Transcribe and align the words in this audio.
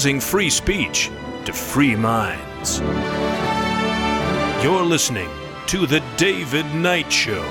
using 0.00 0.18
free 0.18 0.48
speech 0.48 1.10
to 1.44 1.52
free 1.52 1.94
minds. 1.94 2.80
You're 4.64 4.82
listening 4.82 5.28
to 5.66 5.86
The 5.86 6.02
David 6.16 6.64
Knight 6.74 7.12
Show. 7.12 7.44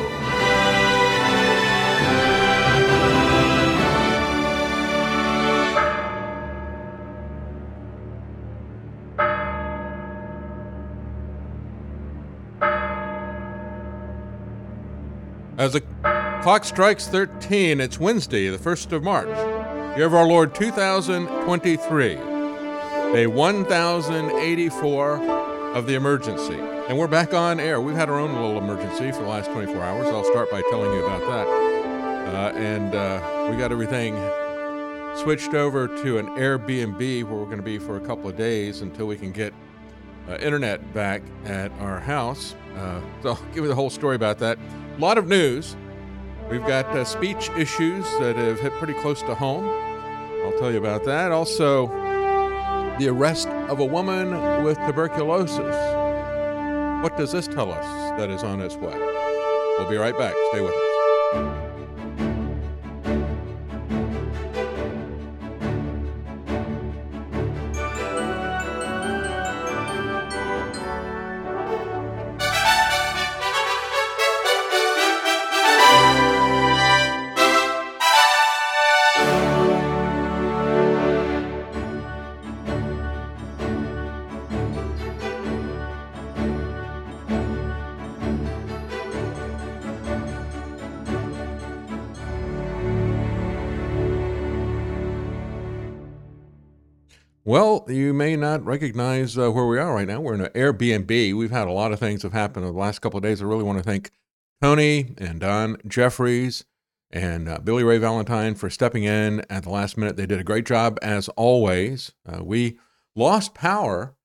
As 15.59 15.73
the 15.73 15.81
clock 16.41 16.63
strikes 16.63 17.07
13, 17.07 17.79
it's 17.79 17.99
Wednesday, 17.99 18.49
the 18.49 18.57
1st 18.57 18.93
of 18.93 19.03
March, 19.03 19.27
year 19.95 20.07
of 20.07 20.15
our 20.15 20.25
Lord 20.25 20.55
2023, 20.55 22.28
day 23.13 23.25
1084 23.25 25.15
of 25.73 25.87
the 25.87 25.95
emergency. 25.95 26.59
And 26.59 26.95
we're 26.95 27.07
back 27.07 27.33
on 27.33 27.59
air. 27.59 27.81
We've 27.81 27.95
had 27.95 28.07
our 28.07 28.19
own 28.19 28.33
little 28.33 28.59
emergency 28.59 29.11
for 29.11 29.23
the 29.23 29.27
last 29.27 29.49
24 29.49 29.81
hours. 29.81 30.07
I'll 30.09 30.23
start 30.25 30.51
by 30.51 30.61
telling 30.69 30.93
you 30.93 31.03
about 31.03 31.21
that. 31.21 31.47
Uh, 31.47 32.51
and 32.55 32.93
uh, 32.93 33.47
we 33.49 33.57
got 33.57 33.71
everything 33.71 34.15
switched 35.17 35.55
over 35.55 35.87
to 35.87 36.19
an 36.19 36.27
Airbnb 36.37 37.23
where 37.23 37.33
we're 37.33 37.45
going 37.45 37.57
to 37.57 37.63
be 37.63 37.79
for 37.79 37.97
a 37.97 37.99
couple 37.99 38.29
of 38.29 38.37
days 38.37 38.81
until 38.81 39.07
we 39.07 39.17
can 39.17 39.31
get 39.31 39.55
uh, 40.29 40.35
internet 40.35 40.93
back 40.93 41.23
at 41.45 41.71
our 41.79 41.99
house. 41.99 42.53
Uh, 42.77 43.01
so 43.23 43.29
I'll 43.29 43.43
give 43.53 43.63
you 43.63 43.67
the 43.67 43.75
whole 43.75 43.89
story 43.89 44.15
about 44.15 44.37
that. 44.37 44.59
A 44.97 44.99
lot 44.99 45.17
of 45.17 45.27
news. 45.27 45.75
We've 46.47 46.65
got 46.67 46.85
uh, 46.95 47.03
speech 47.05 47.49
issues 47.57 48.05
that 48.19 48.35
have 48.35 48.59
hit 48.59 48.71
pretty 48.73 48.93
close 48.93 49.23
to 49.23 49.33
home. 49.33 49.65
I'll 50.45 50.59
tell 50.59 50.71
you 50.71 50.77
about 50.77 51.05
that. 51.05 51.31
Also, 51.31 51.87
the 52.99 53.07
arrest 53.07 53.47
of 53.47 53.79
a 53.79 53.85
woman 53.85 54.31
with 54.63 54.77
tuberculosis. 54.85 55.57
What 57.01 57.15
does 57.15 57.31
this 57.31 57.47
tell 57.47 57.71
us 57.71 58.19
that 58.19 58.29
is 58.29 58.43
on 58.43 58.59
its 58.59 58.75
way? 58.75 58.93
We'll 59.77 59.89
be 59.89 59.95
right 59.95 60.17
back. 60.17 60.35
Stay 60.51 60.59
with 60.59 60.73
us. 60.73 60.88
Well, 97.49 97.83
you 97.87 98.13
may 98.13 98.35
not 98.35 98.63
recognize 98.63 99.35
uh, 99.35 99.49
where 99.49 99.65
we 99.65 99.79
are 99.79 99.95
right 99.95 100.07
now. 100.07 100.21
We're 100.21 100.35
in 100.35 100.41
an 100.41 100.51
Airbnb. 100.51 101.35
We've 101.35 101.49
had 101.49 101.67
a 101.67 101.71
lot 101.71 101.91
of 101.91 101.99
things 101.99 102.21
have 102.21 102.31
happened 102.31 102.63
in 102.63 102.73
the 102.73 102.79
last 102.79 102.99
couple 102.99 103.17
of 103.17 103.23
days. 103.23 103.41
I 103.41 103.45
really 103.45 103.63
want 103.63 103.79
to 103.79 103.83
thank 103.83 104.11
Tony 104.61 105.15
and 105.17 105.39
Don 105.39 105.77
Jeffries 105.87 106.63
and 107.09 107.49
uh, 107.49 107.57
Billy 107.57 107.83
Ray 107.83 107.97
Valentine 107.97 108.53
for 108.53 108.69
stepping 108.69 109.03
in 109.03 109.43
at 109.49 109.63
the 109.63 109.71
last 109.71 109.97
minute. 109.97 110.15
They 110.15 110.27
did 110.27 110.39
a 110.39 110.43
great 110.43 110.67
job 110.67 110.99
as 111.01 111.27
always. 111.29 112.11
Uh, 112.23 112.43
we 112.43 112.77
lost 113.15 113.55
power 113.55 114.15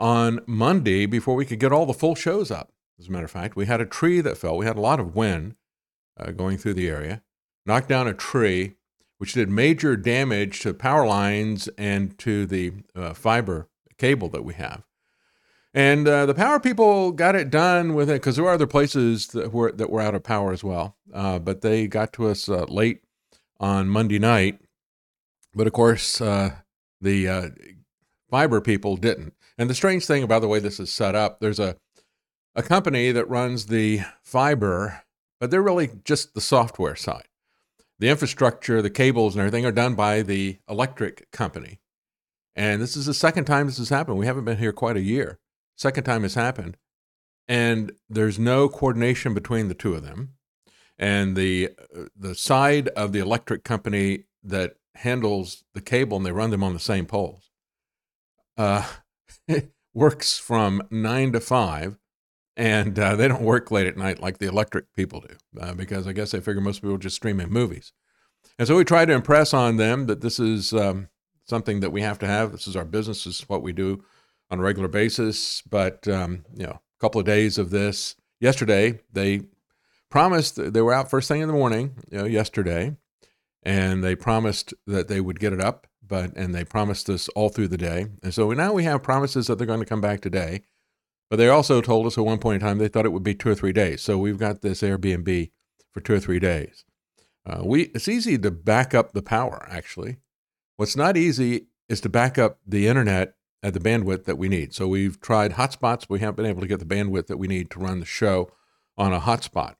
on 0.00 0.40
Monday 0.48 1.06
before 1.06 1.36
we 1.36 1.46
could 1.46 1.60
get 1.60 1.70
all 1.70 1.86
the 1.86 1.94
full 1.94 2.16
shows 2.16 2.50
up. 2.50 2.72
As 2.98 3.06
a 3.06 3.12
matter 3.12 3.26
of 3.26 3.30
fact, 3.30 3.54
we 3.54 3.66
had 3.66 3.80
a 3.80 3.86
tree 3.86 4.20
that 4.22 4.38
fell. 4.38 4.56
We 4.56 4.66
had 4.66 4.76
a 4.76 4.80
lot 4.80 4.98
of 4.98 5.14
wind 5.14 5.54
uh, 6.18 6.32
going 6.32 6.58
through 6.58 6.74
the 6.74 6.88
area, 6.88 7.22
knocked 7.64 7.90
down 7.90 8.08
a 8.08 8.12
tree 8.12 8.74
which 9.22 9.34
did 9.34 9.48
major 9.48 9.94
damage 9.94 10.58
to 10.58 10.74
power 10.74 11.06
lines 11.06 11.68
and 11.78 12.18
to 12.18 12.44
the 12.44 12.72
uh, 12.96 13.14
fiber 13.14 13.68
cable 13.96 14.28
that 14.28 14.44
we 14.44 14.52
have. 14.52 14.82
And 15.72 16.08
uh, 16.08 16.26
the 16.26 16.34
power 16.34 16.58
people 16.58 17.12
got 17.12 17.36
it 17.36 17.48
done 17.48 17.94
with 17.94 18.10
it 18.10 18.14
because 18.14 18.34
there 18.34 18.44
were 18.44 18.50
other 18.50 18.66
places 18.66 19.28
that 19.28 19.52
were 19.52 19.70
that 19.70 19.90
were 19.90 20.00
out 20.00 20.16
of 20.16 20.24
power 20.24 20.52
as 20.52 20.64
well. 20.64 20.96
Uh, 21.14 21.38
but 21.38 21.60
they 21.60 21.86
got 21.86 22.12
to 22.14 22.26
us 22.26 22.48
uh, 22.48 22.64
late 22.64 23.04
on 23.60 23.88
Monday 23.88 24.18
night. 24.18 24.58
But 25.54 25.68
of 25.68 25.72
course, 25.72 26.20
uh, 26.20 26.56
the 27.00 27.28
uh, 27.28 27.48
fiber 28.28 28.60
people 28.60 28.96
didn't. 28.96 29.34
And 29.56 29.70
the 29.70 29.74
strange 29.76 30.04
thing 30.04 30.24
about 30.24 30.40
the 30.40 30.48
way 30.48 30.58
this 30.58 30.80
is 30.80 30.92
set 30.92 31.14
up, 31.14 31.38
there's 31.38 31.60
a 31.60 31.76
a 32.56 32.62
company 32.64 33.12
that 33.12 33.30
runs 33.30 33.66
the 33.66 34.00
fiber, 34.24 35.04
but 35.38 35.52
they're 35.52 35.62
really 35.62 35.90
just 36.04 36.34
the 36.34 36.40
software 36.40 36.96
side 36.96 37.28
the 38.02 38.08
infrastructure, 38.08 38.82
the 38.82 38.90
cables, 38.90 39.36
and 39.36 39.40
everything 39.40 39.64
are 39.64 39.70
done 39.70 39.94
by 39.94 40.22
the 40.22 40.58
electric 40.68 41.30
company. 41.30 41.78
And 42.56 42.82
this 42.82 42.96
is 42.96 43.06
the 43.06 43.14
second 43.14 43.44
time 43.44 43.66
this 43.66 43.78
has 43.78 43.90
happened. 43.90 44.18
We 44.18 44.26
haven't 44.26 44.44
been 44.44 44.58
here 44.58 44.72
quite 44.72 44.96
a 44.96 45.02
year. 45.02 45.38
Second 45.76 46.02
time 46.02 46.24
it's 46.24 46.34
happened. 46.34 46.76
And 47.46 47.92
there's 48.08 48.40
no 48.40 48.68
coordination 48.68 49.34
between 49.34 49.68
the 49.68 49.74
two 49.74 49.94
of 49.94 50.02
them. 50.02 50.30
And 50.98 51.36
the 51.36 51.70
the 52.16 52.34
side 52.34 52.88
of 52.88 53.12
the 53.12 53.20
electric 53.20 53.62
company 53.62 54.24
that 54.42 54.74
handles 54.96 55.62
the 55.72 55.80
cable 55.80 56.16
and 56.16 56.26
they 56.26 56.32
run 56.32 56.50
them 56.50 56.64
on 56.64 56.72
the 56.72 56.80
same 56.80 57.06
poles 57.06 57.52
uh, 58.56 58.84
works 59.94 60.38
from 60.38 60.82
nine 60.90 61.30
to 61.32 61.40
five, 61.40 61.98
and 62.56 62.98
uh, 62.98 63.16
they 63.16 63.28
don't 63.28 63.42
work 63.42 63.70
late 63.70 63.86
at 63.86 63.96
night 63.96 64.20
like 64.20 64.38
the 64.38 64.46
electric 64.46 64.92
people 64.94 65.20
do 65.20 65.34
uh, 65.60 65.74
because 65.74 66.06
I 66.06 66.12
guess 66.12 66.32
they 66.32 66.40
figure 66.40 66.60
most 66.60 66.82
people 66.82 66.98
just 66.98 67.16
stream 67.16 67.40
in 67.40 67.50
movies. 67.50 67.92
And 68.58 68.68
so 68.68 68.76
we 68.76 68.84
try 68.84 69.04
to 69.04 69.12
impress 69.12 69.54
on 69.54 69.76
them 69.76 70.06
that 70.06 70.20
this 70.20 70.38
is 70.38 70.72
um, 70.72 71.08
something 71.44 71.80
that 71.80 71.92
we 71.92 72.02
have 72.02 72.18
to 72.20 72.26
have. 72.26 72.52
This 72.52 72.66
is 72.66 72.76
our 72.76 72.84
business. 72.84 73.24
This 73.24 73.40
is 73.40 73.48
what 73.48 73.62
we 73.62 73.72
do 73.72 74.04
on 74.50 74.58
a 74.58 74.62
regular 74.62 74.88
basis. 74.88 75.62
But 75.62 76.06
um, 76.06 76.44
you 76.54 76.66
know, 76.66 76.72
a 76.72 77.00
couple 77.00 77.20
of 77.20 77.26
days 77.26 77.58
of 77.58 77.70
this. 77.70 78.16
Yesterday, 78.40 79.00
they 79.12 79.42
promised 80.10 80.72
they 80.72 80.82
were 80.82 80.92
out 80.92 81.10
first 81.10 81.28
thing 81.28 81.40
in 81.40 81.48
the 81.48 81.54
morning. 81.54 81.96
You 82.10 82.18
know, 82.18 82.24
yesterday, 82.24 82.96
and 83.62 84.04
they 84.04 84.14
promised 84.14 84.74
that 84.86 85.08
they 85.08 85.20
would 85.20 85.40
get 85.40 85.52
it 85.52 85.60
up. 85.60 85.86
But 86.06 86.36
and 86.36 86.54
they 86.54 86.64
promised 86.64 87.08
us 87.08 87.28
all 87.30 87.48
through 87.48 87.68
the 87.68 87.78
day. 87.78 88.06
And 88.22 88.34
so 88.34 88.50
now 88.52 88.72
we 88.72 88.84
have 88.84 89.02
promises 89.02 89.46
that 89.46 89.56
they're 89.56 89.66
going 89.66 89.80
to 89.80 89.86
come 89.86 90.00
back 90.02 90.20
today. 90.20 90.62
But 91.32 91.38
they 91.38 91.48
also 91.48 91.80
told 91.80 92.06
us 92.06 92.18
at 92.18 92.26
one 92.26 92.36
point 92.36 92.56
in 92.56 92.68
time 92.68 92.76
they 92.76 92.88
thought 92.88 93.06
it 93.06 93.12
would 93.12 93.22
be 93.22 93.34
two 93.34 93.48
or 93.48 93.54
three 93.54 93.72
days. 93.72 94.02
So 94.02 94.18
we've 94.18 94.36
got 94.36 94.60
this 94.60 94.82
Airbnb 94.82 95.50
for 95.90 96.02
two 96.02 96.12
or 96.12 96.20
three 96.20 96.38
days. 96.38 96.84
Uh, 97.46 97.62
we 97.64 97.84
it's 97.94 98.06
easy 98.06 98.36
to 98.36 98.50
back 98.50 98.92
up 98.92 99.14
the 99.14 99.22
power. 99.22 99.66
Actually, 99.70 100.18
what's 100.76 100.94
not 100.94 101.16
easy 101.16 101.68
is 101.88 102.02
to 102.02 102.10
back 102.10 102.36
up 102.36 102.58
the 102.66 102.86
internet 102.86 103.32
at 103.62 103.72
the 103.72 103.80
bandwidth 103.80 104.24
that 104.24 104.36
we 104.36 104.50
need. 104.50 104.74
So 104.74 104.86
we've 104.86 105.18
tried 105.22 105.52
hotspots. 105.52 106.04
We 106.06 106.20
haven't 106.20 106.36
been 106.36 106.44
able 106.44 106.60
to 106.60 106.66
get 106.66 106.80
the 106.80 106.84
bandwidth 106.84 107.28
that 107.28 107.38
we 107.38 107.48
need 107.48 107.70
to 107.70 107.78
run 107.78 108.00
the 108.00 108.04
show 108.04 108.50
on 108.98 109.14
a 109.14 109.20
hotspot. 109.20 109.76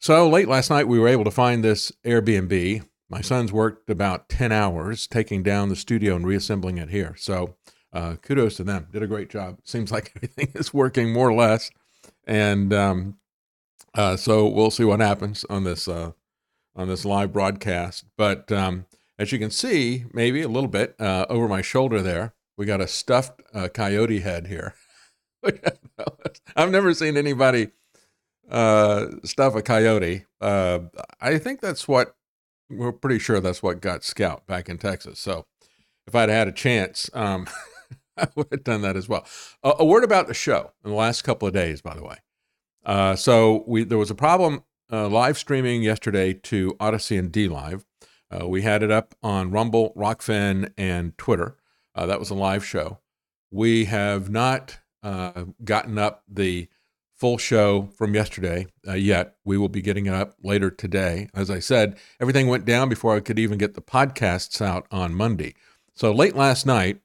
So 0.00 0.28
late 0.28 0.48
last 0.48 0.68
night, 0.68 0.88
we 0.88 0.98
were 0.98 1.06
able 1.06 1.22
to 1.22 1.30
find 1.30 1.62
this 1.62 1.92
Airbnb. 2.04 2.84
My 3.08 3.20
son's 3.20 3.52
worked 3.52 3.88
about 3.88 4.28
10 4.28 4.50
hours 4.50 5.06
taking 5.06 5.44
down 5.44 5.68
the 5.68 5.76
studio 5.76 6.16
and 6.16 6.26
reassembling 6.26 6.78
it 6.78 6.88
here. 6.90 7.14
So 7.16 7.54
uh, 7.96 8.16
kudos 8.16 8.56
to 8.56 8.64
them. 8.64 8.88
Did 8.92 9.02
a 9.02 9.06
great 9.06 9.30
job. 9.30 9.58
Seems 9.64 9.90
like 9.90 10.12
everything 10.16 10.52
is 10.54 10.74
working 10.74 11.12
more 11.12 11.30
or 11.30 11.34
less. 11.34 11.70
And 12.26 12.72
um, 12.74 13.16
uh, 13.94 14.16
so 14.16 14.46
we'll 14.46 14.70
see 14.70 14.84
what 14.84 15.00
happens 15.00 15.44
on 15.48 15.64
this 15.64 15.88
uh, 15.88 16.12
on 16.74 16.88
this 16.88 17.06
live 17.06 17.32
broadcast. 17.32 18.04
But 18.18 18.52
um, 18.52 18.84
as 19.18 19.32
you 19.32 19.38
can 19.38 19.50
see, 19.50 20.04
maybe 20.12 20.42
a 20.42 20.48
little 20.48 20.68
bit 20.68 20.94
uh, 21.00 21.24
over 21.30 21.48
my 21.48 21.62
shoulder 21.62 22.02
there, 22.02 22.34
we 22.58 22.66
got 22.66 22.82
a 22.82 22.86
stuffed 22.86 23.40
uh, 23.54 23.68
coyote 23.68 24.20
head 24.20 24.46
here. 24.48 24.74
I've 26.56 26.70
never 26.70 26.92
seen 26.92 27.16
anybody 27.16 27.68
uh, 28.50 29.06
stuff 29.24 29.54
a 29.54 29.62
coyote. 29.62 30.26
I 30.42 31.38
think 31.38 31.60
that's 31.60 31.88
what 31.88 32.14
we're 32.68 32.92
pretty 32.92 33.20
sure 33.20 33.40
that's 33.40 33.62
what 33.62 33.80
got 33.80 34.04
Scout 34.04 34.46
back 34.46 34.68
in 34.68 34.76
Texas. 34.76 35.18
So 35.18 35.46
if 36.06 36.14
I'd 36.14 36.28
had 36.28 36.48
a 36.48 36.52
chance, 36.52 37.08
um, 37.14 37.46
I 38.16 38.28
would 38.34 38.48
have 38.50 38.64
done 38.64 38.82
that 38.82 38.96
as 38.96 39.08
well. 39.08 39.26
a 39.62 39.84
word 39.84 40.04
about 40.04 40.26
the 40.26 40.34
show 40.34 40.72
in 40.84 40.90
the 40.90 40.96
last 40.96 41.22
couple 41.22 41.46
of 41.48 41.54
days, 41.54 41.82
by 41.82 41.94
the 41.94 42.02
way. 42.04 42.16
Uh, 42.84 43.16
so 43.16 43.64
we 43.66 43.84
there 43.84 43.98
was 43.98 44.10
a 44.10 44.14
problem 44.14 44.62
uh, 44.90 45.08
live 45.08 45.36
streaming 45.36 45.82
yesterday 45.82 46.32
to 46.32 46.76
Odysee 46.80 47.18
and 47.18 47.32
DLive. 47.32 47.84
Uh, 48.30 48.46
we 48.46 48.62
had 48.62 48.82
it 48.82 48.90
up 48.90 49.14
on 49.22 49.50
Rumble, 49.50 49.92
Rokfin, 49.96 50.72
and 50.78 51.16
Twitter. 51.18 51.56
Uh, 51.94 52.06
that 52.06 52.20
was 52.20 52.30
a 52.30 52.34
live 52.34 52.64
show. 52.64 52.98
We 53.50 53.86
have 53.86 54.30
not 54.30 54.78
uh, 55.02 55.44
gotten 55.64 55.98
up 55.98 56.22
the 56.28 56.68
full 57.14 57.38
show 57.38 57.88
from 57.96 58.14
yesterday 58.14 58.66
yet. 58.84 59.36
We 59.44 59.56
will 59.56 59.68
be 59.68 59.80
getting 59.80 60.06
it 60.06 60.12
up 60.12 60.34
later 60.42 60.70
today. 60.70 61.28
As 61.34 61.50
I 61.50 61.60
said, 61.60 61.96
everything 62.20 62.46
went 62.46 62.66
down 62.66 62.88
before 62.88 63.16
I 63.16 63.20
could 63.20 63.38
even 63.38 63.58
get 63.58 63.74
the 63.74 63.80
podcasts 63.80 64.60
out 64.60 64.86
on 64.90 65.14
Monday. 65.14 65.54
So 65.94 66.12
late 66.12 66.36
last 66.36 66.66
night, 66.66 67.00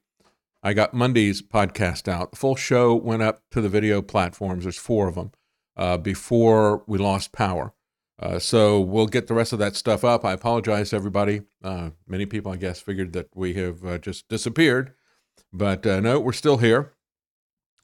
I 0.62 0.74
got 0.74 0.94
Monday's 0.94 1.42
podcast 1.42 2.06
out. 2.06 2.30
The 2.30 2.36
full 2.36 2.54
show 2.54 2.94
went 2.94 3.22
up 3.22 3.42
to 3.50 3.60
the 3.60 3.68
video 3.68 4.00
platforms. 4.00 4.64
There's 4.64 4.78
four 4.78 5.08
of 5.08 5.16
them 5.16 5.32
uh, 5.76 5.96
before 5.98 6.84
we 6.86 6.98
lost 6.98 7.32
power. 7.32 7.74
Uh, 8.18 8.38
so 8.38 8.80
we'll 8.80 9.06
get 9.06 9.26
the 9.26 9.34
rest 9.34 9.52
of 9.52 9.58
that 9.58 9.74
stuff 9.74 10.04
up. 10.04 10.24
I 10.24 10.32
apologize 10.32 10.90
to 10.90 10.96
everybody. 10.96 11.42
Uh, 11.64 11.90
many 12.06 12.26
people, 12.26 12.52
I 12.52 12.56
guess, 12.56 12.80
figured 12.80 13.12
that 13.14 13.28
we 13.34 13.54
have 13.54 13.84
uh, 13.84 13.98
just 13.98 14.28
disappeared, 14.28 14.92
but 15.52 15.84
uh, 15.84 15.98
no, 15.98 16.20
we're 16.20 16.32
still 16.32 16.58
here. 16.58 16.92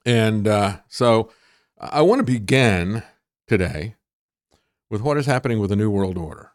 And 0.07 0.47
uh, 0.47 0.79
so 0.89 1.33
I 1.81 2.03
want 2.03 2.21
to 2.21 2.33
begin 2.33 3.03
today 3.49 3.97
with 4.89 5.03
what 5.03 5.17
is 5.17 5.27
happening 5.27 5.59
with 5.59 5.71
the 5.71 5.77
New 5.77 5.91
World 5.91 6.17
Order. 6.17 6.53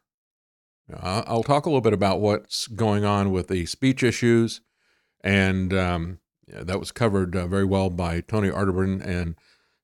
I'll 1.02 1.44
talk 1.44 1.66
a 1.66 1.70
little 1.70 1.82
bit 1.82 1.94
about 1.94 2.20
what's 2.20 2.68
going 2.68 3.04
on 3.04 3.32
with 3.32 3.48
the 3.48 3.66
speech 3.66 4.04
issues, 4.04 4.62
and 5.24 5.74
um, 5.74 6.20
yeah, 6.48 6.64
that 6.64 6.80
was 6.80 6.92
covered 6.92 7.36
uh, 7.36 7.48
very 7.48 7.66
well 7.66 7.90
by 7.90 8.22
Tony 8.22 8.50
Arterburn 8.50 9.06
and 9.06 9.36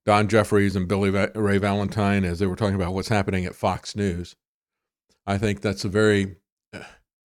Don 0.05 0.27
Jeffries 0.27 0.75
and 0.75 0.87
Billy 0.87 1.09
Ray 1.09 1.57
Valentine 1.57 2.25
as 2.25 2.39
they 2.39 2.47
were 2.47 2.55
talking 2.55 2.75
about 2.75 2.93
what's 2.93 3.09
happening 3.09 3.45
at 3.45 3.55
Fox 3.55 3.95
News. 3.95 4.35
I 5.25 5.37
think 5.37 5.61
that's 5.61 5.85
a 5.85 5.89
very 5.89 6.35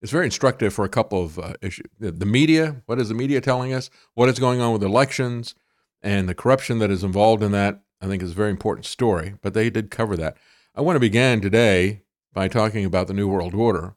it's 0.05 0.13
very 0.13 0.27
instructive 0.27 0.75
for 0.75 0.85
a 0.85 0.91
couple 0.91 1.25
of 1.25 1.39
uh, 1.39 1.55
issues. 1.63 1.87
The 1.99 2.27
media, 2.27 2.83
what 2.85 3.01
is 3.01 3.09
the 3.09 3.15
media 3.15 3.41
telling 3.41 3.73
us? 3.73 3.89
What 4.13 4.29
is 4.29 4.39
going 4.39 4.61
on 4.61 4.75
with 4.75 4.83
elections 4.83 5.55
and 6.03 6.29
the 6.29 6.35
corruption 6.35 6.79
that 6.81 6.91
is 6.91 7.03
involved 7.03 7.43
in 7.43 7.53
that? 7.53 7.81
I 8.03 8.07
think 8.07 8.23
is 8.23 8.33
a 8.33 8.35
very 8.35 8.51
important 8.51 8.85
story. 8.85 9.37
But 9.41 9.55
they 9.55 9.71
did 9.71 9.91
cover 9.91 10.15
that. 10.19 10.37
I 10.75 10.83
want 10.83 10.97
to 10.97 11.01
begin 11.01 11.41
today 11.41 12.03
by 12.35 12.49
talking 12.49 12.85
about 12.85 13.07
the 13.07 13.15
New 13.15 13.29
World 13.29 13.55
Order 13.55 13.95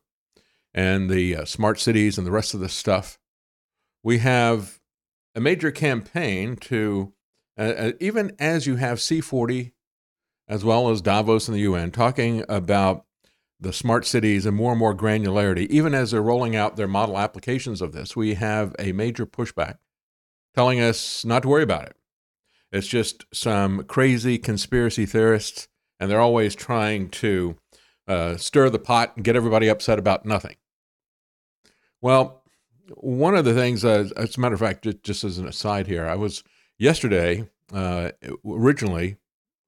and 0.73 1.09
the 1.09 1.35
uh, 1.35 1.43
smart 1.43 1.77
cities 1.77 2.17
and 2.17 2.25
the 2.25 2.31
rest 2.31 2.53
of 2.53 2.61
the 2.61 2.69
stuff. 2.69 3.19
We 4.03 4.19
have 4.19 4.79
a 5.35 5.41
major 5.41 5.71
campaign 5.71 6.55
to, 6.57 7.13
uh, 7.57 7.61
uh 7.61 7.91
even 7.99 8.31
as 8.39 8.67
you 8.67 8.75
have 8.77 8.99
C40 8.99 9.71
as 10.47 10.63
well 10.63 10.89
as 10.89 11.01
Davos 11.01 11.47
and 11.47 11.55
the 11.55 11.61
UN 11.61 11.91
talking 11.91 12.43
about 12.47 13.05
the 13.59 13.73
smart 13.73 14.05
cities 14.05 14.45
and 14.45 14.55
more 14.55 14.71
and 14.71 14.79
more 14.79 14.95
granularity, 14.95 15.67
even 15.67 15.93
as 15.93 16.11
they're 16.11 16.21
rolling 16.21 16.55
out 16.55 16.75
their 16.75 16.87
model 16.87 17.17
applications 17.17 17.81
of 17.81 17.91
this, 17.91 18.15
we 18.15 18.35
have 18.35 18.75
a 18.79 18.91
major 18.91 19.25
pushback 19.25 19.77
telling 20.53 20.79
us 20.79 21.25
not 21.25 21.43
to 21.43 21.49
worry 21.49 21.63
about 21.63 21.85
it. 21.85 21.95
It's 22.71 22.87
just 22.87 23.25
some 23.33 23.83
crazy 23.83 24.37
conspiracy 24.37 25.05
theorists, 25.05 25.67
and 25.99 26.09
they're 26.09 26.21
always 26.21 26.55
trying 26.55 27.09
to 27.09 27.55
uh, 28.07 28.37
stir 28.37 28.69
the 28.69 28.79
pot 28.79 29.13
and 29.15 29.25
get 29.25 29.35
everybody 29.35 29.67
upset 29.67 29.97
about 29.99 30.25
nothing. 30.25 30.55
Well, 32.01 32.43
one 32.95 33.35
of 33.35 33.45
the 33.45 33.53
things, 33.53 33.83
uh, 33.83 34.09
as 34.15 34.37
a 34.37 34.39
matter 34.39 34.55
of 34.55 34.59
fact, 34.59 34.87
just, 35.03 35.23
as 35.23 35.37
an 35.37 35.47
aside 35.47 35.87
here, 35.87 36.05
I 36.05 36.15
was 36.15 36.43
yesterday, 36.77 37.49
uh, 37.73 38.11
originally, 38.45 39.17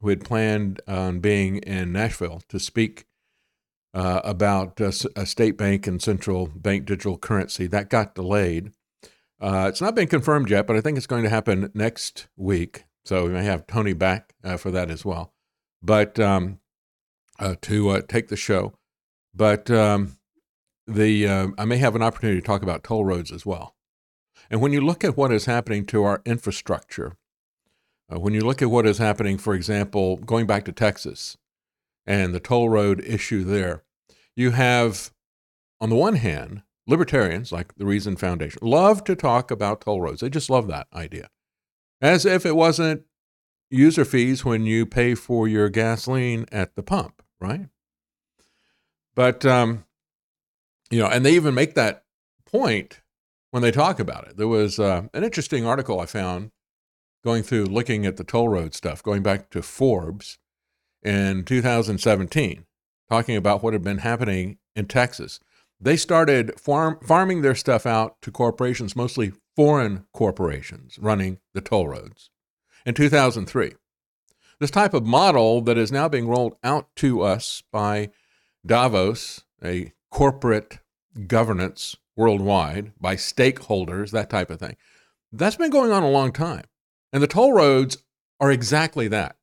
we 0.01 0.11
had 0.11 0.23
planned 0.23 0.81
on 0.87 1.19
being 1.19 1.57
in 1.57 1.91
Nashville 1.91 2.41
to 2.49 2.59
speak 2.59 3.05
uh, 3.93 4.21
about 4.23 4.79
a 4.79 5.25
state 5.25 5.57
bank 5.57 5.87
and 5.87 6.01
central 6.01 6.47
bank 6.47 6.85
digital 6.85 7.17
currency. 7.17 7.67
That 7.67 7.89
got 7.89 8.15
delayed. 8.15 8.71
Uh, 9.41 9.67
it's 9.69 9.81
not 9.81 9.95
been 9.95 10.07
confirmed 10.07 10.49
yet, 10.49 10.67
but 10.67 10.75
I 10.75 10.81
think 10.81 10.97
it's 10.97 11.07
going 11.07 11.23
to 11.23 11.29
happen 11.29 11.71
next 11.73 12.27
week. 12.37 12.85
So 13.05 13.25
we 13.25 13.31
may 13.31 13.43
have 13.43 13.67
Tony 13.67 13.93
back 13.93 14.33
uh, 14.43 14.57
for 14.57 14.71
that 14.71 14.91
as 14.91 15.03
well. 15.03 15.33
But 15.81 16.19
um, 16.19 16.59
uh, 17.39 17.55
to 17.61 17.89
uh, 17.89 18.01
take 18.07 18.27
the 18.27 18.35
show. 18.35 18.73
But 19.33 19.71
um, 19.71 20.17
the 20.89 21.27
uh, 21.27 21.47
I 21.57 21.65
may 21.65 21.77
have 21.77 21.95
an 21.95 22.01
opportunity 22.01 22.39
to 22.41 22.45
talk 22.45 22.61
about 22.63 22.83
toll 22.83 23.05
roads 23.05 23.31
as 23.31 23.45
well. 23.45 23.75
And 24.49 24.61
when 24.61 24.73
you 24.73 24.81
look 24.81 25.03
at 25.03 25.17
what 25.17 25.31
is 25.31 25.45
happening 25.45 25.85
to 25.87 26.03
our 26.03 26.21
infrastructure, 26.25 27.17
uh, 28.11 28.19
when 28.19 28.33
you 28.33 28.41
look 28.41 28.61
at 28.61 28.71
what 28.71 28.85
is 28.85 28.97
happening, 28.97 29.37
for 29.37 29.53
example, 29.53 30.17
going 30.17 30.47
back 30.47 30.65
to 30.65 30.71
Texas 30.71 31.37
and 32.05 32.33
the 32.33 32.39
toll 32.39 32.69
road 32.69 33.03
issue 33.05 33.43
there, 33.43 33.83
you 34.35 34.51
have, 34.51 35.11
on 35.79 35.89
the 35.89 35.95
one 35.95 36.15
hand, 36.15 36.63
libertarians 36.87 37.51
like 37.51 37.75
the 37.75 37.85
Reason 37.85 38.15
Foundation 38.15 38.59
love 38.63 39.03
to 39.03 39.15
talk 39.15 39.51
about 39.51 39.81
toll 39.81 40.01
roads. 40.01 40.21
They 40.21 40.29
just 40.29 40.49
love 40.49 40.67
that 40.67 40.87
idea, 40.93 41.29
as 42.01 42.25
if 42.25 42.45
it 42.45 42.55
wasn't 42.55 43.03
user 43.69 44.05
fees 44.05 44.43
when 44.43 44.65
you 44.65 44.87
pay 44.87 45.13
for 45.13 45.47
your 45.47 45.69
gasoline 45.69 46.45
at 46.51 46.75
the 46.75 46.81
pump 46.81 47.21
right? 47.39 47.67
But 49.15 49.45
um, 49.45 49.85
you 50.89 50.99
know, 50.99 51.07
and 51.07 51.25
they 51.25 51.33
even 51.33 51.53
make 51.53 51.75
that 51.75 52.03
point 52.45 53.01
when 53.51 53.63
they 53.63 53.71
talk 53.71 53.99
about 53.99 54.27
it. 54.27 54.37
There 54.37 54.47
was 54.47 54.79
uh, 54.79 55.03
an 55.13 55.23
interesting 55.23 55.65
article 55.65 55.99
I 55.99 56.05
found 56.05 56.51
going 57.23 57.43
through 57.43 57.65
looking 57.65 58.05
at 58.05 58.17
the 58.17 58.23
toll 58.23 58.49
road 58.49 58.73
stuff, 58.73 59.03
going 59.03 59.23
back 59.23 59.49
to 59.51 59.61
Forbes 59.61 60.39
in 61.03 61.43
2017, 61.43 62.65
talking 63.09 63.35
about 63.35 63.61
what 63.61 63.73
had 63.73 63.83
been 63.83 63.99
happening 63.99 64.57
in 64.75 64.85
Texas. 64.85 65.39
They 65.79 65.95
started 65.95 66.59
farm, 66.59 66.99
farming 67.03 67.41
their 67.41 67.55
stuff 67.55 67.85
out 67.85 68.21
to 68.21 68.31
corporations, 68.31 68.95
mostly 68.95 69.33
foreign 69.55 70.05
corporations 70.13 70.97
running 70.99 71.39
the 71.53 71.61
toll 71.61 71.87
roads 71.87 72.29
in 72.85 72.93
2003. 72.93 73.73
This 74.59 74.71
type 74.71 74.93
of 74.93 75.05
model 75.05 75.61
that 75.61 75.77
is 75.77 75.91
now 75.91 76.09
being 76.09 76.27
rolled 76.27 76.55
out 76.63 76.93
to 76.97 77.21
us 77.21 77.63
by 77.71 78.09
Davos, 78.65 79.45
a 79.63 79.93
corporate 80.11 80.79
governance 81.27 81.95
worldwide, 82.15 82.91
by 82.99 83.15
stakeholders, 83.15 84.11
that 84.11 84.29
type 84.29 84.49
of 84.49 84.59
thing, 84.59 84.75
that's 85.31 85.55
been 85.55 85.71
going 85.71 85.91
on 85.91 86.03
a 86.03 86.09
long 86.09 86.31
time. 86.31 86.65
And 87.13 87.23
the 87.23 87.27
toll 87.27 87.53
roads 87.53 87.97
are 88.39 88.51
exactly 88.51 89.07
that. 89.07 89.37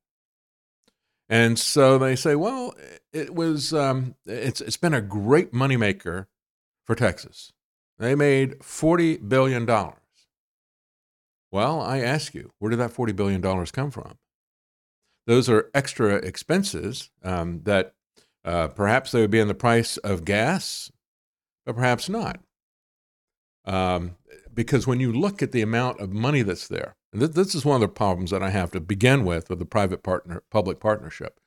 And 1.28 1.58
so 1.58 1.98
they 1.98 2.14
say, 2.14 2.36
well, 2.36 2.74
it 3.12 3.34
was 3.34 3.72
um, 3.74 4.14
it's 4.26 4.60
it's 4.60 4.76
been 4.76 4.94
a 4.94 5.00
great 5.00 5.52
moneymaker 5.52 6.26
for 6.84 6.94
Texas. 6.94 7.52
They 7.98 8.14
made 8.14 8.62
forty 8.62 9.16
billion 9.16 9.66
dollars. 9.66 9.96
Well, 11.50 11.80
I 11.80 11.98
ask 11.98 12.34
you, 12.34 12.52
where 12.58 12.70
did 12.70 12.78
that 12.78 12.92
forty 12.92 13.12
billion 13.12 13.40
dollars 13.40 13.72
come 13.72 13.90
from? 13.90 14.18
those 15.26 15.48
are 15.48 15.70
extra 15.74 16.14
expenses 16.16 17.10
um, 17.22 17.62
that 17.64 17.94
uh, 18.46 18.68
perhaps 18.68 19.10
they 19.10 19.20
would 19.20 19.30
be 19.30 19.40
in 19.40 19.48
the 19.48 19.54
price 19.54 19.96
of 19.98 20.24
gas, 20.24 20.90
but 21.66 21.74
perhaps 21.74 22.08
not. 22.08 22.40
Um, 23.64 24.14
because 24.54 24.86
when 24.86 25.00
you 25.00 25.12
look 25.12 25.42
at 25.42 25.50
the 25.50 25.62
amount 25.62 26.00
of 26.00 26.12
money 26.12 26.42
that's 26.42 26.68
there, 26.68 26.94
and 27.12 27.20
th- 27.20 27.32
this 27.32 27.54
is 27.56 27.64
one 27.64 27.74
of 27.74 27.80
the 27.80 27.88
problems 27.88 28.30
that 28.30 28.44
I 28.44 28.50
have 28.50 28.70
to 28.70 28.80
begin 28.80 29.24
with 29.24 29.50
with 29.50 29.58
the 29.58 29.66
private 29.66 30.04
partner 30.04 30.44
public 30.50 30.78
partnership. 30.78 31.40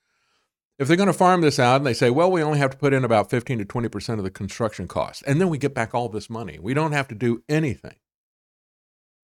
If 0.78 0.88
they're 0.88 0.98
going 0.98 1.08
to 1.08 1.14
farm 1.14 1.42
this 1.42 1.60
out 1.60 1.78
and 1.78 1.86
they 1.86 1.94
say, 1.94 2.10
well, 2.10 2.32
we 2.32 2.44
only 2.44 2.60
have 2.60 2.72
to 2.72 2.78
put 2.78 2.94
in 2.94 3.04
about 3.04 3.30
15 3.30 3.60
to 3.60 3.66
20% 3.66 4.18
of 4.18 4.24
the 4.24 4.30
construction 4.30 4.88
cost, 4.88 5.24
and 5.26 5.40
then 5.40 5.50
we 5.50 5.58
get 5.58 5.74
back 5.74 5.96
all 5.96 6.10
this 6.10 6.30
money, 6.30 6.60
we 6.60 6.74
don't 6.74 6.92
have 6.92 7.08
to 7.08 7.16
do 7.16 7.44
anything. 7.48 7.96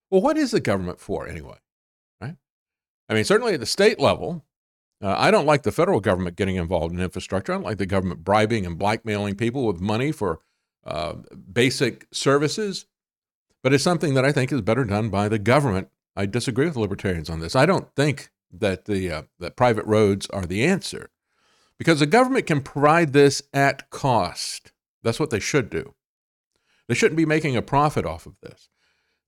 Well, 0.10 0.22
what 0.22 0.38
is 0.38 0.52
the 0.52 0.62
government 0.62 1.02
for 1.02 1.28
anyway? 1.28 1.58
Right? 2.22 2.36
I 3.10 3.14
mean, 3.14 3.26
certainly 3.26 3.54
at 3.56 3.60
the 3.60 3.66
state 3.66 4.00
level, 4.00 4.45
uh, 5.02 5.16
I 5.18 5.32
don't 5.32 5.46
like 5.46 5.64
the 5.64 5.72
federal 5.72 6.00
government 6.00 6.38
getting 6.38 6.56
involved 6.56 6.94
in 6.94 7.02
infrastructure. 7.02 7.54
I 7.54 7.56
don't 7.56 7.66
like 7.66 7.78
the 7.78 7.86
government 7.86 8.24
bribing 8.24 8.66
and 8.66 8.78
blackmailing 8.78 9.36
people 9.36 9.66
with 9.66 9.82
money 9.82 10.12
for 10.12 10.40
uh, 10.86 11.16
basic 11.52 12.08
services. 12.12 12.86
But 13.64 13.74
it's 13.74 13.84
something 13.84 14.14
that 14.16 14.26
I 14.26 14.32
think 14.32 14.52
is 14.52 14.62
better 14.62 14.86
done 14.86 15.10
by 15.10 15.28
the 15.30 15.40
government. 15.40 15.90
I 16.16 16.26
disagree 16.28 16.68
with 16.68 16.78
libertarians 16.78 17.30
on 17.30 17.40
this. 17.40 17.56
I 17.56 17.66
don't 17.66 17.94
think 17.96 18.30
that 18.52 18.86
the 18.86 19.12
uh, 19.12 19.24
that 19.40 19.56
private 19.58 19.86
roads 19.86 20.28
are 20.32 20.46
the 20.46 20.64
answer. 20.66 21.10
because 21.78 22.00
the 22.00 22.06
government 22.06 22.48
can 22.48 22.62
provide 22.62 23.14
this 23.14 23.42
at 23.54 23.90
cost. 23.90 24.72
That's 25.04 25.20
what 25.20 25.30
they 25.30 25.40
should 25.40 25.70
do. 25.70 25.94
They 26.88 26.96
shouldn't 26.96 27.18
be 27.18 27.26
making 27.26 27.56
a 27.58 27.62
profit 27.62 28.06
off 28.06 28.26
of 28.26 28.36
this. 28.42 28.70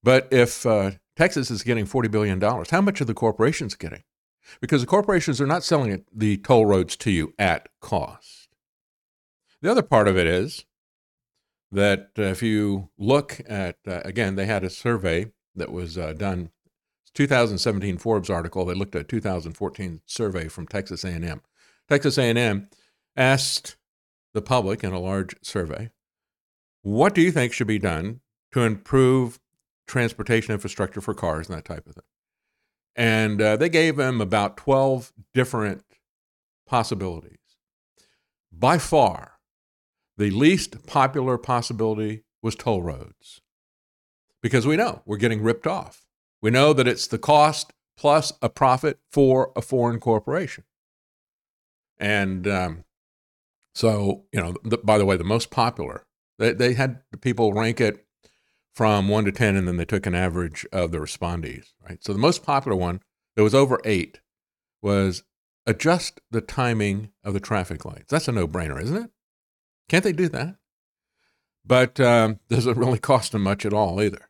But 0.03 0.27
if 0.31 0.65
uh, 0.65 0.91
Texas 1.15 1.51
is 1.51 1.63
getting 1.63 1.85
$40 1.85 2.11
billion, 2.11 2.39
how 2.41 2.81
much 2.81 3.01
are 3.01 3.05
the 3.05 3.13
corporations 3.13 3.75
getting? 3.75 4.03
Because 4.61 4.81
the 4.81 4.87
corporations 4.87 5.39
are 5.41 5.47
not 5.47 5.63
selling 5.63 6.05
the 6.13 6.37
toll 6.37 6.65
roads 6.65 6.95
to 6.97 7.11
you 7.11 7.33
at 7.37 7.69
cost. 7.81 8.49
The 9.61 9.71
other 9.71 9.81
part 9.81 10.07
of 10.07 10.17
it 10.17 10.27
is 10.27 10.65
that 11.71 12.11
uh, 12.17 12.23
if 12.23 12.41
you 12.41 12.89
look 12.97 13.41
at, 13.47 13.77
uh, 13.87 14.01
again, 14.05 14.35
they 14.35 14.45
had 14.45 14.63
a 14.63 14.69
survey 14.69 15.27
that 15.55 15.71
was 15.71 15.97
uh, 15.97 16.13
done 16.13 16.51
2017 17.13 17.97
Forbes 17.97 18.29
article. 18.29 18.65
They 18.65 18.75
looked 18.75 18.95
at 18.95 19.01
a 19.01 19.05
2014 19.05 20.01
survey 20.05 20.47
from 20.47 20.67
Texas 20.67 21.03
A&M. 21.03 21.41
Texas 21.89 22.17
A&M 22.17 22.69
asked 23.15 23.75
the 24.33 24.41
public 24.41 24.83
in 24.83 24.93
a 24.93 24.99
large 24.99 25.35
survey, 25.41 25.89
"What 26.83 27.15
do 27.15 27.21
you 27.21 27.31
think 27.31 27.53
should 27.53 27.67
be 27.67 27.79
done 27.79 28.21
to 28.51 28.61
improve 28.61 29.39
transportation 29.87 30.53
infrastructure 30.53 31.01
for 31.01 31.13
cars 31.13 31.49
and 31.49 31.57
that 31.57 31.65
type 31.65 31.87
of 31.87 31.95
thing?" 31.95 32.03
And 32.97 33.39
uh, 33.39 33.55
they 33.57 33.69
gave 33.69 33.95
them 33.95 34.19
about 34.19 34.57
12 34.57 35.13
different 35.33 35.83
possibilities. 36.65 37.37
By 38.51 38.79
far, 38.79 39.33
the 40.17 40.31
least 40.31 40.87
popular 40.87 41.37
possibility 41.37 42.23
was 42.41 42.55
toll 42.55 42.81
roads 42.81 43.39
because 44.41 44.65
we 44.65 44.75
know 44.75 45.03
we're 45.05 45.17
getting 45.17 45.43
ripped 45.43 45.67
off. 45.67 46.07
We 46.41 46.49
know 46.49 46.73
that 46.73 46.87
it's 46.87 47.05
the 47.05 47.19
cost 47.19 47.71
plus 47.95 48.33
a 48.41 48.49
profit 48.49 48.97
for 49.11 49.51
a 49.55 49.61
foreign 49.61 49.99
corporation. 49.99 50.63
And 51.99 52.47
um, 52.47 52.83
so, 53.75 54.25
you 54.33 54.41
know, 54.41 54.55
the, 54.63 54.79
by 54.79 54.97
the 54.97 55.05
way, 55.05 55.17
the 55.17 55.23
most 55.23 55.51
popular, 55.51 56.03
they, 56.39 56.53
they 56.53 56.73
had 56.73 57.01
people 57.21 57.53
rank 57.53 57.79
it 57.79 58.06
from 58.77 59.07
one 59.07 59.25
to 59.25 59.31
10, 59.31 59.55
and 59.55 59.67
then 59.67 59.77
they 59.77 59.85
took 59.85 60.05
an 60.05 60.13
average 60.13 60.63
of 60.71 60.91
the 60.91 60.99
respondees, 60.99 61.73
right? 61.83 61.97
So 62.03 62.13
the 62.13 62.19
most 62.19 62.43
popular 62.43 62.77
one 62.77 63.01
that 63.35 63.41
was 63.41 63.55
over 63.55 63.81
eight 63.83 64.21
was 64.83 65.23
adjust 65.65 66.21
the 66.29 66.41
timing 66.41 67.09
of 67.23 67.33
the 67.33 67.39
traffic 67.39 67.85
lights. 67.85 68.11
That's 68.11 68.27
a 68.27 68.31
no 68.31 68.47
brainer, 68.47 68.79
isn't 68.79 69.05
it? 69.05 69.09
Can't 69.89 70.03
they 70.03 70.11
do 70.11 70.29
that? 70.29 70.57
But 71.65 71.99
um, 71.99 72.39
doesn't 72.49 72.77
really 72.77 72.99
cost 72.99 73.31
them 73.31 73.41
much 73.41 73.65
at 73.65 73.73
all 73.73 73.99
either. 73.99 74.29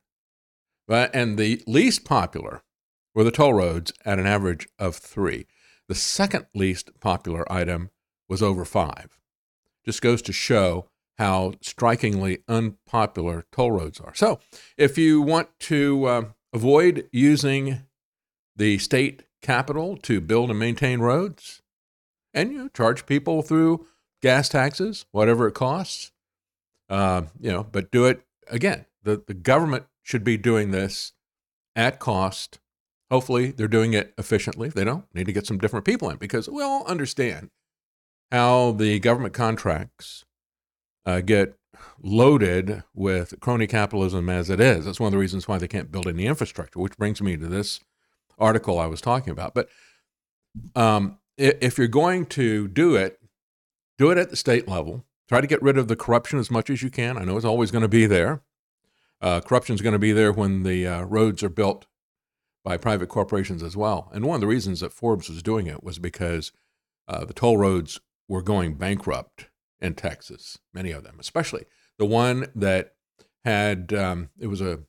But, 0.87 1.13
and 1.13 1.37
the 1.37 1.61
least 1.67 2.05
popular 2.05 2.63
were 3.13 3.25
the 3.25 3.31
toll 3.31 3.53
roads 3.53 3.91
at 4.05 4.17
an 4.17 4.27
average 4.27 4.65
of 4.79 4.95
three. 4.95 5.45
The 5.89 5.95
second 5.95 6.45
least 6.55 6.97
popular 7.01 7.51
item 7.51 7.89
was 8.29 8.41
over 8.41 8.63
five. 8.63 9.19
Just 9.83 10.01
goes 10.01 10.21
to 10.21 10.31
show 10.31 10.89
how 11.17 11.53
strikingly 11.61 12.39
unpopular 12.47 13.45
toll 13.51 13.71
roads 13.71 13.99
are. 13.99 14.13
So, 14.15 14.39
if 14.77 14.97
you 14.97 15.21
want 15.21 15.49
to 15.61 16.05
uh, 16.05 16.21
avoid 16.53 17.09
using 17.11 17.83
the 18.55 18.77
state 18.77 19.23
capital 19.41 19.97
to 19.97 20.21
build 20.21 20.49
and 20.49 20.59
maintain 20.59 20.99
roads, 20.99 21.61
and 22.33 22.51
you 22.51 22.69
charge 22.69 23.05
people 23.05 23.41
through 23.41 23.85
gas 24.21 24.49
taxes, 24.49 25.05
whatever 25.11 25.47
it 25.47 25.53
costs, 25.53 26.11
uh, 26.89 27.23
you 27.39 27.51
know, 27.51 27.63
but 27.63 27.91
do 27.91 28.05
it 28.05 28.21
again. 28.47 28.85
The 29.03 29.23
the 29.25 29.33
government 29.33 29.85
should 30.03 30.23
be 30.23 30.37
doing 30.37 30.71
this 30.71 31.13
at 31.75 31.99
cost. 31.99 32.59
Hopefully, 33.09 33.51
they're 33.51 33.67
doing 33.67 33.93
it 33.93 34.13
efficiently. 34.17 34.67
If 34.67 34.73
they 34.73 34.83
don't, 34.83 35.05
need 35.13 35.25
to 35.25 35.33
get 35.33 35.47
some 35.47 35.57
different 35.57 35.85
people 35.85 36.09
in 36.09 36.17
because 36.17 36.49
we 36.49 36.61
all 36.61 36.85
understand 36.85 37.49
how 38.31 38.71
the 38.71 38.99
government 38.99 39.33
contracts 39.33 40.25
uh, 41.07 41.21
get 41.21 41.57
loaded 42.03 42.83
with 42.93 43.33
crony 43.39 43.65
capitalism 43.65 44.29
as 44.29 44.49
it 44.49 44.59
is. 44.59 44.85
That's 44.85 44.99
one 44.99 45.07
of 45.07 45.13
the 45.13 45.17
reasons 45.17 45.47
why 45.47 45.57
they 45.57 45.67
can't 45.67 45.91
build 45.91 46.05
any 46.05 46.27
infrastructure, 46.27 46.79
which 46.79 46.97
brings 46.97 47.21
me 47.21 47.37
to 47.37 47.47
this 47.47 47.79
article 48.37 48.77
I 48.77 48.87
was 48.87 49.01
talking 49.01 49.31
about. 49.31 49.55
But 49.55 49.69
um, 50.75 51.17
if 51.37 51.77
you're 51.77 51.87
going 51.87 52.25
to 52.27 52.67
do 52.67 52.95
it, 52.95 53.19
do 53.97 54.11
it 54.11 54.17
at 54.17 54.29
the 54.29 54.35
state 54.35 54.67
level. 54.67 55.05
Try 55.29 55.41
to 55.41 55.47
get 55.47 55.61
rid 55.61 55.77
of 55.77 55.87
the 55.87 55.95
corruption 55.95 56.39
as 56.39 56.51
much 56.51 56.69
as 56.69 56.83
you 56.83 56.89
can. 56.89 57.17
I 57.17 57.23
know 57.23 57.37
it's 57.37 57.45
always 57.45 57.71
going 57.71 57.81
to 57.83 57.87
be 57.87 58.05
there. 58.05 58.41
Uh, 59.21 59.39
corruption 59.39 59.75
is 59.75 59.81
going 59.81 59.93
to 59.93 59.99
be 59.99 60.11
there 60.11 60.31
when 60.31 60.63
the 60.63 60.85
uh, 60.85 61.01
roads 61.03 61.41
are 61.41 61.49
built 61.49 61.87
by 62.63 62.77
private 62.77 63.07
corporations 63.07 63.63
as 63.63 63.77
well. 63.77 64.11
And 64.13 64.25
one 64.25 64.35
of 64.35 64.41
the 64.41 64.47
reasons 64.47 64.81
that 64.81 64.93
Forbes 64.93 65.29
was 65.29 65.41
doing 65.41 65.67
it 65.67 65.83
was 65.83 65.99
because 65.99 66.51
uh, 67.07 67.23
the 67.23 67.33
toll 67.33 67.57
roads 67.57 67.99
were 68.27 68.41
going 68.41 68.75
bankrupt 68.75 69.47
in 69.81 69.93
Texas, 69.93 70.57
many 70.73 70.91
of 70.91 71.03
them, 71.03 71.17
especially 71.19 71.65
the 71.97 72.05
one 72.05 72.47
that 72.55 72.93
had, 73.45 73.93
um, 73.93 74.29
it 74.39 74.47
was 74.47 74.61
a 74.61 74.79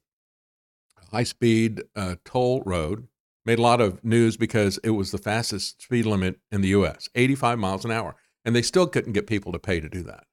high 1.10 1.24
speed 1.24 1.82
uh, 1.96 2.16
toll 2.24 2.62
road, 2.64 3.08
made 3.44 3.58
a 3.58 3.62
lot 3.62 3.80
of 3.80 4.04
news 4.04 4.36
because 4.36 4.78
it 4.84 4.90
was 4.90 5.10
the 5.10 5.18
fastest 5.18 5.82
speed 5.82 6.04
limit 6.04 6.38
in 6.50 6.60
the 6.60 6.68
U.S., 6.68 7.08
85 7.14 7.58
miles 7.58 7.84
an 7.84 7.90
hour. 7.90 8.16
And 8.44 8.54
they 8.54 8.62
still 8.62 8.86
couldn't 8.86 9.12
get 9.12 9.26
people 9.26 9.52
to 9.52 9.58
pay 9.58 9.80
to 9.80 9.88
do 9.88 10.02
that. 10.04 10.24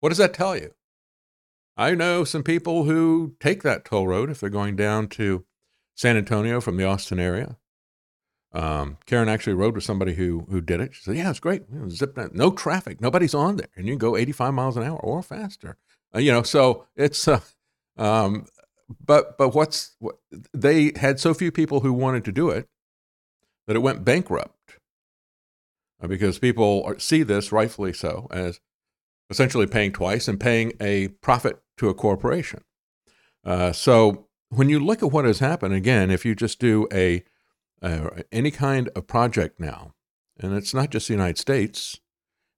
What 0.00 0.08
does 0.08 0.18
that 0.18 0.34
tell 0.34 0.56
you? 0.56 0.72
I 1.76 1.94
know 1.94 2.24
some 2.24 2.42
people 2.42 2.84
who 2.84 3.36
take 3.40 3.62
that 3.62 3.84
toll 3.84 4.06
road 4.06 4.30
if 4.30 4.40
they're 4.40 4.50
going 4.50 4.76
down 4.76 5.08
to 5.08 5.44
San 5.94 6.16
Antonio 6.16 6.60
from 6.60 6.76
the 6.76 6.84
Austin 6.84 7.20
area. 7.20 7.56
Um, 8.52 8.98
Karen 9.06 9.28
actually 9.28 9.54
rode 9.54 9.74
with 9.74 9.84
somebody 9.84 10.14
who 10.14 10.46
who 10.50 10.60
did 10.60 10.80
it. 10.80 10.94
She 10.94 11.02
said, 11.02 11.16
"Yeah, 11.16 11.30
it's 11.30 11.40
great. 11.40 11.62
You 11.72 11.80
know, 11.80 11.88
zip 11.88 12.14
that, 12.16 12.34
no 12.34 12.50
traffic, 12.50 13.00
nobody's 13.00 13.34
on 13.34 13.56
there, 13.56 13.68
and 13.76 13.86
you 13.86 13.92
can 13.92 13.98
go 13.98 14.16
85 14.16 14.54
miles 14.54 14.76
an 14.76 14.82
hour 14.82 14.98
or 14.98 15.22
faster. 15.22 15.76
Uh, 16.14 16.18
you 16.18 16.32
know, 16.32 16.42
so 16.42 16.86
it's 16.96 17.28
uh, 17.28 17.40
um, 17.96 18.46
but 19.04 19.38
but 19.38 19.50
what's 19.50 19.94
what, 20.00 20.16
they 20.52 20.92
had 20.96 21.20
so 21.20 21.32
few 21.32 21.52
people 21.52 21.80
who 21.80 21.92
wanted 21.92 22.24
to 22.24 22.32
do 22.32 22.50
it 22.50 22.68
that 23.66 23.76
it 23.76 23.80
went 23.80 24.04
bankrupt 24.04 24.78
uh, 26.02 26.08
because 26.08 26.38
people 26.38 26.82
are, 26.84 26.98
see 26.98 27.22
this 27.22 27.52
rightfully 27.52 27.92
so 27.92 28.26
as 28.32 28.60
essentially 29.28 29.66
paying 29.66 29.92
twice 29.92 30.26
and 30.26 30.40
paying 30.40 30.72
a 30.80 31.08
profit 31.08 31.62
to 31.76 31.88
a 31.88 31.94
corporation. 31.94 32.64
Uh, 33.44 33.70
so 33.70 34.26
when 34.48 34.68
you 34.68 34.80
look 34.80 35.02
at 35.02 35.12
what 35.12 35.24
has 35.24 35.38
happened, 35.38 35.72
again, 35.72 36.10
if 36.10 36.24
you 36.24 36.34
just 36.34 36.58
do 36.58 36.88
a 36.92 37.22
uh, 37.82 38.10
any 38.30 38.50
kind 38.50 38.88
of 38.94 39.06
project 39.06 39.58
now, 39.60 39.94
and 40.38 40.54
it's 40.54 40.74
not 40.74 40.90
just 40.90 41.08
the 41.08 41.14
United 41.14 41.38
States, 41.38 42.00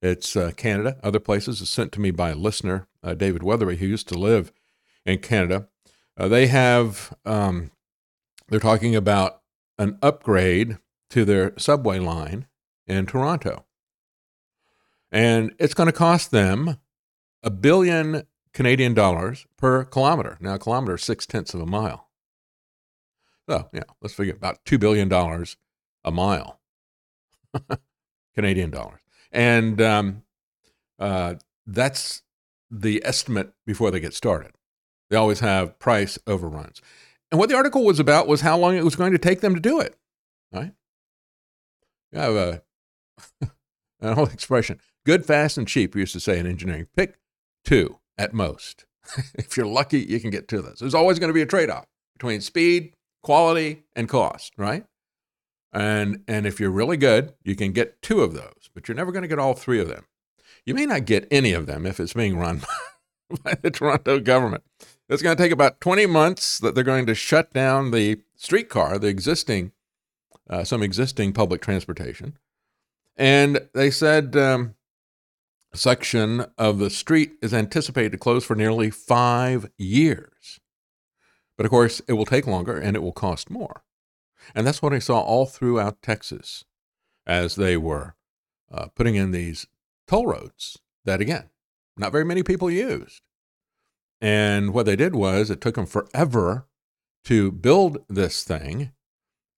it's 0.01 0.35
uh, 0.37 0.51
Canada, 0.57 0.99
other 1.03 1.21
places. 1.21 1.61
It's 1.61 1.71
sent 1.71 1.93
to 1.93 2.01
me 2.01 2.11
by 2.11 2.31
a 2.31 2.35
listener, 2.35 2.89
uh, 3.03 3.15
David 3.15 3.43
Weatherby, 3.43 3.77
who 3.77 3.87
used 3.87 4.09
to 4.09 4.19
live 4.19 4.53
in 5.07 5.19
Canada. 5.19 5.69
Uh, 6.17 6.29
they 6.29 6.49
have 6.49 7.15
um, 7.25 7.71
they're 8.49 8.61
talking 8.61 8.95
about 8.97 9.41
an 9.79 9.99
upgrade 10.03 10.79
to 11.11 11.25
their 11.25 11.53
subway 11.59 11.99
line 11.99 12.47
in 12.87 13.07
Toronto. 13.07 13.65
And 15.11 15.55
it's 15.59 15.75
going 15.75 15.87
to 15.87 15.93
cost 15.93 16.31
them 16.31 16.79
a 17.43 17.51
billion 17.51 18.25
Canadian 18.53 18.95
dollars 18.95 19.47
per 19.57 19.85
kilometer. 19.85 20.39
Now, 20.41 20.55
a 20.55 20.59
kilometer 20.59 20.95
is 20.95 21.03
six 21.03 21.27
tenths 21.27 21.55
of 21.55 21.61
a 21.61 21.67
mile. 21.67 22.09
So, 23.49 23.69
yeah, 23.73 23.83
let's 24.01 24.15
figure 24.15 24.35
about 24.35 24.65
$2 24.65 24.79
billion 24.79 25.13
a 26.05 26.11
mile, 26.11 26.61
Canadian 28.35 28.71
dollars. 28.71 29.01
And 29.31 29.81
um, 29.81 30.23
uh, 30.99 31.35
that's 31.67 32.23
the 32.71 33.03
estimate 33.05 33.53
before 33.67 33.91
they 33.91 34.01
get 34.01 34.15
started. 34.15 34.53
They 35.11 35.17
always 35.17 35.41
have 35.41 35.79
price 35.79 36.19
overruns. 36.27 36.81
And 37.31 37.39
what 37.39 37.49
the 37.49 37.57
article 37.57 37.85
was 37.85 37.99
about 37.99 38.29
was 38.29 38.43
how 38.43 38.57
long 38.59 38.77
it 38.77 38.85
was 38.85 38.97
going 38.97 39.13
to 39.13 39.19
take 39.19 39.41
them 39.41 39.55
to 39.55 39.61
do 39.61 39.81
it. 39.81 39.97
Right? 40.53 40.73
You 42.13 42.19
have 42.19 42.35
a, 42.35 42.63
an 44.01 44.19
old 44.19 44.33
expression 44.33 44.79
good, 45.05 45.27
fast, 45.27 45.59
and 45.59 45.67
cheap, 45.67 45.95
we 45.95 46.01
used 46.01 46.13
to 46.13 46.21
say 46.21 46.39
in 46.39 46.47
engineering. 46.47 46.87
Pick 46.97 47.19
two 47.65 47.99
at 48.17 48.33
most. 48.33 48.85
if 49.35 49.57
you're 49.57 49.67
lucky, 49.67 50.01
you 50.01 50.21
can 50.21 50.31
get 50.31 50.49
two 50.49 50.59
of 50.59 50.65
those. 50.65 50.79
There's 50.79 50.95
always 50.95 51.19
going 51.19 51.29
to 51.29 51.35
be 51.35 51.43
a 51.43 51.47
trade 51.47 51.71
off 51.71 51.87
between 52.15 52.41
speed, 52.41 52.95
quality, 53.23 53.85
and 53.95 54.09
cost, 54.09 54.53
right? 54.57 54.85
And, 55.73 56.23
and 56.29 56.47
if 56.47 56.61
you're 56.61 56.71
really 56.71 56.97
good, 56.97 57.33
you 57.45 57.57
can 57.57 57.73
get 57.73 58.03
two 58.03 58.23
of 58.23 58.35
those, 58.35 58.69
but 58.75 58.89
you're 58.89 58.97
never 58.97 59.13
going 59.13 59.23
to 59.23 59.29
get 59.29 59.39
all 59.39 59.55
three 59.55 59.81
of 59.81 59.89
them. 59.89 60.05
You 60.67 60.75
may 60.75 60.87
not 60.87 61.07
get 61.07 61.27
any 61.31 61.53
of 61.53 61.67
them 61.67 61.87
if 61.87 61.99
it's 61.99 62.13
being 62.13 62.37
run 62.37 62.63
by 63.45 63.55
the 63.61 63.71
Toronto 63.71 64.21
government. 64.21 64.65
It's 65.09 65.23
going 65.23 65.37
to 65.37 65.43
take 65.43 65.53
about 65.53 65.81
20 65.81 66.07
months 66.07 66.59
that 66.59 66.75
they're 66.75 66.85
going 66.85 67.07
to 67.07 67.15
shut 67.15 67.53
down 67.53 67.91
the 67.91 68.21
streetcar, 68.37 68.99
the 68.99 69.09
existing, 69.09 69.73
uh, 70.49 70.65
some 70.65 70.83
existing 70.83 71.33
public 71.33 71.61
transportation. 71.61 72.39
And 73.17 73.69
they 73.75 73.91
said 73.91 74.37
um, 74.37 74.75
section 75.75 76.47
of 76.57 76.79
the 76.79 76.91
street 76.91 77.33
is 77.43 77.53
anticipated 77.53 78.13
to 78.13 78.19
close 78.19 78.45
for 78.45 78.55
nearly 78.55 78.91
five 78.91 79.71
years. 79.77 80.61
But 81.63 81.67
of 81.67 81.71
course, 81.71 82.03
it 82.09 82.15
will 82.15 82.25
take 82.25 82.49
longer 82.49 82.77
and 82.77 82.97
it 82.97 83.05
will 83.05 83.13
cost 83.13 83.49
more. 83.49 83.85
And 84.53 84.67
that's 84.67 84.83
what 84.83 84.93
I 84.93 84.99
saw 84.99 85.21
all 85.21 85.47
throughout 85.47 86.03
Texas 86.03 86.65
as 87.25 87.55
they 87.55 87.77
were 87.77 88.17
uh, 88.73 88.87
putting 88.97 89.15
in 89.15 89.31
these 89.31 89.69
toll 90.09 90.27
roads 90.27 90.81
that, 91.05 91.21
again, 91.21 91.51
not 91.97 92.11
very 92.11 92.25
many 92.25 92.43
people 92.43 92.69
used. 92.69 93.21
And 94.21 94.75
what 94.75 94.87
they 94.87 94.97
did 94.97 95.15
was 95.15 95.51
it 95.51 95.61
took 95.61 95.77
them 95.77 95.87
forever 95.87 96.67
to 97.27 97.53
build 97.53 97.99
this 98.09 98.43
thing. 98.43 98.91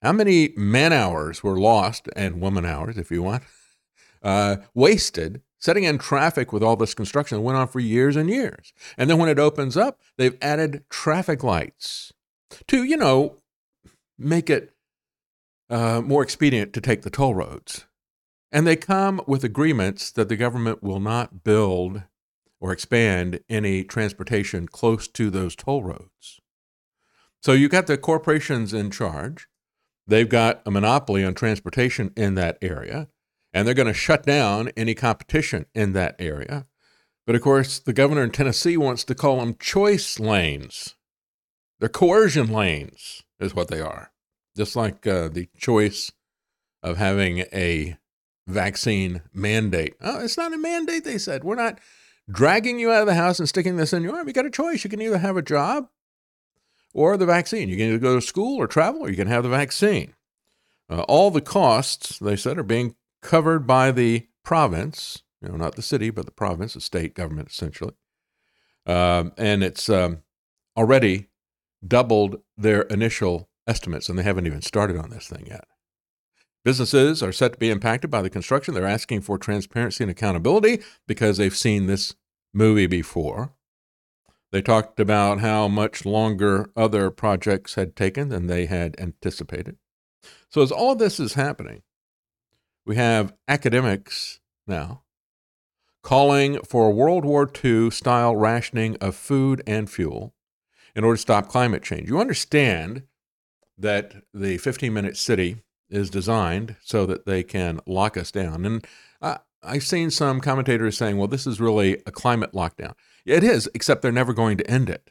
How 0.03 0.13
many 0.13 0.53
man 0.59 0.93
hours 0.93 1.43
were 1.43 1.59
lost, 1.59 2.11
and 2.15 2.39
woman 2.39 2.67
hours, 2.67 2.99
if 2.99 3.11
you 3.11 3.23
want, 3.23 3.45
uh, 4.23 4.57
wasted 4.75 5.41
setting 5.65 5.85
in 5.85 5.97
traffic 5.97 6.53
with 6.53 6.63
all 6.63 6.77
this 6.77 6.93
construction 6.93 7.39
that 7.39 7.43
went 7.43 7.57
on 7.57 7.67
for 7.67 7.81
years 7.81 8.17
and 8.17 8.29
years. 8.29 8.75
And 8.99 9.09
then 9.09 9.17
when 9.17 9.31
it 9.31 9.39
opens 9.39 9.79
up, 9.79 9.99
they've 10.19 10.37
added 10.43 10.85
traffic 10.91 11.43
lights 11.43 12.13
to, 12.69 12.85
you 12.85 12.99
know, 12.99 13.37
make 14.19 14.51
it 14.51 14.75
uh, 15.71 16.03
more 16.03 16.23
expedient 16.23 16.75
to 16.75 16.83
take 16.83 17.01
the 17.01 17.09
toll 17.09 17.35
roads. 17.35 17.87
And 18.53 18.67
they 18.67 18.77
come 18.77 19.23
with 19.27 19.43
agreements 19.43 20.11
that 20.11 20.29
the 20.29 20.37
government 20.37 20.83
will 20.83 21.01
not 21.01 21.43
build 21.43 22.03
or 22.61 22.71
expand 22.71 23.41
any 23.49 23.85
transportation 23.85 24.69
close 24.69 25.09
to 25.09 25.31
those 25.31 25.57
toll 25.57 25.83
roads. 25.83 26.41
So 27.43 27.53
you've 27.53 27.71
got 27.71 27.87
the 27.87 27.97
corporations 27.97 28.75
in 28.75 28.91
charge. 28.91 29.49
They've 30.07 30.29
got 30.29 30.61
a 30.67 30.71
monopoly 30.71 31.25
on 31.25 31.33
transportation 31.33 32.13
in 32.19 32.35
that 32.35 32.59
area 32.61 33.09
and 33.55 33.67
they're 33.67 33.75
going 33.75 33.87
to 33.87 33.95
shut 33.95 34.25
down 34.25 34.71
any 34.77 34.95
competition 34.95 35.65
in 35.75 35.93
that 35.93 36.17
area. 36.19 36.67
But 37.25 37.37
of 37.37 37.41
course, 37.41 37.79
the 37.79 37.93
governor 37.93 38.25
in 38.25 38.31
Tennessee 38.31 38.77
wants 38.77 39.05
to 39.05 39.15
call 39.15 39.39
them 39.39 39.57
choice 39.59 40.19
lanes. 40.19 40.97
They're 41.79 41.89
coercion 41.89 42.53
lanes, 42.53 43.23
is 43.39 43.55
what 43.55 43.69
they 43.69 43.81
are. 43.81 44.11
Just 44.57 44.77
like 44.77 45.07
uh, 45.07 45.29
the 45.29 45.49
choice 45.57 46.13
of 46.83 46.99
having 46.99 47.45
a 47.53 47.97
vaccine 48.47 49.23
mandate. 49.33 49.95
Oh, 50.03 50.23
it's 50.23 50.37
not 50.37 50.53
a 50.53 50.59
mandate, 50.59 51.05
they 51.05 51.17
said. 51.17 51.45
We're 51.45 51.55
not 51.55 51.79
dragging 52.31 52.79
you 52.79 52.91
out 52.91 53.03
of 53.03 53.07
the 53.07 53.15
house 53.15 53.39
and 53.39 53.49
sticking 53.49 53.77
this 53.77 53.93
in 53.93 54.03
your 54.03 54.17
arm. 54.17 54.27
You 54.27 54.35
got 54.35 54.47
a 54.47 54.51
choice. 54.51 54.85
You 54.85 54.91
can 54.91 55.01
either 55.01 55.19
have 55.19 55.37
a 55.37 55.43
job 55.43 55.89
or 56.93 57.17
the 57.17 57.27
vaccine. 57.27 57.69
You 57.69 57.77
can 57.77 57.87
either 57.87 57.99
go 57.99 58.17
to 58.17 58.21
school 58.21 58.61
or 58.61 58.67
travel, 58.67 59.03
or 59.03 59.11
you 59.11 59.17
can 59.17 59.29
have 59.29 59.45
the 59.45 59.49
vaccine. 59.49 60.15
Uh, 60.91 61.03
all 61.03 61.31
the 61.31 61.41
costs, 61.41 62.19
they 62.19 62.37
said, 62.37 62.59
are 62.59 62.63
being 62.63 62.95
covered 63.25 63.67
by 63.67 63.91
the 63.91 64.29
province, 64.45 65.23
you 65.43 65.49
know, 65.49 65.57
not 65.57 65.75
the 65.75 65.83
city, 65.83 66.11
but 66.11 66.27
the 66.27 66.33
province, 66.33 66.75
the 66.75 66.81
state 66.81 67.15
government, 67.15 67.49
essentially. 67.51 67.95
Um, 68.87 69.33
and 69.37 69.65
it's 69.65 69.89
um, 69.89 70.23
already 70.77 71.29
doubled 71.87 72.41
their 72.57 72.83
initial 72.83 73.49
estimates, 73.67 74.09
and 74.09 74.19
they 74.19 74.23
haven't 74.23 74.47
even 74.47 74.63
started 74.63 74.97
on 74.97 75.11
this 75.11 75.27
thing 75.27 75.47
yet. 75.47 75.65
Businesses 76.65 77.23
are 77.23 77.33
set 77.33 77.55
to 77.55 77.59
be 77.59 77.71
impacted 77.71 78.11
by 78.11 78.23
the 78.23 78.31
construction. 78.31 78.75
They're 78.75 78.87
asking 78.87 79.23
for 79.23 79.37
transparency 79.37 80.05
and 80.05 80.11
accountability 80.11 80.83
because 81.07 81.37
they've 81.37 81.57
seen 81.57 81.87
this 81.87 82.15
movie 82.53 82.87
before. 82.87 83.55
They 84.53 84.63
talked 84.63 85.01
about 85.01 85.41
how 85.41 85.67
much 85.67 86.07
longer 86.07 86.71
other 86.77 87.11
projects 87.11 87.75
had 87.75 87.97
taken 87.97 88.29
than 88.29 88.47
they 88.47 88.67
had 88.67 88.95
anticipated. 88.99 89.77
So, 90.49 90.63
as 90.63 90.71
all 90.71 90.95
this 90.95 91.19
is 91.19 91.35
happening, 91.35 91.83
we 92.87 92.97
have 92.97 93.35
academics 93.49 94.41
now 94.67 95.03
calling 96.03 96.59
for 96.61 96.93
World 96.93 97.25
War 97.25 97.51
II 97.65 97.91
style 97.91 98.37
rationing 98.37 98.97
of 99.01 99.17
food 99.17 99.63
and 99.67 99.91
fuel 99.91 100.35
in 100.95 101.03
order 101.03 101.17
to 101.17 101.23
stop 101.23 101.49
climate 101.49 101.83
change. 101.83 102.09
You 102.09 102.21
understand 102.21 103.05
that 103.79 104.15
the 104.33 104.59
15 104.59 104.93
minute 104.93 105.17
city 105.17 105.57
is 105.91 106.11
designed 106.11 106.77
so 106.83 107.07
that 107.07 107.27
they 107.27 107.43
can 107.43 107.81
lock 107.87 108.17
us 108.17 108.31
down. 108.31 108.65
And 108.65 108.87
I, 109.21 109.39
I've 109.63 109.83
seen 109.83 110.11
some 110.11 110.41
commentators 110.41 110.97
saying, 110.97 111.17
well, 111.17 111.29
this 111.29 111.47
is 111.47 111.61
really 111.61 112.03
a 112.07 112.13
climate 112.13 112.53
lockdown. 112.53 112.93
It 113.25 113.43
is, 113.43 113.69
except 113.75 114.03
they're 114.03 114.13
never 114.13 114.35
going 114.35 114.59
to 114.59 114.71
end 114.71 114.91
it. 114.91 115.11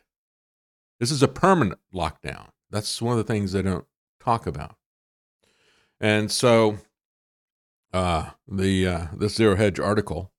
This 0.99 1.11
is 1.11 1.23
a 1.23 1.27
permanent 1.27 1.79
lockdown. 1.93 2.49
That's 2.69 3.01
one 3.01 3.17
of 3.17 3.25
the 3.25 3.31
things 3.31 3.51
they 3.51 3.61
don't 3.63 3.85
talk 4.19 4.45
about. 4.45 4.75
And 5.99 6.31
so 6.31 6.77
uh, 7.93 8.31
the 8.47 8.87
uh, 8.87 9.07
this 9.15 9.35
zero 9.35 9.55
hedge 9.55 9.79
article 9.79 10.31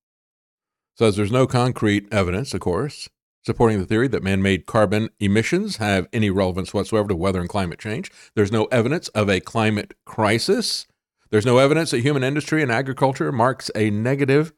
says 0.96 1.16
there's 1.16 1.32
no 1.32 1.46
concrete 1.46 2.06
evidence, 2.12 2.54
of 2.54 2.60
course, 2.60 3.08
supporting 3.44 3.78
the 3.78 3.86
theory 3.86 4.08
that 4.08 4.22
man-made 4.22 4.66
carbon 4.66 5.08
emissions 5.20 5.76
have 5.76 6.08
any 6.12 6.30
relevance 6.30 6.72
whatsoever 6.72 7.08
to 7.08 7.16
weather 7.16 7.40
and 7.40 7.48
climate 7.48 7.78
change. 7.78 8.10
There's 8.34 8.52
no 8.52 8.64
evidence 8.66 9.08
of 9.08 9.28
a 9.28 9.40
climate 9.40 9.94
crisis. 10.04 10.86
There's 11.30 11.46
no 11.46 11.58
evidence 11.58 11.90
that 11.90 12.00
human 12.00 12.22
industry 12.22 12.62
and 12.62 12.70
agriculture 12.70 13.32
marks 13.32 13.70
a 13.74 13.90
negative 13.90 14.52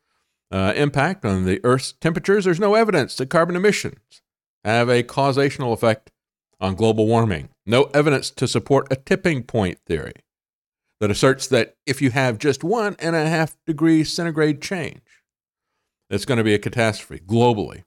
uh, 0.51 0.73
impact 0.77 1.25
on 1.25 1.45
the 1.45 1.61
Earth's 1.65 1.93
temperatures. 1.93 2.45
There's 2.45 2.61
no 2.61 2.75
evidence 2.75 3.17
that 3.17 3.31
carbon 3.31 3.57
emissions 3.57 4.23
have 4.65 4.89
a 4.89 5.03
causational 5.03 5.73
effect 5.73 6.11
on 6.61 6.75
global 6.75 7.07
warming. 7.07 7.49
No 7.65 7.85
evidence 7.95 8.31
to 8.31 8.49
support 8.49 8.89
a 8.91 8.97
tipping 8.97 9.43
point 9.43 9.79
theory 9.87 10.13
that 11.01 11.11
asserts 11.11 11.47
that 11.49 11.77
if 11.87 12.01
you 12.01 12.11
have 12.11 12.39
just 12.39 12.65
one 12.65 12.97
and 12.99 13.15
a 13.15 13.29
half 13.29 13.57
degree 13.67 14.05
centigrade 14.05 14.63
change, 14.63 15.03
it's 16.09 16.25
going 16.25 16.39
to 16.39 16.45
be 16.45 16.55
a 16.55 16.59
catastrophe 16.59 17.23
globally. 17.25 17.85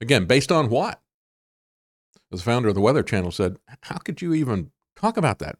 Again, 0.00 0.26
based 0.26 0.52
on 0.52 0.70
what? 0.70 1.00
As 2.32 2.40
the 2.40 2.44
founder 2.44 2.68
of 2.68 2.74
the 2.74 2.80
Weather 2.80 3.02
Channel 3.02 3.30
said, 3.30 3.58
how 3.82 3.96
could 3.98 4.22
you 4.22 4.34
even 4.34 4.70
talk 4.96 5.16
about 5.16 5.38
that? 5.38 5.56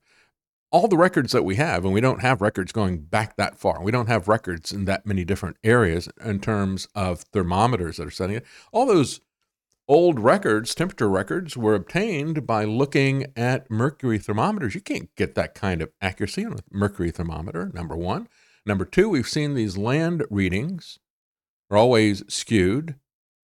All 0.70 0.88
the 0.88 0.96
records 0.96 1.32
that 1.32 1.44
we 1.44 1.54
have, 1.56 1.84
and 1.84 1.94
we 1.94 2.00
don't 2.00 2.20
have 2.20 2.40
records 2.40 2.72
going 2.72 2.98
back 2.98 3.36
that 3.36 3.56
far, 3.56 3.80
we 3.82 3.92
don't 3.92 4.08
have 4.08 4.26
records 4.26 4.72
in 4.72 4.86
that 4.86 5.06
many 5.06 5.24
different 5.24 5.56
areas 5.62 6.08
in 6.24 6.40
terms 6.40 6.88
of 6.94 7.20
thermometers 7.32 7.98
that 7.98 8.08
are 8.08 8.10
setting 8.10 8.36
it. 8.36 8.44
All 8.72 8.86
those 8.86 9.20
old 9.88 10.18
records, 10.18 10.74
temperature 10.74 11.08
records, 11.08 11.56
were 11.56 11.74
obtained 11.74 12.46
by 12.46 12.64
looking 12.64 13.26
at 13.36 13.70
mercury 13.70 14.18
thermometers. 14.18 14.74
You 14.74 14.80
can't 14.80 15.14
get 15.16 15.34
that 15.34 15.54
kind 15.54 15.82
of 15.82 15.90
accuracy 16.00 16.44
on 16.44 16.54
a 16.54 16.58
mercury 16.70 17.10
thermometer, 17.10 17.70
number 17.74 17.96
one. 17.96 18.28
Number 18.66 18.84
two, 18.84 19.08
we've 19.08 19.28
seen 19.28 19.54
these 19.54 19.76
land 19.76 20.24
readings 20.30 20.98
are 21.70 21.76
always 21.76 22.24
skewed 22.32 22.96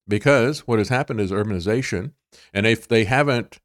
because 0.09 0.61
what 0.61 0.79
has 0.79 0.89
happened 0.89 1.21
is 1.21 1.31
urbanization. 1.31 2.13
And 2.55 2.67
if 2.67 2.89
they 2.89 3.05
haven't 3.05 3.61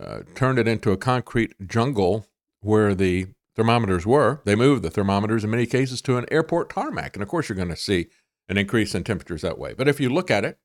uh, 0.00 0.20
turned 0.34 0.58
it 0.58 0.68
into 0.68 0.92
a 0.92 0.96
concrete 0.96 1.54
jungle 1.66 2.26
where 2.60 2.94
the 2.94 3.28
thermometers 3.56 4.06
were, 4.06 4.42
they 4.44 4.54
moved 4.54 4.82
the 4.82 4.90
thermometers 4.90 5.42
in 5.42 5.50
many 5.50 5.66
cases 5.66 6.02
to 6.02 6.18
an 6.18 6.26
airport 6.30 6.70
tarmac. 6.70 7.16
And 7.16 7.22
of 7.22 7.28
course, 7.28 7.48
you're 7.48 7.56
going 7.56 7.68
to 7.68 7.76
see 7.76 8.06
an 8.48 8.58
increase 8.58 8.94
in 8.94 9.02
temperatures 9.02 9.42
that 9.42 9.58
way. 9.58 9.74
But 9.74 9.88
if 9.88 9.98
you 9.98 10.08
look 10.08 10.30
at 10.30 10.44
it 10.44 10.58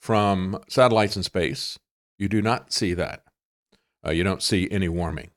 from 0.00 0.58
satellites 0.68 1.16
in 1.16 1.22
space, 1.22 1.78
you 2.18 2.28
do 2.28 2.42
not 2.42 2.72
see 2.72 2.94
that. 2.94 3.22
Uh, 4.06 4.12
you 4.12 4.22
don't 4.22 4.42
see 4.42 4.68
any 4.70 4.88
warming. 4.88 5.30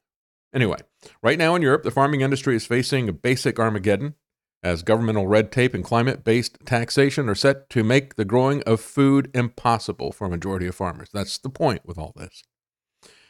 Anyway, 0.54 0.78
right 1.22 1.38
now 1.38 1.56
in 1.56 1.62
Europe, 1.62 1.84
the 1.84 1.92
farming 1.92 2.22
industry 2.22 2.56
is 2.56 2.66
facing 2.66 3.08
a 3.08 3.14
basic 3.14 3.60
Armageddon 3.60 4.16
as 4.62 4.84
governmental 4.84 5.28
red 5.28 5.52
tape 5.52 5.74
and 5.74 5.84
climate 5.84 6.24
based 6.24 6.58
taxation 6.66 7.30
are 7.30 7.36
set 7.36 7.70
to 7.70 7.84
make 7.84 8.16
the 8.16 8.26
growing 8.26 8.62
of 8.64 8.82
food 8.82 9.32
impossible 9.34 10.12
for 10.12 10.26
a 10.26 10.30
majority 10.30 10.68
of 10.68 10.76
farmers. 10.76 11.10
That's 11.14 11.38
the 11.38 11.50
point 11.50 11.82
with 11.86 11.98
all 11.98 12.14
this. 12.16 12.44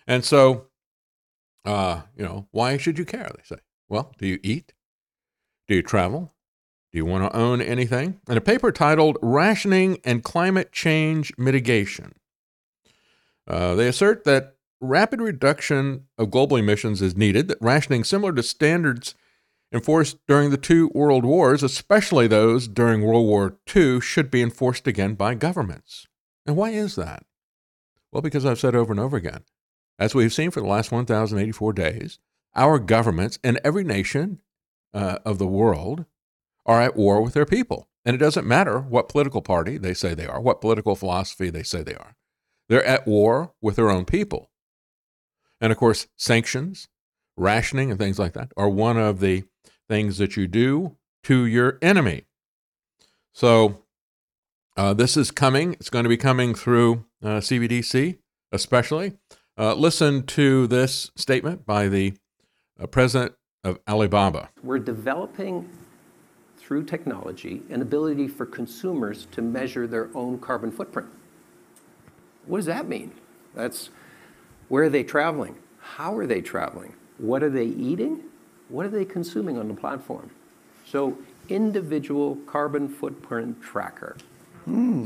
And 0.08 0.26
so, 0.26 0.68
uh, 1.66 2.02
you 2.16 2.24
know, 2.24 2.48
why 2.52 2.78
should 2.78 2.98
you 2.98 3.06
care? 3.06 3.30
They 3.36 3.44
say. 3.44 3.62
Well, 3.88 4.14
do 4.18 4.28
you 4.28 4.40
eat? 4.44 4.74
Do 5.68 5.76
you 5.76 5.84
travel? 5.84 6.34
Do 6.92 6.98
you 6.98 7.06
want 7.06 7.24
to 7.24 7.38
own 7.38 7.62
anything? 7.62 8.20
In 8.28 8.38
a 8.38 8.42
paper 8.42 8.72
titled 8.72 9.18
Rationing 9.22 10.00
and 10.04 10.24
Climate 10.24 10.72
Change 10.72 11.32
Mitigation, 11.38 12.14
uh, 13.48 13.76
they 13.76 13.88
assert 13.88 14.24
that 14.24 14.56
rapid 14.82 15.22
reduction 15.22 16.06
of 16.18 16.32
global 16.32 16.58
emissions 16.58 17.02
is 17.02 17.16
needed, 17.16 17.48
that 17.48 17.62
rationing 17.62 18.04
similar 18.04 18.34
to 18.34 18.42
standards 18.42 19.14
enforced 19.72 20.18
during 20.28 20.50
the 20.50 20.58
two 20.58 20.90
world 20.96 21.26
wars, 21.26 21.62
especially 21.62 22.28
those 22.28 22.68
during 22.68 23.02
World 23.02 23.28
War 23.28 23.58
II, 23.76 24.02
should 24.02 24.32
be 24.32 24.42
enforced 24.42 24.88
again 24.88 25.14
by 25.14 25.36
governments. 25.36 26.08
And 26.46 26.56
why 26.56 26.72
is 26.72 26.96
that? 26.96 27.24
Well, 28.12 28.24
because 28.24 28.46
I've 28.46 28.60
said 28.60 28.74
over 28.74 28.92
and 28.92 29.00
over 29.00 29.18
again, 29.18 29.44
as 30.00 30.16
we've 30.16 30.34
seen 30.34 30.50
for 30.50 30.62
the 30.62 30.68
last 30.68 30.92
1,084 30.92 31.74
days, 31.74 32.18
our 32.56 32.80
governments 32.80 33.38
in 33.44 33.60
every 33.64 33.84
nation 33.84 34.40
uh, 34.94 35.20
of 35.24 35.38
the 35.38 35.46
world 35.46 36.06
are 36.70 36.82
at 36.82 36.96
war 36.96 37.20
with 37.20 37.34
their 37.34 37.48
people. 37.48 37.90
And 38.06 38.14
it 38.14 38.20
doesn't 38.20 38.48
matter 38.48 38.80
what 38.80 39.10
political 39.10 39.42
party 39.42 39.80
they 39.80 39.96
say 39.96 40.14
they 40.14 40.28
are, 40.28 40.40
what 40.40 40.62
political 40.62 40.96
philosophy 40.96 41.50
they 41.50 41.64
say 41.64 41.82
they 41.82 41.96
are. 41.96 42.16
They're 42.70 42.86
at 42.86 43.08
war 43.08 43.54
with 43.60 43.76
their 43.76 43.90
own 43.90 44.06
people. 44.06 44.52
And 45.60 45.72
of 45.72 45.80
course, 45.80 46.08
sanctions, 46.16 46.88
rationing, 47.36 47.90
and 47.90 48.00
things 48.00 48.20
like 48.20 48.34
that 48.34 48.52
are 48.56 48.70
one 48.70 48.98
of 48.98 49.20
the 49.20 49.46
things 49.90 50.20
that 50.20 50.38
you 50.38 50.48
do 50.48 50.96
to 51.24 51.46
your 51.46 51.80
enemy. 51.82 52.26
So 53.34 53.84
uh, 54.78 54.94
this 54.94 55.18
is 55.18 55.32
coming. 55.32 55.74
It's 55.74 55.90
going 55.90 56.04
to 56.04 56.10
be 56.10 56.18
coming 56.18 56.54
through 56.54 57.06
uh, 57.24 57.40
CBDC, 57.40 58.20
especially. 58.52 59.18
Uh, 59.58 59.74
listen 59.74 60.24
to 60.28 60.68
this 60.68 61.10
statement 61.16 61.66
by 61.66 61.88
the 61.88 62.14
uh, 62.80 62.86
president 62.86 63.34
of 63.64 63.80
Alibaba. 63.88 64.50
We're 64.62 64.78
developing 64.78 65.68
through 66.70 66.84
technology, 66.84 67.64
an 67.72 67.82
ability 67.82 68.28
for 68.28 68.46
consumers 68.46 69.26
to 69.32 69.42
measure 69.42 69.88
their 69.88 70.08
own 70.14 70.38
carbon 70.38 70.72
footprint. 70.72 71.10
What 72.46 72.60
does 72.60 72.68
that 72.68 72.88
mean? 72.88 73.12
That's 73.56 73.90
where 74.68 74.84
are 74.84 74.90
they 74.90 75.02
traveling? 75.02 75.56
How 75.80 76.16
are 76.16 76.28
they 76.28 76.42
traveling? 76.42 76.94
What 77.18 77.42
are 77.42 77.50
they 77.50 77.66
eating? 77.66 78.22
What 78.68 78.86
are 78.86 78.90
they 78.90 79.04
consuming 79.04 79.58
on 79.58 79.68
the 79.68 79.74
platform? 79.74 80.30
So 80.86 81.18
individual 81.50 82.36
carbon 82.46 82.88
footprint 82.88 83.64
tracker. 83.64 84.16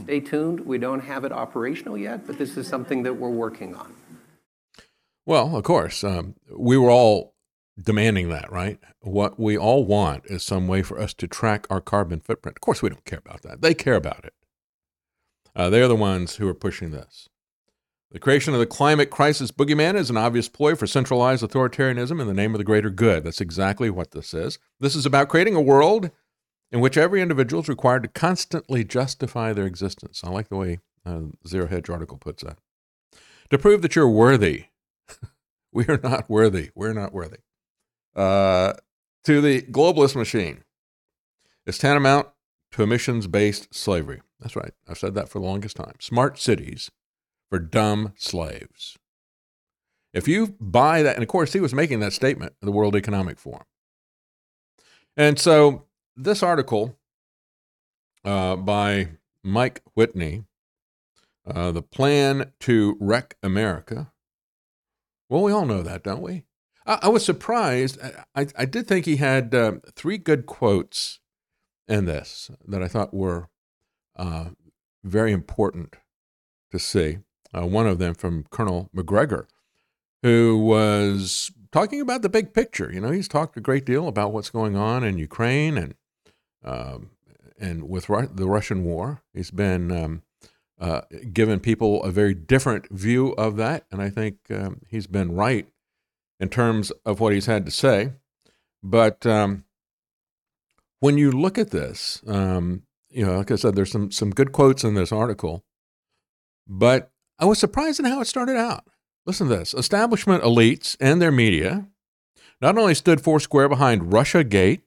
Stay 0.04 0.20
tuned. 0.20 0.60
We 0.60 0.78
don't 0.78 1.00
have 1.00 1.24
it 1.24 1.32
operational 1.32 1.98
yet, 1.98 2.28
but 2.28 2.38
this 2.38 2.58
is 2.58 2.68
something 2.68 3.04
that 3.04 3.14
we're 3.14 3.30
working 3.30 3.74
on. 3.74 3.96
Well, 5.26 5.56
of 5.56 5.64
course, 5.64 6.04
um, 6.04 6.36
we 6.54 6.78
were 6.78 6.90
all 6.90 7.33
demanding 7.82 8.30
that, 8.30 8.52
right? 8.52 8.80
What 9.02 9.40
we 9.40 9.58
all 9.58 9.86
want 9.86 10.26
is 10.26 10.44
some 10.44 10.68
way 10.68 10.82
for 10.82 11.00
us 11.00 11.14
to 11.16 11.28
track 11.28 11.66
our 11.70 11.82
carbon 11.82 12.20
footprint. 12.20 12.58
Of 12.58 12.62
course, 12.62 12.82
we 12.82 12.90
don't 12.90 13.06
care 13.06 13.22
about 13.24 13.42
that. 13.44 13.62
They 13.62 13.74
care 13.74 13.96
about 13.96 14.26
it. 14.26 14.34
Uh, 15.56 15.70
they're 15.70 15.88
the 15.88 15.96
ones 15.96 16.36
who 16.36 16.48
are 16.48 16.54
pushing 16.54 16.92
this. 16.92 17.30
The 18.12 18.20
creation 18.20 18.54
of 18.54 18.60
the 18.60 18.68
climate 18.68 19.10
crisis 19.10 19.52
boogeyman 19.52 19.96
is 19.96 20.12
an 20.12 20.18
obvious 20.18 20.48
ploy 20.48 20.76
for 20.76 20.86
centralized 20.86 21.44
authoritarianism 21.44 22.22
in 22.22 22.28
the 22.28 22.34
name 22.34 22.54
of 22.54 22.60
the 22.60 22.64
greater 22.64 22.92
good. 22.92 23.24
That's 23.24 23.42
exactly 23.42 23.90
what 23.90 24.12
this 24.12 24.36
is. 24.36 24.60
This 24.80 24.96
is 24.96 25.08
about 25.08 25.30
creating 25.30 25.56
a 25.56 25.62
world 25.62 26.12
in 26.72 26.80
which 26.80 26.96
every 26.96 27.22
individual 27.22 27.64
is 27.64 27.70
required 27.70 28.04
to 28.04 28.10
constantly 28.10 28.84
justify 28.84 29.52
their 29.52 29.66
existence. 29.66 30.22
I 30.24 30.30
like 30.30 30.50
the 30.50 30.58
way 30.58 30.80
uh, 31.06 31.22
Zero 31.48 31.68
Hedge 31.68 31.90
article 31.90 32.18
puts 32.18 32.44
that. 32.44 32.60
To 33.50 33.58
prove 33.58 33.82
that 33.82 33.96
you're 33.96 34.10
worthy. 34.10 34.66
we 35.72 35.86
are 35.88 36.00
not 36.02 36.30
worthy. 36.30 36.70
We're 36.76 36.94
not 36.94 37.14
worthy. 37.14 37.38
Uh, 38.16 38.74
to 39.24 39.42
the 39.42 39.62
globalist 39.62 40.16
machine 40.16 40.64
is 41.66 41.78
tantamount 41.78 42.28
to 42.72 42.84
emissions 42.84 43.28
based 43.28 43.74
slavery. 43.74 44.22
That's 44.40 44.56
right. 44.56 44.74
I've 44.88 44.98
said 44.98 45.16
that 45.16 45.30
for 45.30 45.40
the 45.40 45.46
longest 45.46 45.78
time. 45.78 45.96
Smart 46.00 46.38
cities 46.38 46.92
for 47.50 47.60
dumb 47.60 48.14
slaves. 48.18 48.98
If 50.14 50.28
you 50.28 50.56
buy 50.60 51.02
that, 51.02 51.16
and 51.16 51.24
of 51.24 51.30
course, 51.30 51.54
he 51.54 51.60
was 51.60 51.74
making 51.74 52.00
that 52.02 52.14
statement 52.14 52.54
at 52.62 52.66
the 52.66 52.72
World 52.72 52.96
Economic 52.96 53.40
Forum. 53.40 53.66
And 55.16 55.40
so 55.40 55.86
this 56.16 56.44
article 56.44 56.98
uh, 58.26 58.56
by 58.56 59.10
Mike 59.44 59.82
Whitney, 59.94 60.44
uh, 61.46 61.72
The 61.72 61.82
Plan 61.82 62.52
to 62.62 62.98
Wreck 63.00 63.38
America. 63.44 64.12
Well, 65.30 65.44
we 65.44 65.52
all 65.52 65.66
know 65.66 65.82
that, 65.82 66.04
don't 66.04 66.22
we? 66.22 66.46
I, 66.86 67.00
I 67.04 67.08
was 67.10 67.26
surprised. 67.26 68.00
I, 68.36 68.48
I, 68.56 68.66
did 68.66 68.88
think 68.88 69.06
he 69.06 69.18
had 69.18 69.54
uh, 69.54 69.74
three 69.96 70.18
good 70.18 70.46
quotes 70.46 71.20
in 71.88 72.06
this 72.06 72.52
that 72.68 72.82
I 72.82 72.88
thought 72.88 73.14
were 73.14 73.50
uh, 74.16 74.50
very 75.04 75.32
important 75.32 75.96
to 76.72 76.80
see. 76.80 77.20
Uh, 77.56 77.68
one 77.68 77.86
of 77.86 78.00
them 78.00 78.16
from 78.16 78.46
Colonel 78.50 78.90
McGregor, 78.96 79.46
who 80.24 80.58
was 80.58 81.52
talking 81.72 82.02
about 82.02 82.24
the 82.24 82.30
big 82.30 82.54
picture. 82.54 82.92
You 82.92 83.00
know, 83.00 83.12
he's 83.12 83.28
talked 83.28 83.58
a 83.58 83.62
great 83.62 83.86
deal 83.86 84.08
about 84.08 84.34
what's 84.34 84.50
going 84.50 84.76
on 84.76 85.04
in 85.04 85.18
Ukraine 85.18 85.78
and 85.78 85.96
um, 86.64 87.12
and 87.60 87.88
with 87.88 88.10
Ru- 88.10 88.32
the 88.34 88.48
Russian 88.48 88.84
war. 88.84 89.22
He's 89.34 89.52
been 89.52 89.92
um, 89.92 90.24
uh, 90.80 91.02
given 91.32 91.60
people 91.60 92.04
a 92.04 92.12
very 92.12 92.34
different 92.34 92.90
view 92.90 93.34
of 93.34 93.58
that, 93.58 93.86
and 93.92 94.02
I 94.02 94.10
think 94.10 94.38
um, 94.50 94.82
he's 94.88 95.08
been 95.08 95.36
right 95.36 95.68
in 96.44 96.50
terms 96.50 96.92
of 97.06 97.22
what 97.22 97.32
he's 97.32 97.46
had 97.46 97.66
to 97.66 97.72
say. 97.72 98.12
But 98.84 99.26
um, 99.26 99.64
when 101.00 101.18
you 101.18 101.32
look 101.32 101.58
at 101.58 101.72
this, 101.72 102.22
um, 102.28 102.84
you 103.10 103.26
know, 103.26 103.38
like 103.38 103.50
I 103.50 103.56
said, 103.56 103.76
there's 103.76 103.92
some 103.92 104.12
some 104.12 104.32
good 104.32 104.52
quotes 104.52 104.84
in 104.84 104.94
this 104.94 105.14
article, 105.14 105.64
but 106.68 107.12
I 107.40 107.46
was 107.46 107.60
surprised 107.60 108.00
in 108.00 108.06
how 108.06 108.20
it 108.20 108.28
started 108.28 108.58
out. 108.58 108.84
Listen 109.26 109.48
to 109.48 109.56
this: 109.56 109.74
establishment 109.74 110.44
elites 110.44 110.98
and 111.00 111.22
their 111.22 111.32
media 111.32 111.88
not 112.62 112.78
only 112.78 112.94
stood 112.94 113.22
foursquare 113.22 113.70
behind 113.70 114.12
Russia 114.12 114.44
Gate 114.44 114.84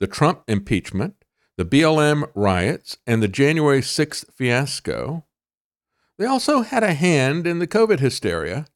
the 0.00 0.08
Trump 0.08 0.42
impeachment, 0.48 1.14
the 1.56 1.64
BLM 1.64 2.28
riots, 2.34 2.96
and 3.06 3.22
the 3.22 3.28
January 3.28 3.82
6th 3.82 4.24
fiasco, 4.32 5.26
they 6.18 6.24
also 6.24 6.62
had 6.62 6.82
a 6.82 6.94
hand 6.94 7.46
in 7.46 7.58
the 7.58 7.66
COVID 7.66 8.00
hysteria 8.00 8.66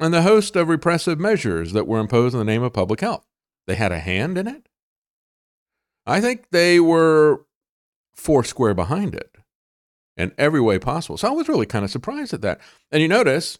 and 0.00 0.12
the 0.12 0.22
host 0.22 0.56
of 0.56 0.68
repressive 0.68 1.18
measures 1.18 1.72
that 1.72 1.86
were 1.86 2.00
imposed 2.00 2.34
in 2.34 2.38
the 2.38 2.44
name 2.44 2.62
of 2.62 2.72
public 2.72 3.00
health. 3.00 3.26
They 3.66 3.74
had 3.74 3.92
a 3.92 3.98
hand 3.98 4.38
in 4.38 4.48
it? 4.48 4.68
I 6.06 6.20
think 6.20 6.50
they 6.50 6.80
were 6.80 7.44
foursquare 8.14 8.74
behind 8.74 9.14
it 9.14 9.36
in 10.16 10.32
every 10.36 10.60
way 10.60 10.78
possible. 10.78 11.16
So 11.16 11.28
I 11.28 11.32
was 11.32 11.48
really 11.48 11.66
kind 11.66 11.84
of 11.84 11.90
surprised 11.90 12.34
at 12.34 12.42
that. 12.42 12.60
And 12.90 13.02
you 13.02 13.08
notice 13.08 13.58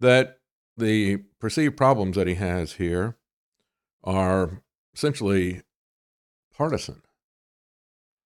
that 0.00 0.38
the 0.76 1.18
perceived 1.38 1.76
problems 1.76 2.16
that 2.16 2.26
he 2.26 2.34
has 2.34 2.74
here 2.74 3.16
are 4.02 4.62
essentially 4.94 5.62
partisan. 6.54 7.02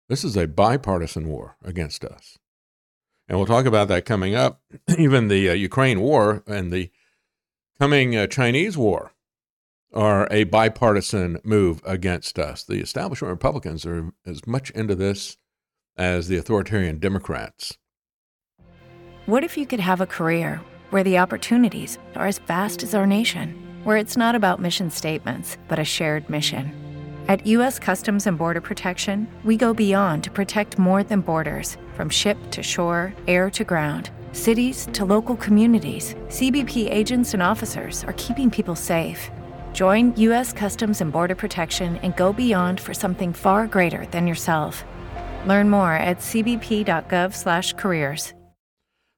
This 0.08 0.24
is 0.24 0.36
a 0.36 0.46
bipartisan 0.46 1.28
war 1.28 1.56
against 1.64 2.04
us. 2.04 2.38
And 3.26 3.38
we'll 3.38 3.46
talk 3.46 3.64
about 3.64 3.88
that 3.88 4.04
coming 4.04 4.34
up. 4.34 4.60
Even 4.98 5.28
the 5.28 5.50
uh, 5.50 5.54
Ukraine 5.54 6.00
war 6.00 6.42
and 6.46 6.72
the 6.72 6.90
coming 7.78 8.16
uh, 8.16 8.26
Chinese 8.26 8.76
war 8.76 9.12
are 9.92 10.26
a 10.30 10.44
bipartisan 10.44 11.38
move 11.44 11.80
against 11.84 12.38
us. 12.38 12.64
The 12.64 12.80
establishment 12.80 13.30
Republicans 13.30 13.86
are 13.86 14.12
as 14.26 14.46
much 14.46 14.70
into 14.70 14.94
this 14.94 15.36
as 15.96 16.28
the 16.28 16.36
authoritarian 16.36 16.98
Democrats. 16.98 17.78
What 19.26 19.44
if 19.44 19.56
you 19.56 19.66
could 19.66 19.80
have 19.80 20.00
a 20.00 20.06
career 20.06 20.60
where 20.90 21.04
the 21.04 21.18
opportunities 21.18 21.98
are 22.16 22.26
as 22.26 22.38
vast 22.38 22.82
as 22.82 22.94
our 22.94 23.06
nation, 23.06 23.54
where 23.84 23.96
it's 23.96 24.16
not 24.16 24.34
about 24.34 24.60
mission 24.60 24.90
statements, 24.90 25.56
but 25.68 25.78
a 25.78 25.84
shared 25.84 26.28
mission? 26.28 26.72
At 27.26 27.46
U.S. 27.46 27.78
Customs 27.78 28.26
and 28.26 28.36
Border 28.36 28.60
Protection, 28.60 29.26
we 29.44 29.56
go 29.56 29.72
beyond 29.72 30.24
to 30.24 30.30
protect 30.30 30.78
more 30.78 31.02
than 31.02 31.22
borders 31.22 31.78
from 31.94 32.10
ship 32.10 32.36
to 32.50 32.62
shore, 32.62 33.14
air 33.26 33.48
to 33.50 33.64
ground, 33.64 34.10
cities 34.34 34.86
to 34.92 35.06
local 35.06 35.36
communities. 35.36 36.14
CBP 36.28 36.92
agents 36.92 37.32
and 37.32 37.42
officers 37.42 38.04
are 38.04 38.12
keeping 38.18 38.50
people 38.50 38.76
safe. 38.76 39.30
Join 39.72 40.14
U.S. 40.16 40.52
Customs 40.52 41.00
and 41.00 41.10
Border 41.10 41.34
Protection 41.34 41.96
and 42.02 42.14
go 42.16 42.34
beyond 42.34 42.78
for 42.78 42.92
something 42.92 43.32
far 43.32 43.66
greater 43.66 44.04
than 44.06 44.26
yourself. 44.26 44.84
Learn 45.46 45.70
more 45.70 45.94
at 45.94 46.18
cbp.gov/careers. 46.18 48.34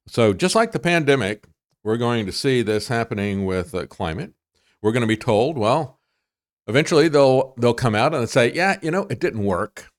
So, 0.08 0.32
just 0.32 0.54
like 0.54 0.70
the 0.70 0.78
pandemic, 0.78 1.46
we're 1.82 1.96
going 1.96 2.26
to 2.26 2.32
see 2.32 2.62
this 2.62 2.88
happening 2.88 3.44
with 3.44 3.74
uh, 3.74 3.86
climate. 3.86 4.34
We're 4.82 4.92
going 4.92 5.02
to 5.02 5.08
be 5.08 5.16
told, 5.16 5.58
well, 5.58 5.98
eventually 6.66 7.08
they'll 7.08 7.54
they'll 7.58 7.74
come 7.74 7.94
out 7.94 8.14
and 8.14 8.28
say, 8.28 8.52
yeah, 8.52 8.78
you 8.82 8.90
know, 8.90 9.06
it 9.10 9.20
didn't 9.20 9.44
work. 9.44 9.90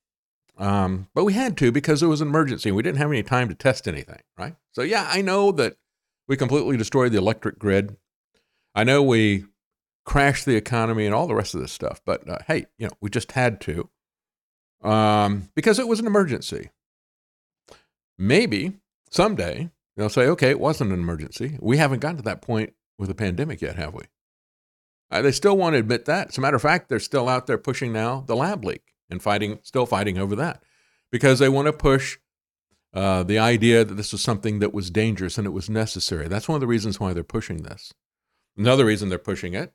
Um, 0.58 1.08
but 1.14 1.24
we 1.24 1.34
had 1.34 1.56
to 1.58 1.72
because 1.72 2.02
it 2.02 2.08
was 2.08 2.22
an 2.22 2.30
emergency. 2.30 2.72
We 2.72 2.82
didn't 2.82 2.98
have 2.98 3.12
any 3.12 3.24
time 3.24 3.50
to 3.50 3.56
test 3.56 3.88
anything, 3.88 4.22
right? 4.38 4.56
So 4.72 4.82
yeah, 4.82 5.08
I 5.12 5.22
know 5.22 5.52
that 5.54 5.78
we 6.28 6.36
completely 6.36 6.78
destroyed 6.78 7.12
the 7.12 7.20
electric 7.20 7.60
grid. 7.60 7.96
I 8.74 8.84
know 8.84 9.04
we 9.04 9.46
crashed 10.06 10.46
the 10.46 10.56
economy 10.56 11.06
and 11.06 11.14
all 11.14 11.28
the 11.28 11.36
rest 11.36 11.54
of 11.54 11.62
this 11.62 11.72
stuff. 11.72 12.02
But 12.06 12.28
uh, 12.28 12.40
hey, 12.48 12.66
you 12.78 12.88
know, 12.88 12.94
we 13.02 13.10
just 13.10 13.34
had 13.34 13.62
to 13.62 13.90
um, 14.84 15.50
because 15.56 15.80
it 15.80 15.88
was 15.88 16.00
an 16.00 16.08
emergency. 16.08 16.70
Maybe 18.18 18.74
someday 19.12 19.70
they'll 19.96 20.10
say, 20.10 20.28
okay, 20.28 20.50
it 20.50 20.60
wasn't 20.60 20.92
an 20.92 21.00
emergency. 21.00 21.58
We 21.60 21.78
haven't 21.78 22.00
gotten 22.00 22.18
to 22.18 22.24
that 22.24 22.42
point 22.42 22.74
with 22.98 23.10
the 23.10 23.16
pandemic 23.16 23.62
yet, 23.62 23.76
have 23.76 23.94
we? 23.94 24.06
Uh, 25.12 25.22
they 25.22 25.32
still 25.32 25.56
won't 25.56 25.76
admit 25.76 26.06
that. 26.06 26.30
As 26.30 26.38
a 26.38 26.42
matter 26.42 26.56
of 26.56 26.62
fact, 26.62 26.90
they're 26.90 27.00
still 27.00 27.30
out 27.30 27.48
there 27.48 27.58
pushing 27.58 27.94
now 27.94 28.24
the 28.26 28.36
lab 28.36 28.66
leak 28.66 28.82
and 29.10 29.22
fighting, 29.22 29.60
still 29.64 29.86
fighting 29.86 30.18
over 30.18 30.36
that 30.36 30.64
because 31.12 31.40
they 31.40 31.50
want 31.50 31.68
to 31.68 31.74
push 31.74 32.18
uh, 32.94 33.24
the 33.24 33.40
idea 33.40 33.84
that 33.84 33.96
this 33.96 34.12
was 34.12 34.22
something 34.22 34.60
that 34.60 34.74
was 34.74 34.90
dangerous 34.90 35.38
and 35.38 35.46
it 35.46 35.52
was 35.52 35.70
necessary. 35.70 36.28
That's 36.28 36.48
one 36.48 36.56
of 36.56 36.62
the 36.62 36.68
reasons 36.68 37.00
why 37.00 37.14
they're 37.14 37.24
pushing 37.24 37.64
this. 37.64 37.94
Another 38.58 38.86
reason 38.86 39.10
they're 39.10 39.20
pushing 39.20 39.54
it 39.54 39.74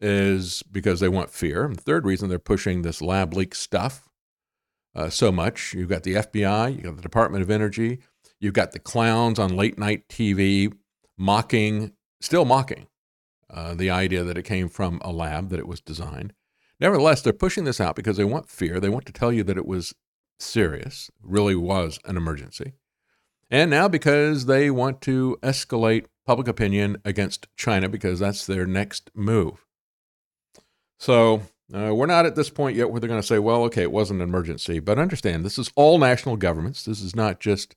is 0.00 0.62
because 0.64 1.00
they 1.00 1.08
want 1.08 1.30
fear. 1.30 1.64
And 1.64 1.76
the 1.76 1.82
third 1.82 2.04
reason 2.04 2.28
they're 2.28 2.38
pushing 2.38 2.82
this 2.82 3.00
lab 3.00 3.34
leak 3.34 3.54
stuff 3.54 4.08
uh, 4.94 5.10
so 5.10 5.32
much 5.32 5.74
you've 5.74 5.88
got 5.88 6.02
the 6.02 6.14
FBI, 6.14 6.74
you've 6.74 6.84
got 6.84 6.96
the 6.96 7.02
Department 7.02 7.42
of 7.42 7.50
Energy, 7.50 8.00
you've 8.40 8.54
got 8.54 8.72
the 8.72 8.78
clowns 8.78 9.38
on 9.38 9.56
late 9.56 9.78
night 9.78 10.08
TV 10.08 10.72
mocking, 11.18 11.92
still 12.20 12.44
mocking 12.44 12.86
uh, 13.50 13.74
the 13.74 13.90
idea 13.90 14.24
that 14.24 14.38
it 14.38 14.44
came 14.44 14.68
from 14.68 15.00
a 15.02 15.12
lab, 15.12 15.48
that 15.50 15.58
it 15.58 15.68
was 15.68 15.80
designed. 15.80 16.32
Nevertheless, 16.80 17.22
they're 17.22 17.32
pushing 17.32 17.64
this 17.64 17.80
out 17.80 17.96
because 17.96 18.16
they 18.16 18.24
want 18.24 18.50
fear. 18.50 18.80
They 18.80 18.88
want 18.88 19.06
to 19.06 19.12
tell 19.12 19.32
you 19.32 19.42
that 19.44 19.56
it 19.56 19.66
was 19.66 19.94
serious, 20.38 21.10
really 21.22 21.54
was 21.54 21.98
an 22.04 22.16
emergency. 22.16 22.72
And 23.50 23.70
now 23.70 23.88
because 23.88 24.46
they 24.46 24.70
want 24.70 25.00
to 25.02 25.38
escalate 25.42 26.06
public 26.26 26.48
opinion 26.48 26.96
against 27.04 27.46
China 27.56 27.88
because 27.88 28.18
that's 28.18 28.46
their 28.46 28.66
next 28.66 29.10
move. 29.14 29.64
So 30.98 31.42
Uh, 31.72 31.94
we're 31.94 32.04
not 32.06 32.26
at 32.26 32.36
this 32.36 32.50
point 32.50 32.76
yet 32.76 32.90
where 32.90 33.00
they're 33.00 33.08
going 33.08 33.20
to 33.20 33.26
say, 33.26 33.38
well, 33.38 33.62
okay, 33.64 33.80
it 33.82 33.90
wasn't 33.90 34.20
an 34.20 34.28
emergency. 34.28 34.80
But 34.80 34.98
understand, 34.98 35.44
this 35.44 35.58
is 35.58 35.72
all 35.76 35.96
national 35.98 36.36
governments. 36.36 36.84
This 36.84 37.00
is 37.00 37.16
not 37.16 37.40
just 37.40 37.74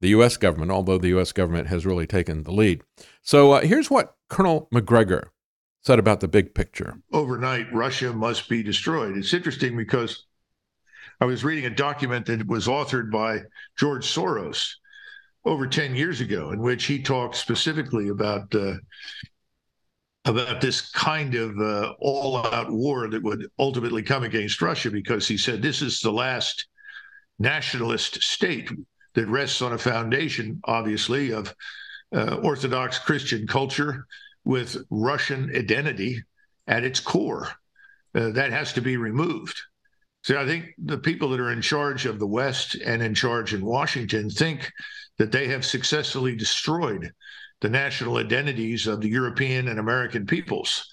the 0.00 0.08
U.S. 0.08 0.38
government, 0.38 0.70
although 0.70 0.96
the 0.96 1.08
U.S. 1.08 1.32
government 1.32 1.68
has 1.68 1.84
really 1.84 2.06
taken 2.06 2.44
the 2.44 2.52
lead. 2.52 2.82
So 3.20 3.52
uh, 3.52 3.60
here's 3.60 3.90
what 3.90 4.16
Colonel 4.30 4.66
Macgregor 4.72 5.30
said 5.88 5.98
about 5.98 6.20
the 6.20 6.28
big 6.28 6.54
picture. 6.54 6.98
Overnight, 7.14 7.72
Russia 7.72 8.12
must 8.12 8.46
be 8.46 8.62
destroyed. 8.62 9.16
It's 9.16 9.32
interesting 9.32 9.74
because 9.74 10.26
I 11.18 11.24
was 11.24 11.44
reading 11.44 11.64
a 11.64 11.74
document 11.74 12.26
that 12.26 12.46
was 12.46 12.66
authored 12.66 13.10
by 13.10 13.40
George 13.78 14.04
Soros 14.06 14.68
over 15.46 15.66
10 15.66 15.96
years 15.96 16.20
ago, 16.20 16.50
in 16.50 16.60
which 16.60 16.84
he 16.84 17.02
talked 17.02 17.36
specifically 17.36 18.08
about. 18.08 18.54
Uh, 18.54 18.74
about 20.24 20.60
this 20.60 20.90
kind 20.90 21.34
of 21.34 21.58
uh, 21.58 21.94
all-out 22.00 22.70
war 22.70 23.08
that 23.08 23.22
would 23.22 23.46
ultimately 23.58 24.02
come 24.02 24.24
against 24.24 24.60
Russia, 24.60 24.90
because 24.90 25.26
he 25.26 25.38
said 25.38 25.62
this 25.62 25.80
is 25.80 26.00
the 26.00 26.12
last 26.12 26.66
nationalist 27.38 28.22
state 28.22 28.70
that 29.14 29.26
rests 29.26 29.62
on 29.62 29.72
a 29.72 29.78
foundation, 29.78 30.60
obviously, 30.64 31.32
of 31.32 31.54
uh, 32.14 32.34
Orthodox 32.42 32.98
Christian 32.98 33.46
culture 33.46 34.04
with 34.48 34.78
Russian 34.88 35.54
identity 35.54 36.22
at 36.66 36.82
its 36.82 37.00
core. 37.00 37.48
Uh, 38.14 38.30
that 38.30 38.50
has 38.50 38.72
to 38.72 38.80
be 38.80 38.96
removed. 38.96 39.60
So 40.22 40.40
I 40.40 40.46
think 40.46 40.70
the 40.78 40.96
people 40.96 41.28
that 41.28 41.40
are 41.40 41.52
in 41.52 41.60
charge 41.60 42.06
of 42.06 42.18
the 42.18 42.26
West 42.26 42.74
and 42.74 43.02
in 43.02 43.14
charge 43.14 43.52
in 43.52 43.62
Washington 43.62 44.30
think 44.30 44.72
that 45.18 45.30
they 45.32 45.48
have 45.48 45.66
successfully 45.66 46.34
destroyed 46.34 47.12
the 47.60 47.68
national 47.68 48.16
identities 48.16 48.86
of 48.86 49.02
the 49.02 49.10
European 49.10 49.68
and 49.68 49.78
American 49.78 50.24
peoples, 50.24 50.90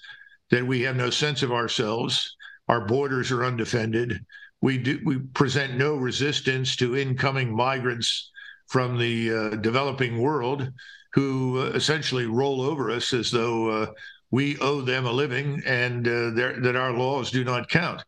that 0.50 0.66
we 0.66 0.82
have 0.82 0.96
no 0.96 1.08
sense 1.08 1.42
of 1.42 1.50
ourselves, 1.50 2.36
our 2.68 2.84
borders 2.84 3.32
are 3.32 3.44
undefended, 3.44 4.20
we 4.60 4.76
do 4.76 5.00
we 5.04 5.18
present 5.18 5.78
no 5.78 5.94
resistance 5.96 6.76
to 6.76 6.96
incoming 6.96 7.54
migrants 7.56 8.30
from 8.68 8.98
the 8.98 9.32
uh, 9.32 9.56
developing 9.56 10.18
world 10.18 10.70
who 11.16 11.58
uh, 11.58 11.70
essentially 11.70 12.26
roll 12.26 12.60
over 12.60 12.90
us 12.90 13.14
as 13.14 13.30
though 13.30 13.70
uh, 13.70 13.86
we 14.30 14.58
owe 14.58 14.82
them 14.82 15.06
a 15.06 15.10
living 15.10 15.62
and 15.64 16.06
uh, 16.06 16.30
that 16.60 16.76
our 16.76 16.92
laws 16.92 17.30
do 17.30 17.42
not 17.42 17.70
count. 17.70 18.04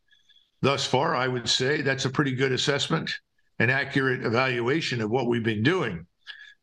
Thus 0.60 0.86
far, 0.86 1.16
I 1.16 1.26
would 1.26 1.48
say 1.48 1.80
that's 1.80 2.04
a 2.04 2.10
pretty 2.10 2.32
good 2.32 2.52
assessment, 2.52 3.10
an 3.58 3.70
accurate 3.70 4.26
evaluation 4.26 5.00
of 5.00 5.10
what 5.10 5.26
we've 5.26 5.42
been 5.42 5.62
doing. 5.62 6.06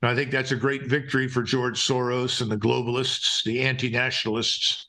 And 0.02 0.12
I 0.12 0.14
think 0.14 0.30
that's 0.30 0.52
a 0.52 0.56
great 0.56 0.86
victory 0.86 1.28
for 1.28 1.42
George 1.42 1.80
Soros 1.80 2.42
and 2.42 2.52
the 2.52 2.58
globalists, 2.58 3.44
the 3.44 3.62
anti 3.62 3.90
nationalists, 3.90 4.86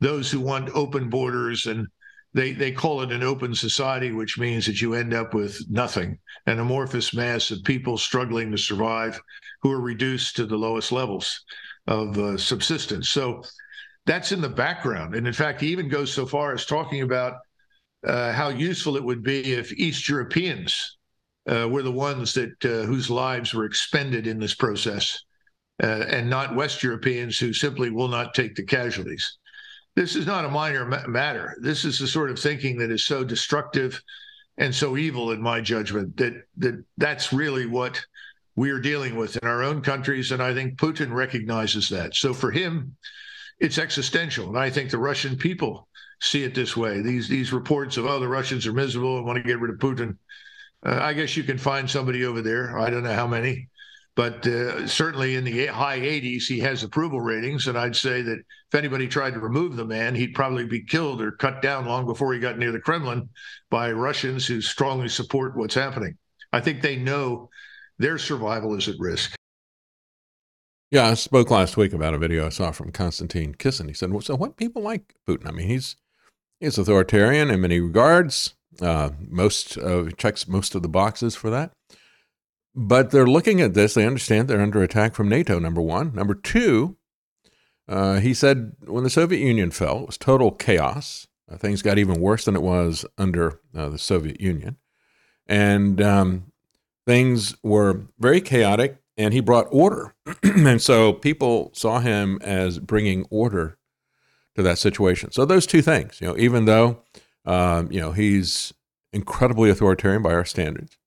those 0.00 0.28
who 0.28 0.40
want 0.40 0.70
open 0.74 1.08
borders 1.08 1.66
and 1.66 1.86
they, 2.34 2.50
they 2.50 2.72
call 2.72 3.00
it 3.02 3.12
an 3.12 3.22
open 3.22 3.54
society, 3.54 4.10
which 4.10 4.38
means 4.38 4.66
that 4.66 4.80
you 4.80 4.94
end 4.94 5.14
up 5.14 5.34
with 5.34 5.70
nothing, 5.70 6.18
an 6.46 6.58
amorphous 6.58 7.14
mass 7.14 7.52
of 7.52 7.62
people 7.62 7.96
struggling 7.96 8.50
to 8.50 8.58
survive 8.58 9.20
who 9.66 9.72
are 9.72 9.80
reduced 9.80 10.36
to 10.36 10.46
the 10.46 10.56
lowest 10.56 10.92
levels 10.92 11.44
of 11.88 12.16
uh, 12.18 12.36
subsistence. 12.36 13.08
So 13.10 13.42
that's 14.04 14.30
in 14.30 14.40
the 14.40 14.48
background. 14.48 15.16
And 15.16 15.26
in 15.26 15.32
fact, 15.32 15.60
he 15.60 15.68
even 15.68 15.88
goes 15.88 16.12
so 16.12 16.24
far 16.24 16.52
as 16.54 16.64
talking 16.64 17.02
about 17.02 17.34
uh, 18.06 18.32
how 18.32 18.50
useful 18.50 18.96
it 18.96 19.02
would 19.02 19.24
be 19.24 19.54
if 19.54 19.72
East 19.72 20.08
Europeans 20.08 20.98
uh, 21.50 21.68
were 21.68 21.82
the 21.82 21.90
ones 21.90 22.32
that 22.34 22.64
uh, 22.64 22.86
whose 22.86 23.10
lives 23.10 23.52
were 23.52 23.64
expended 23.64 24.28
in 24.28 24.38
this 24.38 24.54
process, 24.54 25.24
uh, 25.82 26.04
and 26.08 26.30
not 26.30 26.54
West 26.54 26.84
Europeans 26.84 27.38
who 27.38 27.52
simply 27.52 27.90
will 27.90 28.08
not 28.08 28.34
take 28.34 28.54
the 28.54 28.62
casualties 28.62 29.36
this 29.96 30.14
is 30.14 30.26
not 30.26 30.44
a 30.44 30.50
minor 30.50 30.84
ma- 30.84 31.06
matter. 31.06 31.56
This 31.60 31.84
is 31.84 31.98
the 31.98 32.06
sort 32.06 32.30
of 32.30 32.38
thinking 32.38 32.76
that 32.78 32.90
is 32.90 33.04
so 33.04 33.24
destructive 33.24 34.00
and 34.58 34.74
so 34.74 34.96
evil, 34.96 35.32
in 35.32 35.42
my 35.42 35.60
judgment, 35.60 36.16
that 36.18 36.34
that 36.58 36.84
that's 36.96 37.32
really 37.32 37.66
what 37.66 38.04
we 38.56 38.70
are 38.70 38.80
dealing 38.80 39.16
with 39.16 39.36
in 39.36 39.48
our 39.48 39.62
own 39.62 39.82
countries, 39.82 40.32
and 40.32 40.42
I 40.42 40.54
think 40.54 40.78
Putin 40.78 41.12
recognizes 41.12 41.88
that. 41.90 42.14
So 42.14 42.34
for 42.34 42.50
him, 42.50 42.96
it's 43.58 43.78
existential, 43.78 44.48
and 44.48 44.58
I 44.58 44.70
think 44.70 44.90
the 44.90 44.98
Russian 44.98 45.36
people 45.36 45.88
see 46.20 46.42
it 46.42 46.54
this 46.54 46.76
way. 46.76 47.02
These 47.02 47.28
these 47.28 47.52
reports 47.52 47.96
of 47.96 48.06
oh 48.06 48.18
the 48.18 48.28
Russians 48.28 48.66
are 48.66 48.72
miserable 48.72 49.18
and 49.18 49.26
want 49.26 49.36
to 49.36 49.42
get 49.42 49.60
rid 49.60 49.72
of 49.72 49.78
Putin. 49.78 50.16
Uh, 50.84 50.98
I 51.00 51.12
guess 51.12 51.36
you 51.36 51.42
can 51.42 51.58
find 51.58 51.88
somebody 51.88 52.24
over 52.24 52.42
there. 52.42 52.78
I 52.78 52.90
don't 52.90 53.02
know 53.04 53.12
how 53.12 53.26
many 53.26 53.68
but 54.16 54.46
uh, 54.46 54.86
certainly 54.88 55.36
in 55.36 55.44
the 55.44 55.66
high 55.66 56.00
80s, 56.00 56.44
he 56.44 56.58
has 56.60 56.82
approval 56.82 57.20
ratings. 57.20 57.66
And 57.66 57.76
I'd 57.76 57.94
say 57.94 58.22
that 58.22 58.38
if 58.38 58.74
anybody 58.74 59.06
tried 59.06 59.34
to 59.34 59.40
remove 59.40 59.76
the 59.76 59.84
man, 59.84 60.14
he'd 60.14 60.34
probably 60.34 60.64
be 60.64 60.82
killed 60.82 61.20
or 61.20 61.32
cut 61.32 61.60
down 61.60 61.84
long 61.84 62.06
before 62.06 62.32
he 62.32 62.40
got 62.40 62.58
near 62.58 62.72
the 62.72 62.80
Kremlin 62.80 63.28
by 63.70 63.92
Russians 63.92 64.46
who 64.46 64.62
strongly 64.62 65.08
support 65.08 65.54
what's 65.54 65.74
happening. 65.74 66.16
I 66.50 66.60
think 66.60 66.80
they 66.80 66.96
know 66.96 67.50
their 67.98 68.18
survival 68.18 68.74
is 68.74 68.88
at 68.88 68.96
risk. 68.98 69.34
Yeah, 70.90 71.06
I 71.06 71.14
spoke 71.14 71.50
last 71.50 71.76
week 71.76 71.92
about 71.92 72.14
a 72.14 72.18
video 72.18 72.46
I 72.46 72.50
saw 72.50 72.70
from 72.70 72.92
Konstantin 72.92 73.54
Kisin. 73.54 73.88
He 73.88 73.94
said, 73.94 74.12
well, 74.12 74.20
"So 74.20 74.36
what 74.36 74.56
people 74.56 74.82
like 74.82 75.14
Putin? 75.28 75.48
I 75.48 75.50
mean, 75.50 75.66
he's 75.66 75.96
he's 76.60 76.78
authoritarian 76.78 77.50
in 77.50 77.60
many 77.60 77.80
regards. 77.80 78.54
Uh, 78.80 79.10
most 79.20 79.78
uh, 79.78 80.10
checks 80.16 80.46
most 80.46 80.74
of 80.74 80.82
the 80.82 80.88
boxes 80.88 81.34
for 81.34 81.50
that. 81.50 81.72
But 82.74 83.10
they're 83.10 83.26
looking 83.26 83.60
at 83.60 83.74
this. 83.74 83.94
They 83.94 84.06
understand 84.06 84.48
they're 84.48 84.60
under 84.60 84.82
attack 84.82 85.14
from 85.14 85.28
NATO, 85.28 85.58
number 85.58 85.80
one. 85.80 86.14
Number 86.14 86.34
two, 86.34 86.96
uh, 87.88 88.20
he 88.20 88.34
said 88.34 88.72
when 88.84 89.02
the 89.02 89.10
Soviet 89.10 89.40
Union 89.40 89.70
fell, 89.70 90.00
it 90.00 90.06
was 90.06 90.18
total 90.18 90.50
chaos. 90.50 91.26
Uh, 91.50 91.56
things 91.56 91.82
got 91.82 91.98
even 91.98 92.20
worse 92.20 92.44
than 92.44 92.54
it 92.54 92.62
was 92.62 93.06
under 93.16 93.60
uh, 93.74 93.88
the 93.88 93.98
Soviet 93.98 94.40
Union. 94.40 94.76
And 95.46 96.02
um, 96.02 96.52
things 97.06 97.56
were 97.62 98.06
very 98.18 98.40
chaotic, 98.40 98.98
and 99.16 99.32
he 99.32 99.40
brought 99.40 99.66
order. 99.70 100.14
and 100.42 100.82
so 100.82 101.12
people 101.12 101.70
saw 101.74 102.00
him 102.00 102.38
as 102.42 102.78
bringing 102.78 103.24
order 103.30 103.78
to 104.56 104.62
that 104.62 104.78
situation. 104.78 105.30
So 105.30 105.44
those 105.44 105.66
two 105.66 105.82
things, 105.82 106.20
you 106.20 106.26
know, 106.26 106.36
even 106.36 106.64
though, 106.64 107.02
um, 107.44 107.90
you 107.92 108.00
know, 108.00 108.12
he's 108.12 108.72
incredibly 109.12 109.70
authoritarian 109.70 110.22
by 110.22 110.32
our 110.32 110.44
standards, 110.44 110.98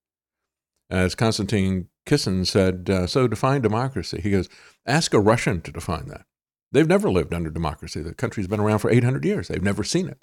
as 0.90 1.16
Konstantin 1.16 1.90
Kisin 2.06 2.48
said, 2.48 2.90
uh, 2.90 3.06
so 3.06 3.28
define 3.28 3.62
democracy. 3.62 4.20
He 4.22 4.32
goes, 4.32 4.50
ask 4.86 5.14
a 5.14 5.20
Russian 5.20 5.62
to 5.62 5.72
define 5.72 6.08
that. 6.08 6.26
They've 6.72 6.88
never 6.88 7.12
lived 7.12 7.34
under 7.34 7.50
democracy. 7.50 8.02
The 8.02 8.14
country's 8.14 8.48
been 8.48 8.60
around 8.60 8.80
for 8.80 8.90
800 8.90 9.26
years. 9.26 9.48
They've 9.48 9.62
never 9.62 9.84
seen 9.84 10.08
it. 10.08 10.18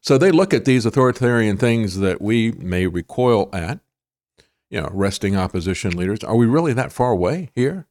So 0.00 0.18
they 0.18 0.30
look 0.30 0.52
at 0.52 0.64
these 0.64 0.84
authoritarian 0.84 1.56
things 1.56 1.98
that 1.98 2.20
we 2.20 2.52
may 2.52 2.86
recoil 2.86 3.48
at, 3.52 3.80
you 4.70 4.80
know, 4.80 4.90
resting 4.92 5.36
opposition 5.36 5.96
leaders. 5.96 6.24
Are 6.24 6.36
we 6.36 6.46
really 6.46 6.72
that 6.72 6.92
far 6.92 7.12
away 7.12 7.50
here 7.54 7.86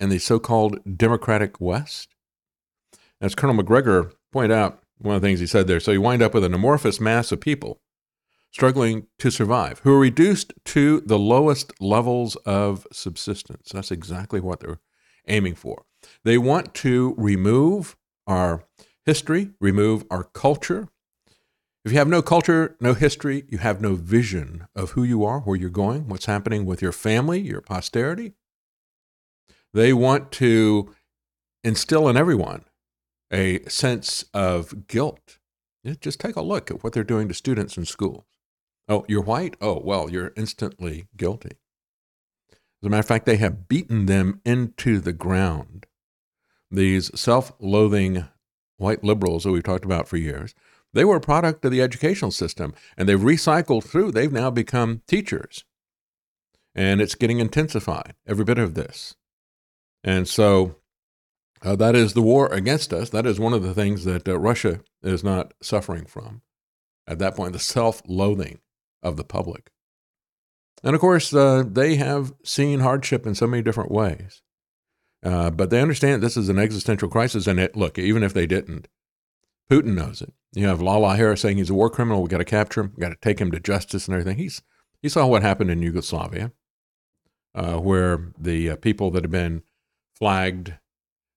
in 0.00 0.08
the 0.08 0.18
so 0.18 0.38
called 0.38 0.78
democratic 0.96 1.60
West? 1.60 2.14
As 3.20 3.34
Colonel 3.34 3.54
Macgregor 3.56 4.12
pointed 4.32 4.52
out, 4.52 4.82
one 4.98 5.16
of 5.16 5.22
the 5.22 5.26
things 5.26 5.40
he 5.40 5.46
said 5.46 5.66
there, 5.66 5.80
so 5.80 5.90
you 5.90 6.00
wind 6.00 6.22
up 6.22 6.34
with 6.34 6.44
an 6.44 6.54
amorphous 6.54 7.00
mass 7.00 7.32
of 7.32 7.40
people 7.40 7.80
struggling 8.50 9.06
to 9.18 9.30
survive, 9.30 9.78
who 9.80 9.94
are 9.94 9.98
reduced 9.98 10.52
to 10.64 11.00
the 11.00 11.18
lowest 11.18 11.72
levels 11.80 12.36
of 12.44 12.86
subsistence. 12.92 13.70
That's 13.72 13.90
exactly 13.90 14.40
what 14.40 14.60
they're 14.60 14.80
aiming 15.26 15.54
for. 15.54 15.84
They 16.24 16.36
want 16.36 16.74
to 16.74 17.14
remove 17.16 17.96
our 18.26 18.64
history, 19.06 19.50
remove 19.60 20.04
our 20.10 20.24
culture. 20.24 20.88
If 21.84 21.90
you 21.90 21.98
have 21.98 22.08
no 22.08 22.22
culture, 22.22 22.76
no 22.80 22.94
history, 22.94 23.44
you 23.48 23.58
have 23.58 23.80
no 23.80 23.96
vision 23.96 24.68
of 24.74 24.92
who 24.92 25.02
you 25.02 25.24
are, 25.24 25.40
where 25.40 25.56
you're 25.56 25.68
going, 25.68 26.08
what's 26.08 26.26
happening 26.26 26.64
with 26.64 26.80
your 26.80 26.92
family, 26.92 27.40
your 27.40 27.60
posterity. 27.60 28.34
They 29.74 29.92
want 29.92 30.30
to 30.32 30.94
instill 31.64 32.08
in 32.08 32.16
everyone 32.16 32.64
a 33.32 33.64
sense 33.68 34.24
of 34.32 34.86
guilt. 34.86 35.38
Just 36.00 36.20
take 36.20 36.36
a 36.36 36.42
look 36.42 36.70
at 36.70 36.84
what 36.84 36.92
they're 36.92 37.02
doing 37.02 37.26
to 37.28 37.34
students 37.34 37.76
in 37.76 37.84
schools. 37.84 38.24
Oh, 38.88 39.04
you're 39.08 39.22
white? 39.22 39.56
Oh, 39.60 39.80
well, 39.82 40.10
you're 40.10 40.32
instantly 40.36 41.06
guilty. 41.16 41.56
As 42.50 42.86
a 42.86 42.90
matter 42.90 43.00
of 43.00 43.06
fact, 43.06 43.26
they 43.26 43.36
have 43.36 43.68
beaten 43.68 44.06
them 44.06 44.40
into 44.44 45.00
the 45.00 45.12
ground. 45.12 45.86
These 46.70 47.18
self 47.18 47.52
loathing 47.58 48.26
white 48.76 49.02
liberals 49.02 49.44
that 49.44 49.52
we've 49.52 49.62
talked 49.62 49.84
about 49.84 50.08
for 50.08 50.16
years, 50.16 50.54
they 50.94 51.04
were 51.04 51.16
a 51.16 51.20
product 51.20 51.64
of 51.64 51.70
the 51.70 51.82
educational 51.82 52.30
system 52.30 52.74
and 52.96 53.08
they've 53.08 53.18
recycled 53.18 53.84
through. 53.84 54.12
They've 54.12 54.32
now 54.32 54.50
become 54.50 55.02
teachers. 55.06 55.64
And 56.74 57.00
it's 57.00 57.14
getting 57.14 57.38
intensified, 57.38 58.14
every 58.26 58.44
bit 58.44 58.58
of 58.58 58.74
this. 58.74 59.14
And 60.02 60.26
so 60.26 60.76
uh, 61.62 61.76
that 61.76 61.94
is 61.94 62.14
the 62.14 62.22
war 62.22 62.46
against 62.46 62.92
us. 62.92 63.10
That 63.10 63.26
is 63.26 63.38
one 63.38 63.52
of 63.52 63.62
the 63.62 63.74
things 63.74 64.04
that 64.04 64.26
uh, 64.26 64.38
Russia 64.38 64.80
is 65.02 65.22
not 65.22 65.54
suffering 65.62 66.06
from. 66.06 66.42
At 67.06 67.18
that 67.18 67.36
point, 67.36 67.52
the 67.52 67.58
self 67.58 68.02
loathing 68.06 68.60
of 69.02 69.16
the 69.16 69.24
public. 69.24 69.70
And 70.82 70.94
of 70.94 71.00
course, 71.00 71.32
uh, 71.32 71.64
they 71.66 71.96
have 71.96 72.32
seen 72.42 72.80
hardship 72.80 73.26
in 73.26 73.34
so 73.34 73.46
many 73.46 73.62
different 73.62 73.90
ways. 73.90 74.42
Uh, 75.22 75.50
but 75.50 75.70
they 75.70 75.80
understand 75.80 76.20
this 76.20 76.36
is 76.36 76.48
an 76.48 76.58
existential 76.58 77.08
crisis. 77.08 77.46
And 77.46 77.60
it, 77.60 77.76
look, 77.76 77.98
even 77.98 78.22
if 78.22 78.34
they 78.34 78.46
didn't, 78.46 78.88
Putin 79.72 79.94
knows 79.94 80.20
it. 80.20 80.32
You 80.52 80.66
have 80.66 80.82
Lala 80.82 81.16
Harris 81.16 81.40
saying 81.40 81.56
he's 81.56 81.70
a 81.70 81.74
war 81.74 81.88
criminal. 81.88 82.22
We 82.22 82.28
got 82.28 82.38
to 82.38 82.44
capture 82.44 82.82
him. 82.82 82.92
We 82.94 83.00
got 83.00 83.08
to 83.08 83.16
take 83.22 83.38
him 83.38 83.50
to 83.52 83.60
justice 83.60 84.06
and 84.06 84.14
everything. 84.14 84.36
He's 84.36 84.62
he 85.00 85.08
saw 85.08 85.26
what 85.26 85.42
happened 85.42 85.70
in 85.70 85.82
Yugoslavia, 85.82 86.52
uh, 87.54 87.78
where 87.78 88.32
the 88.38 88.70
uh, 88.70 88.76
people 88.76 89.10
that 89.12 89.24
had 89.24 89.30
been 89.30 89.62
flagged 90.14 90.74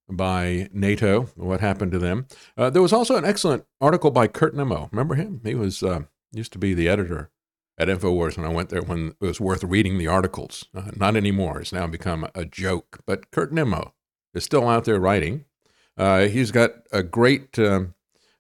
by 0.10 0.69
NATO, 0.71 1.24
what 1.36 1.62
happened 1.62 1.91
to 1.93 2.00
them. 2.00 2.28
Uh, 2.58 2.69
there 2.69 2.82
was 2.82 2.93
also 2.93 3.15
an 3.15 3.26
excellent 3.26 3.65
article 3.82 4.12
by 4.12 4.28
Kurt 4.28 4.54
Nimmo. 4.54 4.89
Remember 4.91 5.15
him? 5.15 5.41
He 5.43 5.56
was 5.56 5.82
uh, 5.82 6.02
used 6.32 6.52
to 6.52 6.60
be 6.60 6.74
the 6.74 6.89
editor 6.89 7.32
at 7.78 7.88
Infowars 7.88 8.38
when 8.38 8.45
I 8.45 8.54
went 8.54 8.69
there 8.69 8.82
when 8.82 9.15
it 9.19 9.26
was 9.26 9.41
worth 9.41 9.63
reading 9.63 9.98
the 9.98 10.08
articles. 10.08 10.65
Uh, 10.76 10.91
not 10.95 11.15
anymore. 11.15 11.62
It's 11.62 11.74
now 11.74 11.88
become 11.88 12.28
a 12.36 12.45
joke. 12.45 13.00
But 13.06 13.32
Kurt 13.32 13.52
Nimmo 13.52 13.93
is 14.34 14.43
still 14.43 14.67
out 14.67 14.84
there 14.84 15.00
writing. 15.00 15.45
Uh, 15.98 16.28
he's 16.28 16.52
got 16.52 16.71
a 16.91 17.02
great 17.02 17.58
um, 17.58 17.95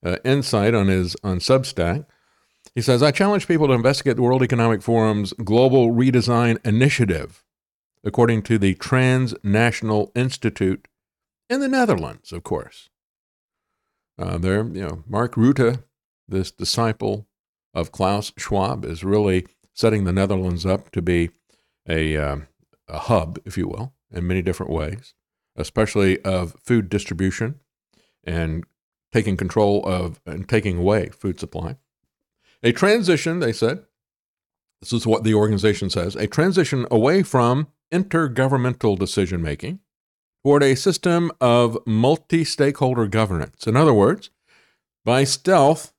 uh, 0.05 0.17
insight 0.23 0.73
on 0.73 0.87
his 0.87 1.17
on 1.23 1.39
Substack. 1.39 2.05
He 2.73 2.81
says, 2.81 3.03
"I 3.03 3.11
challenge 3.11 3.47
people 3.47 3.67
to 3.67 3.73
investigate 3.73 4.15
the 4.15 4.21
World 4.21 4.43
Economic 4.43 4.81
Forum's 4.81 5.33
Global 5.33 5.91
Redesign 5.91 6.65
Initiative, 6.65 7.43
according 8.03 8.43
to 8.43 8.57
the 8.57 8.75
Transnational 8.75 10.11
Institute 10.15 10.87
in 11.49 11.59
the 11.59 11.67
Netherlands, 11.67 12.31
of 12.31 12.43
course. 12.43 12.89
Uh, 14.17 14.37
there, 14.37 14.63
you 14.63 14.81
know, 14.81 15.03
Mark 15.07 15.35
Rutte, 15.35 15.83
this 16.27 16.51
disciple 16.51 17.27
of 17.73 17.91
Klaus 17.91 18.31
Schwab, 18.37 18.85
is 18.85 19.03
really 19.03 19.45
setting 19.73 20.05
the 20.05 20.13
Netherlands 20.13 20.65
up 20.65 20.89
to 20.91 21.01
be 21.01 21.31
a, 21.87 22.15
uh, 22.15 22.37
a 22.87 22.99
hub, 22.99 23.39
if 23.45 23.57
you 23.57 23.67
will, 23.67 23.93
in 24.11 24.25
many 24.25 24.41
different 24.41 24.71
ways, 24.71 25.13
especially 25.55 26.21
of 26.23 26.55
food 26.63 26.89
distribution 26.89 27.59
and 28.23 28.65
taking 29.15 29.37
control 29.37 29.81
of 29.85 30.19
and 30.25 30.49
taking 30.49 30.77
away 30.77 31.07
food 31.07 31.39
supply. 31.39 31.77
A 32.61 32.73
transition, 32.73 33.39
they 33.39 33.53
said, 33.53 33.85
this 34.81 34.91
is 34.91 35.07
what 35.07 35.23
the 35.23 35.33
organization 35.33 35.89
says, 35.89 36.17
a 36.17 36.27
transition 36.27 36.85
away 36.91 37.23
from 37.23 37.67
intergovernmental 37.93 38.99
decision 38.99 39.41
making 39.41 39.79
toward 40.43 40.63
a 40.63 40.75
system 40.75 41.31
of 41.39 41.77
multi 41.85 42.43
stakeholder 42.43 43.07
governance. 43.07 43.65
In 43.65 43.77
other 43.77 43.93
words, 43.93 44.31
by 45.05 45.23
stealth, 45.23 45.93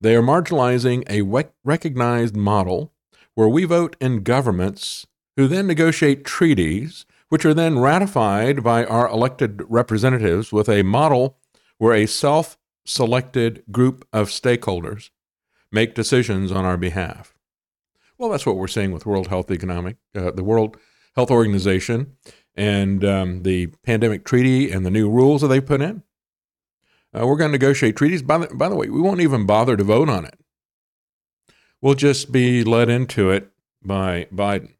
they 0.00 0.16
are 0.16 0.22
marginalizing 0.22 1.04
a 1.10 1.50
recognized 1.64 2.34
model 2.34 2.94
where 3.34 3.48
we 3.48 3.64
vote 3.64 3.94
in 4.00 4.22
governments 4.22 5.06
who 5.36 5.48
then 5.48 5.66
negotiate 5.66 6.24
treaties, 6.24 7.04
which 7.28 7.44
are 7.44 7.52
then 7.52 7.78
ratified 7.78 8.64
by 8.64 8.86
our 8.86 9.06
elected 9.06 9.60
representatives 9.68 10.50
with 10.50 10.70
a 10.70 10.82
model 10.82 11.36
where 11.78 11.94
a 11.94 12.06
self 12.06 12.56
selected 12.84 13.62
group 13.70 14.06
of 14.12 14.28
stakeholders 14.28 15.10
make 15.72 15.94
decisions 15.94 16.52
on 16.52 16.64
our 16.64 16.76
behalf. 16.76 17.34
Well, 18.18 18.30
that's 18.30 18.46
what 18.46 18.56
we're 18.56 18.68
seeing 18.68 18.92
with 18.92 19.06
World 19.06 19.28
Health 19.28 19.50
Economic, 19.50 19.96
uh, 20.14 20.30
the 20.30 20.44
World 20.44 20.76
Health 21.16 21.30
Organization 21.30 22.16
and 22.54 23.04
um, 23.04 23.42
the 23.42 23.66
pandemic 23.82 24.24
treaty 24.24 24.70
and 24.70 24.86
the 24.86 24.90
new 24.90 25.10
rules 25.10 25.42
that 25.42 25.48
they 25.48 25.60
put 25.60 25.80
in. 25.80 26.02
Uh, 27.12 27.26
we're 27.26 27.36
going 27.36 27.50
to 27.50 27.58
negotiate 27.58 27.96
treaties. 27.96 28.22
By 28.22 28.38
the, 28.38 28.54
by 28.54 28.68
the 28.68 28.76
way, 28.76 28.88
we 28.88 29.00
won't 29.00 29.20
even 29.20 29.46
bother 29.46 29.76
to 29.76 29.84
vote 29.84 30.08
on 30.08 30.24
it. 30.24 30.38
We'll 31.80 31.94
just 31.94 32.32
be 32.32 32.64
led 32.64 32.88
into 32.88 33.30
it 33.30 33.50
by 33.82 34.26
Biden. 34.32 34.74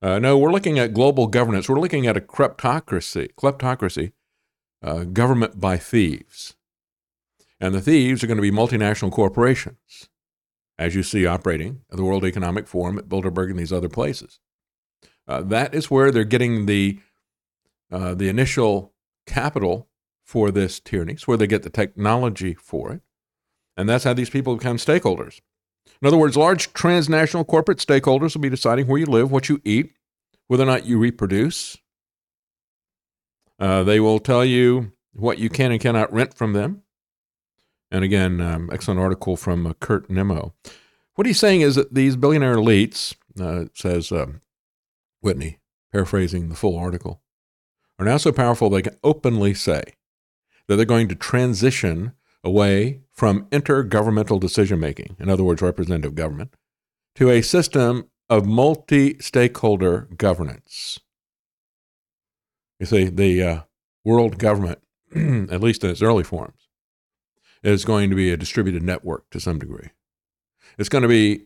Uh, 0.00 0.18
no, 0.18 0.36
we're 0.36 0.52
looking 0.52 0.78
at 0.78 0.94
global 0.94 1.28
governance. 1.28 1.68
We're 1.68 1.80
looking 1.80 2.06
at 2.06 2.16
a 2.16 2.20
kleptocracy, 2.20 3.32
kleptocracy, 3.34 4.12
uh, 4.82 5.04
government 5.04 5.60
by 5.60 5.76
thieves. 5.76 6.54
And 7.60 7.74
the 7.74 7.80
thieves 7.80 8.22
are 8.22 8.26
going 8.26 8.38
to 8.38 8.42
be 8.42 8.50
multinational 8.50 9.12
corporations, 9.12 10.08
as 10.78 10.94
you 10.94 11.02
see 11.02 11.26
operating 11.26 11.82
at 11.90 11.96
the 11.96 12.04
World 12.04 12.24
Economic 12.24 12.66
Forum 12.66 12.98
at 12.98 13.08
Bilderberg 13.08 13.50
and 13.50 13.58
these 13.58 13.72
other 13.72 13.88
places. 13.88 14.40
Uh, 15.28 15.42
that 15.42 15.74
is 15.74 15.90
where 15.90 16.10
they're 16.10 16.24
getting 16.24 16.66
the 16.66 16.98
uh, 17.92 18.14
the 18.14 18.28
initial 18.28 18.92
capital 19.26 19.88
for 20.24 20.50
this 20.50 20.80
tyranny. 20.80 21.12
It's 21.12 21.28
where 21.28 21.36
they 21.36 21.46
get 21.46 21.62
the 21.62 21.70
technology 21.70 22.54
for 22.54 22.92
it, 22.92 23.02
and 23.76 23.88
that's 23.88 24.04
how 24.04 24.14
these 24.14 24.30
people 24.30 24.56
become 24.56 24.78
stakeholders. 24.78 25.40
In 26.00 26.08
other 26.08 26.16
words, 26.16 26.36
large 26.36 26.72
transnational 26.72 27.44
corporate 27.44 27.78
stakeholders 27.78 28.34
will 28.34 28.42
be 28.42 28.50
deciding 28.50 28.86
where 28.86 28.98
you 28.98 29.06
live, 29.06 29.30
what 29.30 29.48
you 29.48 29.60
eat, 29.62 29.92
whether 30.48 30.64
or 30.64 30.66
not 30.66 30.86
you 30.86 30.98
reproduce. 30.98 31.76
Uh, 33.62 33.84
they 33.84 34.00
will 34.00 34.18
tell 34.18 34.44
you 34.44 34.90
what 35.12 35.38
you 35.38 35.48
can 35.48 35.70
and 35.70 35.80
cannot 35.80 36.12
rent 36.12 36.34
from 36.34 36.52
them. 36.52 36.82
And 37.92 38.02
again, 38.02 38.40
um, 38.40 38.68
excellent 38.72 38.98
article 38.98 39.36
from 39.36 39.68
uh, 39.68 39.74
Kurt 39.74 40.10
Nimmo. 40.10 40.52
What 41.14 41.28
he's 41.28 41.38
saying 41.38 41.60
is 41.60 41.76
that 41.76 41.94
these 41.94 42.16
billionaire 42.16 42.56
elites, 42.56 43.14
uh, 43.40 43.66
says 43.72 44.10
um, 44.10 44.40
Whitney, 45.20 45.60
paraphrasing 45.92 46.48
the 46.48 46.56
full 46.56 46.76
article, 46.76 47.22
are 48.00 48.04
now 48.04 48.16
so 48.16 48.32
powerful 48.32 48.68
they 48.68 48.82
can 48.82 48.96
openly 49.04 49.54
say 49.54 49.84
that 50.66 50.74
they're 50.74 50.84
going 50.84 51.06
to 51.06 51.14
transition 51.14 52.14
away 52.42 53.02
from 53.12 53.44
intergovernmental 53.50 54.40
decision 54.40 54.80
making, 54.80 55.14
in 55.20 55.28
other 55.28 55.44
words, 55.44 55.62
representative 55.62 56.16
government, 56.16 56.56
to 57.14 57.30
a 57.30 57.42
system 57.42 58.10
of 58.28 58.44
multi 58.44 59.20
stakeholder 59.20 60.08
governance. 60.16 60.98
You 62.82 62.86
see, 62.86 63.04
the 63.04 63.40
uh, 63.44 63.60
world 64.04 64.40
government, 64.40 64.80
at 65.14 65.60
least 65.60 65.84
in 65.84 65.90
its 65.90 66.02
early 66.02 66.24
forms, 66.24 66.66
is 67.62 67.84
going 67.84 68.10
to 68.10 68.16
be 68.16 68.32
a 68.32 68.36
distributed 68.36 68.82
network 68.82 69.30
to 69.30 69.38
some 69.38 69.60
degree. 69.60 69.90
It's 70.78 70.88
going 70.88 71.02
to 71.02 71.08
be 71.08 71.44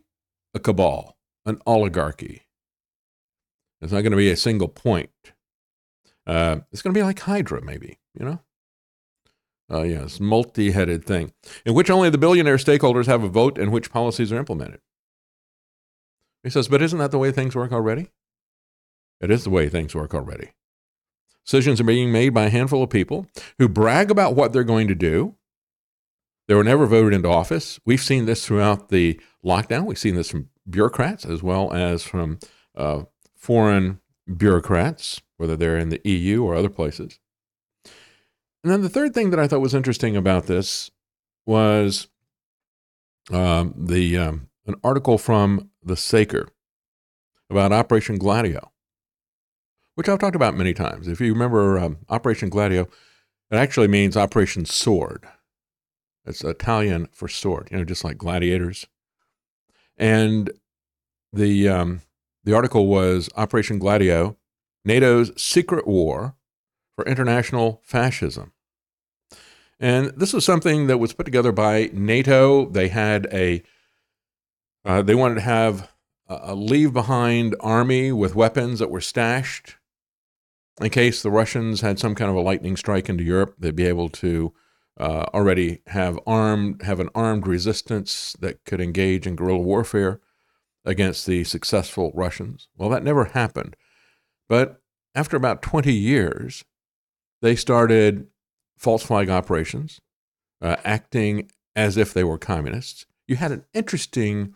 a 0.55 0.59
cabal, 0.59 1.18
an 1.44 1.61
oligarchy, 1.66 2.46
it's 3.83 3.92
not 3.92 4.01
going 4.01 4.12
to 4.12 4.16
be 4.16 4.31
a 4.31 4.37
single 4.37 4.68
point. 4.68 5.11
Uh, 6.27 6.61
it's 6.72 6.81
going 6.81 6.94
to 6.94 6.99
be 6.99 7.05
like 7.05 7.20
Hydra, 7.20 7.62
maybe, 7.62 7.99
you 8.18 8.25
know? 8.25 8.40
Uh, 9.70 9.83
yes, 9.83 10.18
multi 10.18 10.70
headed 10.70 11.05
thing, 11.05 11.33
in 11.66 11.75
which 11.75 11.90
only 11.90 12.09
the 12.09 12.16
billionaire 12.16 12.57
stakeholders 12.57 13.09
have 13.09 13.22
a 13.22 13.29
vote 13.29 13.59
and 13.59 13.72
which 13.72 13.92
policies 13.92 14.33
are 14.33 14.38
implemented. 14.38 14.81
He 16.42 16.49
says, 16.49 16.68
but 16.68 16.81
isn't 16.81 16.99
that 16.99 17.11
the 17.11 17.18
way 17.18 17.31
things 17.31 17.55
work 17.55 17.72
already? 17.72 18.09
It 19.20 19.31
is 19.31 19.44
the 19.44 19.51
way 19.51 19.68
things 19.68 19.94
work 19.94 20.14
already. 20.14 20.53
Decisions 21.47 21.81
are 21.81 21.85
being 21.85 22.11
made 22.11 22.31
by 22.31 22.47
a 22.47 22.51
handful 22.51 22.83
of 22.83 22.91
people 22.91 23.27
who 23.59 23.69
brag 23.69 24.11
about 24.11 24.35
what 24.35 24.53
they're 24.53 24.65
going 24.65 24.89
to 24.89 24.95
do. 24.95 25.37
They 26.49 26.55
were 26.55 26.65
never 26.65 26.87
voted 26.87 27.13
into 27.13 27.29
office. 27.29 27.79
We've 27.85 28.03
seen 28.03 28.27
this 28.27 28.45
throughout 28.45 28.89
the 28.89 29.21
lockdown. 29.45 29.87
We've 29.87 29.99
seen 29.99 30.17
this 30.17 30.31
from 30.31 30.49
bureaucrats 30.69 31.25
as 31.25 31.43
well 31.43 31.73
as 31.73 32.03
from 32.03 32.41
uh, 32.77 33.05
foreign 33.35 34.01
bureaucrats, 34.37 35.21
whether 35.37 35.57
they're 35.57 35.79
in 35.79 35.89
the 35.89 36.01
EU 36.05 36.43
or 36.43 36.55
other 36.55 36.69
places. 36.69 37.21
And 38.65 38.73
then 38.73 38.83
the 38.83 38.89
third 38.89 39.15
thing 39.15 39.31
that 39.31 39.39
I 39.39 39.47
thought 39.47 39.61
was 39.61 39.75
interesting 39.75 40.17
about 40.17 40.47
this 40.47 40.91
was 41.47 42.09
um, 43.33 43.75
the 43.77 44.19
um, 44.19 44.49
an 44.67 44.75
article 44.83 45.19
from 45.19 45.71
the 45.83 45.97
Saker 45.97 46.49
about 47.49 47.73
Operation 47.73 48.19
Gladio, 48.19 48.73
which 49.97 50.09
I've 50.09 50.21
talked 50.21 50.37
about 50.37 50.57
many 50.57 50.73
times. 50.73 51.09
If 51.09 51.21
you 51.21 51.33
remember 51.33 51.79
um, 51.79 51.99
Operation 52.09 52.49
Gladio, 52.49 52.83
it 53.51 53.57
actually 53.57 53.89
means 53.89 54.17
Operation 54.17 54.65
Sword. 54.65 55.27
It's 56.25 56.45
Italian 56.45 57.09
for 57.13 57.29
sword, 57.29 57.69
you 57.71 57.79
know, 57.79 57.85
just 57.85 58.05
like 58.05 58.19
gladiators. 58.19 58.87
And 59.97 60.51
the 61.33 61.69
um, 61.69 62.03
the 62.45 62.55
article 62.55 62.87
was 62.87 63.31
Operation 63.37 63.79
Gladio 63.79 64.37
NATO's 64.85 65.33
Secret 65.41 65.87
War 65.87 66.37
for 66.95 67.05
International 67.07 67.81
Fascism. 67.85 68.53
And 69.81 70.07
this 70.17 70.33
was 70.33 70.45
something 70.45 70.87
that 70.87 70.99
was 70.99 71.13
put 71.13 71.25
together 71.27 71.53
by 71.53 71.90
NATO. 71.92 72.71
They 72.71 72.88
had 72.88 73.27
a, 73.33 73.63
uh, 74.85 75.03
they 75.03 75.15
wanted 75.15 75.35
to 75.37 75.40
have 75.42 75.90
a 76.29 76.55
leave 76.55 76.92
behind 76.92 77.55
army 77.61 78.11
with 78.13 78.35
weapons 78.35 78.79
that 78.79 78.90
were 78.90 79.01
stashed 79.01 79.77
in 80.81 80.90
case 80.90 81.22
the 81.22 81.31
Russians 81.31 81.81
had 81.81 81.98
some 81.98 82.14
kind 82.14 82.31
of 82.31 82.37
a 82.37 82.40
lightning 82.40 82.77
strike 82.77 83.08
into 83.08 83.24
Europe. 83.24 83.54
They'd 83.58 83.77
be 83.77 83.87
able 83.87 84.08
to 84.10 84.52
uh, 84.98 85.27
already 85.35 85.83
have 85.88 86.18
armed, 86.27 86.83
have 86.83 87.00
an 87.00 87.10
armed 87.14 87.46
resistance 87.46 88.35
that 88.40 88.64
could 88.64 88.81
engage 88.81 89.27
in 89.27 89.37
guerrilla 89.37 89.60
warfare 89.60 90.20
against 90.85 91.27
the 91.27 91.44
successful 91.44 92.12
Russians. 92.14 92.68
Well, 92.77 92.88
that 92.90 93.04
never 93.04 93.27
happened. 93.27 93.77
But 94.48 94.81
after 95.14 95.37
about 95.37 95.62
20 95.62 95.92
years, 95.92 96.64
they 97.42 97.56
started 97.56 98.29
false 98.77 99.02
flag 99.02 99.29
operations, 99.29 100.00
uh, 100.62 100.77
acting 100.85 101.50
as 101.74 101.96
if 101.96 102.14
they 102.14 102.24
were 102.24 102.38
communists. 102.38 103.06
You 103.27 103.37
had 103.37 103.52
an 103.52 103.64
interesting 103.74 104.54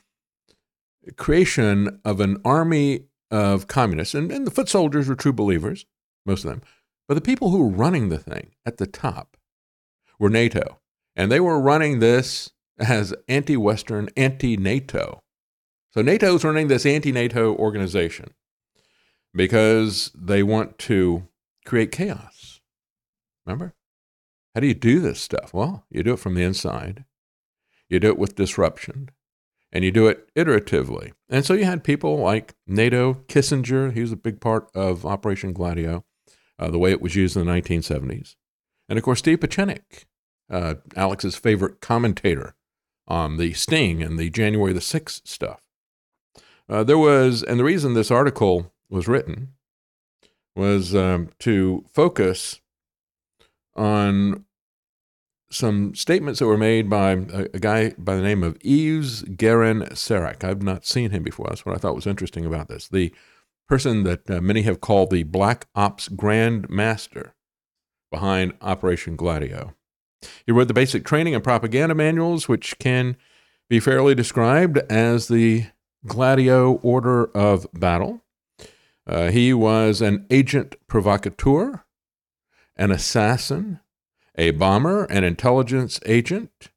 creation 1.17 2.01
of 2.05 2.21
an 2.21 2.39
army 2.45 3.07
of 3.31 3.67
communists, 3.67 4.15
and, 4.15 4.31
and 4.31 4.47
the 4.47 4.51
foot 4.51 4.69
soldiers 4.69 5.09
were 5.09 5.15
true 5.15 5.33
believers, 5.33 5.87
most 6.27 6.45
of 6.45 6.51
them. 6.51 6.63
But 7.09 7.15
the 7.15 7.21
people 7.21 7.51
who 7.51 7.59
were 7.59 7.77
running 7.77 8.09
the 8.09 8.19
thing 8.19 8.53
at 8.65 8.77
the 8.77 8.87
top 8.87 9.37
were 10.19 10.31
NATO 10.31 10.79
And 11.17 11.31
they 11.31 11.41
were 11.41 11.61
running 11.61 11.99
this 11.99 12.51
as 12.79 13.13
anti 13.29 13.57
Western, 13.57 14.09
anti 14.17 14.57
NATO. 14.57 15.21
So 15.93 16.03
NATO 16.03 16.37
is 16.37 16.45
running 16.45 16.69
this 16.69 16.87
anti 16.87 17.11
NATO 17.11 17.55
organization 17.57 18.35
because 19.35 20.13
they 20.15 20.43
want 20.43 20.79
to 20.79 21.27
create 21.65 21.93
chaos. 21.93 22.61
Remember? 23.45 23.75
How 24.55 24.61
do 24.61 24.67
you 24.67 24.75
do 24.75 25.01
this 25.01 25.21
stuff? 25.21 25.55
Well, 25.55 25.85
you 25.91 26.03
do 26.03 26.15
it 26.15 26.19
from 26.19 26.35
the 26.35 26.43
inside, 26.43 27.05
you 27.89 28.01
do 28.01 28.09
it 28.09 28.19
with 28.19 28.35
disruption, 28.35 29.11
and 29.73 29.85
you 29.85 29.93
do 29.93 30.09
it 30.09 30.29
iteratively. 30.35 31.13
And 31.29 31.45
so 31.45 31.55
you 31.55 31.65
had 31.65 31.85
people 31.85 32.19
like 32.19 32.55
NATO, 32.67 33.15
Kissinger, 33.29 33.93
he 33.93 34.01
was 34.01 34.13
a 34.13 34.17
big 34.17 34.41
part 34.41 34.69
of 34.75 35.07
Operation 35.07 35.53
Gladio, 35.53 36.05
the 36.69 36.79
way 36.79 36.91
it 36.91 37.01
was 37.01 37.17
used 37.17 37.37
in 37.37 37.47
the 37.47 37.53
1970s. 37.53 38.35
And 38.89 38.99
of 38.99 39.05
course, 39.05 39.21
Steve 39.21 39.41
Pieczenik, 39.41 40.05
uh, 40.51 40.75
Alex's 40.97 41.37
favorite 41.37 41.81
commentator 41.81 42.55
on 43.07 43.37
the 43.37 43.53
Sting 43.53 44.03
and 44.03 44.19
the 44.19 44.31
January 44.31 44.73
the 44.73 44.81
6th 44.81 45.27
stuff. 45.27 45.61
Uh, 46.69 46.85
there 46.85 46.99
was, 46.99 47.43
and 47.43 47.59
the 47.59 47.65
reason 47.65 47.95
this 47.95 48.11
article 48.11 48.73
was 48.89 49.09
written 49.09 49.55
was 50.55 50.95
um, 50.95 51.31
to 51.39 51.85
focus 51.93 52.61
on 53.75 54.45
some 55.51 55.95
statements 55.95 56.39
that 56.39 56.47
were 56.47 56.57
made 56.57 56.89
by 56.89 57.13
a, 57.13 57.47
a, 57.55 57.59
guy 57.59 57.91
by 57.99 58.15
the 58.15 58.23
name 58.23 58.45
of 58.45 58.57
Yves 58.63 59.23
Guerin 59.23 59.89
Serac. 59.97 60.45
I've 60.45 60.63
not 60.63 60.87
seen 60.87 61.11
him 61.11 61.25
before. 61.25 61.47
That's 61.49 61.67
what 61.67 61.75
I 61.75 61.79
thought 61.79 61.97
was 61.97 62.07
interesting 62.07 62.47
about 62.47 62.69
this. 62.69 62.87
The 62.87 63.13
person 63.71 64.03
that 64.03 64.29
uh, 64.29 64.41
many 64.41 64.63
have 64.63 64.81
called 64.81 65.11
the 65.11 65.23
Black 65.23 65.69
Ops 65.77 66.09
Grand 66.09 66.69
Master 66.69 67.37
behind 68.11 68.53
Operation 68.61 69.15
Gladio. 69.15 69.75
He 70.45 70.51
wrote 70.51 70.67
the 70.67 70.75
basic 70.75 71.05
training 71.05 71.37
and 71.37 71.45
propaganda 71.45 71.95
manuals, 71.95 72.49
which 72.49 72.77
can 72.81 73.17
be 73.69 73.79
fairly 73.79 74.17
described 74.17 74.79
as 74.91 75.29
the 75.29 75.67
Gladio 76.05 76.81
order 76.83 77.27
of 77.27 77.69
battle. 77.73 78.25
Uh, 79.07 79.31
he 79.31 79.55
was 79.55 80.01
an 80.01 80.27
agent 80.31 80.75
provocateur, 80.89 81.85
an 82.75 82.91
assassin, 82.91 83.79
a 84.35 84.51
bomber, 84.51 85.05
an 85.05 85.23
intelligence 85.23 86.01
agent, 86.07 86.71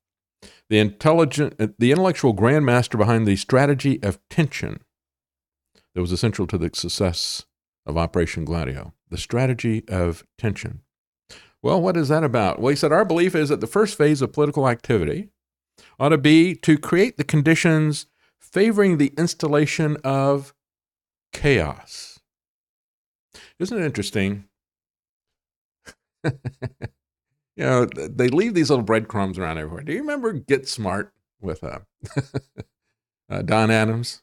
the 0.69 0.77
intelligent, 0.77 1.79
the 1.79 1.91
intellectual 1.91 2.35
grandmaster 2.35 2.99
behind 2.99 3.25
the 3.25 3.35
strategy 3.35 3.99
of 4.03 4.19
tension 4.29 4.83
that 5.93 6.01
was 6.01 6.11
essential 6.11 6.47
to 6.47 6.57
the 6.57 6.69
success 6.73 7.45
of 7.85 7.97
Operation 7.97 8.45
Gladio. 8.45 8.93
The 9.09 9.17
strategy 9.17 9.83
of 9.87 10.23
tension. 10.37 10.81
Well, 11.61 11.81
what 11.81 11.95
is 11.95 12.09
that 12.09 12.23
about? 12.23 12.59
Well, 12.59 12.71
he 12.71 12.75
said 12.75 12.91
our 12.91 13.05
belief 13.05 13.35
is 13.35 13.49
that 13.49 13.61
the 13.61 13.67
first 13.67 13.97
phase 13.97 14.21
of 14.21 14.33
political 14.33 14.67
activity 14.67 15.29
ought 15.99 16.09
to 16.09 16.17
be 16.17 16.55
to 16.55 16.77
create 16.77 17.17
the 17.17 17.23
conditions 17.23 18.07
favoring 18.39 18.97
the 18.97 19.13
installation 19.17 19.97
of 20.03 20.53
chaos. 21.31 22.19
Isn't 23.59 23.81
it 23.81 23.85
interesting? 23.85 24.45
you 26.25 26.31
know, 27.57 27.85
they 27.85 28.29
leave 28.29 28.53
these 28.53 28.69
little 28.69 28.83
breadcrumbs 28.83 29.37
around 29.37 29.57
everywhere. 29.57 29.83
Do 29.83 29.93
you 29.93 29.99
remember 29.99 30.33
Get 30.33 30.67
Smart 30.67 31.13
with 31.39 31.63
uh, 31.63 31.79
uh, 33.29 33.41
Don 33.43 33.69
Adams? 33.71 34.22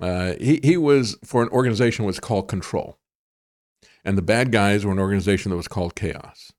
Uh, 0.00 0.34
he 0.40 0.60
he 0.62 0.76
was 0.76 1.16
for 1.24 1.42
an 1.42 1.48
organization 1.50 2.02
that 2.04 2.08
was 2.08 2.20
called 2.20 2.48
Control, 2.48 2.98
and 4.04 4.18
the 4.18 4.22
bad 4.22 4.50
guys 4.50 4.84
were 4.84 4.92
an 4.92 4.98
organization 4.98 5.50
that 5.50 5.56
was 5.56 5.68
called 5.68 5.94
Chaos. 5.94 6.52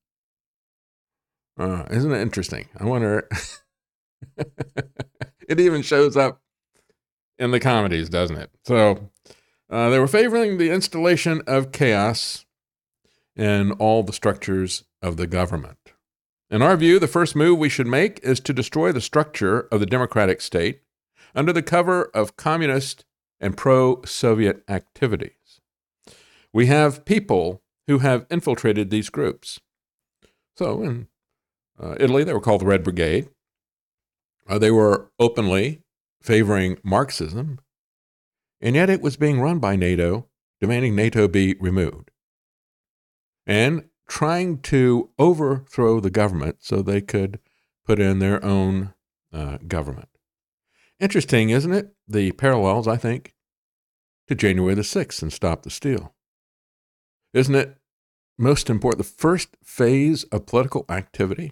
Uh, 1.58 1.84
isn't 1.90 2.12
it 2.12 2.22
interesting? 2.22 2.68
I 2.78 2.86
wonder. 2.86 3.28
it 4.38 5.60
even 5.60 5.82
shows 5.82 6.18
up 6.18 6.42
in 7.38 7.52
the 7.52 7.60
comedies, 7.60 8.10
doesn't 8.10 8.38
it? 8.38 8.50
So 8.66 9.10
uh, 9.70 9.90
they 9.90 10.00
were 10.00 10.08
favoring 10.08 10.58
the 10.58 10.72
installation 10.72 11.42
of 11.48 11.72
chaos 11.72 12.46
in 13.36 13.74
all 13.74 14.04
the 14.04 14.14
structures 14.14 14.84
of 15.02 15.18
the 15.18 15.28
government. 15.28 15.78
In 16.50 16.62
our 16.62 16.78
view, 16.78 17.00
the 17.00 17.08
first 17.08 17.36
move 17.36 17.58
we 17.58 17.70
should 17.70 17.88
make 17.88 18.20
is 18.24 18.40
to 18.42 18.54
destroy 18.54 18.92
the 18.92 19.02
structure 19.02 19.62
of 19.72 19.80
the 19.80 19.86
democratic 19.86 20.42
state 20.42 20.82
under 21.34 21.52
the 21.52 21.64
cover 21.64 22.06
of 22.14 22.38
communist 22.38 23.04
and 23.40 23.58
pro 23.58 24.02
Soviet 24.04 24.64
activities. 24.68 25.62
We 26.54 26.68
have 26.68 27.06
people 27.06 27.62
who 27.88 28.00
have 28.00 28.26
infiltrated 28.30 28.90
these 28.90 29.10
groups. 29.10 29.60
So 30.58 30.82
in 30.82 31.08
uh, 31.80 31.96
Italy, 32.00 32.24
they 32.24 32.34
were 32.34 32.42
called 32.42 32.62
the 32.62 32.66
Red 32.66 32.84
Brigade. 32.84 33.30
Uh, 34.48 34.58
they 34.58 34.72
were 34.72 35.12
openly 35.20 35.84
favoring 36.22 36.78
Marxism, 36.84 37.60
and 38.62 38.76
yet 38.76 38.90
it 38.90 39.02
was 39.02 39.18
being 39.18 39.42
run 39.42 39.60
by 39.60 39.76
NATO, 39.76 40.28
demanding 40.62 40.96
NATO 40.96 41.28
be 41.28 41.56
removed. 41.60 42.12
And 43.46 43.90
trying 44.08 44.60
to 44.60 45.10
overthrow 45.20 46.00
the 46.00 46.10
government 46.10 46.58
so 46.62 46.82
they 46.82 47.02
could 47.02 47.40
put 47.86 48.00
in 48.00 48.20
their 48.20 48.44
own 48.44 48.94
uh, 49.34 49.58
government. 49.68 50.10
Interesting, 51.00 51.50
isn't 51.50 51.74
it? 51.74 51.93
The 52.08 52.32
parallels, 52.34 52.88
I 52.88 52.98
think, 52.98 53.34
to 54.28 54.36
January 54.36 54.76
the 54.76 54.82
6th 54.82 55.22
and 55.22 55.32
Stop 55.32 55.64
the 55.64 55.70
Steal. 55.70 56.14
Isn't 57.34 57.56
it 57.56 57.78
most 58.38 58.70
important? 58.70 59.00
The 59.00 59.12
first 59.12 59.58
phase 59.64 60.24
of 60.26 60.46
political 60.46 60.86
activity 60.89 61.52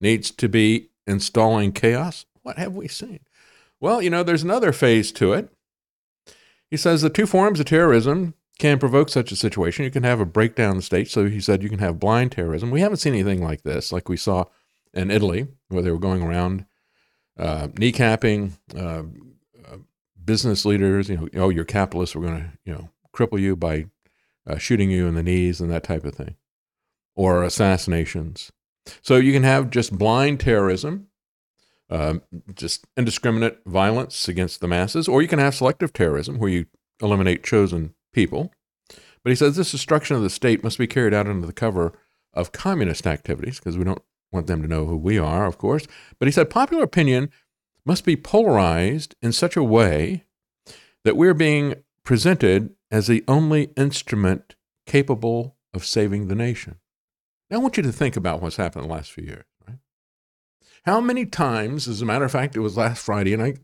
needs 0.00 0.30
to 0.30 0.48
be 0.48 0.90
installing 1.06 1.72
chaos. 1.72 2.26
What 2.42 2.58
have 2.58 2.74
we 2.74 2.88
seen? 2.88 3.20
Well, 3.80 4.02
you 4.02 4.10
know, 4.10 4.22
there's 4.22 4.42
another 4.42 4.72
phase 4.72 5.10
to 5.12 5.32
it. 5.32 5.50
He 6.70 6.76
says 6.76 7.02
the 7.02 7.10
two 7.10 7.26
forms 7.26 7.60
of 7.60 7.66
terrorism 7.66 8.34
can 8.58 8.78
provoke 8.78 9.08
such 9.08 9.32
a 9.32 9.36
situation. 9.36 9.84
You 9.84 9.90
can 9.90 10.04
have 10.04 10.20
a 10.20 10.26
breakdown 10.26 10.72
in 10.72 10.76
the 10.78 10.82
state. 10.82 11.10
So 11.10 11.26
he 11.26 11.40
said 11.40 11.62
you 11.62 11.68
can 11.68 11.78
have 11.78 11.98
blind 11.98 12.32
terrorism. 12.32 12.70
We 12.70 12.80
haven't 12.80 12.98
seen 12.98 13.14
anything 13.14 13.42
like 13.42 13.62
this, 13.62 13.92
like 13.92 14.08
we 14.08 14.16
saw 14.16 14.44
in 14.92 15.10
Italy, 15.10 15.48
where 15.68 15.82
they 15.82 15.90
were 15.90 15.98
going 15.98 16.22
around 16.22 16.66
uh, 17.38 17.68
kneecapping 17.68 18.52
uh, 18.76 19.02
uh, 19.64 19.76
business 20.24 20.64
leaders. 20.64 21.08
You 21.08 21.16
know, 21.16 21.28
oh, 21.34 21.48
you're 21.48 21.64
capitalists. 21.64 22.14
We're 22.14 22.26
going 22.26 22.40
to, 22.40 22.50
you 22.64 22.72
know, 22.72 22.90
cripple 23.14 23.40
you 23.40 23.56
by 23.56 23.86
uh, 24.46 24.58
shooting 24.58 24.90
you 24.90 25.06
in 25.06 25.14
the 25.14 25.22
knees 25.22 25.60
and 25.60 25.70
that 25.70 25.84
type 25.84 26.04
of 26.04 26.14
thing, 26.14 26.36
or 27.14 27.42
assassinations. 27.42 28.52
So 29.02 29.16
you 29.16 29.32
can 29.32 29.44
have 29.44 29.70
just 29.70 29.96
blind 29.96 30.40
terrorism, 30.40 31.08
uh, 31.88 32.14
just 32.54 32.86
indiscriminate 32.96 33.60
violence 33.64 34.28
against 34.28 34.60
the 34.60 34.68
masses, 34.68 35.08
or 35.08 35.22
you 35.22 35.28
can 35.28 35.38
have 35.38 35.54
selective 35.54 35.92
terrorism, 35.92 36.38
where 36.38 36.50
you 36.50 36.66
eliminate 37.00 37.42
chosen 37.42 37.94
people. 38.12 38.52
But 39.22 39.30
he 39.30 39.36
says 39.36 39.56
this 39.56 39.70
destruction 39.70 40.16
of 40.16 40.22
the 40.22 40.28
state 40.28 40.62
must 40.62 40.76
be 40.76 40.86
carried 40.86 41.14
out 41.14 41.26
under 41.26 41.46
the 41.46 41.52
cover 41.52 41.98
of 42.34 42.52
communist 42.52 43.06
activities, 43.06 43.58
because 43.58 43.78
we 43.78 43.84
don't 43.84 44.02
want 44.32 44.46
them 44.46 44.62
to 44.62 44.68
know 44.68 44.86
who 44.86 44.96
we 44.96 45.18
are, 45.18 45.46
of 45.46 45.58
course. 45.58 45.86
But 46.18 46.28
he 46.28 46.32
said 46.32 46.50
popular 46.50 46.82
opinion 46.82 47.30
must 47.84 48.04
be 48.04 48.16
polarized 48.16 49.14
in 49.22 49.32
such 49.32 49.56
a 49.56 49.62
way 49.62 50.24
that 51.04 51.16
we're 51.16 51.34
being 51.34 51.74
presented 52.02 52.74
as 52.90 53.06
the 53.06 53.24
only 53.28 53.70
instrument 53.76 54.54
capable 54.86 55.56
of 55.72 55.84
saving 55.84 56.28
the 56.28 56.34
nation. 56.34 56.76
Now, 57.50 57.58
I 57.58 57.60
want 57.60 57.76
you 57.76 57.82
to 57.82 57.92
think 57.92 58.16
about 58.16 58.40
what's 58.40 58.56
happened 58.56 58.84
the 58.84 58.92
last 58.92 59.12
few 59.12 59.24
years. 59.24 59.44
How 60.84 61.00
many 61.00 61.24
times, 61.24 61.88
as 61.88 62.02
a 62.02 62.04
matter 62.04 62.26
of 62.26 62.32
fact, 62.32 62.56
it 62.56 62.60
was 62.60 62.76
last 62.76 63.02
Friday, 63.02 63.32
and 63.32 63.42
I, 63.42 63.54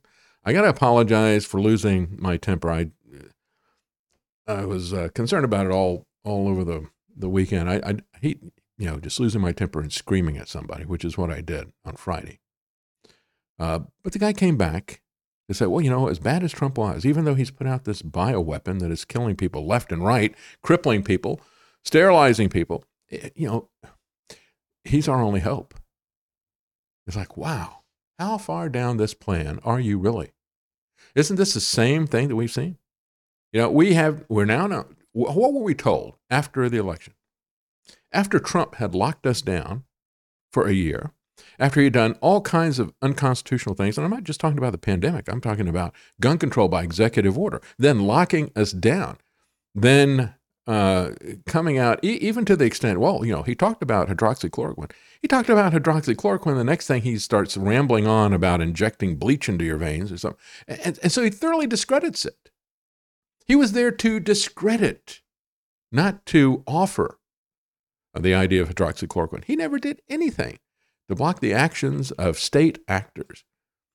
I 0.43 0.55
got 0.55 0.63
to 0.63 0.69
apologize 0.69 1.45
for 1.45 1.61
losing 1.61 2.17
my 2.19 2.39
temper. 2.39 2.71
I 2.71 2.91
I 4.47 4.65
was 4.65 4.93
uh, 4.93 5.09
concerned 5.15 5.45
about 5.45 5.67
it 5.67 5.73
all 5.73 6.07
all 6.25 6.49
over 6.49 6.65
the 6.65 6.89
the 7.15 7.29
weekend. 7.29 7.69
I, 7.69 7.81
I 7.85 7.97
hate 8.21 8.41
you 8.81 8.87
know 8.87 8.99
just 8.99 9.21
losing 9.21 9.41
my 9.41 9.53
temper 9.53 9.81
and 9.81 9.93
screaming 9.93 10.39
at 10.39 10.49
somebody, 10.49 10.85
which 10.85 11.05
is 11.05 11.19
what 11.19 11.31
I 11.31 11.43
did 11.43 11.73
on 11.85 11.95
Friday. 11.95 12.41
Uh, 13.59 13.81
but 14.03 14.13
the 14.13 14.19
guy 14.19 14.33
came 14.33 14.57
back 14.57 15.03
and 15.49 15.57
said, 15.57 15.69
"Well, 15.69 15.83
you 15.83 15.91
know, 15.91 16.09
as 16.09 16.19
bad 16.19 16.43
as 16.43 16.53
Trump 16.53 16.79
was, 16.79 17.05
even 17.05 17.25
though 17.25 17.35
he's 17.35 17.51
put 17.51 17.67
out 17.67 17.85
this 17.85 18.03
bioweapon 18.03 18.81
that 18.81 18.91
is 18.91 19.05
killing 19.05 19.37
people 19.37 19.67
left 19.67 19.93
and 19.93 20.03
right, 20.03 20.35
crippling 20.63 21.03
people, 21.03 21.41
sterilizing 21.85 22.49
people, 22.49 22.85
it, 23.09 23.25
eh, 23.25 23.31
you 23.37 23.47
know, 23.47 23.69
he's 24.85 25.09
our 25.09 25.23
only 25.23 25.41
hope." 25.41 25.75
It's 27.07 27.17
like, 27.17 27.37
wow, 27.37 27.81
how 28.21 28.39
far 28.39 28.69
down 28.69 28.97
this 28.97 29.15
plan 29.15 29.59
are 29.65 29.81
you 29.81 29.99
really? 29.99 30.31
Isn't 31.17 31.37
this 31.37 31.55
the 31.55 31.61
same 31.61 32.07
thing 32.07 32.29
that 32.29 32.37
we've 32.37 32.51
seen? 32.51 32.79
You 33.53 33.63
know, 33.63 33.71
we 33.71 33.95
have, 33.95 34.25
we're 34.29 34.45
now, 34.45 34.69
now 34.69 34.87
what 35.13 35.53
were 35.53 35.63
we 35.63 35.75
told 35.75 36.15
after 36.31 36.69
the 36.69 36.79
election? 36.79 37.15
After 38.13 38.39
Trump 38.39 38.77
had 38.77 38.95
locked 38.95 39.27
us 39.27 39.43
down 39.43 39.85
for 40.53 40.67
a 40.67 40.73
year, 40.73 41.13
after 41.59 41.81
he 41.81 41.85
had 41.85 41.93
done 41.93 42.17
all 42.21 42.41
kinds 42.41 42.79
of 42.79 42.93
unconstitutional 43.03 43.75
things, 43.75 43.97
and 43.97 44.05
I'm 44.05 44.11
not 44.11 44.25
just 44.25 44.41
talking 44.41 44.59
about 44.59 44.73
the 44.73 44.79
pandemic, 44.79 45.29
I'm 45.29 45.41
talking 45.41 45.69
about 45.69 45.95
gun 46.21 46.39
control 46.39 46.69
by 46.69 46.83
executive 46.83 47.39
order, 47.39 47.61
then 47.79 48.01
locking 48.01 48.51
us 48.57 48.73
down, 48.73 49.19
then 49.75 50.35
uh, 50.67 51.13
coming 51.47 51.79
out, 51.79 51.99
e- 52.05 52.19
even 52.21 52.45
to 52.45 52.57
the 52.57 52.65
extent, 52.65 53.01
well, 53.01 53.25
you 53.25 53.33
know, 53.33 53.43
he 53.43 53.55
talked 53.55 53.83
about 53.83 54.09
hydroxychloroquine. 54.09 54.91
He 55.21 55.29
talked 55.29 55.49
about 55.49 55.73
hydroxychloroquine. 55.73 56.57
The 56.57 56.65
next 56.65 56.87
thing 56.87 57.03
he 57.03 57.19
starts 57.19 57.57
rambling 57.57 58.07
on 58.07 58.33
about 58.33 58.61
injecting 58.61 59.17
bleach 59.17 59.49
into 59.49 59.65
your 59.65 59.79
veins 59.79 60.13
or 60.13 60.19
something. 60.19 60.41
And, 60.69 60.99
and 61.03 61.11
so 61.11 61.23
he 61.23 61.31
thoroughly 61.31 61.67
discredits 61.67 62.25
it. 62.25 62.51
He 63.47 63.57
was 63.57 63.73
there 63.73 63.91
to 63.91 64.21
discredit, 64.21 65.23
not 65.91 66.25
to 66.27 66.63
offer 66.67 67.19
the 68.19 68.35
idea 68.35 68.63
of 68.63 68.69
hydroxychloroquine. 68.75 69.45
He 69.45 69.57
never 69.57 69.79
did 69.79 70.01
anything 70.09 70.59
to 71.09 71.15
block 71.15 71.41
the 71.41 71.53
actions 71.53 72.11
of 72.13 72.39
state 72.39 72.79
actors 72.89 73.45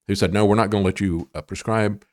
who 0.06 0.14
said, 0.14 0.32
no, 0.32 0.46
we're 0.46 0.54
not 0.54 0.70
going 0.70 0.82
to 0.82 0.86
let 0.86 1.00
you 1.00 1.28
uh, 1.34 1.42
prescribe 1.42 2.04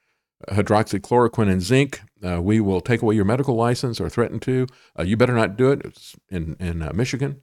hydroxychloroquine 0.49 1.49
and 1.49 1.61
zinc. 1.61 2.01
Uh, 2.25 2.41
we 2.41 2.59
will 2.59 2.81
take 2.81 3.01
away 3.01 3.15
your 3.15 3.25
medical 3.25 3.55
license 3.55 4.01
or 4.01 4.09
threaten 4.09 4.39
to. 4.41 4.67
Uh, 4.97 5.03
you 5.03 5.15
better 5.15 5.35
not 5.35 5.55
do 5.55 5.71
it. 5.71 5.81
It's 5.85 6.15
in, 6.29 6.55
in 6.59 6.81
uh, 6.81 6.91
Michigan. 6.93 7.41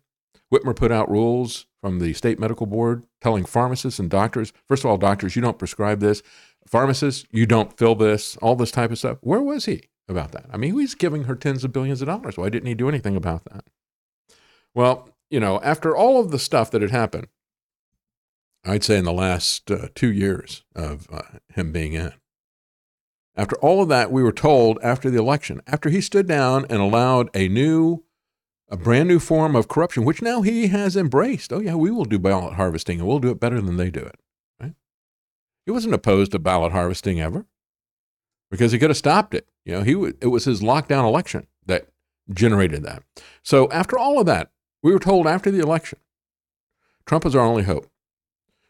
Whitmer 0.52 0.74
put 0.74 0.90
out 0.90 1.11
rules 1.11 1.66
from 1.80 2.00
the 2.00 2.12
state 2.12 2.38
medical 2.38 2.66
board 2.66 3.04
telling 3.20 3.44
pharmacists 3.44 4.00
and 4.00 4.11
doctors, 4.11 4.52
first 4.68 4.84
of 4.84 4.90
all, 4.90 4.98
doctors, 4.98 5.36
you 5.36 5.42
don't 5.42 5.58
prescribe 5.58 6.00
this. 6.00 6.22
Pharmacists, 6.66 7.24
you 7.30 7.46
don't 7.46 7.76
fill 7.78 7.94
this, 7.94 8.36
all 8.38 8.56
this 8.56 8.72
type 8.72 8.90
of 8.90 8.98
stuff. 8.98 9.18
Where 9.20 9.40
was 9.40 9.64
he 9.64 9.82
about 10.08 10.32
that? 10.32 10.46
I 10.52 10.56
mean, 10.56 10.78
he's 10.78 10.94
giving 10.94 11.24
her 11.24 11.36
tens 11.36 11.64
of 11.64 11.72
billions 11.72 12.02
of 12.02 12.06
dollars. 12.06 12.36
Why 12.36 12.48
didn't 12.48 12.66
he 12.66 12.74
do 12.74 12.88
anything 12.88 13.16
about 13.16 13.44
that? 13.46 13.64
Well, 14.75 15.09
you 15.31 15.41
know, 15.41 15.61
after 15.62 15.97
all 15.97 16.21
of 16.21 16.31
the 16.31 16.39
stuff 16.39 16.71
that 16.71 16.83
had 16.83 16.91
happened, 16.91 17.29
I'd 18.64 18.85
say 18.85 18.99
in 18.99 19.05
the 19.05 19.12
last 19.12 19.71
uh, 19.71 19.89
two 19.95 20.12
years 20.12 20.64
of 20.75 21.09
uh, 21.11 21.39
him 21.55 21.73
being 21.73 21.95
in, 21.95 22.12
after 23.37 23.57
all 23.57 23.83
of 23.83 23.89
that, 23.89 24.12
we 24.12 24.23
were 24.23 24.33
told 24.33 24.79
after 24.83 25.11
the 25.11 25.18
election, 25.18 25.62
after 25.66 25.89
he 25.89 26.01
stood 26.01 26.27
down 26.27 26.66
and 26.68 26.81
allowed 26.81 27.31
a 27.35 27.49
new, 27.49 28.05
a 28.68 28.77
brand 28.77 29.09
new 29.09 29.18
form 29.18 29.57
of 29.57 29.68
corruption, 29.68 30.05
which 30.05 30.21
now 30.21 30.43
he 30.43 30.66
has 30.66 30.97
embraced. 30.97 31.53
Oh, 31.53 31.61
yeah, 31.61 31.75
we 31.75 31.91
will 31.91 32.05
do 32.05 32.18
ballot 32.18 32.55
harvesting 32.55 32.99
and 32.99 33.09
we'll 33.09 33.18
do 33.18 33.31
it 33.31 33.41
better 33.41 33.61
than 33.61 33.77
they 33.77 33.91
do 33.91 34.01
it. 34.01 34.18
Right? 34.61 34.75
He 35.64 35.73
wasn't 35.73 35.95
opposed 35.95 36.33
to 36.33 36.39
ballot 36.39 36.73
harvesting 36.73 37.21
ever 37.21 37.47
because 38.51 38.73
he 38.73 38.79
could 38.79 38.91
have 38.91 38.97
stopped 38.97 39.33
it. 39.33 39.49
You 39.64 39.75
know, 39.75 39.83
he 39.83 39.93
it 40.21 40.29
was 40.29 40.45
his 40.45 40.61
lockdown 40.61 41.05
election 41.05 41.47
that 41.66 41.87
generated 42.33 42.83
that. 42.83 43.03
So 43.43 43.71
after 43.71 43.97
all 43.97 44.18
of 44.18 44.27
that, 44.27 44.51
we 44.83 44.93
were 44.93 44.99
told 44.99 45.26
after 45.26 45.51
the 45.51 45.61
election, 45.61 45.99
Trump 47.07 47.24
was 47.24 47.35
our 47.35 47.45
only 47.45 47.64
hope. 47.64 47.91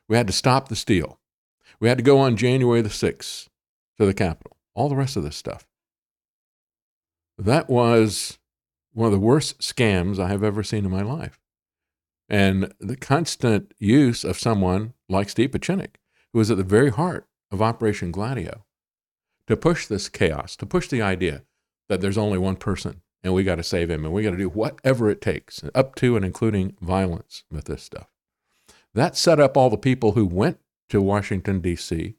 We 0.09 0.17
had 0.17 0.27
to 0.27 0.33
stop 0.33 0.69
the 0.69 0.77
steal. 0.77 1.19
We 1.79 1.89
had 1.89 1.99
to 1.99 2.05
go 2.05 2.19
on 2.19 2.37
January 2.37 2.83
the 2.83 2.89
6th 2.89 3.49
to 3.99 4.07
the 4.07 4.15
Capitol, 4.15 4.57
all 4.75 4.89
the 4.89 4.97
rest 4.97 5.17
of 5.17 5.23
this 5.23 5.37
stuff. 5.37 5.67
That 7.39 7.71
was 7.71 8.39
one 8.93 9.07
of 9.07 9.13
the 9.13 9.19
worst 9.19 9.61
scams 9.61 10.19
I 10.19 10.29
have 10.29 10.43
ever 10.43 10.63
seen 10.63 10.85
in 10.85 10.91
my 10.91 11.03
life. 11.03 11.39
And 12.29 12.73
the 12.79 12.97
constant 12.97 13.75
use 13.79 14.25
of 14.25 14.39
someone 14.39 14.95
like 15.09 15.29
Steve 15.29 15.51
Pieczenik, 15.51 15.97
who 16.33 16.39
was 16.39 16.51
at 16.51 16.57
the 16.57 16.65
very 16.65 16.91
heart 16.91 17.27
of 17.51 17.63
Operation 17.63 18.13
Gladio, 18.13 18.65
to 19.47 19.57
push 19.57 19.87
this 19.87 20.09
chaos, 20.09 20.55
to 20.57 20.67
push 20.67 20.89
the 20.89 21.03
idea 21.03 21.43
that 21.89 22.01
there's 22.01 22.19
only 22.19 22.39
one 22.39 22.57
person 22.57 23.03
and 23.23 23.35
we 23.35 23.45
got 23.45 23.57
to 23.57 23.62
save 23.62 23.91
him 23.91 24.05
and 24.05 24.14
we 24.14 24.23
got 24.23 24.31
to 24.31 24.37
do 24.37 24.49
whatever 24.49 25.11
it 25.11 25.21
takes, 25.21 25.62
up 25.75 25.95
to 25.97 26.16
and 26.16 26.25
including 26.25 26.77
violence 26.81 27.45
with 27.51 27.66
this 27.66 27.83
stuff. 27.83 28.09
That 28.95 29.16
set 29.16 29.39
up 29.39 29.57
all 29.57 29.71
the 29.71 29.77
people 29.77 30.12
who 30.12 30.27
went 30.27 30.59
to 30.89 31.01
Washington, 31.01 31.61
D.C 31.61 32.16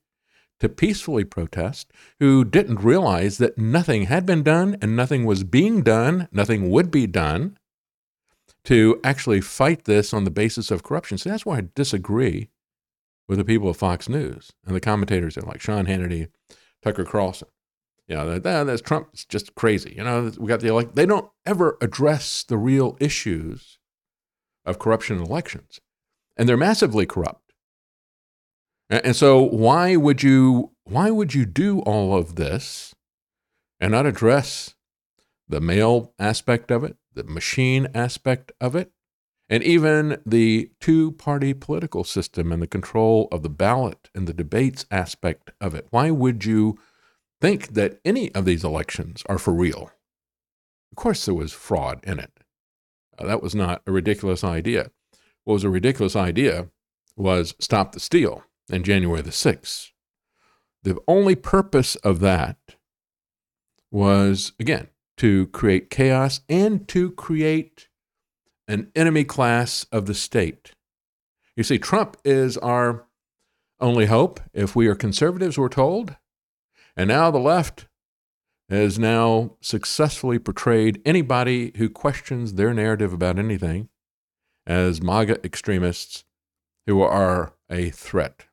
to 0.61 0.69
peacefully 0.69 1.23
protest 1.23 1.91
who 2.19 2.45
didn't 2.45 2.83
realize 2.83 3.39
that 3.39 3.57
nothing 3.57 4.03
had 4.03 4.27
been 4.27 4.43
done 4.43 4.77
and 4.79 4.95
nothing 4.95 5.25
was 5.25 5.43
being 5.43 5.81
done, 5.81 6.27
nothing 6.31 6.69
would 6.69 6.91
be 6.91 7.07
done 7.07 7.57
to 8.63 9.01
actually 9.03 9.41
fight 9.41 9.85
this 9.85 10.13
on 10.13 10.23
the 10.23 10.29
basis 10.29 10.69
of 10.69 10.83
corruption. 10.83 11.17
So 11.17 11.31
that's 11.31 11.47
why 11.47 11.57
I 11.57 11.67
disagree 11.73 12.49
with 13.27 13.39
the 13.39 13.43
people 13.43 13.69
of 13.69 13.77
Fox 13.77 14.07
News 14.07 14.51
and 14.63 14.75
the 14.75 14.79
commentators 14.79 15.35
like 15.35 15.61
Sean 15.61 15.87
Hannity, 15.87 16.27
Tucker 16.83 17.05
Carlson. 17.05 17.47
You 18.07 18.15
know, 18.15 18.39
that, 18.39 18.63
that's 18.65 18.81
Trump's 18.81 19.25
just 19.25 19.55
crazy. 19.55 19.93
You 19.95 20.03
know, 20.03 20.31
we 20.37 20.47
got 20.47 20.59
the 20.59 20.67
elect. 20.67 20.95
They 20.95 21.05
don't 21.05 21.29
ever 21.45 21.77
address 21.81 22.43
the 22.43 22.57
real 22.57 22.97
issues 22.99 23.79
of 24.65 24.79
corruption 24.79 25.17
in 25.17 25.23
elections, 25.23 25.79
and 26.37 26.47
they're 26.47 26.57
massively 26.57 27.05
corrupt. 27.05 27.53
And 28.89 29.15
so 29.15 29.41
why 29.41 29.95
would 29.95 30.21
you 30.21 30.71
why 30.83 31.09
would 31.11 31.33
you 31.33 31.45
do 31.45 31.79
all 31.81 32.17
of 32.17 32.35
this 32.35 32.93
and 33.79 33.93
not 33.93 34.05
address 34.05 34.75
the 35.47 35.61
mail 35.61 36.13
aspect 36.19 36.69
of 36.71 36.83
it, 36.83 36.97
the 37.13 37.23
machine 37.23 37.87
aspect 37.93 38.51
of 38.59 38.75
it, 38.75 38.91
and 39.49 39.63
even 39.63 40.21
the 40.25 40.71
two-party 40.81 41.53
political 41.53 42.03
system 42.03 42.51
and 42.51 42.61
the 42.61 42.67
control 42.67 43.29
of 43.31 43.43
the 43.43 43.49
ballot 43.49 44.09
and 44.13 44.27
the 44.27 44.33
debates 44.33 44.85
aspect 44.91 45.51
of 45.61 45.73
it? 45.73 45.87
Why 45.89 46.11
would 46.11 46.43
you 46.43 46.77
think 47.41 47.73
that 47.73 47.99
any 48.05 48.33
of 48.33 48.45
these 48.45 48.63
elections 48.63 49.23
are 49.25 49.39
for 49.39 49.53
real? 49.53 49.91
Of 50.91 50.95
course 50.95 51.25
there 51.25 51.33
was 51.33 51.51
fraud 51.51 51.99
in 52.03 52.19
it. 52.19 52.31
Uh, 53.17 53.25
that 53.25 53.41
was 53.41 53.55
not 53.55 53.81
a 53.85 53.91
ridiculous 53.91 54.43
idea. 54.43 54.91
What 55.43 55.55
was 55.55 55.63
a 55.63 55.69
ridiculous 55.69 56.15
idea 56.15 56.69
was 57.15 57.55
stop 57.59 57.91
the 57.91 57.99
steal 57.99 58.43
and 58.69 58.85
January 58.85 59.21
the 59.21 59.31
6th. 59.31 59.89
The 60.83 60.97
only 61.07 61.35
purpose 61.35 61.95
of 61.97 62.19
that 62.21 62.57
was, 63.91 64.53
again, 64.59 64.87
to 65.17 65.47
create 65.47 65.89
chaos 65.89 66.41
and 66.49 66.87
to 66.87 67.11
create 67.11 67.87
an 68.67 68.89
enemy 68.95 69.23
class 69.23 69.85
of 69.91 70.05
the 70.05 70.13
state. 70.13 70.71
You 71.55 71.63
see, 71.63 71.77
Trump 71.77 72.17
is 72.23 72.57
our 72.57 73.05
only 73.79 74.05
hope 74.05 74.39
if 74.53 74.75
we 74.75 74.87
are 74.87 74.95
conservatives, 74.95 75.57
we're 75.57 75.69
told. 75.69 76.15
And 77.01 77.07
now 77.07 77.31
the 77.31 77.39
left 77.39 77.87
has 78.69 78.99
now 78.99 79.55
successfully 79.59 80.37
portrayed 80.37 81.01
anybody 81.03 81.71
who 81.77 81.89
questions 81.89 82.53
their 82.53 82.75
narrative 82.75 83.11
about 83.11 83.39
anything 83.39 83.89
as 84.67 85.01
MAGA 85.01 85.43
extremists 85.43 86.25
who 86.85 87.01
are 87.01 87.53
a 87.71 87.89
threat. 87.89 88.45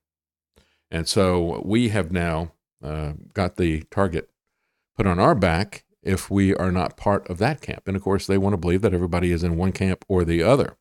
And 0.91 1.07
so 1.07 1.61
we 1.63 1.91
have 1.91 2.11
now 2.11 2.53
uh, 2.83 3.13
got 3.35 3.57
the 3.57 3.83
target 3.91 4.31
put 4.97 5.07
on 5.07 5.21
our 5.21 5.35
back 5.35 5.85
if 6.03 6.31
we 6.31 6.55
are 6.55 6.73
not 6.73 6.97
part 6.97 7.29
of 7.29 7.37
that 7.37 7.61
camp. 7.61 7.83
And 7.87 7.99
of 7.99 8.03
course, 8.03 8.27
they 8.27 8.39
want 8.39 8.55
to 8.55 8.57
believe 8.57 8.81
that 8.81 8.95
everybody 8.95 9.31
is 9.31 9.45
in 9.45 9.59
one 9.59 9.73
camp 9.73 10.07
or 10.09 10.25
the 10.25 10.43
other. 10.43 10.79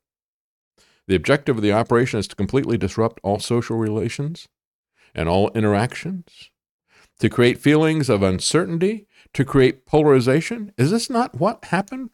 The 1.05 1.15
objective 1.15 1.57
of 1.57 1.63
the 1.63 1.73
operation 1.73 2.17
is 2.17 2.29
to 2.29 2.35
completely 2.37 2.77
disrupt 2.77 3.19
all 3.23 3.39
social 3.39 3.75
relations 3.75 4.47
and 5.13 5.27
all 5.27 5.51
interactions, 5.51 6.49
to 7.19 7.29
create 7.29 7.59
feelings 7.59 8.09
of 8.09 8.21
uncertainty, 8.23 9.07
to 9.33 9.43
create 9.43 9.85
polarization. 9.85 10.71
Is 10.77 10.91
this 10.91 11.09
not 11.09 11.39
what 11.39 11.65
happened 11.65 12.11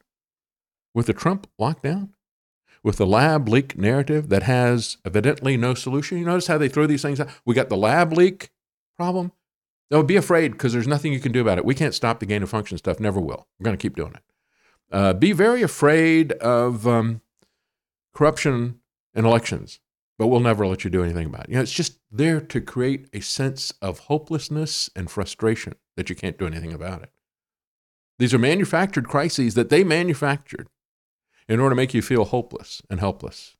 with 0.93 1.07
the 1.07 1.13
Trump 1.13 1.47
lockdown? 1.59 2.09
with 2.83 2.97
the 2.97 3.05
lab 3.05 3.47
leak 3.47 3.77
narrative 3.77 4.29
that 4.29 4.43
has 4.43 4.97
evidently 5.05 5.55
no 5.55 5.73
solution. 5.73 6.17
You 6.17 6.25
notice 6.25 6.47
how 6.47 6.57
they 6.57 6.67
throw 6.67 6.85
these 6.85 7.01
things 7.01 7.19
out? 7.19 7.29
We 7.45 7.55
got 7.55 7.69
the 7.69 7.77
lab 7.77 8.11
leak 8.11 8.51
problem. 8.97 9.31
No, 9.89 10.03
be 10.03 10.15
afraid 10.15 10.51
because 10.51 10.73
there's 10.73 10.87
nothing 10.87 11.13
you 11.13 11.19
can 11.19 11.31
do 11.31 11.41
about 11.41 11.57
it. 11.57 11.65
We 11.65 11.75
can't 11.75 11.93
stop 11.93 12.19
the 12.19 12.25
gain 12.25 12.43
of 12.43 12.49
function 12.49 12.77
stuff. 12.77 12.99
Never 12.99 13.19
will. 13.19 13.47
We're 13.57 13.65
going 13.65 13.77
to 13.77 13.81
keep 13.81 13.95
doing 13.95 14.13
it. 14.13 14.23
Uh, 14.91 15.13
be 15.13 15.31
very 15.31 15.61
afraid 15.61 16.33
of 16.33 16.85
um, 16.85 17.21
corruption 18.13 18.79
in 19.15 19.25
elections, 19.25 19.79
but 20.17 20.27
we'll 20.27 20.39
never 20.39 20.67
let 20.67 20.83
you 20.83 20.89
do 20.89 21.03
anything 21.03 21.25
about 21.25 21.45
it. 21.45 21.49
You 21.49 21.55
know, 21.55 21.61
it's 21.61 21.71
just 21.71 21.99
there 22.11 22.39
to 22.39 22.61
create 22.61 23.07
a 23.13 23.19
sense 23.19 23.73
of 23.81 23.99
hopelessness 23.99 24.89
and 24.95 25.09
frustration 25.09 25.75
that 25.97 26.09
you 26.09 26.15
can't 26.15 26.37
do 26.37 26.47
anything 26.47 26.73
about 26.73 27.03
it. 27.03 27.11
These 28.19 28.33
are 28.33 28.39
manufactured 28.39 29.07
crises 29.07 29.55
that 29.55 29.69
they 29.69 29.83
manufactured 29.83 30.67
in 31.47 31.59
order 31.59 31.71
to 31.71 31.75
make 31.75 31.93
you 31.93 32.01
feel 32.01 32.25
hopeless 32.25 32.81
and 32.89 32.99
helpless. 32.99 33.55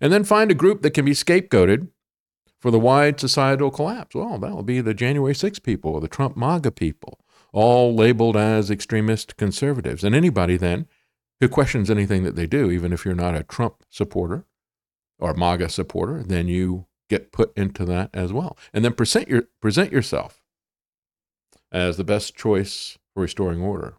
And 0.00 0.12
then 0.12 0.24
find 0.24 0.50
a 0.50 0.54
group 0.54 0.82
that 0.82 0.92
can 0.92 1.04
be 1.04 1.12
scapegoated 1.12 1.88
for 2.60 2.70
the 2.70 2.78
wide 2.78 3.20
societal 3.20 3.70
collapse. 3.70 4.14
Well, 4.14 4.38
that'll 4.38 4.62
be 4.62 4.80
the 4.80 4.94
January 4.94 5.34
6 5.34 5.58
people 5.58 5.92
or 5.92 6.00
the 6.00 6.08
Trump 6.08 6.36
MAGA 6.36 6.70
people, 6.70 7.20
all 7.52 7.94
labeled 7.94 8.36
as 8.36 8.70
extremist 8.70 9.36
conservatives. 9.36 10.04
And 10.04 10.14
anybody 10.14 10.56
then 10.56 10.86
who 11.40 11.48
questions 11.48 11.90
anything 11.90 12.22
that 12.24 12.36
they 12.36 12.46
do, 12.46 12.70
even 12.70 12.92
if 12.92 13.04
you're 13.04 13.14
not 13.14 13.34
a 13.34 13.42
Trump 13.42 13.84
supporter 13.90 14.44
or 15.18 15.34
MAGA 15.34 15.68
supporter, 15.68 16.22
then 16.22 16.48
you 16.48 16.86
get 17.08 17.32
put 17.32 17.56
into 17.56 17.84
that 17.84 18.10
as 18.14 18.32
well. 18.32 18.56
And 18.72 18.84
then 18.84 18.94
present, 18.94 19.28
your, 19.28 19.44
present 19.60 19.92
yourself 19.92 20.42
as 21.70 21.96
the 21.96 22.04
best 22.04 22.36
choice 22.36 22.98
for 23.14 23.22
restoring 23.22 23.60
order. 23.60 23.94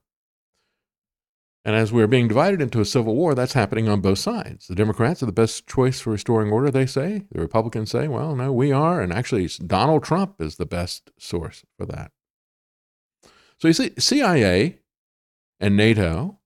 And 1.64 1.76
as 1.76 1.92
we're 1.92 2.08
being 2.08 2.28
divided 2.28 2.62
into 2.62 2.80
a 2.80 2.86
civil 2.86 3.16
war, 3.16 3.34
that's 3.34 3.54
happening 3.54 3.90
on 3.90 4.00
both 4.00 4.20
sides. 4.20 4.68
The 4.68 4.76
Democrats 4.76 5.24
are 5.24 5.26
the 5.26 5.32
best 5.32 5.66
choice 5.66 6.00
for 6.00 6.12
restoring 6.12 6.52
order, 6.52 6.70
they 6.70 6.86
say. 6.86 7.24
The 7.32 7.42
Republicans 7.42 7.90
say, 7.90 8.08
well, 8.08 8.36
no, 8.36 8.54
we 8.54 8.72
are. 8.72 9.02
And 9.02 9.12
actually, 9.12 9.48
Donald 9.66 10.04
Trump 10.04 10.40
is 10.40 10.58
the 10.58 10.68
best 10.68 11.10
source 11.18 11.66
for 11.76 11.88
that. 11.88 12.12
So 13.58 13.68
you 13.68 13.74
see, 13.74 13.94
CIA 13.98 14.78
and 15.60 15.76
NATO 15.76 16.40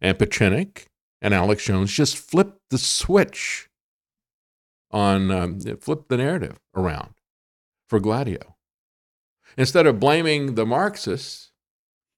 and 0.00 0.16
Pieczenik 0.16 0.86
and 1.20 1.34
Alex 1.34 1.64
Jones 1.64 1.92
just 1.92 2.16
flipped 2.16 2.70
the 2.70 2.78
switch 2.78 3.68
on, 4.90 5.30
um, 5.30 5.60
flipped 5.80 6.08
the 6.08 6.16
narrative 6.16 6.58
around 6.74 7.14
for 7.88 8.00
Gladio. 8.00 8.56
Instead 9.56 9.86
of 9.86 10.00
blaming 10.00 10.54
the 10.54 10.66
Marxists, 10.66 11.50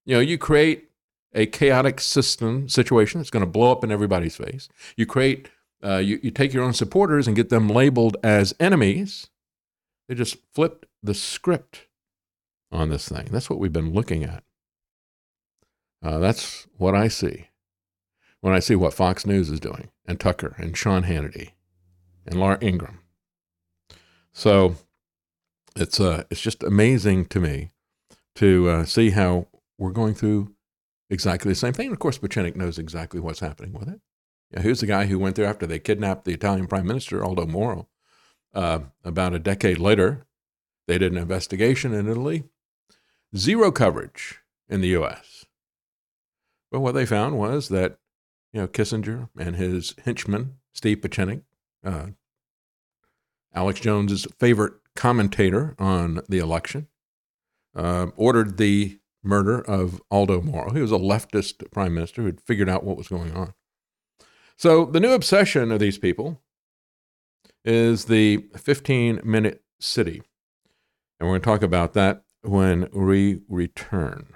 you 0.05 0.15
know, 0.15 0.19
you 0.19 0.37
create 0.37 0.89
a 1.33 1.45
chaotic 1.45 1.99
system 1.99 2.67
situation 2.67 3.19
that's 3.19 3.29
going 3.29 3.45
to 3.45 3.49
blow 3.49 3.71
up 3.71 3.83
in 3.83 3.91
everybody's 3.91 4.35
face. 4.35 4.67
You 4.97 5.05
create, 5.05 5.49
uh, 5.83 5.97
you, 5.97 6.19
you 6.23 6.31
take 6.31 6.53
your 6.53 6.63
own 6.63 6.73
supporters 6.73 7.27
and 7.27 7.35
get 7.35 7.49
them 7.49 7.69
labeled 7.69 8.17
as 8.23 8.55
enemies. 8.59 9.27
They 10.07 10.15
just 10.15 10.37
flipped 10.53 10.85
the 11.03 11.13
script 11.13 11.87
on 12.71 12.89
this 12.89 13.07
thing. 13.07 13.27
That's 13.31 13.49
what 13.49 13.59
we've 13.59 13.73
been 13.73 13.93
looking 13.93 14.23
at. 14.23 14.43
Uh, 16.01 16.17
that's 16.19 16.67
what 16.77 16.95
I 16.95 17.07
see 17.07 17.49
when 18.41 18.53
I 18.53 18.59
see 18.59 18.75
what 18.75 18.93
Fox 18.93 19.25
News 19.25 19.49
is 19.49 19.59
doing, 19.59 19.89
and 20.05 20.19
Tucker, 20.19 20.55
and 20.57 20.75
Sean 20.75 21.03
Hannity, 21.03 21.51
and 22.25 22.39
Laura 22.39 22.57
Ingraham. 22.61 22.99
So 24.31 24.75
it's 25.75 25.99
uh, 25.99 26.23
it's 26.29 26.41
just 26.41 26.63
amazing 26.63 27.25
to 27.27 27.39
me 27.39 27.71
to 28.35 28.69
uh, 28.69 28.85
see 28.85 29.11
how 29.11 29.47
we're 29.77 29.91
going 29.91 30.13
through 30.13 30.53
exactly 31.09 31.51
the 31.51 31.55
same 31.55 31.73
thing. 31.73 31.87
And 31.87 31.93
of 31.93 31.99
course, 31.99 32.17
Pieczenik 32.17 32.55
knows 32.55 32.77
exactly 32.77 33.19
what's 33.19 33.39
happening 33.39 33.73
with 33.73 33.89
it. 33.89 33.99
Yeah, 34.51 34.61
who's 34.61 34.79
the 34.79 34.85
guy 34.85 35.05
who 35.05 35.19
went 35.19 35.35
there 35.35 35.45
after 35.45 35.67
they 35.67 35.79
kidnapped 35.79 36.25
the 36.25 36.33
Italian 36.33 36.67
Prime 36.67 36.87
Minister 36.87 37.23
Aldo 37.23 37.45
Moro? 37.45 37.87
Uh, 38.53 38.79
about 39.03 39.33
a 39.33 39.39
decade 39.39 39.77
later, 39.77 40.25
they 40.87 40.97
did 40.97 41.11
an 41.11 41.19
investigation 41.19 41.93
in 41.93 42.09
Italy. 42.09 42.45
Zero 43.35 43.71
coverage 43.71 44.39
in 44.67 44.81
the 44.81 44.87
U.S. 44.89 45.45
But 46.71 46.79
what 46.79 46.93
they 46.93 47.05
found 47.05 47.37
was 47.37 47.69
that 47.69 47.99
you 48.53 48.61
know 48.61 48.67
Kissinger 48.67 49.29
and 49.37 49.55
his 49.55 49.93
henchman 50.05 50.55
Steve 50.73 51.01
Pieczenik, 51.01 51.41
uh, 51.83 52.07
Alex 53.53 53.79
Jones's 53.79 54.27
favorite 54.39 54.73
commentator 54.95 55.75
on 55.79 56.21
the 56.27 56.39
election, 56.39 56.87
uh, 57.75 58.07
ordered 58.15 58.57
the 58.57 58.99
murder 59.23 59.59
of 59.61 60.01
Aldo 60.11 60.41
Moro. 60.41 60.73
He 60.73 60.81
was 60.81 60.91
a 60.91 60.97
leftist 60.97 61.69
prime 61.71 61.93
minister 61.93 62.21
who 62.21 62.27
had 62.27 62.41
figured 62.41 62.69
out 62.69 62.83
what 62.83 62.97
was 62.97 63.07
going 63.07 63.33
on. 63.33 63.53
So 64.57 64.85
the 64.85 64.99
new 64.99 65.13
obsession 65.13 65.71
of 65.71 65.79
these 65.79 65.97
people 65.97 66.41
is 67.63 68.05
the 68.05 68.45
15 68.57 69.21
minute 69.23 69.63
city. 69.79 70.21
And 71.19 71.27
we're 71.27 71.39
going 71.39 71.41
to 71.41 71.45
talk 71.45 71.63
about 71.63 71.93
that 71.93 72.23
when 72.41 72.89
we 72.93 73.41
return. 73.47 74.27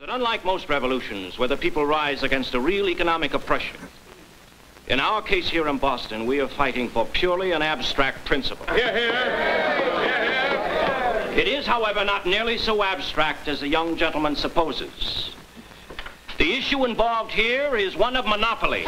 That 0.00 0.10
unlike 0.10 0.44
most 0.44 0.68
revolutions 0.68 1.38
where 1.38 1.48
the 1.48 1.56
people 1.56 1.86
rise 1.86 2.22
against 2.22 2.54
a 2.54 2.60
real 2.60 2.88
economic 2.88 3.34
oppression, 3.34 3.76
in 4.88 5.00
our 5.00 5.22
case 5.22 5.48
here 5.48 5.68
in 5.68 5.78
Boston, 5.78 6.26
we 6.26 6.40
are 6.40 6.48
fighting 6.48 6.88
for 6.88 7.06
purely 7.06 7.52
an 7.52 7.62
abstract 7.62 8.24
principle. 8.24 8.66
Here, 8.74 8.92
here. 8.92 9.12
It 11.36 11.48
is, 11.48 11.66
however, 11.66 12.04
not 12.04 12.26
nearly 12.26 12.58
so 12.58 12.82
abstract 12.82 13.48
as 13.48 13.60
the 13.60 13.68
young 13.68 13.96
gentleman 13.96 14.36
supposes. 14.36 15.34
The 16.36 16.52
issue 16.52 16.84
involved 16.84 17.30
here 17.32 17.76
is 17.76 17.96
one 17.96 18.16
of 18.16 18.26
monopoly. 18.26 18.84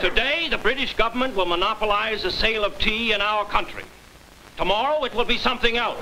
Today, 0.00 0.48
the 0.48 0.56
British 0.56 0.96
government 0.96 1.36
will 1.36 1.44
monopolize 1.44 2.22
the 2.22 2.30
sale 2.30 2.64
of 2.64 2.78
tea 2.78 3.12
in 3.12 3.20
our 3.20 3.44
country. 3.44 3.84
Tomorrow, 4.56 5.04
it 5.04 5.14
will 5.14 5.26
be 5.26 5.36
something 5.36 5.76
else. 5.76 5.98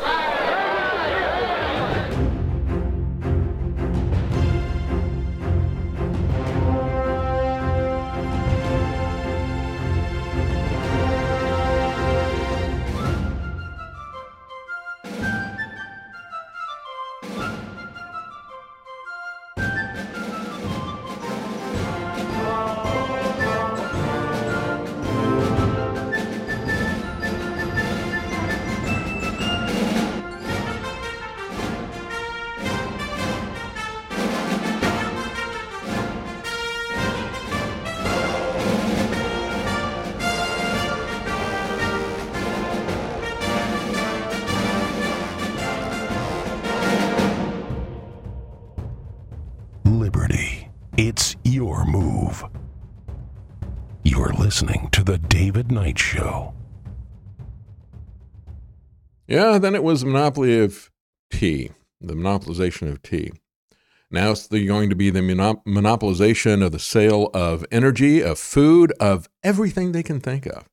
Knight 55.70 55.98
Show. 55.98 56.54
Yeah, 59.26 59.58
then 59.58 59.74
it 59.74 59.82
was 59.82 60.04
monopoly 60.04 60.58
of 60.58 60.90
tea, 61.30 61.70
the 62.00 62.14
monopolization 62.14 62.90
of 62.90 63.02
tea. 63.02 63.32
Now 64.10 64.30
it's 64.30 64.46
going 64.48 64.88
to 64.88 64.96
be 64.96 65.10
the 65.10 65.20
monop- 65.20 65.64
monopolization 65.64 66.64
of 66.64 66.72
the 66.72 66.78
sale 66.78 67.30
of 67.34 67.66
energy, 67.70 68.22
of 68.22 68.38
food, 68.38 68.92
of 68.98 69.28
everything 69.44 69.92
they 69.92 70.02
can 70.02 70.18
think 70.20 70.46
of. 70.46 70.64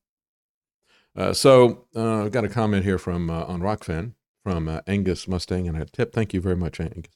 Uh, 1.14 1.32
so 1.32 1.86
uh, 1.94 2.24
I've 2.24 2.32
got 2.32 2.44
a 2.44 2.48
comment 2.48 2.84
here 2.84 2.98
from 2.98 3.28
uh, 3.28 3.44
on 3.44 3.60
Rokfin 3.60 4.14
from 4.42 4.68
uh, 4.68 4.80
Angus 4.86 5.26
Mustang 5.26 5.66
and 5.66 5.76
a 5.76 5.84
tip. 5.84 6.12
Thank 6.12 6.32
you 6.32 6.40
very 6.40 6.56
much, 6.56 6.80
Angus. 6.80 7.12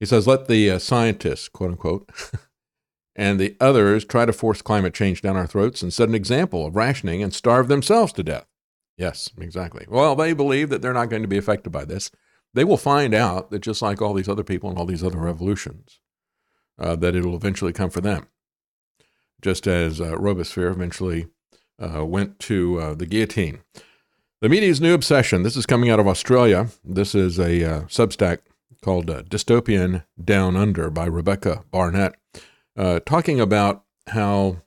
He 0.00 0.06
says, 0.06 0.26
let 0.26 0.48
the 0.48 0.70
uh, 0.70 0.78
scientists, 0.78 1.48
quote 1.48 1.70
unquote, 1.72 2.10
and 3.16 3.40
the 3.40 3.56
others 3.60 4.04
try 4.04 4.26
to 4.26 4.32
force 4.32 4.62
climate 4.62 4.94
change 4.94 5.22
down 5.22 5.36
our 5.36 5.46
throats 5.46 5.82
and 5.82 5.92
set 5.92 6.08
an 6.08 6.14
example 6.14 6.66
of 6.66 6.76
rationing 6.76 7.22
and 7.22 7.34
starve 7.34 7.66
themselves 7.66 8.12
to 8.12 8.22
death. 8.22 8.46
Yes, 8.96 9.30
exactly. 9.38 9.86
Well, 9.88 10.14
they 10.14 10.32
believe 10.32 10.68
that 10.68 10.82
they're 10.82 10.92
not 10.92 11.10
going 11.10 11.22
to 11.22 11.28
be 11.28 11.38
affected 11.38 11.70
by 11.70 11.84
this. 11.84 12.10
They 12.54 12.64
will 12.64 12.76
find 12.76 13.14
out 13.14 13.50
that 13.50 13.60
just 13.60 13.82
like 13.82 14.00
all 14.00 14.14
these 14.14 14.28
other 14.28 14.44
people 14.44 14.70
and 14.70 14.78
all 14.78 14.86
these 14.86 15.04
other 15.04 15.18
revolutions, 15.18 16.00
uh, 16.78 16.96
that 16.96 17.16
it'll 17.16 17.36
eventually 17.36 17.72
come 17.72 17.90
for 17.90 18.00
them. 18.00 18.26
Just 19.42 19.66
as 19.66 20.00
uh, 20.00 20.16
Robespierre 20.16 20.70
eventually 20.70 21.26
uh, 21.78 22.04
went 22.04 22.38
to 22.40 22.80
uh, 22.80 22.94
the 22.94 23.06
guillotine. 23.06 23.60
The 24.40 24.48
media's 24.48 24.80
new 24.80 24.94
obsession. 24.94 25.42
This 25.42 25.56
is 25.56 25.66
coming 25.66 25.90
out 25.90 26.00
of 26.00 26.06
Australia. 26.06 26.68
This 26.84 27.14
is 27.14 27.38
a 27.38 27.64
uh, 27.64 27.80
Substack 27.82 28.38
called 28.82 29.10
uh, 29.10 29.22
Dystopian 29.22 30.04
Down 30.22 30.56
Under 30.56 30.90
by 30.90 31.06
Rebekah 31.06 31.64
Barnett, 31.70 32.14
uh, 32.76 33.00
talking 33.00 33.40
about 33.40 33.84
how 34.08 34.58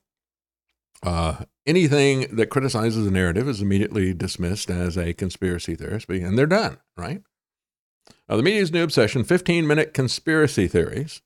uh, 1.04 1.44
anything 1.66 2.36
that 2.36 2.50
criticizes 2.50 3.06
a 3.08 3.12
narrative 3.12 3.48
is 3.48 3.62
immediately 3.62 4.14
dismissed 4.14 4.70
as 4.70 4.98
a 4.98 5.14
conspiracy 5.14 5.76
theorist, 5.76 6.10
and 6.10 6.38
they're 6.38 6.46
done, 6.46 6.78
right? 6.98 7.22
Uh, 8.28 8.38
the 8.38 8.44
media's 8.44 8.72
new 8.72 8.84
obsession 8.84 9.24
15 9.24 9.66
minute 9.66 9.94
conspiracy 9.94 10.68
theories. 10.68 11.22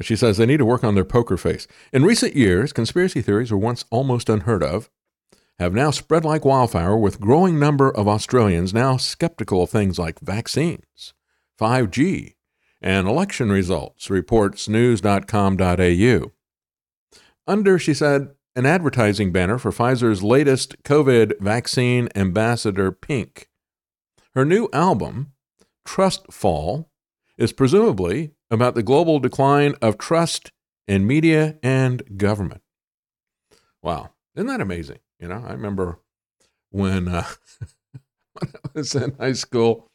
She 0.00 0.16
says 0.16 0.36
they 0.36 0.46
need 0.46 0.56
to 0.56 0.64
work 0.64 0.82
on 0.82 0.96
their 0.96 1.04
poker 1.04 1.36
face. 1.36 1.68
In 1.92 2.04
recent 2.04 2.34
years, 2.34 2.72
conspiracy 2.72 3.22
theories 3.22 3.52
were 3.52 3.58
once 3.58 3.84
almost 3.90 4.28
unheard 4.28 4.64
of, 4.64 4.90
have 5.60 5.72
now 5.72 5.92
spread 5.92 6.24
like 6.24 6.44
wildfire, 6.44 6.96
with 6.96 7.20
growing 7.20 7.60
number 7.60 7.88
of 7.88 8.08
Australians 8.08 8.74
now 8.74 8.96
skeptical 8.96 9.62
of 9.62 9.70
things 9.70 9.98
like 9.98 10.18
vaccines, 10.18 11.14
5G, 11.60 12.34
and 12.84 13.08
election 13.08 13.50
results, 13.50 14.10
reports 14.10 14.68
news.com.au. 14.68 16.32
Under, 17.46 17.78
she 17.78 17.94
said, 17.94 18.28
an 18.54 18.66
advertising 18.66 19.32
banner 19.32 19.58
for 19.58 19.72
Pfizer's 19.72 20.22
latest 20.22 20.82
COVID 20.82 21.40
vaccine 21.40 22.10
ambassador, 22.14 22.92
Pink. 22.92 23.48
Her 24.34 24.44
new 24.44 24.68
album, 24.74 25.32
Trust 25.86 26.30
Fall, 26.30 26.90
is 27.38 27.54
presumably 27.54 28.32
about 28.50 28.74
the 28.74 28.82
global 28.82 29.18
decline 29.18 29.74
of 29.80 29.96
trust 29.96 30.52
in 30.86 31.06
media 31.06 31.58
and 31.62 32.18
government. 32.18 32.60
Wow, 33.82 34.10
isn't 34.36 34.46
that 34.46 34.60
amazing? 34.60 34.98
You 35.18 35.28
know, 35.28 35.42
I 35.46 35.52
remember 35.52 36.00
when, 36.70 37.08
uh, 37.08 37.24
when 38.34 38.52
I 38.54 38.68
was 38.74 38.94
in 38.94 39.16
high 39.18 39.32
school 39.32 39.90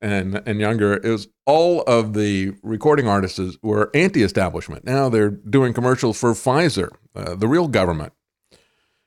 and 0.00 0.42
and 0.46 0.60
younger, 0.60 1.00
was 1.02 1.28
all 1.46 1.82
of 1.82 2.14
the 2.14 2.54
recording 2.62 3.08
artists 3.08 3.56
were 3.62 3.90
anti-establishment. 3.94 4.84
Now 4.84 5.08
they're 5.08 5.30
doing 5.30 5.72
commercials 5.72 6.18
for 6.18 6.32
Pfizer, 6.32 6.90
uh, 7.14 7.34
the 7.34 7.48
real 7.48 7.68
government. 7.68 8.12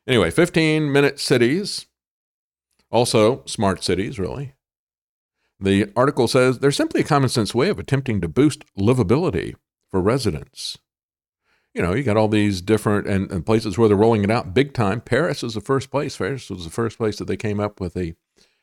Anyway, 0.07 0.31
15 0.31 0.91
minute 0.91 1.19
cities, 1.19 1.87
also 2.89 3.43
smart 3.45 3.83
cities, 3.83 4.17
really. 4.17 4.53
The 5.59 5.91
article 5.95 6.27
says 6.27 6.59
they're 6.59 6.71
simply 6.71 7.01
a 7.01 7.05
common 7.05 7.29
sense 7.29 7.53
way 7.53 7.69
of 7.69 7.79
attempting 7.79 8.21
to 8.21 8.27
boost 8.27 8.63
livability 8.75 9.55
for 9.89 10.01
residents. 10.01 10.77
You 11.73 11.81
know, 11.81 11.93
you 11.93 12.03
got 12.03 12.17
all 12.17 12.27
these 12.27 12.61
different 12.61 13.07
and, 13.07 13.31
and 13.31 13.45
places 13.45 13.77
where 13.77 13.87
they're 13.87 13.97
rolling 13.97 14.23
it 14.23 14.31
out 14.31 14.53
big 14.53 14.73
time. 14.73 15.01
Paris 15.01 15.43
is 15.43 15.53
the 15.53 15.61
first 15.61 15.91
place. 15.91 16.17
Paris 16.17 16.49
was 16.49 16.63
the 16.63 16.71
first 16.71 16.97
place 16.97 17.17
that 17.17 17.25
they 17.25 17.37
came 17.37 17.59
up 17.59 17.79
with 17.79 17.95
a 17.97 18.15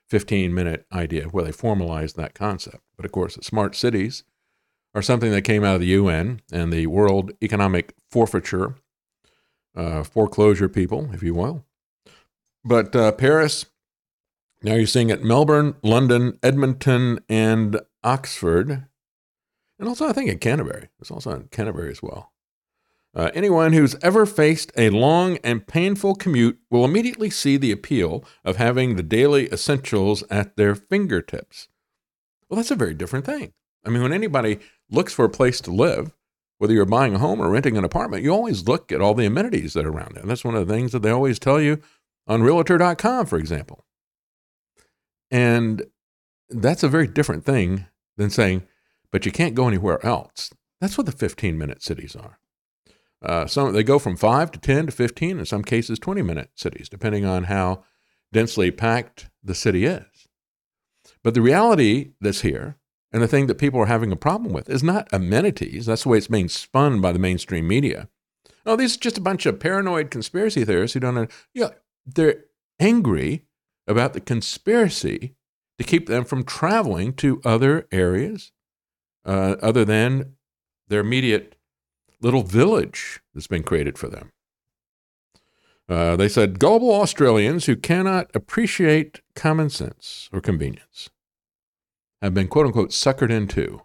15 0.08 0.54
minute 0.54 0.86
idea 0.92 1.24
where 1.24 1.44
they 1.44 1.52
formalized 1.52 2.16
that 2.16 2.34
concept. 2.34 2.82
But 2.96 3.04
of 3.04 3.12
course, 3.12 3.36
smart 3.42 3.74
cities 3.74 4.24
are 4.94 5.02
something 5.02 5.32
that 5.32 5.42
came 5.42 5.64
out 5.64 5.76
of 5.76 5.80
the 5.80 5.88
UN 5.88 6.40
and 6.52 6.72
the 6.72 6.86
World 6.86 7.32
Economic 7.42 7.94
Forfeiture, 8.10 8.76
uh, 9.76 10.04
foreclosure 10.04 10.68
people, 10.68 11.10
if 11.12 11.22
you 11.22 11.34
will. 11.34 11.64
But 12.64 12.94
uh, 12.94 13.12
Paris, 13.12 13.66
now 14.62 14.74
you're 14.74 14.86
seeing 14.86 15.10
it 15.10 15.22
Melbourne, 15.22 15.74
London, 15.82 16.38
Edmonton, 16.42 17.18
and 17.28 17.80
Oxford. 18.02 18.86
And 19.78 19.88
also, 19.88 20.08
I 20.08 20.12
think 20.12 20.30
in 20.30 20.38
Canterbury. 20.38 20.88
It's 21.00 21.10
also 21.10 21.32
in 21.32 21.48
Canterbury 21.48 21.90
as 21.90 22.02
well. 22.02 22.32
Uh, 23.14 23.30
anyone 23.32 23.72
who's 23.72 23.94
ever 24.02 24.26
faced 24.26 24.72
a 24.76 24.90
long 24.90 25.38
and 25.44 25.66
painful 25.66 26.16
commute 26.16 26.58
will 26.70 26.84
immediately 26.84 27.30
see 27.30 27.56
the 27.56 27.70
appeal 27.70 28.24
of 28.44 28.56
having 28.56 28.96
the 28.96 29.02
daily 29.02 29.50
essentials 29.52 30.24
at 30.30 30.56
their 30.56 30.74
fingertips. 30.74 31.68
Well, 32.48 32.56
that's 32.56 32.72
a 32.72 32.76
very 32.76 32.94
different 32.94 33.24
thing. 33.24 33.52
I 33.84 33.90
mean, 33.90 34.02
when 34.02 34.12
anybody 34.12 34.58
looks 34.90 35.12
for 35.12 35.24
a 35.24 35.30
place 35.30 35.60
to 35.62 35.70
live, 35.70 36.12
whether 36.58 36.74
you're 36.74 36.86
buying 36.86 37.14
a 37.14 37.18
home 37.18 37.40
or 37.40 37.50
renting 37.50 37.76
an 37.76 37.84
apartment, 37.84 38.24
you 38.24 38.30
always 38.30 38.66
look 38.66 38.90
at 38.90 39.00
all 39.00 39.14
the 39.14 39.26
amenities 39.26 39.74
that 39.74 39.86
are 39.86 39.90
around 39.90 40.16
it. 40.16 40.22
And 40.22 40.30
that's 40.30 40.44
one 40.44 40.54
of 40.54 40.66
the 40.66 40.72
things 40.74 40.92
that 40.92 41.02
they 41.02 41.10
always 41.10 41.38
tell 41.38 41.60
you 41.60 41.80
on 42.26 42.42
realtor.com, 42.42 43.26
for 43.26 43.38
example. 43.38 43.84
And 45.30 45.84
that's 46.48 46.82
a 46.82 46.88
very 46.88 47.06
different 47.06 47.44
thing 47.44 47.86
than 48.16 48.30
saying, 48.30 48.62
but 49.10 49.26
you 49.26 49.32
can't 49.32 49.54
go 49.54 49.68
anywhere 49.68 50.04
else. 50.04 50.50
That's 50.80 50.96
what 50.98 51.06
the 51.06 51.12
15 51.12 51.56
minute 51.56 51.82
cities 51.82 52.16
are. 52.16 52.38
Uh, 53.24 53.46
some 53.46 53.72
they 53.72 53.82
go 53.82 53.98
from 53.98 54.16
five 54.16 54.50
to 54.52 54.58
10 54.58 54.86
to 54.86 54.92
15, 54.92 55.38
in 55.38 55.46
some 55.46 55.64
cases 55.64 55.98
20 55.98 56.22
minute 56.22 56.50
cities, 56.54 56.88
depending 56.88 57.24
on 57.24 57.44
how 57.44 57.84
densely 58.32 58.70
packed 58.70 59.30
the 59.42 59.54
city 59.54 59.86
is. 59.86 60.28
But 61.22 61.34
the 61.34 61.40
reality 61.40 62.10
that's 62.20 62.42
here, 62.42 62.76
and 63.12 63.22
the 63.22 63.28
thing 63.28 63.46
that 63.46 63.56
people 63.56 63.80
are 63.80 63.86
having 63.86 64.12
a 64.12 64.16
problem 64.16 64.52
with, 64.52 64.68
is 64.68 64.82
not 64.82 65.08
amenities. 65.12 65.86
That's 65.86 66.02
the 66.02 66.10
way 66.10 66.18
it's 66.18 66.26
being 66.26 66.48
spun 66.48 67.00
by 67.00 67.12
the 67.12 67.18
mainstream 67.18 67.66
media. 67.66 68.08
Oh, 68.66 68.76
these 68.76 68.96
are 68.96 69.00
just 69.00 69.18
a 69.18 69.22
bunch 69.22 69.46
of 69.46 69.60
paranoid 69.60 70.10
conspiracy 70.10 70.64
theorists 70.64 70.94
who 70.94 71.00
don't 71.00 71.14
know. 71.14 71.26
Yeah, 71.54 71.70
they're 72.06 72.44
angry 72.78 73.46
about 73.86 74.12
the 74.12 74.20
conspiracy 74.20 75.34
to 75.78 75.84
keep 75.84 76.06
them 76.06 76.24
from 76.24 76.44
traveling 76.44 77.12
to 77.14 77.40
other 77.44 77.86
areas 77.90 78.52
uh, 79.24 79.56
other 79.62 79.84
than 79.84 80.34
their 80.88 81.00
immediate 81.00 81.56
little 82.24 82.42
village 82.42 83.20
that's 83.34 83.46
been 83.46 83.62
created 83.62 83.98
for 83.98 84.08
them. 84.08 84.32
Uh, 85.88 86.16
they 86.16 86.28
said 86.28 86.58
gullible 86.58 86.92
Australians 86.92 87.66
who 87.66 87.76
cannot 87.76 88.30
appreciate 88.34 89.20
common 89.34 89.68
sense 89.68 90.30
or 90.32 90.40
convenience 90.40 91.10
have 92.22 92.32
been 92.32 92.48
quote 92.48 92.66
unquote 92.66 92.90
suckered 92.90 93.30
into 93.30 93.82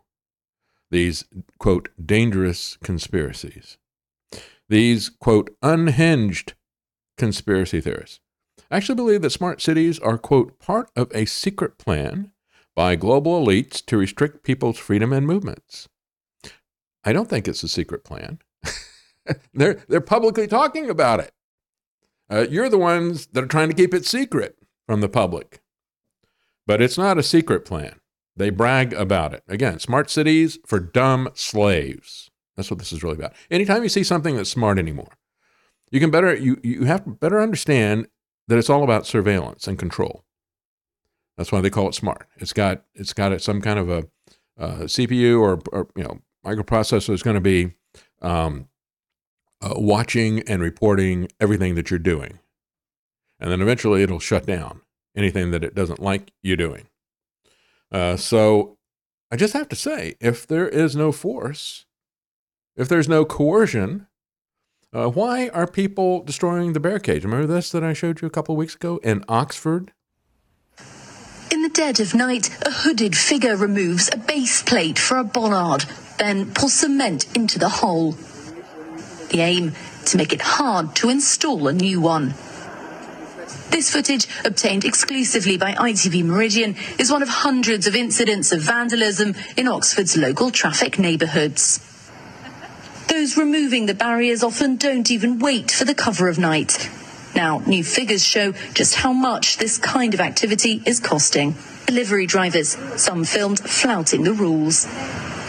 these 0.92 1.26
quote 1.60 1.90
dangerous 2.04 2.78
conspiracies. 2.82 3.78
These 4.70 5.10
quote 5.10 5.50
unhinged 5.62 6.54
conspiracy 7.18 7.82
theorists 7.82 8.22
actually 8.72 8.96
believe 8.96 9.22
that 9.24 9.32
smart 9.32 9.62
cities 9.62 10.00
are 10.00 10.18
quote 10.18 10.58
part 10.60 10.90
of 10.96 11.12
a 11.14 11.26
secret 11.26 11.78
plan 11.78 12.32
by 12.76 12.96
global 12.96 13.46
elites 13.46 13.86
to 13.88 13.98
restrict 13.98 14.44
people's 14.44 14.78
freedom 14.78 15.12
and 15.12 15.28
movements. 15.28 15.90
I 17.04 17.14
don't 17.14 17.30
think 17.30 17.48
it's 17.48 17.64
a 17.64 17.68
secret 17.68 18.04
plan. 18.04 18.40
they're, 19.54 19.82
they're 19.88 20.02
publicly 20.02 20.48
talking 20.48 20.90
about 20.90 21.20
it. 21.20 21.32
Uh, 22.30 22.46
you're 22.50 22.70
the 22.70 22.78
ones 22.78 23.28
that 23.28 23.44
are 23.44 23.48
trying 23.48 23.70
to 23.70 23.76
keep 23.76 23.94
it 23.94 24.06
secret 24.06 24.58
from 24.86 25.02
the 25.02 25.10
public. 25.10 25.62
But 26.68 26.82
it's 26.82 26.98
not 26.98 27.18
a 27.18 27.24
secret 27.24 27.66
plan. 27.66 28.00
They 28.36 28.50
brag 28.50 28.94
about 28.94 29.34
it. 29.34 29.44
Again, 29.48 29.80
smart 29.80 30.10
cities 30.10 30.60
for 30.66 30.80
dumb 30.80 31.30
slaves. 31.34 32.30
That's 32.56 32.70
what 32.70 32.80
this 32.80 32.94
is 32.94 33.04
really 33.04 33.16
about. 33.16 33.34
Anytime 33.50 33.84
you 33.84 33.90
see 33.90 34.04
something 34.04 34.36
that's 34.36 34.50
smart 34.50 34.78
anymore, 34.78 35.18
you 35.92 36.00
can 36.00 36.12
better 36.12 36.36
you, 36.36 36.60
you 36.64 36.86
have 36.86 37.04
to 37.06 37.10
better 37.10 37.42
understand 37.42 38.08
that 38.48 38.58
it's 38.58 38.70
all 38.70 38.84
about 38.84 39.08
surveillance 39.08 39.68
and 39.68 39.80
control. 39.80 40.24
That's 41.38 41.52
why 41.52 41.62
they 41.62 41.70
call 41.70 41.88
it 41.88 41.96
smart. 41.96 42.28
It's 42.38 42.54
got 42.54 42.84
it's 42.94 43.14
got 43.14 43.42
some 43.42 43.62
kind 43.62 43.80
of 43.80 43.90
a 43.90 43.98
uh, 44.58 44.76
CPU 44.84 45.40
or, 45.40 45.62
or 45.72 45.88
you 45.96 46.04
know 46.04 46.20
microprocessor 46.46 47.14
is 47.14 47.24
going 47.24 47.36
to 47.36 47.42
be 47.42 47.74
um, 48.22 48.68
uh, 49.62 49.74
watching 49.76 50.42
and 50.42 50.62
reporting 50.62 51.28
everything 51.40 51.76
that 51.76 51.90
you're 51.90 52.00
doing. 52.00 52.40
And 53.40 53.52
then 53.52 53.62
eventually 53.62 54.04
it'll 54.04 54.20
shut 54.20 54.46
down 54.46 54.82
anything 55.16 55.52
that 55.52 55.64
it 55.64 55.76
doesn't 55.76 56.00
like 56.00 56.32
you 56.42 56.56
doing. 56.56 56.88
Uh, 57.92 58.16
so 58.16 58.78
I 59.32 59.36
just 59.36 59.54
have 59.54 59.70
to 59.70 59.76
say 59.76 60.16
if 60.20 60.46
there 60.46 60.68
is 60.68 60.96
no 60.96 61.12
force, 61.12 61.86
if 62.76 62.88
there's 62.88 63.10
no 63.10 63.26
coercion, 63.26 64.08
uh, 64.94 65.08
why 65.08 65.50
are 65.50 65.68
people 65.68 66.24
destroying 66.24 66.74
the 66.74 66.80
bear 66.80 67.00
cage? 67.00 67.24
Remember 67.24 67.48
this 67.48 67.72
that 67.72 67.84
I 67.84 67.94
showed 67.94 68.22
you 68.22 68.28
a 68.28 68.32
couple 68.32 68.56
weeks 68.56 68.76
ago 68.76 69.00
in 69.04 69.24
Oxford? 69.28 69.94
In 71.52 71.62
the 71.62 71.70
dead 71.70 72.00
of 72.00 72.14
night, 72.14 72.50
a 72.66 72.72
hooded 72.72 73.16
figure 73.16 73.56
removes 73.56 74.10
a 74.14 74.18
base 74.18 74.64
plate 74.64 74.98
for 74.98 75.18
a 75.18 75.24
bollard 75.24 75.86
then 76.20 76.54
pour 76.54 76.70
cement 76.70 77.26
into 77.36 77.58
the 77.58 77.70
hole. 77.70 78.12
The 79.32 79.42
aim 79.42 79.74
to 80.06 80.18
make 80.18 80.34
it 80.34 80.42
hard 80.42 80.96
to 80.98 81.10
install 81.10 81.68
a 81.68 81.74
new 81.74 82.02
one. 82.02 82.36
This 83.70 83.92
footage, 83.92 84.28
obtained 84.46 84.84
exclusively 84.84 85.58
by 85.58 85.74
ITV 85.74 86.24
Meridian, 86.24 86.76
is 86.98 87.12
one 87.12 87.22
of 87.22 87.30
hundreds 87.30 87.88
of 87.88 87.96
incidents 87.96 88.52
of 88.52 88.62
vandalism 88.62 89.36
in 89.56 89.68
Oxford's 89.68 90.18
local 90.18 90.52
traffic 90.52 91.00
neighbourhoods. 91.00 91.80
Those 93.08 93.38
removing 93.38 93.86
the 93.86 93.94
barriers 93.94 94.44
often 94.44 94.76
don't 94.76 95.10
even 95.10 95.40
wait 95.40 95.72
for 95.72 95.86
the 95.86 95.96
cover 95.96 96.30
of 96.30 96.38
night. 96.38 96.90
Now, 97.36 97.60
new 97.60 97.84
figures 97.84 98.24
show 98.24 98.54
just 98.74 98.96
how 98.96 99.14
much 99.14 99.58
this 99.58 99.78
kind 99.78 100.14
of 100.14 100.20
activity 100.20 100.82
is 100.86 101.00
costing. 101.00 101.56
Delivery 101.86 102.26
drivers, 102.26 102.76
some 102.98 103.24
filmed 103.24 103.60
flouting 103.60 104.24
the 104.24 104.34
rules 104.34 104.88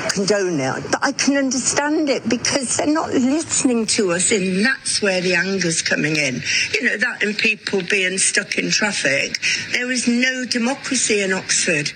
condone 0.09 0.61
it, 0.61 0.85
but 0.91 1.01
I 1.03 1.13
can 1.13 1.37
understand 1.37 2.09
it 2.09 2.29
because 2.29 2.77
they're 2.77 2.87
not 2.87 3.11
listening 3.11 3.87
to 3.87 4.13
us, 4.13 4.33
and 4.33 4.65
that's 4.65 5.03
where 5.03 5.21
the 5.21 5.35
anger's 5.35 5.83
coming 5.83 6.17
in. 6.17 6.43
You 6.73 6.83
know, 6.85 6.97
that 6.97 7.23
and 7.23 7.37
people 7.37 7.83
being 7.83 8.19
stuck 8.19 8.57
in 8.59 8.71
traffic. 8.71 9.39
There 9.73 9.91
is 9.91 10.09
no 10.09 10.45
democracy 10.45 11.21
in 11.21 11.33
Oxford. 11.33 11.93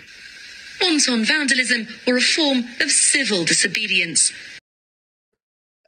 Wanton 0.81 1.25
vandalism 1.25 1.87
or 2.07 2.17
a 2.17 2.21
form 2.21 2.65
of 2.81 2.91
civil 2.91 3.45
disobedience. 3.45 4.33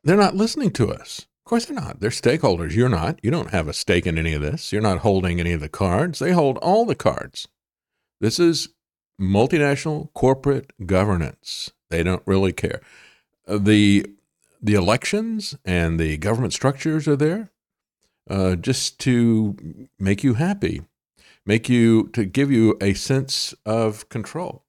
They're 0.05 0.17
not 0.17 0.37
listening 0.37 0.71
to 0.73 0.93
us. 0.93 1.27
Of 1.45 1.51
course, 1.51 1.67
they're 1.67 1.77
not. 1.77 2.01
They're 2.01 2.11
stakeholders. 2.11 2.75
You're 2.75 2.89
not. 2.89 3.21
You 3.23 3.31
don't 3.31 3.51
have 3.51 3.69
a 3.69 3.73
stake 3.73 4.07
in 4.07 4.19
any 4.19 4.33
of 4.33 4.43
this. 4.43 4.73
You're 4.73 4.83
not 4.83 4.99
holding 4.99 5.39
any 5.39 5.53
of 5.53 5.61
the 5.61 5.69
cards. 5.69 6.19
They 6.19 6.33
hold 6.33 6.59
all 6.59 6.85
the 6.85 6.95
cards. 6.95 7.49
This 8.21 8.39
is 8.39 8.69
multinational 9.21 10.13
corporate 10.13 10.73
governance. 10.87 11.73
They 11.91 12.03
don't 12.03 12.23
really 12.27 12.53
care. 12.53 12.81
Uh, 13.47 13.59
the 13.59 14.07
the 14.61 14.75
elections 14.75 15.57
and 15.65 16.01
the 16.01 16.17
government 16.17 16.53
structures 16.53 17.07
are 17.07 17.17
there 17.17 17.51
uh, 18.29 18.57
just 18.57 18.99
to 19.01 19.57
make 19.99 20.25
you 20.25 20.35
happy, 20.35 20.83
make 21.45 21.69
you 21.69 22.09
to 22.09 22.25
give 22.25 22.51
you 22.51 22.77
a 22.81 22.95
sense 22.95 23.55
of 23.65 24.09
control. 24.09 24.65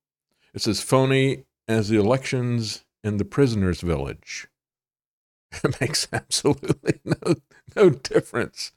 It's 0.54 0.68
as 0.68 0.82
phony 0.82 1.46
as 1.68 1.90
the 1.90 1.98
elections 1.98 2.84
in 3.04 3.18
the 3.18 3.26
prisoners' 3.26 3.82
village. 3.82 4.48
It 5.64 5.80
makes 5.80 6.10
absolutely 6.12 7.00
no 7.06 7.36
no 7.76 7.90
difference 7.90 8.74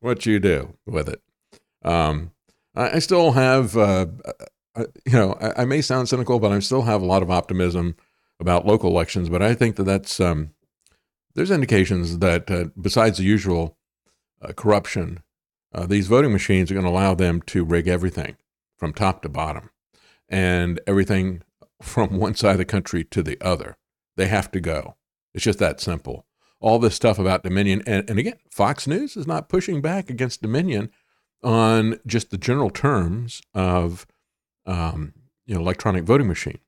what 0.00 0.24
you 0.24 0.40
do 0.40 0.74
with 0.86 1.08
it. 1.08 1.20
Um, 1.82 2.32
I, 2.74 2.92
I, 2.92 2.98
still 2.98 3.32
have 3.32 3.76
uh, 3.76 4.06
you 4.76 5.12
know, 5.12 5.36
I, 5.40 5.62
I, 5.62 5.64
may 5.64 5.80
sound 5.80 6.08
cynical, 6.08 6.38
but 6.38 6.52
I 6.52 6.58
still 6.58 6.82
have 6.82 7.02
a 7.02 7.06
lot 7.06 7.22
of 7.22 7.30
optimism 7.30 7.96
about 8.40 8.66
local 8.66 8.90
elections. 8.90 9.28
But 9.28 9.42
I 9.42 9.54
think 9.54 9.76
that 9.76 9.84
that's 9.84 10.20
um, 10.20 10.50
there's 11.34 11.50
indications 11.50 12.18
that 12.18 12.50
uh, 12.50 12.66
besides 12.80 13.18
the 13.18 13.24
usual 13.24 13.76
uh, 14.42 14.52
corruption, 14.52 15.22
uh, 15.72 15.86
these 15.86 16.08
voting 16.08 16.32
machines 16.32 16.70
are 16.70 16.74
going 16.74 16.84
to 16.84 16.90
allow 16.90 17.14
them 17.14 17.40
to 17.42 17.64
rig 17.64 17.88
everything 17.88 18.36
from 18.76 18.92
top 18.92 19.22
to 19.22 19.28
bottom, 19.28 19.70
and 20.28 20.80
everything 20.86 21.42
from 21.82 22.18
one 22.18 22.34
side 22.34 22.52
of 22.52 22.58
the 22.58 22.64
country 22.64 23.04
to 23.04 23.22
the 23.22 23.40
other. 23.40 23.76
They 24.16 24.26
have 24.26 24.50
to 24.52 24.60
go. 24.60 24.96
It's 25.34 25.44
just 25.44 25.58
that 25.58 25.80
simple. 25.80 26.26
All 26.60 26.78
this 26.78 26.94
stuff 26.94 27.18
about 27.18 27.42
Dominion, 27.42 27.82
and, 27.86 28.08
and 28.08 28.18
again, 28.18 28.38
Fox 28.50 28.86
News 28.86 29.16
is 29.16 29.26
not 29.26 29.48
pushing 29.48 29.80
back 29.80 30.08
against 30.08 30.40
Dominion 30.40 30.90
on 31.42 32.00
just 32.06 32.30
the 32.30 32.38
general 32.38 32.70
terms 32.70 33.42
of 33.52 34.06
um, 34.66 35.12
you 35.46 35.54
know, 35.54 35.60
electronic 35.60 36.04
voting 36.04 36.28
machine. 36.28 36.58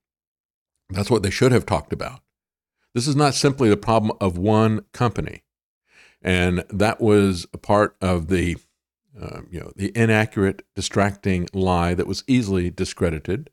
That's 0.90 1.11
what 1.11 1.22
they 1.22 1.30
should 1.30 1.53
have 1.53 1.66
talked 1.66 1.92
about. 1.92 2.20
This 2.94 3.07
is 3.07 3.16
not 3.16 3.34
simply 3.34 3.68
the 3.68 3.76
problem 3.76 4.16
of 4.20 4.38
one 4.38 4.84
company. 4.92 5.42
And 6.22 6.64
that 6.70 7.01
was 7.01 7.47
a 7.53 7.59
part 7.59 7.97
of 8.01 8.28
the, 8.28 8.57
uh, 9.20 9.42
you 9.51 9.61
know, 9.61 9.72
the 9.76 9.92
inaccurate, 9.94 10.62
distracting 10.74 11.49
lie 11.53 11.94
that 11.94 12.07
was 12.07 12.24
easily 12.26 12.70
discredited. 12.70 13.51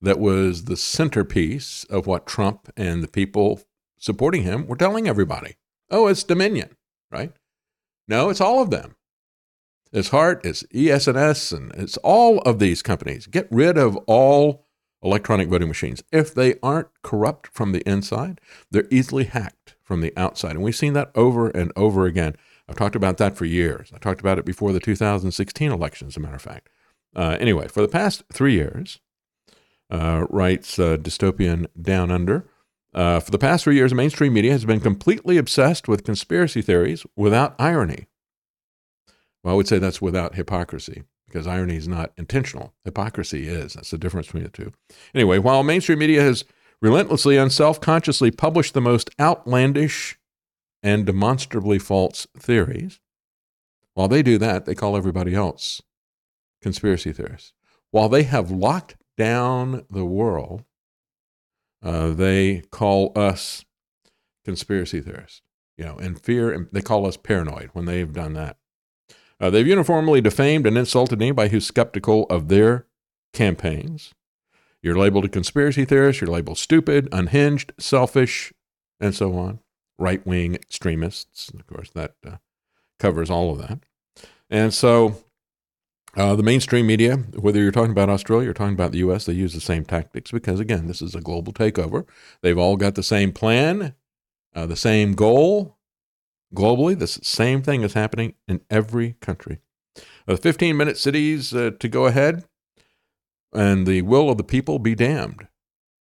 That 0.00 0.18
was 0.18 0.64
the 0.64 0.76
centerpiece 0.76 1.84
of 1.84 2.06
what 2.06 2.26
Trump 2.26 2.70
and 2.76 3.02
the 3.02 3.08
people 3.08 3.62
supporting 3.98 4.42
him 4.42 4.66
were 4.66 4.76
telling 4.76 5.08
everybody. 5.08 5.56
Oh, 5.90 6.06
it's 6.06 6.22
Dominion, 6.22 6.76
right? 7.10 7.32
No, 8.06 8.28
it's 8.30 8.40
all 8.40 8.62
of 8.62 8.70
them. 8.70 8.94
It's 9.92 10.08
Hart, 10.08 10.44
it's 10.44 10.64
ES&S, 10.74 11.52
and 11.52 11.72
it's 11.74 11.96
all 11.98 12.40
of 12.40 12.58
these 12.58 12.82
companies. 12.82 13.26
Get 13.26 13.48
rid 13.50 13.78
of 13.78 13.96
all 14.06 14.66
electronic 15.02 15.48
voting 15.48 15.68
machines. 15.68 16.02
If 16.12 16.34
they 16.34 16.56
aren't 16.62 16.88
corrupt 17.02 17.48
from 17.48 17.72
the 17.72 17.88
inside, 17.88 18.40
they're 18.70 18.88
easily 18.90 19.24
hacked 19.24 19.76
from 19.82 20.00
the 20.00 20.12
outside. 20.16 20.52
And 20.52 20.62
we've 20.62 20.76
seen 20.76 20.92
that 20.94 21.10
over 21.14 21.48
and 21.48 21.72
over 21.76 22.04
again. 22.04 22.36
I've 22.68 22.76
talked 22.76 22.96
about 22.96 23.16
that 23.18 23.36
for 23.36 23.46
years. 23.46 23.90
I 23.94 23.98
talked 23.98 24.20
about 24.20 24.38
it 24.38 24.44
before 24.44 24.72
the 24.72 24.80
2016 24.80 25.70
election, 25.70 26.08
as 26.08 26.16
a 26.16 26.20
matter 26.20 26.36
of 26.36 26.42
fact. 26.42 26.68
Uh, 27.16 27.38
anyway, 27.40 27.68
for 27.68 27.80
the 27.80 27.88
past 27.88 28.22
three 28.32 28.54
years, 28.54 29.00
uh, 29.90 30.26
writes 30.28 30.78
uh, 30.78 30.98
Dystopian 30.98 31.66
Down 31.80 32.10
Under, 32.10 32.46
uh, 32.94 33.20
for 33.20 33.30
the 33.30 33.38
past 33.38 33.64
three 33.64 33.76
years, 33.76 33.94
mainstream 33.94 34.32
media 34.32 34.50
has 34.50 34.64
been 34.64 34.80
completely 34.80 35.36
obsessed 35.36 35.88
with 35.88 36.04
conspiracy 36.04 36.60
theories 36.60 37.06
without 37.14 37.54
irony. 37.58 38.07
Well, 39.42 39.54
I 39.54 39.56
would 39.56 39.68
say 39.68 39.78
that's 39.78 40.02
without 40.02 40.34
hypocrisy 40.34 41.04
because 41.26 41.46
irony 41.46 41.76
is 41.76 41.88
not 41.88 42.12
intentional. 42.16 42.74
Hypocrisy 42.84 43.48
is. 43.48 43.74
That's 43.74 43.90
the 43.90 43.98
difference 43.98 44.26
between 44.28 44.44
the 44.44 44.50
two. 44.50 44.72
Anyway, 45.14 45.38
while 45.38 45.62
mainstream 45.62 45.98
media 45.98 46.22
has 46.22 46.44
relentlessly 46.80 47.36
and 47.36 47.52
self 47.52 47.80
consciously 47.80 48.30
published 48.30 48.74
the 48.74 48.80
most 48.80 49.10
outlandish 49.20 50.18
and 50.82 51.06
demonstrably 51.06 51.78
false 51.78 52.26
theories, 52.36 53.00
while 53.94 54.08
they 54.08 54.22
do 54.22 54.38
that, 54.38 54.64
they 54.64 54.74
call 54.74 54.96
everybody 54.96 55.34
else 55.34 55.82
conspiracy 56.62 57.12
theorists. 57.12 57.52
While 57.90 58.08
they 58.08 58.24
have 58.24 58.50
locked 58.50 58.96
down 59.16 59.86
the 59.90 60.04
world, 60.04 60.64
uh, 61.82 62.10
they 62.10 62.62
call 62.70 63.12
us 63.16 63.64
conspiracy 64.44 65.00
theorists. 65.00 65.42
You 65.76 65.84
know, 65.84 65.96
and 65.96 66.20
fear, 66.20 66.52
and 66.52 66.68
they 66.72 66.82
call 66.82 67.06
us 67.06 67.16
paranoid 67.16 67.70
when 67.72 67.84
they've 67.84 68.12
done 68.12 68.34
that. 68.34 68.57
Uh, 69.40 69.50
they've 69.50 69.66
uniformly 69.66 70.20
defamed 70.20 70.66
and 70.66 70.76
insulted 70.76 71.20
anybody 71.22 71.50
who's 71.50 71.66
skeptical 71.66 72.24
of 72.24 72.48
their 72.48 72.86
campaigns. 73.32 74.14
You're 74.82 74.98
labeled 74.98 75.24
a 75.24 75.28
conspiracy 75.28 75.84
theorist, 75.84 76.20
you're 76.20 76.30
labeled 76.30 76.58
stupid, 76.58 77.08
unhinged, 77.12 77.72
selfish, 77.78 78.52
and 79.00 79.14
so 79.14 79.36
on. 79.36 79.60
Right 79.98 80.24
wing 80.26 80.54
extremists. 80.54 81.50
Of 81.50 81.66
course, 81.66 81.90
that 81.90 82.14
uh, 82.26 82.36
covers 82.98 83.30
all 83.30 83.52
of 83.52 83.58
that. 83.58 83.80
And 84.50 84.72
so 84.72 85.16
uh, 86.16 86.34
the 86.36 86.42
mainstream 86.42 86.86
media, 86.86 87.16
whether 87.16 87.60
you're 87.60 87.72
talking 87.72 87.92
about 87.92 88.08
Australia 88.08 88.50
or 88.50 88.54
talking 88.54 88.74
about 88.74 88.92
the 88.92 88.98
U.S., 88.98 89.26
they 89.26 89.32
use 89.32 89.54
the 89.54 89.60
same 89.60 89.84
tactics 89.84 90.30
because, 90.30 90.60
again, 90.60 90.86
this 90.86 91.02
is 91.02 91.14
a 91.14 91.20
global 91.20 91.52
takeover. 91.52 92.06
They've 92.42 92.58
all 92.58 92.76
got 92.76 92.94
the 92.94 93.02
same 93.02 93.32
plan, 93.32 93.94
uh, 94.54 94.66
the 94.66 94.76
same 94.76 95.14
goal, 95.14 95.77
Globally, 96.54 96.98
the 96.98 97.06
same 97.06 97.62
thing 97.62 97.82
is 97.82 97.92
happening 97.92 98.34
in 98.46 98.60
every 98.70 99.14
country. 99.20 99.58
The 100.26 100.36
15 100.36 100.76
minute 100.76 100.96
cities 100.96 101.54
uh, 101.54 101.72
to 101.78 101.88
go 101.88 102.06
ahead 102.06 102.44
and 103.52 103.86
the 103.86 104.02
will 104.02 104.30
of 104.30 104.36
the 104.36 104.44
people 104.44 104.78
be 104.78 104.94
damned, 104.94 105.48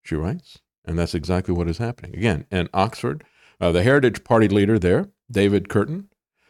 she 0.04 0.16
writes. 0.16 0.60
And 0.86 0.98
that's 0.98 1.14
exactly 1.14 1.54
what 1.54 1.68
is 1.68 1.80
happening. 1.80 2.16
Again, 2.16 2.46
in 2.50 2.70
Oxford, 2.74 3.26
uh, 3.60 3.72
the 3.72 3.84
Heritage 3.84 4.24
Party 4.24 4.48
leader 4.48 4.80
there, 4.80 5.10
David 5.30 5.68
Kurten, 5.68 6.06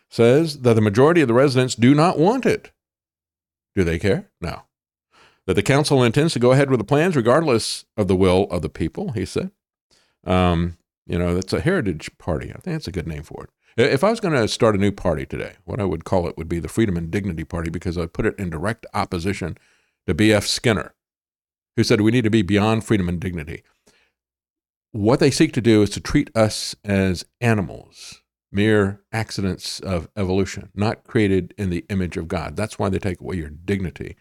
says 0.09 0.59
that 0.59 0.75
the 0.75 0.81
majority 0.81 1.21
of 1.21 1.27
the 1.27 1.33
residents 1.33 1.73
do 1.73 1.95
not 1.95 2.19
want 2.19 2.45
it. 2.45 2.71
Do 3.75 3.83
they 3.83 3.97
care? 3.97 4.29
No. 4.39 4.63
That 5.47 5.55
the 5.55 5.63
council 5.63 6.03
intends 6.03 6.33
to 6.33 6.39
go 6.39 6.51
ahead 6.51 6.69
with 6.69 6.79
the 6.79 6.85
plans 6.85 7.15
regardless 7.15 7.85
of 7.95 8.07
the 8.07 8.15
will 8.15 8.43
of 8.51 8.61
the 8.61 8.69
people, 8.69 9.13
he 9.13 9.25
said. 9.25 9.51
Um, 10.23 10.77
you 11.07 11.17
know, 11.17 11.33
that's 11.33 11.53
a 11.53 11.61
heritage 11.61 12.11
party. 12.17 12.49
I 12.49 12.59
think 12.59 12.75
that's 12.75 12.87
a 12.87 12.91
good 12.91 13.07
name 13.07 13.23
for 13.23 13.45
it. 13.45 13.49
If 13.77 14.03
I 14.03 14.09
was 14.09 14.19
going 14.19 14.33
to 14.33 14.47
start 14.47 14.73
a 14.73 14.79
new 14.79 14.91
party 14.91 15.27
today, 15.27 15.53
what 15.65 15.79
I 15.79 15.83
would 15.83 16.03
call 16.03 16.27
it 16.27 16.35
would 16.35 16.49
be 16.49 16.57
the 16.57 16.67
Freedom 16.67 16.97
and 16.97 17.11
Dignity 17.11 17.43
Party 17.43 17.69
because 17.69 17.95
I 17.95 18.07
put 18.07 18.25
it 18.25 18.33
in 18.39 18.49
direct 18.49 18.87
opposition 18.91 19.55
to 20.07 20.15
B.F. 20.15 20.47
Skinner, 20.47 20.95
who 21.75 21.83
said 21.83 22.01
we 22.01 22.09
need 22.09 22.23
to 22.23 22.31
be 22.31 22.41
beyond 22.41 22.83
freedom 22.83 23.07
and 23.07 23.19
dignity. 23.19 23.61
What 24.93 25.19
they 25.19 25.29
seek 25.29 25.53
to 25.53 25.61
do 25.61 25.83
is 25.83 25.91
to 25.91 25.99
treat 25.99 26.35
us 26.35 26.75
as 26.83 27.23
animals, 27.39 28.23
mere 28.51 29.03
accidents 29.11 29.79
of 29.79 30.09
evolution, 30.17 30.71
not 30.73 31.03
created 31.03 31.53
in 31.55 31.69
the 31.69 31.85
image 31.89 32.17
of 32.17 32.27
God. 32.27 32.55
That's 32.55 32.79
why 32.79 32.89
they 32.89 32.97
take 32.97 33.21
away 33.21 33.35
your 33.35 33.51
dignity. 33.51 34.15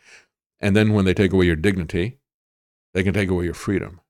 And 0.60 0.76
then 0.76 0.92
when 0.92 1.06
they 1.06 1.14
take 1.14 1.32
away 1.32 1.46
your 1.46 1.56
dignity, 1.56 2.18
they 2.92 3.02
can 3.02 3.14
take 3.14 3.30
away 3.30 3.46
your 3.46 3.54
freedom. 3.54 4.02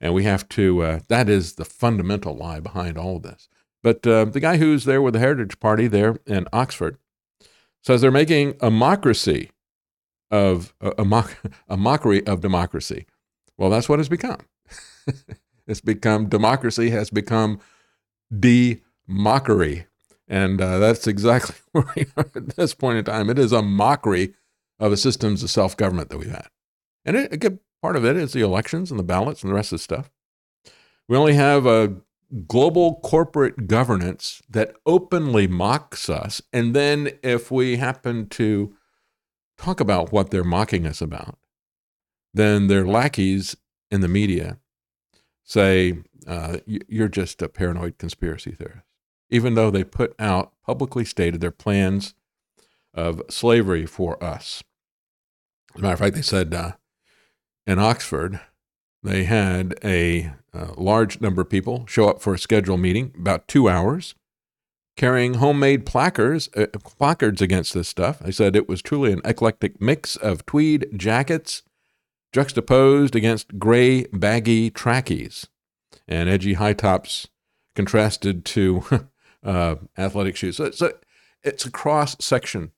And 0.00 0.12
we 0.12 0.24
have 0.24 0.48
to, 0.50 0.82
uh, 0.82 1.00
that 1.06 1.28
is 1.28 1.52
the 1.52 1.64
fundamental 1.64 2.36
lie 2.36 2.58
behind 2.58 2.98
all 2.98 3.18
of 3.18 3.22
this. 3.22 3.48
But 3.82 4.06
uh, 4.06 4.26
the 4.26 4.40
guy 4.40 4.58
who's 4.58 4.84
there 4.84 5.00
with 5.00 5.14
the 5.14 5.20
Heritage 5.20 5.58
Party 5.58 5.86
there 5.86 6.18
in 6.26 6.46
Oxford 6.52 6.98
says 7.82 8.00
they're 8.00 8.10
making 8.10 8.56
a 8.60 8.70
mockery 8.70 9.50
of 10.30 10.74
a, 10.80 10.92
a, 10.98 11.04
mock, 11.04 11.36
a 11.68 11.76
mockery 11.76 12.26
of 12.26 12.40
democracy. 12.40 13.06
Well, 13.56 13.70
that's 13.70 13.88
what 13.88 14.00
it's 14.00 14.08
become. 14.08 14.40
it's 15.66 15.80
become 15.80 16.28
democracy 16.28 16.90
has 16.90 17.10
become 17.10 17.60
de 18.38 18.80
mockery, 19.06 19.86
and 20.28 20.60
uh, 20.60 20.78
that's 20.78 21.06
exactly 21.06 21.56
where 21.72 21.84
we 21.96 22.06
are 22.16 22.30
at 22.34 22.56
this 22.56 22.74
point 22.74 22.98
in 22.98 23.04
time. 23.04 23.30
It 23.30 23.38
is 23.38 23.52
a 23.52 23.62
mockery 23.62 24.34
of 24.78 24.90
the 24.90 24.96
systems 24.96 25.42
of 25.42 25.50
self 25.50 25.76
government 25.76 26.10
that 26.10 26.18
we've 26.18 26.30
had, 26.30 26.48
and 27.04 27.16
it, 27.16 27.32
a 27.32 27.36
good 27.36 27.58
part 27.82 27.96
of 27.96 28.04
it 28.04 28.16
is 28.16 28.32
the 28.32 28.40
elections 28.40 28.90
and 28.90 29.00
the 29.00 29.04
ballots 29.04 29.42
and 29.42 29.50
the 29.50 29.54
rest 29.54 29.72
of 29.72 29.78
the 29.78 29.82
stuff. 29.82 30.10
We 31.08 31.16
only 31.16 31.34
have 31.34 31.66
a 31.66 31.96
global 32.46 33.00
corporate 33.00 33.66
governance 33.66 34.42
that 34.48 34.74
openly 34.86 35.46
mocks 35.46 36.08
us. 36.08 36.40
And 36.52 36.74
then 36.74 37.10
if 37.22 37.50
we 37.50 37.76
happen 37.76 38.28
to 38.30 38.74
talk 39.58 39.80
about 39.80 40.12
what 40.12 40.30
they're 40.30 40.44
mocking 40.44 40.86
us 40.86 41.00
about, 41.00 41.38
then 42.32 42.68
their 42.68 42.86
lackeys 42.86 43.56
in 43.90 44.00
the 44.00 44.08
media 44.08 44.58
say, 45.44 45.98
uh, 46.26 46.58
you're 46.66 47.08
just 47.08 47.42
a 47.42 47.48
paranoid 47.48 47.98
conspiracy 47.98 48.52
theorist, 48.52 48.86
even 49.30 49.54
though 49.54 49.70
they 49.70 49.82
put 49.82 50.14
out 50.18 50.52
publicly 50.64 51.04
stated 51.04 51.40
their 51.40 51.50
plans 51.50 52.14
of 52.94 53.22
slavery 53.28 53.86
for 53.86 54.22
us. 54.22 54.62
As 55.74 55.80
a 55.80 55.82
matter 55.82 55.94
of 55.94 55.98
fact, 55.98 56.14
they 56.14 56.22
said 56.22 56.54
uh, 56.54 56.72
in 57.66 57.78
Oxford, 57.78 58.40
they 59.02 59.24
had 59.24 59.74
a, 59.84 60.32
a, 60.52 60.72
large 60.80 61.20
number 61.20 61.42
of 61.42 61.50
people 61.50 61.84
show 61.86 62.08
up 62.08 62.20
for 62.20 62.34
a 62.34 62.38
scheduled 62.38 62.80
meeting, 62.80 63.12
about 63.18 63.48
two 63.48 63.68
hours, 63.68 64.14
carrying 64.96 65.34
homemade 65.34 65.86
placards, 65.86 66.48
uh, 66.56 66.66
placards 66.98 67.40
against 67.40 67.74
this 67.74 67.88
stuff. 67.88 68.20
I 68.24 68.30
said 68.30 68.54
it 68.54 68.68
was 68.68 68.82
truly 68.82 69.12
an 69.12 69.22
eclectic 69.24 69.80
mix 69.80 70.16
of 70.16 70.46
tweed 70.46 70.86
jackets 70.96 71.62
juxtaposed 72.32 73.16
against 73.16 73.58
gray, 73.58 74.04
baggy 74.12 74.70
trackies 74.70 75.48
and 76.06 76.28
edgy 76.28 76.54
high 76.54 76.74
tops 76.74 77.28
contrasted 77.74 78.44
to 78.44 78.82
uh, 79.42 79.76
athletic 79.98 80.36
shoes. 80.36 80.56
So, 80.56 80.70
so 80.70 80.92
it's 81.42 81.64
a 81.64 81.70
cross 81.70 82.16
section 82.20 82.72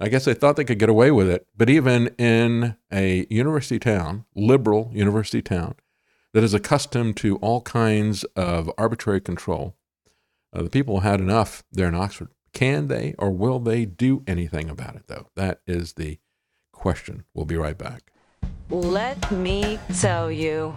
I 0.00 0.08
guess 0.08 0.24
they 0.24 0.34
thought 0.34 0.56
they 0.56 0.64
could 0.64 0.78
get 0.78 0.88
away 0.88 1.10
with 1.10 1.28
it. 1.28 1.46
But 1.56 1.68
even 1.68 2.08
in 2.18 2.76
a 2.92 3.26
university 3.28 3.78
town, 3.78 4.24
liberal 4.34 4.90
university 4.92 5.42
town, 5.42 5.74
that 6.34 6.44
is 6.44 6.54
accustomed 6.54 7.16
to 7.18 7.36
all 7.36 7.60
kinds 7.62 8.24
of 8.36 8.70
arbitrary 8.78 9.20
control, 9.20 9.76
uh, 10.52 10.62
the 10.62 10.70
people 10.70 11.00
had 11.00 11.20
enough 11.20 11.62
there 11.72 11.88
in 11.88 11.94
Oxford. 11.94 12.28
Can 12.52 12.88
they 12.88 13.14
or 13.18 13.30
will 13.30 13.58
they 13.58 13.84
do 13.84 14.22
anything 14.26 14.68
about 14.68 14.96
it, 14.96 15.06
though? 15.06 15.28
That 15.36 15.60
is 15.66 15.94
the 15.94 16.18
question. 16.72 17.24
We'll 17.34 17.44
be 17.44 17.56
right 17.56 17.76
back. 17.76 18.12
Let 18.70 19.30
me 19.30 19.78
tell 20.00 20.30
you 20.30 20.74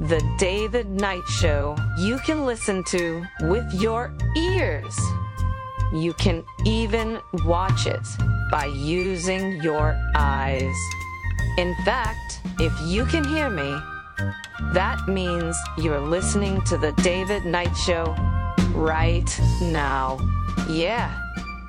the 0.00 0.22
David 0.38 0.88
Knight 0.88 1.24
Show 1.26 1.76
you 1.98 2.18
can 2.18 2.46
listen 2.46 2.84
to 2.84 3.24
with 3.42 3.72
your 3.74 4.14
ears. 4.36 4.96
You 5.94 6.12
can 6.14 6.44
even 6.64 7.20
watch 7.44 7.86
it 7.86 8.06
by 8.50 8.66
using 8.66 9.62
your 9.62 9.96
eyes. 10.14 10.74
In 11.56 11.74
fact, 11.84 12.40
if 12.58 12.72
you 12.82 13.04
can 13.06 13.24
hear 13.24 13.48
me, 13.48 13.76
that 14.72 15.06
means 15.08 15.56
you're 15.78 16.00
listening 16.00 16.62
to 16.62 16.76
The 16.76 16.92
David 17.02 17.44
Knight 17.44 17.76
Show 17.76 18.14
right 18.74 19.40
now. 19.60 20.18
Yeah, 20.68 21.14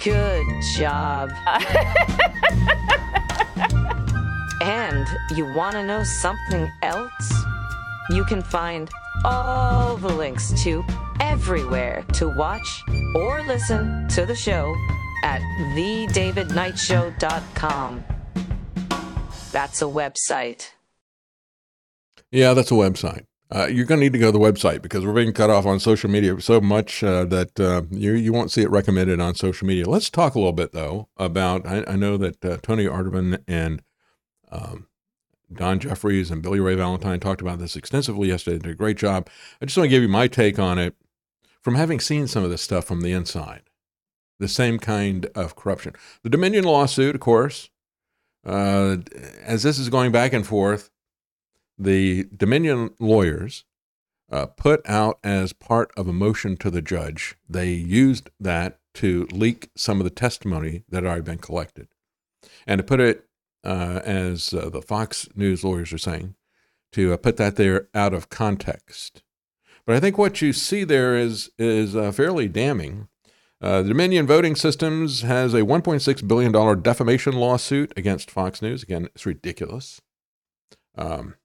good 0.03 0.45
job. 0.77 1.29
And 4.65 5.07
you 5.35 5.45
want 5.53 5.73
to 5.73 5.85
know 5.85 6.03
something 6.03 6.71
else? 6.81 7.33
You 8.09 8.25
can 8.25 8.41
find 8.41 8.89
all 9.23 9.95
the 9.95 10.09
links 10.09 10.51
to 10.63 10.83
everywhere 11.19 12.03
to 12.13 12.29
watch 12.29 12.83
or 13.13 13.43
listen 13.43 14.07
to 14.09 14.25
the 14.25 14.35
show 14.35 14.75
at 15.23 15.41
thedavidknightshow.com. 15.75 18.03
That's 19.51 19.83
a 19.83 19.85
website. 19.85 20.71
Yeah, 22.35 22.53
that's 22.53 22.69
a 22.69 22.75
website. 22.75 23.25
Uh, 23.49 23.67
you're 23.67 23.85
going 23.85 24.01
to 24.01 24.05
need 24.05 24.11
to 24.11 24.19
go 24.19 24.25
to 24.25 24.31
the 24.37 24.43
website 24.43 24.81
because 24.81 25.05
we're 25.05 25.13
being 25.13 25.31
cut 25.31 25.49
off 25.49 25.65
on 25.65 25.79
social 25.79 26.09
media 26.09 26.41
so 26.41 26.59
much 26.59 27.01
uh, 27.01 27.23
that 27.23 27.57
uh, 27.57 27.83
you 27.91 28.11
you 28.11 28.33
won't 28.33 28.51
see 28.51 28.61
it 28.61 28.69
recommended 28.69 29.21
on 29.21 29.35
social 29.35 29.65
media. 29.65 29.87
Let's 29.87 30.09
talk 30.09 30.35
a 30.35 30.39
little 30.39 30.51
bit 30.51 30.73
though 30.73 31.07
about. 31.15 31.65
I, 31.65 31.85
I 31.87 31.95
know 31.95 32.17
that 32.17 32.43
uh, 32.43 32.57
Tony 32.61 32.87
Arterburn 32.87 33.41
and 33.47 33.81
um, 34.51 34.87
Don 35.53 35.79
Jeffries 35.79 36.29
and 36.29 36.41
Billy 36.41 36.59
Ray 36.59 36.75
Valentine 36.75 37.21
talked 37.21 37.39
about 37.39 37.59
this 37.59 37.77
extensively 37.77 38.27
yesterday. 38.27 38.57
They 38.57 38.63
did 38.63 38.71
a 38.71 38.75
great 38.75 38.97
job. 38.97 39.29
I 39.61 39.65
just 39.65 39.77
want 39.77 39.85
to 39.85 39.89
give 39.89 40.01
you 40.01 40.09
my 40.09 40.27
take 40.27 40.59
on 40.59 40.77
it 40.77 40.93
from 41.61 41.75
having 41.75 42.01
seen 42.01 42.27
some 42.27 42.43
of 42.43 42.49
this 42.49 42.61
stuff 42.61 42.83
from 42.83 42.99
the 42.99 43.13
inside. 43.13 43.61
The 44.39 44.49
same 44.49 44.77
kind 44.77 45.27
of 45.35 45.55
corruption. 45.55 45.93
The 46.23 46.29
Dominion 46.29 46.65
lawsuit, 46.65 47.15
of 47.15 47.21
course, 47.21 47.69
uh, 48.45 48.97
as 49.41 49.63
this 49.63 49.79
is 49.79 49.87
going 49.87 50.11
back 50.11 50.33
and 50.33 50.45
forth, 50.45 50.89
the 51.77 52.27
Dominion 52.35 52.93
lawyers 52.99 53.65
uh, 54.31 54.47
put 54.47 54.87
out 54.89 55.19
as 55.23 55.53
part 55.53 55.91
of 55.95 56.07
a 56.07 56.13
motion 56.13 56.57
to 56.57 56.71
the 56.71 56.81
judge, 56.81 57.35
they 57.47 57.71
used 57.71 58.29
that 58.39 58.79
to 58.95 59.27
leak 59.31 59.69
some 59.75 59.99
of 59.99 60.03
the 60.03 60.09
testimony 60.09 60.83
that 60.89 61.03
had 61.03 61.09
already 61.09 61.21
been 61.21 61.37
collected. 61.37 61.87
And 62.65 62.79
to 62.79 62.83
put 62.83 62.99
it, 62.99 63.25
uh, 63.63 64.01
as 64.03 64.53
uh, 64.53 64.69
the 64.69 64.81
Fox 64.81 65.27
News 65.35 65.63
lawyers 65.63 65.91
are 65.93 65.97
saying, 65.97 66.35
to 66.93 67.13
uh, 67.13 67.17
put 67.17 67.37
that 67.37 67.55
there 67.55 67.89
out 67.93 68.13
of 68.13 68.29
context. 68.29 69.21
But 69.85 69.95
I 69.95 69.99
think 69.99 70.17
what 70.17 70.41
you 70.41 70.53
see 70.53 70.83
there 70.83 71.15
is, 71.15 71.51
is 71.59 71.95
uh, 71.95 72.11
fairly 72.11 72.47
damning. 72.47 73.07
Uh, 73.61 73.81
the 73.81 73.89
Dominion 73.89 74.27
Voting 74.27 74.55
Systems 74.55 75.21
has 75.21 75.53
a 75.53 75.61
$1.6 75.61 76.27
billion 76.27 76.81
defamation 76.81 77.33
lawsuit 77.33 77.93
against 77.95 78.31
Fox 78.31 78.61
News. 78.61 78.83
Again, 78.83 79.05
it's 79.13 79.25
ridiculous. 79.25 80.01
Um, 80.97 81.35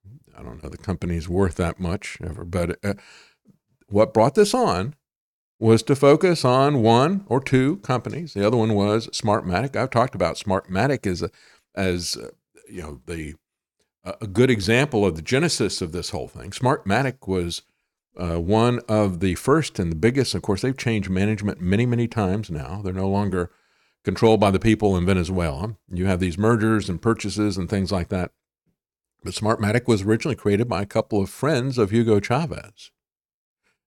I 0.41 0.43
don't 0.43 0.63
know 0.63 0.71
the 0.71 0.79
company's 0.79 1.29
worth 1.29 1.57
that 1.57 1.79
much 1.79 2.19
ever, 2.25 2.45
but 2.45 2.79
uh, 2.83 2.95
what 3.89 4.15
brought 4.15 4.35
this 4.35 4.55
on 4.55 4.95
was 5.59 5.83
to 5.83 5.95
focus 5.95 6.45
on 6.45 6.83
one 6.83 7.25
or 7.27 7.41
two 7.41 7.77
companies. 7.79 8.33
The 8.33 8.47
other 8.47 8.57
one 8.57 8.75
was 8.75 9.09
Smartmatic. 9.09 9.77
I've 9.77 9.91
talked 9.91 10.15
about 10.15 10.37
Smartmatic 10.37 11.07
as 11.07 11.21
a, 11.21 11.31
as 11.75 12.17
uh, 12.17 12.31
you 12.69 12.81
know 12.81 13.01
the 13.07 13.35
a 14.03 14.27
good 14.27 14.51
example 14.51 15.05
of 15.05 15.15
the 15.15 15.23
genesis 15.23 15.83
of 15.83 15.93
this 15.93 16.09
whole 16.09 16.29
thing. 16.29 16.53
Smartmatic 16.53 17.29
was 17.29 17.61
uh, 18.17 18.41
one 18.41 18.81
of 18.89 19.21
the 19.21 19.35
first 19.35 19.79
and 19.79 19.93
the 19.93 19.97
biggest. 19.97 20.35
Of 20.35 20.41
course, 20.41 20.63
they've 20.63 20.77
changed 20.77 21.11
management 21.11 21.61
many, 21.61 21.85
many 21.85 22.09
times 22.09 22.51
now. 22.51 22.81
They're 22.83 22.95
no 22.95 23.11
longer 23.11 23.51
controlled 24.03 24.41
by 24.41 24.51
the 24.51 24.59
people 24.59 24.97
in 24.97 25.05
Venezuela. 25.05 25.77
You 25.93 26.07
have 26.07 26.19
these 26.19 26.39
mergers 26.39 26.89
and 26.89 27.03
purchases 27.03 27.59
and 27.59 27.69
things 27.69 27.93
like 27.93 28.09
that. 28.09 28.33
But 29.23 29.35
Smartmatic 29.35 29.87
was 29.87 30.03
originally 30.03 30.37
created 30.37 30.69
by 30.69 30.83
a 30.83 30.87
couple 30.87 31.21
of 31.21 31.31
friends 31.31 31.79
of 31.79 31.91
Hugo 31.91 32.21
Chavez. 32.21 32.91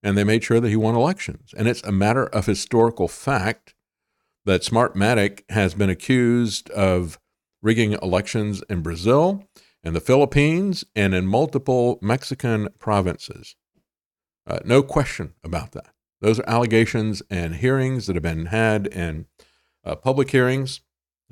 And 0.04 0.18
they 0.18 0.24
made 0.24 0.44
sure 0.44 0.60
that 0.60 0.70
he 0.70 0.76
won 0.76 0.96
elections. 0.96 1.54
And 1.58 1.68
it's 1.68 1.82
a 1.84 1.92
matter 1.92 2.26
of 2.26 2.46
historical 2.46 3.08
fact 3.08 3.74
that 4.46 4.62
Smartmatic 4.62 5.44
has 5.50 5.74
been 5.74 5.90
accused 5.90 6.70
of 6.72 7.20
rigging 7.62 7.94
elections 7.94 8.62
in 8.70 8.82
Brazil 8.82 9.48
and 9.84 9.96
the 9.96 10.02
Philippines 10.02 10.84
and 10.96 11.14
in 11.14 11.26
multiple 11.26 11.98
Mexican 12.02 12.70
provinces. 12.78 13.56
Uh, 14.46 14.60
no 14.66 14.84
question 14.84 15.34
about 15.44 15.72
that. 15.72 15.94
Those 16.22 16.40
are 16.40 16.50
allegations 16.50 17.22
and 17.30 17.56
hearings 17.56 18.08
that 18.08 18.16
have 18.16 18.24
been 18.24 18.48
had 18.48 18.88
in 18.88 19.26
uh, 19.84 19.96
public 19.96 20.32
hearings. 20.32 20.82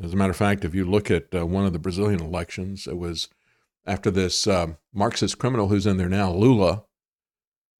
As 0.02 0.14
a 0.14 0.16
matter 0.16 0.32
of 0.32 0.38
fact, 0.38 0.66
if 0.66 0.74
you 0.74 0.86
look 0.86 1.12
at 1.12 1.34
uh, 1.36 1.46
one 1.46 1.66
of 1.66 1.74
the 1.74 1.80
Brazilian 1.80 2.22
elections, 2.22 2.88
it 2.88 2.98
was 2.98 3.30
after 3.86 4.12
this 4.12 4.48
um, 4.48 4.78
Marxist 4.94 5.38
criminal 5.38 5.68
who's 5.68 5.86
in 5.86 5.98
there 5.98 6.10
now, 6.10 6.32
Lula, 6.32 6.84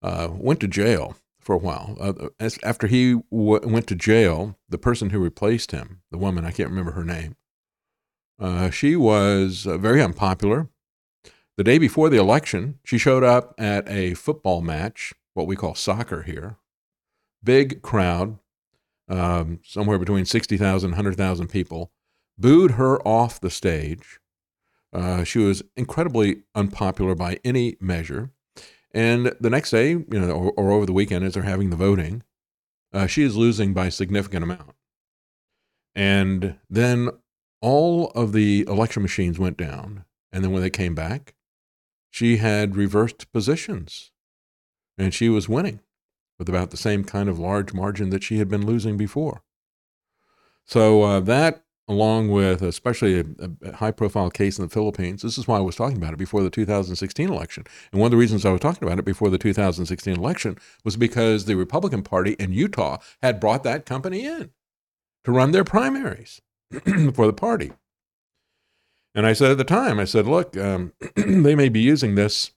uh, 0.02 0.30
went 0.32 0.60
to 0.62 0.68
jail 0.68 1.16
for 1.40 1.54
a 1.54 1.60
while. 1.60 1.98
Uh, 2.00 2.30
as, 2.40 2.58
after 2.64 2.88
he 2.88 3.14
w- 3.32 3.68
went 3.68 3.88
to 3.88 3.96
jail, 3.96 4.58
the 4.70 4.78
person 4.78 5.10
who 5.10 5.20
replaced 5.20 5.72
him, 5.72 6.02
the 6.12 6.18
woman, 6.18 6.46
I 6.46 6.52
can't 6.52 6.70
remember 6.70 6.92
her 6.92 7.04
name, 7.04 7.36
uh, 8.40 8.70
she 8.70 8.96
was 8.96 9.68
uh, 9.68 9.78
very 9.78 10.02
unpopular. 10.02 10.70
The 11.58 11.64
day 11.64 11.78
before 11.78 12.10
the 12.10 12.18
election, 12.18 12.80
she 12.84 12.98
showed 12.98 13.24
up 13.24 13.54
at 13.58 13.88
a 13.88 14.16
football 14.16 14.62
match, 14.62 15.14
what 15.34 15.48
we 15.48 15.56
call 15.56 15.76
soccer 15.76 16.24
here. 16.24 16.58
Big 17.44 17.82
crowd, 17.82 18.40
um, 19.08 19.60
somewhere 19.64 20.00
between 20.00 20.26
60,000 20.26 20.92
100,000 20.92 21.48
people, 21.48 21.92
booed 22.38 22.72
her 22.72 23.06
off 23.08 23.40
the 23.40 23.50
stage 23.50 24.21
uh, 24.94 25.24
she 25.24 25.40
was 25.40 25.64
incredibly 25.76 26.44
unpopular 26.56 27.16
by 27.16 27.40
any 27.44 27.78
measure. 27.80 28.32
And 28.94 29.34
the 29.40 29.50
next 29.50 29.72
day, 29.72 29.92
you 29.92 30.06
know, 30.10 30.32
or, 30.32 30.52
or 30.52 30.72
over 30.72 30.86
the 30.86 30.94
weekend, 30.94 31.24
as 31.24 31.34
they're 31.34 31.44
having 31.44 31.70
the 31.70 31.76
voting, 31.78 32.24
uh, 32.94 33.08
she 33.08 33.24
is 33.24 33.38
losing 33.38 33.74
by 33.74 33.88
a 33.88 33.92
significant 33.92 34.44
amount. 34.44 34.76
And 35.96 36.58
then 36.70 37.10
all 37.62 38.08
of 38.12 38.34
the 38.34 38.66
election 38.68 39.02
machines 39.02 39.40
went 39.40 39.58
down. 39.58 40.06
And 40.32 40.44
then 40.44 40.52
when 40.52 40.62
they 40.62 40.70
came 40.70 40.96
back, 40.96 41.36
she 42.10 42.38
had 42.38 42.76
reversed 42.76 43.32
positions 43.32 44.12
and 44.98 45.14
she 45.14 45.30
was 45.30 45.48
winning 45.48 45.80
with 46.38 46.50
about 46.50 46.72
the 46.72 46.78
same 46.78 47.04
kind 47.04 47.30
of 47.30 47.40
large 47.40 47.74
margin 47.74 48.10
that 48.10 48.24
she 48.24 48.38
had 48.38 48.50
been 48.50 48.66
losing 48.66 48.98
before. 48.98 49.44
So 50.66 51.04
uh, 51.04 51.20
that 51.22 51.64
along 51.92 52.30
with 52.30 52.62
especially 52.62 53.20
a, 53.20 53.26
a 53.64 53.76
high 53.76 53.92
profile 53.92 54.30
case 54.30 54.58
in 54.58 54.66
the 54.66 54.70
Philippines. 54.70 55.22
This 55.22 55.38
is 55.38 55.48
why 55.48 55.58
I 55.58 55.62
was 55.62 55.76
talking 55.76 55.98
about 55.98 56.14
it 56.14 56.18
before 56.18 56.44
the 56.44 56.50
2016 56.50 57.30
election. 57.30 57.66
And 57.92 58.00
one 58.00 58.08
of 58.08 58.12
the 58.12 58.18
reasons 58.18 58.46
I 58.46 58.52
was 58.52 58.62
talking 58.62 58.88
about 58.88 59.00
it 59.00 59.06
before 59.06 59.30
the 59.30 59.38
2016 59.38 60.16
election 60.16 60.58
was 60.84 60.98
because 60.98 61.46
the 61.46 61.56
Republican 61.56 62.04
Party 62.04 62.34
in 62.34 62.54
Utah 62.54 62.98
had 63.22 63.40
brought 63.40 63.64
that 63.64 63.86
company 63.86 64.26
in 64.26 64.52
to 65.24 65.32
run 65.32 65.52
their 65.52 65.64
primaries 65.64 66.42
for 67.14 67.28
the 67.28 67.34
party. 67.34 67.72
And 69.14 69.26
I 69.26 69.34
said 69.34 69.52
at 69.52 69.58
the 69.58 69.64
time, 69.64 70.00
I 70.00 70.06
said, 70.06 70.26
look, 70.26 70.56
um, 70.58 70.94
they 71.16 71.56
may 71.56 71.70
be 71.70 71.82
using 71.82 72.16
this 72.16 72.52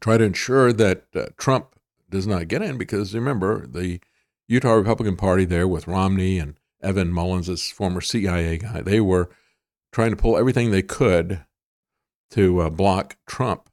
try 0.00 0.16
to 0.16 0.24
ensure 0.24 0.72
that 0.72 1.04
uh, 1.14 1.26
Trump 1.36 1.74
does 2.10 2.26
not 2.26 2.48
get 2.48 2.62
in 2.62 2.78
because 2.78 3.14
remember 3.14 3.66
the 3.66 4.00
Utah 4.48 4.72
Republican 4.72 5.16
Party 5.16 5.44
there 5.44 5.68
with 5.68 5.86
Romney 5.86 6.38
and 6.38 6.58
Evan 6.82 7.12
Mullins, 7.12 7.46
this 7.48 7.70
former 7.70 8.00
CIA 8.00 8.58
guy, 8.58 8.80
they 8.82 9.00
were 9.00 9.30
trying 9.92 10.10
to 10.10 10.16
pull 10.16 10.36
everything 10.36 10.70
they 10.70 10.82
could 10.82 11.44
to 12.30 12.60
uh, 12.60 12.70
block 12.70 13.16
Trump. 13.26 13.68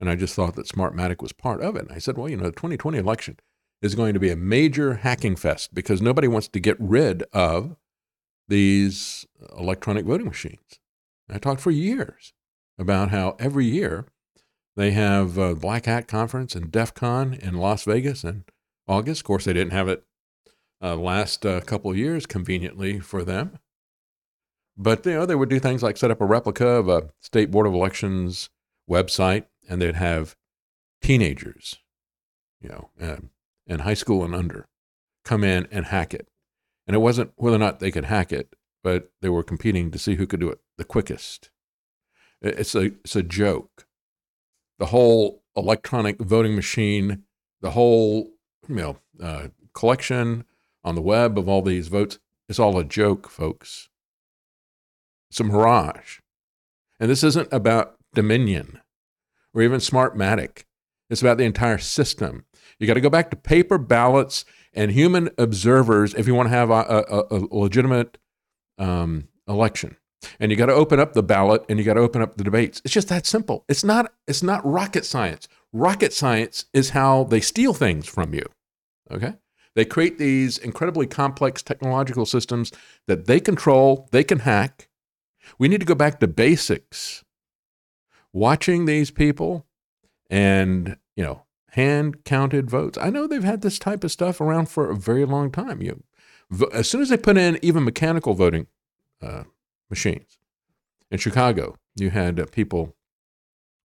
And 0.00 0.08
I 0.10 0.16
just 0.16 0.34
thought 0.34 0.56
that 0.56 0.68
Smartmatic 0.68 1.22
was 1.22 1.32
part 1.32 1.60
of 1.60 1.76
it. 1.76 1.82
And 1.82 1.92
I 1.92 1.98
said, 1.98 2.16
well, 2.16 2.28
you 2.28 2.36
know, 2.36 2.44
the 2.44 2.52
2020 2.52 2.98
election 2.98 3.38
is 3.80 3.94
going 3.94 4.14
to 4.14 4.20
be 4.20 4.30
a 4.30 4.36
major 4.36 4.94
hacking 4.94 5.36
fest 5.36 5.74
because 5.74 6.00
nobody 6.00 6.28
wants 6.28 6.48
to 6.48 6.60
get 6.60 6.76
rid 6.78 7.22
of 7.32 7.76
these 8.48 9.26
electronic 9.56 10.04
voting 10.04 10.26
machines. 10.26 10.80
And 11.28 11.36
I 11.36 11.38
talked 11.38 11.60
for 11.60 11.70
years 11.70 12.32
about 12.78 13.10
how 13.10 13.36
every 13.38 13.66
year 13.66 14.06
they 14.76 14.92
have 14.92 15.36
a 15.38 15.54
Black 15.54 15.86
Hat 15.86 16.08
Conference 16.08 16.54
and 16.54 16.70
DEF 16.70 16.94
CON 16.94 17.34
in 17.34 17.54
Las 17.54 17.84
Vegas 17.84 18.24
in 18.24 18.44
August. 18.88 19.20
Of 19.20 19.26
course, 19.26 19.44
they 19.44 19.52
didn't 19.52 19.72
have 19.72 19.88
it 19.88 20.04
uh, 20.82 20.96
last 20.96 21.46
uh, 21.46 21.60
couple 21.60 21.90
of 21.90 21.96
years 21.96 22.26
conveniently 22.26 22.98
for 22.98 23.22
them. 23.22 23.58
But 24.76 25.04
you 25.06 25.12
know, 25.12 25.26
they 25.26 25.34
would 25.34 25.48
do 25.48 25.60
things 25.60 25.82
like 25.82 25.96
set 25.96 26.10
up 26.10 26.20
a 26.20 26.26
replica 26.26 26.66
of 26.66 26.88
a 26.88 27.10
state 27.20 27.50
board 27.50 27.66
of 27.66 27.74
elections 27.74 28.50
website, 28.90 29.44
and 29.68 29.80
they'd 29.80 29.94
have 29.94 30.34
teenagers, 31.02 31.76
you 32.60 32.68
know, 32.68 32.90
uh, 33.00 33.16
in 33.66 33.80
high 33.80 33.94
school 33.94 34.24
and 34.24 34.34
under, 34.34 34.66
come 35.24 35.44
in 35.44 35.68
and 35.70 35.86
hack 35.86 36.14
it. 36.14 36.28
And 36.86 36.96
it 36.96 37.00
wasn't 37.00 37.32
whether 37.36 37.56
or 37.56 37.60
not 37.60 37.80
they 37.80 37.90
could 37.90 38.06
hack 38.06 38.32
it, 38.32 38.54
but 38.82 39.10
they 39.20 39.28
were 39.28 39.44
competing 39.44 39.90
to 39.90 39.98
see 39.98 40.16
who 40.16 40.26
could 40.26 40.40
do 40.40 40.50
it 40.50 40.60
the 40.78 40.84
quickest. 40.84 41.50
It's 42.40 42.74
a 42.74 42.86
it's 43.04 43.14
a 43.14 43.22
joke. 43.22 43.86
The 44.78 44.86
whole 44.86 45.44
electronic 45.54 46.18
voting 46.18 46.56
machine, 46.56 47.22
the 47.60 47.70
whole 47.70 48.30
you 48.68 48.74
know 48.74 48.96
uh, 49.22 49.48
collection 49.74 50.44
on 50.84 50.94
the 50.94 51.02
web 51.02 51.38
of 51.38 51.48
all 51.48 51.62
these 51.62 51.88
votes. 51.88 52.18
It's 52.48 52.58
all 52.58 52.78
a 52.78 52.84
joke, 52.84 53.28
folks. 53.28 53.88
It's 55.30 55.40
a 55.40 55.44
mirage. 55.44 56.18
And 57.00 57.10
this 57.10 57.24
isn't 57.24 57.48
about 57.52 57.96
Dominion 58.14 58.80
or 59.54 59.62
even 59.62 59.80
Smartmatic. 59.80 60.64
It's 61.08 61.22
about 61.22 61.38
the 61.38 61.44
entire 61.44 61.78
system. 61.78 62.44
You 62.78 62.86
got 62.86 62.94
to 62.94 63.00
go 63.00 63.10
back 63.10 63.30
to 63.30 63.36
paper 63.36 63.78
ballots 63.78 64.44
and 64.72 64.90
human 64.90 65.30
observers 65.38 66.14
if 66.14 66.26
you 66.26 66.34
want 66.34 66.48
to 66.48 66.54
have 66.54 66.70
a, 66.70 67.04
a, 67.08 67.24
a 67.30 67.38
legitimate 67.50 68.18
um, 68.78 69.28
election. 69.46 69.96
And 70.38 70.50
you 70.50 70.56
got 70.56 70.66
to 70.66 70.72
open 70.72 71.00
up 71.00 71.12
the 71.12 71.22
ballot 71.22 71.64
and 71.68 71.78
you 71.78 71.84
got 71.84 71.94
to 71.94 72.00
open 72.00 72.22
up 72.22 72.36
the 72.36 72.44
debates. 72.44 72.80
It's 72.84 72.94
just 72.94 73.08
that 73.08 73.26
simple. 73.26 73.64
It's 73.68 73.82
not 73.82 74.12
it's 74.26 74.42
not 74.42 74.64
rocket 74.64 75.04
science. 75.04 75.48
Rocket 75.72 76.12
science 76.12 76.66
is 76.72 76.90
how 76.90 77.24
they 77.24 77.40
steal 77.40 77.74
things 77.74 78.06
from 78.06 78.34
you. 78.34 78.44
Okay? 79.10 79.34
They 79.74 79.84
create 79.84 80.18
these 80.18 80.58
incredibly 80.58 81.06
complex 81.06 81.62
technological 81.62 82.26
systems 82.26 82.72
that 83.06 83.26
they 83.26 83.40
control, 83.40 84.08
they 84.12 84.24
can 84.24 84.40
hack. 84.40 84.88
We 85.58 85.68
need 85.68 85.80
to 85.80 85.86
go 85.86 85.94
back 85.94 86.20
to 86.20 86.28
basics. 86.28 87.24
Watching 88.32 88.84
these 88.84 89.10
people 89.10 89.66
and, 90.30 90.96
you 91.16 91.24
know, 91.24 91.42
hand 91.70 92.24
counted 92.24 92.70
votes. 92.70 92.98
I 93.00 93.10
know 93.10 93.26
they've 93.26 93.42
had 93.42 93.62
this 93.62 93.78
type 93.78 94.04
of 94.04 94.12
stuff 94.12 94.40
around 94.40 94.68
for 94.68 94.90
a 94.90 94.96
very 94.96 95.24
long 95.24 95.50
time. 95.50 95.82
You, 95.82 96.02
as 96.72 96.88
soon 96.88 97.02
as 97.02 97.08
they 97.08 97.16
put 97.16 97.38
in 97.38 97.58
even 97.62 97.84
mechanical 97.84 98.34
voting 98.34 98.66
uh, 99.20 99.44
machines 99.90 100.38
in 101.10 101.18
Chicago, 101.18 101.76
you 101.96 102.10
had 102.10 102.38
uh, 102.40 102.46
people 102.46 102.94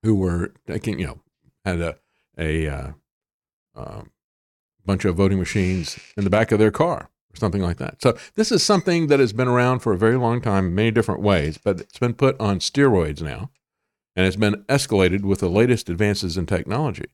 who 0.03 0.15
were 0.15 0.53
taking, 0.65 0.99
you 0.99 1.07
know, 1.07 1.21
had 1.65 1.81
a 1.81 1.97
a 2.37 2.67
uh, 2.67 2.91
um, 3.75 4.11
bunch 4.87 5.05
of 5.05 5.15
voting 5.15 5.37
machines 5.37 5.99
in 6.15 6.23
the 6.23 6.29
back 6.29 6.51
of 6.51 6.57
their 6.57 6.71
car 6.71 7.09
or 7.31 7.35
something 7.35 7.61
like 7.61 7.77
that. 7.77 8.01
So 8.01 8.17
this 8.35 8.51
is 8.51 8.63
something 8.63 9.07
that 9.07 9.19
has 9.19 9.33
been 9.33 9.47
around 9.47 9.79
for 9.79 9.93
a 9.93 9.97
very 9.97 10.17
long 10.17 10.41
time, 10.41 10.67
in 10.67 10.75
many 10.75 10.91
different 10.91 11.21
ways, 11.21 11.59
but 11.63 11.81
it's 11.81 11.99
been 11.99 12.15
put 12.15 12.39
on 12.39 12.59
steroids 12.59 13.21
now, 13.21 13.51
and 14.15 14.25
it's 14.25 14.37
been 14.37 14.63
escalated 14.63 15.21
with 15.21 15.41
the 15.41 15.49
latest 15.49 15.89
advances 15.89 16.37
in 16.37 16.47
technology. 16.47 17.05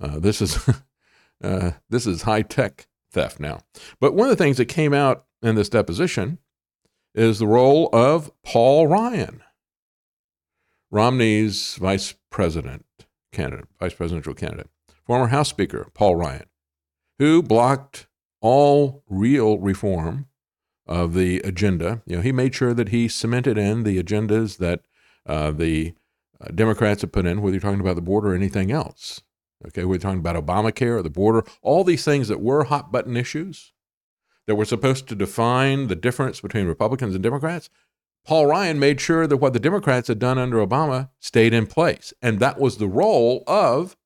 Uh, 0.00 0.18
this 0.18 0.40
is 0.40 0.66
uh, 1.44 1.72
this 1.90 2.06
is 2.06 2.22
high 2.22 2.42
tech 2.42 2.86
theft 3.10 3.38
now. 3.38 3.60
But 4.00 4.14
one 4.14 4.30
of 4.30 4.36
the 4.36 4.42
things 4.42 4.56
that 4.56 4.66
came 4.66 4.94
out 4.94 5.26
in 5.42 5.56
this 5.56 5.68
deposition 5.68 6.38
is 7.14 7.38
the 7.38 7.46
role 7.46 7.90
of 7.92 8.30
Paul 8.42 8.86
Ryan, 8.86 9.42
Romney's 10.90 11.74
vice 11.76 12.14
president 12.30 12.86
candidate, 13.32 13.66
vice 13.78 13.94
presidential 13.94 14.34
candidate, 14.34 14.70
former 15.04 15.26
House 15.26 15.48
Speaker 15.48 15.88
Paul 15.94 16.16
Ryan, 16.16 16.44
who 17.22 17.40
blocked 17.40 18.08
all 18.40 19.04
real 19.08 19.56
reform 19.56 20.26
of 20.88 21.14
the 21.14 21.38
agenda. 21.42 22.02
You 22.04 22.16
know, 22.16 22.22
he 22.22 22.32
made 22.32 22.52
sure 22.52 22.74
that 22.74 22.88
he 22.88 23.06
cemented 23.06 23.56
in 23.56 23.84
the 23.84 24.02
agendas 24.02 24.58
that 24.58 24.80
uh, 25.24 25.52
the 25.52 25.94
uh, 26.40 26.48
Democrats 26.52 27.02
have 27.02 27.12
put 27.12 27.24
in, 27.24 27.40
whether 27.40 27.54
you're 27.54 27.60
talking 27.60 27.78
about 27.78 27.94
the 27.94 28.02
border 28.02 28.32
or 28.32 28.34
anything 28.34 28.72
else. 28.72 29.20
Okay, 29.64 29.84
we're 29.84 30.00
talking 30.00 30.18
about 30.18 30.34
Obamacare 30.34 30.96
or 30.98 31.02
the 31.02 31.10
border, 31.10 31.44
all 31.62 31.84
these 31.84 32.04
things 32.04 32.26
that 32.26 32.40
were 32.40 32.64
hot 32.64 32.90
button 32.90 33.16
issues 33.16 33.72
that 34.48 34.56
were 34.56 34.64
supposed 34.64 35.06
to 35.06 35.14
define 35.14 35.86
the 35.86 35.94
difference 35.94 36.40
between 36.40 36.66
Republicans 36.66 37.14
and 37.14 37.22
Democrats. 37.22 37.70
Paul 38.26 38.46
Ryan 38.46 38.80
made 38.80 39.00
sure 39.00 39.28
that 39.28 39.36
what 39.36 39.52
the 39.52 39.60
Democrats 39.60 40.08
had 40.08 40.18
done 40.18 40.38
under 40.38 40.56
Obama 40.56 41.10
stayed 41.20 41.54
in 41.54 41.68
place. 41.68 42.12
And 42.20 42.40
that 42.40 42.58
was 42.58 42.78
the 42.78 42.88
role 42.88 43.44
of 43.46 43.96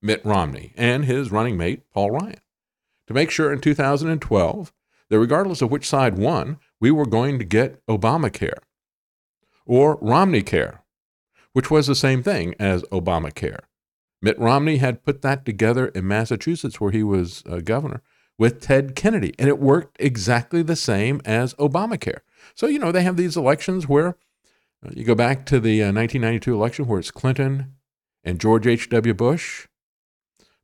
Mitt 0.00 0.24
Romney 0.24 0.72
and 0.74 1.04
his 1.04 1.30
running 1.30 1.58
mate, 1.58 1.82
Paul 1.92 2.12
Ryan, 2.12 2.40
to 3.12 3.20
make 3.20 3.30
sure 3.30 3.52
in 3.52 3.60
2012 3.60 4.72
that 5.10 5.18
regardless 5.18 5.62
of 5.62 5.70
which 5.70 5.88
side 5.88 6.16
won, 6.18 6.58
we 6.80 6.90
were 6.90 7.06
going 7.06 7.38
to 7.38 7.44
get 7.44 7.84
Obamacare 7.86 8.58
or 9.66 9.98
Romney 10.00 10.42
Care, 10.42 10.82
which 11.52 11.70
was 11.70 11.86
the 11.86 11.94
same 11.94 12.22
thing 12.22 12.54
as 12.58 12.82
Obamacare. 12.84 13.60
Mitt 14.20 14.38
Romney 14.38 14.76
had 14.76 15.04
put 15.04 15.22
that 15.22 15.44
together 15.44 15.88
in 15.88 16.06
Massachusetts, 16.06 16.80
where 16.80 16.92
he 16.92 17.02
was 17.02 17.42
uh, 17.48 17.58
governor, 17.58 18.02
with 18.38 18.60
Ted 18.60 18.94
Kennedy, 18.94 19.34
and 19.38 19.48
it 19.48 19.58
worked 19.58 19.96
exactly 20.00 20.62
the 20.62 20.76
same 20.76 21.20
as 21.24 21.54
Obamacare. 21.54 22.20
So, 22.54 22.66
you 22.66 22.78
know, 22.78 22.92
they 22.92 23.02
have 23.02 23.16
these 23.16 23.36
elections 23.36 23.88
where 23.88 24.16
uh, 24.84 24.90
you 24.94 25.04
go 25.04 25.14
back 25.14 25.44
to 25.46 25.60
the 25.60 25.82
uh, 25.82 25.92
1992 25.92 26.54
election 26.54 26.86
where 26.86 27.00
it's 27.00 27.10
Clinton 27.10 27.74
and 28.24 28.40
George 28.40 28.66
H.W. 28.66 29.14
Bush. 29.14 29.66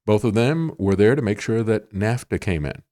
Both 0.08 0.24
of 0.24 0.32
them 0.32 0.72
were 0.78 0.96
there 0.96 1.14
to 1.14 1.20
make 1.20 1.38
sure 1.38 1.62
that 1.62 1.92
NAFTA 1.92 2.40
came 2.40 2.64
in. 2.64 2.82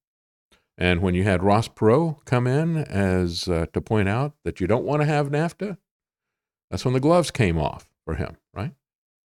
And 0.76 1.00
when 1.00 1.14
you 1.14 1.24
had 1.24 1.42
Ross 1.42 1.66
Perot 1.66 2.22
come 2.26 2.46
in 2.46 2.76
as 2.76 3.48
uh, 3.48 3.64
to 3.72 3.80
point 3.80 4.06
out 4.06 4.34
that 4.44 4.60
you 4.60 4.66
don't 4.66 4.84
want 4.84 5.00
to 5.00 5.06
have 5.06 5.30
NAFTA, 5.30 5.78
that's 6.70 6.84
when 6.84 6.92
the 6.92 7.00
gloves 7.00 7.30
came 7.30 7.56
off 7.56 7.88
for 8.04 8.16
him, 8.16 8.36
right? 8.52 8.74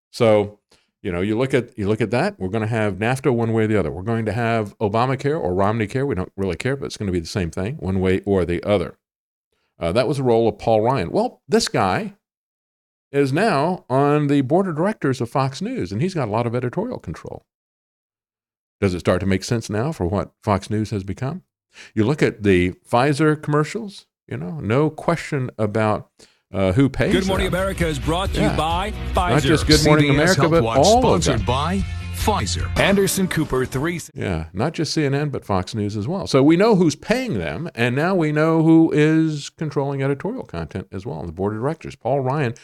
So 0.09 0.59
you 1.03 1.11
know, 1.11 1.19
you 1.19 1.37
look 1.37 1.53
at 1.53 1.77
you 1.77 1.89
look 1.89 1.99
at 1.99 2.11
that. 2.11 2.39
We're 2.39 2.47
going 2.47 2.61
to 2.61 2.67
have 2.67 2.93
NAFTA 2.93 3.35
one 3.35 3.51
way 3.51 3.65
or 3.65 3.67
the 3.67 3.77
other. 3.77 3.91
We're 3.91 4.03
going 4.03 4.25
to 4.25 4.31
have 4.31 4.77
Obamacare 4.77 5.37
or 5.37 5.53
Romney 5.53 5.87
Care. 5.87 6.05
We 6.05 6.15
don't 6.15 6.31
really 6.37 6.55
care, 6.55 6.77
but 6.77 6.85
it's 6.85 6.95
going 6.95 7.07
to 7.07 7.11
be 7.11 7.19
the 7.19 7.25
same 7.25 7.51
thing, 7.51 7.75
one 7.75 7.99
way 7.99 8.21
or 8.21 8.45
the 8.45 8.63
other. 8.63 8.97
Uh, 9.77 9.91
that 9.91 10.07
was 10.07 10.15
the 10.15 10.23
role 10.23 10.47
of 10.47 10.57
Paul 10.57 10.79
Ryan. 10.79 11.11
Well, 11.11 11.41
this 11.45 11.67
guy 11.67 12.13
is 13.11 13.33
now 13.33 13.83
on 13.89 14.27
the 14.27 14.39
board 14.39 14.69
of 14.69 14.77
directors 14.77 15.19
of 15.19 15.29
Fox 15.29 15.61
News, 15.61 15.91
and 15.91 16.01
he's 16.01 16.13
got 16.13 16.29
a 16.29 16.31
lot 16.31 16.47
of 16.47 16.55
editorial 16.55 16.97
control. 16.97 17.43
Does 18.81 18.95
it 18.95 18.99
start 18.99 19.19
to 19.19 19.27
make 19.27 19.43
sense 19.43 19.69
now 19.69 19.91
for 19.91 20.07
what 20.07 20.31
Fox 20.41 20.71
News 20.71 20.89
has 20.89 21.03
become? 21.03 21.43
You 21.93 22.03
look 22.03 22.23
at 22.23 22.41
the 22.41 22.71
Pfizer 22.71 23.41
commercials. 23.41 24.07
You 24.27 24.37
know, 24.37 24.59
no 24.59 24.89
question 24.89 25.51
about 25.59 26.09
uh, 26.51 26.71
who 26.71 26.89
pays. 26.89 27.13
Good 27.13 27.27
Morning 27.27 27.45
them. 27.45 27.53
America 27.53 27.85
is 27.85 27.99
brought 27.99 28.33
to 28.33 28.41
yeah. 28.41 28.51
you 28.51 28.57
by 28.57 28.91
Pfizer. 29.13 29.29
Not 29.29 29.43
just 29.43 29.67
Good 29.67 29.85
Morning 29.85 30.11
CBS 30.11 30.13
America, 30.13 30.41
Health 30.41 30.51
but 30.51 30.63
Watch, 30.63 30.77
all 30.79 31.01
sponsored 31.01 31.33
of 31.35 31.39
them. 31.41 31.45
by 31.45 31.83
Pfizer. 32.15 32.79
Anderson 32.79 33.27
Cooper 33.27 33.65
three. 33.65 33.99
Yeah, 34.15 34.47
not 34.51 34.73
just 34.73 34.97
CNN, 34.97 35.31
but 35.31 35.45
Fox 35.45 35.75
News 35.75 35.95
as 35.95 36.07
well. 36.07 36.25
So 36.25 36.41
we 36.41 36.57
know 36.57 36.75
who's 36.75 36.95
paying 36.95 37.35
them, 37.35 37.69
and 37.75 37.95
now 37.95 38.15
we 38.15 38.31
know 38.31 38.63
who 38.63 38.91
is 38.91 39.51
controlling 39.51 40.01
editorial 40.01 40.43
content 40.43 40.87
as 40.91 41.05
well. 41.05 41.23
The 41.23 41.31
board 41.31 41.53
of 41.53 41.59
directors, 41.59 41.95
Paul 41.95 42.21
Ryan, 42.21 42.55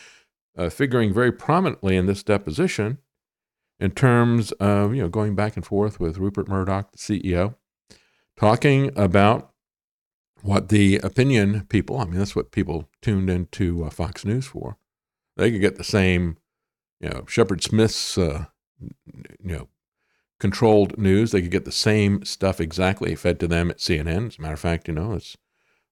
uh, 0.58 0.70
figuring 0.70 1.14
very 1.14 1.32
prominently 1.32 1.96
in 1.96 2.08
this 2.08 2.24
deposition 2.24 2.98
in 3.80 3.92
terms 3.92 4.52
of 4.54 4.96
you 4.96 5.02
know 5.02 5.10
going 5.10 5.36
back 5.36 5.56
and 5.56 5.66
forth 5.66 6.00
with 6.00 6.18
Rupert 6.18 6.48
Murdoch, 6.48 6.92
the 6.92 6.98
CEO, 6.98 7.56
talking 8.38 8.92
about 8.98 9.52
what 10.42 10.70
the 10.70 10.98
opinion 10.98 11.66
people, 11.70 12.00
I 12.00 12.06
mean, 12.06 12.20
that's 12.20 12.36
what 12.36 12.52
people 12.52 12.90
tuned 13.02 13.30
into 13.30 13.84
uh, 13.84 13.90
Fox 13.90 14.24
News 14.24 14.46
for. 14.46 14.78
They 15.36 15.52
could 15.52 15.62
get 15.62 15.76
the 15.78 15.84
same, 15.84 16.38
you 17.00 17.10
know, 17.10 17.26
Shepard 17.28 17.64
Smith's, 17.64 18.18
uh, 18.18 18.46
you 18.80 19.58
know, 19.58 19.68
controlled 20.40 20.98
news. 20.98 21.32
They 21.32 21.42
could 21.42 21.52
get 21.52 21.66
the 21.66 21.72
same 21.72 22.24
stuff 22.24 22.62
exactly 22.62 23.16
fed 23.16 23.40
to 23.40 23.48
them 23.48 23.70
at 23.70 23.80
CNN. 23.80 24.28
As 24.28 24.38
a 24.38 24.42
matter 24.42 24.54
of 24.54 24.60
fact, 24.60 24.88
you 24.88 24.94
know, 24.94 25.14
it's, 25.14 25.38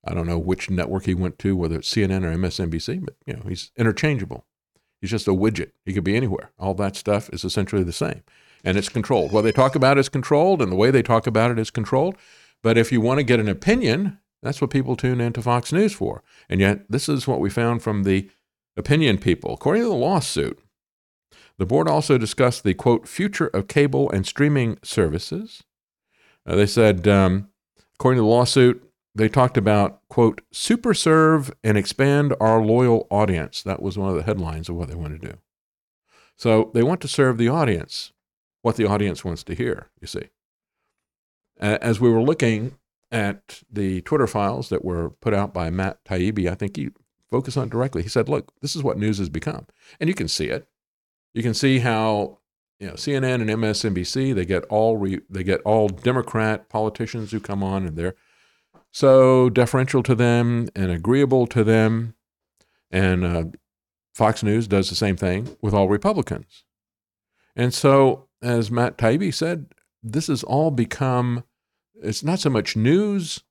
I 0.03 0.13
don't 0.13 0.27
know 0.27 0.39
which 0.39 0.69
network 0.69 1.05
he 1.05 1.15
went 1.15 1.39
to, 1.39 1.55
whether 1.55 1.77
it's 1.77 1.93
CNN 1.93 2.23
or 2.23 2.35
MSNBC, 2.35 3.03
but, 3.03 3.15
you 3.25 3.33
know, 3.33 3.43
he's 3.47 3.71
interchangeable. 3.75 4.45
He's 5.05 5.11
just 5.11 5.27
a 5.27 5.31
widget. 5.31 5.69
He 5.85 5.93
could 5.93 6.03
be 6.03 6.15
anywhere. 6.15 6.49
All 6.57 6.73
that 6.73 6.95
stuff 6.95 7.29
is 7.31 7.45
essentially 7.45 7.83
the 7.83 7.93
same. 7.93 8.23
And 8.63 8.75
it's 8.75 8.89
controlled. 8.89 9.31
What 9.31 9.43
they 9.43 9.51
talk 9.51 9.75
about 9.75 9.99
is 9.99 10.09
controlled, 10.09 10.63
and 10.63 10.71
the 10.71 10.75
way 10.75 10.89
they 10.89 11.03
talk 11.03 11.27
about 11.27 11.51
it 11.51 11.59
is 11.59 11.69
controlled. 11.69 12.17
But 12.63 12.75
if 12.75 12.91
you 12.91 13.01
want 13.01 13.19
to 13.19 13.23
get 13.23 13.39
an 13.39 13.47
opinion, 13.47 14.17
that's 14.41 14.61
what 14.61 14.71
people 14.71 14.95
tune 14.95 15.21
into 15.21 15.43
Fox 15.43 15.71
News 15.71 15.93
for. 15.93 16.23
And 16.49 16.59
yet, 16.59 16.89
this 16.89 17.07
is 17.07 17.27
what 17.27 17.39
we 17.39 17.51
found 17.51 17.83
from 17.83 18.01
the 18.01 18.31
opinion 18.75 19.19
people. 19.19 19.53
According 19.53 19.83
to 19.83 19.89
the 19.89 19.93
lawsuit, 19.93 20.59
the 21.59 21.67
board 21.67 21.87
also 21.87 22.17
discussed 22.17 22.63
the 22.63 22.73
quote, 22.73 23.07
future 23.07 23.45
of 23.45 23.67
cable 23.67 24.09
and 24.09 24.25
streaming 24.25 24.79
services. 24.81 25.61
Uh, 26.47 26.55
they 26.55 26.65
said, 26.65 27.07
um, 27.07 27.49
according 27.99 28.17
to 28.17 28.23
the 28.23 28.27
lawsuit, 28.27 28.84
they 29.15 29.29
talked 29.29 29.57
about, 29.57 30.01
quote, 30.09 30.41
super 30.51 30.93
serve 30.93 31.51
and 31.63 31.77
expand 31.77 32.35
our 32.41 32.61
loyal 32.61 33.07
audience. 33.09 33.63
That 33.63 33.81
was 33.81 33.97
one 33.97 34.09
of 34.09 34.15
the 34.15 34.23
headlines 34.23 34.67
of 34.67 34.75
what 34.75 34.89
they 34.89 34.95
want 34.95 35.19
to 35.19 35.27
do. 35.27 35.37
So 36.35 36.69
they 36.73 36.83
want 36.83 36.99
to 37.01 37.07
serve 37.07 37.37
the 37.37 37.47
audience, 37.47 38.11
what 38.61 38.75
the 38.75 38.85
audience 38.85 39.23
wants 39.23 39.41
to 39.45 39.55
hear, 39.55 39.89
you 40.01 40.07
see. 40.07 40.29
As 41.57 42.01
we 42.01 42.09
were 42.09 42.21
looking 42.21 42.77
at 43.09 43.63
the 43.71 44.01
Twitter 44.01 44.27
files 44.27 44.67
that 44.67 44.83
were 44.83 45.11
put 45.11 45.33
out 45.33 45.53
by 45.53 45.69
Matt 45.69 46.03
Taibbi, 46.03 46.51
I 46.51 46.55
think 46.55 46.75
he 46.75 46.89
focused 47.31 47.57
on 47.57 47.69
directly. 47.69 48.03
He 48.03 48.09
said, 48.09 48.27
"Look, 48.27 48.51
this 48.59 48.75
is 48.75 48.83
what 48.83 48.97
news 48.97 49.19
has 49.19 49.29
become," 49.29 49.65
and 49.97 50.09
you 50.09 50.13
can 50.13 50.27
see 50.27 50.47
it. 50.47 50.67
You 51.33 51.41
can 51.41 51.53
see 51.53 51.79
how 51.79 52.39
you 52.79 52.87
know 52.87 52.93
CNN 52.95 53.41
and 53.41 53.49
MSNBC 53.49 54.33
they 54.33 54.45
get 54.45 54.65
all 54.65 54.97
re, 54.97 55.21
they 55.29 55.43
get 55.43 55.61
all 55.61 55.87
Democrat 55.87 56.67
politicians 56.67 57.31
who 57.31 57.39
come 57.39 57.63
on 57.63 57.85
and 57.85 57.95
they're 57.95 58.15
so 58.95 59.49
deferential 59.49 60.01
to 60.01 60.15
them 60.15 60.69
and 60.73 60.89
agreeable 60.89 61.47
to 61.47 61.65
them, 61.65 62.15
and 62.89 63.25
uh, 63.25 63.43
Fox 64.13 64.41
News 64.41 64.69
does 64.69 64.87
the 64.87 64.95
same 64.95 65.17
thing 65.17 65.57
with 65.61 65.73
all 65.73 65.89
Republicans. 65.89 66.63
And 67.57 67.73
so, 67.73 68.29
as 68.41 68.71
Matt 68.71 68.97
Taibbi 68.97 69.33
said, 69.33 69.73
this 70.01 70.27
has 70.27 70.43
all 70.43 70.71
become 70.71 71.43
it's 72.01 72.23
not 72.23 72.39
so 72.39 72.49
much 72.49 72.77
news 72.77 73.41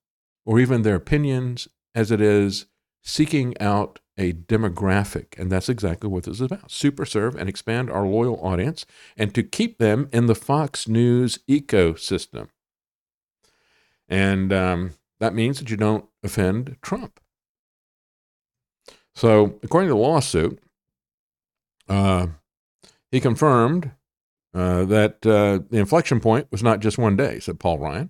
or 0.47 0.59
even 0.59 0.81
their 0.81 0.95
opinions 0.95 1.67
as 1.93 2.09
it 2.09 2.21
is 2.21 2.65
seeking 3.03 3.55
out 3.61 3.99
a 4.17 4.33
demographic. 4.33 5.37
And 5.37 5.51
that's 5.51 5.69
exactly 5.69 6.09
what 6.09 6.23
this 6.23 6.35
is 6.35 6.41
about 6.41 6.71
super 6.71 7.05
serve 7.05 7.35
and 7.35 7.47
expand 7.47 7.91
our 7.91 8.07
loyal 8.07 8.39
audience 8.43 8.87
and 9.15 9.31
to 9.35 9.43
keep 9.43 9.77
them 9.77 10.09
in 10.11 10.25
the 10.25 10.33
Fox 10.33 10.87
News 10.87 11.37
ecosystem. 11.47 12.47
And 14.07 14.51
um, 14.51 14.91
that 15.19 15.33
means 15.33 15.59
that 15.59 15.69
you 15.69 15.77
don't 15.77 16.05
offend 16.23 16.77
Trump. 16.81 17.19
So, 19.13 19.59
according 19.63 19.87
to 19.87 19.93
the 19.93 19.99
lawsuit, 19.99 20.59
uh, 21.87 22.27
he 23.11 23.21
confirmed 23.21 23.91
uh, 24.53 24.85
that 24.85 25.25
uh, 25.25 25.59
the 25.69 25.77
inflection 25.77 26.19
point 26.19 26.47
was 26.51 26.63
not 26.63 26.79
just 26.79 26.97
one 26.97 27.15
day, 27.15 27.39
said 27.39 27.59
Paul 27.59 27.79
Ryan. 27.79 28.09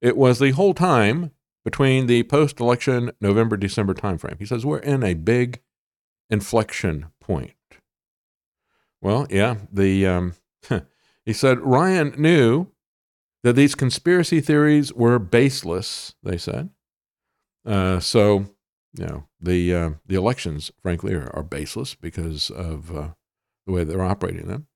It 0.00 0.16
was 0.16 0.38
the 0.38 0.50
whole 0.50 0.74
time 0.74 1.30
between 1.64 2.06
the 2.06 2.24
post 2.24 2.60
election 2.60 3.12
November 3.20 3.56
December 3.56 3.94
timeframe. 3.94 4.38
He 4.38 4.46
says 4.46 4.66
we're 4.66 4.78
in 4.78 5.02
a 5.02 5.14
big 5.14 5.60
inflection 6.30 7.06
point. 7.20 7.52
Well, 9.00 9.26
yeah, 9.30 9.56
the 9.72 10.06
um, 10.06 10.34
he 11.24 11.32
said 11.32 11.60
Ryan 11.60 12.14
knew 12.16 12.68
that 13.44 13.52
these 13.52 13.76
conspiracy 13.76 14.40
theories 14.40 14.92
were 14.92 15.20
baseless. 15.20 16.14
They 16.24 16.38
said 16.38 16.70
uh, 17.64 18.00
so. 18.00 18.46
You 18.96 19.06
know 19.06 19.24
the 19.40 19.74
uh, 19.74 19.90
the 20.06 20.14
elections, 20.14 20.70
frankly, 20.80 21.14
are, 21.14 21.28
are 21.34 21.42
baseless 21.42 21.96
because 21.96 22.48
of 22.48 22.96
uh, 22.96 23.08
the 23.66 23.72
way 23.72 23.82
they're 23.82 24.04
operating 24.04 24.46
them. 24.46 24.68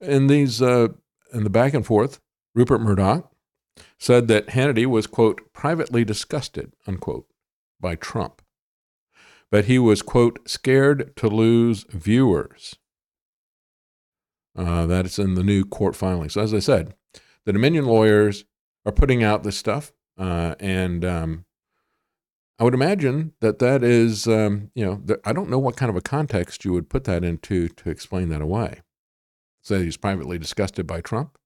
And 0.00 0.28
these 0.28 0.60
uh, 0.60 0.88
in 1.32 1.44
the 1.44 1.50
back 1.50 1.72
and 1.72 1.86
forth, 1.86 2.20
Rupert 2.52 2.80
Murdoch 2.80 3.30
said 3.96 4.26
that 4.26 4.48
Hannity 4.48 4.86
was 4.86 5.06
quote 5.06 5.52
privately 5.52 6.04
disgusted 6.04 6.74
unquote 6.86 7.26
by 7.78 7.94
Trump, 7.94 8.42
but 9.52 9.66
he 9.66 9.78
was 9.78 10.02
quote 10.02 10.40
scared 10.48 11.14
to 11.16 11.28
lose 11.28 11.86
viewers. 11.90 12.76
Uh, 14.56 14.84
that 14.86 15.06
is 15.06 15.16
in 15.16 15.36
the 15.36 15.44
new 15.44 15.64
court 15.64 15.94
filings. 15.94 16.32
So 16.32 16.40
as 16.40 16.52
I 16.52 16.58
said, 16.58 16.94
the 17.46 17.52
Dominion 17.52 17.86
lawyers 17.86 18.44
are 18.84 18.92
putting 18.92 19.22
out 19.22 19.42
this 19.42 19.56
stuff, 19.56 19.92
uh, 20.18 20.54
and 20.60 21.04
um, 21.04 21.44
I 22.58 22.64
would 22.64 22.74
imagine 22.74 23.32
that 23.40 23.58
that 23.58 23.82
is, 23.82 24.26
um, 24.26 24.70
you 24.74 24.84
know, 24.84 25.16
I 25.24 25.32
don't 25.32 25.48
know 25.48 25.58
what 25.58 25.76
kind 25.76 25.90
of 25.90 25.96
a 25.96 26.02
context 26.02 26.64
you 26.64 26.72
would 26.72 26.90
put 26.90 27.04
that 27.04 27.24
into 27.24 27.68
to 27.68 27.90
explain 27.90 28.28
that 28.28 28.42
away. 28.42 28.80
Say 29.62 29.84
he's 29.84 29.96
privately 29.96 30.38
disgusted 30.38 30.86
by 30.86 31.00
Trump. 31.00 31.38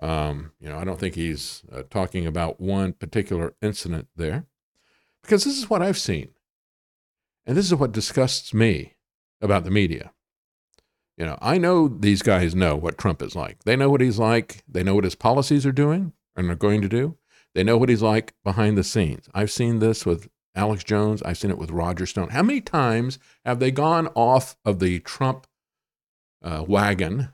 Um, 0.00 0.52
you 0.60 0.68
know, 0.68 0.78
I 0.78 0.84
don't 0.84 0.98
think 0.98 1.14
he's 1.14 1.62
uh, 1.72 1.82
talking 1.88 2.26
about 2.26 2.60
one 2.60 2.92
particular 2.92 3.54
incident 3.62 4.08
there, 4.16 4.46
because 5.22 5.44
this 5.44 5.56
is 5.56 5.70
what 5.70 5.82
I've 5.82 5.98
seen, 5.98 6.30
and 7.46 7.56
this 7.56 7.66
is 7.66 7.74
what 7.74 7.92
disgusts 7.92 8.52
me 8.52 8.94
about 9.40 9.62
the 9.62 9.70
media. 9.70 10.12
You 11.22 11.28
know, 11.28 11.38
I 11.40 11.56
know 11.56 11.86
these 11.86 12.20
guys 12.20 12.52
know 12.52 12.74
what 12.74 12.98
Trump 12.98 13.22
is 13.22 13.36
like. 13.36 13.62
They 13.62 13.76
know 13.76 13.88
what 13.88 14.00
he's 14.00 14.18
like. 14.18 14.64
They 14.66 14.82
know 14.82 14.96
what 14.96 15.04
his 15.04 15.14
policies 15.14 15.64
are 15.64 15.70
doing 15.70 16.14
and 16.34 16.50
are 16.50 16.56
going 16.56 16.82
to 16.82 16.88
do. 16.88 17.16
They 17.54 17.62
know 17.62 17.78
what 17.78 17.90
he's 17.90 18.02
like 18.02 18.34
behind 18.42 18.76
the 18.76 18.82
scenes. 18.82 19.28
I've 19.32 19.52
seen 19.52 19.78
this 19.78 20.04
with 20.04 20.28
Alex 20.56 20.82
Jones. 20.82 21.22
I've 21.22 21.38
seen 21.38 21.52
it 21.52 21.58
with 21.58 21.70
Roger 21.70 22.06
Stone. 22.06 22.30
How 22.30 22.42
many 22.42 22.60
times 22.60 23.20
have 23.44 23.60
they 23.60 23.70
gone 23.70 24.08
off 24.16 24.56
of 24.64 24.80
the 24.80 24.98
Trump 24.98 25.46
uh, 26.42 26.64
wagon 26.66 27.28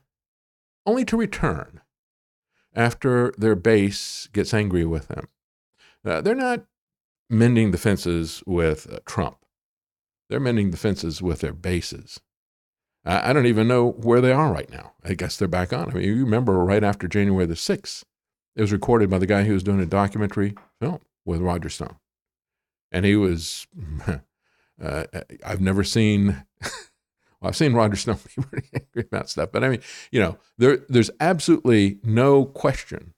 only 0.84 1.06
to 1.06 1.16
return 1.16 1.80
after 2.74 3.32
their 3.38 3.56
base 3.56 4.28
gets 4.34 4.52
angry 4.52 4.84
with 4.84 5.08
them? 5.08 5.28
Uh, 6.04 6.20
they're 6.20 6.34
not 6.34 6.66
mending 7.30 7.70
the 7.70 7.78
fences 7.78 8.42
with 8.44 8.86
uh, 8.92 8.98
Trump, 9.06 9.46
they're 10.28 10.38
mending 10.38 10.72
the 10.72 10.76
fences 10.76 11.22
with 11.22 11.40
their 11.40 11.54
bases. 11.54 12.20
I 13.04 13.32
don't 13.32 13.46
even 13.46 13.68
know 13.68 13.92
where 13.92 14.20
they 14.20 14.32
are 14.32 14.52
right 14.52 14.70
now. 14.70 14.92
I 15.02 15.14
guess 15.14 15.36
they're 15.36 15.48
back 15.48 15.72
on. 15.72 15.90
I 15.90 15.94
mean, 15.94 16.04
you 16.04 16.24
remember 16.24 16.58
right 16.58 16.84
after 16.84 17.08
January 17.08 17.46
the 17.46 17.54
6th, 17.54 18.04
it 18.54 18.60
was 18.60 18.72
recorded 18.72 19.08
by 19.08 19.18
the 19.18 19.26
guy 19.26 19.44
who 19.44 19.54
was 19.54 19.62
doing 19.62 19.80
a 19.80 19.86
documentary 19.86 20.54
film 20.80 21.00
with 21.24 21.40
Roger 21.40 21.68
Stone 21.70 21.96
and 22.92 23.04
he 23.04 23.16
was. 23.16 23.66
Uh, 24.80 25.02
I've 25.44 25.60
never 25.60 25.82
seen. 25.82 26.44
well, 26.62 27.48
I've 27.48 27.56
seen 27.56 27.72
Roger 27.72 27.96
Stone 27.96 28.20
be 28.36 28.42
pretty 28.48 28.68
angry 28.72 29.08
about 29.10 29.28
stuff, 29.28 29.50
but 29.50 29.64
I 29.64 29.70
mean, 29.70 29.80
you 30.12 30.20
know, 30.20 30.38
there 30.56 30.84
there's 30.88 31.10
absolutely 31.18 31.98
no 32.04 32.44
question 32.44 33.14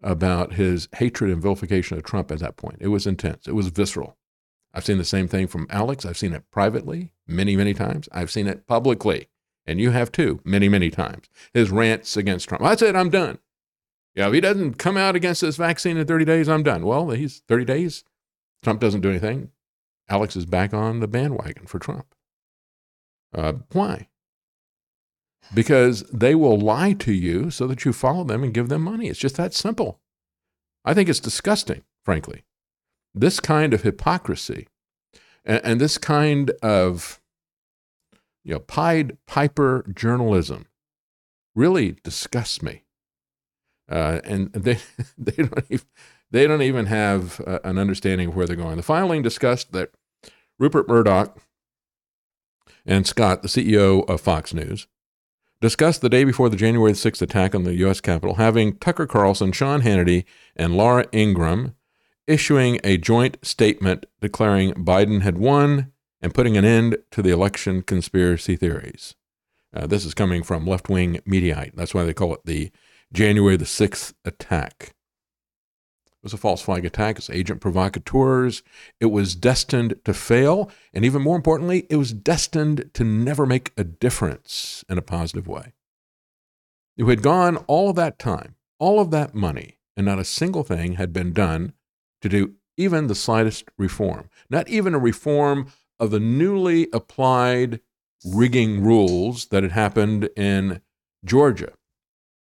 about 0.00 0.52
his 0.52 0.88
hatred 0.94 1.32
and 1.32 1.42
vilification 1.42 1.98
of 1.98 2.04
Trump 2.04 2.30
at 2.30 2.38
that 2.38 2.56
point. 2.56 2.76
It 2.78 2.86
was 2.86 3.04
intense. 3.04 3.48
It 3.48 3.56
was 3.56 3.66
visceral. 3.66 4.16
I've 4.78 4.84
seen 4.84 4.98
the 4.98 5.04
same 5.04 5.26
thing 5.26 5.48
from 5.48 5.66
Alex. 5.70 6.06
I've 6.06 6.16
seen 6.16 6.32
it 6.32 6.48
privately 6.52 7.10
many, 7.26 7.56
many 7.56 7.74
times. 7.74 8.08
I've 8.12 8.30
seen 8.30 8.46
it 8.46 8.68
publicly, 8.68 9.26
and 9.66 9.80
you 9.80 9.90
have 9.90 10.12
too, 10.12 10.40
many, 10.44 10.68
many 10.68 10.88
times. 10.88 11.28
His 11.52 11.72
rants 11.72 12.16
against 12.16 12.48
Trump. 12.48 12.62
I 12.62 12.76
said, 12.76 12.94
I'm 12.94 13.10
done. 13.10 13.40
Yeah, 14.14 14.28
if 14.28 14.34
he 14.34 14.40
doesn't 14.40 14.74
come 14.74 14.96
out 14.96 15.16
against 15.16 15.40
this 15.40 15.56
vaccine 15.56 15.96
in 15.96 16.06
30 16.06 16.24
days, 16.24 16.48
I'm 16.48 16.62
done. 16.62 16.86
Well, 16.86 17.10
he's 17.10 17.40
30 17.48 17.64
days. 17.64 18.04
Trump 18.62 18.78
doesn't 18.78 19.00
do 19.00 19.10
anything. 19.10 19.50
Alex 20.08 20.36
is 20.36 20.46
back 20.46 20.72
on 20.72 21.00
the 21.00 21.08
bandwagon 21.08 21.66
for 21.66 21.80
Trump. 21.80 22.14
Uh, 23.34 23.54
why? 23.72 24.06
Because 25.52 26.04
they 26.12 26.36
will 26.36 26.56
lie 26.56 26.92
to 26.92 27.12
you 27.12 27.50
so 27.50 27.66
that 27.66 27.84
you 27.84 27.92
follow 27.92 28.22
them 28.22 28.44
and 28.44 28.54
give 28.54 28.68
them 28.68 28.82
money. 28.82 29.08
It's 29.08 29.18
just 29.18 29.38
that 29.38 29.54
simple. 29.54 29.98
I 30.84 30.94
think 30.94 31.08
it's 31.08 31.18
disgusting, 31.18 31.82
frankly. 32.04 32.44
This 33.14 33.40
kind 33.40 33.74
of 33.74 33.82
hypocrisy 33.82 34.68
and, 35.44 35.60
and 35.64 35.80
this 35.80 35.98
kind 35.98 36.50
of 36.62 37.20
you 38.44 38.54
know, 38.54 38.60
Pied 38.60 39.16
Piper 39.26 39.84
journalism 39.94 40.66
really 41.54 41.96
disgusts 42.04 42.62
me. 42.62 42.84
Uh, 43.90 44.20
and 44.24 44.52
they, 44.52 44.78
they 45.16 45.42
don't 45.42 45.64
even, 45.68 45.86
they 46.30 46.46
don't 46.46 46.62
even 46.62 46.86
have 46.86 47.40
uh, 47.46 47.58
an 47.64 47.78
understanding 47.78 48.28
of 48.28 48.36
where 48.36 48.46
they're 48.46 48.56
going. 48.56 48.76
The 48.76 48.82
filing 48.82 49.22
discussed 49.22 49.72
that 49.72 49.90
Rupert 50.58 50.88
Murdoch 50.88 51.38
and 52.86 53.06
Scott, 53.06 53.42
the 53.42 53.48
CEO 53.48 54.08
of 54.08 54.20
Fox 54.20 54.54
News, 54.54 54.86
discussed 55.60 56.00
the 56.00 56.08
day 56.08 56.24
before 56.24 56.48
the 56.48 56.56
January 56.56 56.92
6th 56.92 57.20
attack 57.20 57.54
on 57.54 57.64
the 57.64 57.74
U.S. 57.76 58.00
Capitol, 58.00 58.36
having 58.36 58.76
Tucker 58.76 59.06
Carlson, 59.06 59.52
Sean 59.52 59.82
Hannity, 59.82 60.24
and 60.54 60.76
Laura 60.76 61.06
Ingraham 61.12 61.74
issuing 62.28 62.78
a 62.84 62.98
joint 62.98 63.38
statement 63.42 64.06
declaring 64.20 64.72
Biden 64.74 65.22
had 65.22 65.38
won 65.38 65.92
and 66.20 66.34
putting 66.34 66.56
an 66.56 66.64
end 66.64 66.98
to 67.10 67.22
the 67.22 67.30
election 67.30 67.82
conspiracy 67.82 68.54
theories. 68.54 69.14
Uh, 69.74 69.86
this 69.86 70.04
is 70.04 70.14
coming 70.14 70.42
from 70.42 70.66
left 70.66 70.88
wing 70.88 71.20
Mediaite. 71.26 71.74
That's 71.74 71.94
why 71.94 72.04
they 72.04 72.14
call 72.14 72.34
it 72.34 72.44
the 72.44 72.70
January 73.12 73.56
the 73.56 73.64
6th 73.64 74.14
attack. 74.24 74.94
It 76.06 76.24
was 76.24 76.32
a 76.32 76.38
false 76.38 76.62
flag 76.62 76.84
attack. 76.84 77.18
It's 77.18 77.30
agent 77.30 77.60
provocateurs. 77.60 78.62
It 79.00 79.06
was 79.06 79.34
destined 79.34 80.00
to 80.04 80.12
fail. 80.12 80.70
And 80.92 81.04
even 81.04 81.22
more 81.22 81.36
importantly, 81.36 81.86
it 81.88 81.96
was 81.96 82.12
destined 82.12 82.90
to 82.94 83.04
never 83.04 83.46
make 83.46 83.72
a 83.76 83.84
difference 83.84 84.84
in 84.88 84.98
a 84.98 85.02
positive 85.02 85.46
way. 85.46 85.74
You 86.96 87.08
had 87.08 87.22
gone 87.22 87.58
all 87.68 87.88
of 87.88 87.96
that 87.96 88.18
time, 88.18 88.56
all 88.80 88.98
of 88.98 89.12
that 89.12 89.34
money, 89.34 89.78
and 89.96 90.04
not 90.04 90.18
a 90.18 90.24
single 90.24 90.64
thing 90.64 90.94
had 90.94 91.12
been 91.12 91.32
done 91.32 91.72
to 92.22 92.28
do 92.28 92.54
even 92.76 93.08
the 93.08 93.14
slightest 93.14 93.64
reform, 93.76 94.30
not 94.48 94.68
even 94.68 94.94
a 94.94 94.98
reform 94.98 95.70
of 95.98 96.10
the 96.10 96.20
newly 96.20 96.88
applied 96.92 97.80
rigging 98.24 98.82
rules 98.82 99.46
that 99.46 99.62
had 99.62 99.72
happened 99.72 100.28
in 100.36 100.80
Georgia. 101.24 101.72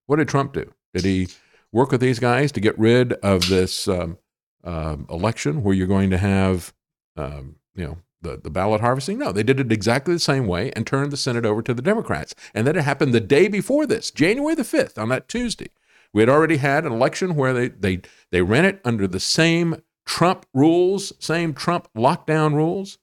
What 0.08 0.18
did 0.18 0.28
Trump 0.28 0.54
do? 0.54 0.74
Did 0.94 1.06
he 1.06 1.28
work 1.72 1.92
with 1.92 2.02
these 2.02 2.20
guys 2.20 2.52
to 2.54 2.60
get 2.60 2.78
rid 2.78 3.14
of 3.14 3.50
this 3.50 3.88
um, 3.88 4.18
uh, 4.64 4.98
election 5.10 5.64
where 5.64 5.74
you're 5.74 5.88
going 5.88 6.10
to 6.10 6.18
have, 6.18 6.74
um, 7.18 7.56
you 7.76 7.86
know, 7.86 7.98
the, 8.22 8.38
the 8.38 8.50
ballot 8.50 8.82
harvesting? 8.82 9.18
No, 9.18 9.32
they 9.32 9.44
did 9.44 9.60
it 9.60 9.72
exactly 9.72 10.14
the 10.14 10.20
same 10.20 10.48
way 10.48 10.72
and 10.76 10.86
turned 10.86 11.12
the 11.12 11.18
Senate 11.18 11.46
over 11.46 11.62
to 11.62 11.74
the 11.74 11.82
Democrats. 11.82 12.36
And 12.54 12.68
then 12.68 12.76
it 12.76 12.84
happened 12.84 13.14
the 13.14 13.20
day 13.20 13.48
before 13.48 13.86
this, 13.86 14.12
January 14.12 14.56
the 14.56 14.64
5th, 14.64 14.98
on 14.98 15.10
that 15.10 15.28
Tuesday. 15.28 15.70
We 16.16 16.22
had 16.22 16.30
already 16.30 16.58
had 16.58 16.86
an 16.86 16.94
election 16.94 17.36
where 17.36 17.52
they, 17.52 17.68
they, 17.68 18.00
they 18.32 18.42
ran 18.42 18.64
it 18.64 18.80
under 18.86 19.06
the 19.06 19.20
same 19.20 19.82
Trump 20.06 20.46
rules, 20.54 21.12
same 21.20 21.54
Trump 21.54 21.90
lockdown 21.94 22.54
rules. 22.54 23.00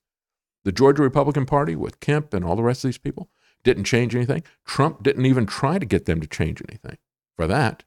The 0.65 0.73
Georgia 0.73 1.03
Republican 1.03 1.45
Party 1.45 1.77
with 1.77 2.01
Kemp 2.01 2.33
and 2.33 2.43
all 2.43 2.57
the 2.57 2.63
rest 2.63 2.85
of 2.85 2.89
these 2.89 2.97
people 2.97 3.29
didn't 3.65 3.85
change 3.85 4.17
anything. 4.17 4.45
Trump 4.65 5.03
didn't 5.03 5.27
even 5.27 5.45
try 5.45 5.79
to 5.79 5.85
get 5.85 6.07
them 6.07 6.23
to 6.23 6.27
change 6.27 6.63
anything 6.67 6.97
for 7.37 7.47
that. 7.47 7.85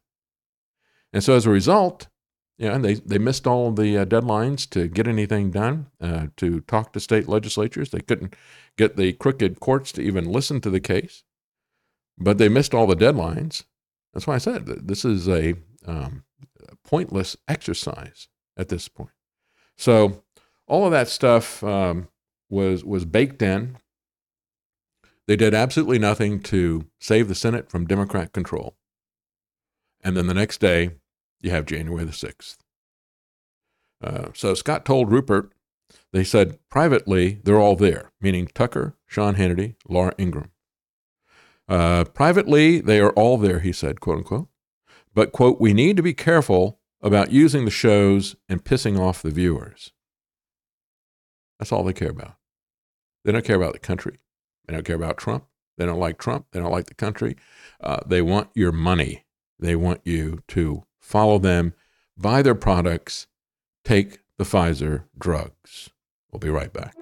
And 1.12 1.24
so 1.24 1.34
as 1.34 1.48
a 1.48 1.50
result, 1.50 2.08
you 2.60 2.70
know, 2.70 2.78
they, 2.78 2.94
they 2.94 3.18
missed 3.18 3.48
all 3.48 3.72
the 3.72 3.98
uh, 3.98 4.06
deadlines 4.06 4.70
to 4.70 4.88
get 4.88 5.08
anything 5.08 5.50
done, 5.50 5.88
uh, 6.00 6.28
to 6.38 6.62
talk 6.62 6.94
to 6.94 7.00
state 7.00 7.28
legislatures. 7.28 7.90
They 7.90 8.02
couldn't 8.02 8.36
get 8.78 8.96
the 8.96 9.14
crooked 9.14 9.60
courts 9.60 9.92
to 9.94 10.04
even 10.04 10.32
listen 10.32 10.62
to 10.62 10.70
the 10.70 10.80
case, 10.80 11.24
but 12.16 12.38
they 12.38 12.48
missed 12.48 12.76
all 12.76 12.86
the 12.86 12.96
deadlines. 12.96 13.64
That's 14.16 14.26
why 14.26 14.36
I 14.36 14.40
said 14.40 14.66
this 14.66 15.04
is 15.04 15.28
a 15.28 15.56
um, 15.86 16.24
pointless 16.86 17.36
exercise 17.48 18.30
at 18.58 18.70
this 18.70 18.88
point. 18.88 19.12
So 19.78 20.24
all 20.68 20.86
of 20.86 20.92
that 20.92 21.10
stuff 21.10 21.62
um, 21.64 22.08
was 22.50 22.86
was 22.86 23.04
baked 23.04 23.42
in. 23.42 23.78
They 25.28 25.36
did 25.36 25.54
absolutely 25.54 26.00
nothing 26.00 26.40
to 26.44 26.86
save 27.00 27.28
the 27.28 27.36
Senate 27.36 27.70
from 27.70 27.86
Democrat 27.86 28.32
control. 28.32 28.78
And 30.04 30.16
then 30.16 30.28
the 30.28 30.34
next 30.34 30.60
day, 30.60 30.92
you 31.42 31.50
have 31.50 31.66
January 31.66 32.06
the 32.06 32.12
6th. 32.12 32.58
Uh, 34.04 34.28
so 34.34 34.54
Scott 34.54 34.86
told 34.86 35.12
Rupert 35.12 35.52
They 36.14 36.24
said 36.24 36.60
privately 36.70 37.40
they're 37.44 37.60
all 37.60 37.76
there, 37.76 38.12
meaning 38.22 38.48
Tucker, 38.54 38.96
Sean 39.08 39.36
Hannity, 39.36 39.76
Laura 39.90 40.14
Ingraham. 40.20 40.52
Uh, 41.68 42.04
privately, 42.06 42.80
they 42.80 43.00
are 43.00 43.12
all 43.12 43.38
there, 43.38 43.60
he 43.60 43.72
said, 43.72 44.00
quote 44.00 44.20
unquote. 44.20 44.48
But, 45.14 45.32
quote, 45.32 45.60
we 45.60 45.74
need 45.74 45.98
to 45.98 46.04
be 46.04 46.14
careful 46.14 46.80
about 47.02 47.32
using 47.32 47.66
the 47.66 47.72
shows 47.72 48.36
and 48.50 48.64
pissing 48.64 49.00
off 49.00 49.22
the 49.22 49.32
viewers. 49.32 49.92
That's 51.60 51.72
all 51.72 51.84
they 51.84 51.94
care 51.94 52.10
about. 52.10 52.36
They 53.24 53.32
don't 53.32 53.46
care 53.46 53.56
about 53.56 53.74
the 53.74 53.80
country. 53.80 54.20
They 54.68 54.74
don't 54.74 54.86
care 54.86 54.96
about 54.96 55.18
Trump. 55.18 55.46
They 55.78 55.86
don't 55.86 56.00
like 56.00 56.18
Trump. 56.18 56.48
They 56.52 56.60
don't 56.60 56.72
like 56.72 56.88
the 56.88 56.96
country. 56.96 57.36
Uh, 57.82 58.00
they 58.06 58.22
want 58.22 58.50
your 58.54 58.72
money. 58.72 59.26
They 59.60 59.76
want 59.76 60.02
you 60.04 60.44
to 60.50 60.84
follow 61.00 61.40
them, 61.40 61.74
buy 62.18 62.42
their 62.42 62.56
products, 62.56 63.28
take 63.84 64.20
the 64.38 64.44
Pfizer 64.44 65.06
drugs. 65.18 65.90
We'll 66.32 66.40
be 66.40 66.50
right 66.50 66.74
back. 66.74 66.94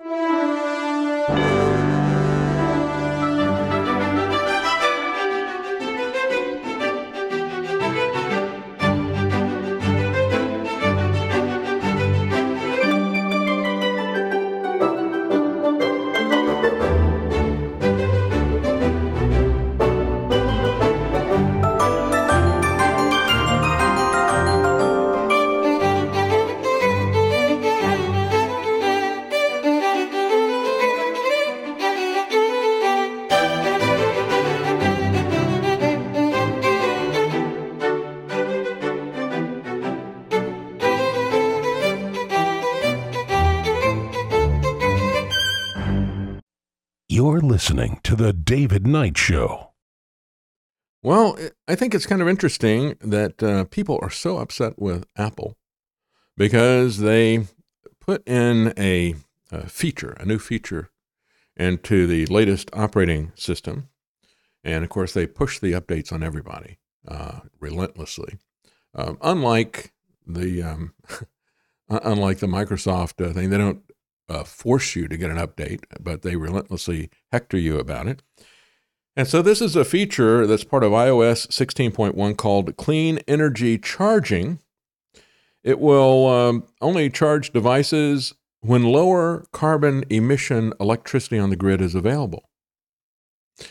Listening 47.64 47.98
to 48.04 48.14
The 48.14 48.34
David 48.34 48.86
Knight 48.86 49.18
Show. 49.18 49.72
Well, 51.02 51.38
I 51.66 51.76
think 51.76 51.96
it's 51.96 52.06
kind 52.06 52.22
of 52.22 52.28
interesting 52.28 52.98
that 53.00 53.42
uh, 53.42 53.64
people 53.64 53.98
are 54.02 54.10
so 54.10 54.38
upset 54.40 54.78
with 54.78 55.06
Apple 55.16 55.56
because 56.36 56.98
they 56.98 57.48
put 58.02 58.28
in 58.28 58.74
a, 58.78 59.16
a, 59.50 59.70
feature, 59.70 60.12
a 60.20 60.26
new 60.26 60.40
feature, 60.40 60.90
into 61.56 62.06
the 62.06 62.26
latest 62.26 62.70
operating 62.74 63.32
system. 63.36 63.88
And 64.66 64.84
of 64.84 64.90
course, 64.90 65.14
they 65.14 65.26
push 65.26 65.60
the 65.60 65.72
updates 65.72 66.12
on 66.12 66.22
everybody 66.22 66.80
uh, 67.08 67.40
relentlessly. 67.62 68.40
Um, 68.94 69.18
unlike 69.22 69.94
the 70.28 70.62
um, 70.64 70.96
unlike 71.88 72.40
the 72.40 72.48
Microsoft 72.48 73.26
uh, 73.26 73.32
thing, 73.32 73.52
they 73.52 73.58
don't 73.58 73.84
uh, 74.30 74.44
force 74.44 74.96
you 74.96 75.08
to 75.08 75.18
get 75.18 75.30
an 75.30 75.38
update, 75.38 75.84
but 76.00 76.22
they 76.22 76.36
relentlessly 76.36 77.10
hector 77.32 77.58
you 77.58 77.78
about 77.80 78.08
it. 78.08 78.22
And 79.16 79.28
so 79.28 79.42
this 79.42 79.62
is 79.62 79.76
a 79.76 79.86
feature 79.86 80.48
that's 80.48 80.64
part 80.64 80.84
of 80.84 80.92
iOS 80.92 81.48
16.1 81.48 82.36
called 82.36 82.76
Clean 82.78 83.20
Energy 83.28 83.78
Charging. 83.78 84.60
It 85.64 85.80
will 85.80 86.28
um, 86.28 86.64
only 86.82 87.10
charge 87.10 87.52
devices 87.52 88.34
when 88.62 88.84
lower 88.84 89.46
carbon 89.52 90.04
emission 90.10 90.74
electricity 90.80 91.38
on 91.38 91.50
the 91.50 91.56
grid 91.56 91.80
is 91.82 91.96
available. 91.96 92.50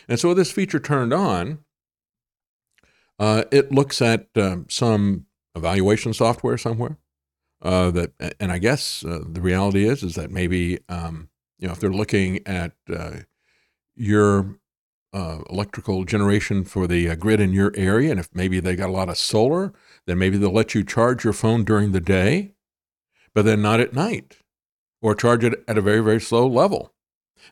And 0.07 0.19
so, 0.19 0.29
with 0.29 0.37
this 0.37 0.51
feature 0.51 0.79
turned 0.79 1.13
on, 1.13 1.59
uh, 3.19 3.43
it 3.51 3.71
looks 3.71 4.01
at 4.01 4.27
um, 4.35 4.65
some 4.69 5.25
evaluation 5.55 6.13
software 6.13 6.57
somewhere 6.57 6.97
uh, 7.63 7.91
that, 7.91 8.35
and 8.39 8.51
I 8.51 8.59
guess 8.59 9.03
uh, 9.05 9.21
the 9.25 9.41
reality 9.41 9.87
is 9.87 10.03
is 10.03 10.15
that 10.15 10.29
maybe 10.29 10.79
um, 10.89 11.29
you 11.57 11.67
know 11.67 11.73
if 11.73 11.79
they're 11.79 11.93
looking 11.93 12.45
at 12.45 12.73
uh, 12.93 13.19
your 13.95 14.59
uh, 15.13 15.39
electrical 15.49 16.03
generation 16.03 16.65
for 16.65 16.87
the 16.87 17.09
uh, 17.09 17.15
grid 17.15 17.39
in 17.39 17.53
your 17.53 17.71
area, 17.75 18.11
and 18.11 18.19
if 18.19 18.29
maybe 18.33 18.59
they 18.59 18.75
got 18.75 18.89
a 18.89 18.93
lot 18.93 19.09
of 19.09 19.17
solar, 19.17 19.73
then 20.05 20.17
maybe 20.17 20.37
they'll 20.37 20.51
let 20.51 20.75
you 20.75 20.83
charge 20.83 21.23
your 21.23 21.33
phone 21.33 21.63
during 21.63 21.93
the 21.93 22.01
day, 22.01 22.53
but 23.33 23.45
then 23.45 23.61
not 23.61 23.79
at 23.79 23.93
night, 23.93 24.37
or 25.01 25.15
charge 25.15 25.45
it 25.45 25.63
at 25.65 25.77
a 25.77 25.81
very 25.81 26.01
very 26.01 26.19
slow 26.19 26.45
level. 26.45 26.93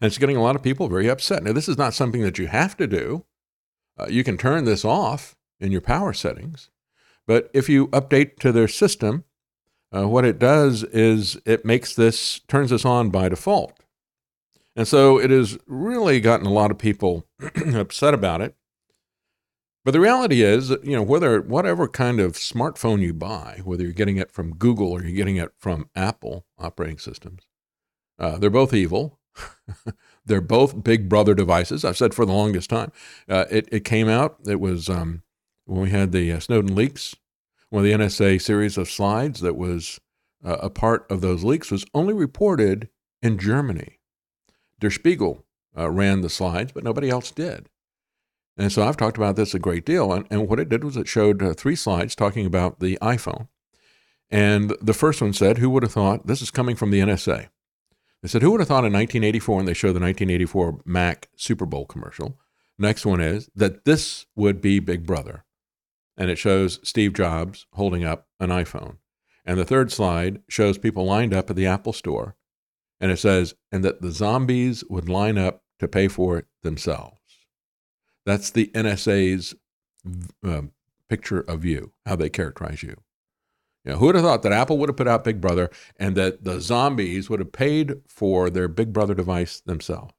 And 0.01 0.07
it's 0.07 0.17
getting 0.17 0.37
a 0.37 0.43
lot 0.43 0.55
of 0.55 0.63
people 0.63 0.89
very 0.89 1.09
upset. 1.09 1.43
Now, 1.43 1.53
this 1.53 1.69
is 1.69 1.77
not 1.77 1.93
something 1.93 2.21
that 2.21 2.37
you 2.37 2.47
have 2.47 2.77
to 2.77 2.87
do. 2.87 3.25
Uh, 3.97 4.07
you 4.09 4.23
can 4.23 4.37
turn 4.37 4.65
this 4.65 4.83
off 4.83 5.35
in 5.59 5.71
your 5.71 5.81
power 5.81 6.11
settings, 6.11 6.69
but 7.27 7.49
if 7.53 7.69
you 7.69 7.87
update 7.89 8.39
to 8.39 8.51
their 8.51 8.67
system, 8.67 9.23
uh, 9.95 10.07
what 10.07 10.25
it 10.25 10.39
does 10.39 10.83
is 10.83 11.37
it 11.45 11.65
makes 11.65 11.95
this 11.95 12.39
turns 12.47 12.69
this 12.69 12.85
on 12.85 13.09
by 13.09 13.29
default. 13.29 13.73
And 14.75 14.87
so 14.87 15.17
it 15.19 15.29
has 15.29 15.57
really 15.67 16.21
gotten 16.21 16.45
a 16.45 16.51
lot 16.51 16.71
of 16.71 16.77
people 16.77 17.25
upset 17.73 18.13
about 18.13 18.41
it. 18.41 18.55
But 19.83 19.91
the 19.91 19.99
reality 19.99 20.43
is, 20.43 20.69
you 20.69 20.95
know, 20.95 21.01
whether 21.01 21.41
whatever 21.41 21.87
kind 21.87 22.19
of 22.19 22.33
smartphone 22.33 23.01
you 23.01 23.13
buy, 23.13 23.61
whether 23.63 23.83
you're 23.83 23.93
getting 23.93 24.17
it 24.17 24.31
from 24.31 24.55
Google 24.55 24.91
or 24.91 25.03
you're 25.03 25.15
getting 25.15 25.37
it 25.37 25.51
from 25.57 25.89
Apple 25.95 26.45
operating 26.59 26.99
systems, 26.99 27.47
uh, 28.19 28.37
they're 28.37 28.51
both 28.51 28.73
evil. 28.73 29.19
they're 30.25 30.39
both 30.39 30.83
Big 30.83 31.09
Brother 31.09 31.33
devices. 31.33 31.83
I've 31.83 31.97
said 31.97 32.13
for 32.13 32.25
the 32.25 32.33
longest 32.33 32.69
time. 32.69 32.91
Uh, 33.27 33.45
it 33.49 33.67
it 33.71 33.83
came 33.83 34.07
out. 34.07 34.37
It 34.45 34.59
was 34.59 34.87
um, 34.87 35.23
when 35.65 35.81
we 35.81 35.89
had 35.89 36.11
the 36.11 36.31
uh, 36.31 36.39
Snowden 36.39 36.75
leaks. 36.75 37.15
One 37.71 37.85
of 37.85 37.89
the 37.89 38.05
NSA 38.05 38.41
series 38.41 38.77
of 38.77 38.91
slides 38.91 39.39
that 39.39 39.55
was 39.55 40.01
uh, 40.43 40.57
a 40.59 40.69
part 40.69 41.09
of 41.09 41.21
those 41.21 41.45
leaks 41.45 41.71
was 41.71 41.85
only 41.93 42.13
reported 42.13 42.89
in 43.21 43.37
Germany. 43.37 43.99
Der 44.81 44.89
Spiegel 44.89 45.45
uh, 45.77 45.89
ran 45.89 46.19
the 46.19 46.29
slides, 46.29 46.73
but 46.73 46.83
nobody 46.83 47.09
else 47.09 47.31
did. 47.31 47.69
And 48.57 48.73
so 48.73 48.83
I've 48.83 48.97
talked 48.97 49.15
about 49.15 49.37
this 49.37 49.53
a 49.53 49.59
great 49.59 49.85
deal. 49.85 50.11
And, 50.11 50.27
and 50.29 50.49
what 50.49 50.59
it 50.59 50.67
did 50.67 50.83
was 50.83 50.97
it 50.97 51.07
showed 51.07 51.41
uh, 51.41 51.53
three 51.53 51.77
slides 51.77 52.13
talking 52.13 52.45
about 52.45 52.81
the 52.81 52.97
iPhone. 53.01 53.47
And 54.29 54.75
the 54.81 54.93
first 54.93 55.21
one 55.21 55.31
said, 55.31 55.59
Who 55.59 55.69
would 55.69 55.83
have 55.83 55.93
thought 55.93 56.27
this 56.27 56.41
is 56.41 56.51
coming 56.51 56.75
from 56.75 56.91
the 56.91 56.99
NSA? 56.99 57.47
They 58.21 58.27
said, 58.27 58.41
Who 58.41 58.51
would 58.51 58.59
have 58.59 58.67
thought 58.67 58.83
in 58.83 58.91
1984, 58.91 59.55
when 59.55 59.65
they 59.65 59.73
showed 59.73 59.93
the 59.93 60.01
1984 60.01 60.81
Mac 60.83 61.29
Super 61.37 61.65
Bowl 61.65 61.85
commercial? 61.85 62.37
Next 62.77 63.05
one 63.05 63.21
is 63.21 63.49
that 63.55 63.85
this 63.85 64.25
would 64.35 64.59
be 64.59 64.79
Big 64.79 65.05
Brother. 65.05 65.45
And 66.21 66.29
it 66.29 66.37
shows 66.37 66.79
Steve 66.83 67.13
Jobs 67.13 67.65
holding 67.73 68.03
up 68.03 68.27
an 68.39 68.51
iPhone. 68.51 68.97
And 69.43 69.57
the 69.57 69.65
third 69.65 69.91
slide 69.91 70.43
shows 70.47 70.77
people 70.77 71.03
lined 71.03 71.33
up 71.33 71.49
at 71.49 71.55
the 71.55 71.65
Apple 71.65 71.93
store. 71.93 72.35
And 72.99 73.11
it 73.11 73.17
says, 73.17 73.55
and 73.71 73.83
that 73.83 74.03
the 74.03 74.11
zombies 74.11 74.83
would 74.87 75.09
line 75.09 75.39
up 75.39 75.63
to 75.79 75.87
pay 75.87 76.07
for 76.07 76.37
it 76.37 76.45
themselves. 76.61 77.17
That's 78.23 78.51
the 78.51 78.67
NSA's 78.67 79.55
uh, 80.45 80.61
picture 81.09 81.39
of 81.39 81.65
you, 81.65 81.91
how 82.05 82.17
they 82.17 82.29
characterize 82.29 82.83
you. 82.83 83.01
Know, 83.83 83.97
who 83.97 84.05
would 84.05 84.13
have 84.13 84.23
thought 84.23 84.43
that 84.43 84.51
Apple 84.51 84.77
would 84.77 84.89
have 84.89 84.97
put 84.97 85.07
out 85.07 85.23
Big 85.23 85.41
Brother 85.41 85.71
and 85.97 86.15
that 86.17 86.43
the 86.43 86.61
zombies 86.61 87.31
would 87.31 87.39
have 87.39 87.51
paid 87.51 87.95
for 88.07 88.51
their 88.51 88.67
Big 88.67 88.93
Brother 88.93 89.15
device 89.15 89.59
themselves? 89.59 90.13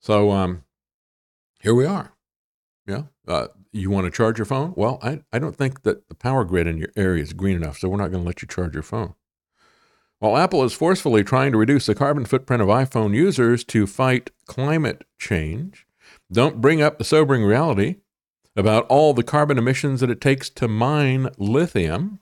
So 0.00 0.30
um, 0.30 0.64
here 1.60 1.74
we 1.74 1.84
are. 1.84 2.14
Yeah. 2.86 3.02
Uh, 3.26 3.48
you 3.72 3.90
want 3.90 4.06
to 4.06 4.10
charge 4.10 4.38
your 4.38 4.44
phone? 4.44 4.72
Well, 4.76 4.98
I, 5.02 5.20
I 5.32 5.38
don't 5.38 5.56
think 5.56 5.82
that 5.82 6.08
the 6.08 6.14
power 6.14 6.44
grid 6.44 6.66
in 6.66 6.78
your 6.78 6.90
area 6.96 7.22
is 7.22 7.32
green 7.32 7.56
enough, 7.56 7.78
so 7.78 7.88
we're 7.88 7.96
not 7.96 8.10
going 8.10 8.22
to 8.22 8.26
let 8.26 8.42
you 8.42 8.48
charge 8.48 8.74
your 8.74 8.82
phone. 8.82 9.14
While 10.18 10.36
Apple 10.36 10.64
is 10.64 10.72
forcefully 10.72 11.22
trying 11.22 11.52
to 11.52 11.58
reduce 11.58 11.86
the 11.86 11.94
carbon 11.94 12.24
footprint 12.24 12.60
of 12.60 12.68
iPhone 12.68 13.14
users 13.14 13.62
to 13.64 13.86
fight 13.86 14.30
climate 14.46 15.04
change, 15.18 15.86
don't 16.32 16.60
bring 16.60 16.82
up 16.82 16.98
the 16.98 17.04
sobering 17.04 17.44
reality 17.44 17.96
about 18.56 18.86
all 18.88 19.14
the 19.14 19.22
carbon 19.22 19.58
emissions 19.58 20.00
that 20.00 20.10
it 20.10 20.20
takes 20.20 20.50
to 20.50 20.66
mine 20.66 21.28
lithium 21.38 22.18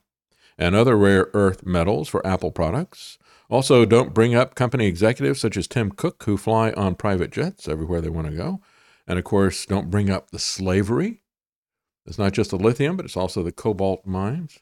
and 0.57 0.75
other 0.75 0.95
rare 0.95 1.29
earth 1.33 1.65
metals 1.65 2.07
for 2.07 2.25
Apple 2.25 2.51
products. 2.51 3.17
Also, 3.49 3.85
don't 3.85 4.13
bring 4.13 4.35
up 4.35 4.53
company 4.53 4.85
executives 4.85 5.39
such 5.39 5.57
as 5.57 5.67
Tim 5.67 5.91
Cook 5.91 6.23
who 6.23 6.37
fly 6.37 6.71
on 6.73 6.95
private 6.95 7.31
jets 7.31 7.67
everywhere 7.67 8.01
they 8.01 8.09
want 8.09 8.27
to 8.27 8.35
go. 8.35 8.61
And 9.07 9.17
of 9.17 9.25
course, 9.25 9.65
don't 9.65 9.89
bring 9.89 10.09
up 10.09 10.29
the 10.29 10.39
slavery. 10.39 11.21
It's 12.07 12.17
not 12.17 12.33
just 12.33 12.51
the 12.51 12.57
lithium, 12.57 12.95
but 12.95 13.05
it's 13.05 13.17
also 13.17 13.43
the 13.43 13.51
cobalt 13.51 14.05
mines. 14.05 14.59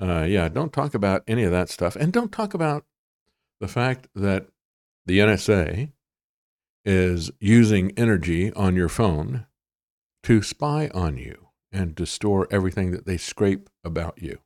Uh, 0.00 0.22
yeah, 0.28 0.48
don't 0.48 0.72
talk 0.72 0.94
about 0.94 1.22
any 1.26 1.44
of 1.44 1.52
that 1.52 1.70
stuff. 1.70 1.96
And 1.96 2.12
don't 2.12 2.32
talk 2.32 2.54
about 2.54 2.84
the 3.60 3.68
fact 3.68 4.08
that 4.14 4.48
the 5.06 5.20
NSA 5.20 5.92
is 6.84 7.30
using 7.40 7.92
energy 7.96 8.52
on 8.52 8.76
your 8.76 8.88
phone 8.88 9.46
to 10.24 10.42
spy 10.42 10.90
on 10.92 11.16
you 11.16 11.48
and 11.72 11.96
to 11.96 12.06
store 12.06 12.48
everything 12.50 12.90
that 12.90 13.06
they 13.06 13.16
scrape 13.16 13.70
about 13.84 14.20
you. 14.20 14.38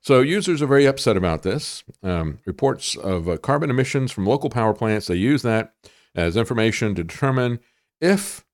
So 0.00 0.20
users 0.20 0.60
are 0.60 0.66
very 0.66 0.86
upset 0.86 1.16
about 1.16 1.42
this. 1.42 1.82
Um, 2.02 2.38
reports 2.44 2.96
of 2.96 3.28
uh, 3.28 3.36
carbon 3.38 3.70
emissions 3.70 4.12
from 4.12 4.26
local 4.26 4.50
power 4.50 4.74
plants, 4.74 5.06
they 5.06 5.14
use 5.14 5.42
that 5.42 5.74
as 6.14 6.36
information 6.36 6.94
to 6.94 7.04
determine 7.04 7.60
if 8.00 8.44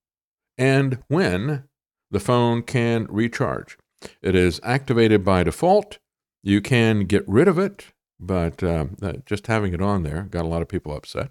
and 0.58 1.02
when 1.08 1.64
the 2.10 2.20
phone 2.20 2.62
can 2.62 3.06
recharge. 3.10 3.76
It 4.22 4.34
is 4.34 4.60
activated 4.62 5.24
by 5.24 5.44
default. 5.44 5.98
You 6.42 6.60
can 6.60 7.00
get 7.00 7.26
rid 7.26 7.48
of 7.48 7.58
it, 7.58 7.86
but 8.20 8.62
uh, 8.62 8.86
just 9.24 9.46
having 9.46 9.72
it 9.72 9.82
on 9.82 10.02
there 10.02 10.22
got 10.30 10.44
a 10.44 10.48
lot 10.48 10.62
of 10.62 10.68
people 10.68 10.96
upset. 10.96 11.30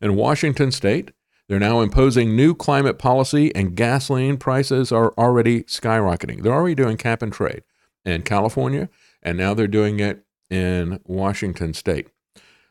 In 0.00 0.16
Washington 0.16 0.72
state, 0.72 1.12
they're 1.48 1.60
now 1.60 1.80
imposing 1.80 2.34
new 2.34 2.54
climate 2.54 2.98
policy, 2.98 3.54
and 3.54 3.76
gasoline 3.76 4.36
prices 4.36 4.90
are 4.90 5.12
already 5.16 5.62
skyrocketing. 5.62 6.42
They're 6.42 6.52
already 6.52 6.74
doing 6.74 6.96
cap 6.96 7.22
and 7.22 7.32
trade 7.32 7.62
in 8.04 8.22
California, 8.22 8.88
and 9.22 9.38
now 9.38 9.54
they're 9.54 9.68
doing 9.68 10.00
it 10.00 10.24
in 10.50 11.00
Washington 11.04 11.72
state. 11.74 12.08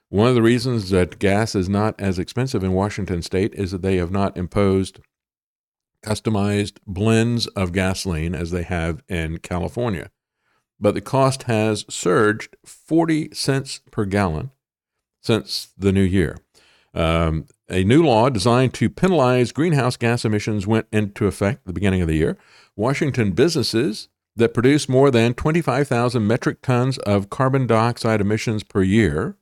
One 0.10 0.28
of 0.28 0.36
the 0.36 0.42
reasons 0.42 0.90
that 0.90 1.20
gas 1.20 1.56
is 1.56 1.70
not 1.70 2.00
as 2.00 2.20
expensive 2.20 2.64
in 2.64 2.74
Washington 2.74 3.22
state 3.22 3.54
is 3.56 3.72
that 3.72 3.82
they 3.82 3.98
have 3.98 4.12
not 4.12 4.38
imposed 4.38 5.00
customized 6.06 6.78
blends 6.86 7.48
of 7.48 7.74
gasoline 7.74 8.36
as 8.36 8.52
they 8.52 8.64
have 8.64 9.02
in 9.10 9.40
California. 9.40 10.12
But 10.80 10.94
the 10.94 11.02
cost 11.02 11.44
has 11.44 11.86
surged 11.90 12.56
40 12.64 13.34
cents 13.34 13.82
per 13.92 14.06
gallon 14.06 14.52
since 15.22 15.70
the 15.78 15.92
new 15.92 16.04
year. 16.04 16.38
Um, 16.94 17.48
a 17.70 17.84
new 17.84 18.04
law 18.06 18.30
designed 18.30 18.74
to 18.76 18.90
penalize 18.90 19.52
greenhouse 19.52 19.98
gas 19.98 20.24
emissions 20.24 20.68
went 20.68 20.88
into 20.92 21.28
effect 21.28 21.62
at 21.62 21.66
the 21.66 21.74
beginning 21.74 22.02
of 22.02 22.08
the 22.08 22.18
year. 22.18 22.38
Washington 22.76 23.32
businesses 23.32 24.08
that 24.36 24.54
produce 24.54 24.88
more 24.88 25.10
than 25.10 25.34
25,000 25.34 26.28
metric 26.28 26.62
tons 26.62 26.98
of 27.00 27.30
carbon 27.30 27.66
dioxide 27.66 28.22
emissions 28.22 28.64
per 28.64 28.84
year 28.84 29.38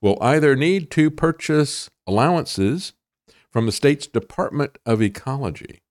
will 0.00 0.18
either 0.20 0.56
need 0.56 0.90
to 0.92 1.10
purchase 1.10 1.90
allowances 2.06 2.92
from 3.50 3.66
the 3.66 3.72
state's 3.72 4.06
Department 4.06 4.78
of 4.86 5.02
Ecology 5.02 5.82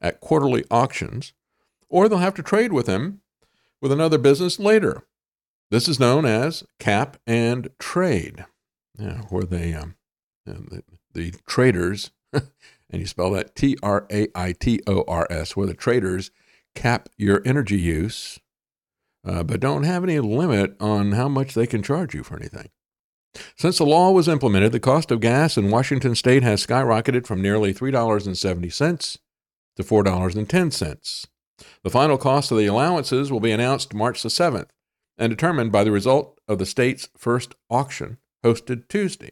at 0.00 0.20
quarterly 0.20 0.64
auctions, 0.70 1.32
or 1.88 2.08
they'll 2.08 2.18
have 2.18 2.34
to 2.34 2.42
trade 2.42 2.72
with 2.72 2.86
him 2.86 3.20
with 3.80 3.92
another 3.92 4.18
business 4.18 4.58
later. 4.58 5.04
This 5.70 5.88
is 5.88 6.00
known 6.00 6.24
as 6.24 6.64
cap 6.78 7.18
and 7.26 7.68
trade, 7.78 8.46
yeah, 8.98 9.22
where 9.28 9.44
they 9.44 9.74
um, 9.74 9.96
the, 10.46 10.82
the 11.12 11.34
traders, 11.46 12.10
and 12.32 12.48
you 12.92 13.06
spell 13.06 13.30
that 13.32 13.54
T 13.54 13.76
R 13.82 14.06
A 14.10 14.28
I 14.34 14.52
T 14.52 14.80
O 14.86 15.04
R 15.06 15.26
S, 15.30 15.56
where 15.56 15.66
the 15.66 15.74
traders 15.74 16.30
cap 16.74 17.08
your 17.16 17.42
energy 17.44 17.78
use, 17.78 18.38
uh, 19.26 19.42
but 19.42 19.60
don't 19.60 19.82
have 19.82 20.04
any 20.04 20.20
limit 20.20 20.74
on 20.80 21.12
how 21.12 21.28
much 21.28 21.54
they 21.54 21.66
can 21.66 21.82
charge 21.82 22.14
you 22.14 22.22
for 22.22 22.36
anything. 22.36 22.70
Since 23.56 23.78
the 23.78 23.84
law 23.84 24.10
was 24.10 24.26
implemented, 24.26 24.72
the 24.72 24.80
cost 24.80 25.10
of 25.10 25.20
gas 25.20 25.56
in 25.56 25.70
Washington 25.70 26.14
state 26.14 26.42
has 26.42 26.66
skyrocketed 26.66 27.26
from 27.26 27.42
nearly 27.42 27.74
$3.70 27.74 29.18
to 29.78 29.84
$4.10. 29.84 31.26
The 31.84 31.90
final 31.90 32.18
cost 32.18 32.50
of 32.50 32.58
the 32.58 32.66
allowances 32.66 33.30
will 33.30 33.40
be 33.40 33.52
announced 33.52 33.94
March 33.94 34.22
the 34.22 34.28
7th 34.28 34.70
and 35.16 35.30
determined 35.30 35.70
by 35.70 35.84
the 35.84 35.92
result 35.92 36.40
of 36.48 36.58
the 36.58 36.66
state's 36.66 37.08
first 37.16 37.54
auction 37.70 38.18
hosted 38.44 38.88
Tuesday. 38.88 39.30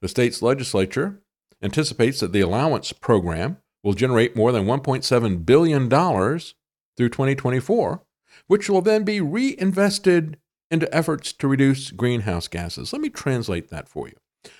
The 0.00 0.08
state's 0.08 0.40
legislature 0.40 1.20
anticipates 1.60 2.20
that 2.20 2.32
the 2.32 2.40
allowance 2.40 2.92
program 2.92 3.58
will 3.82 3.94
generate 3.94 4.36
more 4.36 4.52
than 4.52 4.66
$1.7 4.66 5.44
billion 5.44 5.88
through 5.90 7.08
2024, 7.08 8.02
which 8.46 8.70
will 8.70 8.82
then 8.82 9.02
be 9.04 9.20
reinvested 9.20 10.38
into 10.70 10.94
efforts 10.94 11.32
to 11.32 11.48
reduce 11.48 11.90
greenhouse 11.90 12.46
gases. 12.46 12.92
Let 12.92 13.02
me 13.02 13.10
translate 13.10 13.68
that 13.70 13.88
for 13.88 14.08
you. 14.08 14.14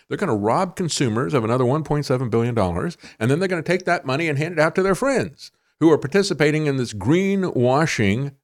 They're 0.09 0.19
going 0.19 0.29
to 0.29 0.35
rob 0.37 0.77
consumers 0.77 1.35
of 1.35 1.45
another 1.45 1.65
$1.7 1.65 2.31
billion, 2.31 2.59
and 2.59 3.31
then 3.31 3.39
they're 3.39 3.49
going 3.49 3.63
to 3.63 3.67
take 3.67 3.85
that 3.85 4.07
money 4.07 4.29
and 4.29 4.39
hand 4.39 4.55
it 4.55 4.61
out 4.61 4.75
to 4.77 4.83
their 4.83 4.95
friends 4.95 5.51
who 5.81 5.91
are 5.91 5.99
participating 5.99 6.67
in 6.67 6.77
this 6.77 6.93
greenwashing 6.93 8.35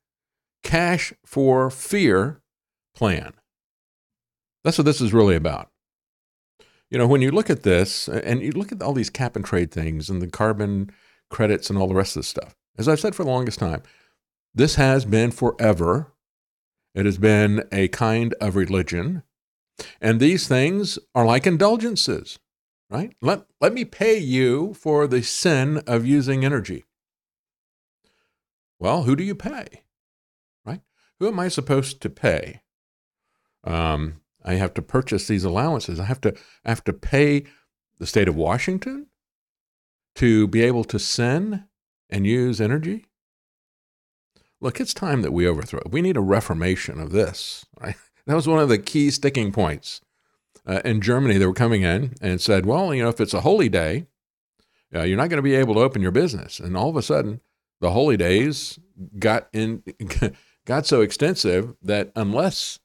cash 0.64 1.12
for 1.24 1.70
fear 1.70 2.40
plan. 2.94 3.32
That's 4.64 4.78
what 4.78 4.84
this 4.84 5.00
is 5.00 5.12
really 5.12 5.36
about. 5.36 5.70
You 6.90 6.98
know, 6.98 7.06
when 7.06 7.22
you 7.22 7.30
look 7.30 7.50
at 7.50 7.62
this 7.62 8.08
and 8.08 8.42
you 8.42 8.50
look 8.50 8.72
at 8.72 8.82
all 8.82 8.92
these 8.92 9.10
cap 9.10 9.36
and 9.36 9.44
trade 9.44 9.70
things 9.70 10.10
and 10.10 10.20
the 10.20 10.26
carbon 10.26 10.90
credits 11.30 11.70
and 11.70 11.78
all 11.78 11.86
the 11.86 11.94
rest 11.94 12.16
of 12.16 12.20
this 12.20 12.28
stuff, 12.28 12.56
as 12.76 12.88
I've 12.88 13.00
said 13.00 13.14
for 13.14 13.24
the 13.24 13.30
longest 13.30 13.58
time, 13.58 13.82
this 14.54 14.74
has 14.74 15.04
been 15.04 15.30
forever. 15.30 16.12
It 16.94 17.06
has 17.06 17.18
been 17.18 17.62
a 17.70 17.88
kind 17.88 18.34
of 18.40 18.56
religion. 18.56 19.22
And 20.00 20.20
these 20.20 20.48
things 20.48 20.98
are 21.14 21.26
like 21.26 21.46
indulgences, 21.46 22.38
right? 22.90 23.14
Let, 23.20 23.44
let 23.60 23.72
me 23.72 23.84
pay 23.84 24.18
you 24.18 24.74
for 24.74 25.06
the 25.06 25.22
sin 25.22 25.82
of 25.86 26.06
using 26.06 26.44
energy. 26.44 26.84
Well, 28.78 29.04
who 29.04 29.16
do 29.16 29.24
you 29.24 29.34
pay? 29.34 29.82
Right? 30.64 30.80
Who 31.18 31.28
am 31.28 31.40
I 31.40 31.48
supposed 31.48 32.00
to 32.02 32.10
pay? 32.10 32.62
Um, 33.64 34.20
I 34.44 34.54
have 34.54 34.72
to 34.74 34.82
purchase 34.82 35.26
these 35.26 35.44
allowances. 35.44 35.98
I 35.98 36.04
have 36.04 36.20
to 36.22 36.34
I 36.64 36.70
have 36.70 36.84
to 36.84 36.92
pay 36.92 37.44
the 37.98 38.06
state 38.06 38.28
of 38.28 38.36
Washington 38.36 39.08
to 40.14 40.46
be 40.46 40.62
able 40.62 40.84
to 40.84 40.98
send 40.98 41.64
and 42.08 42.26
use 42.26 42.60
energy. 42.60 43.06
Look, 44.60 44.80
it's 44.80 44.94
time 44.94 45.22
that 45.22 45.32
we 45.32 45.46
overthrow. 45.46 45.82
We 45.90 46.02
need 46.02 46.16
a 46.16 46.20
reformation 46.20 46.98
of 47.00 47.10
this. 47.12 47.66
Right? 47.80 47.96
That 48.28 48.34
was 48.34 48.46
one 48.46 48.58
of 48.58 48.68
the 48.68 48.78
key 48.78 49.10
sticking 49.10 49.52
points. 49.52 50.02
Uh, 50.66 50.82
in 50.84 51.00
Germany, 51.00 51.38
they 51.38 51.46
were 51.46 51.54
coming 51.54 51.82
in 51.82 52.14
and 52.20 52.42
said, 52.42 52.66
well, 52.66 52.94
you 52.94 53.02
know, 53.02 53.08
if 53.08 53.22
it's 53.22 53.32
a 53.32 53.40
holy 53.40 53.70
day, 53.70 54.06
uh, 54.94 55.02
you're 55.02 55.16
not 55.16 55.30
going 55.30 55.38
to 55.38 55.42
be 55.42 55.54
able 55.54 55.74
to 55.74 55.80
open 55.80 56.02
your 56.02 56.10
business. 56.10 56.60
And 56.60 56.76
all 56.76 56.90
of 56.90 56.96
a 56.96 57.02
sudden, 57.02 57.40
the 57.80 57.92
holy 57.92 58.18
days 58.18 58.78
got 59.18 59.48
in 59.54 59.82
got 60.66 60.86
so 60.86 61.00
extensive 61.00 61.74
that 61.82 62.12
unless 62.14 62.80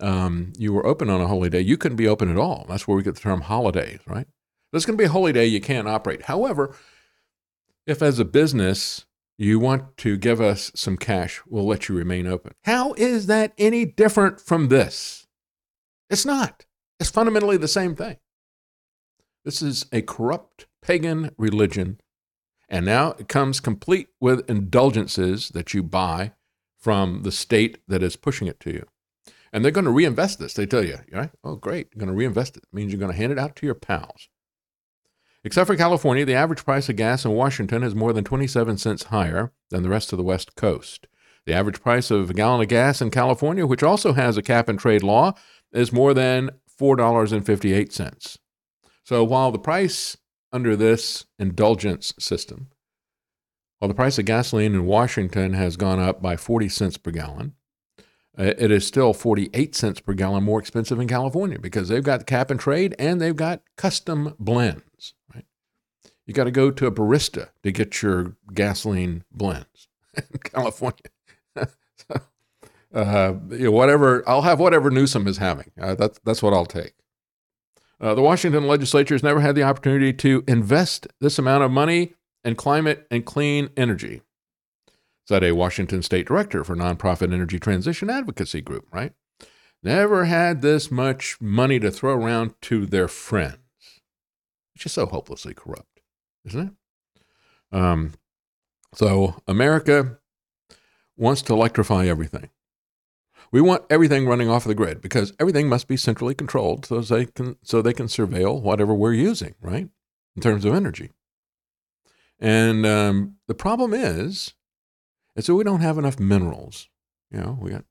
um, 0.00 0.52
you 0.56 0.72
were 0.72 0.86
open 0.86 1.10
on 1.10 1.20
a 1.20 1.26
holy 1.26 1.50
day, 1.50 1.60
you 1.60 1.76
couldn't 1.76 1.96
be 1.96 2.06
open 2.06 2.30
at 2.30 2.38
all. 2.38 2.64
That's 2.68 2.86
where 2.86 2.96
we 2.96 3.02
get 3.02 3.16
the 3.16 3.20
term 3.20 3.40
holidays, 3.40 3.98
right? 4.06 4.28
There's 4.70 4.86
going 4.86 4.96
to 4.96 5.02
be 5.02 5.06
a 5.06 5.12
holy 5.12 5.32
day 5.32 5.46
you 5.46 5.60
can't 5.60 5.88
operate. 5.88 6.22
However, 6.22 6.76
if 7.86 8.02
as 8.02 8.20
a 8.20 8.24
business 8.24 9.05
you 9.38 9.58
want 9.58 9.96
to 9.98 10.16
give 10.16 10.40
us 10.40 10.72
some 10.74 10.96
cash, 10.96 11.42
we'll 11.46 11.66
let 11.66 11.88
you 11.88 11.94
remain 11.94 12.26
open. 12.26 12.52
How 12.64 12.94
is 12.94 13.26
that 13.26 13.52
any 13.58 13.84
different 13.84 14.40
from 14.40 14.68
this? 14.68 15.26
It's 16.08 16.24
not. 16.24 16.64
It's 16.98 17.10
fundamentally 17.10 17.56
the 17.56 17.68
same 17.68 17.94
thing. 17.94 18.16
This 19.44 19.62
is 19.62 19.86
a 19.92 20.02
corrupt 20.02 20.66
pagan 20.82 21.30
religion, 21.36 22.00
and 22.68 22.86
now 22.86 23.10
it 23.18 23.28
comes 23.28 23.60
complete 23.60 24.08
with 24.20 24.48
indulgences 24.48 25.50
that 25.50 25.74
you 25.74 25.82
buy 25.82 26.32
from 26.78 27.22
the 27.22 27.32
state 27.32 27.78
that 27.86 28.02
is 28.02 28.16
pushing 28.16 28.48
it 28.48 28.60
to 28.60 28.72
you. 28.72 28.84
And 29.52 29.64
they're 29.64 29.72
going 29.72 29.84
to 29.84 29.90
reinvest 29.90 30.38
this, 30.38 30.54
they 30.54 30.66
tell 30.66 30.84
you, 30.84 30.98
right? 31.12 31.30
Oh, 31.44 31.56
great. 31.56 31.88
You're 31.92 32.00
going 32.00 32.10
to 32.10 32.16
reinvest 32.16 32.56
it. 32.56 32.64
it 32.64 32.74
means 32.74 32.92
you're 32.92 33.00
going 33.00 33.12
to 33.12 33.16
hand 33.16 33.32
it 33.32 33.38
out 33.38 33.56
to 33.56 33.66
your 33.66 33.74
pals. 33.74 34.28
Except 35.46 35.68
for 35.68 35.76
California, 35.76 36.24
the 36.24 36.34
average 36.34 36.64
price 36.64 36.88
of 36.88 36.96
gas 36.96 37.24
in 37.24 37.30
Washington 37.30 37.84
is 37.84 37.94
more 37.94 38.12
than 38.12 38.24
27 38.24 38.78
cents 38.78 39.04
higher 39.04 39.52
than 39.70 39.84
the 39.84 39.88
rest 39.88 40.12
of 40.12 40.16
the 40.16 40.24
West 40.24 40.56
Coast. 40.56 41.06
The 41.44 41.52
average 41.52 41.80
price 41.80 42.10
of 42.10 42.30
a 42.30 42.34
gallon 42.34 42.62
of 42.62 42.66
gas 42.66 43.00
in 43.00 43.12
California, 43.12 43.64
which 43.64 43.84
also 43.84 44.14
has 44.14 44.36
a 44.36 44.42
cap 44.42 44.68
and 44.68 44.76
trade 44.76 45.04
law, 45.04 45.34
is 45.72 45.92
more 45.92 46.14
than 46.14 46.50
$4.58. 46.80 48.38
So 49.04 49.22
while 49.22 49.52
the 49.52 49.60
price 49.60 50.16
under 50.52 50.74
this 50.74 51.26
indulgence 51.38 52.12
system, 52.18 52.70
while 53.78 53.86
the 53.88 53.94
price 53.94 54.18
of 54.18 54.24
gasoline 54.24 54.74
in 54.74 54.84
Washington 54.84 55.52
has 55.52 55.76
gone 55.76 56.00
up 56.00 56.20
by 56.20 56.36
40 56.36 56.68
cents 56.68 56.96
per 56.96 57.12
gallon, 57.12 57.54
uh, 58.36 58.52
it 58.58 58.72
is 58.72 58.84
still 58.84 59.12
48 59.14 59.76
cents 59.76 60.00
per 60.00 60.12
gallon 60.12 60.42
more 60.42 60.58
expensive 60.58 60.98
in 60.98 61.06
California 61.06 61.60
because 61.60 61.86
they've 61.86 62.02
got 62.02 62.26
cap 62.26 62.50
and 62.50 62.58
trade 62.58 62.96
and 62.98 63.20
they've 63.20 63.36
got 63.36 63.62
custom 63.76 64.34
blend. 64.40 64.82
You 66.26 66.34
got 66.34 66.44
to 66.44 66.50
go 66.50 66.70
to 66.70 66.86
a 66.86 66.92
barista 66.92 67.50
to 67.62 67.70
get 67.70 68.02
your 68.02 68.36
gasoline 68.52 69.24
blends 69.30 69.88
in 70.16 70.38
California. 70.42 70.98
so, 71.56 72.20
uh, 72.92 73.34
you 73.50 73.64
know, 73.64 73.70
whatever 73.70 74.28
I'll 74.28 74.42
have 74.42 74.58
whatever 74.58 74.90
Newsom 74.90 75.26
is 75.28 75.38
having. 75.38 75.70
Uh, 75.80 75.94
that's 75.94 76.18
that's 76.24 76.42
what 76.42 76.52
I'll 76.52 76.66
take. 76.66 76.94
Uh, 78.00 78.14
the 78.14 78.22
Washington 78.22 78.66
legislature 78.66 79.14
has 79.14 79.22
never 79.22 79.40
had 79.40 79.54
the 79.54 79.62
opportunity 79.62 80.12
to 80.12 80.44
invest 80.46 81.06
this 81.20 81.38
amount 81.38 81.64
of 81.64 81.70
money 81.70 82.14
in 82.44 82.54
climate 82.54 83.06
and 83.10 83.24
clean 83.24 83.70
energy. 83.76 84.20
Said 85.26 85.42
a 85.42 85.52
Washington 85.52 86.02
state 86.02 86.26
director 86.26 86.62
for 86.62 86.76
nonprofit 86.76 87.32
energy 87.32 87.58
transition 87.58 88.10
advocacy 88.10 88.60
group, 88.60 88.86
right? 88.92 89.12
Never 89.82 90.24
had 90.24 90.62
this 90.62 90.90
much 90.90 91.40
money 91.40 91.78
to 91.80 91.90
throw 91.90 92.14
around 92.14 92.54
to 92.62 92.86
their 92.86 93.08
friends. 93.08 93.58
It's 94.74 94.84
just 94.84 94.94
so 94.94 95.06
hopelessly 95.06 95.54
corrupt 95.54 95.95
isn't 96.46 96.68
it? 97.72 97.76
Um, 97.76 98.12
so 98.94 99.42
America 99.46 100.18
wants 101.16 101.42
to 101.42 101.52
electrify 101.52 102.06
everything. 102.06 102.50
We 103.52 103.60
want 103.60 103.84
everything 103.90 104.26
running 104.26 104.48
off 104.48 104.64
of 104.64 104.68
the 104.68 104.74
grid 104.74 105.00
because 105.00 105.32
everything 105.38 105.68
must 105.68 105.88
be 105.88 105.96
centrally 105.96 106.34
controlled 106.34 106.86
so 106.86 107.00
they 107.00 107.26
can 107.26 107.56
so 107.62 107.80
they 107.80 107.92
can 107.92 108.06
surveil 108.06 108.60
whatever 108.60 108.94
we're 108.94 109.12
using, 109.12 109.54
right? 109.60 109.88
In 110.34 110.42
terms 110.42 110.64
of 110.64 110.74
energy. 110.74 111.12
And 112.38 112.84
um, 112.84 113.36
the 113.46 113.54
problem 113.54 113.94
is, 113.94 114.54
and 115.34 115.44
so 115.44 115.54
we 115.54 115.64
don't 115.64 115.80
have 115.80 115.96
enough 115.96 116.18
minerals. 116.18 116.88
You 117.30 117.40
know, 117.40 117.58
we 117.60 117.70
got 117.70 117.84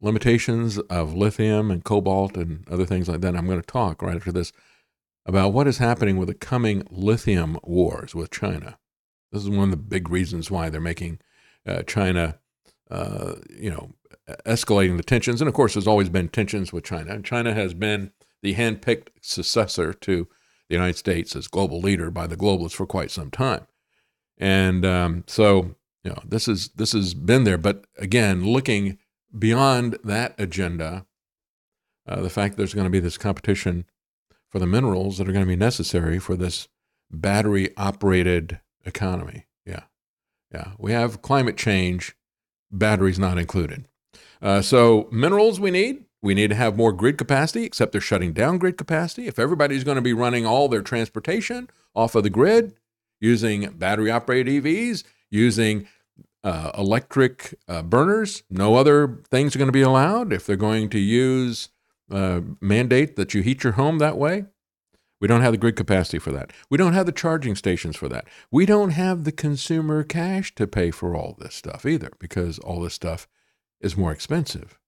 limitations 0.00 0.78
of 0.78 1.14
lithium 1.14 1.70
and 1.70 1.84
cobalt 1.84 2.36
and 2.36 2.68
other 2.68 2.84
things 2.84 3.08
like 3.08 3.20
that. 3.22 3.34
I'm 3.34 3.46
going 3.46 3.60
to 3.60 3.66
talk 3.66 4.02
right 4.02 4.16
after 4.16 4.32
this 4.32 4.52
about 5.26 5.52
what 5.52 5.66
is 5.66 5.78
happening 5.78 6.16
with 6.16 6.28
the 6.28 6.34
coming 6.34 6.86
lithium 6.90 7.58
wars 7.62 8.14
with 8.14 8.30
China. 8.30 8.78
This 9.32 9.42
is 9.42 9.50
one 9.50 9.64
of 9.64 9.70
the 9.70 9.76
big 9.76 10.08
reasons 10.08 10.50
why 10.50 10.70
they're 10.70 10.80
making 10.80 11.18
uh, 11.66 11.82
China, 11.82 12.38
uh, 12.90 13.34
you 13.50 13.70
know, 13.70 13.92
escalating 14.46 14.96
the 14.96 15.02
tensions. 15.02 15.40
And 15.40 15.48
of 15.48 15.54
course, 15.54 15.74
there's 15.74 15.88
always 15.88 16.08
been 16.08 16.28
tensions 16.28 16.72
with 16.72 16.84
China. 16.84 17.12
And 17.12 17.24
China 17.24 17.52
has 17.52 17.74
been 17.74 18.12
the 18.42 18.54
handpicked 18.54 19.08
successor 19.20 19.92
to 19.92 20.28
the 20.68 20.74
United 20.74 20.96
States 20.96 21.34
as 21.34 21.48
global 21.48 21.80
leader 21.80 22.10
by 22.10 22.28
the 22.28 22.36
globalists 22.36 22.74
for 22.74 22.86
quite 22.86 23.10
some 23.10 23.30
time. 23.30 23.66
And 24.38 24.86
um, 24.86 25.24
so, 25.26 25.74
you 26.04 26.10
know, 26.10 26.22
this 26.24 26.46
is 26.46 26.68
this 26.76 26.92
has 26.92 27.14
been 27.14 27.44
there. 27.44 27.58
But 27.58 27.84
again, 27.98 28.44
looking 28.44 28.98
beyond 29.36 29.98
that 30.04 30.34
agenda, 30.38 31.06
uh, 32.06 32.20
the 32.20 32.30
fact 32.30 32.56
there's 32.56 32.74
going 32.74 32.86
to 32.86 32.90
be 32.90 33.00
this 33.00 33.18
competition 33.18 33.86
for 34.50 34.58
the 34.58 34.66
minerals 34.66 35.18
that 35.18 35.28
are 35.28 35.32
going 35.32 35.44
to 35.44 35.48
be 35.48 35.56
necessary 35.56 36.18
for 36.18 36.36
this 36.36 36.68
battery 37.10 37.76
operated 37.76 38.60
economy. 38.84 39.46
Yeah. 39.64 39.84
Yeah. 40.52 40.72
We 40.78 40.92
have 40.92 41.22
climate 41.22 41.56
change, 41.56 42.16
batteries 42.70 43.18
not 43.18 43.38
included. 43.38 43.86
Uh, 44.40 44.62
so, 44.62 45.08
minerals 45.10 45.58
we 45.58 45.70
need. 45.70 46.04
We 46.22 46.34
need 46.34 46.48
to 46.48 46.56
have 46.56 46.76
more 46.76 46.92
grid 46.92 47.18
capacity, 47.18 47.64
except 47.64 47.92
they're 47.92 48.00
shutting 48.00 48.32
down 48.32 48.58
grid 48.58 48.76
capacity. 48.76 49.28
If 49.28 49.38
everybody's 49.38 49.84
going 49.84 49.96
to 49.96 50.02
be 50.02 50.12
running 50.12 50.44
all 50.44 50.68
their 50.68 50.82
transportation 50.82 51.68
off 51.94 52.14
of 52.14 52.22
the 52.22 52.30
grid 52.30 52.74
using 53.20 53.70
battery 53.70 54.10
operated 54.10 54.64
EVs, 54.64 55.04
using 55.30 55.86
uh, 56.46 56.70
electric 56.78 57.54
uh, 57.66 57.82
burners. 57.82 58.44
No 58.48 58.76
other 58.76 59.18
things 59.30 59.54
are 59.54 59.58
going 59.58 59.68
to 59.68 59.72
be 59.72 59.82
allowed. 59.82 60.32
If 60.32 60.46
they're 60.46 60.56
going 60.56 60.88
to 60.90 60.98
use 60.98 61.70
uh, 62.10 62.40
mandate 62.60 63.16
that 63.16 63.34
you 63.34 63.42
heat 63.42 63.64
your 63.64 63.74
home 63.74 63.98
that 63.98 64.16
way, 64.16 64.44
we 65.20 65.28
don't 65.28 65.40
have 65.40 65.52
the 65.52 65.58
grid 65.58 65.76
capacity 65.76 66.18
for 66.18 66.30
that. 66.32 66.52
We 66.68 66.76
don't 66.76 66.92
have 66.92 67.06
the 67.06 67.12
charging 67.12 67.56
stations 67.56 67.96
for 67.96 68.08
that. 68.08 68.26
We 68.50 68.66
don't 68.66 68.90
have 68.90 69.24
the 69.24 69.32
consumer 69.32 70.02
cash 70.02 70.54
to 70.56 70.66
pay 70.66 70.90
for 70.90 71.16
all 71.16 71.36
this 71.38 71.54
stuff 71.54 71.86
either, 71.86 72.10
because 72.18 72.58
all 72.58 72.80
this 72.80 72.94
stuff 72.94 73.26
is 73.80 73.96
more 73.96 74.12
expensive. 74.12 74.78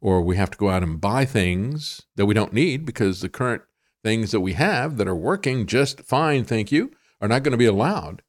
Or 0.00 0.20
we 0.20 0.36
have 0.36 0.50
to 0.50 0.58
go 0.58 0.68
out 0.68 0.82
and 0.82 1.00
buy 1.00 1.24
things 1.24 2.02
that 2.16 2.26
we 2.26 2.34
don't 2.34 2.52
need 2.52 2.84
because 2.84 3.20
the 3.20 3.28
current 3.28 3.62
things 4.02 4.32
that 4.32 4.40
we 4.40 4.54
have 4.54 4.96
that 4.96 5.06
are 5.06 5.14
working 5.14 5.66
just 5.66 6.00
fine, 6.00 6.44
thank 6.44 6.72
you, 6.72 6.90
are 7.20 7.28
not 7.28 7.44
going 7.44 7.52
to 7.52 7.58
be 7.58 7.66
allowed 7.66 8.22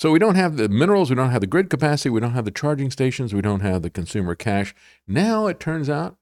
so 0.00 0.10
we 0.10 0.18
don't 0.18 0.36
have 0.36 0.56
the 0.56 0.70
minerals, 0.70 1.10
we 1.10 1.16
don't 1.16 1.28
have 1.28 1.42
the 1.42 1.46
grid 1.46 1.68
capacity, 1.68 2.08
we 2.08 2.20
don't 2.20 2.32
have 2.32 2.46
the 2.46 2.50
charging 2.50 2.90
stations, 2.90 3.34
we 3.34 3.42
don't 3.42 3.60
have 3.60 3.82
the 3.82 3.90
consumer 3.90 4.34
cash. 4.34 4.74
Now 5.06 5.46
it 5.46 5.60
turns 5.60 5.90
out 5.90 6.16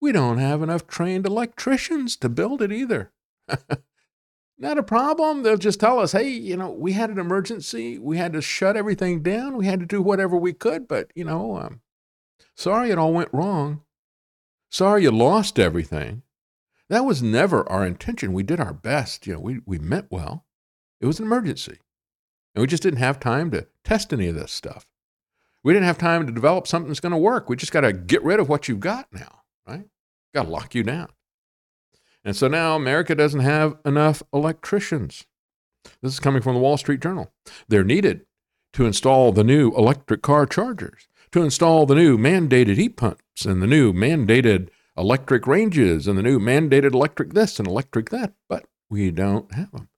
we 0.00 0.12
don't 0.12 0.38
have 0.38 0.62
enough 0.62 0.86
trained 0.86 1.26
electricians 1.26 2.16
to 2.16 2.28
build 2.28 2.62
it 2.62 2.72
either. 2.72 3.12
Not 4.58 4.78
a 4.78 4.82
problem. 4.82 5.42
They'll 5.42 5.56
just 5.56 5.80
tell 5.80 5.98
us, 5.98 6.12
hey, 6.12 6.28
you 6.28 6.56
know, 6.56 6.70
we 6.70 6.92
had 6.92 7.10
an 7.10 7.18
emergency. 7.18 7.98
We 7.98 8.18
had 8.18 8.34
to 8.34 8.42
shut 8.42 8.76
everything 8.76 9.22
down. 9.22 9.56
We 9.56 9.66
had 9.66 9.80
to 9.80 9.86
do 9.86 10.02
whatever 10.02 10.36
we 10.36 10.52
could. 10.52 10.86
But, 10.86 11.10
you 11.14 11.24
know, 11.24 11.56
um, 11.56 11.80
sorry 12.54 12.90
it 12.90 12.98
all 12.98 13.14
went 13.14 13.32
wrong. 13.32 13.82
Sorry 14.70 15.02
you 15.02 15.10
lost 15.10 15.58
everything. 15.58 16.22
That 16.90 17.04
was 17.04 17.22
never 17.22 17.66
our 17.70 17.86
intention. 17.86 18.32
We 18.32 18.42
did 18.42 18.60
our 18.60 18.74
best. 18.74 19.26
You 19.26 19.34
know, 19.34 19.40
we, 19.40 19.60
we 19.64 19.78
meant 19.78 20.08
well. 20.10 20.44
It 21.00 21.06
was 21.06 21.18
an 21.18 21.24
emergency. 21.24 21.78
And 22.54 22.60
we 22.60 22.66
just 22.66 22.82
didn't 22.82 22.98
have 22.98 23.20
time 23.20 23.50
to 23.52 23.66
test 23.84 24.12
any 24.12 24.28
of 24.28 24.34
this 24.34 24.52
stuff. 24.52 24.86
We 25.62 25.72
didn't 25.72 25.86
have 25.86 25.98
time 25.98 26.26
to 26.26 26.32
develop 26.32 26.66
something 26.66 26.88
that's 26.88 27.00
going 27.00 27.12
to 27.12 27.18
work. 27.18 27.48
We 27.48 27.56
just 27.56 27.72
got 27.72 27.82
to 27.82 27.92
get 27.92 28.22
rid 28.24 28.40
of 28.40 28.48
what 28.48 28.68
you've 28.68 28.80
got 28.80 29.06
now, 29.12 29.39
right? 29.66 29.86
Got 30.34 30.44
to 30.44 30.50
lock 30.50 30.74
you 30.74 30.82
down. 30.82 31.08
And 32.24 32.36
so 32.36 32.48
now 32.48 32.76
America 32.76 33.14
doesn't 33.14 33.40
have 33.40 33.76
enough 33.84 34.22
electricians. 34.32 35.26
This 36.02 36.12
is 36.12 36.20
coming 36.20 36.42
from 36.42 36.54
the 36.54 36.60
Wall 36.60 36.76
Street 36.76 37.00
Journal. 37.00 37.32
They're 37.68 37.84
needed 37.84 38.26
to 38.74 38.86
install 38.86 39.32
the 39.32 39.44
new 39.44 39.72
electric 39.72 40.22
car 40.22 40.46
chargers, 40.46 41.08
to 41.32 41.42
install 41.42 41.86
the 41.86 41.94
new 41.94 42.18
mandated 42.18 42.76
heat 42.76 42.96
pumps 42.96 43.44
and 43.44 43.62
the 43.62 43.66
new 43.66 43.92
mandated 43.92 44.68
electric 44.96 45.46
ranges 45.46 46.06
and 46.06 46.18
the 46.18 46.22
new 46.22 46.38
mandated 46.38 46.92
electric 46.92 47.32
this 47.32 47.58
and 47.58 47.66
electric 47.66 48.10
that. 48.10 48.34
But 48.48 48.66
we 48.90 49.10
don't 49.10 49.52
have 49.54 49.72
them. 49.72 49.88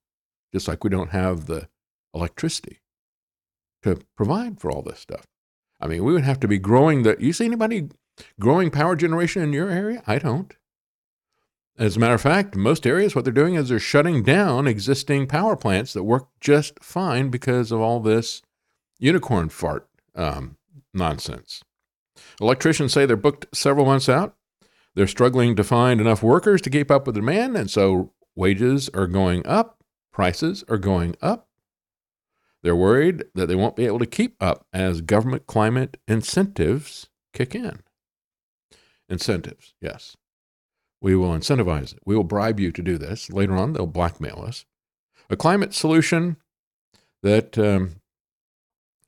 Just 0.53 0.69
like 0.69 0.85
we 0.85 0.91
don't 0.91 1.11
have 1.11 1.47
the 1.47 1.69
electricity 2.15 2.81
to 3.83 3.99
provide 4.17 4.61
for 4.61 4.71
all 4.71 4.83
this 4.83 5.01
stuff. 5.01 5.27
I 5.81 5.89
mean, 5.89 6.05
we 6.05 6.13
would 6.13 6.25
have 6.25 6.41
to 6.41 6.49
be 6.49 6.59
growing 6.59 7.03
the. 7.03 7.17
You 7.19 7.33
see 7.33 7.47
anybody 7.47 7.89
growing 8.41 8.71
power 8.71 8.97
generation 8.97 9.43
in 9.43 9.53
your 9.53 9.71
area? 9.71 10.03
I 10.07 10.19
don't. 10.19 10.55
As 11.79 11.97
a 11.97 12.01
matter 12.01 12.15
of 12.15 12.21
fact, 12.21 12.55
most 12.55 12.87
areas, 12.87 13.15
what 13.15 13.25
they're 13.25 13.33
doing 13.33 13.55
is 13.55 13.69
they're 13.69 13.79
shutting 13.79 14.23
down 14.23 14.67
existing 14.67 15.27
power 15.27 15.57
plants 15.57 15.93
that 15.95 16.05
work 16.05 16.29
just 16.41 16.83
fine 16.83 17.31
because 17.31 17.73
of 17.73 17.81
all 17.81 18.01
this 18.01 18.43
unicorn 18.99 19.49
fart 19.49 19.89
um, 20.15 20.57
nonsense. 20.93 21.63
Electricians 22.41 22.93
say 22.93 23.07
they're 23.07 23.17
booked 23.17 23.47
several 23.55 23.87
months 23.87 24.09
out. 24.09 24.37
They're 24.95 25.07
struggling 25.07 25.57
to 25.57 25.65
find 25.65 26.01
enough 26.01 26.23
workers 26.23 26.61
to 26.63 26.71
keep 26.71 26.91
up 26.91 27.07
with 27.07 27.17
demand, 27.17 27.57
and 27.57 27.71
so 27.71 28.13
wages 28.37 28.91
are 28.91 29.07
going 29.07 29.47
up, 29.47 29.83
prices 30.13 30.65
are 30.69 30.79
going 30.79 31.17
up. 31.23 31.49
They're 32.63 32.77
worried 32.77 33.25
that 33.35 33.47
they 33.47 33.57
won't 33.57 33.77
be 33.77 33.87
able 33.87 33.99
to 33.99 34.07
keep 34.07 34.37
up 34.41 34.67
as 34.73 35.01
government 35.01 35.47
climate 35.47 35.97
incentives 36.07 37.09
kick 37.33 37.55
in. 37.55 37.81
Incentives, 39.13 39.75
yes. 39.79 40.17
We 41.03 41.15
will 41.15 41.33
incentivize 41.33 41.93
it. 41.93 41.99
We 42.07 42.17
will 42.17 42.25
bribe 42.25 42.59
you 42.59 42.73
to 42.73 42.83
do 42.83 42.97
this. 42.97 43.31
Later 43.31 43.55
on, 43.55 43.75
they'll 43.75 43.87
blackmail 43.87 44.43
us. 44.47 44.65
A 45.29 45.37
climate 45.37 45.75
solution 45.75 46.39
that 47.23 47.59
um, 47.59 47.97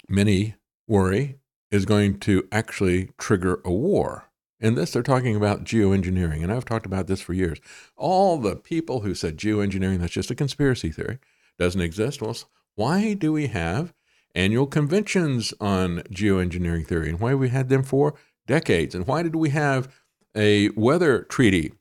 many 0.07 0.57
worry 0.87 1.39
is 1.71 1.87
going 1.87 2.19
to 2.21 2.47
actually 2.53 3.13
trigger 3.17 3.63
a 3.65 3.73
war. 3.73 4.31
In 4.61 4.75
this, 4.75 4.93
they're 4.93 5.03
talking 5.03 5.37
about 5.37 5.65
geoengineering, 5.65 6.43
and 6.43 6.53
I've 6.53 6.67
talked 6.67 6.87
about 6.87 7.07
this 7.07 7.23
for 7.23 7.33
years. 7.33 7.59
All 7.97 8.37
the 8.37 8.57
people 8.57 9.01
who 9.01 9.15
said 9.15 9.39
geoengineering, 9.39 10.01
that's 10.01 10.13
just 10.13 10.31
a 10.31 10.35
conspiracy 10.35 10.91
theory, 10.91 11.19
doesn't 11.59 11.81
exist. 11.81 12.21
Well, 12.21 12.37
why 12.75 13.15
do 13.15 13.33
we 13.33 13.47
have 13.47 13.95
annual 14.35 14.67
conventions 14.67 15.55
on 15.61 16.01
geoengineering 16.11 16.87
theory 16.87 17.09
and 17.09 17.21
why 17.21 17.35
we 17.35 17.49
had 17.49 17.71
them 17.71 17.83
for 17.83 18.15
decades? 18.47 18.95
And 18.95 19.07
why 19.07 19.23
did 19.23 19.37
we 19.37 19.51
have 19.51 19.93
a 20.37 20.71
weather 20.71 21.23
treaty 21.23 21.73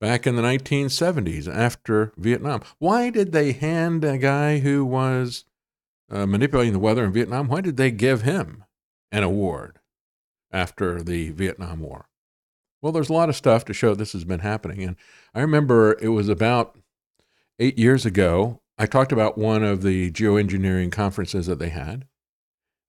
back 0.00 0.26
in 0.26 0.36
the 0.36 0.42
1970s 0.42 1.52
after 1.52 2.12
Vietnam? 2.16 2.62
Why 2.78 3.10
did 3.10 3.32
they 3.32 3.52
hand 3.52 4.04
a 4.04 4.18
guy 4.18 4.58
who 4.58 4.84
was 4.84 5.44
uh, 6.10 6.26
manipulating 6.26 6.72
the 6.72 6.78
weather 6.78 7.04
in 7.04 7.12
Vietnam, 7.12 7.48
why 7.48 7.60
did 7.60 7.76
they 7.76 7.90
give 7.90 8.22
him 8.22 8.64
an 9.12 9.22
award 9.22 9.78
after 10.52 11.02
the 11.02 11.30
Vietnam 11.30 11.80
War? 11.80 12.08
Well, 12.82 12.92
there's 12.92 13.10
a 13.10 13.14
lot 13.14 13.28
of 13.28 13.36
stuff 13.36 13.64
to 13.66 13.74
show 13.74 13.94
this 13.94 14.12
has 14.12 14.24
been 14.24 14.40
happening. 14.40 14.82
And 14.82 14.96
I 15.34 15.40
remember 15.40 15.96
it 16.00 16.08
was 16.08 16.28
about 16.28 16.76
eight 17.58 17.78
years 17.78 18.04
ago, 18.04 18.60
I 18.78 18.86
talked 18.86 19.12
about 19.12 19.38
one 19.38 19.62
of 19.62 19.82
the 19.82 20.10
geoengineering 20.10 20.90
conferences 20.90 21.46
that 21.46 21.58
they 21.58 21.68
had. 21.68 22.06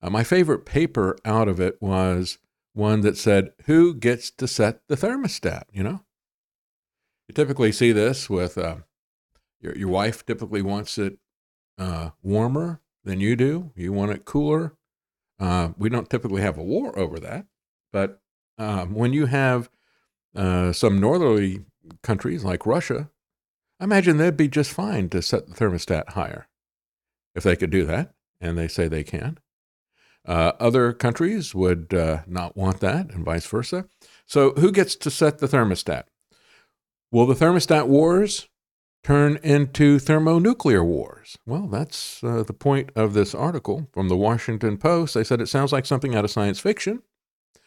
Uh, 0.01 0.09
my 0.09 0.23
favorite 0.23 0.65
paper 0.65 1.17
out 1.25 1.47
of 1.47 1.59
it 1.59 1.81
was 1.81 2.37
one 2.73 3.01
that 3.01 3.17
said, 3.17 3.51
Who 3.65 3.93
gets 3.93 4.31
to 4.31 4.47
set 4.47 4.81
the 4.87 4.95
thermostat? 4.95 5.63
You 5.71 5.83
know? 5.83 6.03
You 7.27 7.33
typically 7.33 7.71
see 7.71 7.91
this 7.91 8.29
with 8.29 8.57
uh, 8.57 8.77
your, 9.59 9.75
your 9.77 9.89
wife 9.89 10.25
typically 10.25 10.61
wants 10.61 10.97
it 10.97 11.17
uh, 11.77 12.11
warmer 12.21 12.81
than 13.03 13.19
you 13.19 13.35
do, 13.35 13.71
you 13.75 13.93
want 13.93 14.11
it 14.11 14.25
cooler. 14.25 14.75
Uh, 15.39 15.69
we 15.77 15.89
don't 15.89 16.09
typically 16.09 16.41
have 16.41 16.57
a 16.57 16.63
war 16.63 16.97
over 16.97 17.19
that. 17.19 17.45
But 17.91 18.21
um, 18.57 18.93
when 18.93 19.11
you 19.13 19.25
have 19.25 19.69
uh, 20.35 20.71
some 20.71 20.99
northerly 20.99 21.65
countries 22.03 22.43
like 22.43 22.65
Russia 22.65 23.09
I 23.81 23.83
imagine 23.83 24.17
they'd 24.17 24.37
be 24.37 24.47
just 24.47 24.71
fine 24.71 25.09
to 25.09 25.23
set 25.23 25.47
the 25.47 25.55
thermostat 25.55 26.09
higher 26.09 26.47
if 27.33 27.41
they 27.41 27.55
could 27.55 27.71
do 27.71 27.83
that, 27.85 28.13
and 28.39 28.55
they 28.55 28.67
say 28.67 28.87
they 28.87 29.03
can. 29.03 29.39
Uh, 30.27 30.51
other 30.59 30.93
countries 30.93 31.55
would 31.55 31.93
uh, 31.93 32.19
not 32.27 32.55
want 32.55 32.79
that, 32.79 33.11
and 33.11 33.25
vice 33.25 33.45
versa. 33.45 33.85
So, 34.25 34.51
who 34.51 34.71
gets 34.71 34.95
to 34.95 35.09
set 35.09 35.39
the 35.39 35.47
thermostat? 35.47 36.03
Will 37.11 37.25
the 37.25 37.33
thermostat 37.33 37.87
wars 37.87 38.47
turn 39.03 39.37
into 39.43 39.99
thermonuclear 39.99 40.83
wars? 40.83 41.37
Well, 41.45 41.67
that's 41.67 42.23
uh, 42.23 42.43
the 42.43 42.53
point 42.53 42.91
of 42.95 43.13
this 43.13 43.33
article 43.33 43.89
from 43.91 44.09
the 44.09 44.15
Washington 44.15 44.77
Post. 44.77 45.15
They 45.15 45.23
said 45.23 45.41
it 45.41 45.49
sounds 45.49 45.71
like 45.71 45.85
something 45.85 46.15
out 46.15 46.23
of 46.23 46.31
science 46.31 46.59
fiction, 46.59 47.01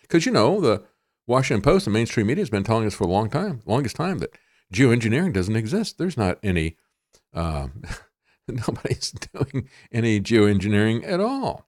Because, 0.02 0.24
you 0.24 0.32
know, 0.32 0.60
the 0.60 0.84
Washington 1.26 1.62
Post 1.62 1.86
and 1.86 1.94
mainstream 1.94 2.26
media 2.28 2.42
has 2.42 2.50
been 2.50 2.64
telling 2.64 2.86
us 2.86 2.94
for 2.94 3.04
a 3.04 3.08
long 3.08 3.28
time, 3.30 3.60
longest 3.66 3.96
time, 3.96 4.18
that 4.18 4.36
geoengineering 4.72 5.32
doesn't 5.32 5.56
exist. 5.56 5.98
There's 5.98 6.16
not 6.16 6.38
any, 6.42 6.76
um, 7.32 7.82
nobody's 8.48 9.10
doing 9.32 9.68
any 9.92 10.20
geoengineering 10.20 11.06
at 11.06 11.20
all. 11.20 11.66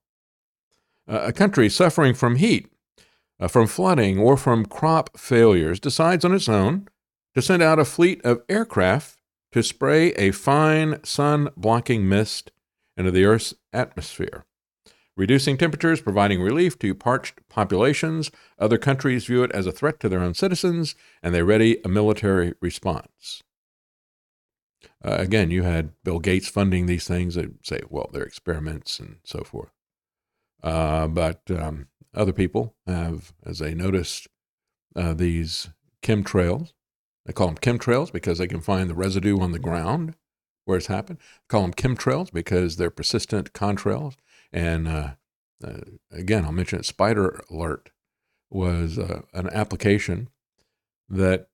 Uh, 1.09 1.21
a 1.25 1.33
country 1.33 1.69
suffering 1.69 2.15
from 2.15 2.37
heat, 2.37 2.69
uh, 3.39 3.49
from 3.49 3.67
flooding, 3.67 4.19
or 4.19 4.37
from 4.37 4.67
crop 4.67 5.17
failures 5.19 5.79
decides 5.79 6.25
on 6.25 6.35
its 6.35 6.49
own 6.49 6.89
to 7.35 7.43
send 7.43 7.63
out 7.63 7.79
a 7.79 7.85
fleet 7.85 8.21
of 8.25 8.43
aircraft 8.49 9.19
to 9.53 9.63
spray 9.63 10.09
a 10.13 10.33
fine 10.33 11.03
sun 11.05 11.49
blocking 11.57 12.09
mist 12.09 12.51
into 12.97 13.11
the 13.11 13.25
Earth's 13.25 13.55
atmosphere. 13.73 14.45
Reducing 15.17 15.57
temperatures, 15.57 16.01
providing 16.03 16.43
relief 16.43 16.79
to 16.81 16.95
parched 16.95 17.41
populations, 17.49 18.31
other 18.59 18.77
countries 18.77 19.27
view 19.27 19.43
it 19.43 19.53
as 19.53 19.67
a 19.67 19.73
threat 19.73 19.99
to 20.01 20.09
their 20.09 20.21
own 20.21 20.35
citizens, 20.35 20.95
and 21.23 21.35
they 21.35 21.43
ready 21.43 21.79
a 21.85 21.89
military 21.89 22.55
response. 22.61 23.43
Uh, 25.03 25.17
again, 25.19 25.51
you 25.51 25.63
had 25.63 25.93
Bill 26.05 26.19
Gates 26.19 26.49
funding 26.49 26.87
these 26.87 27.07
things 27.07 27.35
that 27.35 27.65
say, 27.65 27.81
well, 27.89 28.11
they're 28.13 28.25
experiments 28.25 28.99
and 28.99 29.17
so 29.25 29.43
forth. 29.43 29.71
Uh, 30.67 31.07
but 31.07 31.43
um, 31.49 31.87
other 32.13 32.33
people 32.33 32.75
have, 32.89 33.33
as 33.45 33.61
they 33.61 33.73
noticed, 33.73 34.27
uh, 34.97 35.15
these 35.15 35.69
chemtrails. 36.03 36.73
They 37.25 37.33
call 37.33 37.47
them 37.47 37.57
chemtrails 37.59 38.13
because 38.13 38.39
they 38.39 38.49
can 38.49 38.61
find 38.61 38.91
the 38.91 38.95
residue 38.95 39.39
on 39.39 39.53
the 39.53 39.61
ground 39.61 40.17
where 40.65 40.77
it's 40.77 40.89
happened. 40.89 41.19
They 41.19 41.47
call 41.49 41.63
them 41.63 41.73
chemtrails 41.73 42.33
because 42.33 42.77
they're 42.77 42.91
persistent 42.91 43.53
contrails. 43.53 44.17
And 44.53 44.89
uh, 44.89 45.11
uh, 45.65 45.83
again, 46.11 46.45
I'll 46.45 46.51
mention 46.51 46.81
it. 46.81 46.85
Spider 46.85 47.41
Alert 47.49 47.91
was 48.51 48.99
uh, 48.99 49.23
an 49.35 49.49
application 49.51 50.31
that 51.09 51.47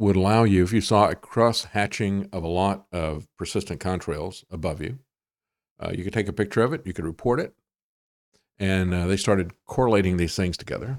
would 0.00 0.16
allow 0.16 0.42
you, 0.42 0.64
if 0.64 0.72
you 0.72 0.80
saw 0.80 1.08
a 1.08 1.14
cross 1.14 1.62
hatching 1.62 2.28
of 2.32 2.42
a 2.42 2.48
lot 2.48 2.86
of 2.90 3.28
persistent 3.36 3.80
contrails 3.80 4.42
above 4.50 4.82
you, 4.82 4.98
uh, 5.78 5.92
you 5.94 6.02
could 6.02 6.12
take 6.12 6.26
a 6.26 6.32
picture 6.32 6.62
of 6.62 6.72
it, 6.72 6.84
you 6.84 6.92
could 6.92 7.04
report 7.04 7.38
it, 7.38 7.54
and 8.58 8.92
uh, 8.92 9.06
they 9.06 9.16
started 9.16 9.52
correlating 9.66 10.16
these 10.16 10.34
things 10.34 10.56
together. 10.56 10.98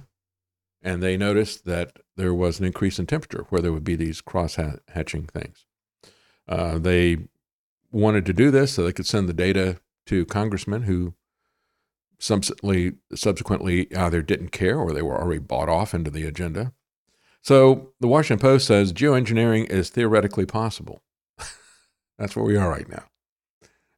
And 0.81 1.03
they 1.03 1.17
noticed 1.17 1.65
that 1.65 1.97
there 2.15 2.33
was 2.33 2.59
an 2.59 2.65
increase 2.65 2.99
in 2.99 3.05
temperature 3.05 3.45
where 3.49 3.61
there 3.61 3.73
would 3.73 3.83
be 3.83 3.95
these 3.95 4.21
cross 4.21 4.57
hatching 4.87 5.27
things. 5.27 5.65
Uh, 6.47 6.79
they 6.79 7.17
wanted 7.91 8.25
to 8.25 8.33
do 8.33 8.49
this 8.49 8.73
so 8.73 8.83
they 8.83 8.93
could 8.93 9.05
send 9.05 9.27
the 9.27 9.33
data 9.33 9.79
to 10.05 10.25
congressmen 10.25 10.83
who 10.83 11.13
subsequently, 12.17 12.93
subsequently 13.13 13.93
either 13.95 14.21
didn't 14.21 14.49
care 14.49 14.77
or 14.77 14.93
they 14.93 15.01
were 15.01 15.19
already 15.19 15.39
bought 15.39 15.69
off 15.69 15.93
into 15.93 16.09
the 16.09 16.25
agenda. 16.25 16.73
So 17.41 17.93
the 17.99 18.07
Washington 18.07 18.41
Post 18.41 18.67
says 18.67 18.93
geoengineering 18.93 19.69
is 19.69 19.89
theoretically 19.89 20.45
possible. 20.45 21.01
That's 22.17 22.35
where 22.35 22.45
we 22.45 22.57
are 22.57 22.69
right 22.69 22.89
now. 22.89 23.05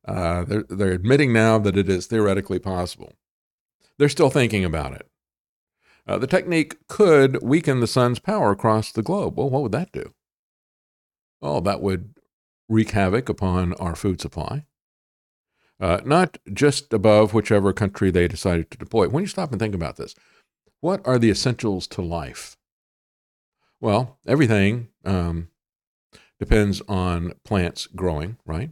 Uh, 0.06 0.44
they're, 0.46 0.66
they're 0.70 0.94
admitting 0.94 1.32
now 1.32 1.58
that 1.60 1.78
it 1.78 1.90
is 1.90 2.08
theoretically 2.08 2.60
possible. 2.60 3.14
They're 4.02 4.10
still 4.10 4.32
thinking 4.32 4.65
about 4.65 4.94
it. 4.94 5.07
Uh, 6.07 6.18
the 6.18 6.28
technique 6.28 6.76
could 6.88 7.41
weaken 7.41 7.80
the 7.80 7.88
sun's 7.88 8.19
power 8.19 8.52
across 8.52 8.91
the 8.91 9.03
globe. 9.03 9.38
Well, 9.38 9.49
what 9.49 9.61
would 9.61 9.72
that 9.72 9.91
do? 9.91 10.14
Oh, 11.41 11.61
that 11.61 11.82
would 11.82 12.15
wreak 12.68 12.91
havoc 12.91 13.30
upon 13.30 13.73
our 13.76 13.95
food 13.95 14.19
supply 14.19 14.65
uh, 15.82 15.99
not 16.06 16.38
just 16.53 16.94
above 16.94 17.34
whichever 17.34 17.73
country 17.73 18.11
they 18.11 18.28
decided 18.28 18.69
to 18.72 18.78
deploy. 18.78 19.10
When 19.10 19.23
you 19.23 19.28
stop 19.28 19.52
and 19.52 19.60
think 19.60 19.73
about 19.73 19.98
this, 19.98 20.14
what 20.80 21.02
are 21.06 21.18
the 21.18 21.32
essentials 21.32 21.88
to 21.88 22.02
life? 22.02 22.56
Well, 23.82 24.19
everything 24.28 24.90
um, 25.03 25.49
depends 26.40 26.82
on 26.88 27.34
plants 27.44 27.88
growing, 27.88 28.38
right? 28.45 28.69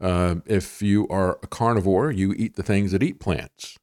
Uh, 0.00 0.36
if 0.46 0.80
you 0.80 1.06
are 1.08 1.38
a 1.42 1.46
carnivore, 1.46 2.10
you 2.10 2.32
eat 2.32 2.56
the 2.56 2.62
things 2.62 2.92
that 2.92 3.02
eat 3.02 3.20
plants. 3.20 3.78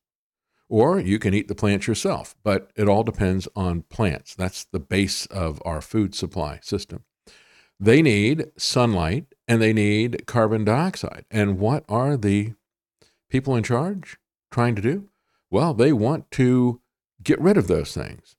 Or 0.69 0.99
you 0.99 1.17
can 1.17 1.33
eat 1.33 1.47
the 1.47 1.55
plants 1.55 1.87
yourself, 1.87 2.35
but 2.43 2.71
it 2.75 2.87
all 2.87 3.03
depends 3.03 3.47
on 3.55 3.81
plants. 3.89 4.35
That's 4.35 4.65
the 4.65 4.79
base 4.79 5.25
of 5.25 5.61
our 5.65 5.81
food 5.81 6.13
supply 6.13 6.59
system. 6.61 7.03
They 7.79 8.01
need 8.01 8.51
sunlight 8.55 9.25
and 9.47 9.61
they 9.61 9.73
need 9.73 10.27
carbon 10.27 10.63
dioxide. 10.65 11.25
And 11.31 11.57
what 11.57 11.85
are 11.89 12.15
the 12.15 12.53
people 13.29 13.55
in 13.55 13.63
charge 13.63 14.17
trying 14.51 14.75
to 14.75 14.81
do? 14.81 15.09
Well, 15.49 15.73
they 15.73 15.91
want 15.91 16.29
to 16.31 16.81
get 17.23 17.41
rid 17.41 17.57
of 17.57 17.67
those 17.67 17.93
things. 17.93 18.35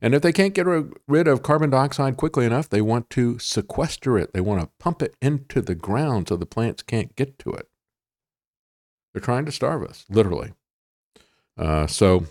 And 0.00 0.14
if 0.14 0.22
they 0.22 0.32
can't 0.32 0.54
get 0.54 0.66
rid 0.66 1.28
of 1.28 1.42
carbon 1.42 1.70
dioxide 1.70 2.16
quickly 2.16 2.46
enough, 2.46 2.68
they 2.68 2.80
want 2.80 3.10
to 3.10 3.38
sequester 3.38 4.18
it. 4.18 4.32
They 4.32 4.40
want 4.40 4.60
to 4.60 4.70
pump 4.78 5.02
it 5.02 5.14
into 5.20 5.60
the 5.60 5.74
ground 5.74 6.28
so 6.28 6.36
the 6.36 6.46
plants 6.46 6.82
can't 6.82 7.14
get 7.16 7.38
to 7.40 7.50
it. 7.50 7.68
They're 9.12 9.20
trying 9.20 9.46
to 9.46 9.52
starve 9.52 9.82
us, 9.82 10.04
literally. 10.08 10.52
Uh, 11.58 11.86
so, 11.86 12.26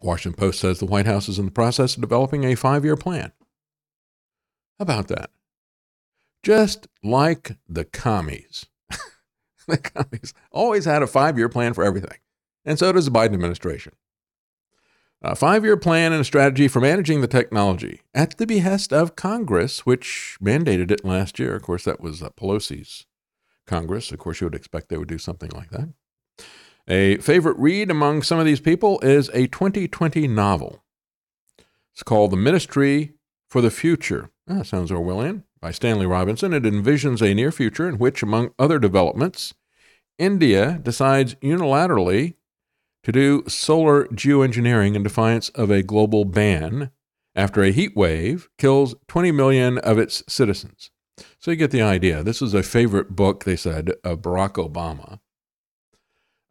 Washington 0.00 0.38
Post 0.38 0.60
says 0.60 0.78
the 0.78 0.86
White 0.86 1.06
House 1.06 1.28
is 1.28 1.38
in 1.38 1.44
the 1.44 1.50
process 1.50 1.94
of 1.94 2.00
developing 2.00 2.44
a 2.44 2.54
five 2.54 2.84
year 2.84 2.96
plan. 2.96 3.32
How 4.78 4.82
about 4.82 5.08
that? 5.08 5.30
just 6.44 6.86
like 7.02 7.56
the 7.68 7.84
commies. 7.84 8.66
the 9.66 9.78
commies 9.78 10.34
always 10.52 10.84
had 10.84 11.02
a 11.02 11.08
five 11.08 11.36
year 11.36 11.48
plan 11.48 11.74
for 11.74 11.82
everything, 11.82 12.18
and 12.64 12.78
so 12.78 12.92
does 12.92 13.06
the 13.06 13.10
Biden 13.10 13.34
administration. 13.34 13.94
A 15.22 15.34
five 15.34 15.64
year 15.64 15.78
plan 15.78 16.12
and 16.12 16.20
a 16.20 16.24
strategy 16.24 16.68
for 16.68 16.80
managing 16.80 17.22
the 17.22 17.26
technology 17.26 18.02
at 18.14 18.36
the 18.36 18.46
behest 18.46 18.92
of 18.92 19.16
Congress, 19.16 19.86
which 19.86 20.36
mandated 20.40 20.90
it 20.90 21.04
last 21.04 21.38
year. 21.38 21.56
Of 21.56 21.62
course, 21.62 21.84
that 21.84 22.00
was 22.00 22.22
uh, 22.22 22.28
Pelosi's 22.30 23.06
Congress. 23.66 24.12
Of 24.12 24.18
course, 24.18 24.40
you 24.40 24.46
would 24.46 24.54
expect 24.54 24.90
they 24.90 24.98
would 24.98 25.08
do 25.08 25.18
something 25.18 25.50
like 25.50 25.70
that. 25.70 25.88
A 26.86 27.16
favorite 27.18 27.56
read 27.58 27.90
among 27.90 28.22
some 28.22 28.38
of 28.38 28.44
these 28.44 28.60
people 28.60 29.00
is 29.00 29.30
a 29.30 29.46
2020 29.46 30.28
novel. 30.28 30.84
It's 31.92 32.02
called 32.02 32.30
The 32.30 32.36
Ministry 32.36 33.14
for 33.48 33.60
the 33.60 33.70
Future. 33.70 34.30
Ah, 34.48 34.62
sounds 34.62 34.90
Orwellian 34.90 35.44
by 35.64 35.70
Stanley 35.70 36.04
Robinson, 36.04 36.52
it 36.52 36.64
envisions 36.64 37.22
a 37.22 37.32
near 37.32 37.50
future 37.50 37.88
in 37.88 37.96
which, 37.96 38.22
among 38.22 38.50
other 38.58 38.78
developments, 38.78 39.54
India 40.18 40.78
decides 40.82 41.36
unilaterally 41.36 42.34
to 43.02 43.10
do 43.10 43.44
solar 43.48 44.04
geoengineering 44.08 44.94
in 44.94 45.02
defiance 45.02 45.48
of 45.50 45.70
a 45.70 45.82
global 45.82 46.26
ban 46.26 46.90
after 47.34 47.62
a 47.62 47.72
heat 47.72 47.96
wave 47.96 48.50
kills 48.58 48.94
20 49.08 49.32
million 49.32 49.78
of 49.78 49.98
its 49.98 50.22
citizens. 50.28 50.90
So 51.38 51.50
you 51.50 51.56
get 51.56 51.70
the 51.70 51.80
idea. 51.80 52.22
This 52.22 52.42
is 52.42 52.52
a 52.52 52.62
favorite 52.62 53.16
book, 53.16 53.44
they 53.44 53.56
said, 53.56 53.94
of 54.04 54.20
Barack 54.20 54.54
Obama, 54.54 55.20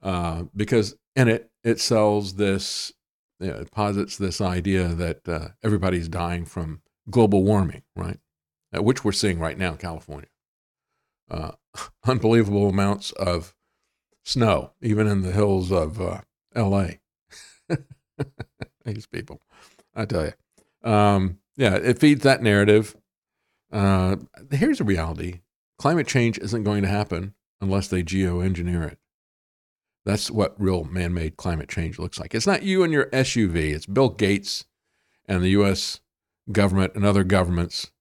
uh, 0.03 0.43
because 0.55 0.95
in 1.15 1.27
it, 1.27 1.49
it 1.63 1.79
sells 1.79 2.35
this, 2.35 2.91
you 3.39 3.47
know, 3.47 3.55
it 3.55 3.71
posits 3.71 4.17
this 4.17 4.41
idea 4.41 4.89
that 4.89 5.27
uh, 5.27 5.47
everybody's 5.63 6.09
dying 6.09 6.45
from 6.45 6.81
global 7.09 7.43
warming, 7.43 7.83
right? 7.95 8.19
Uh, 8.75 8.83
which 8.83 9.03
we're 9.03 9.11
seeing 9.11 9.39
right 9.39 9.57
now 9.57 9.71
in 9.71 9.77
California. 9.77 10.29
Uh, 11.31 11.51
unbelievable 12.05 12.69
amounts 12.69 13.11
of 13.13 13.55
snow, 14.25 14.73
even 14.81 15.07
in 15.07 15.21
the 15.21 15.31
hills 15.31 15.71
of 15.71 15.99
uh, 16.01 16.21
L.A. 16.53 16.99
These 18.85 19.07
people, 19.07 19.41
I 19.95 20.05
tell 20.05 20.25
you. 20.25 20.89
Um, 20.89 21.39
yeah, 21.55 21.75
it 21.75 21.99
feeds 21.99 22.23
that 22.23 22.43
narrative. 22.43 22.95
Uh, 23.71 24.17
here's 24.51 24.81
a 24.81 24.83
reality 24.83 25.41
climate 25.79 26.07
change 26.07 26.37
isn't 26.37 26.63
going 26.63 26.81
to 26.83 26.87
happen 26.87 27.33
unless 27.59 27.87
they 27.87 28.03
geoengineer 28.03 28.91
it. 28.91 28.99
That's 30.05 30.29
what 30.29 30.59
real 30.59 30.83
man 30.83 31.13
made 31.13 31.37
climate 31.37 31.69
change 31.69 31.97
looks 31.97 32.19
like. 32.19 32.35
It's 32.35 32.47
not 32.47 32.63
you 32.63 32.83
and 32.83 32.91
your 32.91 33.05
SUV, 33.07 33.73
it's 33.73 33.85
Bill 33.85 34.09
Gates 34.09 34.65
and 35.25 35.41
the 35.41 35.49
U.S. 35.49 36.01
government 36.51 36.93
and 36.95 37.05
other 37.05 37.23
governments 37.23 37.91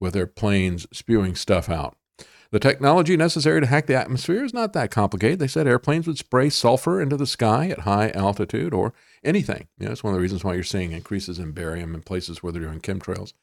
with 0.00 0.14
their 0.14 0.26
planes 0.26 0.86
spewing 0.92 1.34
stuff 1.34 1.68
out. 1.68 1.96
The 2.50 2.58
technology 2.58 3.16
necessary 3.16 3.60
to 3.60 3.66
hack 3.66 3.86
the 3.86 3.94
atmosphere 3.94 4.42
is 4.42 4.54
not 4.54 4.72
that 4.72 4.90
complicated. 4.90 5.38
They 5.38 5.46
said 5.46 5.68
airplanes 5.68 6.08
would 6.08 6.18
spray 6.18 6.48
sulfur 6.48 7.00
into 7.00 7.16
the 7.16 7.26
sky 7.26 7.68
at 7.68 7.80
high 7.80 8.10
altitude 8.10 8.74
or 8.74 8.92
anything. 9.22 9.68
You 9.78 9.86
know, 9.86 9.92
it's 9.92 10.02
one 10.02 10.14
of 10.14 10.16
the 10.16 10.22
reasons 10.22 10.42
why 10.42 10.54
you're 10.54 10.64
seeing 10.64 10.90
increases 10.90 11.38
in 11.38 11.52
barium 11.52 11.94
in 11.94 12.02
places 12.02 12.42
where 12.42 12.52
they're 12.52 12.62
doing 12.62 12.80
chemtrails. 12.80 13.34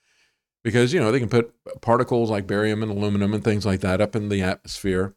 Because, 0.61 0.91
you 0.91 0.99
know, 0.99 1.11
they 1.11 1.19
can 1.19 1.29
put 1.29 1.53
particles 1.79 2.29
like 2.29 2.47
barium 2.47 2.83
and 2.83 2.91
aluminum 2.91 3.33
and 3.33 3.43
things 3.43 3.65
like 3.65 3.79
that 3.79 4.01
up 4.01 4.13
in 4.13 4.27
the 4.27 4.41
atmosphere 4.41 5.13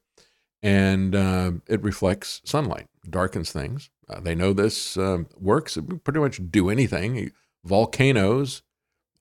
and 0.63 1.15
uh, 1.15 1.53
it 1.67 1.83
reflects 1.83 2.41
sunlight, 2.45 2.87
darkens 3.11 3.53
things. 3.53 3.91
Uh, 4.09 4.21
they 4.21 4.35
know 4.35 4.53
this 4.53 4.97
uh, 4.97 5.25
works. 5.39 5.77
Pretty 6.05 6.21
much 6.21 6.41
do 6.51 6.71
anything. 6.71 7.31
Volcanoes 7.65 8.63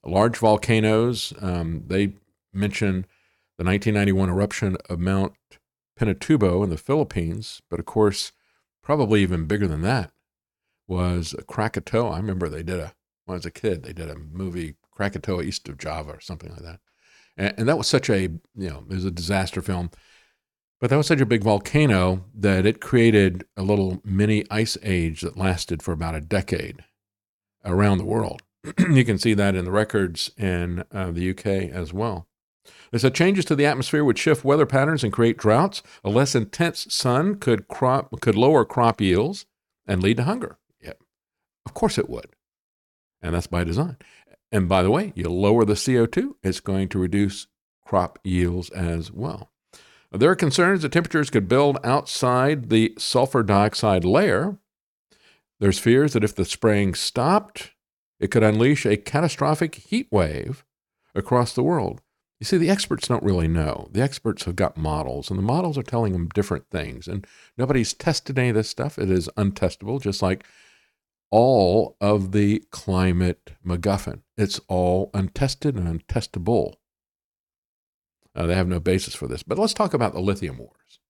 large 0.04 0.38
volcanoes. 0.38 1.34
Um, 1.42 1.84
they 1.88 2.14
mention 2.54 3.06
the 3.58 3.66
1991 3.66 4.30
eruption 4.30 4.78
of 4.90 5.00
Mount 5.00 5.34
Pinatubo 6.00 6.64
in 6.64 6.70
the 6.70 6.78
Philippines, 6.78 7.62
but 7.70 7.80
of 7.80 7.86
course, 7.86 8.32
probably 8.82 9.22
even 9.22 9.46
bigger 9.46 9.68
than 9.68 9.82
that 9.82 10.12
was 10.88 11.36
Krakatoa. 11.48 12.12
I 12.12 12.18
remember 12.18 12.50
they 12.50 12.64
did 12.64 12.80
a 12.80 12.94
when 13.26 13.36
I 13.36 13.38
was 13.38 13.46
a 13.46 13.52
kid. 13.52 13.84
They 13.84 13.94
did 13.94 14.10
a 14.10 14.18
movie, 14.18 14.76
Krakatoa 14.92 15.44
East 15.44 15.68
of 15.70 15.78
Java, 15.78 16.14
or 16.14 16.22
something 16.22 16.50
like 16.52 16.64
that. 16.64 16.80
And, 17.38 17.54
and 17.58 17.70
that 17.70 17.78
was 17.78 17.88
such 17.88 18.10
a, 18.10 18.22
you 18.22 18.40
know, 18.56 18.86
it 18.90 18.96
was 18.96 19.06
a 19.06 19.12
disaster 19.12 19.62
film. 19.62 19.92
But 20.80 20.90
that 20.90 20.98
was 20.98 21.08
such 21.08 21.20
a 21.20 21.26
big 21.26 21.44
volcano 21.44 22.24
that 22.34 22.66
it 22.66 22.80
created 22.80 23.46
a 23.58 23.64
little 23.64 24.02
mini 24.06 24.46
ice 24.50 24.78
age 24.82 25.22
that 25.22 25.38
lasted 25.38 25.84
for 25.84 25.92
about 25.92 26.16
a 26.16 26.22
decade 26.22 26.84
around 27.66 27.98
the 27.98 28.06
world. 28.06 28.42
you 28.90 29.04
can 29.04 29.18
see 29.18 29.34
that 29.34 29.56
in 29.56 29.66
the 29.66 29.72
records 29.72 30.32
in 30.38 30.84
uh, 30.92 31.12
the 31.12 31.32
UK 31.32 31.46
as 31.46 31.94
well. 31.94 32.28
They 32.92 32.98
said 32.98 33.16
changes 33.16 33.46
to 33.46 33.56
the 33.56 33.66
atmosphere 33.66 34.04
would 34.04 34.18
shift 34.18 34.46
weather 34.46 34.66
patterns 34.66 35.04
and 35.04 35.14
create 35.14 35.38
droughts. 35.38 35.82
A 36.04 36.10
less 36.10 36.36
intense 36.36 36.88
sun 36.94 37.36
could 37.36 37.68
crop 37.68 38.20
could 38.22 38.36
lower 38.36 38.64
crop 38.64 39.02
yields 39.02 39.46
and 39.88 40.02
lead 40.02 40.18
to 40.18 40.24
hunger. 40.24 40.58
Yeah, 40.82 40.94
of 41.66 41.74
course 41.74 41.98
it 41.98 42.10
would, 42.10 42.36
and 43.22 43.34
that's 43.34 43.48
by 43.48 43.64
design. 43.64 43.98
And 44.52 44.70
by 44.70 44.84
the 44.84 44.92
way, 44.92 45.14
you 45.16 45.30
lower 45.30 45.66
the 45.66 45.74
CO2, 45.74 46.36
it's 46.44 46.60
going 46.60 46.90
to 46.90 47.00
reduce 47.00 47.48
crop 47.86 48.20
yields 48.24 48.70
as 48.72 49.12
well. 49.12 49.52
There 50.12 50.32
are 50.32 50.36
concerns 50.36 50.82
that 50.82 50.92
temperatures 50.92 51.30
could 51.30 51.48
build 51.48 51.78
outside 51.84 52.70
the 52.70 52.94
sulfur 52.98 53.44
dioxide 53.44 54.04
layer. 54.04 54.58
There's 55.60 55.78
fears 55.78 56.14
that 56.14 56.24
if 56.24 56.36
the 56.36 56.46
spraying 56.46 56.96
stopped, 56.96 57.72
it 58.20 58.32
could 58.32 58.44
unleash 58.44 58.86
a 58.86 58.98
catastrophic 58.98 59.76
heat 59.76 60.08
wave 60.12 60.66
across 61.14 61.54
the 61.54 61.64
world. 61.64 62.02
You 62.40 62.46
see, 62.46 62.58
the 62.58 62.70
experts 62.70 63.08
don't 63.08 63.24
really 63.24 63.50
know. 63.50 63.90
The 63.92 64.02
experts 64.02 64.46
have 64.46 64.56
got 64.56 64.78
models, 64.78 65.30
and 65.30 65.38
the 65.38 65.44
models 65.44 65.78
are 65.78 65.84
telling 65.84 66.14
them 66.14 66.30
different 66.30 66.70
things. 66.72 67.08
And 67.08 67.28
nobody's 67.58 67.94
tested 67.94 68.40
any 68.40 68.50
of 68.50 68.56
this 68.56 68.70
stuff. 68.70 68.98
It 68.98 69.12
is 69.12 69.30
untestable, 69.38 70.02
just 70.02 70.22
like 70.22 70.46
all 71.32 71.98
of 72.00 72.32
the 72.32 72.64
climate 72.72 73.52
MacGuffin. 73.66 74.22
It's 74.38 74.60
all 74.68 75.12
untested 75.14 75.76
and 75.76 76.02
untestable. 76.02 76.76
Uh, 78.40 78.46
they 78.46 78.56
have 78.56 78.70
no 78.70 78.80
basis 78.80 79.14
for 79.14 79.28
this. 79.28 79.44
But 79.44 79.60
let's 79.60 79.74
talk 79.74 79.94
about 79.94 80.14
the 80.14 80.22
lithium 80.22 80.58
wars. 80.58 81.02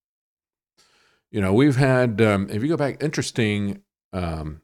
You 1.30 1.42
know, 1.42 1.54
we've 1.54 1.76
had, 1.76 2.20
um, 2.22 2.50
if 2.50 2.64
you 2.64 2.70
go 2.70 2.76
back, 2.76 3.04
interesting, 3.04 3.84
um, 4.14 4.62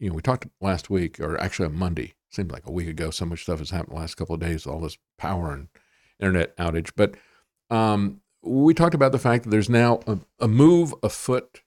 you 0.00 0.08
know, 0.08 0.16
we 0.16 0.22
talked 0.22 0.48
last 0.60 0.90
week, 0.90 1.20
or 1.20 1.40
actually 1.40 1.66
on 1.66 1.76
Monday, 1.76 2.14
seemed 2.28 2.50
like 2.50 2.66
a 2.66 2.72
week 2.72 2.88
ago. 2.88 3.10
So 3.10 3.26
much 3.26 3.42
stuff 3.42 3.60
has 3.60 3.70
happened 3.70 3.92
the 3.92 4.00
last 4.00 4.16
couple 4.16 4.34
of 4.34 4.40
days, 4.40 4.66
all 4.66 4.80
this 4.80 4.98
power 5.18 5.52
and 5.52 5.68
internet 6.18 6.56
outage. 6.56 6.90
But 6.96 7.14
um, 7.70 8.22
we 8.42 8.74
talked 8.74 8.96
about 8.96 9.12
the 9.12 9.18
fact 9.20 9.44
that 9.44 9.50
there's 9.50 9.70
now 9.70 10.00
a, 10.08 10.18
a 10.40 10.48
move 10.48 10.92
afoot 11.04 11.62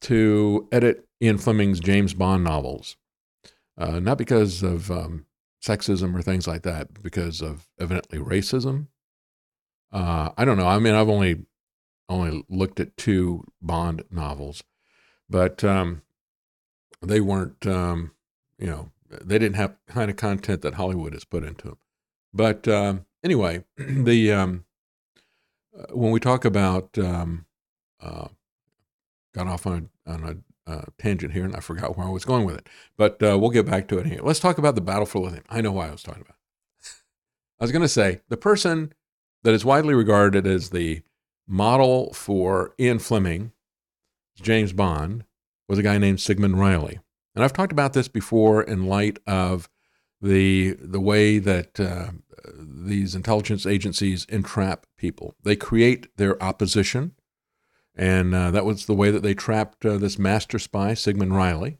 to 0.00 0.66
edit 0.72 1.06
Ian 1.22 1.38
Fleming's 1.38 1.78
James 1.78 2.14
Bond 2.14 2.42
novels, 2.42 2.96
uh, 3.78 4.00
not 4.00 4.18
because 4.18 4.64
of 4.64 4.90
um, 4.90 5.26
sexism 5.62 6.18
or 6.18 6.22
things 6.22 6.48
like 6.48 6.62
that, 6.62 7.00
because 7.00 7.40
of 7.40 7.68
evidently 7.78 8.18
racism. 8.18 8.88
Uh, 9.92 10.30
I 10.36 10.44
don't 10.44 10.56
know. 10.56 10.68
I 10.68 10.78
mean, 10.78 10.94
I've 10.94 11.08
only 11.08 11.44
only 12.08 12.44
looked 12.48 12.80
at 12.80 12.96
two 12.96 13.44
Bond 13.62 14.02
novels, 14.10 14.62
but 15.28 15.62
um, 15.64 16.02
they 17.02 17.20
weren't. 17.20 17.66
Um, 17.66 18.12
you 18.58 18.66
know, 18.66 18.90
they 19.08 19.38
didn't 19.38 19.56
have 19.56 19.76
kind 19.88 20.10
of 20.10 20.16
content 20.16 20.62
that 20.62 20.74
Hollywood 20.74 21.14
has 21.14 21.24
put 21.24 21.44
into 21.44 21.68
them. 21.68 21.78
But 22.32 22.68
um, 22.68 23.06
anyway, 23.24 23.64
the 23.76 24.32
um, 24.32 24.64
uh, 25.76 25.94
when 25.94 26.10
we 26.10 26.20
talk 26.20 26.44
about 26.44 26.96
um, 26.98 27.46
uh, 28.00 28.28
got 29.34 29.46
off 29.46 29.66
on 29.66 29.90
a, 30.06 30.10
on 30.12 30.24
a 30.24 30.70
uh, 30.70 30.84
tangent 30.98 31.32
here, 31.32 31.44
and 31.44 31.56
I 31.56 31.60
forgot 31.60 31.96
where 31.96 32.06
I 32.06 32.10
was 32.10 32.24
going 32.24 32.44
with 32.44 32.56
it. 32.56 32.68
But 32.96 33.22
uh, 33.22 33.38
we'll 33.38 33.50
get 33.50 33.66
back 33.66 33.88
to 33.88 33.98
it 33.98 34.06
here. 34.06 34.20
Let's 34.22 34.40
talk 34.40 34.58
about 34.58 34.74
the 34.74 34.80
battle 34.80 35.06
for 35.06 35.20
lithium. 35.20 35.44
I 35.48 35.60
know 35.60 35.72
why 35.72 35.88
I 35.88 35.90
was 35.90 36.02
talking 36.02 36.22
about. 36.22 36.36
I 37.58 37.64
was 37.64 37.72
going 37.72 37.82
to 37.82 37.88
say 37.88 38.20
the 38.28 38.36
person 38.36 38.94
that 39.42 39.54
is 39.54 39.64
widely 39.64 39.94
regarded 39.94 40.46
as 40.46 40.70
the 40.70 41.02
model 41.46 42.12
for 42.12 42.74
Ian 42.78 42.98
Fleming, 42.98 43.52
James 44.40 44.72
Bond, 44.72 45.24
was 45.68 45.78
a 45.78 45.82
guy 45.82 45.98
named 45.98 46.20
Sigmund 46.20 46.58
Reilly. 46.58 47.00
And 47.34 47.44
I've 47.44 47.52
talked 47.52 47.72
about 47.72 47.92
this 47.92 48.08
before 48.08 48.62
in 48.62 48.86
light 48.86 49.18
of 49.26 49.68
the 50.20 50.76
the 50.80 51.00
way 51.00 51.38
that 51.38 51.78
uh, 51.80 52.10
these 52.58 53.14
intelligence 53.14 53.66
agencies 53.66 54.26
entrap 54.28 54.86
people. 54.98 55.34
They 55.42 55.56
create 55.56 56.08
their 56.16 56.42
opposition, 56.42 57.12
and 57.94 58.34
uh, 58.34 58.50
that 58.50 58.64
was 58.64 58.86
the 58.86 58.94
way 58.94 59.10
that 59.10 59.22
they 59.22 59.34
trapped 59.34 59.84
uh, 59.86 59.96
this 59.96 60.18
master 60.18 60.58
spy, 60.58 60.94
Sigmund 60.94 61.36
Reilly. 61.36 61.78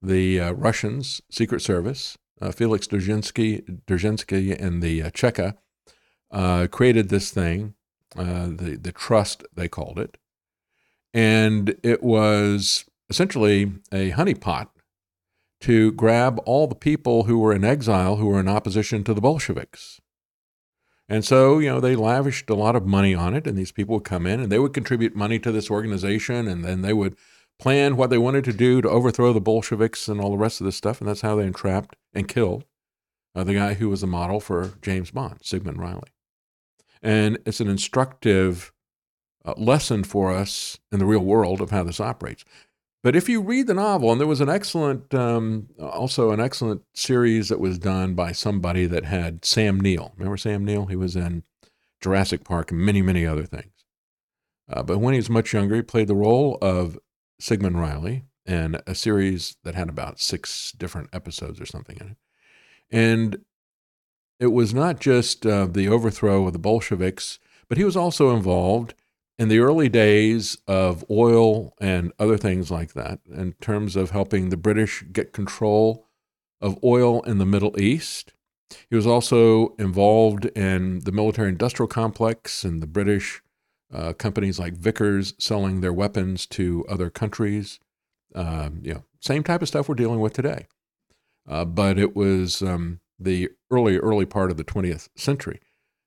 The 0.00 0.40
uh, 0.40 0.52
Russians' 0.52 1.20
secret 1.30 1.60
service, 1.60 2.16
uh, 2.40 2.52
Felix 2.52 2.86
Dzerzhinsky, 2.86 3.82
Dzerzhinsky 3.86 4.58
and 4.58 4.80
the 4.80 5.10
uh, 6.30 6.66
created 6.70 7.08
this 7.08 7.30
thing, 7.30 7.74
the 8.14 8.78
the 8.80 8.92
trust 8.92 9.44
they 9.54 9.68
called 9.68 9.98
it, 9.98 10.16
and 11.14 11.76
it 11.82 12.02
was 12.02 12.84
essentially 13.08 13.72
a 13.92 14.12
honeypot 14.12 14.68
to 15.60 15.92
grab 15.92 16.40
all 16.44 16.66
the 16.66 16.74
people 16.74 17.24
who 17.24 17.38
were 17.38 17.52
in 17.52 17.64
exile 17.64 18.16
who 18.16 18.26
were 18.26 18.40
in 18.40 18.48
opposition 18.48 19.02
to 19.04 19.14
the 19.14 19.20
Bolsheviks. 19.20 20.00
And 21.08 21.24
so, 21.24 21.58
you 21.58 21.68
know, 21.68 21.80
they 21.80 21.96
lavished 21.96 22.50
a 22.50 22.54
lot 22.54 22.76
of 22.76 22.86
money 22.86 23.14
on 23.14 23.34
it, 23.34 23.46
and 23.46 23.56
these 23.56 23.72
people 23.72 23.96
would 23.96 24.04
come 24.04 24.26
in 24.26 24.40
and 24.40 24.52
they 24.52 24.58
would 24.58 24.74
contribute 24.74 25.16
money 25.16 25.38
to 25.38 25.50
this 25.50 25.70
organization, 25.70 26.46
and 26.46 26.64
then 26.64 26.82
they 26.82 26.92
would 26.92 27.16
plan 27.58 27.96
what 27.96 28.10
they 28.10 28.18
wanted 28.18 28.44
to 28.44 28.52
do 28.52 28.80
to 28.82 28.88
overthrow 28.88 29.32
the 29.32 29.40
Bolsheviks 29.40 30.06
and 30.06 30.20
all 30.20 30.30
the 30.30 30.36
rest 30.36 30.60
of 30.60 30.66
this 30.66 30.76
stuff. 30.76 31.00
And 31.00 31.08
that's 31.08 31.22
how 31.22 31.34
they 31.34 31.46
entrapped 31.46 31.96
and 32.12 32.28
killed 32.28 32.64
uh, 33.34 33.42
the 33.42 33.54
guy 33.54 33.74
who 33.74 33.88
was 33.88 34.02
the 34.02 34.06
model 34.06 34.38
for 34.38 34.74
James 34.82 35.10
Bond, 35.10 35.38
Sigmund 35.42 35.80
Reilly. 35.80 36.10
And 37.02 37.38
it's 37.46 37.60
an 37.60 37.68
instructive 37.68 38.72
uh, 39.44 39.54
lesson 39.56 40.04
for 40.04 40.32
us 40.32 40.78
in 40.92 40.98
the 40.98 41.06
real 41.06 41.24
world 41.24 41.60
of 41.60 41.70
how 41.70 41.84
this 41.84 42.00
operates. 42.00 42.44
But 43.02 43.14
if 43.14 43.28
you 43.28 43.40
read 43.40 43.68
the 43.68 43.74
novel, 43.74 44.10
and 44.10 44.20
there 44.20 44.26
was 44.26 44.40
an 44.40 44.48
excellent, 44.48 45.14
um, 45.14 45.68
also 45.80 46.32
an 46.32 46.40
excellent 46.40 46.82
series 46.94 47.48
that 47.48 47.60
was 47.60 47.78
done 47.78 48.14
by 48.14 48.32
somebody 48.32 48.86
that 48.86 49.04
had 49.04 49.44
Sam 49.44 49.80
Neill. 49.80 50.12
Remember 50.16 50.36
Sam 50.36 50.64
Neill? 50.64 50.86
He 50.86 50.96
was 50.96 51.14
in 51.14 51.44
Jurassic 52.00 52.44
Park 52.44 52.72
and 52.72 52.80
many, 52.80 53.00
many 53.00 53.24
other 53.24 53.44
things. 53.44 53.72
Uh, 54.68 54.82
but 54.82 54.98
when 54.98 55.14
he 55.14 55.18
was 55.18 55.30
much 55.30 55.52
younger, 55.52 55.76
he 55.76 55.82
played 55.82 56.08
the 56.08 56.14
role 56.14 56.58
of 56.60 56.98
Sigmund 57.40 57.80
Reilly 57.80 58.24
in 58.44 58.80
a 58.86 58.94
series 58.94 59.56
that 59.62 59.74
had 59.74 59.88
about 59.88 60.20
six 60.20 60.72
different 60.72 61.08
episodes 61.12 61.60
or 61.60 61.66
something 61.66 61.96
in 62.00 62.08
it. 62.08 62.16
And 62.90 63.44
it 64.40 64.48
was 64.48 64.72
not 64.72 65.00
just 65.00 65.44
uh, 65.44 65.66
the 65.66 65.88
overthrow 65.88 66.46
of 66.46 66.52
the 66.52 66.58
Bolsheviks, 66.58 67.38
but 67.68 67.78
he 67.78 67.84
was 67.84 67.96
also 67.96 68.34
involved 68.34 68.94
in 69.38 69.48
the 69.48 69.58
early 69.58 69.88
days 69.88 70.58
of 70.66 71.04
oil 71.10 71.74
and 71.80 72.12
other 72.18 72.36
things 72.36 72.70
like 72.70 72.92
that, 72.94 73.20
in 73.32 73.52
terms 73.60 73.94
of 73.94 74.10
helping 74.10 74.48
the 74.48 74.56
British 74.56 75.04
get 75.12 75.32
control 75.32 76.06
of 76.60 76.78
oil 76.82 77.20
in 77.22 77.38
the 77.38 77.46
Middle 77.46 77.80
East. 77.80 78.32
He 78.90 78.96
was 78.96 79.06
also 79.06 79.74
involved 79.78 80.46
in 80.46 81.00
the 81.00 81.12
military 81.12 81.48
industrial 81.48 81.88
complex 81.88 82.64
and 82.64 82.82
the 82.82 82.86
British 82.86 83.40
uh, 83.92 84.12
companies 84.12 84.58
like 84.58 84.74
Vickers 84.74 85.34
selling 85.38 85.80
their 85.80 85.92
weapons 85.92 86.46
to 86.46 86.84
other 86.88 87.08
countries. 87.08 87.80
Um, 88.34 88.80
you 88.82 88.92
know, 88.92 89.04
same 89.20 89.42
type 89.42 89.62
of 89.62 89.68
stuff 89.68 89.88
we're 89.88 89.94
dealing 89.94 90.20
with 90.20 90.34
today. 90.34 90.66
Uh, 91.48 91.64
but 91.64 91.98
it 91.98 92.14
was 92.14 92.60
um, 92.60 93.00
the 93.18 93.50
early, 93.70 93.98
early 93.98 94.26
part 94.26 94.50
of 94.50 94.56
the 94.56 94.64
20th 94.64 95.08
century. 95.16 95.60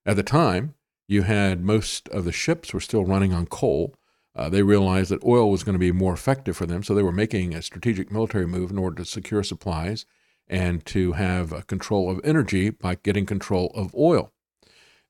At 0.05 0.15
the 0.15 0.23
time, 0.23 0.75
you 1.07 1.23
had 1.23 1.63
most 1.63 2.07
of 2.09 2.25
the 2.25 2.31
ships 2.31 2.73
were 2.73 2.79
still 2.79 3.05
running 3.05 3.33
on 3.33 3.45
coal. 3.45 3.95
Uh, 4.35 4.49
they 4.49 4.63
realized 4.63 5.11
that 5.11 5.23
oil 5.23 5.51
was 5.51 5.63
going 5.63 5.73
to 5.73 5.79
be 5.79 5.91
more 5.91 6.13
effective 6.13 6.55
for 6.55 6.65
them, 6.65 6.83
so 6.83 6.93
they 6.93 7.03
were 7.03 7.11
making 7.11 7.53
a 7.53 7.61
strategic 7.61 8.11
military 8.11 8.47
move 8.47 8.71
in 8.71 8.77
order 8.77 8.95
to 8.95 9.05
secure 9.05 9.43
supplies 9.43 10.05
and 10.47 10.85
to 10.85 11.13
have 11.13 11.67
control 11.67 12.09
of 12.09 12.21
energy 12.23 12.69
by 12.69 12.95
getting 12.95 13.25
control 13.25 13.71
of 13.75 13.93
oil. 13.95 14.31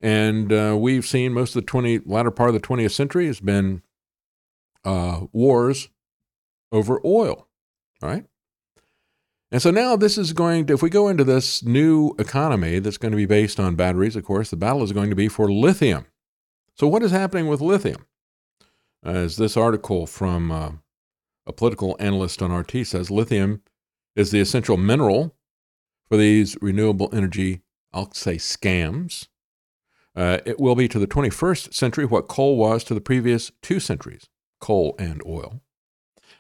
And 0.02 0.52
uh, 0.52 0.76
we've 0.80 1.06
seen 1.06 1.34
most 1.34 1.56
of 1.56 1.62
the 1.62 1.68
20 1.68 2.00
latter 2.06 2.32
part 2.32 2.50
of 2.50 2.54
the 2.56 2.68
20th 2.68 2.92
century 2.92 3.28
has 3.28 3.40
been 3.40 3.84
uh, 4.84 5.26
wars 5.32 5.90
over 6.72 7.00
oil, 7.06 7.48
right? 8.02 8.26
And 9.52 9.62
so 9.62 9.70
now 9.70 9.98
this 9.98 10.18
is 10.18 10.32
going 10.32 10.68
to, 10.68 10.74
if 10.74 10.82
we 10.82 10.90
go 10.90 11.10
into 11.10 11.26
this 11.26 11.62
new 11.64 12.16
economy 12.18 12.80
that's 12.80 12.98
going 12.98 13.12
to 13.12 13.18
be 13.18 13.26
based 13.26 13.60
on 13.60 13.76
batteries, 13.76 14.16
of 14.16 14.24
course, 14.24 14.50
the 14.50 14.56
battle 14.56 14.84
is 14.84 14.94
going 14.94 15.10
to 15.10 15.16
be 15.16 15.28
for 15.28 15.52
lithium. 15.52 16.06
So, 16.76 16.88
what 16.88 17.04
is 17.04 17.12
happening 17.12 17.48
with 17.48 17.60
lithium? 17.60 18.06
As 19.04 19.36
this 19.36 19.58
article 19.58 20.08
from 20.08 20.52
uh, 20.52 20.72
a 21.46 21.52
political 21.52 21.98
analyst 22.00 22.42
on 22.42 22.52
RT 22.52 22.88
says, 22.88 23.12
lithium 23.12 23.62
is 24.16 24.32
the 24.32 24.40
essential 24.40 24.78
mineral 24.78 25.36
for 26.08 26.18
these 26.18 26.58
renewable 26.62 27.10
energy, 27.14 27.62
I'll 27.94 28.12
say 28.14 28.36
scams. 28.36 29.28
Uh, 30.16 30.40
it 30.46 30.60
will 30.60 30.76
be 30.76 30.88
to 30.90 31.00
the 31.00 31.08
21st 31.08 31.74
century 31.74 32.06
what 32.06 32.28
coal 32.28 32.58
was 32.58 32.84
to 32.84 32.94
the 32.94 33.02
previous 33.02 33.52
two 33.62 33.80
centuries 33.80 34.28
coal 34.60 34.94
and 35.00 35.22
oil. 35.26 35.62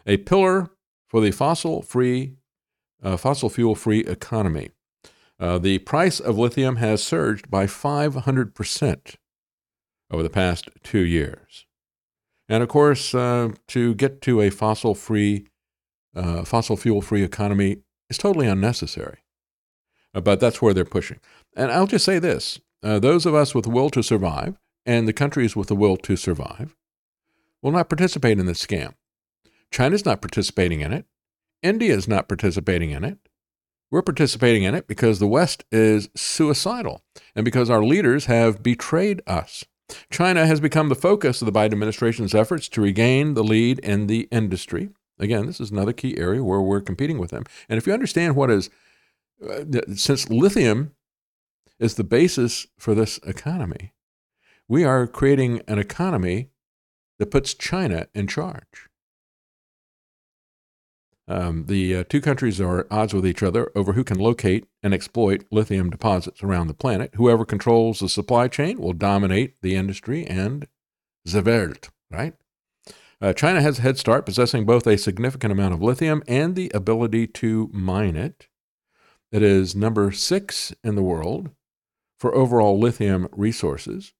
A 0.05 0.17
pillar 0.17 0.69
for 1.07 1.21
the 1.21 1.31
fossil 1.31 1.81
free 1.81 2.35
uh, 3.01 3.17
fossil 3.17 3.49
fuel 3.49 3.75
free 3.75 3.99
economy. 4.01 4.69
Uh, 5.39 5.57
the 5.57 5.79
price 5.79 6.19
of 6.19 6.37
lithium 6.37 6.75
has 6.75 7.03
surged 7.03 7.49
by 7.49 7.65
500% 7.65 9.15
over 10.11 10.23
the 10.23 10.29
past 10.29 10.69
two 10.83 10.99
years. 10.99 11.65
And 12.47 12.61
of 12.61 12.69
course, 12.69 13.15
uh, 13.15 13.53
to 13.69 13.95
get 13.95 14.21
to 14.23 14.41
a 14.41 14.49
fossil 14.49 14.93
free, 14.93 15.47
uh, 16.15 16.43
fossil 16.43 16.77
fuel 16.77 17.01
free 17.01 17.23
economy 17.23 17.77
is 18.09 18.17
totally 18.17 18.45
unnecessary. 18.45 19.19
Uh, 20.13 20.21
but 20.21 20.39
that's 20.39 20.61
where 20.61 20.73
they're 20.73 20.85
pushing. 20.85 21.19
And 21.55 21.71
I'll 21.71 21.87
just 21.87 22.05
say 22.05 22.19
this 22.19 22.59
uh, 22.83 22.99
those 22.99 23.25
of 23.25 23.33
us 23.33 23.55
with 23.55 23.63
the 23.63 23.69
will 23.69 23.89
to 23.91 24.03
survive 24.03 24.59
and 24.85 25.07
the 25.07 25.13
countries 25.13 25.55
with 25.55 25.67
the 25.67 25.75
will 25.75 25.97
to 25.97 26.15
survive 26.15 26.75
will 27.61 27.71
not 27.71 27.89
participate 27.89 28.39
in 28.39 28.45
this 28.45 28.65
scam. 28.65 28.93
China's 29.71 30.05
not 30.05 30.21
participating 30.21 30.81
in 30.81 30.91
it. 30.91 31.05
India 31.63 31.95
is 31.95 32.07
not 32.07 32.27
participating 32.27 32.91
in 32.91 33.03
it. 33.03 33.17
We're 33.91 34.01
participating 34.01 34.63
in 34.63 34.73
it 34.73 34.87
because 34.87 35.19
the 35.19 35.27
West 35.27 35.65
is 35.71 36.09
suicidal 36.15 37.03
and 37.35 37.43
because 37.43 37.69
our 37.69 37.83
leaders 37.83 38.25
have 38.25 38.63
betrayed 38.63 39.21
us. 39.27 39.65
China 40.09 40.45
has 40.45 40.61
become 40.61 40.87
the 40.87 40.95
focus 40.95 41.41
of 41.41 41.45
the 41.45 41.51
Biden 41.51 41.73
administration's 41.73 42.33
efforts 42.33 42.69
to 42.69 42.81
regain 42.81 43.33
the 43.33 43.43
lead 43.43 43.79
in 43.79 44.07
the 44.07 44.29
industry. 44.31 44.89
Again, 45.19 45.45
this 45.45 45.59
is 45.59 45.71
another 45.71 45.93
key 45.93 46.17
area 46.17 46.43
where 46.43 46.61
we're 46.61 46.81
competing 46.81 47.19
with 47.19 47.31
them. 47.31 47.43
And 47.67 47.77
if 47.77 47.85
you 47.85 47.93
understand 47.93 48.35
what 48.35 48.49
is, 48.49 48.69
uh, 49.47 49.65
since 49.93 50.29
lithium 50.29 50.95
is 51.79 51.95
the 51.95 52.03
basis 52.05 52.67
for 52.79 52.95
this 52.95 53.17
economy, 53.19 53.93
we 54.67 54.85
are 54.85 55.05
creating 55.05 55.61
an 55.67 55.79
economy 55.79 56.49
that 57.19 57.29
puts 57.29 57.53
China 57.53 58.07
in 58.15 58.27
charge. 58.27 58.87
Um, 61.31 61.67
the 61.67 61.95
uh, 61.95 62.03
two 62.09 62.19
countries 62.19 62.59
are 62.59 62.81
at 62.81 62.87
odds 62.91 63.13
with 63.13 63.25
each 63.25 63.41
other 63.41 63.71
over 63.73 63.93
who 63.93 64.03
can 64.03 64.19
locate 64.19 64.65
and 64.83 64.93
exploit 64.93 65.45
lithium 65.49 65.89
deposits 65.89 66.43
around 66.43 66.67
the 66.67 66.73
planet. 66.73 67.11
Whoever 67.15 67.45
controls 67.45 67.99
the 67.99 68.09
supply 68.09 68.49
chain 68.49 68.79
will 68.79 68.91
dominate 68.91 69.55
the 69.61 69.77
industry 69.77 70.27
and 70.27 70.67
the 71.23 71.41
world, 71.41 71.89
right? 72.11 72.33
Uh, 73.21 73.31
China 73.31 73.61
has 73.61 73.79
a 73.79 73.81
head 73.81 73.97
start, 73.97 74.25
possessing 74.25 74.65
both 74.65 74.85
a 74.85 74.97
significant 74.97 75.53
amount 75.53 75.73
of 75.73 75.81
lithium 75.81 76.21
and 76.27 76.53
the 76.53 76.69
ability 76.73 77.27
to 77.27 77.69
mine 77.71 78.17
it. 78.17 78.47
It 79.31 79.41
is 79.41 79.73
number 79.73 80.11
six 80.11 80.73
in 80.83 80.95
the 80.95 81.03
world 81.03 81.51
for 82.19 82.35
overall 82.35 82.77
lithium 82.77 83.29
resources 83.31 84.11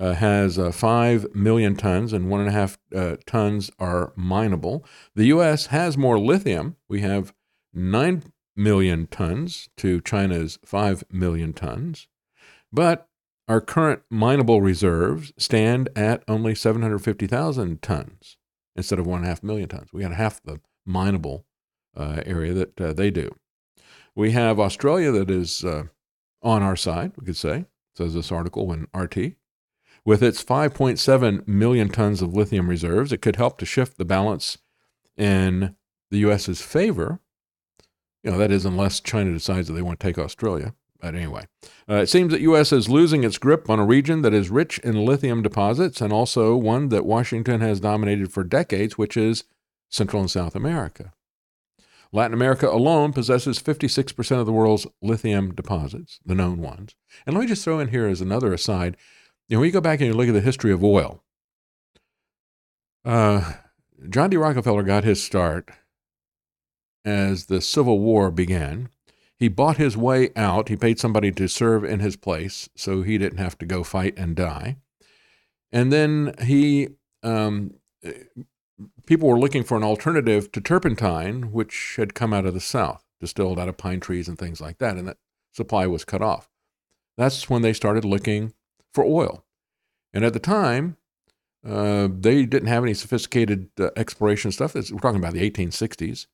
uh, 0.00 0.14
has 0.14 0.58
uh, 0.58 0.72
5 0.72 1.34
million 1.34 1.76
tons, 1.76 2.12
and 2.14 2.26
1.5 2.26 2.78
uh, 2.96 3.16
tons 3.26 3.70
are 3.78 4.12
mineable. 4.16 4.84
The 5.14 5.26
U.S. 5.26 5.66
has 5.66 5.98
more 5.98 6.18
lithium. 6.18 6.76
We 6.88 7.02
have 7.02 7.34
9 7.74 8.22
million 8.56 9.06
tons 9.08 9.68
to 9.76 10.00
China's 10.00 10.58
5 10.64 11.04
million 11.12 11.52
tons. 11.52 12.08
But 12.72 13.08
our 13.46 13.60
current 13.60 14.02
mineable 14.10 14.62
reserves 14.62 15.32
stand 15.36 15.90
at 15.94 16.22
only 16.26 16.54
750,000 16.54 17.82
tons 17.82 18.38
instead 18.76 18.98
of 18.98 19.06
1.5 19.06 19.42
million 19.42 19.68
tons. 19.68 19.92
We 19.92 20.02
got 20.02 20.12
half 20.12 20.42
the 20.42 20.60
mineable 20.86 21.44
uh, 21.96 22.22
area 22.24 22.54
that 22.54 22.80
uh, 22.80 22.92
they 22.94 23.10
do. 23.10 23.34
We 24.14 24.32
have 24.32 24.58
Australia 24.58 25.10
that 25.12 25.30
is 25.30 25.64
uh, 25.64 25.84
on 26.42 26.62
our 26.62 26.76
side, 26.76 27.12
we 27.18 27.26
could 27.26 27.36
say, 27.36 27.66
says 27.94 28.14
this 28.14 28.32
article 28.32 28.72
in 28.72 28.86
RT. 28.94 29.34
With 30.04 30.22
its 30.22 30.42
5.7 30.42 31.46
million 31.46 31.88
tons 31.88 32.22
of 32.22 32.34
lithium 32.34 32.68
reserves, 32.68 33.12
it 33.12 33.20
could 33.20 33.36
help 33.36 33.58
to 33.58 33.66
shift 33.66 33.98
the 33.98 34.04
balance 34.04 34.58
in 35.16 35.76
the 36.10 36.18
U.S.'s 36.18 36.62
favor. 36.62 37.20
You 38.22 38.32
know, 38.32 38.38
that 38.38 38.50
is, 38.50 38.64
unless 38.64 39.00
China 39.00 39.32
decides 39.32 39.68
that 39.68 39.74
they 39.74 39.82
want 39.82 40.00
to 40.00 40.06
take 40.06 40.18
Australia. 40.18 40.74
But 41.00 41.14
anyway, 41.14 41.46
uh, 41.88 41.94
it 41.94 42.08
seems 42.08 42.30
that 42.32 42.42
U.S. 42.42 42.72
is 42.72 42.88
losing 42.88 43.24
its 43.24 43.38
grip 43.38 43.70
on 43.70 43.78
a 43.78 43.86
region 43.86 44.22
that 44.22 44.34
is 44.34 44.50
rich 44.50 44.78
in 44.80 45.04
lithium 45.04 45.42
deposits 45.42 46.00
and 46.00 46.12
also 46.12 46.56
one 46.56 46.90
that 46.90 47.06
Washington 47.06 47.60
has 47.60 47.80
dominated 47.80 48.32
for 48.32 48.44
decades, 48.44 48.98
which 48.98 49.16
is 49.16 49.44
Central 49.88 50.20
and 50.20 50.30
South 50.30 50.54
America. 50.54 51.12
Latin 52.12 52.34
America 52.34 52.68
alone 52.68 53.12
possesses 53.12 53.62
56% 53.62 54.40
of 54.40 54.46
the 54.46 54.52
world's 54.52 54.86
lithium 55.00 55.54
deposits, 55.54 56.18
the 56.26 56.34
known 56.34 56.58
ones. 56.58 56.96
And 57.24 57.34
let 57.34 57.42
me 57.42 57.46
just 57.46 57.64
throw 57.64 57.78
in 57.78 57.88
here 57.88 58.06
as 58.06 58.20
another 58.20 58.52
aside 58.52 58.96
know, 59.56 59.60
when 59.60 59.66
you 59.66 59.72
go 59.72 59.80
back 59.80 60.00
and 60.00 60.06
you 60.06 60.14
look 60.14 60.28
at 60.28 60.34
the 60.34 60.40
history 60.40 60.72
of 60.72 60.84
oil, 60.84 61.22
uh, 63.04 63.54
John 64.08 64.30
D. 64.30 64.36
Rockefeller 64.36 64.82
got 64.82 65.04
his 65.04 65.22
start 65.22 65.70
as 67.04 67.46
the 67.46 67.60
Civil 67.60 67.98
War 67.98 68.30
began. 68.30 68.88
He 69.38 69.48
bought 69.48 69.78
his 69.78 69.96
way 69.96 70.30
out. 70.36 70.68
He 70.68 70.76
paid 70.76 70.98
somebody 70.98 71.32
to 71.32 71.48
serve 71.48 71.82
in 71.82 72.00
his 72.00 72.16
place 72.16 72.68
so 72.76 73.02
he 73.02 73.18
didn't 73.18 73.38
have 73.38 73.56
to 73.58 73.66
go 73.66 73.82
fight 73.82 74.14
and 74.18 74.36
die. 74.36 74.76
And 75.72 75.92
then 75.92 76.34
he, 76.42 76.88
um, 77.22 77.74
people 79.06 79.28
were 79.28 79.38
looking 79.38 79.64
for 79.64 79.76
an 79.76 79.82
alternative 79.82 80.52
to 80.52 80.60
turpentine, 80.60 81.52
which 81.52 81.94
had 81.96 82.14
come 82.14 82.34
out 82.34 82.44
of 82.44 82.54
the 82.54 82.60
South, 82.60 83.04
distilled 83.18 83.58
out 83.58 83.68
of 83.68 83.78
pine 83.78 84.00
trees 84.00 84.28
and 84.28 84.38
things 84.38 84.60
like 84.60 84.78
that, 84.78 84.96
and 84.96 85.08
that 85.08 85.18
supply 85.52 85.86
was 85.86 86.04
cut 86.04 86.22
off. 86.22 86.50
That's 87.16 87.48
when 87.48 87.62
they 87.62 87.72
started 87.72 88.04
looking 88.04 88.52
for 88.92 89.04
oil. 89.04 89.44
And 90.12 90.24
at 90.24 90.32
the 90.32 90.40
time, 90.40 90.96
uh, 91.66 92.08
they 92.10 92.46
didn't 92.46 92.68
have 92.68 92.82
any 92.82 92.94
sophisticated 92.94 93.68
uh, 93.78 93.90
exploration 93.96 94.50
stuff. 94.50 94.74
We're 94.74 94.82
talking 94.82 95.20
about 95.20 95.34
the 95.34 95.50
1860s. 95.50 96.26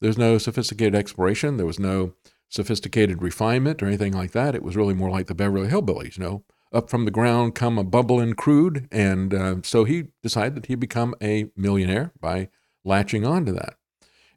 There's 0.00 0.18
no 0.18 0.38
sophisticated 0.38 0.94
exploration. 0.94 1.56
There 1.56 1.66
was 1.66 1.78
no 1.78 2.14
sophisticated 2.48 3.22
refinement 3.22 3.82
or 3.82 3.86
anything 3.86 4.12
like 4.12 4.32
that. 4.32 4.54
It 4.54 4.62
was 4.62 4.76
really 4.76 4.94
more 4.94 5.10
like 5.10 5.26
the 5.26 5.34
Beverly 5.34 5.68
Hillbillies, 5.68 6.18
you 6.18 6.24
know, 6.24 6.44
up 6.72 6.88
from 6.88 7.04
the 7.04 7.10
ground 7.10 7.54
come 7.54 7.78
a 7.78 7.84
bubbling 7.84 8.34
crude. 8.34 8.88
And 8.90 9.34
uh, 9.34 9.56
so 9.62 9.84
he 9.84 10.08
decided 10.22 10.56
that 10.56 10.66
he'd 10.66 10.80
become 10.80 11.14
a 11.22 11.50
millionaire 11.56 12.12
by 12.20 12.48
latching 12.84 13.26
on 13.26 13.44
to 13.46 13.52
that. 13.52 13.76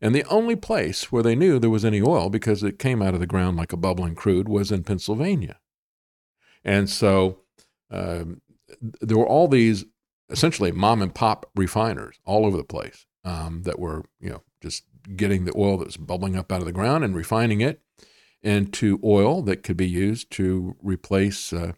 And 0.02 0.14
the 0.14 0.26
only 0.26 0.56
place 0.56 1.12
where 1.12 1.24
they 1.24 1.36
knew 1.36 1.58
there 1.58 1.70
was 1.70 1.86
any 1.86 2.02
oil, 2.02 2.30
because 2.30 2.62
it 2.64 2.78
came 2.78 3.02
out 3.02 3.14
of 3.14 3.20
the 3.20 3.26
ground 3.26 3.58
like 3.58 3.74
a 3.74 3.78
bubbling 3.78 4.14
crude, 4.14 4.48
was 4.48 4.72
in 4.72 4.84
Pennsylvania. 4.84 5.60
And 6.64 6.90
so 6.90 7.40
um, 7.92 8.42
there 9.02 9.18
were 9.18 9.28
all 9.28 9.48
these 9.48 9.86
essentially 10.30 10.72
mom 10.72 11.02
and 11.02 11.16
pop 11.16 11.50
refiners 11.56 12.20
all 12.26 12.46
over 12.46 12.58
the 12.58 12.64
place 12.64 13.06
um, 13.24 13.64
that 13.64 13.80
were, 13.80 14.04
you 14.20 14.30
know, 14.30 14.44
just 14.62 14.84
getting 15.16 15.46
the 15.46 15.54
oil 15.56 15.78
that 15.78 15.88
was 15.88 15.98
bubbling 15.98 16.36
up 16.36 16.52
out 16.52 16.60
of 16.60 16.66
the 16.66 16.72
ground 16.72 17.04
and 17.04 17.16
refining 17.16 17.62
it 17.62 17.82
into 18.42 19.00
oil 19.04 19.42
that 19.42 19.64
could 19.64 19.78
be 19.78 19.88
used 19.88 20.30
to 20.32 20.76
replace 20.82 21.54
uh, 21.54 21.74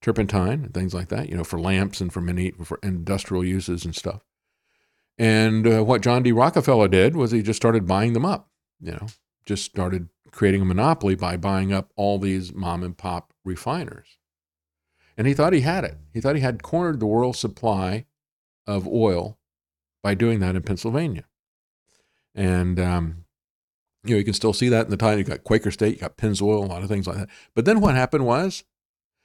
turpentine 0.00 0.64
and 0.64 0.74
things 0.74 0.94
like 0.94 1.08
that, 1.08 1.28
you 1.28 1.36
know, 1.36 1.44
for 1.44 1.60
lamps 1.60 2.00
and 2.00 2.12
for 2.12 2.20
many 2.20 2.52
for 2.52 2.78
industrial 2.82 3.44
uses 3.44 3.84
and 3.84 3.94
stuff. 3.94 4.24
And 5.18 5.66
uh, 5.66 5.84
what 5.84 6.02
John 6.02 6.22
D. 6.22 6.30
Rockefeller 6.30 6.88
did 6.88 7.16
was 7.16 7.32
he 7.32 7.42
just 7.42 7.56
started 7.56 7.86
buying 7.86 8.12
them 8.12 8.24
up, 8.24 8.50
you 8.80 8.92
know, 8.92 9.06
just 9.44 9.64
started 9.64 10.08
creating 10.30 10.62
a 10.62 10.64
monopoly 10.64 11.16
by 11.16 11.36
buying 11.36 11.72
up 11.72 11.90
all 11.96 12.18
these 12.18 12.54
mom 12.54 12.82
and 12.82 12.96
pop 12.96 13.32
refiners. 13.44 14.17
And 15.18 15.26
he 15.26 15.34
thought 15.34 15.52
he 15.52 15.62
had 15.62 15.84
it. 15.84 15.96
He 16.14 16.20
thought 16.20 16.36
he 16.36 16.42
had 16.42 16.62
cornered 16.62 17.00
the 17.00 17.06
world 17.06 17.36
supply 17.36 18.06
of 18.68 18.86
oil 18.86 19.36
by 20.00 20.14
doing 20.14 20.38
that 20.38 20.54
in 20.54 20.62
Pennsylvania. 20.62 21.24
And, 22.36 22.78
um, 22.78 23.24
you 24.04 24.14
know, 24.14 24.18
you 24.18 24.24
can 24.24 24.32
still 24.32 24.52
see 24.52 24.68
that 24.68 24.84
in 24.84 24.90
the 24.90 24.96
time. 24.96 25.18
You 25.18 25.24
got 25.24 25.42
Quaker 25.42 25.72
State, 25.72 25.94
you 25.94 26.00
got 26.00 26.16
Pennzoil, 26.16 26.62
a 26.62 26.66
lot 26.66 26.84
of 26.84 26.88
things 26.88 27.08
like 27.08 27.16
that. 27.16 27.28
But 27.56 27.64
then 27.64 27.80
what 27.80 27.96
happened 27.96 28.26
was 28.26 28.62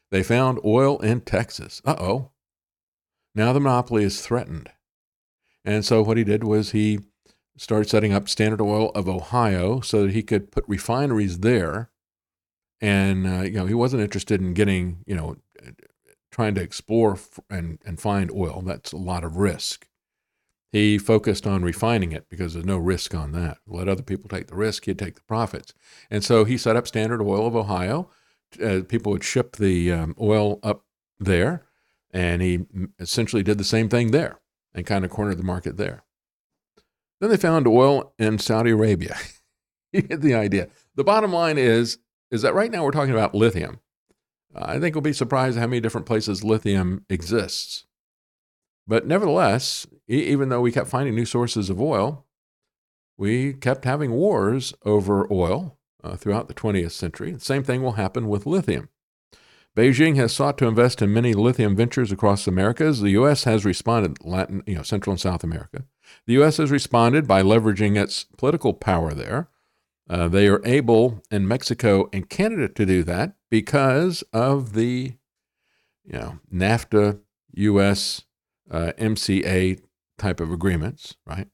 they 0.09 0.23
found 0.23 0.59
oil 0.65 0.97
in 0.97 1.21
Texas. 1.21 1.79
Uh 1.85 1.95
oh. 1.99 2.31
Now 3.35 3.53
the 3.53 3.59
monopoly 3.59 4.03
is 4.03 4.19
threatened. 4.25 4.71
And 5.63 5.85
so 5.85 6.01
what 6.01 6.17
he 6.17 6.23
did 6.23 6.43
was 6.43 6.71
he 6.71 7.01
started 7.55 7.87
setting 7.87 8.13
up 8.13 8.27
Standard 8.27 8.61
Oil 8.61 8.89
of 8.95 9.07
Ohio 9.07 9.79
so 9.81 10.03
that 10.03 10.13
he 10.13 10.23
could 10.23 10.51
put 10.51 10.65
refineries 10.67 11.39
there. 11.39 11.91
And, 12.81 13.27
uh, 13.27 13.41
you 13.43 13.53
know, 13.53 13.67
he 13.67 13.75
wasn't 13.75 14.01
interested 14.01 14.41
in 14.41 14.55
getting, 14.55 15.03
you 15.05 15.15
know, 15.15 15.37
trying 16.31 16.55
to 16.55 16.61
explore 16.61 17.17
and, 17.49 17.79
and 17.85 17.99
find 17.99 18.31
oil. 18.31 18.61
That's 18.65 18.91
a 18.91 18.97
lot 18.97 19.23
of 19.23 19.37
risk. 19.37 19.87
He 20.71 20.97
focused 20.97 21.45
on 21.45 21.61
refining 21.61 22.11
it 22.11 22.27
because 22.29 22.53
there's 22.53 22.65
no 22.65 22.77
risk 22.77 23.13
on 23.13 23.31
that. 23.33 23.59
Let 23.67 23.87
other 23.87 24.01
people 24.01 24.27
take 24.27 24.47
the 24.47 24.55
risk, 24.55 24.85
he'd 24.85 24.97
take 24.97 25.15
the 25.15 25.21
profits. 25.21 25.75
And 26.09 26.23
so 26.23 26.45
he 26.45 26.57
set 26.57 26.75
up 26.75 26.87
Standard 26.87 27.21
Oil 27.21 27.45
of 27.45 27.55
Ohio. 27.55 28.09
Uh, 28.61 28.81
people 28.87 29.11
would 29.11 29.23
ship 29.23 29.55
the 29.55 29.91
um, 29.91 30.15
oil 30.19 30.59
up 30.63 30.83
there, 31.19 31.63
and 32.11 32.41
he 32.41 32.65
essentially 32.99 33.43
did 33.43 33.59
the 33.59 33.63
same 33.63 33.87
thing 33.87 34.09
there 34.11 34.39
and 34.73 34.85
kind 34.85 35.05
of 35.05 35.11
cornered 35.11 35.37
the 35.37 35.43
market 35.43 35.77
there. 35.77 36.03
Then 37.21 37.29
they 37.29 37.37
found 37.37 37.67
oil 37.67 38.13
in 38.17 38.39
Saudi 38.39 38.71
Arabia. 38.71 39.15
you 39.93 40.01
get 40.01 40.21
the 40.21 40.33
idea. 40.33 40.69
The 40.95 41.03
bottom 41.03 41.31
line 41.31 41.59
is, 41.59 41.99
is 42.31 42.41
that 42.41 42.55
right 42.55 42.71
now 42.71 42.83
we're 42.83 42.91
talking 42.91 43.13
about 43.13 43.35
lithium. 43.35 43.79
I 44.55 44.79
think 44.79 44.95
we'll 44.95 45.01
be 45.01 45.13
surprised 45.13 45.57
how 45.57 45.67
many 45.67 45.79
different 45.79 46.07
places 46.07 46.43
lithium 46.43 47.05
exists. 47.09 47.85
But 48.87 49.07
nevertheless, 49.07 49.87
even 50.07 50.49
though 50.49 50.61
we 50.61 50.71
kept 50.71 50.89
finding 50.89 51.15
new 51.15 51.25
sources 51.25 51.69
of 51.69 51.81
oil, 51.81 52.25
we 53.17 53.53
kept 53.53 53.85
having 53.85 54.11
wars 54.11 54.73
over 54.83 55.31
oil 55.31 55.77
uh, 56.03 56.15
throughout 56.15 56.47
the 56.47 56.53
20th 56.53 56.91
century. 56.91 57.31
The 57.31 57.39
same 57.39 57.63
thing 57.63 57.81
will 57.81 57.93
happen 57.93 58.27
with 58.27 58.45
lithium. 58.45 58.89
Beijing 59.75 60.17
has 60.17 60.31
sought 60.33 60.57
to 60.59 60.67
invest 60.67 61.01
in 61.01 61.13
many 61.13 61.33
lithium 61.33 61.75
ventures 61.75 62.11
across 62.11 62.45
the 62.45 62.51
Americas. 62.51 63.01
The 63.01 63.11
U.S. 63.11 63.45
has 63.45 63.65
responded, 63.65 64.23
Latin, 64.23 64.61
you 64.67 64.75
know, 64.75 64.83
Central 64.83 65.13
and 65.13 65.19
South 65.19 65.43
America. 65.43 65.85
The 66.27 66.33
U.S. 66.33 66.57
has 66.57 66.69
responded 66.69 67.27
by 67.27 67.41
leveraging 67.41 67.99
its 67.99 68.25
political 68.37 68.73
power 68.73 69.13
there. 69.13 69.49
Uh, 70.09 70.27
they 70.27 70.47
are 70.47 70.61
able 70.65 71.23
in 71.31 71.47
Mexico 71.47 72.09
and 72.11 72.29
Canada 72.29 72.67
to 72.67 72.85
do 72.85 73.03
that 73.03 73.35
because 73.49 74.21
of 74.33 74.73
the, 74.73 75.13
you 76.03 76.13
know, 76.13 76.39
NAFTA, 76.53 77.19
U.S., 77.53 78.23
uh, 78.69 78.91
MCA 78.97 79.79
type 80.17 80.39
of 80.39 80.51
agreements, 80.51 81.15
right? 81.25 81.47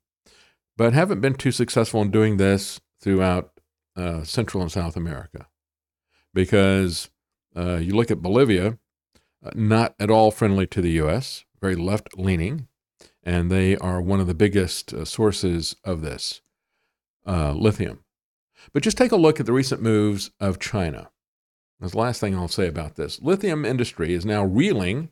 But 0.78 0.94
haven't 0.94 1.22
been 1.22 1.36
too 1.36 1.52
successful 1.52 2.02
in 2.02 2.12
doing 2.12 2.38
this 2.38 2.80
throughout 3.02 3.60
uh, 3.96 4.24
Central 4.24 4.64
and 4.64 4.72
South 4.72 4.96
America 4.96 5.48
because 6.34 7.10
uh, 7.56 7.76
you 7.76 7.94
look 7.94 8.12
at 8.12 8.22
Bolivia, 8.22 8.78
uh, 9.44 9.52
not 9.54 9.94
at 10.00 10.10
all 10.10 10.32
friendly 10.32 10.66
to 10.68 10.82
the 10.82 10.92
U.S., 10.92 11.46
very 11.62 11.76
left 11.76 12.18
leaning, 12.18 12.68
and 13.24 13.52
they 13.52 13.76
are 13.78 14.02
one 14.02 14.20
of 14.20 14.28
the 14.28 14.34
biggest 14.34 14.94
uh, 14.94 15.06
sources 15.06 15.76
of 15.84 16.02
this 16.02 16.42
lithium. 17.26 18.04
But 18.74 18.84
just 18.84 18.98
take 18.98 19.12
a 19.12 19.18
look 19.18 19.40
at 19.40 19.46
the 19.46 19.54
recent 19.54 19.82
moves 19.82 20.32
of 20.40 20.60
China. 20.60 21.10
That's 21.80 21.94
the 21.94 22.00
last 22.00 22.20
thing 22.20 22.36
I'll 22.36 22.48
say 22.48 22.68
about 22.68 22.96
this. 22.96 23.22
Lithium 23.22 23.66
industry 23.66 24.14
is 24.14 24.26
now 24.26 24.44
reeling 24.44 25.10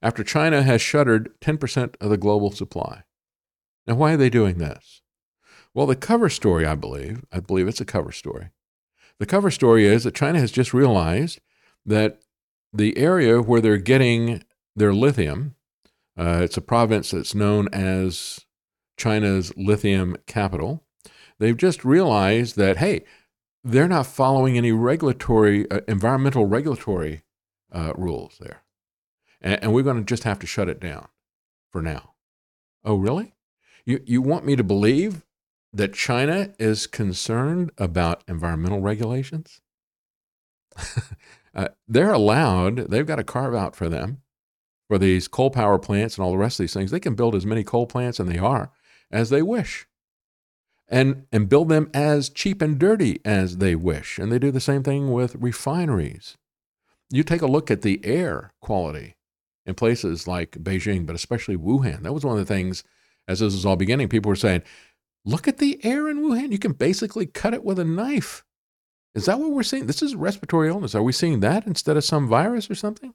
after 0.00 0.24
China 0.24 0.62
has 0.62 0.80
shuttered 0.82 1.30
10% 1.40 1.94
of 2.00 2.10
the 2.10 2.16
global 2.16 2.50
supply. 2.50 3.02
Now, 3.86 3.94
why 3.94 4.14
are 4.14 4.16
they 4.16 4.30
doing 4.30 4.58
this? 4.58 5.02
Well, 5.74 5.86
the 5.86 5.96
cover 5.96 6.28
story, 6.28 6.66
I 6.66 6.74
believe, 6.74 7.24
I 7.32 7.40
believe 7.40 7.68
it's 7.68 7.80
a 7.80 7.86
cover 7.86 8.12
story. 8.12 8.50
The 9.18 9.26
cover 9.26 9.50
story 9.50 9.86
is 9.86 10.04
that 10.04 10.14
China 10.14 10.40
has 10.40 10.50
just 10.50 10.74
realized 10.74 11.40
that 11.86 12.20
the 12.72 12.96
area 12.96 13.40
where 13.40 13.60
they're 13.60 13.76
getting 13.76 14.42
their 14.74 14.92
lithium, 14.92 15.54
uh, 16.16 16.40
it's 16.42 16.56
a 16.56 16.62
province 16.62 17.10
that's 17.10 17.34
known 17.34 17.68
as 17.72 18.40
China's 18.96 19.52
lithium 19.56 20.16
capital. 20.26 20.84
They've 21.42 21.56
just 21.56 21.84
realized 21.84 22.54
that, 22.58 22.76
hey, 22.76 23.02
they're 23.64 23.88
not 23.88 24.06
following 24.06 24.56
any 24.56 24.70
regulatory, 24.70 25.68
uh, 25.72 25.80
environmental 25.88 26.46
regulatory 26.46 27.24
uh, 27.72 27.92
rules 27.96 28.38
there. 28.38 28.62
And, 29.40 29.60
and 29.60 29.74
we're 29.74 29.82
going 29.82 29.96
to 29.96 30.04
just 30.04 30.22
have 30.22 30.38
to 30.38 30.46
shut 30.46 30.68
it 30.68 30.78
down 30.78 31.08
for 31.68 31.82
now. 31.82 32.12
Oh, 32.84 32.94
really? 32.94 33.34
You, 33.84 34.00
you 34.06 34.22
want 34.22 34.46
me 34.46 34.54
to 34.54 34.62
believe 34.62 35.24
that 35.72 35.94
China 35.94 36.54
is 36.60 36.86
concerned 36.86 37.72
about 37.76 38.22
environmental 38.28 38.80
regulations? 38.80 39.60
uh, 41.56 41.70
they're 41.88 42.12
allowed, 42.12 42.76
they've 42.88 43.04
got 43.04 43.18
a 43.18 43.24
carve 43.24 43.52
out 43.56 43.74
for 43.74 43.88
them 43.88 44.22
for 44.86 44.96
these 44.96 45.26
coal 45.26 45.50
power 45.50 45.80
plants 45.80 46.16
and 46.16 46.24
all 46.24 46.30
the 46.30 46.38
rest 46.38 46.60
of 46.60 46.62
these 46.62 46.74
things. 46.74 46.92
They 46.92 47.00
can 47.00 47.16
build 47.16 47.34
as 47.34 47.44
many 47.44 47.64
coal 47.64 47.88
plants, 47.88 48.20
and 48.20 48.30
they 48.30 48.38
are, 48.38 48.70
as 49.10 49.30
they 49.30 49.42
wish. 49.42 49.88
And, 50.92 51.24
and 51.32 51.48
build 51.48 51.70
them 51.70 51.90
as 51.94 52.28
cheap 52.28 52.60
and 52.60 52.78
dirty 52.78 53.18
as 53.24 53.56
they 53.56 53.74
wish. 53.74 54.18
And 54.18 54.30
they 54.30 54.38
do 54.38 54.50
the 54.50 54.60
same 54.60 54.82
thing 54.82 55.10
with 55.10 55.34
refineries. 55.36 56.36
You 57.08 57.22
take 57.22 57.40
a 57.40 57.46
look 57.46 57.70
at 57.70 57.80
the 57.80 57.98
air 58.04 58.52
quality 58.60 59.16
in 59.64 59.74
places 59.74 60.28
like 60.28 60.50
Beijing, 60.52 61.06
but 61.06 61.16
especially 61.16 61.56
Wuhan. 61.56 62.02
That 62.02 62.12
was 62.12 62.26
one 62.26 62.38
of 62.38 62.46
the 62.46 62.54
things, 62.54 62.84
as 63.26 63.40
this 63.40 63.54
was 63.54 63.64
all 63.64 63.76
beginning, 63.76 64.08
people 64.08 64.28
were 64.28 64.36
saying, 64.36 64.62
Look 65.24 65.46
at 65.46 65.58
the 65.58 65.82
air 65.84 66.08
in 66.08 66.18
Wuhan. 66.18 66.50
You 66.50 66.58
can 66.58 66.72
basically 66.72 67.26
cut 67.26 67.54
it 67.54 67.64
with 67.64 67.78
a 67.78 67.84
knife. 67.84 68.44
Is 69.14 69.26
that 69.26 69.38
what 69.38 69.50
we're 69.50 69.62
seeing? 69.62 69.86
This 69.86 70.02
is 70.02 70.16
respiratory 70.16 70.68
illness. 70.68 70.94
Are 70.94 71.02
we 71.02 71.12
seeing 71.12 71.40
that 71.40 71.66
instead 71.66 71.96
of 71.96 72.04
some 72.04 72.26
virus 72.26 72.70
or 72.70 72.74
something? 72.74 73.14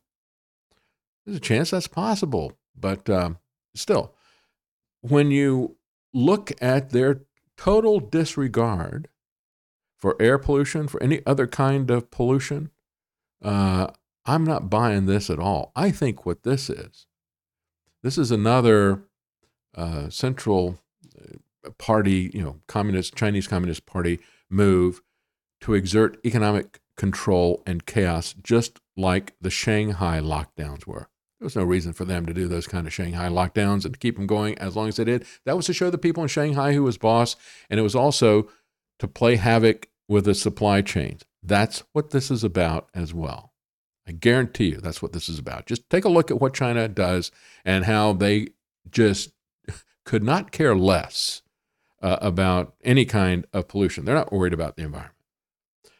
There's 1.25 1.37
a 1.37 1.41
chance 1.41 1.71
that's 1.71 1.87
possible. 1.87 2.53
But 2.79 3.09
um, 3.09 3.39
still, 3.75 4.13
when 5.01 5.31
you 5.31 5.75
look 6.13 6.51
at 6.61 6.91
their 6.91 7.21
total 7.57 7.99
disregard 7.99 9.09
for 9.97 10.15
air 10.21 10.37
pollution, 10.37 10.87
for 10.87 11.01
any 11.01 11.25
other 11.25 11.47
kind 11.47 11.89
of 11.89 12.11
pollution, 12.11 12.69
uh, 13.43 13.87
I'm 14.25 14.43
not 14.43 14.69
buying 14.69 15.05
this 15.05 15.29
at 15.29 15.39
all. 15.39 15.71
I 15.75 15.91
think 15.91 16.25
what 16.25 16.43
this 16.43 16.69
is, 16.69 17.07
this 18.03 18.17
is 18.17 18.31
another 18.31 19.03
uh, 19.75 20.09
central 20.09 20.79
party, 21.77 22.31
you 22.33 22.41
know, 22.41 22.59
communist 22.67 23.15
Chinese 23.15 23.47
Communist 23.47 23.85
Party 23.85 24.19
move 24.49 25.01
to 25.61 25.73
exert 25.73 26.17
economic 26.25 26.79
control 26.95 27.63
and 27.65 27.85
chaos, 27.85 28.33
just 28.41 28.79
like 28.95 29.33
the 29.41 29.49
Shanghai 29.49 30.19
lockdowns 30.19 30.85
were. 30.85 31.09
There 31.39 31.45
was 31.45 31.55
no 31.55 31.63
reason 31.63 31.93
for 31.93 32.03
them 32.03 32.25
to 32.25 32.33
do 32.33 32.47
those 32.47 32.65
kind 32.65 32.87
of 32.87 32.93
Shanghai 32.93 33.29
lockdowns 33.29 33.85
and 33.85 33.93
to 33.93 33.99
keep 33.99 34.15
them 34.15 34.25
going 34.25 34.57
as 34.57 34.75
long 34.75 34.87
as 34.87 34.95
they 34.95 35.03
did. 35.03 35.25
That 35.45 35.55
was 35.55 35.67
to 35.67 35.73
show 35.73 35.91
the 35.91 35.97
people 35.97 36.23
in 36.23 36.29
Shanghai 36.29 36.73
who 36.73 36.83
was 36.83 36.97
boss, 36.97 37.35
and 37.69 37.79
it 37.79 37.83
was 37.83 37.95
also 37.95 38.49
to 38.97 39.07
play 39.07 39.35
havoc 39.35 39.87
with 40.07 40.25
the 40.25 40.33
supply 40.33 40.81
chains. 40.81 41.23
That's 41.43 41.83
what 41.93 42.09
this 42.09 42.31
is 42.31 42.43
about 42.43 42.89
as 42.95 43.13
well. 43.13 43.53
I 44.07 44.13
guarantee 44.13 44.69
you 44.69 44.77
that's 44.77 45.01
what 45.01 45.13
this 45.13 45.29
is 45.29 45.37
about. 45.37 45.65
Just 45.67 45.87
take 45.89 46.05
a 46.05 46.09
look 46.09 46.31
at 46.31 46.41
what 46.41 46.53
China 46.53 46.87
does 46.87 47.29
and 47.63 47.85
how 47.85 48.13
they 48.13 48.47
just 48.89 49.31
could 50.05 50.23
not 50.23 50.51
care 50.51 50.75
less 50.75 51.43
uh, 52.01 52.17
about 52.21 52.73
any 52.83 53.05
kind 53.05 53.45
of 53.53 53.67
pollution. 53.67 54.05
They're 54.05 54.15
not 54.15 54.31
worried 54.31 54.53
about 54.53 54.75
the 54.75 54.83
environment. 54.83 55.13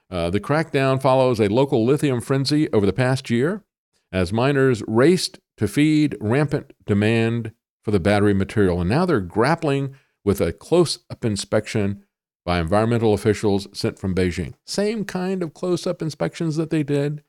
Uh, 0.10 0.30
the 0.30 0.40
crackdown 0.40 1.02
follows 1.02 1.40
a 1.40 1.50
local 1.50 1.86
lithium 1.86 2.22
frenzy 2.22 2.72
over 2.72 2.86
the 2.86 2.94
past 2.94 3.30
year 3.30 3.64
as 4.12 4.34
miners 4.34 4.84
raced 4.88 5.40
to 5.58 5.68
feed 5.68 6.16
rampant 6.20 6.74
demand 6.86 7.52
for 7.84 7.92
the 7.92 8.00
battery 8.00 8.34
material. 8.34 8.82
And 8.82 8.90
now 8.90 9.06
they're 9.06 9.20
grappling 9.20 9.96
with 10.24 10.42
a 10.42 10.54
close 10.54 11.00
up 11.10 11.24
inspection 11.24 12.04
by 12.46 12.60
environmental 12.60 13.14
officials 13.14 13.68
sent 13.74 14.00
from 14.00 14.16
Beijing. 14.16 14.54
Same 14.66 15.04
kind 15.04 15.44
of 15.44 15.54
close 15.54 15.86
up 15.86 16.02
inspections 16.02 16.56
that 16.56 16.70
they 16.70 16.84
did 16.84 17.24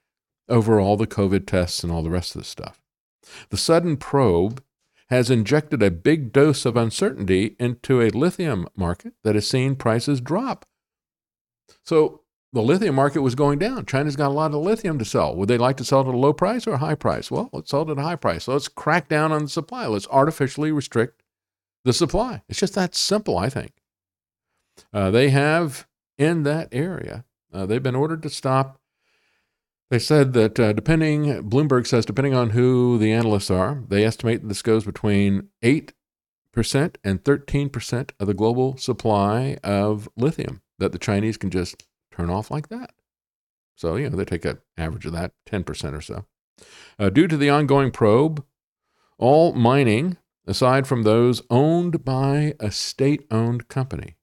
over 0.49 0.81
all 0.81 0.97
the 0.97 1.07
COVID 1.07 1.47
tests 1.47 1.83
and 1.83 1.93
all 1.93 2.03
the 2.03 2.11
rest 2.11 2.35
of 2.35 2.41
the 2.41 2.47
stuff. 2.47 2.81
The 3.51 3.57
sudden 3.57 3.97
probe 3.97 4.63
has 5.09 5.31
injected 5.31 5.83
a 5.83 5.91
big 5.91 6.33
dose 6.33 6.65
of 6.65 6.77
uncertainty 6.77 7.57
into 7.59 8.01
a 8.01 8.11
lithium 8.11 8.69
market 8.77 9.15
that 9.25 9.35
has 9.35 9.49
seen 9.49 9.75
prices 9.75 10.21
drop. 10.21 10.67
So 11.83 12.23
the 12.53 12.63
lithium 12.63 12.95
market 12.95 13.21
was 13.21 13.35
going 13.35 13.59
down. 13.59 13.85
China's 13.85 14.17
got 14.17 14.29
a 14.29 14.35
lot 14.35 14.53
of 14.53 14.63
lithium 14.63 14.99
to 14.99 15.05
sell. 15.05 15.37
Would 15.37 15.49
they 15.49 15.59
like 15.59 15.77
to 15.79 15.85
sell 15.85 16.01
it 16.01 16.09
at 16.09 16.15
a 16.15 16.17
low 16.17 16.33
price 16.33 16.67
or 16.67 16.75
a 16.75 16.79
high 16.79 16.95
price? 16.95 17.31
Well, 17.31 17.51
let's 17.53 17.71
sell 17.71 17.83
it 17.83 17.91
at 17.91 17.99
a 17.99 18.03
high 18.03 18.17
price. 18.17 18.45
So 18.45 18.53
let's 18.53 18.69
crack 18.69 19.09
down 19.09 19.33
on 19.33 19.43
the 19.45 19.49
supply. 19.49 19.87
Let's 19.87 20.09
artificially 20.09 20.73
restrict 20.73 21.23
the 21.85 21.93
supply. 21.93 22.43
It's 22.49 22.61
just 22.61 22.75
that 22.75 22.95
simple, 22.95 23.37
I 23.37 23.51
think. 23.51 23.73
Uh, 24.93 25.11
they 25.11 25.31
have 25.31 25.87
in 26.17 26.43
that 26.45 26.69
area, 26.73 27.25
uh, 27.53 27.67
they've 27.67 27.83
been 27.83 27.95
ordered 27.95 28.23
to 28.23 28.31
stop 28.31 28.81
they 29.91 29.99
said 29.99 30.35
that 30.35 30.61
uh, 30.61 30.73
depending, 30.73 31.49
Bloomberg 31.49 31.87
says, 31.87 32.05
depending 32.05 32.35
on 32.35 32.51
who 32.51 32.99
the 32.99 33.13
analysts 33.13 33.51
are, 33.51 33.83
they 33.89 34.05
estimate 34.05 34.47
this 34.47 34.61
goes 34.61 34.85
between 34.85 35.49
8% 35.63 35.93
and 37.03 37.25
13% 37.25 38.11
of 38.21 38.27
the 38.27 38.35
global 38.35 38.77
supply 38.77 39.57
of 39.65 40.09
lithium 40.17 40.61
that 40.79 40.93
the 40.93 40.99
Chinese 40.99 41.39
can 41.39 41.51
just 41.51 41.85
turn 42.19 42.31
off 42.31 42.51
like 42.51 42.69
that. 42.69 42.91
So, 43.77 43.97
you 43.97 44.11
know, 44.11 44.17
they 44.17 44.25
take 44.25 44.45
an 44.45 44.59
average 44.77 45.07
of 45.07 45.13
that, 45.13 45.33
10% 45.49 45.97
or 45.97 46.01
so. 46.01 46.27
Uh, 46.99 47.11
due 47.11 47.29
to 47.29 47.37
the 47.37 47.51
ongoing 47.51 47.91
probe, 47.91 48.45
all 49.19 49.53
mining, 49.53 50.17
aside 50.47 50.87
from 50.87 51.03
those 51.03 51.43
owned 51.49 52.05
by 52.05 52.55
a 52.59 52.71
state 52.71 53.25
owned 53.31 53.69
company. 53.69 54.17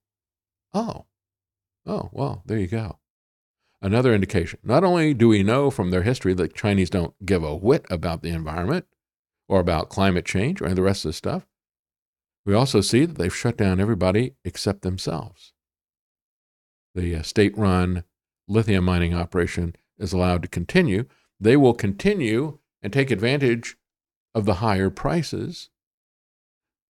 Oh, 0.74 1.06
oh, 1.86 2.10
well, 2.12 2.42
there 2.44 2.58
you 2.58 2.66
go 2.66 2.98
another 3.86 4.14
indication. 4.14 4.58
Not 4.62 4.84
only 4.84 5.14
do 5.14 5.28
we 5.28 5.42
know 5.42 5.70
from 5.70 5.90
their 5.90 6.02
history 6.02 6.34
that 6.34 6.54
Chinese 6.54 6.90
don't 6.90 7.14
give 7.24 7.42
a 7.42 7.54
whit 7.54 7.86
about 7.90 8.22
the 8.22 8.30
environment 8.30 8.86
or 9.48 9.60
about 9.60 9.88
climate 9.88 10.24
change 10.24 10.60
or 10.60 10.64
any 10.64 10.72
of 10.72 10.76
the 10.76 10.82
rest 10.82 11.04
of 11.04 11.10
the 11.10 11.14
stuff, 11.14 11.46
we 12.44 12.54
also 12.54 12.80
see 12.80 13.04
that 13.04 13.18
they've 13.18 13.34
shut 13.34 13.56
down 13.56 13.80
everybody 13.80 14.34
except 14.44 14.82
themselves. 14.82 15.52
The 16.96 17.16
uh, 17.16 17.22
state 17.22 17.56
run 17.56 18.04
lithium 18.48 18.84
mining 18.84 19.14
operation 19.14 19.76
is 19.98 20.12
allowed 20.12 20.42
to 20.42 20.48
continue. 20.48 21.04
They 21.38 21.56
will 21.56 21.74
continue 21.74 22.58
and 22.82 22.92
take 22.92 23.10
advantage 23.10 23.76
of 24.34 24.46
the 24.46 24.54
higher 24.54 24.88
prices 24.88 25.68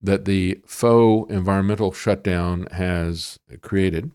that 0.01 0.25
the 0.25 0.61
faux 0.65 1.31
environmental 1.31 1.93
shutdown 1.93 2.69
has 2.73 3.41
created. 3.63 4.13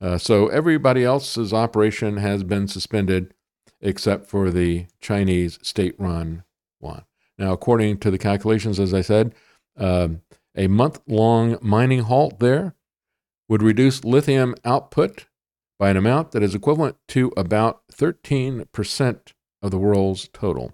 Uh, 0.00 0.16
so 0.16 0.48
everybody 0.48 1.04
else's 1.04 1.52
operation 1.52 2.16
has 2.16 2.42
been 2.42 2.66
suspended 2.66 3.34
except 3.80 4.26
for 4.26 4.50
the 4.50 4.86
Chinese 5.00 5.58
state 5.62 5.94
run 5.98 6.44
one. 6.78 7.04
Now, 7.38 7.52
according 7.52 7.98
to 7.98 8.10
the 8.10 8.18
calculations, 8.18 8.80
as 8.80 8.94
I 8.94 9.02
said, 9.02 9.34
um, 9.76 10.22
a 10.54 10.68
month 10.68 11.00
long 11.06 11.58
mining 11.60 12.00
halt 12.00 12.40
there 12.40 12.74
would 13.48 13.62
reduce 13.62 14.04
lithium 14.04 14.54
output 14.64 15.26
by 15.78 15.90
an 15.90 15.96
amount 15.96 16.32
that 16.32 16.42
is 16.42 16.54
equivalent 16.54 16.96
to 17.08 17.32
about 17.36 17.82
13% 17.92 19.32
of 19.62 19.70
the 19.70 19.78
world's 19.78 20.28
total. 20.28 20.72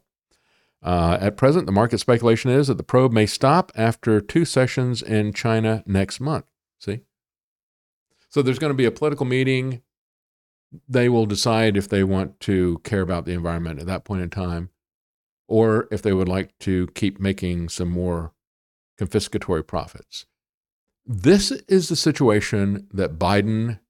Uh, 0.83 1.17
at 1.21 1.37
present, 1.37 1.67
the 1.67 1.73
market 1.73 1.99
speculation 1.99 2.51
is 2.51 2.67
that 2.67 2.77
the 2.77 2.83
probe 2.83 3.13
may 3.13 3.27
stop 3.27 3.71
after 3.77 4.21
two 4.21 4.45
sessions 4.45 5.03
in 5.03 5.33
China 5.33 5.83
next 5.87 6.21
month. 6.21 6.45
See? 6.79 7.01
So 8.29 8.43
there's 8.43 8.59
going 8.59 8.73
to 8.73 8.77
be 8.77 8.85
a 8.85 8.91
political 8.91 9.27
meeting. 9.27 9.83
They 10.89 11.09
will 11.09 11.27
decide 11.27 11.77
if 11.77 11.89
they 11.89 12.03
want 12.03 12.41
to 12.41 12.81
care 12.83 13.03
about 13.03 13.27
the 13.27 13.33
environment 13.33 13.79
at 13.79 13.87
that 13.87 14.05
point 14.05 14.23
in 14.23 14.31
time 14.31 14.71
or 15.47 15.87
if 15.91 16.01
they 16.01 16.15
would 16.15 16.29
like 16.29 16.59
to 16.61 16.87
keep 16.95 17.21
making 17.21 17.69
some 17.69 17.91
more 17.91 18.33
confiscatory 18.99 19.67
profits. 19.67 20.25
This 21.05 21.51
is 21.51 21.89
the 21.89 21.97
situation 21.97 22.87
that 22.93 23.19
Biden 23.19 23.81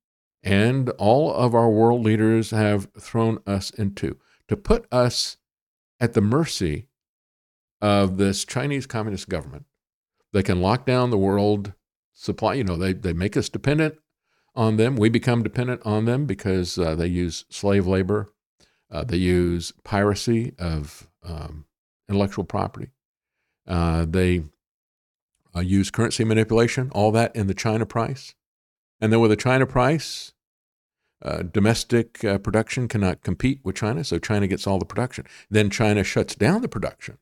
and 0.42 0.88
all 0.90 1.32
of 1.32 1.54
our 1.54 1.70
world 1.70 2.02
leaders 2.02 2.50
have 2.50 2.88
thrown 2.98 3.38
us 3.46 3.70
into 3.70 4.16
to 4.48 4.56
put 4.56 4.86
us 4.90 5.36
at 6.00 6.14
the 6.14 6.20
mercy 6.20 6.88
of 7.80 8.16
this 8.16 8.44
Chinese 8.44 8.86
Communist 8.86 9.28
government. 9.28 9.66
They 10.32 10.42
can 10.42 10.60
lock 10.60 10.86
down 10.86 11.10
the 11.10 11.18
world 11.18 11.74
supply. 12.14 12.54
You 12.54 12.64
know, 12.64 12.76
they, 12.76 12.92
they 12.92 13.12
make 13.12 13.36
us 13.36 13.48
dependent 13.48 13.96
on 14.54 14.76
them. 14.76 14.96
We 14.96 15.08
become 15.08 15.42
dependent 15.42 15.82
on 15.84 16.06
them 16.06 16.26
because 16.26 16.78
uh, 16.78 16.94
they 16.94 17.06
use 17.06 17.44
slave 17.50 17.86
labor, 17.86 18.32
uh, 18.90 19.04
they 19.04 19.16
use 19.16 19.72
piracy 19.84 20.54
of 20.58 21.08
um, 21.22 21.66
intellectual 22.08 22.44
property. 22.44 22.90
Uh, 23.66 24.06
they 24.08 24.44
uh, 25.54 25.60
use 25.60 25.90
currency 25.90 26.24
manipulation, 26.24 26.90
all 26.92 27.12
that 27.12 27.34
in 27.34 27.46
the 27.46 27.54
China 27.54 27.86
price. 27.86 28.34
And 29.00 29.12
then 29.12 29.20
with 29.20 29.30
the 29.30 29.36
China 29.36 29.66
price, 29.66 30.32
uh, 31.22 31.42
domestic 31.42 32.24
uh, 32.24 32.38
production 32.38 32.88
cannot 32.88 33.22
compete 33.22 33.60
with 33.62 33.76
China, 33.76 34.02
so 34.04 34.18
China 34.18 34.46
gets 34.46 34.66
all 34.66 34.78
the 34.78 34.84
production. 34.84 35.26
Then 35.50 35.70
China 35.70 36.02
shuts 36.02 36.34
down 36.34 36.62
the 36.62 36.68
production 36.68 37.18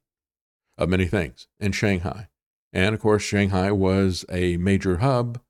of 0.78 0.88
many 0.88 1.06
things 1.06 1.48
in 1.58 1.72
Shanghai. 1.72 2.28
And 2.72 2.94
of 2.94 3.00
course, 3.00 3.22
Shanghai 3.22 3.72
was 3.72 4.24
a 4.30 4.56
major 4.56 4.98
hub 4.98 5.40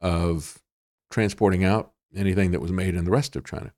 of 0.00 0.60
transporting 1.10 1.64
out 1.64 1.92
anything 2.14 2.50
that 2.50 2.60
was 2.60 2.72
made 2.72 2.94
in 2.94 3.04
the 3.04 3.10
rest 3.10 3.36
of 3.36 3.44
China. 3.44 3.72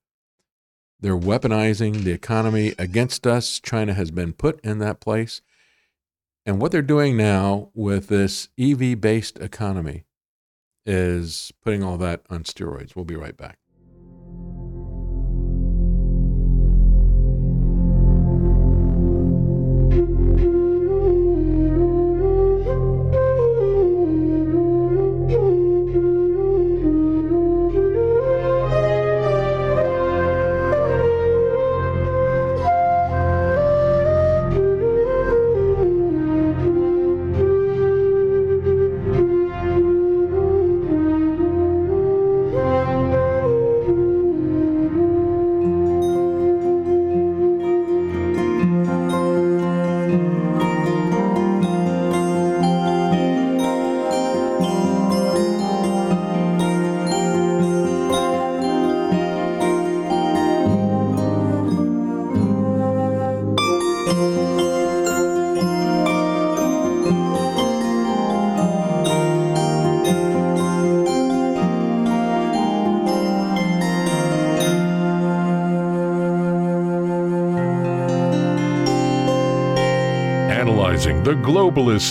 They're 1.00 1.18
weaponizing 1.18 2.04
the 2.04 2.12
economy 2.12 2.74
against 2.78 3.26
us. 3.26 3.60
China 3.60 3.92
has 3.94 4.10
been 4.10 4.32
put 4.32 4.58
in 4.64 4.78
that 4.78 5.00
place. 5.00 5.42
And 6.46 6.60
what 6.60 6.72
they're 6.72 6.82
doing 6.82 7.16
now 7.16 7.70
with 7.74 8.08
this 8.08 8.48
EV 8.58 9.00
based 9.00 9.38
economy 9.38 10.04
is 10.84 11.52
putting 11.62 11.82
all 11.82 11.96
that 11.98 12.22
on 12.28 12.44
steroids. 12.44 12.94
We'll 12.94 13.06
be 13.06 13.16
right 13.16 13.36
back. 13.36 13.58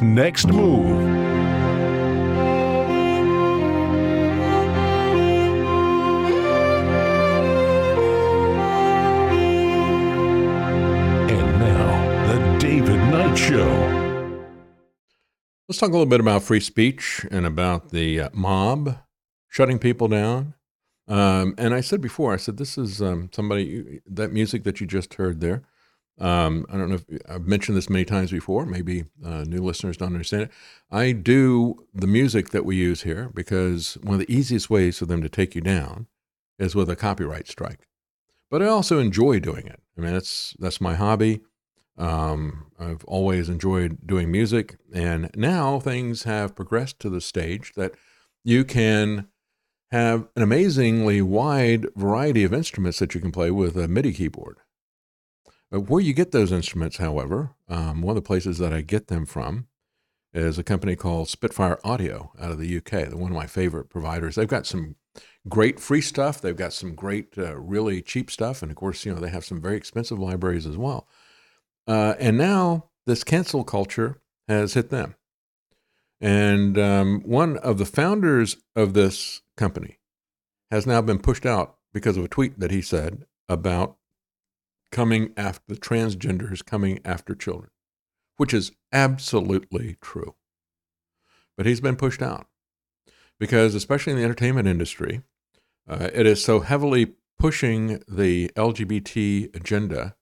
Next 0.01 0.47
move. 0.47 0.85
And 11.29 11.59
now, 11.59 12.27
the 12.27 12.57
David 12.59 12.97
Knight 13.09 13.35
Show. 13.37 14.39
Let's 15.69 15.79
talk 15.79 15.89
a 15.89 15.93
little 15.93 16.05
bit 16.05 16.19
about 16.19 16.43
free 16.43 16.59
speech 16.59 17.25
and 17.31 17.45
about 17.45 17.91
the 17.91 18.19
uh, 18.19 18.29
mob 18.33 18.97
shutting 19.47 19.79
people 19.79 20.09
down. 20.09 20.55
Um, 21.07 21.55
and 21.57 21.73
I 21.73 21.79
said 21.81 22.01
before, 22.01 22.33
I 22.33 22.37
said, 22.37 22.57
this 22.57 22.77
is 22.77 23.01
um, 23.01 23.29
somebody, 23.33 24.01
that 24.05 24.33
music 24.33 24.63
that 24.65 24.81
you 24.81 24.87
just 24.87 25.13
heard 25.13 25.39
there. 25.39 25.63
Um, 26.19 26.65
I 26.69 26.77
don't 26.77 26.89
know 26.89 26.95
if 26.95 27.21
I've 27.27 27.47
mentioned 27.47 27.75
this 27.75 27.89
many 27.89 28.05
times 28.05 28.31
before. 28.31 28.65
Maybe 28.65 29.05
uh, 29.25 29.43
new 29.45 29.63
listeners 29.63 29.97
don't 29.97 30.13
understand 30.13 30.43
it. 30.43 30.51
I 30.91 31.11
do 31.11 31.85
the 31.93 32.07
music 32.07 32.49
that 32.49 32.65
we 32.65 32.75
use 32.75 33.01
here 33.01 33.31
because 33.33 33.97
one 34.03 34.15
of 34.15 34.19
the 34.19 34.33
easiest 34.33 34.69
ways 34.69 34.99
for 34.99 35.05
them 35.05 35.21
to 35.21 35.29
take 35.29 35.55
you 35.55 35.61
down 35.61 36.07
is 36.59 36.75
with 36.75 36.89
a 36.89 36.95
copyright 36.95 37.47
strike. 37.47 37.87
But 38.51 38.61
I 38.61 38.67
also 38.67 38.99
enjoy 38.99 39.39
doing 39.39 39.65
it. 39.65 39.81
I 39.97 40.01
mean, 40.01 40.13
that's 40.13 40.55
that's 40.59 40.79
my 40.79 40.93
hobby. 40.93 41.41
Um, 41.97 42.67
I've 42.79 43.03
always 43.05 43.49
enjoyed 43.49 44.05
doing 44.05 44.31
music, 44.31 44.77
and 44.93 45.29
now 45.35 45.79
things 45.79 46.23
have 46.23 46.55
progressed 46.55 46.99
to 46.99 47.09
the 47.09 47.21
stage 47.21 47.73
that 47.75 47.93
you 48.43 48.63
can 48.63 49.27
have 49.91 50.27
an 50.35 50.41
amazingly 50.41 51.21
wide 51.21 51.87
variety 51.95 52.43
of 52.43 52.53
instruments 52.53 52.99
that 52.99 53.13
you 53.13 53.21
can 53.21 53.31
play 53.31 53.51
with 53.51 53.77
a 53.77 53.87
MIDI 53.87 54.11
keyboard. 54.11 54.57
Uh, 55.73 55.79
Where 55.79 56.01
you 56.01 56.13
get 56.13 56.31
those 56.31 56.51
instruments, 56.51 56.97
however, 56.97 57.55
um, 57.67 58.01
one 58.01 58.15
of 58.15 58.23
the 58.23 58.27
places 58.27 58.57
that 58.59 58.73
I 58.73 58.81
get 58.81 59.07
them 59.07 59.25
from 59.25 59.67
is 60.33 60.57
a 60.57 60.63
company 60.63 60.95
called 60.95 61.29
Spitfire 61.29 61.79
Audio 61.83 62.31
out 62.39 62.51
of 62.51 62.59
the 62.59 62.77
UK. 62.77 62.91
They're 62.91 63.17
one 63.17 63.31
of 63.31 63.37
my 63.37 63.47
favorite 63.47 63.89
providers. 63.89 64.35
They've 64.35 64.47
got 64.47 64.65
some 64.65 64.95
great 65.47 65.79
free 65.79 66.01
stuff. 66.01 66.41
They've 66.41 66.55
got 66.55 66.73
some 66.73 66.95
great, 66.95 67.37
uh, 67.37 67.55
really 67.57 68.01
cheap 68.01 68.31
stuff, 68.31 68.61
and 68.61 68.71
of 68.71 68.77
course, 68.77 69.05
you 69.05 69.13
know 69.13 69.19
they 69.19 69.29
have 69.29 69.45
some 69.45 69.61
very 69.61 69.77
expensive 69.77 70.19
libraries 70.19 70.65
as 70.65 70.77
well. 70.77 71.07
Uh, 71.87 72.15
and 72.19 72.37
now 72.37 72.89
this 73.05 73.23
cancel 73.23 73.63
culture 73.63 74.21
has 74.47 74.73
hit 74.73 74.89
them. 74.89 75.15
And 76.21 76.77
um, 76.77 77.21
one 77.25 77.57
of 77.57 77.77
the 77.77 77.85
founders 77.85 78.57
of 78.75 78.93
this 78.93 79.41
company 79.57 79.99
has 80.71 80.87
now 80.87 81.01
been 81.01 81.19
pushed 81.19 81.45
out 81.45 81.75
because 81.93 82.15
of 82.17 82.23
a 82.23 82.29
tweet 82.29 82.59
that 82.59 82.71
he 82.71 82.81
said 82.81 83.25
about 83.49 83.97
coming 84.93 85.33
after 85.35 85.63
the 85.67 85.75
transgenders 85.75 86.63
coming 86.63 86.99
after 87.03 87.33
children, 87.33 87.71
which 88.37 88.53
is 88.53 88.71
absolutely 88.93 89.97
true. 90.01 90.35
But 91.57 91.65
he's 91.65 91.81
been 91.81 91.95
pushed 91.95 92.21
out 92.21 92.47
because, 93.39 93.75
especially 93.75 94.13
in 94.13 94.19
the 94.19 94.23
entertainment 94.23 94.67
industry, 94.67 95.23
uh, 95.89 96.09
it 96.13 96.25
is 96.27 96.43
so 96.43 96.59
heavily 96.59 97.13
pushing 97.39 98.03
the 98.07 98.49
LGBT 98.55 99.53
agenda 99.55 100.15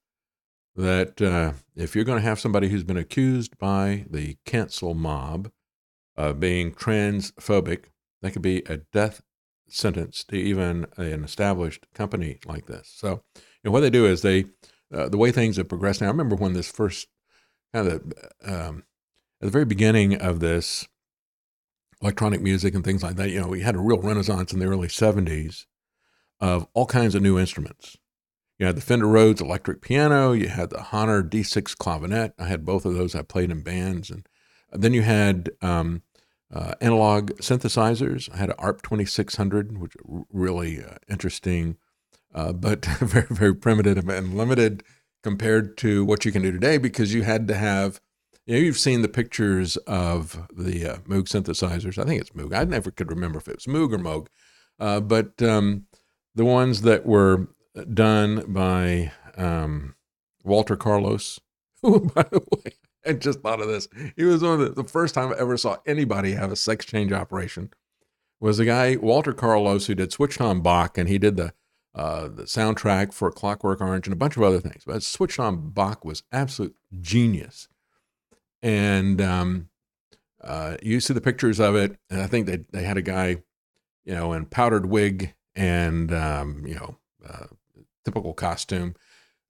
that 0.76 1.22
uh, 1.22 1.52
if 1.76 1.94
you're 1.94 2.06
going 2.06 2.20
to 2.20 2.28
have 2.28 2.40
somebody 2.40 2.70
who's 2.70 2.86
been 2.86 2.98
accused 2.98 3.58
by 3.58 4.06
the 4.10 4.38
cancel 4.46 4.94
mob 4.94 5.52
of 6.16 6.40
being 6.40 6.72
transphobic, 6.72 7.86
that 8.22 8.32
could 8.32 8.42
be 8.42 8.64
a 8.68 8.78
death 8.78 9.22
sentence 9.68 10.24
to 10.24 10.38
even 10.38 10.86
an 10.96 11.26
established 11.26 11.88
company 11.94 12.40
like 12.46 12.68
this. 12.68 12.90
So, 12.96 13.24
know, 13.70 13.72
what 13.72 13.82
they 13.82 13.90
do 13.90 14.06
is 14.06 14.22
they, 14.22 14.46
uh, 14.94 15.10
the 15.10 15.18
way 15.18 15.32
things 15.32 15.58
have 15.58 15.70
progressed 15.70 16.02
now, 16.02 16.08
I 16.08 16.12
remember 16.12 16.36
when 16.36 16.54
this 16.54 16.72
first 16.72 17.08
kind 17.74 17.88
of, 17.88 18.14
um, 18.44 18.84
at 19.42 19.46
the 19.46 19.52
very 19.52 19.66
beginning 19.66 20.16
of 20.16 20.40
this 20.40 20.88
electronic 22.02 22.42
music 22.42 22.74
and 22.74 22.84
things 22.84 23.04
like 23.04 23.16
that, 23.16 23.30
you 23.30 23.40
know, 23.40 23.48
we 23.48 23.62
had 23.62 23.76
a 23.76 23.80
real 23.80 24.00
renaissance 24.00 24.54
in 24.54 24.60
the 24.60 24.66
early 24.66 24.88
70s 24.88 25.66
of 26.40 26.68
all 26.74 26.88
kinds 26.88 27.16
of 27.16 27.22
new 27.22 27.38
instruments. 27.38 27.98
You 28.58 28.66
had 28.68 28.76
the 28.76 28.82
Fender 28.82 29.08
Rhodes 29.08 29.42
electric 29.42 29.82
piano, 29.82 30.34
you 30.34 30.48
had 30.48 30.70
the 30.70 30.78
Hohner 30.78 31.28
D6 31.28 31.76
clavinet. 31.78 32.34
I 32.38 32.46
had 32.46 32.66
both 32.66 32.86
of 32.86 32.94
those. 32.94 33.16
I 33.16 33.24
played 33.24 33.50
in 33.50 33.64
bands. 33.64 34.12
And 34.12 34.28
then 34.72 34.94
you 34.94 35.02
had 35.02 35.50
um, 35.62 36.04
uh, 36.54 36.76
analog 36.80 37.32
synthesizers. 37.40 38.32
I 38.32 38.38
had 38.38 38.50
an 38.50 38.56
ARP 38.60 38.82
2600, 38.84 39.80
which 39.80 39.94
really 40.32 40.84
uh, 40.84 40.98
interesting, 41.10 41.78
uh, 42.34 42.54
but 42.54 42.86
very, 43.00 43.28
very 43.30 43.56
primitive 43.56 44.08
and 44.10 44.36
limited 44.36 44.84
compared 45.24 45.78
to 45.78 46.04
what 46.06 46.26
you 46.26 46.32
can 46.32 46.42
do 46.42 46.52
today 46.52 46.78
because 46.78 47.14
you 47.14 47.24
had 47.24 47.48
to 47.48 47.56
have, 47.56 48.00
you 48.46 48.56
know, 48.56 48.60
you've 48.60 48.78
seen 48.78 49.02
the 49.02 49.08
pictures 49.08 49.78
of 49.78 50.48
the 50.56 50.86
uh, 50.86 50.96
Moog 51.00 51.26
synthesizers. 51.26 51.98
I 51.98 52.06
think 52.06 52.22
it's 52.22 52.32
Moog. 52.32 52.56
I 52.56 52.64
never 52.64 52.92
could 52.92 53.10
remember 53.10 53.40
if 53.40 53.48
it 53.48 53.58
was 53.58 53.66
Moog 53.66 53.94
or 53.94 54.00
Moog, 54.00 54.28
uh, 54.80 55.00
but 55.00 55.42
um, 55.42 55.86
the 56.36 56.46
ones 56.46 56.82
that 56.82 57.06
were 57.06 57.50
done 57.94 58.44
by 58.48 59.12
um, 59.38 59.96
Walter 60.44 60.76
Carlos, 60.76 61.40
who, 61.82 62.00
by 62.00 62.24
the 62.24 62.40
way, 62.40 62.74
I 63.06 63.14
just 63.14 63.42
thought 63.42 63.62
of 63.62 63.68
this. 63.68 63.88
He 64.16 64.24
was 64.24 64.44
one 64.44 64.54
of 64.54 64.76
the, 64.76 64.84
the 64.84 64.88
first 64.88 65.16
time 65.16 65.32
I 65.32 65.38
ever 65.38 65.58
saw 65.58 65.78
anybody 65.86 66.34
have 66.34 66.52
a 66.52 66.56
sex 66.56 66.86
change 66.86 67.12
operation. 67.12 67.72
Was 68.40 68.58
the 68.58 68.66
guy 68.66 68.96
Walter 68.96 69.34
Carlos 69.34 69.86
who 69.86 69.96
did 69.96 70.12
Switched 70.12 70.42
on 70.42 70.62
Bach, 70.62 70.98
and 70.98 71.08
he 71.08 71.20
did 71.20 71.38
the 71.38 71.54
uh, 71.94 72.28
the 72.30 72.44
soundtrack 72.44 73.14
for 73.14 73.32
Clockwork 73.32 73.82
Orange 73.82 74.08
and 74.08 74.14
a 74.14 74.18
bunch 74.18 74.38
of 74.38 74.44
other 74.44 74.60
things. 74.60 74.84
But 74.86 75.04
Switched 75.04 75.40
on 75.40 75.70
Bach 75.70 76.06
was 76.06 76.24
absolute 76.32 76.76
genius, 77.00 77.68
and 78.62 79.22
um, 79.22 79.70
uh, 80.42 80.78
you 80.82 81.00
see 81.00 81.14
the 81.14 81.22
pictures 81.22 81.60
of 81.60 81.76
it, 81.76 81.98
and 82.10 82.22
I 82.22 82.28
think 82.28 82.48
they 82.48 82.60
they 82.72 82.84
had 82.84 82.98
a 82.98 83.02
guy, 83.02 83.38
you 84.06 84.16
know, 84.16 84.34
in 84.34 84.46
powdered 84.46 84.86
wig 84.86 85.34
and 85.56 86.14
um, 86.14 86.64
you 86.66 86.76
know, 86.76 86.98
uh, 87.28 87.48
typical 88.06 88.34
costume, 88.34 88.96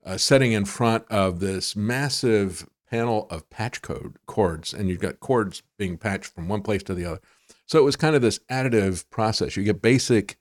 uh, 0.03 0.17
sitting 0.17 0.51
in 0.51 0.65
front 0.65 1.05
of 1.09 1.39
this 1.39 1.75
massive 1.75 2.67
panel 2.89 3.27
of 3.29 3.49
patch 3.49 3.81
code 3.81 4.17
chords, 4.25 4.73
and 4.73 4.89
you've 4.89 4.99
got 4.99 5.19
cords 5.19 5.61
being 5.77 5.97
patched 5.97 6.33
from 6.33 6.49
one 6.49 6.61
place 6.61 6.83
to 6.83 6.93
the 6.93 7.05
other. 7.05 7.21
So 7.67 7.79
it 7.79 7.83
was 7.83 7.95
kind 7.95 8.15
of 8.15 8.21
this 8.21 8.39
additive 8.49 9.09
process. 9.09 9.55
You 9.55 9.63
get 9.63 9.81
basic 9.81 10.37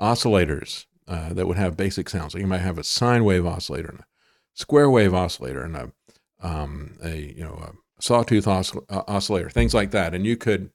oscillators 0.00 0.86
uh, 1.08 1.32
that 1.32 1.46
would 1.46 1.56
have 1.56 1.76
basic 1.76 2.08
sounds. 2.08 2.32
So 2.32 2.38
you 2.38 2.46
might 2.46 2.58
have 2.60 2.78
a 2.78 2.84
sine 2.84 3.24
wave 3.24 3.46
oscillator 3.46 3.88
and 3.88 4.00
a 4.00 4.06
square 4.54 4.90
wave 4.90 5.14
oscillator 5.14 5.62
and 5.62 5.76
a, 5.76 5.92
um, 6.40 6.96
a 7.02 7.16
you 7.16 7.44
know 7.44 7.54
a 7.54 8.02
sawtooth 8.02 8.46
oscill- 8.46 8.84
uh, 8.88 9.02
oscillator, 9.06 9.50
things 9.50 9.74
like 9.74 9.90
that, 9.92 10.14
and 10.14 10.26
you 10.26 10.36
could 10.36 10.70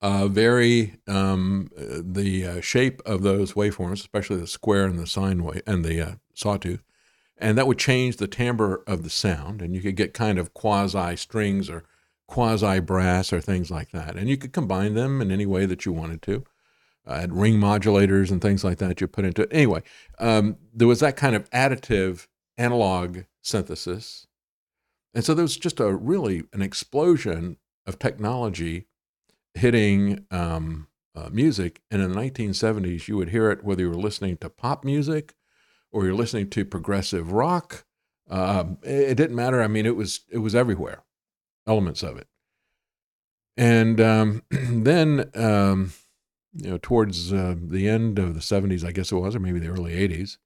uh, 0.00 0.28
vary 0.28 0.98
um, 1.08 1.70
the 1.76 2.46
uh, 2.46 2.60
shape 2.60 3.02
of 3.04 3.22
those 3.22 3.54
waveforms, 3.54 3.94
especially 3.94 4.36
the 4.36 4.46
square 4.46 4.84
and 4.84 4.98
the 4.98 5.06
sine 5.06 5.42
wave 5.42 5.62
and 5.66 5.84
the 5.84 6.00
uh, 6.00 6.12
sawtooth, 6.34 6.82
and 7.36 7.58
that 7.58 7.66
would 7.66 7.78
change 7.78 8.16
the 8.16 8.28
timbre 8.28 8.82
of 8.86 9.02
the 9.02 9.10
sound, 9.10 9.60
and 9.60 9.74
you 9.74 9.80
could 9.80 9.96
get 9.96 10.14
kind 10.14 10.38
of 10.38 10.54
quasi 10.54 11.16
strings 11.16 11.68
or 11.68 11.84
quasi 12.26 12.78
brass 12.78 13.32
or 13.32 13.40
things 13.40 13.70
like 13.70 13.90
that, 13.90 14.16
and 14.16 14.28
you 14.28 14.36
could 14.36 14.52
combine 14.52 14.94
them 14.94 15.20
in 15.20 15.30
any 15.32 15.46
way 15.46 15.66
that 15.66 15.84
you 15.84 15.92
wanted 15.92 16.22
to. 16.22 16.44
Had 17.08 17.32
ring 17.32 17.54
modulators 17.54 18.30
and 18.30 18.40
things 18.40 18.64
like 18.64 18.78
that 18.78 19.00
you 19.00 19.06
put 19.06 19.24
into 19.24 19.42
it. 19.42 19.48
Anyway, 19.52 19.82
um, 20.18 20.56
there 20.74 20.88
was 20.88 21.00
that 21.00 21.16
kind 21.16 21.34
of 21.34 21.48
additive 21.50 22.26
analog 22.56 23.20
synthesis, 23.42 24.26
and 25.14 25.24
so 25.24 25.34
there 25.34 25.44
was 25.44 25.56
just 25.56 25.80
a 25.80 25.94
really 25.94 26.44
an 26.52 26.62
explosion 26.62 27.56
of 27.86 27.98
technology 27.98 28.86
hitting 29.54 30.26
um, 30.30 30.88
uh, 31.14 31.28
music. 31.30 31.80
And 31.90 32.00
in 32.02 32.12
the 32.12 32.18
1970s, 32.18 33.08
you 33.08 33.16
would 33.16 33.30
hear 33.30 33.50
it 33.50 33.64
whether 33.64 33.82
you 33.82 33.88
were 33.88 33.96
listening 33.96 34.36
to 34.38 34.50
pop 34.50 34.84
music 34.84 35.34
or 35.90 36.04
you're 36.04 36.14
listening 36.14 36.50
to 36.50 36.64
progressive 36.64 37.32
rock. 37.32 37.84
Um, 38.30 38.78
it, 38.82 39.10
it 39.10 39.14
didn't 39.16 39.36
matter. 39.36 39.62
I 39.62 39.68
mean, 39.68 39.86
it 39.86 39.96
was 39.96 40.20
it 40.30 40.38
was 40.38 40.54
everywhere, 40.54 41.02
elements 41.66 42.02
of 42.02 42.16
it. 42.18 42.28
And 43.56 44.00
um, 44.00 44.42
then, 44.50 45.30
um, 45.34 45.92
you 46.58 46.70
know, 46.70 46.78
towards 46.80 47.32
uh, 47.32 47.54
the 47.60 47.88
end 47.88 48.18
of 48.18 48.34
the 48.34 48.40
70s, 48.40 48.84
I 48.84 48.92
guess 48.92 49.12
it 49.12 49.16
was, 49.16 49.36
or 49.36 49.40
maybe 49.40 49.60
the 49.60 49.68
early 49.68 49.94
80s, 49.94 50.38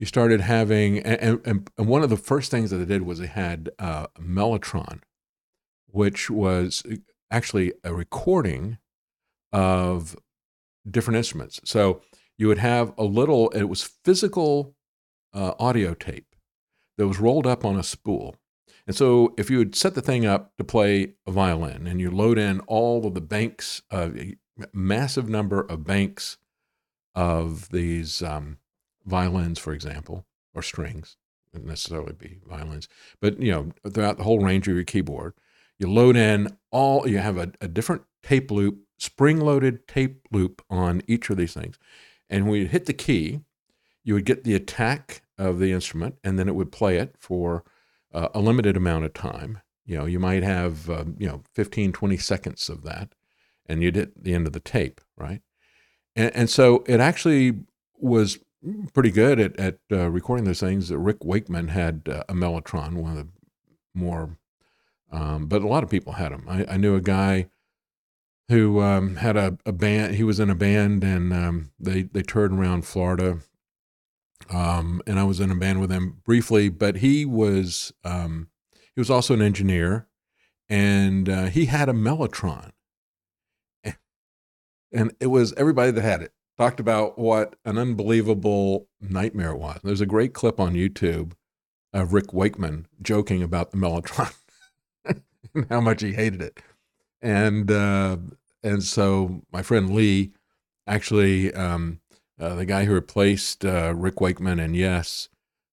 you 0.00 0.06
started 0.06 0.40
having, 0.40 0.98
and, 1.00 1.40
and, 1.44 1.70
and 1.76 1.88
one 1.88 2.02
of 2.02 2.10
the 2.10 2.16
first 2.16 2.50
things 2.50 2.70
that 2.70 2.76
they 2.78 2.84
did 2.84 3.02
was 3.02 3.18
they 3.18 3.26
had 3.26 3.70
uh, 3.78 4.06
Mellotron, 4.20 5.00
which 5.86 6.30
was 6.30 6.82
actually 7.30 7.72
a 7.84 7.94
recording 7.94 8.78
of 9.52 10.16
different 10.88 11.16
instruments. 11.16 11.60
So 11.64 12.02
you 12.36 12.48
would 12.48 12.58
have 12.58 12.92
a 12.98 13.04
little, 13.04 13.48
it 13.50 13.64
was 13.64 13.82
physical 14.04 14.74
uh, 15.32 15.54
audio 15.58 15.94
tape 15.94 16.34
that 16.96 17.06
was 17.06 17.20
rolled 17.20 17.46
up 17.46 17.64
on 17.64 17.76
a 17.76 17.82
spool. 17.82 18.36
And 18.86 18.96
so 18.96 19.34
if 19.36 19.50
you 19.50 19.58
would 19.58 19.74
set 19.74 19.94
the 19.94 20.00
thing 20.00 20.24
up 20.24 20.56
to 20.56 20.64
play 20.64 21.14
a 21.26 21.30
violin 21.30 21.86
and 21.86 22.00
you 22.00 22.10
load 22.10 22.38
in 22.38 22.60
all 22.60 23.06
of 23.06 23.14
the 23.14 23.20
banks, 23.20 23.82
uh, 23.90 24.10
massive 24.72 25.28
number 25.28 25.60
of 25.60 25.84
banks 25.84 26.38
of 27.14 27.70
these 27.70 28.22
um, 28.22 28.58
violins, 29.04 29.58
for 29.58 29.72
example, 29.72 30.26
or 30.54 30.62
strings, 30.62 31.16
wouldn't 31.52 31.68
necessarily 31.68 32.12
be 32.12 32.38
violins, 32.46 32.88
but 33.20 33.40
you 33.40 33.50
know, 33.50 33.72
throughout 33.90 34.18
the 34.18 34.24
whole 34.24 34.40
range 34.40 34.68
of 34.68 34.74
your 34.74 34.84
keyboard, 34.84 35.34
you 35.78 35.90
load 35.90 36.16
in 36.16 36.56
all, 36.70 37.08
you 37.08 37.18
have 37.18 37.36
a, 37.38 37.52
a 37.60 37.68
different 37.68 38.02
tape 38.22 38.50
loop, 38.50 38.80
spring 38.98 39.40
loaded 39.40 39.86
tape 39.86 40.26
loop 40.32 40.62
on 40.68 41.02
each 41.06 41.30
of 41.30 41.36
these 41.36 41.54
things. 41.54 41.78
And 42.28 42.48
when 42.48 42.60
you 42.60 42.66
hit 42.66 42.86
the 42.86 42.92
key, 42.92 43.40
you 44.04 44.14
would 44.14 44.24
get 44.24 44.44
the 44.44 44.54
attack 44.54 45.22
of 45.36 45.58
the 45.58 45.72
instrument, 45.72 46.16
and 46.24 46.38
then 46.38 46.48
it 46.48 46.54
would 46.54 46.72
play 46.72 46.98
it 46.98 47.14
for 47.18 47.64
uh, 48.12 48.28
a 48.34 48.40
limited 48.40 48.76
amount 48.76 49.04
of 49.04 49.14
time. 49.14 49.60
You 49.86 49.98
know, 49.98 50.04
you 50.04 50.18
might 50.18 50.42
have, 50.42 50.90
um, 50.90 51.16
you 51.18 51.26
know, 51.26 51.42
15, 51.54 51.92
20 51.92 52.16
seconds 52.16 52.68
of 52.68 52.82
that, 52.82 53.14
and 53.68 53.82
you'd 53.82 53.96
hit 53.96 54.22
the 54.22 54.34
end 54.34 54.46
of 54.46 54.52
the 54.52 54.60
tape, 54.60 55.00
right? 55.16 55.42
And, 56.16 56.34
and 56.34 56.50
so 56.50 56.84
it 56.86 57.00
actually 57.00 57.60
was 57.98 58.38
pretty 58.92 59.10
good 59.10 59.38
at, 59.38 59.56
at 59.58 59.78
uh, 59.92 60.10
recording 60.10 60.44
those 60.44 60.60
things. 60.60 60.90
Rick 60.90 61.24
Wakeman 61.24 61.68
had 61.68 62.02
uh, 62.08 62.24
a 62.28 62.34
Mellotron, 62.34 62.94
one 62.94 63.12
of 63.12 63.18
the 63.18 63.28
more 63.94 64.38
um, 65.10 65.46
but 65.46 65.62
a 65.62 65.68
lot 65.68 65.82
of 65.82 65.90
people 65.90 66.14
had 66.14 66.32
them. 66.32 66.44
I, 66.48 66.66
I 66.68 66.76
knew 66.76 66.94
a 66.94 67.00
guy 67.00 67.48
who 68.48 68.80
um, 68.80 69.16
had 69.16 69.36
a, 69.36 69.58
a, 69.64 69.72
band. 69.72 70.14
He 70.14 70.24
was 70.24 70.40
in 70.40 70.50
a 70.50 70.54
band, 70.54 71.04
and 71.04 71.32
um, 71.32 71.70
they 71.78 72.02
they 72.02 72.22
toured 72.22 72.52
around 72.52 72.86
Florida. 72.86 73.38
Um, 74.50 75.02
and 75.06 75.18
I 75.18 75.24
was 75.24 75.40
in 75.40 75.50
a 75.50 75.56
band 75.56 75.80
with 75.80 75.90
him 75.90 76.20
briefly, 76.24 76.68
but 76.68 76.96
he 76.96 77.24
was 77.24 77.92
um, 78.04 78.48
he 78.94 79.00
was 79.00 79.10
also 79.10 79.34
an 79.34 79.42
engineer, 79.42 80.08
and 80.68 81.28
uh, 81.28 81.46
he 81.46 81.66
had 81.66 81.88
a 81.88 81.92
Mellotron, 81.92 82.70
and 84.92 85.14
it 85.20 85.26
was 85.26 85.52
everybody 85.56 85.90
that 85.90 86.02
had 86.02 86.22
it 86.22 86.32
talked 86.56 86.80
about 86.80 87.18
what 87.18 87.54
an 87.64 87.78
unbelievable 87.78 88.88
nightmare 89.00 89.52
it 89.52 89.58
was. 89.58 89.80
There's 89.82 90.00
a 90.00 90.06
great 90.06 90.34
clip 90.34 90.58
on 90.58 90.74
YouTube 90.74 91.32
of 91.92 92.12
Rick 92.12 92.32
Wakeman 92.32 92.86
joking 93.00 93.42
about 93.42 93.70
the 93.70 93.76
Mellotron. 93.76 94.34
And 95.54 95.66
how 95.70 95.80
much 95.80 96.02
he 96.02 96.12
hated 96.12 96.42
it. 96.42 96.60
And 97.22 97.70
uh, 97.70 98.18
and 98.62 98.82
so 98.82 99.42
my 99.50 99.62
friend 99.62 99.94
Lee, 99.94 100.32
actually, 100.86 101.54
um, 101.54 102.00
uh, 102.38 102.54
the 102.54 102.66
guy 102.66 102.84
who 102.84 102.92
replaced 102.92 103.64
uh, 103.64 103.94
Rick 103.96 104.20
Wakeman 104.20 104.60
and 104.60 104.76
Yes, 104.76 105.30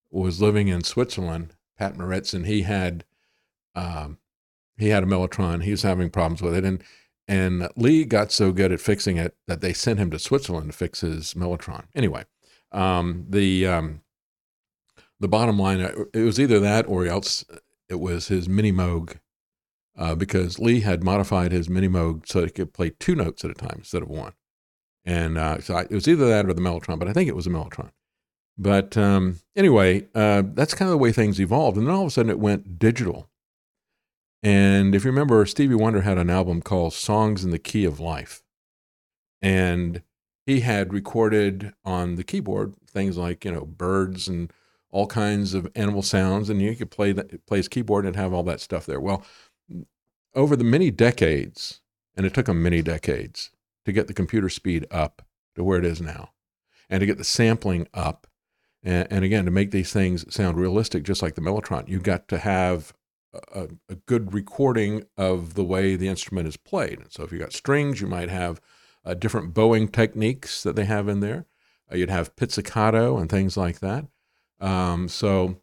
was 0.10 0.42
living 0.42 0.70
in 0.70 0.84
Switzerland. 0.84 1.56
Pat 1.78 1.96
Moraz, 1.96 2.34
and 2.34 2.46
he 2.46 2.62
had 2.62 3.04
um, 3.76 4.18
he 4.78 4.90
had 4.90 5.04
a 5.04 5.06
Mellotron. 5.06 5.64
He 5.64 5.72
was 5.72 5.84
having 5.84 6.10
problems 6.10 6.42
with 6.42 6.56
it, 6.56 6.64
and 6.64 6.82
and 7.27 7.69
Lee 7.76 8.06
got 8.06 8.31
so 8.31 8.52
good 8.52 8.72
at 8.72 8.80
fixing 8.80 9.18
it 9.18 9.35
that 9.47 9.61
they 9.61 9.73
sent 9.73 9.99
him 9.99 10.11
to 10.11 10.19
Switzerland 10.19 10.72
to 10.72 10.77
fix 10.77 11.02
his 11.02 11.34
Mellotron. 11.34 11.85
Anyway, 11.95 12.26
um, 12.72 13.26
the 13.30 13.65
um, 13.68 14.02
the 15.19 15.27
bottom 15.27 15.57
line, 15.57 15.81
uh, 15.81 16.06
it 16.14 16.22
was 16.22 16.39
either 16.39 16.60
that 16.60 16.88
or 16.88 17.06
else 17.06 17.45
it 17.89 17.99
was 17.99 18.27
his 18.27 18.49
Mini 18.49 18.72
Moog 18.72 19.19
uh, 19.97 20.15
because 20.15 20.60
Lee 20.60 20.81
had 20.81 21.03
modified 21.03 21.52
his 21.52 21.69
Mini 21.69 21.88
Moog 21.88 22.27
so 22.27 22.43
he 22.43 22.49
could 22.49 22.73
play 22.73 22.91
two 22.91 23.15
notes 23.15 23.43
at 23.45 23.52
a 23.52 23.56
time 23.56 23.77
instead 23.77 24.02
of 24.02 24.10
one. 24.10 24.34
And 25.06 25.38
uh, 25.38 25.61
so 25.61 25.76
I, 25.76 25.81
it 25.84 25.91
was 25.91 26.07
either 26.07 26.27
that 26.27 26.47
or 26.47 26.53
the 26.53 26.61
Mellotron, 26.61 26.99
but 26.99 27.07
I 27.07 27.14
think 27.14 27.30
it 27.30 27.35
was 27.35 27.47
a 27.47 27.52
Mellotron. 27.52 27.91
But 28.57 28.97
um, 28.97 29.39
anyway, 29.56 30.07
uh, 30.15 30.43
that's 30.53 30.73
kind 30.73 30.88
of 30.88 30.93
the 30.93 30.97
way 30.97 31.11
things 31.11 31.39
evolved. 31.39 31.77
And 31.77 31.88
then 31.88 31.93
all 31.93 32.03
of 32.03 32.07
a 32.07 32.11
sudden 32.11 32.31
it 32.31 32.39
went 32.39 32.80
digital. 32.80 33.30
And 34.46 34.94
if 34.94 35.04
you 35.04 35.10
remember, 35.10 35.44
Stevie 35.48 35.74
Wonder 35.74 36.02
had 36.02 36.20
an 36.20 36.30
album 36.30 36.62
called 36.62 36.94
Songs 36.94 37.44
in 37.44 37.50
the 37.50 37.58
Key 37.58 37.84
of 37.84 38.00
Life. 38.00 38.44
And 39.42 40.04
he 40.46 40.60
had 40.60 40.94
recorded 40.94 41.74
on 41.84 42.14
the 42.14 42.24
keyboard 42.24 42.76
things 42.88 43.18
like, 43.18 43.44
you 43.44 43.52
know, 43.52 43.66
birds 43.66 44.28
and 44.28 44.54
all 44.92 45.08
kinds 45.08 45.56
of 45.56 45.68
animal 45.74 46.04
sounds. 46.04 46.48
And 46.52 46.62
you 46.62 46.76
could 46.76 46.92
play, 46.92 47.12
that, 47.12 47.44
play 47.48 47.58
his 47.58 47.68
keyboard 47.68 48.06
and 48.06 48.16
have 48.16 48.34
all 48.34 48.44
that 48.44 48.62
stuff 48.62 48.86
there. 48.86 49.00
Well, 49.00 49.26
over 50.36 50.56
the 50.56 50.64
many 50.64 50.92
decades, 50.92 51.82
and 52.16 52.24
it 52.24 52.36
took 52.36 52.46
them 52.46 52.62
many 52.62 52.84
decades 52.84 53.50
to 53.84 53.92
get 53.92 54.06
the 54.06 54.14
computer 54.14 54.50
speed 54.50 54.86
up 54.92 55.24
to 55.56 55.64
where 55.64 55.80
it 55.80 55.86
is 55.86 56.00
now, 56.00 56.34
and 56.88 57.00
to 57.00 57.08
get 57.08 57.18
the 57.18 57.24
sampling 57.24 57.88
up, 57.96 58.28
and, 58.84 59.08
and 59.10 59.26
again 59.26 59.46
to 59.46 59.52
make 59.52 59.72
these 59.72 59.92
things 59.92 60.32
sound 60.32 60.60
realistic, 60.60 61.02
just 61.02 61.24
like 61.24 61.34
the 61.34 61.42
Mellotron, 61.42 61.90
you 61.90 61.98
got 62.00 62.28
to 62.28 62.38
have 62.38 62.94
a, 63.53 63.68
a 63.90 63.95
good 63.95 64.34
recording 64.34 65.06
of 65.18 65.53
the 65.53 65.64
way 65.64 65.95
the 65.95 66.07
instrument 66.07 66.48
is 66.48 66.57
played. 66.57 66.99
And 66.99 67.12
so 67.12 67.24
if 67.24 67.32
you 67.32 67.40
got 67.40 67.53
strings, 67.53 68.02
you 68.02 68.07
might 68.07 68.30
have 68.30 68.62
uh, 69.03 69.14
different 69.14 69.53
bowing 69.53 69.88
techniques 69.88 70.64
that 70.64 70.76
they 70.76 70.86
have 70.86 71.07
in 71.07 71.20
there. 71.20 71.45
Uh, 71.91 71.98
you'd 71.98 72.10
have 72.10 72.36
pizzicato 72.36 73.18
and 73.18 73.30
things 73.30 73.56
like 73.56 73.80
that. 73.80 74.06
Um, 74.60 75.07
so, 75.07 75.57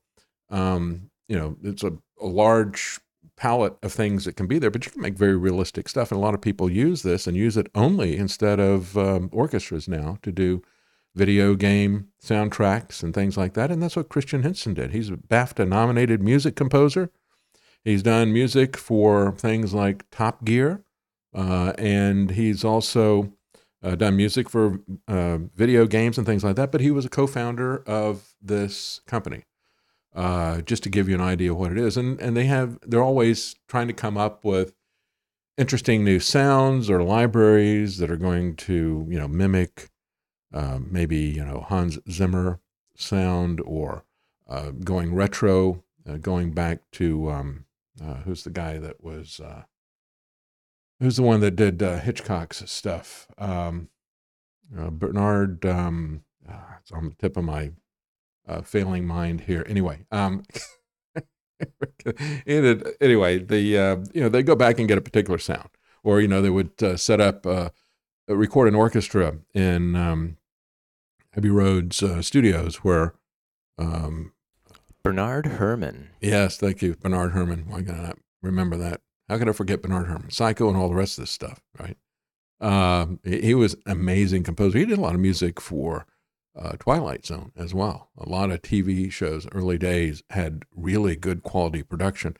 um, 0.51 1.11
you 1.28 1.36
know, 1.36 1.57
it's 1.62 1.82
a, 1.82 1.93
a 2.20 2.27
large 2.27 3.01
palette 3.36 3.77
of 3.82 3.93
things 3.93 4.24
that 4.24 4.36
can 4.36 4.47
be 4.47 4.59
there, 4.59 4.70
but 4.70 4.85
you 4.85 4.93
can 4.93 5.01
make 5.01 5.16
very 5.16 5.36
realistic 5.36 5.89
stuff. 5.89 6.12
And 6.12 6.19
a 6.19 6.20
lot 6.23 6.35
of 6.35 6.40
people 6.40 6.70
use 6.70 7.03
this 7.03 7.27
and 7.27 7.36
use 7.36 7.57
it 7.57 7.69
only 7.74 8.16
instead 8.16 8.61
of 8.61 8.97
um, 8.97 9.31
orchestras 9.32 9.89
now 9.89 10.19
to 10.23 10.31
do 10.31 10.62
video 11.15 11.55
game 11.55 12.09
soundtracks 12.24 13.03
and 13.03 13.12
things 13.12 13.36
like 13.36 13.55
that. 13.55 13.70
And 13.70 13.82
that's 13.82 13.97
what 13.97 14.09
Christian 14.09 14.43
Henson 14.43 14.74
did. 14.74 14.93
He's 14.93 15.11
a 15.11 15.16
BAFTA 15.16 15.66
nominated 15.66 16.23
music 16.23 16.57
composer. 16.57 17.11
He's 17.85 18.03
done 18.03 18.33
music 18.33 18.77
for 18.77 19.33
things 19.33 19.75
like 19.75 20.09
Top 20.11 20.45
Gear, 20.45 20.85
uh, 21.35 21.73
and 21.79 22.31
he's 22.31 22.65
also 22.65 23.33
uh, 23.83 23.97
done 23.97 24.17
music 24.17 24.49
for 24.49 24.79
uh, 25.09 25.39
video 25.57 25.87
games 25.87 26.17
and 26.17 26.27
things 26.27 26.45
like 26.45 26.55
that. 26.57 26.71
But 26.71 26.81
he 26.81 26.93
was 26.93 27.05
a 27.05 27.09
co 27.09 27.27
founder 27.27 27.79
of 27.79 28.35
this 28.41 29.01
company. 29.07 29.45
Uh, 30.15 30.61
just 30.61 30.83
to 30.83 30.91
give 30.91 31.09
you 31.09 31.15
an 31.15 31.23
idea 31.23 31.55
what 31.55 31.73
it 31.73 31.79
is, 31.79 31.97
and 31.97 32.21
and 32.21 32.37
they 32.37 32.45
have 32.45 32.79
they're 32.83 33.03
always 33.03 33.57
trying 33.67 33.89
to 33.89 33.95
come 33.95 34.19
up 34.19 34.45
with 34.45 34.75
interesting 35.57 36.05
new 36.05 36.21
sounds 36.21 36.91
or 36.91 37.03
libraries 37.03 37.97
that 37.97 38.11
are 38.11 38.17
going 38.17 38.55
to 38.55 39.07
you 39.09 39.19
know 39.19 39.27
mimic 39.27 39.89
uh, 40.53 40.79
maybe 40.87 41.17
you 41.17 41.45
know 41.45 41.65
Hans 41.67 41.99
Zimmer 42.11 42.61
sound 42.95 43.61
or 43.65 44.05
uh, 44.49 44.71
going 44.71 45.15
retro, 45.15 45.83
going 46.21 46.53
back 46.53 46.81
to 46.93 47.31
um, 47.31 47.65
uh, 48.01 48.14
who's 48.24 48.44
the 48.44 48.51
guy 48.51 48.78
that 48.78 49.02
was 49.02 49.40
uh, 49.40 49.62
who's 51.01 51.16
the 51.16 51.23
one 51.23 51.40
that 51.40 51.56
did 51.56 51.81
Hitchcock's 51.81 52.70
stuff? 52.70 53.27
Um, 53.39 53.89
Bernard. 54.70 55.64
Um, 55.66 56.24
it's 56.81 56.93
on 56.93 57.10
the 57.10 57.14
tip 57.14 57.36
of 57.36 57.44
my 57.44 57.73
failing 58.64 59.06
mind 59.06 59.43
here. 59.43 59.64
Anyway. 59.69 60.05
Um, 60.10 60.44
anyway, 62.47 63.39
the 63.39 63.60
you 64.12 64.20
know 64.20 64.28
they 64.28 64.43
go 64.43 64.56
back 64.56 64.78
and 64.78 64.89
get 64.89 64.98
a 64.98 65.02
particular 65.02 65.39
sound, 65.39 65.69
or 66.02 66.20
you 66.20 66.28
know 66.28 66.43
they 66.43 66.51
would 66.51 66.98
set 66.98 67.20
up 67.20 67.47
record 68.28 68.69
an 68.69 68.74
orchestra 68.74 69.39
in 69.55 69.97
um, 69.97 70.36
Abbey 71.36 71.51
Roads 71.51 72.02
uh, 72.02 72.23
Studios, 72.23 72.77
where 72.77 73.14
um, 73.78 74.32
Bernard 75.03 75.47
Herrmann. 75.47 76.11
Yes, 76.20 76.57
thank 76.57 76.83
you, 76.83 76.95
Bernard 76.95 77.33
Herrmann. 77.33 77.65
Why 77.69 77.83
can 77.83 77.95
I 77.99 78.03
not 78.03 78.19
remember 78.41 78.77
that? 78.77 79.01
How 79.29 79.39
can 79.39 79.49
I 79.49 79.53
forget 79.53 79.83
Bernard 79.83 80.07
Herrmann? 80.07 80.31
Psycho 80.31 80.69
and 80.69 80.77
all 80.77 80.89
the 80.89 80.95
rest 80.95 81.19
of 81.19 81.23
this 81.23 81.31
stuff, 81.31 81.61
right? 81.79 81.97
Um, 82.61 83.19
he, 83.24 83.55
was 83.55 83.74
an 83.74 83.81
amazing 83.87 84.45
composer. 84.45 84.79
He 84.79 84.85
did 84.85 84.99
a 84.99 85.01
lot 85.01 85.15
of 85.15 85.20
music 85.20 85.61
for 85.61 86.07
uh, 86.57 86.73
Twilight 86.79 87.27
Zone 87.27 87.51
as 87.57 87.74
well. 87.74 88.11
A 88.16 88.29
lot 88.29 88.53
of 88.53 88.62
TV 88.62 89.11
shows, 89.11 89.49
early 89.53 89.79
days, 89.79 90.23
had 90.31 90.62
really 90.74 91.16
good 91.16 91.43
quality 91.43 91.83
production. 91.83 92.37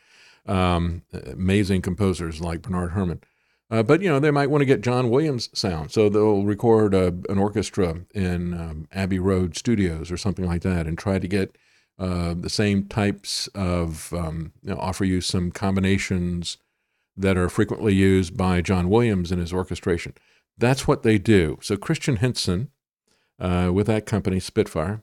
Um, 0.47 1.03
amazing 1.13 1.83
composers 1.83 2.41
like 2.41 2.63
Bernard 2.63 2.93
Herrmann. 2.93 3.23
Uh, 3.71 3.83
but 3.83 4.03
you 4.03 4.09
know 4.09 4.21
they 4.21 4.31
might 4.31 4.51
want 4.51 4.61
to 4.61 4.67
get 4.67 4.83
John 4.83 5.09
Williams 5.09 5.49
sound, 5.59 5.93
so 5.93 6.11
they'll 6.11 6.43
record 6.43 6.93
a, 6.93 7.07
an 7.31 7.39
orchestra 7.39 8.01
in 8.15 8.53
um, 8.53 8.87
Abbey 8.93 9.19
Road 9.19 9.57
Studios 9.57 10.11
or 10.11 10.19
something 10.19 10.45
like 10.45 10.61
that, 10.61 10.87
and 10.87 10.99
try 10.99 11.19
to 11.19 11.27
get 11.27 11.57
uh, 11.99 12.35
the 12.39 12.51
same 12.51 12.87
types 12.87 13.49
of 13.55 14.13
um, 14.13 14.53
you 14.63 14.71
know, 14.71 14.81
offer 14.81 15.05
you 15.05 15.21
some 15.21 15.51
combinations 15.51 16.59
that 17.17 17.37
are 17.37 17.49
frequently 17.49 17.95
used 17.95 18.37
by 18.37 18.61
John 18.61 18.89
Williams 18.89 19.31
in 19.31 19.39
his 19.39 19.53
orchestration. 19.53 20.15
That's 20.57 20.89
what 20.89 21.03
they 21.03 21.19
do. 21.19 21.59
So 21.61 21.77
Christian 21.77 22.17
Henson, 22.17 22.71
uh, 23.39 23.71
with 23.73 23.87
that 23.87 24.07
company 24.07 24.41
Spitfire, 24.41 25.03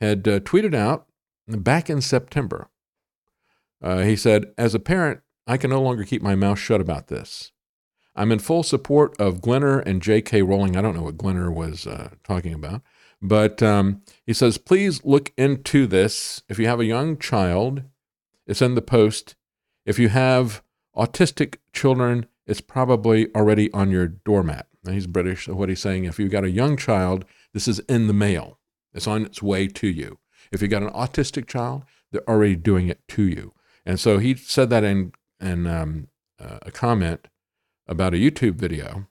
had 0.00 0.26
uh, 0.26 0.40
tweeted 0.40 0.74
out 0.74 1.06
back 1.46 1.90
in 1.90 2.00
September. 2.00 2.68
Uh, 3.82 3.98
he 3.98 4.16
said, 4.16 4.52
"As 4.56 4.74
a 4.74 4.80
parent, 4.80 5.20
I 5.46 5.56
can 5.56 5.70
no 5.70 5.82
longer 5.82 6.04
keep 6.04 6.22
my 6.22 6.34
mouth 6.34 6.58
shut 6.58 6.80
about 6.80 7.08
this." 7.08 7.52
I'm 8.14 8.30
in 8.30 8.38
full 8.38 8.62
support 8.62 9.18
of 9.18 9.40
Glinner 9.40 9.82
and 9.86 10.02
J.K. 10.02 10.42
Rowling. 10.42 10.76
I 10.76 10.82
don't 10.82 10.94
know 10.94 11.02
what 11.02 11.16
Glinner 11.16 11.52
was 11.52 11.86
uh, 11.86 12.10
talking 12.24 12.52
about, 12.52 12.82
but 13.22 13.62
um, 13.62 14.02
he 14.26 14.32
says, 14.32 14.58
please 14.58 15.04
look 15.04 15.32
into 15.38 15.86
this. 15.86 16.42
If 16.48 16.58
you 16.58 16.66
have 16.66 16.80
a 16.80 16.84
young 16.84 17.16
child, 17.16 17.84
it's 18.46 18.60
in 18.60 18.74
the 18.74 18.82
post. 18.82 19.36
If 19.86 19.98
you 19.98 20.08
have 20.08 20.62
autistic 20.96 21.58
children, 21.72 22.26
it's 22.46 22.60
probably 22.60 23.32
already 23.34 23.72
on 23.72 23.90
your 23.90 24.08
doormat. 24.08 24.66
Now, 24.84 24.92
he's 24.92 25.06
British, 25.06 25.46
so 25.46 25.54
what 25.54 25.68
he's 25.68 25.80
saying, 25.80 26.04
if 26.04 26.18
you've 26.18 26.32
got 26.32 26.44
a 26.44 26.50
young 26.50 26.76
child, 26.76 27.24
this 27.54 27.68
is 27.68 27.78
in 27.80 28.08
the 28.08 28.12
mail. 28.12 28.58
It's 28.92 29.06
on 29.06 29.24
its 29.24 29.40
way 29.40 29.68
to 29.68 29.86
you. 29.86 30.18
If 30.50 30.60
you've 30.60 30.72
got 30.72 30.82
an 30.82 30.90
autistic 30.90 31.46
child, 31.46 31.84
they're 32.10 32.28
already 32.28 32.56
doing 32.56 32.88
it 32.88 33.06
to 33.08 33.22
you. 33.22 33.54
And 33.86 34.00
so 34.00 34.18
he 34.18 34.34
said 34.34 34.68
that 34.70 34.82
in, 34.82 35.12
in 35.40 35.66
um, 35.68 36.08
uh, 36.40 36.58
a 36.62 36.72
comment 36.72 37.28
about 37.86 38.14
a 38.14 38.16
YouTube 38.16 38.56
video 38.56 39.06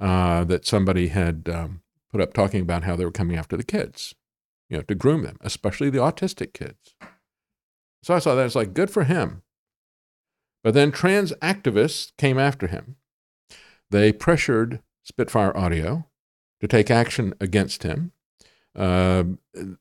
uh, 0.00 0.44
that 0.44 0.66
somebody 0.66 1.08
had 1.08 1.48
um, 1.52 1.82
put 2.10 2.20
up 2.20 2.32
talking 2.32 2.60
about 2.60 2.84
how 2.84 2.96
they 2.96 3.04
were 3.04 3.10
coming 3.10 3.36
after 3.36 3.56
the 3.56 3.64
kids, 3.64 4.14
you 4.68 4.76
know, 4.76 4.82
to 4.82 4.94
groom 4.94 5.22
them, 5.22 5.36
especially 5.40 5.90
the 5.90 5.98
autistic 5.98 6.52
kids. 6.52 6.94
So 8.02 8.14
I 8.14 8.18
saw 8.18 8.34
that. 8.34 8.46
It's 8.46 8.54
like, 8.54 8.74
good 8.74 8.90
for 8.90 9.04
him. 9.04 9.42
But 10.62 10.74
then 10.74 10.92
trans 10.92 11.32
activists 11.34 12.12
came 12.16 12.38
after 12.38 12.66
him. 12.66 12.96
They 13.90 14.12
pressured 14.12 14.80
Spitfire 15.04 15.56
Audio 15.56 16.06
to 16.60 16.68
take 16.68 16.90
action 16.90 17.34
against 17.40 17.82
him. 17.82 18.12
Uh, 18.74 19.24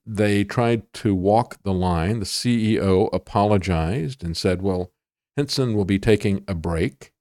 they 0.05 0.43
tried 0.43 0.91
to 0.93 1.13
walk 1.13 1.57
the 1.63 1.73
line. 1.73 2.19
The 2.19 2.25
CEO 2.25 3.09
apologized 3.11 4.23
and 4.23 4.37
said, 4.37 4.61
well, 4.61 4.91
Henson 5.35 5.75
will 5.75 5.85
be 5.85 5.99
taking 5.99 6.43
a 6.47 6.55
break. 6.55 7.11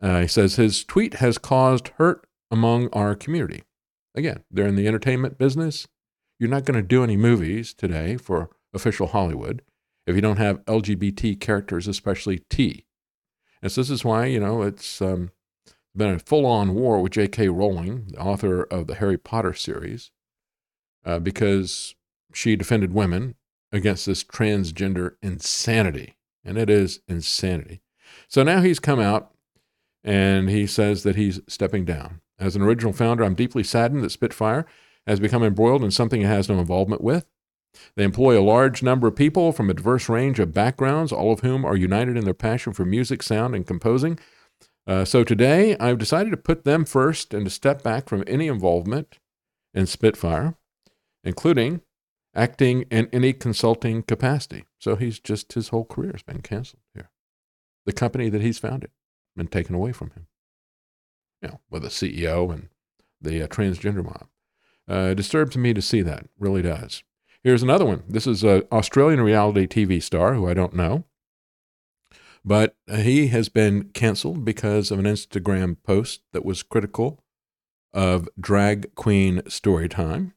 Uh, 0.00 0.22
he 0.22 0.28
says 0.28 0.56
his 0.56 0.84
tweet 0.84 1.14
has 1.14 1.38
caused 1.38 1.88
hurt 1.98 2.26
among 2.50 2.88
our 2.92 3.14
community. 3.14 3.62
Again, 4.16 4.42
they're 4.50 4.66
in 4.66 4.76
the 4.76 4.88
entertainment 4.88 5.38
business. 5.38 5.86
You're 6.38 6.50
not 6.50 6.64
going 6.64 6.80
to 6.80 6.86
do 6.86 7.04
any 7.04 7.16
movies 7.16 7.74
today 7.74 8.16
for 8.16 8.50
official 8.72 9.08
Hollywood 9.08 9.62
if 10.06 10.14
you 10.14 10.22
don't 10.22 10.38
have 10.38 10.64
LGBT 10.64 11.38
characters, 11.40 11.86
especially 11.86 12.40
T. 12.50 12.86
And 13.62 13.70
so 13.70 13.80
this 13.80 13.90
is 13.90 14.04
why, 14.04 14.26
you 14.26 14.40
know, 14.40 14.62
it's 14.62 15.02
um, 15.02 15.30
been 15.94 16.14
a 16.14 16.18
full 16.18 16.46
on 16.46 16.74
war 16.74 17.00
with 17.00 17.12
J.K. 17.12 17.48
Rowling, 17.48 18.06
the 18.08 18.18
author 18.18 18.62
of 18.64 18.86
the 18.86 18.96
Harry 18.96 19.18
Potter 19.18 19.54
series, 19.54 20.10
uh, 21.04 21.18
because 21.18 21.94
she 22.32 22.56
defended 22.56 22.92
women 22.92 23.34
against 23.72 24.06
this 24.06 24.22
transgender 24.22 25.16
insanity. 25.22 26.16
And 26.44 26.56
it 26.56 26.70
is 26.70 27.00
insanity. 27.08 27.82
So 28.28 28.42
now 28.42 28.60
he's 28.60 28.78
come 28.78 29.00
out 29.00 29.32
and 30.04 30.48
he 30.48 30.66
says 30.66 31.02
that 31.02 31.16
he's 31.16 31.40
stepping 31.48 31.84
down. 31.84 32.20
As 32.38 32.56
an 32.56 32.62
original 32.62 32.92
founder, 32.92 33.24
I'm 33.24 33.34
deeply 33.34 33.62
saddened 33.62 34.04
that 34.04 34.10
Spitfire 34.10 34.66
has 35.06 35.20
become 35.20 35.42
embroiled 35.42 35.84
in 35.84 35.90
something 35.90 36.22
it 36.22 36.26
has 36.26 36.48
no 36.48 36.58
involvement 36.58 37.02
with. 37.02 37.26
They 37.94 38.04
employ 38.04 38.38
a 38.38 38.42
large 38.42 38.82
number 38.82 39.06
of 39.06 39.16
people 39.16 39.52
from 39.52 39.70
a 39.70 39.74
diverse 39.74 40.08
range 40.08 40.38
of 40.38 40.54
backgrounds, 40.54 41.12
all 41.12 41.32
of 41.32 41.40
whom 41.40 41.64
are 41.64 41.76
united 41.76 42.16
in 42.16 42.24
their 42.24 42.34
passion 42.34 42.72
for 42.72 42.84
music, 42.84 43.22
sound, 43.22 43.54
and 43.54 43.66
composing. 43.66 44.18
Uh, 44.86 45.04
so 45.04 45.24
today, 45.24 45.76
I've 45.78 45.98
decided 45.98 46.30
to 46.30 46.36
put 46.36 46.64
them 46.64 46.84
first 46.84 47.34
and 47.34 47.44
to 47.44 47.50
step 47.50 47.82
back 47.82 48.08
from 48.08 48.24
any 48.26 48.48
involvement 48.48 49.18
in 49.74 49.86
Spitfire, 49.86 50.54
including 51.24 51.82
acting 52.34 52.82
in 52.90 53.08
any 53.12 53.32
consulting 53.32 54.02
capacity. 54.02 54.64
So 54.78 54.96
he's 54.96 55.18
just, 55.18 55.52
his 55.54 55.68
whole 55.68 55.84
career 55.84 56.12
has 56.12 56.22
been 56.22 56.42
canceled 56.42 56.82
here. 56.94 57.10
The 57.84 57.92
company 57.92 58.28
that 58.28 58.42
he's 58.42 58.58
founded 58.58 58.90
been 59.36 59.48
taken 59.48 59.74
away 59.74 59.92
from 59.92 60.10
him. 60.10 60.26
You 61.46 61.52
know, 61.52 61.60
with 61.70 61.84
a 61.84 61.88
CEO 61.88 62.52
and 62.52 62.68
the 63.20 63.42
uh, 63.42 63.46
transgender 63.46 64.04
mob. 64.04 64.26
Uh, 64.88 65.14
disturbs 65.14 65.56
me 65.56 65.72
to 65.72 65.80
see 65.82 66.02
that, 66.02 66.26
really 66.40 66.62
does. 66.62 67.04
Here's 67.44 67.62
another 67.62 67.84
one. 67.84 68.02
This 68.08 68.26
is 68.26 68.42
an 68.42 68.62
Australian 68.72 69.20
reality 69.20 69.68
TV 69.68 70.02
star 70.02 70.34
who 70.34 70.48
I 70.48 70.54
don't 70.54 70.74
know, 70.74 71.04
but 72.44 72.74
he 72.92 73.28
has 73.28 73.48
been 73.48 73.90
canceled 73.90 74.44
because 74.44 74.90
of 74.90 74.98
an 74.98 75.04
Instagram 75.04 75.76
post 75.84 76.22
that 76.32 76.44
was 76.44 76.64
critical 76.64 77.22
of 77.92 78.28
drag 78.40 78.92
queen 78.96 79.42
story 79.48 79.88
time. 79.88 80.34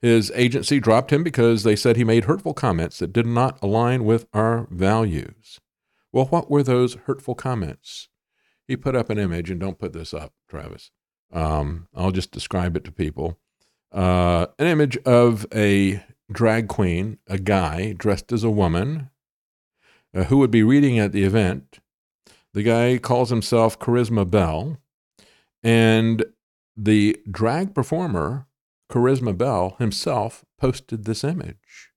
His 0.00 0.30
agency 0.36 0.78
dropped 0.78 1.12
him 1.12 1.24
because 1.24 1.64
they 1.64 1.74
said 1.74 1.96
he 1.96 2.04
made 2.04 2.24
hurtful 2.24 2.54
comments 2.54 3.00
that 3.00 3.12
did 3.12 3.26
not 3.26 3.58
align 3.62 4.04
with 4.04 4.26
our 4.32 4.68
values. 4.70 5.58
Well, 6.12 6.26
what 6.26 6.48
were 6.48 6.62
those 6.62 6.94
hurtful 7.06 7.34
comments? 7.34 8.08
He 8.66 8.76
put 8.76 8.96
up 8.96 9.10
an 9.10 9.18
image, 9.18 9.50
and 9.50 9.60
don't 9.60 9.78
put 9.78 9.92
this 9.92 10.14
up, 10.14 10.32
Travis. 10.48 10.90
Um, 11.32 11.88
I'll 11.94 12.10
just 12.10 12.30
describe 12.30 12.76
it 12.76 12.84
to 12.84 12.92
people. 12.92 13.38
Uh, 13.90 14.46
an 14.58 14.66
image 14.66 14.96
of 14.98 15.46
a 15.54 16.02
drag 16.30 16.68
queen, 16.68 17.18
a 17.26 17.38
guy 17.38 17.92
dressed 17.92 18.32
as 18.32 18.44
a 18.44 18.50
woman, 18.50 19.10
uh, 20.14 20.24
who 20.24 20.38
would 20.38 20.50
be 20.50 20.62
reading 20.62 20.98
at 20.98 21.12
the 21.12 21.24
event. 21.24 21.80
The 22.54 22.62
guy 22.62 22.98
calls 22.98 23.30
himself 23.30 23.78
Charisma 23.78 24.30
Bell, 24.30 24.78
and 25.62 26.24
the 26.76 27.18
drag 27.30 27.74
performer 27.74 28.46
Charisma 28.90 29.36
Bell 29.36 29.76
himself 29.78 30.44
posted 30.58 31.04
this 31.04 31.24
image. 31.24 31.90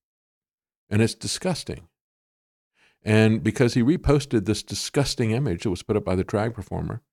And 0.89 1.01
it's 1.01 1.13
disgusting. 1.13 1.87
And 3.05 3.43
because 3.43 3.75
he 3.75 3.83
reposted 3.83 4.45
this 4.45 4.63
disgusting 4.63 5.29
image 5.31 5.63
that 5.63 5.69
was 5.69 5.83
put 5.83 5.95
up 5.95 6.03
by 6.03 6.15
the 6.15 6.23
drag 6.23 6.55
performer, 6.55 7.03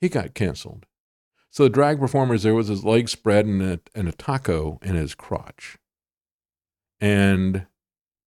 he 0.00 0.08
got 0.08 0.34
canceled. 0.34 0.84
So 1.50 1.62
the 1.62 1.70
drag 1.70 2.00
performer's 2.00 2.42
there 2.42 2.54
with 2.54 2.68
his 2.68 2.84
legs 2.84 3.12
spread 3.12 3.46
and 3.46 3.62
a, 3.62 3.80
and 3.94 4.08
a 4.08 4.12
taco 4.12 4.80
in 4.82 4.96
his 4.96 5.14
crotch. 5.14 5.78
And 7.00 7.66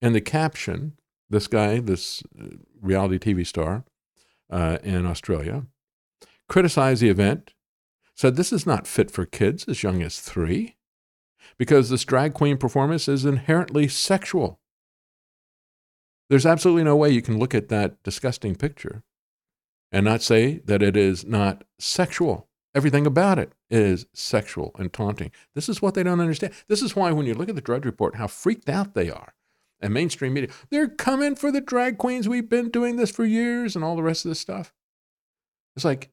in 0.02 0.14
the 0.14 0.22
caption, 0.22 0.94
this 1.30 1.48
guy, 1.48 1.80
this 1.80 2.24
uh, 2.40 2.58
reality 2.82 3.18
TV 3.18 3.46
star 3.46 3.84
uh, 4.50 4.78
in 4.84 5.06
Australia, 5.06 5.66
criticized 6.48 7.02
the 7.02 7.10
event, 7.10 7.54
said 8.16 8.36
this 8.36 8.54
is 8.54 8.66
not 8.66 8.88
fit 8.88 9.12
for 9.12 9.26
kids 9.26 9.68
as 9.68 9.84
young 9.84 10.02
as 10.02 10.22
three 10.22 10.78
because 11.58 11.90
this 11.90 12.06
drag 12.06 12.34
queen 12.34 12.58
performance 12.58 13.08
is 13.08 13.26
inherently 13.26 13.88
sexual. 13.88 14.60
There's 16.30 16.46
absolutely 16.46 16.84
no 16.84 16.96
way 16.96 17.10
you 17.10 17.22
can 17.22 17.38
look 17.38 17.54
at 17.54 17.70
that 17.70 18.02
disgusting 18.04 18.56
picture 18.56 19.04
and 19.92 20.04
not 20.06 20.22
say 20.22 20.60
that 20.66 20.82
it 20.82 20.98
is 20.98 21.26
not 21.26 21.64
sexual. 21.80 22.48
Everything 22.74 23.06
about 23.06 23.40
it 23.40 23.54
is 23.70 24.06
sexual 24.14 24.72
and 24.78 24.92
taunting. 24.92 25.32
This 25.54 25.70
is 25.70 25.82
what 25.82 25.94
they 25.94 26.04
don't 26.04 26.20
understand. 26.20 26.54
This 26.68 26.82
is 26.82 26.96
why, 26.96 27.12
when 27.12 27.26
you 27.26 27.34
look 27.34 27.48
at 27.48 27.56
the 27.56 27.62
Drudge 27.62 27.86
Report, 27.86 28.16
how 28.16 28.28
freaked 28.28 28.68
out 28.68 28.94
they 28.94 29.10
are. 29.10 29.34
And 29.80 29.94
mainstream 29.94 30.34
media, 30.34 30.50
they're 30.70 30.88
coming 30.88 31.36
for 31.36 31.52
the 31.52 31.62
drag 31.62 31.98
queens. 31.98 32.28
We've 32.28 32.50
been 32.50 32.70
doing 32.70 32.96
this 32.96 33.12
for 33.12 33.24
years 33.24 33.76
and 33.76 33.86
all 33.86 33.96
the 33.96 34.04
rest 34.04 34.26
of 34.26 34.30
this 34.30 34.40
stuff. 34.40 34.74
It's 35.76 35.86
like, 35.86 36.10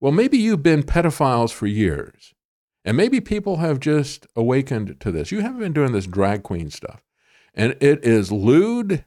well, 0.00 0.12
maybe 0.12 0.38
you've 0.38 0.62
been 0.62 0.82
pedophiles 0.82 1.52
for 1.52 1.66
years. 1.66 2.34
And 2.84 2.96
maybe 2.96 3.20
people 3.20 3.58
have 3.58 3.80
just 3.80 4.26
awakened 4.34 4.98
to 5.00 5.10
this. 5.10 5.30
You 5.30 5.40
haven't 5.40 5.60
been 5.60 5.72
doing 5.72 5.92
this 5.92 6.06
drag 6.06 6.42
queen 6.42 6.70
stuff. 6.70 7.02
And 7.54 7.76
it 7.80 8.04
is 8.04 8.32
lewd 8.32 9.04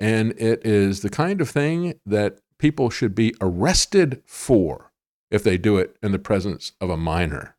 and 0.00 0.32
it 0.38 0.64
is 0.66 1.02
the 1.02 1.10
kind 1.10 1.42
of 1.42 1.50
thing 1.50 1.94
that 2.06 2.40
people 2.58 2.88
should 2.88 3.14
be 3.14 3.34
arrested 3.40 4.22
for 4.24 4.92
if 5.30 5.44
they 5.44 5.58
do 5.58 5.76
it 5.76 5.96
in 6.02 6.10
the 6.10 6.18
presence 6.18 6.72
of 6.80 6.88
a 6.88 6.96
minor. 6.96 7.56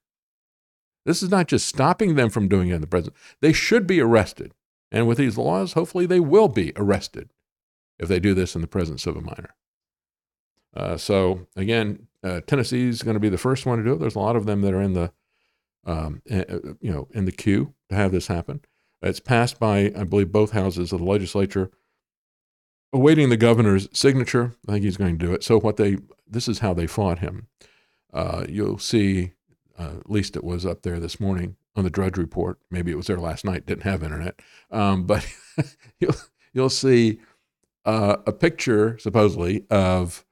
This 1.05 1.21
is 1.21 1.29
not 1.29 1.47
just 1.47 1.67
stopping 1.67 2.15
them 2.15 2.29
from 2.29 2.47
doing 2.47 2.69
it 2.69 2.75
in 2.75 2.81
the 2.81 2.87
presence. 2.87 3.15
They 3.41 3.53
should 3.53 3.85
be 3.85 4.01
arrested. 4.01 4.53
And 4.91 5.07
with 5.07 5.19
these 5.19 5.37
laws, 5.37 5.73
hopefully 5.73 6.05
they 6.05 6.19
will 6.19 6.47
be 6.47 6.73
arrested 6.75 7.29
if 7.97 8.09
they 8.09 8.19
do 8.19 8.33
this 8.33 8.55
in 8.55 8.61
the 8.61 8.67
presence 8.67 9.05
of 9.05 9.15
a 9.15 9.21
minor. 9.21 9.55
Uh, 10.75 10.97
so 10.97 11.47
again, 11.55 12.07
uh, 12.23 12.41
Tennessee 12.45 12.87
is 12.87 13.03
going 13.03 13.13
to 13.13 13.19
be 13.19 13.29
the 13.29 13.37
first 13.37 13.65
one 13.65 13.77
to 13.77 13.83
do 13.83 13.93
it. 13.93 13.99
There's 13.99 14.15
a 14.15 14.19
lot 14.19 14.35
of 14.35 14.45
them 14.45 14.61
that 14.61 14.73
are 14.73 14.81
in 14.81 14.93
the, 14.93 15.11
um, 15.85 16.21
uh, 16.29 16.43
you 16.81 16.91
know, 16.91 17.07
in 17.11 17.25
the 17.25 17.31
queue 17.31 17.73
to 17.89 17.95
have 17.95 18.11
this 18.11 18.27
happen. 18.27 18.61
It's 19.01 19.19
passed 19.19 19.59
by, 19.59 19.91
I 19.95 20.03
believe, 20.03 20.31
both 20.31 20.51
houses 20.51 20.91
of 20.91 20.99
the 20.99 21.05
legislature 21.05 21.71
awaiting 22.93 23.29
the 23.29 23.37
governor's 23.37 23.87
signature. 23.93 24.55
I 24.67 24.73
think 24.73 24.85
he's 24.85 24.97
going 24.97 25.17
to 25.17 25.25
do 25.25 25.33
it. 25.33 25.43
So 25.43 25.59
what 25.59 25.77
they 25.77 25.97
this 26.27 26.47
is 26.47 26.59
how 26.59 26.73
they 26.73 26.87
fought 26.87 27.19
him. 27.19 27.47
Uh, 28.13 28.45
you'll 28.47 28.79
see, 28.79 29.33
uh, 29.77 29.95
at 29.99 30.09
least 30.09 30.35
it 30.35 30.43
was 30.43 30.65
up 30.65 30.81
there 30.81 30.99
this 30.99 31.19
morning 31.19 31.55
on 31.75 31.83
the 31.83 31.89
Drudge 31.89 32.17
Report. 32.17 32.57
Maybe 32.69 32.91
it 32.91 32.95
was 32.95 33.07
there 33.07 33.19
last 33.19 33.45
night. 33.45 33.65
Didn't 33.65 33.83
have 33.83 34.03
internet, 34.03 34.39
um, 34.71 35.03
but 35.05 35.27
you'll 35.99 36.15
you'll 36.53 36.69
see 36.69 37.19
uh, 37.85 38.17
a 38.25 38.31
picture 38.31 38.97
supposedly 38.99 39.65
of 39.69 40.25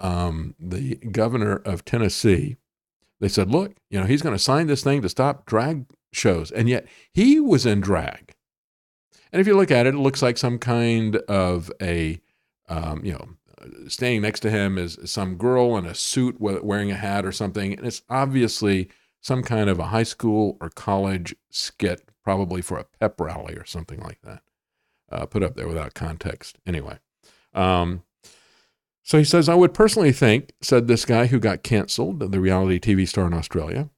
um, 0.00 0.54
the 0.58 0.96
governor 0.96 1.56
of 1.56 1.84
Tennessee. 1.84 2.56
They 3.20 3.28
said, 3.28 3.50
"Look, 3.50 3.76
you 3.90 4.00
know, 4.00 4.06
he's 4.06 4.22
going 4.22 4.34
to 4.34 4.42
sign 4.42 4.66
this 4.66 4.84
thing 4.84 5.02
to 5.02 5.08
stop 5.08 5.46
drag 5.46 5.86
shows," 6.12 6.50
and 6.50 6.68
yet 6.68 6.86
he 7.12 7.40
was 7.40 7.66
in 7.66 7.80
drag. 7.80 8.34
And 9.32 9.40
if 9.40 9.46
you 9.46 9.56
look 9.56 9.70
at 9.70 9.86
it, 9.86 9.94
it 9.94 9.98
looks 9.98 10.22
like 10.22 10.38
some 10.38 10.58
kind 10.58 11.16
of 11.16 11.70
a, 11.80 12.20
um, 12.68 13.04
you 13.04 13.12
know, 13.12 13.28
standing 13.88 14.22
next 14.22 14.40
to 14.40 14.50
him 14.50 14.78
is 14.78 14.98
some 15.04 15.36
girl 15.36 15.76
in 15.76 15.84
a 15.84 15.94
suit 15.94 16.40
wearing 16.40 16.90
a 16.90 16.96
hat 16.96 17.24
or 17.24 17.32
something. 17.32 17.74
And 17.74 17.86
it's 17.86 18.02
obviously 18.08 18.88
some 19.20 19.42
kind 19.42 19.68
of 19.68 19.78
a 19.78 19.86
high 19.86 20.04
school 20.04 20.56
or 20.60 20.70
college 20.70 21.34
skit, 21.50 22.08
probably 22.22 22.62
for 22.62 22.78
a 22.78 22.84
pep 22.84 23.20
rally 23.20 23.54
or 23.54 23.64
something 23.64 24.00
like 24.00 24.20
that, 24.22 24.42
uh, 25.10 25.26
put 25.26 25.42
up 25.42 25.56
there 25.56 25.68
without 25.68 25.94
context. 25.94 26.58
Anyway. 26.66 26.98
Um, 27.54 28.04
so 29.02 29.16
he 29.16 29.24
says, 29.24 29.48
I 29.48 29.54
would 29.54 29.72
personally 29.72 30.12
think, 30.12 30.52
said 30.60 30.86
this 30.86 31.06
guy 31.06 31.26
who 31.26 31.40
got 31.40 31.62
canceled, 31.62 32.30
the 32.30 32.40
reality 32.40 32.78
TV 32.78 33.08
star 33.08 33.26
in 33.26 33.32
Australia. 33.32 33.88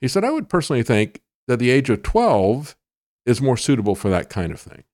He 0.00 0.06
said, 0.06 0.24
I 0.24 0.30
would 0.30 0.48
personally 0.48 0.84
think 0.84 1.20
that 1.48 1.58
the 1.58 1.70
age 1.70 1.90
of 1.90 2.02
12 2.04 2.76
is 3.26 3.42
more 3.42 3.56
suitable 3.56 3.94
for 3.94 4.08
that 4.08 4.30
kind 4.30 4.52
of 4.52 4.60
thing. 4.60 4.84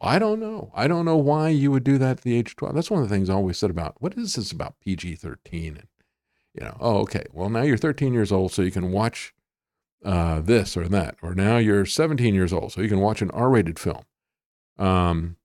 I 0.00 0.18
don't 0.18 0.40
know. 0.40 0.72
I 0.74 0.88
don't 0.88 1.04
know 1.04 1.16
why 1.16 1.50
you 1.50 1.70
would 1.70 1.84
do 1.84 1.98
that 1.98 2.18
at 2.18 2.20
the 2.22 2.36
age 2.36 2.50
of 2.50 2.56
12. 2.56 2.74
That's 2.74 2.90
one 2.90 3.02
of 3.02 3.08
the 3.08 3.14
things 3.14 3.30
I 3.30 3.34
always 3.34 3.58
said 3.58 3.70
about 3.70 3.96
what 4.00 4.14
is 4.18 4.34
this 4.34 4.50
about 4.50 4.80
PG 4.80 5.16
13? 5.16 5.76
And, 5.76 5.86
you 6.54 6.64
know, 6.64 6.76
oh, 6.80 6.98
okay. 6.98 7.24
Well, 7.32 7.48
now 7.48 7.62
you're 7.62 7.76
13 7.76 8.12
years 8.12 8.32
old, 8.32 8.52
so 8.52 8.62
you 8.62 8.70
can 8.70 8.90
watch 8.90 9.32
uh, 10.04 10.40
this 10.40 10.76
or 10.76 10.88
that. 10.88 11.16
Or 11.22 11.34
now 11.34 11.58
you're 11.58 11.86
17 11.86 12.34
years 12.34 12.52
old, 12.52 12.72
so 12.72 12.80
you 12.80 12.88
can 12.88 13.00
watch 13.00 13.22
an 13.22 13.30
R 13.30 13.50
rated 13.50 13.78
film. 13.78 14.02
Um, 14.78 15.36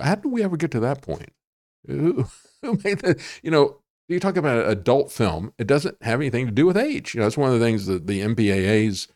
how 0.00 0.14
did 0.14 0.30
we 0.30 0.42
ever 0.42 0.56
get 0.56 0.70
to 0.72 0.80
that 0.80 1.02
point? 1.02 1.32
Who, 1.86 2.26
who 2.62 2.80
made 2.82 3.00
that? 3.00 3.20
You 3.42 3.50
know, 3.50 3.78
you 4.08 4.20
talk 4.20 4.36
about 4.36 4.64
an 4.64 4.70
adult 4.70 5.12
film, 5.12 5.52
it 5.58 5.66
doesn't 5.66 6.02
have 6.02 6.20
anything 6.20 6.46
to 6.46 6.52
do 6.52 6.66
with 6.66 6.76
age. 6.76 7.14
You 7.14 7.20
know, 7.20 7.26
that's 7.26 7.36
one 7.36 7.52
of 7.52 7.58
the 7.58 7.64
things 7.64 7.86
that 7.86 8.06
the 8.06 8.20
MPAA's 8.20 9.08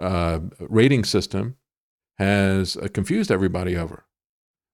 uh, 0.00 0.40
rating 0.60 1.04
system 1.04 1.56
has 2.18 2.76
uh, 2.76 2.88
confused 2.92 3.30
everybody 3.30 3.76
over. 3.76 4.04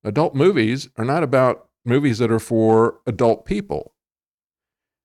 Adult 0.04 0.34
movies 0.34 0.88
are 0.96 1.04
not 1.04 1.22
about 1.22 1.68
movies 1.84 2.18
that 2.18 2.30
are 2.30 2.38
for 2.40 3.00
adult 3.06 3.44
people. 3.44 3.94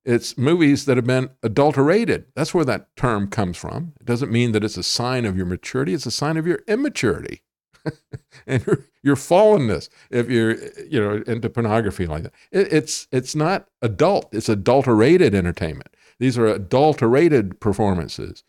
It's 0.04 0.38
movies 0.38 0.86
that 0.86 0.98
have 0.98 1.06
been 1.06 1.30
adulterated. 1.44 2.26
That's 2.36 2.54
where 2.54 2.66
that 2.66 2.96
term 2.96 3.28
comes 3.28 3.58
from. 3.58 3.94
It 4.00 4.06
doesn't 4.06 4.32
mean 4.32 4.52
that 4.52 4.64
it's 4.64 4.78
a 4.78 4.84
sign 4.84 5.26
of 5.26 5.38
your 5.38 5.46
maturity, 5.46 5.94
it's 5.94 6.08
a 6.08 6.12
sign 6.12 6.38
of 6.38 6.48
your 6.48 6.60
immaturity 6.68 7.44
and 8.48 8.66
your, 8.66 8.86
your 9.04 9.16
fallenness 9.16 9.90
if 10.10 10.30
you're 10.30 10.56
you 10.84 11.00
know 11.00 11.24
into 11.28 11.50
pornography 11.50 12.08
like 12.08 12.24
that. 12.24 12.34
It, 12.52 12.74
it's 12.74 13.08
it's 13.12 13.36
not 13.36 13.68
adult, 13.82 14.34
it's 14.34 14.50
adulterated 14.50 15.36
entertainment. 15.36 15.96
These 16.20 16.38
are 16.38 16.48
adulterated 16.48 17.60
performances. 17.60 18.44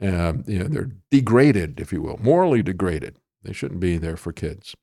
Um, 0.00 0.44
you 0.46 0.60
know, 0.60 0.68
they're 0.68 0.90
degraded, 1.10 1.80
if 1.80 1.92
you 1.92 2.02
will, 2.02 2.18
morally 2.18 2.62
degraded. 2.62 3.16
They 3.42 3.52
shouldn't 3.52 3.80
be 3.80 3.98
there 3.98 4.16
for 4.16 4.32
kids. 4.32 4.74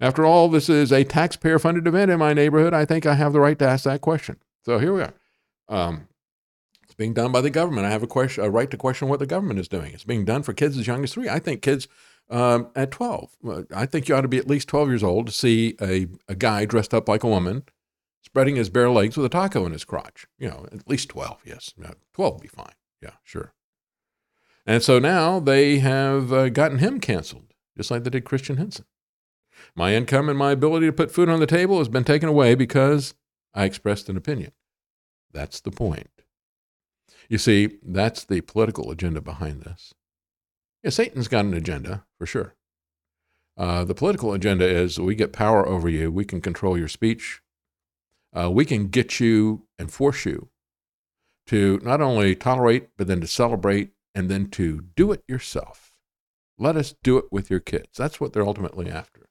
After 0.00 0.24
all, 0.24 0.48
this 0.48 0.68
is 0.68 0.90
a 0.90 1.04
taxpayer 1.04 1.58
funded 1.58 1.86
event 1.86 2.10
in 2.10 2.18
my 2.18 2.32
neighborhood. 2.32 2.74
I 2.74 2.84
think 2.84 3.06
I 3.06 3.14
have 3.14 3.32
the 3.32 3.40
right 3.40 3.58
to 3.58 3.68
ask 3.68 3.84
that 3.84 4.00
question. 4.00 4.36
So 4.64 4.78
here 4.78 4.92
we 4.92 5.02
are. 5.02 5.14
Um, 5.68 6.08
it's 6.82 6.94
being 6.94 7.14
done 7.14 7.30
by 7.30 7.40
the 7.40 7.50
government. 7.50 7.86
I 7.86 7.90
have 7.90 8.02
a, 8.02 8.08
question, 8.08 8.44
a 8.44 8.50
right 8.50 8.70
to 8.70 8.76
question 8.76 9.08
what 9.08 9.20
the 9.20 9.26
government 9.26 9.60
is 9.60 9.68
doing. 9.68 9.92
It's 9.92 10.04
being 10.04 10.24
done 10.24 10.42
for 10.42 10.52
kids 10.52 10.76
as 10.76 10.86
young 10.86 11.04
as 11.04 11.12
three. 11.12 11.28
I 11.28 11.38
think 11.38 11.62
kids 11.62 11.88
um, 12.30 12.68
at 12.74 12.90
12, 12.90 13.36
I 13.74 13.86
think 13.86 14.08
you 14.08 14.16
ought 14.16 14.22
to 14.22 14.28
be 14.28 14.38
at 14.38 14.48
least 14.48 14.68
12 14.68 14.88
years 14.88 15.02
old 15.02 15.26
to 15.26 15.32
see 15.32 15.76
a, 15.80 16.08
a 16.28 16.34
guy 16.34 16.64
dressed 16.64 16.94
up 16.94 17.08
like 17.08 17.22
a 17.22 17.28
woman 17.28 17.64
spreading 18.22 18.56
his 18.56 18.70
bare 18.70 18.90
legs 18.90 19.16
with 19.16 19.26
a 19.26 19.28
taco 19.28 19.66
in 19.66 19.72
his 19.72 19.84
crotch. 19.84 20.26
You 20.38 20.48
know, 20.48 20.66
at 20.72 20.88
least 20.88 21.10
12, 21.10 21.42
yes. 21.44 21.74
12 22.14 22.34
would 22.34 22.42
be 22.42 22.48
fine. 22.48 22.74
Yeah, 23.00 23.12
sure. 23.22 23.52
And 24.64 24.82
so 24.82 24.98
now 24.98 25.40
they 25.40 25.78
have 25.78 26.32
uh, 26.32 26.48
gotten 26.48 26.78
him 26.78 27.00
canceled, 27.00 27.52
just 27.76 27.90
like 27.90 28.04
they 28.04 28.10
did 28.10 28.24
Christian 28.24 28.56
Henson. 28.56 28.84
My 29.74 29.94
income 29.94 30.28
and 30.28 30.38
my 30.38 30.52
ability 30.52 30.86
to 30.86 30.92
put 30.92 31.10
food 31.10 31.28
on 31.28 31.40
the 31.40 31.46
table 31.46 31.78
has 31.78 31.88
been 31.88 32.04
taken 32.04 32.28
away 32.28 32.54
because 32.54 33.14
I 33.54 33.64
expressed 33.64 34.08
an 34.08 34.16
opinion. 34.16 34.52
That's 35.32 35.60
the 35.60 35.70
point. 35.70 36.10
You 37.28 37.38
see, 37.38 37.78
that's 37.82 38.24
the 38.24 38.42
political 38.42 38.90
agenda 38.90 39.20
behind 39.20 39.62
this. 39.62 39.94
Yeah, 40.82 40.90
Satan's 40.90 41.28
got 41.28 41.44
an 41.44 41.54
agenda, 41.54 42.04
for 42.18 42.26
sure. 42.26 42.54
Uh, 43.56 43.84
the 43.84 43.94
political 43.94 44.32
agenda 44.32 44.66
is 44.66 44.98
we 44.98 45.14
get 45.14 45.32
power 45.32 45.66
over 45.66 45.88
you, 45.88 46.10
we 46.10 46.24
can 46.24 46.40
control 46.40 46.76
your 46.76 46.88
speech, 46.88 47.40
uh, 48.34 48.50
we 48.50 48.64
can 48.64 48.88
get 48.88 49.20
you 49.20 49.66
and 49.78 49.92
force 49.92 50.24
you 50.24 50.48
to 51.46 51.80
not 51.82 52.00
only 52.00 52.34
tolerate, 52.34 52.88
but 52.96 53.06
then 53.06 53.20
to 53.20 53.26
celebrate 53.26 53.91
and 54.14 54.28
then 54.28 54.46
to 54.50 54.82
do 54.94 55.12
it 55.12 55.22
yourself. 55.26 55.94
Let 56.58 56.76
us 56.76 56.94
do 57.02 57.18
it 57.18 57.26
with 57.30 57.50
your 57.50 57.60
kids. 57.60 57.96
That's 57.96 58.20
what 58.20 58.32
they're 58.32 58.46
ultimately 58.46 58.90
after 58.90 59.22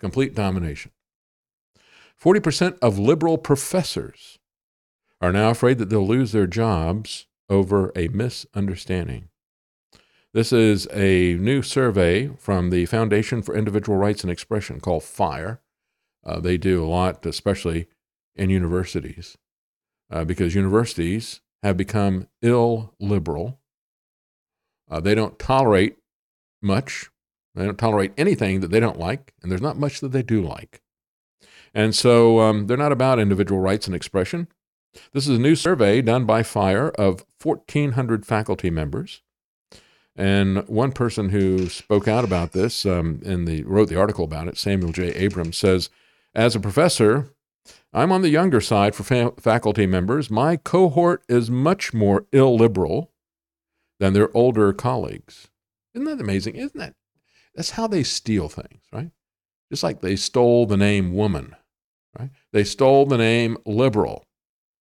complete 0.00 0.34
domination. 0.34 0.90
40% 2.20 2.78
of 2.82 2.98
liberal 2.98 3.38
professors 3.38 4.38
are 5.20 5.32
now 5.32 5.50
afraid 5.50 5.78
that 5.78 5.90
they'll 5.90 6.06
lose 6.06 6.32
their 6.32 6.46
jobs 6.46 7.26
over 7.48 7.92
a 7.94 8.08
misunderstanding. 8.08 9.28
This 10.32 10.52
is 10.52 10.86
a 10.92 11.34
new 11.34 11.62
survey 11.62 12.28
from 12.38 12.70
the 12.70 12.86
Foundation 12.86 13.42
for 13.42 13.56
Individual 13.56 13.98
Rights 13.98 14.22
and 14.22 14.30
Expression 14.30 14.80
called 14.80 15.02
FIRE. 15.02 15.60
Uh, 16.24 16.40
they 16.40 16.56
do 16.56 16.84
a 16.84 16.86
lot, 16.86 17.24
especially 17.26 17.86
in 18.36 18.50
universities, 18.50 19.36
uh, 20.10 20.24
because 20.24 20.54
universities 20.54 21.40
have 21.62 21.76
become 21.76 22.28
ill 22.42 22.94
liberal. 23.00 23.59
Uh, 24.90 25.00
they 25.00 25.14
don't 25.14 25.38
tolerate 25.38 25.96
much. 26.60 27.10
They 27.54 27.64
don't 27.64 27.78
tolerate 27.78 28.12
anything 28.16 28.60
that 28.60 28.70
they 28.70 28.80
don't 28.80 28.98
like, 28.98 29.34
and 29.42 29.50
there's 29.50 29.62
not 29.62 29.78
much 29.78 30.00
that 30.00 30.12
they 30.12 30.22
do 30.22 30.42
like. 30.42 30.82
And 31.74 31.94
so 31.94 32.40
um, 32.40 32.66
they're 32.66 32.76
not 32.76 32.92
about 32.92 33.18
individual 33.18 33.60
rights 33.60 33.86
and 33.86 33.94
expression. 33.94 34.48
This 35.12 35.28
is 35.28 35.36
a 35.36 35.40
new 35.40 35.54
survey 35.54 36.02
done 36.02 36.24
by 36.24 36.42
FIRE 36.42 36.90
of 36.90 37.24
1,400 37.42 38.26
faculty 38.26 38.70
members. 38.70 39.22
And 40.16 40.68
one 40.68 40.92
person 40.92 41.28
who 41.28 41.68
spoke 41.68 42.08
out 42.08 42.24
about 42.24 42.52
this 42.52 42.84
um, 42.84 43.20
and 43.24 43.46
the, 43.46 43.62
wrote 43.62 43.88
the 43.88 43.98
article 43.98 44.24
about 44.24 44.48
it, 44.48 44.58
Samuel 44.58 44.92
J. 44.92 45.14
Abrams, 45.14 45.56
says, 45.56 45.88
As 46.34 46.56
a 46.56 46.60
professor, 46.60 47.30
I'm 47.92 48.10
on 48.12 48.22
the 48.22 48.28
younger 48.28 48.60
side 48.60 48.94
for 48.94 49.04
fa- 49.04 49.32
faculty 49.38 49.86
members. 49.86 50.30
My 50.30 50.56
cohort 50.56 51.22
is 51.28 51.50
much 51.50 51.94
more 51.94 52.26
illiberal 52.32 53.09
than 54.00 54.14
their 54.14 54.36
older 54.36 54.72
colleagues. 54.72 55.48
Isn't 55.94 56.06
that 56.06 56.20
amazing? 56.20 56.56
Isn't 56.56 56.78
that? 56.78 56.94
That's 57.54 57.70
how 57.70 57.86
they 57.86 58.02
steal 58.02 58.48
things, 58.48 58.82
right? 58.92 59.10
Just 59.70 59.84
like 59.84 60.00
they 60.00 60.16
stole 60.16 60.66
the 60.66 60.76
name 60.76 61.14
woman, 61.14 61.54
right? 62.18 62.30
They 62.52 62.64
stole 62.64 63.06
the 63.06 63.18
name 63.18 63.56
liberal. 63.64 64.24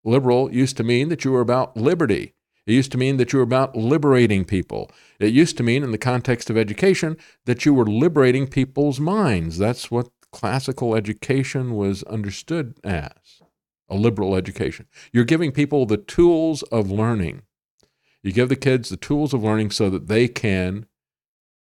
Liberal 0.04 0.52
used 0.52 0.78
to 0.78 0.84
mean 0.84 1.10
that 1.10 1.24
you 1.24 1.32
were 1.32 1.42
about 1.42 1.78
liberty. 1.78 2.34
It 2.66 2.74
used 2.74 2.92
to 2.94 2.98
mean 2.98 3.18
that 3.18 3.34
you 3.34 3.40
were 3.40 3.44
about 3.44 3.76
liberating 3.76 4.46
people. 4.46 4.90
It 5.20 5.34
used 5.34 5.58
to 5.58 5.64
mean, 5.64 5.84
in 5.84 5.92
the 5.92 5.98
context 5.98 6.50
of 6.50 6.58
education, 6.58 7.18
that 7.46 7.66
you 7.66 7.74
were 7.74 7.86
liberating 7.86 8.48
people's 8.48 9.00
minds. 9.00 9.58
That's 9.58 9.92
what 9.92 10.10
classical 10.32 10.96
education 10.96 11.74
was 11.74 12.04
understood 12.04 12.76
as 12.84 13.42
a 13.90 13.96
liberal 13.96 14.36
education. 14.36 14.88
You're 15.12 15.26
giving 15.26 15.52
people 15.52 15.86
the 15.86 15.98
tools 15.98 16.62
of 16.64 16.92
learning. 16.92 17.42
You 18.24 18.32
give 18.32 18.50
the 18.50 18.56
kids 18.56 18.90
the 18.90 18.98
tools 18.98 19.34
of 19.34 19.44
learning 19.44 19.72
so 19.72 19.90
that 19.90 20.08
they 20.08 20.28
can 20.28 20.86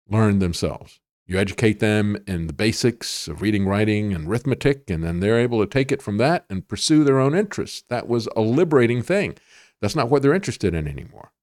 learn 0.09 0.39
themselves. 0.39 0.99
You 1.27 1.37
educate 1.37 1.79
them 1.79 2.17
in 2.25 2.47
the 2.47 2.53
basics 2.53 3.27
of 3.27 3.41
reading, 3.41 3.65
writing, 3.67 4.13
and 4.13 4.27
arithmetic, 4.27 4.89
and 4.89 5.03
then 5.03 5.19
they're 5.19 5.39
able 5.39 5.59
to 5.59 5.67
take 5.67 5.91
it 5.91 6.01
from 6.01 6.17
that 6.17 6.45
and 6.49 6.67
pursue 6.67 7.03
their 7.03 7.19
own 7.19 7.35
interests. 7.35 7.83
That 7.89 8.07
was 8.07 8.29
a 8.35 8.41
liberating 8.41 9.01
thing. 9.01 9.35
That's 9.81 9.95
not 9.95 10.09
what 10.09 10.21
they're 10.21 10.33
interested 10.33 10.73
in 10.73 10.87
anymore. 10.87 11.33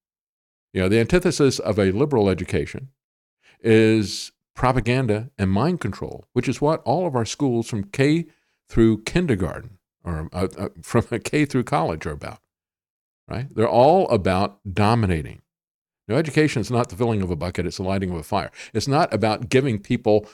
You 0.73 0.81
know, 0.83 0.89
the 0.89 1.01
antithesis 1.01 1.59
of 1.59 1.79
a 1.79 1.93
liberal 1.93 2.29
education 2.29 2.89
is 3.61 4.33
propaganda 4.55 5.31
and 5.39 5.51
mind 5.51 5.81
control, 5.81 6.25
which 6.33 6.49
is 6.49 6.61
what 6.61 6.83
all 6.85 7.07
of 7.07 7.15
our 7.15 7.27
schools 7.27 7.69
from 7.69 7.85
K 7.85 8.27
through 8.69 9.03
kindergarten 9.03 9.79
or 10.03 10.29
uh, 10.33 10.49
uh, 10.57 10.69
from 10.83 11.05
K 11.25 11.45
through 11.45 11.65
college 11.65 12.07
are 12.07 12.13
about. 12.13 12.39
Right? 13.29 13.47
They're 13.55 13.69
all 13.69 14.09
about 14.09 14.59
dominating. 14.71 15.43
No, 16.09 16.17
education 16.17 16.61
is 16.61 16.71
not 16.71 16.91
the 16.91 16.97
filling 16.97 17.23
of 17.23 17.31
a 17.31 17.37
bucket, 17.37 17.67
it's 17.67 17.79
the 17.79 17.83
lighting 17.83 18.11
of 18.11 18.17
a 18.17 18.23
fire. 18.23 18.51
It's 18.75 18.89
not 18.89 19.13
about 19.15 19.49
giving 19.49 19.79
people 19.79 20.27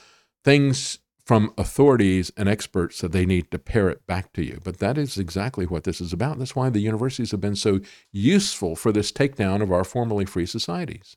things 0.45 0.99
from 1.25 1.53
authorities 1.57 2.33
and 2.37 2.49
experts 2.49 3.01
that 3.01 3.13
they 3.13 3.25
need 3.25 3.53
to 3.53 3.59
parrot 3.59 4.05
back 4.05 4.33
to 4.33 4.45
you. 4.45 4.59
But 4.65 4.79
that 4.79 4.99
is 4.99 5.17
exactly 5.17 5.65
what 5.65 5.85
this 5.85 6.01
is 6.01 6.13
about. 6.13 6.39
That's 6.39 6.57
why 6.57 6.71
the 6.71 6.81
universities 6.81 7.31
have 7.31 7.41
been 7.41 7.55
so 7.55 7.79
useful 8.11 8.75
for 8.75 8.91
this 8.91 9.13
takedown 9.13 9.63
of 9.63 9.71
our 9.71 9.85
formerly 9.85 10.25
free 10.25 10.47
societies. 10.47 11.17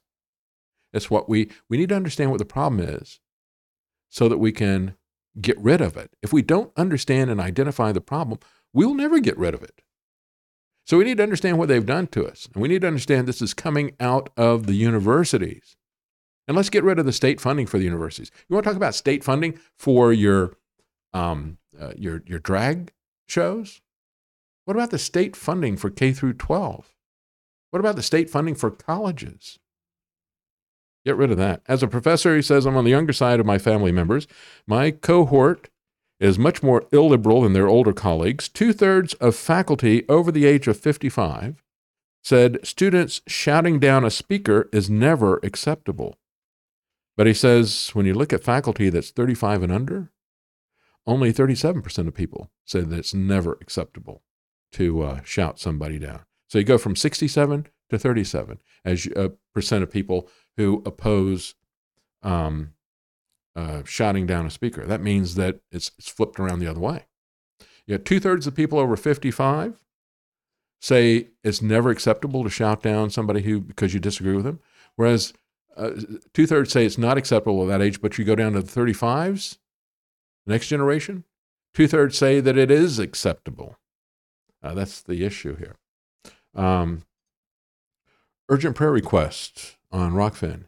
It's 0.93 1.09
what 1.09 1.27
we, 1.27 1.49
we 1.67 1.77
need 1.77 1.89
to 1.89 1.95
understand 1.95 2.29
what 2.29 2.37
the 2.37 2.45
problem 2.45 2.79
is 2.79 3.19
so 4.09 4.29
that 4.29 4.37
we 4.37 4.51
can 4.51 4.93
get 5.41 5.57
rid 5.57 5.81
of 5.81 5.97
it. 5.97 6.11
If 6.21 6.31
we 6.31 6.43
don't 6.43 6.71
understand 6.77 7.31
and 7.31 7.41
identify 7.41 7.91
the 7.91 8.01
problem, 8.01 8.37
we'll 8.71 8.93
never 8.93 9.19
get 9.19 9.35
rid 9.35 9.55
of 9.55 9.63
it. 9.63 9.81
So 10.85 10.97
we 10.97 11.05
need 11.05 11.17
to 11.17 11.23
understand 11.23 11.57
what 11.57 11.69
they've 11.69 11.85
done 11.85 12.07
to 12.07 12.27
us. 12.27 12.49
And 12.53 12.61
we 12.61 12.67
need 12.67 12.81
to 12.81 12.87
understand 12.87 13.27
this 13.27 13.41
is 13.41 13.53
coming 13.53 13.95
out 13.99 14.29
of 14.35 14.65
the 14.65 14.73
universities. 14.73 15.77
And 16.47 16.57
let's 16.57 16.69
get 16.69 16.83
rid 16.83 16.99
of 16.99 17.05
the 17.05 17.13
state 17.13 17.39
funding 17.39 17.67
for 17.67 17.77
the 17.77 17.85
universities. 17.85 18.31
You 18.49 18.55
want 18.55 18.65
to 18.65 18.69
talk 18.69 18.77
about 18.77 18.95
state 18.95 19.23
funding 19.23 19.57
for 19.77 20.11
your 20.11 20.57
um, 21.13 21.57
uh, 21.79 21.93
your 21.95 22.21
your 22.25 22.39
drag 22.39 22.91
shows? 23.27 23.81
What 24.65 24.75
about 24.75 24.91
the 24.91 24.99
state 24.99 25.35
funding 25.35 25.77
for 25.77 25.89
K 25.89 26.11
through 26.11 26.33
12? 26.33 26.93
What 27.71 27.79
about 27.79 27.95
the 27.95 28.03
state 28.03 28.29
funding 28.29 28.55
for 28.55 28.71
colleges? 28.71 29.59
Get 31.05 31.17
rid 31.17 31.31
of 31.31 31.37
that. 31.37 31.61
As 31.67 31.83
a 31.83 31.87
professor, 31.87 32.35
he 32.35 32.41
says, 32.41 32.65
I'm 32.65 32.77
on 32.77 32.85
the 32.85 32.91
younger 32.91 33.11
side 33.11 33.39
of 33.39 33.45
my 33.45 33.57
family 33.57 33.91
members. 33.91 34.25
My 34.65 34.91
cohort 34.91 35.69
is 36.23 36.39
much 36.39 36.63
more 36.63 36.85
illiberal 36.93 37.41
than 37.41 37.51
their 37.51 37.67
older 37.67 37.91
colleagues. 37.91 38.47
Two 38.47 38.71
thirds 38.71 39.13
of 39.15 39.35
faculty 39.35 40.07
over 40.07 40.31
the 40.31 40.45
age 40.45 40.67
of 40.69 40.79
55 40.79 41.61
said 42.23 42.65
students 42.65 43.21
shouting 43.27 43.77
down 43.77 44.05
a 44.05 44.09
speaker 44.09 44.69
is 44.71 44.89
never 44.89 45.41
acceptable. 45.43 46.17
But 47.17 47.27
he 47.27 47.33
says 47.33 47.89
when 47.93 48.05
you 48.05 48.13
look 48.13 48.31
at 48.31 48.43
faculty 48.43 48.89
that's 48.89 49.11
35 49.11 49.63
and 49.63 49.71
under, 49.73 50.11
only 51.05 51.33
37% 51.33 52.07
of 52.07 52.13
people 52.13 52.49
say 52.63 52.79
that 52.79 52.97
it's 52.97 53.13
never 53.13 53.57
acceptable 53.59 54.23
to 54.71 55.01
uh, 55.01 55.21
shout 55.23 55.59
somebody 55.59 55.99
down. 55.99 56.21
So 56.47 56.57
you 56.57 56.63
go 56.63 56.77
from 56.77 56.95
67 56.95 57.67
to 57.89 57.99
37 57.99 58.59
as 58.85 59.07
a 59.07 59.33
percent 59.53 59.83
of 59.83 59.91
people 59.91 60.29
who 60.55 60.81
oppose 60.85 61.55
um, 62.21 62.75
uh, 63.55 63.83
shouting 63.85 64.25
down 64.25 64.45
a 64.45 64.51
speaker. 64.51 64.85
That 64.85 65.01
means 65.01 65.35
that 65.35 65.59
it's, 65.71 65.91
it's 65.97 66.09
flipped 66.09 66.39
around 66.39 66.59
the 66.59 66.67
other 66.67 66.79
way. 66.79 67.05
Yet 67.85 68.05
two 68.05 68.19
thirds 68.19 68.47
of 68.47 68.55
people 68.55 68.79
over 68.79 68.95
55 68.95 69.83
say 70.81 71.27
it's 71.43 71.61
never 71.61 71.89
acceptable 71.89 72.43
to 72.43 72.49
shout 72.49 72.81
down 72.81 73.09
somebody 73.09 73.41
who 73.41 73.59
because 73.59 73.93
you 73.93 73.99
disagree 73.99 74.35
with 74.35 74.45
them, 74.45 74.59
whereas 74.95 75.33
uh, 75.77 75.91
two 76.33 76.45
thirds 76.45 76.71
say 76.71 76.85
it's 76.85 76.97
not 76.97 77.17
acceptable 77.17 77.63
at 77.63 77.67
that 77.67 77.83
age. 77.83 78.01
But 78.01 78.17
you 78.17 78.25
go 78.25 78.35
down 78.35 78.53
to 78.53 78.61
the 78.61 78.71
35s, 78.71 79.57
next 80.45 80.67
generation, 80.67 81.23
two 81.73 81.87
thirds 81.87 82.17
say 82.17 82.39
that 82.39 82.57
it 82.57 82.71
is 82.71 82.99
acceptable. 82.99 83.77
Uh, 84.61 84.73
that's 84.73 85.01
the 85.01 85.25
issue 85.25 85.55
here. 85.55 85.75
Um, 86.55 87.03
urgent 88.49 88.75
prayer 88.75 88.91
request 88.91 89.77
on 89.91 90.13
Rokfin. 90.13 90.65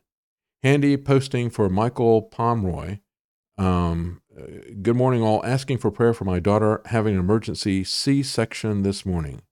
Handy 0.65 0.97
posting 0.97 1.51
for 1.51 1.69
Michael 1.69 2.23
Pomeroy. 2.23 2.97
Um, 3.55 4.23
good 4.81 4.95
morning, 4.95 5.21
all. 5.21 5.45
Asking 5.45 5.77
for 5.77 5.91
prayer 5.91 6.11
for 6.11 6.25
my 6.25 6.39
daughter 6.39 6.81
having 6.85 7.13
an 7.13 7.19
emergency 7.19 7.83
C 7.83 8.23
section 8.23 8.81
this 8.81 9.05
morning. 9.05 9.43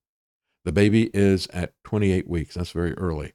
The 0.66 0.72
baby 0.72 1.12
is 1.14 1.46
at 1.54 1.76
28 1.84 2.28
weeks. 2.28 2.56
That's 2.56 2.72
very 2.72 2.94
early. 2.96 3.32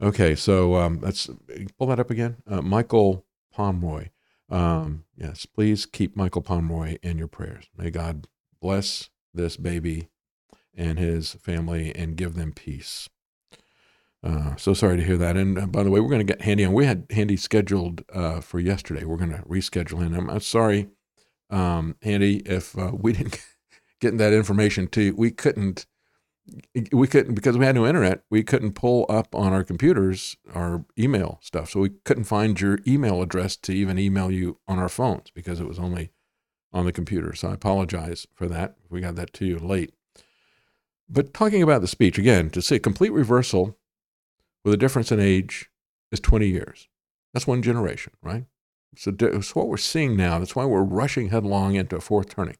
Okay, 0.00 0.36
so 0.36 0.76
um, 0.76 1.00
let's 1.00 1.28
pull 1.76 1.88
that 1.88 1.98
up 1.98 2.12
again. 2.12 2.36
Uh, 2.48 2.62
Michael 2.62 3.26
Pomeroy. 3.52 4.10
Um, 4.48 5.02
yes, 5.16 5.46
please 5.46 5.86
keep 5.86 6.14
Michael 6.16 6.42
Pomeroy 6.42 6.98
in 7.02 7.18
your 7.18 7.26
prayers. 7.26 7.64
May 7.76 7.90
God 7.90 8.28
bless 8.62 9.10
this 9.34 9.56
baby 9.56 10.10
and 10.76 10.96
his 10.96 11.32
family 11.32 11.92
and 11.92 12.14
give 12.14 12.34
them 12.34 12.52
peace. 12.52 13.08
Uh, 14.22 14.54
so 14.56 14.74
sorry 14.74 14.96
to 14.98 15.04
hear 15.04 15.16
that. 15.16 15.36
And 15.36 15.58
uh, 15.58 15.66
by 15.66 15.82
the 15.82 15.90
way, 15.90 16.00
we're 16.00 16.10
going 16.10 16.26
to 16.26 16.32
get 16.32 16.42
Handy 16.42 16.64
on. 16.64 16.72
We 16.72 16.84
had 16.84 17.06
Handy 17.10 17.36
scheduled 17.36 18.04
uh, 18.12 18.40
for 18.40 18.60
yesterday. 18.60 19.04
We're 19.04 19.16
going 19.16 19.30
to 19.32 19.42
reschedule 19.42 20.00
him. 20.02 20.28
I'm, 20.28 20.40
sorry, 20.40 20.88
um, 21.48 21.96
Handy, 22.02 22.38
if 22.38 22.76
uh, 22.76 22.92
we 22.98 23.12
didn't 23.12 23.40
get 24.00 24.18
that 24.18 24.32
information 24.32 24.88
to 24.88 25.02
you. 25.02 25.14
We 25.16 25.30
couldn't. 25.30 25.86
We 26.90 27.06
couldn't 27.06 27.34
because 27.34 27.56
we 27.56 27.64
had 27.64 27.76
no 27.76 27.86
internet. 27.86 28.24
We 28.28 28.42
couldn't 28.42 28.72
pull 28.72 29.06
up 29.08 29.36
on 29.36 29.52
our 29.52 29.62
computers 29.62 30.36
our 30.52 30.84
email 30.98 31.38
stuff, 31.42 31.70
so 31.70 31.80
we 31.80 31.90
couldn't 32.04 32.24
find 32.24 32.60
your 32.60 32.80
email 32.88 33.22
address 33.22 33.56
to 33.58 33.72
even 33.72 34.00
email 34.00 34.32
you 34.32 34.58
on 34.66 34.80
our 34.80 34.88
phones 34.88 35.30
because 35.32 35.60
it 35.60 35.68
was 35.68 35.78
only 35.78 36.10
on 36.72 36.86
the 36.86 36.92
computer. 36.92 37.34
So 37.34 37.50
I 37.50 37.54
apologize 37.54 38.26
for 38.34 38.48
that. 38.48 38.76
We 38.88 39.00
got 39.00 39.14
that 39.14 39.32
to 39.34 39.46
you 39.46 39.58
late. 39.58 39.92
But 41.08 41.34
talking 41.34 41.62
about 41.62 41.82
the 41.82 41.88
speech 41.88 42.18
again, 42.18 42.50
to 42.50 42.62
see 42.62 42.76
a 42.76 42.80
complete 42.80 43.12
reversal 43.12 43.76
with 44.64 44.74
a 44.74 44.78
difference 44.78 45.10
in 45.12 45.20
age 45.20 45.70
is 46.12 46.20
20 46.20 46.48
years. 46.48 46.88
That's 47.32 47.46
one 47.46 47.62
generation, 47.62 48.12
right? 48.22 48.44
So 48.96 49.12
it's 49.20 49.54
what 49.54 49.68
we're 49.68 49.76
seeing 49.76 50.16
now. 50.16 50.38
That's 50.38 50.56
why 50.56 50.64
we're 50.64 50.82
rushing 50.82 51.28
headlong 51.28 51.74
into 51.74 51.96
a 51.96 52.00
fourth 52.00 52.34
turning, 52.34 52.56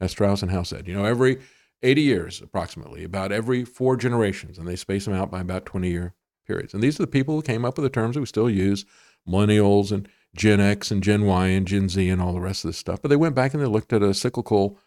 as 0.00 0.10
Strauss 0.10 0.42
and 0.42 0.50
Howe 0.50 0.64
said. 0.64 0.88
You 0.88 0.94
know, 0.94 1.04
every 1.04 1.38
80 1.82 2.02
years, 2.02 2.42
approximately, 2.42 3.04
about 3.04 3.30
every 3.30 3.64
four 3.64 3.96
generations, 3.96 4.58
and 4.58 4.66
they 4.66 4.74
space 4.76 5.04
them 5.04 5.14
out 5.14 5.30
by 5.30 5.40
about 5.40 5.66
20 5.66 5.88
year 5.88 6.14
periods. 6.46 6.74
And 6.74 6.82
these 6.82 6.98
are 6.98 7.04
the 7.04 7.06
people 7.06 7.36
who 7.36 7.42
came 7.42 7.64
up 7.64 7.76
with 7.78 7.84
the 7.84 7.90
terms 7.90 8.14
that 8.14 8.20
we 8.20 8.26
still 8.26 8.50
use 8.50 8.84
millennials 9.28 9.92
and 9.92 10.08
Gen 10.34 10.60
X 10.60 10.90
and 10.90 11.02
Gen 11.02 11.24
Y 11.24 11.46
and 11.46 11.66
Gen 11.66 11.88
Z 11.88 12.08
and 12.08 12.20
all 12.20 12.32
the 12.32 12.40
rest 12.40 12.64
of 12.64 12.70
this 12.70 12.78
stuff. 12.78 13.00
But 13.00 13.08
they 13.08 13.16
went 13.16 13.34
back 13.34 13.54
and 13.54 13.62
they 13.62 13.66
looked 13.68 13.92
at 13.92 14.02
a 14.02 14.14
cyclical 14.14 14.78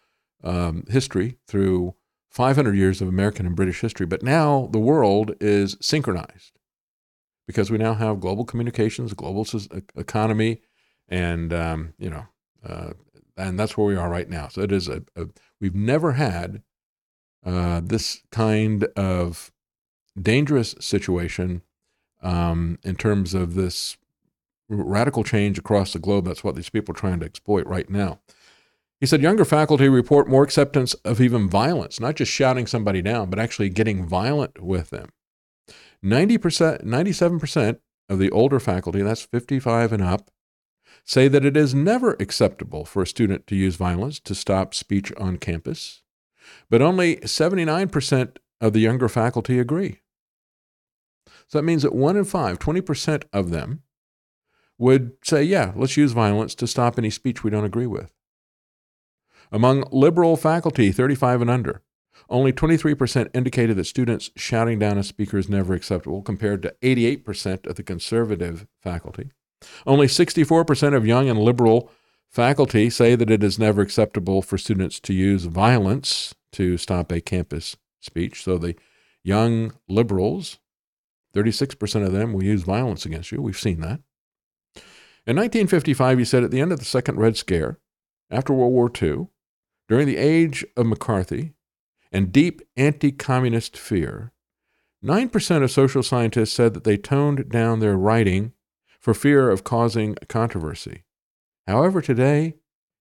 um, 0.44 0.84
history 0.90 1.38
through 1.46 1.94
500 2.32 2.76
years 2.76 3.02
of 3.02 3.08
American 3.08 3.46
and 3.46 3.56
British 3.56 3.80
history, 3.80 4.06
but 4.06 4.22
now 4.22 4.68
the 4.72 4.78
world 4.78 5.34
is 5.40 5.76
synchronized. 5.80 6.52
because 7.46 7.70
we 7.70 7.78
now 7.78 7.94
have 7.94 8.20
global 8.20 8.44
communications, 8.44 9.12
global 9.14 9.46
economy, 9.96 10.60
and 11.08 11.52
um, 11.52 11.94
you 11.98 12.10
know, 12.10 12.26
uh, 12.66 12.92
and 13.36 13.58
that's 13.58 13.76
where 13.76 13.86
we 13.86 13.96
are 13.96 14.08
right 14.10 14.28
now. 14.30 14.48
So 14.48 14.62
it 14.62 14.72
is 14.72 14.88
a, 14.88 15.02
a 15.16 15.26
we've 15.60 15.74
never 15.74 16.12
had 16.12 16.62
uh, 17.44 17.80
this 17.84 18.22
kind 18.30 18.84
of 18.96 19.52
dangerous 20.20 20.74
situation 20.80 21.62
um, 22.22 22.78
in 22.84 22.96
terms 22.96 23.34
of 23.34 23.54
this 23.54 23.96
radical 24.68 25.24
change 25.24 25.58
across 25.58 25.92
the 25.92 25.98
globe. 25.98 26.26
That's 26.26 26.44
what 26.44 26.56
these 26.56 26.70
people 26.70 26.94
are 26.94 26.98
trying 26.98 27.20
to 27.20 27.26
exploit 27.26 27.66
right 27.66 27.90
now. 27.90 28.20
He 29.02 29.06
said 29.06 29.20
younger 29.20 29.44
faculty 29.44 29.88
report 29.88 30.28
more 30.28 30.44
acceptance 30.44 30.94
of 31.04 31.20
even 31.20 31.48
violence, 31.48 31.98
not 31.98 32.14
just 32.14 32.30
shouting 32.30 32.68
somebody 32.68 33.02
down, 33.02 33.30
but 33.30 33.40
actually 33.40 33.68
getting 33.68 34.06
violent 34.06 34.62
with 34.62 34.90
them. 34.90 35.08
90%, 36.04 36.84
97% 36.84 37.78
of 38.08 38.20
the 38.20 38.30
older 38.30 38.60
faculty, 38.60 39.02
that's 39.02 39.22
55 39.22 39.92
and 39.92 40.04
up, 40.04 40.30
say 41.04 41.26
that 41.26 41.44
it 41.44 41.56
is 41.56 41.74
never 41.74 42.12
acceptable 42.20 42.84
for 42.84 43.02
a 43.02 43.06
student 43.08 43.48
to 43.48 43.56
use 43.56 43.74
violence 43.74 44.20
to 44.20 44.36
stop 44.36 44.72
speech 44.72 45.12
on 45.16 45.36
campus. 45.36 46.04
But 46.70 46.80
only 46.80 47.16
79% 47.16 48.36
of 48.60 48.72
the 48.72 48.78
younger 48.78 49.08
faculty 49.08 49.58
agree. 49.58 49.98
So 51.48 51.58
that 51.58 51.64
means 51.64 51.82
that 51.82 51.92
one 51.92 52.16
in 52.16 52.24
five, 52.24 52.60
20% 52.60 53.24
of 53.32 53.50
them, 53.50 53.82
would 54.78 55.14
say, 55.24 55.42
yeah, 55.42 55.72
let's 55.74 55.96
use 55.96 56.12
violence 56.12 56.54
to 56.54 56.68
stop 56.68 56.98
any 56.98 57.10
speech 57.10 57.42
we 57.42 57.50
don't 57.50 57.64
agree 57.64 57.88
with. 57.88 58.12
Among 59.52 59.84
liberal 59.92 60.36
faculty, 60.36 60.90
35 60.92 61.42
and 61.42 61.50
under, 61.50 61.82
only 62.30 62.52
23% 62.52 63.28
indicated 63.34 63.76
that 63.76 63.84
students 63.84 64.30
shouting 64.34 64.78
down 64.78 64.96
a 64.96 65.04
speaker 65.04 65.36
is 65.36 65.50
never 65.50 65.74
acceptable, 65.74 66.22
compared 66.22 66.62
to 66.62 66.74
88% 66.80 67.66
of 67.66 67.76
the 67.76 67.82
conservative 67.82 68.66
faculty. 68.82 69.30
Only 69.86 70.06
64% 70.06 70.96
of 70.96 71.06
young 71.06 71.28
and 71.28 71.38
liberal 71.38 71.90
faculty 72.30 72.88
say 72.88 73.14
that 73.14 73.30
it 73.30 73.44
is 73.44 73.58
never 73.58 73.82
acceptable 73.82 74.40
for 74.40 74.56
students 74.56 74.98
to 75.00 75.12
use 75.12 75.44
violence 75.44 76.34
to 76.52 76.78
stop 76.78 77.12
a 77.12 77.20
campus 77.20 77.76
speech. 78.00 78.42
So 78.42 78.56
the 78.56 78.74
young 79.22 79.74
liberals, 79.86 80.58
36% 81.34 82.06
of 82.06 82.12
them 82.12 82.32
will 82.32 82.42
use 82.42 82.62
violence 82.62 83.04
against 83.04 83.30
you. 83.30 83.42
We've 83.42 83.58
seen 83.58 83.80
that. 83.80 84.00
In 85.24 85.36
1955, 85.36 86.18
he 86.18 86.24
said 86.24 86.42
at 86.42 86.50
the 86.50 86.60
end 86.60 86.72
of 86.72 86.78
the 86.78 86.84
Second 86.86 87.18
Red 87.18 87.36
Scare, 87.36 87.78
after 88.30 88.54
World 88.54 88.72
War 88.72 88.90
II, 89.00 89.28
during 89.92 90.06
the 90.06 90.16
age 90.16 90.64
of 90.74 90.86
McCarthy 90.86 91.52
and 92.10 92.32
deep 92.32 92.62
anti 92.78 93.12
communist 93.12 93.76
fear, 93.76 94.32
9% 95.04 95.62
of 95.62 95.70
social 95.70 96.02
scientists 96.02 96.54
said 96.54 96.72
that 96.72 96.84
they 96.84 96.96
toned 96.96 97.50
down 97.50 97.80
their 97.80 97.98
writing 97.98 98.54
for 98.98 99.12
fear 99.12 99.50
of 99.50 99.64
causing 99.64 100.14
controversy. 100.30 101.04
However, 101.66 102.00
today, 102.00 102.54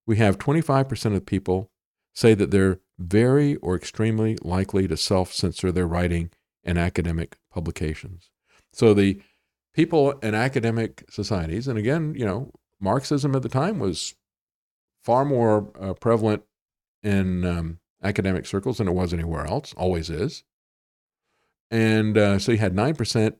we 0.06 0.18
have 0.18 0.38
25% 0.38 1.16
of 1.16 1.26
people 1.26 1.72
say 2.14 2.34
that 2.34 2.52
they're 2.52 2.82
very 3.00 3.56
or 3.56 3.74
extremely 3.78 4.38
likely 4.42 4.86
to 4.90 4.98
self 4.98 5.32
censor 5.32 5.72
their 5.72 5.88
writing 5.88 6.30
in 6.62 6.78
academic 6.78 7.38
publications. 7.54 8.32
So 8.74 8.94
the 8.94 9.22
people 9.74 10.12
in 10.20 10.36
academic 10.36 11.06
societies, 11.10 11.70
and 11.70 11.80
again, 11.80 12.16
you 12.18 12.26
know, 12.26 12.52
Marxism 12.82 13.34
at 13.34 13.44
the 13.44 13.48
time 13.48 13.80
was 13.80 14.14
far 15.06 15.24
more 15.24 15.72
uh, 15.80 15.94
prevalent 15.94 16.44
in 17.04 17.46
um, 17.46 17.80
academic 18.04 18.46
circles 18.46 18.78
than 18.78 18.88
it 18.88 18.94
was 18.94 19.14
anywhere 19.14 19.46
else, 19.46 19.74
always 19.76 20.10
is. 20.10 20.44
And 21.70 22.18
uh, 22.18 22.40
so 22.40 22.52
you 22.52 22.58
had 22.58 22.76
9% 22.76 23.36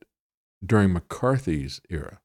during 0.66 0.94
McCarthy's 0.94 1.82
era 1.90 2.20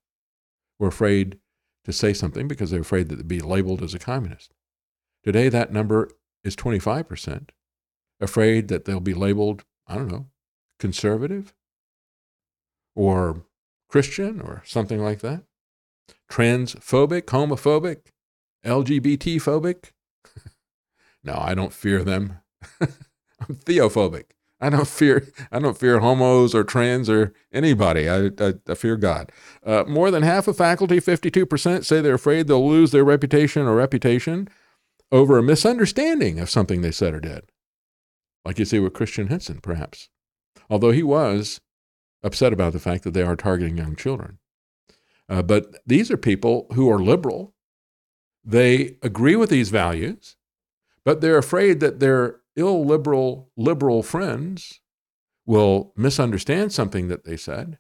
were 0.79 0.89
afraid 0.89 1.39
to 1.85 1.93
say 1.93 2.13
something 2.13 2.47
because 2.49 2.71
they're 2.71 2.81
afraid 2.81 3.09
that 3.09 3.17
they'd 3.17 3.29
be 3.29 3.41
labeled 3.41 3.83
as 3.83 3.95
a 3.95 3.99
communist. 3.99 4.53
Today, 5.25 5.49
that 5.49 5.73
number 5.73 6.11
is 6.45 6.55
25%, 6.55 7.51
afraid 8.21 8.69
that 8.69 8.85
they'll 8.85 9.01
be 9.01 9.15
labeled, 9.15 9.65
I 9.87 9.97
don't 9.97 10.11
know, 10.11 10.27
conservative 10.79 11.55
or 12.95 13.45
Christian 13.89 14.41
or 14.41 14.63
something 14.65 15.03
like 15.03 15.21
that. 15.21 15.43
Transphobic, 16.31 17.23
homophobic, 17.23 18.13
LGBT 18.65 19.37
phobic. 19.37 19.91
no, 21.27 21.35
I 21.39 21.55
don't 21.55 21.73
fear 21.73 22.03
them. 22.05 22.39
I'm 22.81 23.57
theophobic. 23.57 24.25
I 24.61 24.71
don't 24.71 24.89
fear. 24.89 25.27
I 25.53 25.59
don't 25.59 25.77
fear 25.77 26.01
homos 26.01 26.55
or 26.55 26.65
trans 26.65 27.11
or 27.11 27.35
anybody. 27.53 28.09
I, 28.09 28.31
I, 28.39 28.55
I 28.69 28.75
fear 28.75 28.97
God. 28.97 29.31
Uh, 29.65 29.85
more 29.87 30.11
than 30.11 30.23
half 30.23 30.49
of 30.49 30.57
faculty, 30.57 30.99
52%, 30.99 31.85
say 31.85 32.01
they're 32.01 32.15
afraid 32.15 32.47
they'll 32.47 32.67
lose 32.67 32.91
their 32.91 33.05
reputation 33.05 33.63
or 33.63 33.75
reputation 33.75 34.49
over 35.13 35.37
a 35.37 35.43
misunderstanding 35.43 36.41
of 36.41 36.49
something 36.51 36.81
they 36.81 36.91
said 36.91 37.15
or 37.15 37.21
did. 37.21 37.45
Like 38.45 38.59
you 38.59 38.65
see 38.65 38.79
with 38.79 38.95
Christian 38.95 39.27
Henson, 39.27 39.61
perhaps. 39.61 40.09
Although 40.71 40.93
he 40.93 41.03
was 41.03 41.61
upset 42.23 42.53
about 42.53 42.73
the 42.73 42.79
fact 42.79 43.05
that 43.05 43.13
they 43.13 43.23
are 43.23 43.37
targeting 43.37 43.77
young 43.77 43.95
children. 43.95 44.39
Uh, 45.29 45.43
but 45.43 45.81
these 45.87 46.11
are 46.11 46.17
people 46.17 46.67
who 46.75 46.91
are 46.91 46.99
liberal. 46.99 47.55
They 48.45 48.97
agree 49.03 49.37
with 49.37 49.51
these 49.51 49.71
values, 49.71 50.37
but 51.07 51.21
they're 51.21 51.39
afraid 51.39 51.79
that 51.79 52.01
their 52.01 52.41
illiberal 52.57 53.49
liberal 53.57 54.03
friends 54.03 54.81
will 55.47 55.93
misunderstand 55.97 56.73
something 56.73 57.07
that 57.07 57.25
they 57.25 57.37
said 57.37 57.79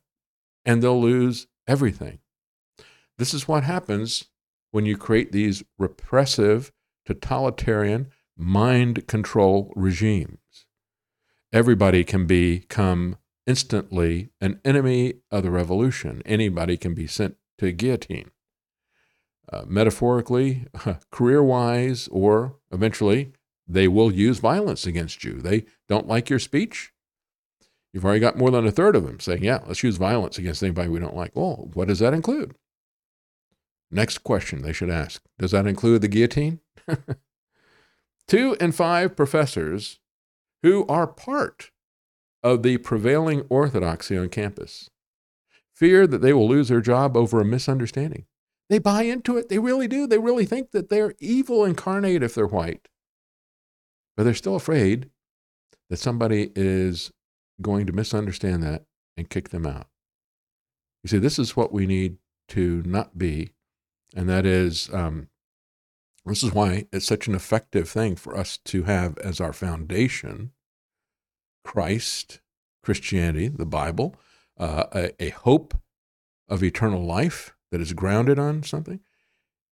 and 0.64 0.80
they'll 0.80 1.00
lose 1.00 1.48
everything. 1.66 2.20
This 3.18 3.34
is 3.34 3.48
what 3.48 3.64
happens 3.64 4.26
when 4.70 4.86
you 4.86 4.96
create 4.96 5.32
these 5.32 5.64
repressive, 5.76 6.70
totalitarian, 7.04 8.12
mind 8.36 9.08
control 9.08 9.72
regimes. 9.74 10.38
Everybody 11.52 12.04
can 12.04 12.26
become 12.26 13.16
instantly 13.44 14.28
an 14.40 14.60
enemy 14.64 15.14
of 15.32 15.42
the 15.42 15.50
revolution. 15.50 16.22
Anybody 16.24 16.76
can 16.76 16.94
be 16.94 17.08
sent 17.08 17.36
to 17.58 17.72
guillotine. 17.72 18.30
Uh, 19.52 19.62
metaphorically, 19.66 20.66
career 21.10 21.42
wise, 21.42 22.08
or 22.08 22.56
eventually, 22.72 23.32
they 23.68 23.86
will 23.86 24.12
use 24.12 24.38
violence 24.38 24.86
against 24.86 25.24
you. 25.24 25.40
They 25.40 25.66
don't 25.88 26.08
like 26.08 26.28
your 26.28 26.38
speech. 26.38 26.92
You've 27.92 28.04
already 28.04 28.20
got 28.20 28.36
more 28.36 28.50
than 28.50 28.66
a 28.66 28.72
third 28.72 28.96
of 28.96 29.04
them 29.04 29.20
saying, 29.20 29.44
yeah, 29.44 29.60
let's 29.66 29.82
use 29.82 29.96
violence 29.96 30.36
against 30.36 30.62
anybody 30.62 30.88
we 30.88 30.98
don't 30.98 31.16
like. 31.16 31.34
Well, 31.34 31.70
what 31.74 31.88
does 31.88 32.00
that 32.00 32.12
include? 32.12 32.54
Next 33.90 34.18
question 34.18 34.62
they 34.62 34.72
should 34.72 34.90
ask 34.90 35.22
Does 35.38 35.52
that 35.52 35.66
include 35.66 36.02
the 36.02 36.08
guillotine? 36.08 36.60
Two 38.28 38.56
and 38.60 38.74
five 38.74 39.16
professors 39.16 40.00
who 40.62 40.84
are 40.88 41.06
part 41.06 41.70
of 42.42 42.62
the 42.62 42.78
prevailing 42.78 43.42
orthodoxy 43.48 44.16
on 44.16 44.28
campus 44.28 44.90
fear 45.72 46.06
that 46.06 46.22
they 46.22 46.32
will 46.32 46.48
lose 46.48 46.68
their 46.68 46.80
job 46.80 47.16
over 47.16 47.40
a 47.40 47.44
misunderstanding. 47.44 48.24
They 48.68 48.78
buy 48.78 49.02
into 49.02 49.36
it. 49.36 49.48
They 49.48 49.58
really 49.58 49.86
do. 49.86 50.06
They 50.06 50.18
really 50.18 50.44
think 50.44 50.72
that 50.72 50.88
they're 50.88 51.14
evil 51.20 51.64
incarnate 51.64 52.22
if 52.22 52.34
they're 52.34 52.46
white. 52.46 52.88
But 54.16 54.24
they're 54.24 54.34
still 54.34 54.56
afraid 54.56 55.10
that 55.88 55.98
somebody 55.98 56.50
is 56.56 57.12
going 57.62 57.86
to 57.86 57.92
misunderstand 57.92 58.62
that 58.62 58.84
and 59.16 59.30
kick 59.30 59.50
them 59.50 59.66
out. 59.66 59.86
You 61.02 61.08
see, 61.08 61.18
this 61.18 61.38
is 61.38 61.56
what 61.56 61.72
we 61.72 61.86
need 61.86 62.18
to 62.48 62.82
not 62.84 63.16
be, 63.16 63.50
and 64.14 64.28
that 64.28 64.46
is 64.46 64.92
um, 64.92 65.28
this 66.24 66.42
is 66.42 66.52
why 66.52 66.86
it's 66.92 67.06
such 67.06 67.28
an 67.28 67.34
effective 67.34 67.88
thing 67.88 68.16
for 68.16 68.36
us 68.36 68.56
to 68.64 68.82
have 68.84 69.16
as 69.18 69.40
our 69.40 69.52
foundation 69.52 70.52
Christ, 71.64 72.40
Christianity, 72.82 73.48
the 73.48 73.66
Bible, 73.66 74.16
uh, 74.58 74.84
a, 74.92 75.22
a 75.22 75.28
hope 75.30 75.74
of 76.48 76.62
eternal 76.62 77.04
life 77.04 77.55
that 77.76 77.82
is 77.82 77.92
grounded 77.92 78.38
on 78.38 78.62
something. 78.62 79.00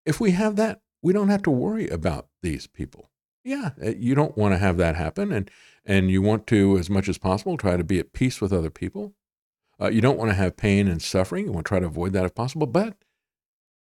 If 0.04 0.20
we 0.20 0.32
have 0.32 0.56
that, 0.56 0.82
we 1.02 1.14
don't 1.14 1.30
have 1.30 1.42
to 1.44 1.50
worry 1.50 1.88
about 1.88 2.28
these 2.42 2.66
people. 2.66 3.10
Yeah, 3.42 3.70
uh, 3.82 3.92
you 3.96 4.14
don't 4.14 4.36
want 4.36 4.52
to 4.52 4.58
have 4.58 4.76
that 4.76 4.94
happen, 4.96 5.32
and 5.32 5.50
and 5.86 6.10
you 6.10 6.20
want 6.20 6.46
to, 6.48 6.76
as 6.76 6.90
much 6.90 7.08
as 7.08 7.16
possible, 7.16 7.56
try 7.56 7.78
to 7.78 7.84
be 7.84 7.98
at 7.98 8.12
peace 8.12 8.42
with 8.42 8.52
other 8.52 8.68
people. 8.68 9.14
Uh, 9.80 9.88
you 9.88 10.02
don't 10.02 10.18
want 10.18 10.30
to 10.30 10.34
have 10.34 10.58
pain 10.58 10.86
and 10.86 11.00
suffering. 11.00 11.46
You 11.46 11.52
want 11.52 11.64
to 11.64 11.68
try 11.68 11.80
to 11.80 11.86
avoid 11.86 12.12
that 12.12 12.26
if 12.26 12.34
possible. 12.34 12.66
But 12.66 12.94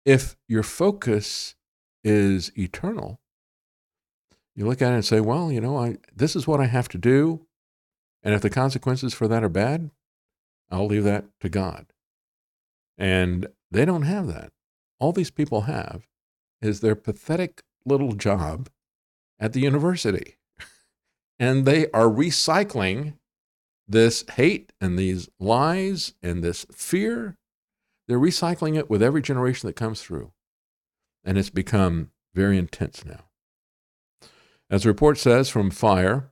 if 0.06 0.36
your 0.48 0.64
focus 0.64 1.56
is 2.04 2.52
eternal, 2.58 3.20
you 4.56 4.66
look 4.66 4.82
at 4.82 4.92
it 4.92 4.96
and 4.96 5.06
say, 5.06 5.22
well, 5.22 5.52
you 5.52 5.62
know, 5.62 5.78
I, 5.78 5.98
this 6.14 6.36
is 6.36 6.48
what 6.48 6.60
I 6.60 6.66
have 6.66 6.90
to 6.90 6.98
do. 6.98 7.46
And 8.24 8.34
if 8.34 8.42
the 8.42 8.50
consequences 8.50 9.14
for 9.14 9.28
that 9.28 9.44
are 9.44 9.50
bad, 9.50 9.90
I'll 10.70 10.88
leave 10.88 11.04
that 11.06 11.26
to 11.40 11.50
God. 11.50 11.88
And 12.98 13.48
they 13.72 13.86
don't 13.86 14.04
have 14.04 14.28
that. 14.28 14.52
All 15.00 15.12
these 15.12 15.32
people 15.32 15.62
have 15.62 16.06
is 16.62 16.82
their 16.82 16.96
pathetic 16.96 17.64
little 17.86 18.14
job 18.14 18.70
at 19.40 19.54
the 19.54 19.62
university. 19.62 20.38
and 21.40 21.66
they 21.66 21.90
are 21.92 22.06
recycling 22.06 23.14
this 23.88 24.24
hate 24.36 24.72
and 24.80 24.98
these 24.98 25.30
lies 25.40 26.14
and 26.22 26.44
this 26.44 26.66
fear, 26.72 27.38
they're 28.08 28.20
recycling 28.20 28.78
it 28.78 28.90
with 28.90 29.02
every 29.02 29.22
generation 29.22 29.68
that 29.68 29.76
comes 29.76 30.02
through. 30.02 30.32
And 31.24 31.38
it's 31.38 31.50
become 31.50 32.12
very 32.34 32.58
intense 32.58 33.06
now. 33.06 33.26
As 34.70 34.84
the 34.84 34.90
report 34.90 35.18
says 35.18 35.50
from 35.50 35.70
FIRE, 35.70 36.32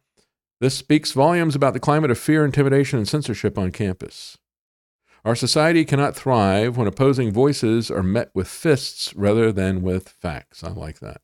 this 0.61 0.75
speaks 0.75 1.11
volumes 1.11 1.55
about 1.55 1.73
the 1.73 1.79
climate 1.79 2.11
of 2.11 2.17
fear, 2.17 2.43
intimidation, 2.45 2.97
and 2.97 3.07
censorship 3.07 3.57
on 3.57 3.71
campus. 3.71 4.37
Our 5.25 5.35
society 5.35 5.83
cannot 5.85 6.15
thrive 6.15 6.77
when 6.77 6.87
opposing 6.87 7.31
voices 7.31 7.91
are 7.91 8.03
met 8.03 8.31
with 8.33 8.47
fists 8.47 9.13
rather 9.15 9.51
than 9.51 9.81
with 9.81 10.09
facts. 10.09 10.63
I 10.63 10.69
like 10.69 10.99
that. 10.99 11.21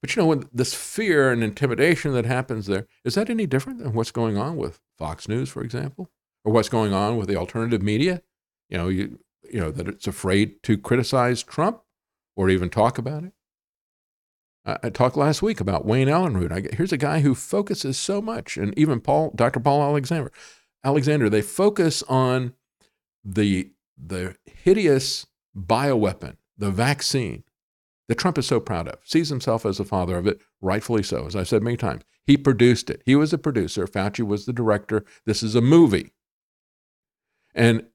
But 0.00 0.14
you 0.14 0.22
know, 0.22 0.42
this 0.52 0.74
fear 0.74 1.30
and 1.30 1.42
intimidation 1.42 2.12
that 2.12 2.26
happens 2.26 2.66
there, 2.66 2.86
is 3.04 3.14
that 3.14 3.30
any 3.30 3.46
different 3.46 3.78
than 3.78 3.92
what's 3.92 4.10
going 4.10 4.36
on 4.36 4.56
with 4.56 4.80
Fox 4.98 5.28
News, 5.28 5.48
for 5.48 5.62
example, 5.62 6.10
or 6.44 6.52
what's 6.52 6.68
going 6.68 6.92
on 6.92 7.16
with 7.16 7.28
the 7.28 7.36
alternative 7.36 7.82
media? 7.82 8.20
You 8.68 8.78
know, 8.78 8.88
you 8.88 9.20
you 9.50 9.60
know 9.60 9.70
that 9.70 9.88
it's 9.88 10.08
afraid 10.08 10.62
to 10.64 10.76
criticize 10.76 11.42
Trump 11.42 11.82
or 12.36 12.50
even 12.50 12.68
talk 12.68 12.98
about 12.98 13.22
it. 13.22 13.32
I, 14.64 14.78
I 14.84 14.90
talked 14.90 15.16
last 15.16 15.40
week 15.40 15.60
about 15.60 15.86
Wayne 15.86 16.08
Allyn 16.08 16.52
I, 16.52 16.74
here's 16.74 16.92
a 16.92 16.98
guy 16.98 17.20
who 17.20 17.34
focuses 17.34 17.96
so 17.96 18.20
much, 18.20 18.56
and 18.56 18.76
even 18.76 19.00
Paul, 19.00 19.32
Dr. 19.36 19.60
Paul 19.60 19.82
Alexander, 19.82 20.32
Alexander, 20.84 21.30
they 21.30 21.42
focus 21.42 22.02
on 22.04 22.54
the 23.24 23.70
the 23.96 24.36
hideous 24.46 25.26
bioweapon, 25.56 26.36
the 26.56 26.70
vaccine 26.70 27.44
that 28.08 28.18
Trump 28.18 28.36
is 28.38 28.46
so 28.46 28.58
proud 28.58 28.88
of, 28.88 28.98
sees 29.04 29.28
himself 29.28 29.64
as 29.64 29.78
the 29.78 29.84
father 29.84 30.16
of 30.16 30.26
it, 30.26 30.40
rightfully 30.60 31.02
so. 31.02 31.26
As 31.26 31.36
I've 31.36 31.48
said 31.48 31.62
many 31.62 31.76
times, 31.76 32.02
he 32.26 32.36
produced 32.36 32.90
it. 32.90 33.02
He 33.06 33.14
was 33.14 33.30
the 33.30 33.38
producer. 33.38 33.86
Fauci 33.86 34.26
was 34.26 34.46
the 34.46 34.52
director. 34.52 35.04
This 35.24 35.42
is 35.42 35.54
a 35.54 35.60
movie. 35.60 36.12
And 37.54 37.86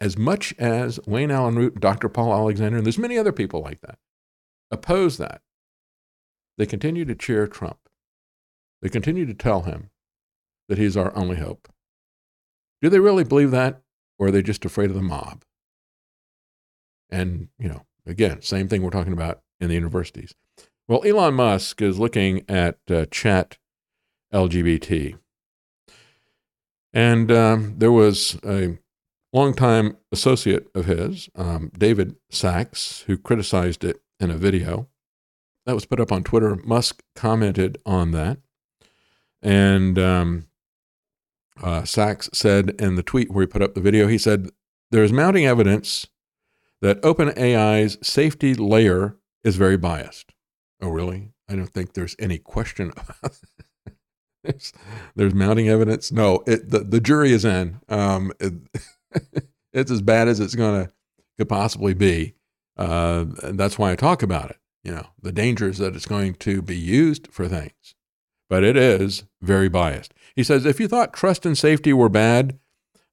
as 0.00 0.16
much 0.16 0.54
as 0.58 1.00
Wayne 1.06 1.30
Allyn 1.30 1.56
Root, 1.56 1.80
Dr. 1.80 2.08
Paul 2.08 2.32
Alexander, 2.32 2.78
and 2.78 2.86
there's 2.86 2.98
many 2.98 3.18
other 3.18 3.32
people 3.32 3.60
like 3.60 3.80
that, 3.80 3.98
oppose 4.70 5.18
that, 5.18 5.42
they 6.56 6.66
continue 6.66 7.04
to 7.04 7.14
cheer 7.14 7.46
Trump. 7.46 7.78
They 8.80 8.88
continue 8.88 9.26
to 9.26 9.34
tell 9.34 9.62
him 9.62 9.90
that 10.68 10.78
he's 10.78 10.96
our 10.96 11.14
only 11.16 11.36
hope. 11.36 11.68
Do 12.80 12.88
they 12.88 13.00
really 13.00 13.24
believe 13.24 13.50
that, 13.50 13.82
or 14.18 14.28
are 14.28 14.30
they 14.30 14.42
just 14.42 14.64
afraid 14.64 14.90
of 14.90 14.96
the 14.96 15.02
mob? 15.02 15.44
And, 17.10 17.48
you 17.58 17.68
know, 17.68 17.86
again, 18.06 18.42
same 18.42 18.68
thing 18.68 18.82
we're 18.82 18.90
talking 18.90 19.12
about 19.12 19.40
in 19.60 19.68
the 19.68 19.74
universities. 19.74 20.34
Well, 20.86 21.04
Elon 21.04 21.34
Musk 21.34 21.82
is 21.82 21.98
looking 21.98 22.44
at 22.48 22.78
uh, 22.90 23.06
chat 23.10 23.58
LGBT. 24.32 25.18
And 26.92 27.30
um, 27.30 27.74
there 27.78 27.92
was 27.92 28.38
a 28.44 28.78
longtime 29.32 29.98
associate 30.10 30.68
of 30.74 30.86
his, 30.86 31.28
um, 31.34 31.70
David 31.76 32.16
Sacks, 32.30 33.04
who 33.06 33.18
criticized 33.18 33.84
it 33.84 34.00
in 34.18 34.30
a 34.30 34.38
video 34.38 34.88
that 35.66 35.74
was 35.74 35.84
put 35.84 36.00
up 36.00 36.10
on 36.10 36.24
Twitter. 36.24 36.56
Musk 36.64 37.02
commented 37.14 37.76
on 37.84 38.12
that. 38.12 38.38
And 39.42 39.98
um, 39.98 40.46
uh, 41.62 41.84
Sacks 41.84 42.28
said 42.32 42.70
in 42.80 42.94
the 42.94 43.02
tweet 43.02 43.30
where 43.30 43.42
he 43.42 43.46
put 43.46 43.62
up 43.62 43.74
the 43.74 43.80
video, 43.80 44.06
he 44.06 44.18
said, 44.18 44.50
There 44.90 45.04
is 45.04 45.12
mounting 45.12 45.46
evidence 45.46 46.06
that 46.80 47.02
OpenAI's 47.02 47.98
safety 48.06 48.54
layer 48.54 49.16
is 49.44 49.56
very 49.56 49.76
biased. 49.76 50.32
Oh, 50.80 50.88
really? 50.88 51.32
I 51.48 51.56
don't 51.56 51.70
think 51.70 51.94
there's 51.94 52.14
any 52.18 52.38
question 52.38 52.92
there's, 54.44 54.72
there's 55.16 55.34
mounting 55.34 55.68
evidence. 55.68 56.12
No, 56.12 56.42
it, 56.46 56.70
the, 56.70 56.80
the 56.80 57.00
jury 57.00 57.32
is 57.32 57.44
in. 57.44 57.80
Um, 57.88 58.32
it, 58.38 58.54
it's 59.72 59.90
as 59.90 60.02
bad 60.02 60.28
as 60.28 60.40
it's 60.40 60.54
going 60.54 60.84
to 60.84 60.92
could 61.36 61.48
possibly 61.48 61.94
be. 61.94 62.34
Uh, 62.76 63.26
and 63.42 63.58
that's 63.58 63.78
why 63.78 63.90
I 63.90 63.96
talk 63.96 64.22
about 64.22 64.50
it 64.50 64.58
you 64.88 64.94
know, 64.94 65.06
the 65.20 65.32
dangers 65.32 65.78
that 65.78 65.94
it's 65.94 66.06
going 66.06 66.34
to 66.34 66.62
be 66.62 66.76
used 66.76 67.28
for 67.30 67.46
things. 67.46 67.94
But 68.48 68.64
it 68.64 68.76
is 68.76 69.24
very 69.42 69.68
biased. 69.68 70.14
He 70.38 70.44
says 70.44 70.64
if 70.64 70.78
you 70.78 70.86
thought 70.86 71.12
trust 71.12 71.44
and 71.44 71.58
safety 71.58 71.92
were 71.92 72.08
bad 72.08 72.60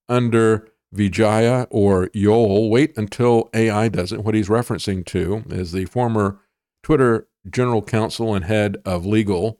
under 0.08 0.70
Vijaya 0.94 1.66
or 1.72 2.10
Yoel, 2.10 2.70
wait 2.70 2.96
until 2.96 3.50
AI 3.52 3.90
does 3.90 4.12
it. 4.12 4.24
What 4.24 4.36
he's 4.36 4.48
referencing 4.48 5.04
to 5.08 5.44
is 5.50 5.72
the 5.72 5.86
former 5.86 6.40
Twitter 6.84 7.28
general 7.50 7.82
counsel 7.82 8.36
and 8.36 8.46
head 8.46 8.78
of 8.86 9.08
legal, 9.08 9.60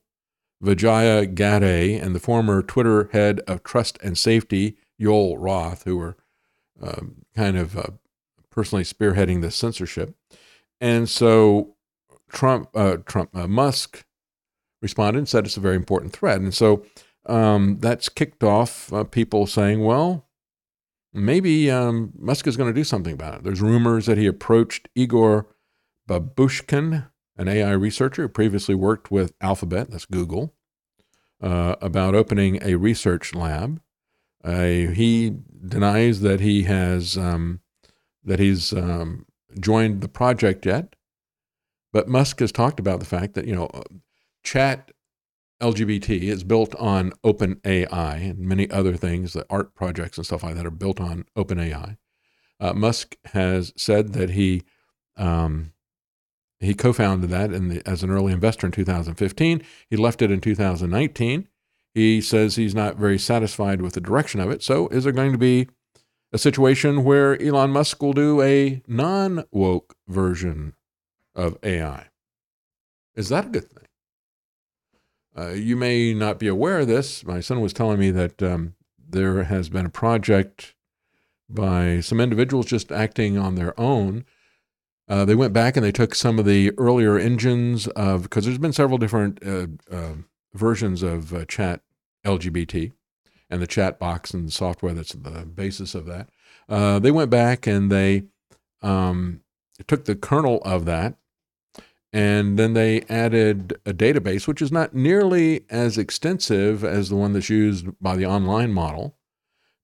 Vijaya 0.62 1.26
Gadde, 1.26 2.00
and 2.00 2.14
the 2.14 2.20
former 2.20 2.62
Twitter 2.62 3.10
head 3.14 3.40
of 3.48 3.64
trust 3.64 3.98
and 4.04 4.16
safety, 4.16 4.78
Yoel 5.02 5.36
Roth, 5.40 5.86
who 5.86 5.98
were 5.98 6.18
um, 6.80 7.26
kind 7.36 7.58
of 7.58 7.76
uh, 7.76 7.88
personally 8.52 8.84
spearheading 8.84 9.42
the 9.42 9.50
censorship. 9.50 10.16
And 10.80 11.10
so 11.10 11.74
Trump, 12.30 12.70
uh, 12.76 12.98
Trump, 13.08 13.36
uh, 13.36 13.48
Musk 13.48 14.06
responded 14.84 15.18
and 15.18 15.28
said 15.28 15.46
it's 15.48 15.58
a 15.58 15.62
very 15.62 15.76
important 15.76 16.14
threat, 16.14 16.40
and 16.42 16.54
so 16.54 16.86
um, 17.26 17.78
that's 17.80 18.10
kicked 18.10 18.44
off 18.44 18.92
uh, 18.94 19.04
people 19.04 19.48
saying, 19.48 19.84
well, 19.84 20.28
maybe 21.14 21.72
um, 21.72 22.12
Musk 22.18 22.48
is 22.48 22.58
going 22.58 22.72
to 22.72 22.80
do 22.80 22.84
something 22.84 23.14
about 23.14 23.36
it. 23.36 23.44
There's 23.44 23.62
rumors 23.62 24.06
that 24.06 24.18
he 24.18 24.26
approached 24.26 24.90
Igor 24.96 25.48
Babuschkin, 26.08 27.08
an 27.38 27.48
AI 27.48 27.72
researcher 27.72 28.24
who 28.24 28.30
previously 28.30 28.76
worked 28.76 29.12
with 29.12 29.34
Alphabet, 29.42 29.90
that's 29.90 30.06
Google, 30.06 30.54
uh, 31.42 31.76
about 31.82 32.16
opening 32.16 32.60
a 32.62 32.76
research 32.76 33.34
lab. 33.34 33.82
Uh, 34.44 34.92
he 34.94 35.38
denies 35.68 36.22
that 36.22 36.40
he 36.40 36.64
has 36.64 37.18
um, 37.18 37.62
that 38.24 38.40
he's 38.40 38.74
um, 38.74 39.26
joined 39.60 40.02
the 40.02 40.08
project 40.08 40.66
yet. 40.66 40.96
But 41.94 42.08
Musk 42.08 42.40
has 42.40 42.52
talked 42.52 42.80
about 42.80 43.00
the 43.00 43.06
fact 43.06 43.36
that, 43.36 43.48
you 43.48 43.56
know, 43.56 43.70
chat 44.44 44.92
LGBT 45.62 46.22
is 46.24 46.44
built 46.44 46.76
on 46.76 47.12
OpenAI 47.24 48.30
and 48.30 48.40
many 48.40 48.70
other 48.70 48.96
things, 48.96 49.34
the 49.34 49.46
art 49.50 49.74
projects 49.74 50.18
and 50.18 50.26
stuff 50.26 50.44
like 50.44 50.56
that 50.56 50.66
are 50.66 50.72
built 50.72 51.00
on 51.00 51.26
OpenAI. 51.38 51.98
Uh, 52.60 52.74
Musk 52.74 53.16
has 53.34 53.74
said 53.76 54.14
that 54.14 54.32
he 54.32 54.64
um, 55.18 55.72
he 56.60 56.74
co-founded 56.74 57.30
that 57.30 57.52
the, 57.52 57.82
as 57.86 58.04
an 58.04 58.10
early 58.10 58.34
investor 58.34 58.66
in 58.66 58.72
2015. 58.72 59.62
He 59.90 59.96
left 59.98 60.22
it 60.22 60.32
in 60.32 60.42
2019. 60.42 61.48
He 61.94 62.22
says 62.22 62.56
he's 62.56 62.76
not 62.76 62.98
very 62.98 63.20
satisfied 63.20 63.82
with 63.82 63.94
the 63.94 64.02
direction 64.02 64.40
of 64.40 64.50
it. 64.50 64.64
So, 64.64 64.88
is 64.88 65.04
there 65.04 65.14
going 65.14 65.32
to 65.32 65.38
be 65.38 65.68
a 66.36 66.38
situation 66.38 67.06
where 67.06 67.42
Elon 67.42 67.72
Musk 67.72 68.04
will 68.04 68.12
do 68.12 68.42
a 68.42 68.82
non-woke 68.88 69.96
version 70.06 70.74
of 71.34 71.58
AI. 71.64 72.08
Is 73.16 73.30
that 73.30 73.46
a 73.46 73.50
good 73.50 73.72
thing? 73.72 73.85
Uh, 75.38 75.50
you 75.50 75.76
may 75.76 76.14
not 76.14 76.40
be 76.40 76.48
aware 76.48 76.80
of 76.80 76.88
this. 76.88 77.26
My 77.26 77.42
son 77.42 77.60
was 77.60 77.74
telling 77.74 78.00
me 78.00 78.12
that 78.12 78.42
um, 78.42 78.76
there 78.98 79.44
has 79.44 79.70
been 79.70 79.86
a 79.86 79.90
project 79.90 80.76
by 81.50 82.00
some 82.00 82.22
individuals 82.22 82.66
just 82.66 82.92
acting 82.92 83.38
on 83.38 83.56
their 83.56 83.80
own. 83.80 84.26
Uh, 85.08 85.26
they 85.26 85.36
went 85.36 85.54
back 85.54 85.76
and 85.76 85.86
they 85.86 85.92
took 85.92 86.16
some 86.16 86.40
of 86.40 86.46
the 86.46 86.72
earlier 86.78 87.18
engines 87.18 87.88
of, 87.90 88.24
because 88.24 88.46
there's 88.46 88.58
been 88.58 88.74
several 88.74 88.98
different 88.98 89.40
uh, 89.46 89.68
uh 89.92 90.14
versions 90.54 91.04
of 91.04 91.34
uh, 91.34 91.44
chat 91.46 91.82
LGBT 92.26 92.94
and 93.50 93.62
the 93.62 93.68
chat 93.68 94.00
box 94.00 94.34
and 94.34 94.48
the 94.48 94.52
software 94.52 94.94
that's 94.94 95.14
the 95.14 95.46
basis 95.46 95.94
of 95.94 96.06
that. 96.06 96.30
Uh, 96.68 96.98
they 96.98 97.12
went 97.12 97.30
back 97.30 97.68
and 97.68 97.92
they 97.92 98.24
um, 98.82 99.42
took 99.86 100.06
the 100.06 100.16
kernel 100.16 100.62
of 100.64 100.86
that 100.86 101.16
and 102.16 102.58
then 102.58 102.76
they 102.76 103.02
added 103.10 103.78
a 103.86 103.94
database, 103.94 104.48
which 104.48 104.62
is 104.62 104.72
not 104.72 104.94
nearly 104.96 105.66
as 105.70 105.98
extensive 105.98 106.82
as 106.82 107.10
the 107.10 107.16
one 107.18 107.34
that's 107.34 107.50
used 107.50 107.88
by 108.00 108.16
the 108.16 108.26
online 108.26 108.72
model, 108.72 109.18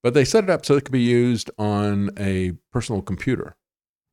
but 0.02 0.14
they 0.14 0.24
set 0.24 0.46
it 0.46 0.50
up 0.50 0.66
so 0.66 0.78
it 0.78 0.86
could 0.86 0.94
be 0.94 1.02
used 1.02 1.52
on 1.58 2.10
a 2.18 2.54
personal 2.72 3.02
computer. 3.02 3.58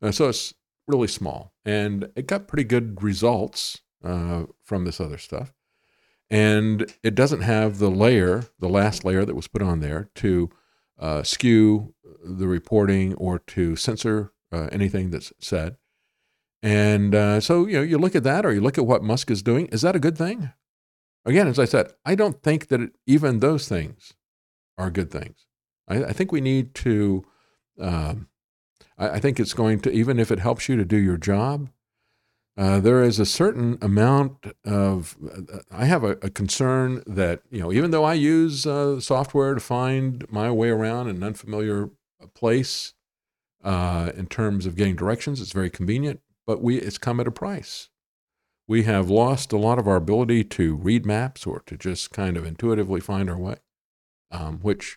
Uh, 0.02 0.10
so 0.10 0.28
it's 0.28 0.52
really 0.88 1.06
small. 1.06 1.52
And 1.64 2.10
it 2.16 2.26
got 2.26 2.48
pretty 2.48 2.64
good 2.64 3.04
results 3.04 3.82
uh, 4.02 4.46
from 4.64 4.84
this 4.84 5.00
other 5.00 5.18
stuff. 5.18 5.54
And 6.28 6.92
it 7.04 7.14
doesn't 7.14 7.42
have 7.42 7.78
the 7.78 7.88
layer, 7.88 8.46
the 8.58 8.68
last 8.68 9.04
layer 9.04 9.24
that 9.24 9.36
was 9.36 9.46
put 9.46 9.62
on 9.62 9.78
there 9.78 10.10
to 10.16 10.50
uh, 10.98 11.22
skew 11.22 11.94
the 12.24 12.48
reporting 12.48 13.14
or 13.14 13.38
to 13.38 13.76
censor 13.76 14.32
uh, 14.50 14.68
anything 14.72 15.10
that's 15.10 15.32
said. 15.38 15.76
And 16.62 17.14
uh, 17.14 17.40
so, 17.40 17.66
you 17.66 17.78
know, 17.78 17.82
you 17.82 17.98
look 17.98 18.16
at 18.16 18.24
that 18.24 18.44
or 18.44 18.52
you 18.52 18.60
look 18.60 18.78
at 18.78 18.86
what 18.86 19.02
Musk 19.02 19.30
is 19.30 19.42
doing. 19.42 19.66
Is 19.66 19.82
that 19.82 19.96
a 19.96 20.00
good 20.00 20.18
thing? 20.18 20.52
Again, 21.24 21.46
as 21.46 21.58
I 21.58 21.64
said, 21.64 21.92
I 22.04 22.14
don't 22.14 22.42
think 22.42 22.68
that 22.68 22.80
it, 22.80 22.92
even 23.06 23.40
those 23.40 23.68
things 23.68 24.14
are 24.76 24.90
good 24.90 25.10
things. 25.10 25.46
I, 25.86 26.04
I 26.04 26.12
think 26.12 26.32
we 26.32 26.40
need 26.40 26.74
to, 26.76 27.24
um, 27.80 28.28
I, 28.96 29.10
I, 29.10 29.20
think 29.20 29.38
it's 29.38 29.54
going 29.54 29.80
to, 29.80 29.92
even 29.92 30.18
if 30.18 30.30
it 30.30 30.38
helps 30.40 30.68
you 30.68 30.76
to 30.76 30.84
do 30.84 30.96
your 30.96 31.16
job, 31.16 31.68
uh, 32.56 32.80
there 32.80 33.04
is 33.04 33.20
a 33.20 33.26
certain 33.26 33.78
amount 33.80 34.46
of. 34.64 35.16
I 35.70 35.84
have 35.84 36.02
a, 36.02 36.12
a, 36.22 36.28
concern 36.28 37.04
that 37.06 37.40
you 37.52 37.60
know, 37.60 37.72
even 37.72 37.92
though 37.92 38.02
I 38.02 38.14
use 38.14 38.66
uh, 38.66 38.98
software 38.98 39.54
to 39.54 39.60
find 39.60 40.28
my 40.28 40.50
way 40.50 40.70
around 40.70 41.06
an 41.06 41.22
unfamiliar 41.22 41.90
place, 42.34 42.94
uh, 43.62 44.10
in 44.16 44.26
terms 44.26 44.66
of 44.66 44.74
getting 44.74 44.96
directions, 44.96 45.40
it's 45.40 45.52
very 45.52 45.70
convenient, 45.70 46.20
but 46.48 46.62
we 46.62 46.78
it's 46.78 46.96
come 46.96 47.20
at 47.20 47.28
a 47.28 47.30
price. 47.30 47.90
We 48.66 48.84
have 48.84 49.10
lost 49.10 49.52
a 49.52 49.58
lot 49.58 49.78
of 49.78 49.86
our 49.86 49.96
ability 49.96 50.44
to 50.44 50.76
read 50.76 51.04
maps 51.04 51.46
or 51.46 51.60
to 51.66 51.76
just 51.76 52.10
kind 52.10 52.38
of 52.38 52.46
intuitively 52.46 53.00
find 53.00 53.28
our 53.28 53.36
way, 53.36 53.56
um, 54.30 54.58
which 54.60 54.96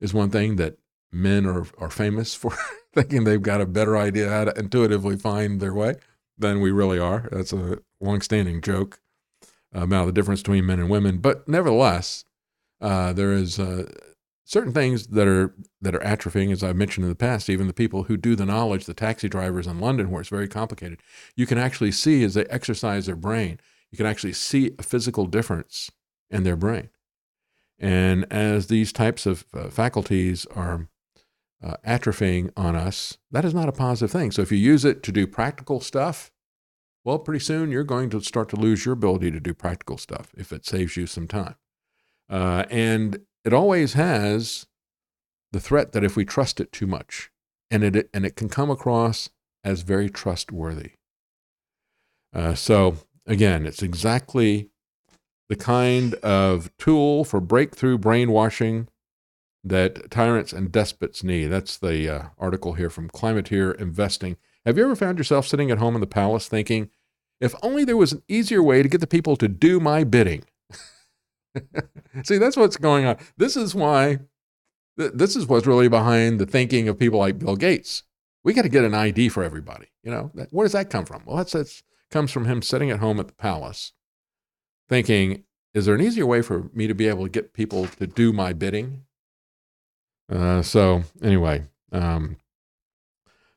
is 0.00 0.14
one 0.14 0.30
thing 0.30 0.54
that 0.54 0.78
men 1.10 1.46
are, 1.46 1.66
are 1.78 1.90
famous 1.90 2.34
for 2.36 2.56
thinking 2.94 3.24
they've 3.24 3.42
got 3.42 3.60
a 3.60 3.66
better 3.66 3.96
idea 3.96 4.30
how 4.30 4.44
to 4.44 4.56
intuitively 4.56 5.16
find 5.16 5.60
their 5.60 5.74
way 5.74 5.96
than 6.38 6.60
we 6.60 6.70
really 6.70 7.00
are. 7.00 7.28
That's 7.32 7.52
a 7.52 7.78
long-standing 8.00 8.60
joke 8.60 9.00
about 9.72 10.06
the 10.06 10.12
difference 10.12 10.42
between 10.42 10.64
men 10.64 10.78
and 10.78 10.88
women. 10.88 11.18
But 11.18 11.48
nevertheless, 11.48 12.24
uh, 12.80 13.12
there 13.12 13.32
is 13.32 13.58
certain 14.44 14.72
things 14.72 15.08
that 15.08 15.26
are 15.26 15.54
that 15.80 15.94
are 15.94 16.00
atrophying, 16.00 16.52
as 16.52 16.62
I've 16.62 16.76
mentioned 16.76 17.04
in 17.04 17.10
the 17.10 17.16
past. 17.16 17.48
Even 17.48 17.66
the 17.66 17.72
people 17.72 18.04
who 18.04 18.16
do 18.16 18.36
the 18.36 18.46
knowledge, 18.46 18.84
the 18.84 18.94
taxi 18.94 19.28
drivers 19.28 19.66
in 19.66 19.80
London, 19.80 20.10
where 20.10 20.20
it's 20.20 20.30
very 20.30 20.48
complicated, 20.48 21.00
you 21.34 21.46
can 21.46 21.58
actually 21.58 21.92
see 21.92 22.22
as 22.22 22.34
they 22.34 22.44
exercise 22.46 23.06
their 23.06 23.16
brain, 23.16 23.58
you 23.90 23.96
can 23.96 24.06
actually 24.06 24.32
see 24.32 24.72
a 24.78 24.82
physical 24.82 25.26
difference 25.26 25.90
in 26.30 26.42
their 26.42 26.56
brain. 26.56 26.90
And 27.78 28.24
as 28.32 28.68
these 28.68 28.92
types 28.92 29.26
of 29.26 29.44
uh, 29.52 29.68
faculties 29.68 30.46
are 30.54 30.88
uh, 31.62 31.76
atrophying 31.86 32.50
on 32.56 32.76
us, 32.76 33.18
that 33.30 33.44
is 33.44 33.54
not 33.54 33.68
a 33.68 33.72
positive 33.72 34.10
thing. 34.10 34.30
So 34.30 34.42
if 34.42 34.52
you 34.52 34.58
use 34.58 34.84
it 34.84 35.02
to 35.04 35.12
do 35.12 35.26
practical 35.26 35.80
stuff, 35.80 36.30
well, 37.04 37.18
pretty 37.18 37.44
soon 37.44 37.70
you're 37.70 37.84
going 37.84 38.10
to 38.10 38.20
start 38.20 38.48
to 38.50 38.56
lose 38.56 38.84
your 38.84 38.94
ability 38.94 39.30
to 39.30 39.40
do 39.40 39.52
practical 39.54 39.98
stuff 39.98 40.30
if 40.36 40.52
it 40.52 40.64
saves 40.64 40.96
you 40.96 41.06
some 41.06 41.28
time. 41.28 41.56
Uh, 42.30 42.64
and 42.70 43.20
it 43.44 43.52
always 43.52 43.92
has 43.94 44.66
the 45.52 45.60
threat 45.60 45.92
that 45.92 46.04
if 46.04 46.16
we 46.16 46.24
trust 46.24 46.60
it 46.60 46.72
too 46.72 46.86
much, 46.86 47.30
and 47.70 47.84
it 47.84 48.10
and 48.12 48.24
it 48.24 48.36
can 48.36 48.48
come 48.48 48.70
across 48.70 49.30
as 49.62 49.82
very 49.82 50.10
trustworthy. 50.10 50.92
Uh, 52.32 52.54
so 52.54 52.96
again, 53.26 53.66
it's 53.66 53.82
exactly 53.82 54.70
the 55.48 55.56
kind 55.56 56.14
of 56.14 56.70
tool 56.78 57.24
for 57.24 57.40
breakthrough 57.40 57.98
brainwashing 57.98 58.88
that 59.62 60.10
tyrants 60.10 60.52
and 60.52 60.72
despots 60.72 61.22
need. 61.22 61.46
That's 61.46 61.78
the 61.78 62.08
uh, 62.08 62.22
article 62.38 62.74
here 62.74 62.90
from 62.90 63.08
Climateer 63.08 63.74
Investing. 63.80 64.36
Have 64.66 64.76
you 64.76 64.84
ever 64.84 64.96
found 64.96 65.18
yourself 65.18 65.46
sitting 65.46 65.70
at 65.70 65.78
home 65.78 65.94
in 65.94 66.00
the 66.00 66.06
palace 66.06 66.48
thinking, 66.48 66.90
if 67.40 67.54
only 67.62 67.84
there 67.84 67.96
was 67.96 68.12
an 68.12 68.22
easier 68.28 68.62
way 68.62 68.82
to 68.82 68.88
get 68.88 69.00
the 69.00 69.06
people 69.06 69.36
to 69.36 69.48
do 69.48 69.80
my 69.80 70.04
bidding? 70.04 70.44
See, 72.24 72.38
that's 72.38 72.56
what's 72.56 72.76
going 72.76 73.06
on. 73.06 73.16
This 73.36 73.56
is 73.56 73.74
why, 73.74 74.18
th- 74.98 75.12
this 75.14 75.36
is 75.36 75.46
what's 75.46 75.66
really 75.66 75.88
behind 75.88 76.38
the 76.38 76.46
thinking 76.46 76.88
of 76.88 76.98
people 76.98 77.18
like 77.18 77.38
Bill 77.38 77.56
Gates. 77.56 78.02
We 78.42 78.52
got 78.52 78.62
to 78.62 78.68
get 78.68 78.84
an 78.84 78.94
ID 78.94 79.30
for 79.30 79.42
everybody. 79.42 79.86
You 80.02 80.10
know, 80.10 80.30
that, 80.34 80.48
where 80.52 80.64
does 80.64 80.72
that 80.72 80.90
come 80.90 81.06
from? 81.06 81.22
Well, 81.24 81.36
that's, 81.36 81.52
that's 81.52 81.82
comes 82.10 82.30
from 82.30 82.44
him 82.44 82.62
sitting 82.62 82.90
at 82.90 83.00
home 83.00 83.18
at 83.18 83.26
the 83.26 83.34
palace 83.34 83.92
thinking, 84.88 85.44
is 85.72 85.86
there 85.86 85.94
an 85.94 86.00
easier 86.00 86.26
way 86.26 86.42
for 86.42 86.70
me 86.72 86.86
to 86.86 86.94
be 86.94 87.08
able 87.08 87.24
to 87.24 87.28
get 87.28 87.52
people 87.52 87.86
to 87.86 88.06
do 88.06 88.32
my 88.32 88.52
bidding? 88.52 89.02
Uh, 90.30 90.62
so 90.62 91.02
anyway, 91.22 91.64
um, 91.92 92.36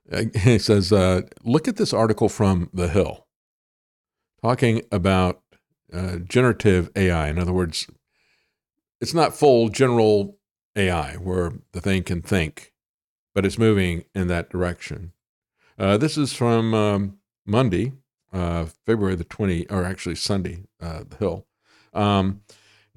he 0.44 0.58
says, 0.58 0.92
uh, 0.92 1.22
look 1.44 1.68
at 1.68 1.78
this 1.78 1.94
article 1.94 2.30
from 2.30 2.70
The 2.74 2.88
Hill 2.88 3.28
talking 4.42 4.82
about 4.92 5.42
uh, 5.94 6.18
generative 6.18 6.90
AI. 6.96 7.28
In 7.30 7.40
other 7.40 7.54
words, 7.54 7.88
it's 9.00 9.14
not 9.14 9.36
full 9.36 9.70
general 9.70 10.38
AI 10.76 11.16
where 11.16 11.54
the 11.72 11.82
thing 11.82 12.04
can 12.04 12.22
think, 12.22 12.74
but 13.34 13.46
it's 13.46 13.58
moving 13.58 14.06
in 14.14 14.28
that 14.28 14.50
direction. 14.50 15.14
Uh, 15.78 15.98
this 15.98 16.18
is 16.18 16.34
from 16.34 16.74
um, 16.74 17.18
Monday, 17.46 17.94
uh, 18.34 18.66
February 18.86 19.16
the 19.16 19.24
20, 19.24 19.70
or 19.70 19.84
actually 19.84 20.16
Sunday, 20.16 20.64
uh, 20.82 21.04
The 21.08 21.18
Hill. 21.18 21.46
Um, 21.94 22.42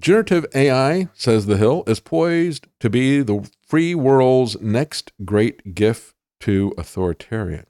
Generative 0.00 0.46
AI, 0.54 1.08
says 1.12 1.44
The 1.44 1.58
Hill, 1.58 1.84
is 1.86 2.00
poised 2.00 2.66
to 2.80 2.88
be 2.88 3.20
the 3.20 3.48
free 3.66 3.94
world's 3.94 4.58
next 4.60 5.12
great 5.26 5.74
gift 5.74 6.14
to 6.40 6.72
authoritarians. 6.78 7.69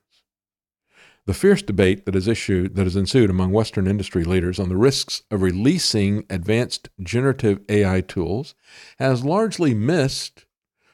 The 1.27 1.35
fierce 1.35 1.63
debate 1.63 2.07
that 2.07 2.15
has 2.15 2.27
issued 2.27 2.75
that 2.77 2.85
has 2.85 2.97
ensued 2.97 3.31
among 3.31 3.53
Western 3.53 3.87
industry 3.87 4.25
leaders 4.25 4.59
on 4.59 4.69
the 4.69 4.77
risks 4.77 5.23
of 5.31 5.43
releasing 5.43 6.25
advanced 6.31 6.89
generative 7.01 7.61
AI 7.69 8.01
tools 8.01 8.55
has 8.99 9.25
largely 9.25 9.75
missed 9.75 10.47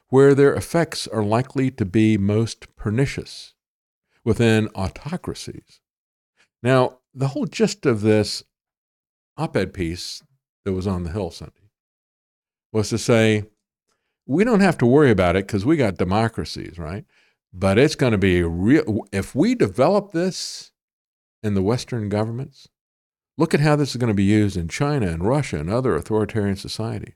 where 0.08 0.34
their 0.34 0.54
effects 0.54 1.06
are 1.06 1.24
likely 1.24 1.70
to 1.70 1.84
be 1.84 2.18
most 2.18 2.74
pernicious 2.76 3.54
within 4.24 4.68
autocracies. 4.74 5.80
Now, 6.62 6.98
the 7.14 7.28
whole 7.28 7.46
gist 7.46 7.86
of 7.86 8.02
this 8.02 8.42
op 9.36 9.56
ed 9.56 9.72
piece 9.72 10.22
that 10.64 10.72
was 10.72 10.86
on 10.86 11.04
the 11.04 11.12
Hill 11.12 11.30
Sunday 11.30 11.70
was 12.72 12.88
to 12.90 12.98
say, 12.98 13.44
we 14.26 14.44
don't 14.44 14.60
have 14.60 14.76
to 14.78 14.86
worry 14.86 15.10
about 15.10 15.36
it 15.36 15.46
because 15.46 15.64
we 15.64 15.76
got 15.76 15.96
democracies, 15.96 16.78
right? 16.78 17.04
But 17.52 17.78
it's 17.78 17.94
going 17.94 18.12
to 18.12 18.18
be 18.18 18.42
real. 18.42 19.04
If 19.12 19.34
we 19.34 19.54
develop 19.54 20.12
this 20.12 20.72
in 21.42 21.54
the 21.54 21.62
Western 21.62 22.08
governments, 22.08 22.68
look 23.38 23.54
at 23.54 23.60
how 23.60 23.76
this 23.76 23.90
is 23.90 23.96
going 23.96 24.08
to 24.08 24.14
be 24.14 24.24
used 24.24 24.56
in 24.56 24.68
China 24.68 25.06
and 25.06 25.26
Russia 25.26 25.58
and 25.58 25.70
other 25.70 25.94
authoritarian 25.94 26.56
societies. 26.56 27.14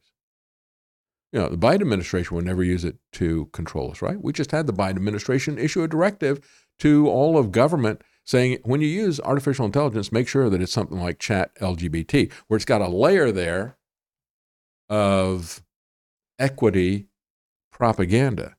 You 1.33 1.41
know, 1.41 1.49
the 1.49 1.59
Biden 1.59 1.83
administration 1.83 2.35
would 2.37 2.45
never 2.45 2.65
use 2.65 2.85
it 2.85 2.97
to 3.13 3.47
control 3.53 3.91
us, 3.91 4.03
right? 4.03 4.21
We 4.21 4.33
just 4.33 4.51
had 4.51 4.67
the 4.67 4.73
Biden 4.73 4.97
administration 4.97 5.59
issue 5.59 5.83
a 5.83 5.89
directive 5.89 6.41
to 6.81 7.09
all 7.09 7.39
of 7.39 7.53
government 7.53 8.03
saying 8.25 8.59
when 8.65 8.81
you 8.81 8.89
use 8.89 9.21
artificial 9.21 9.67
intelligence, 9.67 10.13
make 10.13 10.29
sure 10.29 10.51
that 10.51 10.61
it's 10.63 10.73
something 10.73 11.01
like 11.01 11.19
Chat 11.19 11.55
LGBT, 11.57 12.33
where 12.47 12.57
it's 12.57 12.65
got 12.65 12.81
a 12.81 12.89
layer 12.89 13.31
there 13.31 13.77
of 14.89 15.63
equity 16.39 17.07
propaganda. 17.73 18.57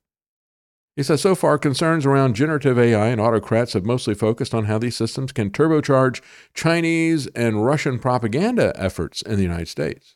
He 1.01 1.03
says 1.03 1.21
so 1.21 1.33
far, 1.33 1.57
concerns 1.57 2.05
around 2.05 2.35
generative 2.35 2.77
AI 2.77 3.07
and 3.07 3.19
autocrats 3.19 3.73
have 3.73 3.87
mostly 3.87 4.13
focused 4.13 4.53
on 4.53 4.65
how 4.65 4.77
these 4.77 4.95
systems 4.95 5.31
can 5.31 5.49
turbocharge 5.49 6.21
Chinese 6.53 7.25
and 7.29 7.65
Russian 7.65 7.97
propaganda 7.97 8.71
efforts 8.75 9.23
in 9.23 9.37
the 9.37 9.41
United 9.41 9.67
States. 9.67 10.15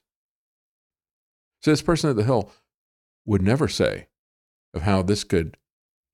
So, 1.63 1.71
this 1.71 1.81
person 1.81 2.11
at 2.11 2.17
the 2.17 2.23
Hill 2.23 2.51
would 3.25 3.41
never 3.41 3.67
say 3.67 4.09
of 4.75 4.83
how 4.83 5.01
this 5.01 5.23
could 5.23 5.57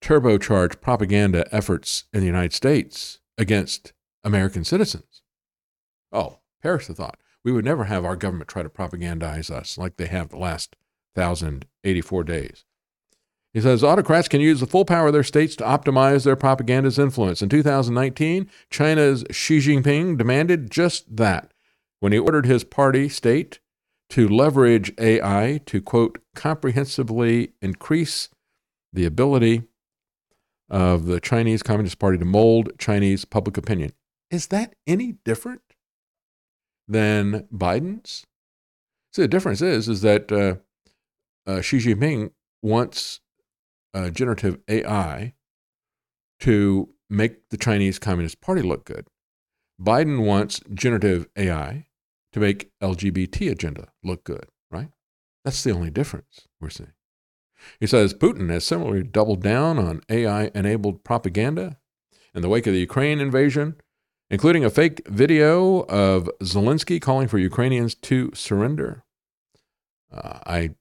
turbocharge 0.01 0.79
propaganda 0.79 1.53
efforts 1.53 2.05
in 2.13 2.21
the 2.21 2.25
United 2.25 2.53
States 2.53 3.19
against 3.37 3.91
American 4.23 4.63
citizens. 4.63 5.21
Oh, 6.13 6.39
perish 6.63 6.87
the 6.87 6.93
thought. 6.93 7.19
We 7.43 7.51
would 7.51 7.65
never 7.65 7.83
have 7.83 8.05
our 8.05 8.15
government 8.15 8.49
try 8.49 8.63
to 8.63 8.69
propagandize 8.69 9.51
us 9.51 9.77
like 9.77 9.97
they 9.97 10.07
have 10.07 10.29
the 10.29 10.37
last 10.37 10.77
1,084 11.15 12.23
days. 12.23 12.63
He 13.53 13.61
says 13.61 13.83
autocrats 13.83 14.29
can 14.29 14.39
use 14.39 14.59
the 14.59 14.65
full 14.65 14.85
power 14.85 15.07
of 15.07 15.13
their 15.13 15.23
states 15.23 15.55
to 15.57 15.63
optimize 15.63 16.23
their 16.23 16.37
propaganda's 16.37 16.97
influence. 16.97 17.41
In 17.41 17.49
2019, 17.49 18.49
China's 18.69 19.25
Xi 19.29 19.59
Jinping 19.59 20.17
demanded 20.17 20.71
just 20.71 21.17
that 21.17 21.53
when 21.99 22.13
he 22.13 22.19
ordered 22.19 22.45
his 22.45 22.63
party 22.63 23.09
state 23.09 23.59
to 24.09 24.27
leverage 24.27 24.93
AI 24.97 25.61
to, 25.65 25.81
quote, 25.81 26.19
comprehensively 26.35 27.53
increase 27.61 28.29
the 28.93 29.05
ability 29.05 29.63
of 30.69 31.05
the 31.05 31.19
Chinese 31.19 31.63
Communist 31.63 31.99
Party 31.99 32.17
to 32.17 32.25
mold 32.25 32.71
Chinese 32.77 33.25
public 33.25 33.57
opinion. 33.57 33.93
Is 34.29 34.47
that 34.47 34.75
any 34.85 35.13
different 35.25 35.61
than 36.87 37.47
Biden's? 37.53 38.25
See, 39.13 39.23
the 39.23 39.27
difference 39.27 39.61
is 39.61 39.89
is 39.89 40.01
that 40.01 40.31
uh, 40.31 40.55
uh, 41.49 41.61
Xi 41.61 41.77
Jinping 41.77 42.31
wants 42.61 43.20
uh, 43.93 44.09
generative 44.09 44.59
AI 44.67 45.33
to 46.39 46.89
make 47.09 47.49
the 47.49 47.57
Chinese 47.57 47.99
Communist 47.99 48.41
Party 48.41 48.61
look 48.61 48.85
good. 48.85 49.07
Biden 49.81 50.25
wants 50.25 50.61
generative 50.73 51.27
AI 51.35 51.87
to 52.33 52.39
make 52.39 52.71
LGBT 52.81 53.51
agenda 53.51 53.89
look 54.03 54.23
good, 54.23 54.47
right? 54.69 54.89
That's 55.43 55.63
the 55.63 55.71
only 55.71 55.89
difference 55.89 56.47
we're 56.59 56.69
seeing. 56.69 56.93
He 57.79 57.87
says 57.87 58.13
Putin 58.13 58.49
has 58.49 58.63
similarly 58.63 59.03
doubled 59.03 59.43
down 59.43 59.77
on 59.77 60.01
AI 60.09 60.51
enabled 60.55 61.03
propaganda 61.03 61.77
in 62.33 62.41
the 62.41 62.49
wake 62.49 62.67
of 62.67 62.73
the 62.73 62.79
Ukraine 62.79 63.19
invasion, 63.19 63.75
including 64.29 64.63
a 64.63 64.69
fake 64.69 65.01
video 65.07 65.81
of 65.81 66.29
Zelensky 66.41 67.01
calling 67.01 67.27
for 67.27 67.37
Ukrainians 67.37 67.95
to 67.95 68.31
surrender. 68.33 69.03
Uh, 70.11 70.39
I 70.45 70.71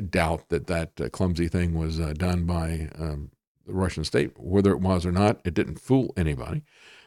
doubt 0.00 0.48
that 0.48 0.66
that 0.66 1.00
uh, 1.00 1.08
clumsy 1.08 1.48
thing 1.48 1.74
was 1.74 2.00
uh, 2.00 2.12
done 2.16 2.44
by 2.44 2.88
um, 2.98 3.30
the 3.66 3.72
Russian 3.72 4.04
state. 4.04 4.32
Whether 4.38 4.72
it 4.72 4.80
was 4.80 5.06
or 5.06 5.12
not, 5.12 5.40
it 5.44 5.54
didn't 5.54 5.80
fool 5.80 6.12
anybody. 6.16 6.62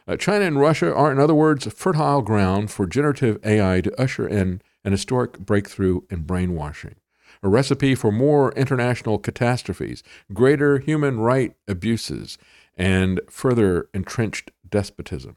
Uh, 0.06 0.16
China 0.16 0.44
and 0.44 0.58
Russia 0.58 0.92
are, 0.92 1.12
in 1.12 1.20
other 1.20 1.34
words, 1.34 1.66
fertile 1.72 2.22
ground 2.22 2.70
for 2.70 2.86
generative 2.86 3.38
AI 3.44 3.80
to 3.80 4.00
usher 4.00 4.26
in 4.26 4.60
an 4.84 4.92
historic 4.92 5.38
breakthrough 5.38 6.00
in 6.10 6.22
brainwashing, 6.22 6.96
a 7.42 7.48
recipe 7.48 7.94
for 7.94 8.10
more 8.10 8.52
international 8.52 9.18
catastrophes, 9.18 10.02
greater 10.32 10.78
human 10.78 11.20
right 11.20 11.54
abuses, 11.68 12.36
and 12.76 13.20
further 13.28 13.88
entrenched 13.94 14.50
despotism. 14.68 15.36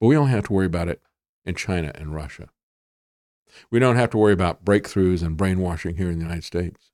But 0.00 0.08
we 0.08 0.14
don't 0.14 0.28
have 0.28 0.44
to 0.44 0.52
worry 0.52 0.66
about 0.66 0.88
it 0.88 1.00
in 1.46 1.54
China 1.54 1.92
and 1.94 2.14
Russia. 2.14 2.48
We 3.70 3.78
don't 3.78 3.96
have 3.96 4.10
to 4.10 4.18
worry 4.18 4.32
about 4.32 4.64
breakthroughs 4.64 5.22
and 5.22 5.36
brainwashing 5.36 5.96
here 5.96 6.10
in 6.10 6.18
the 6.18 6.24
United 6.24 6.44
States. 6.44 6.90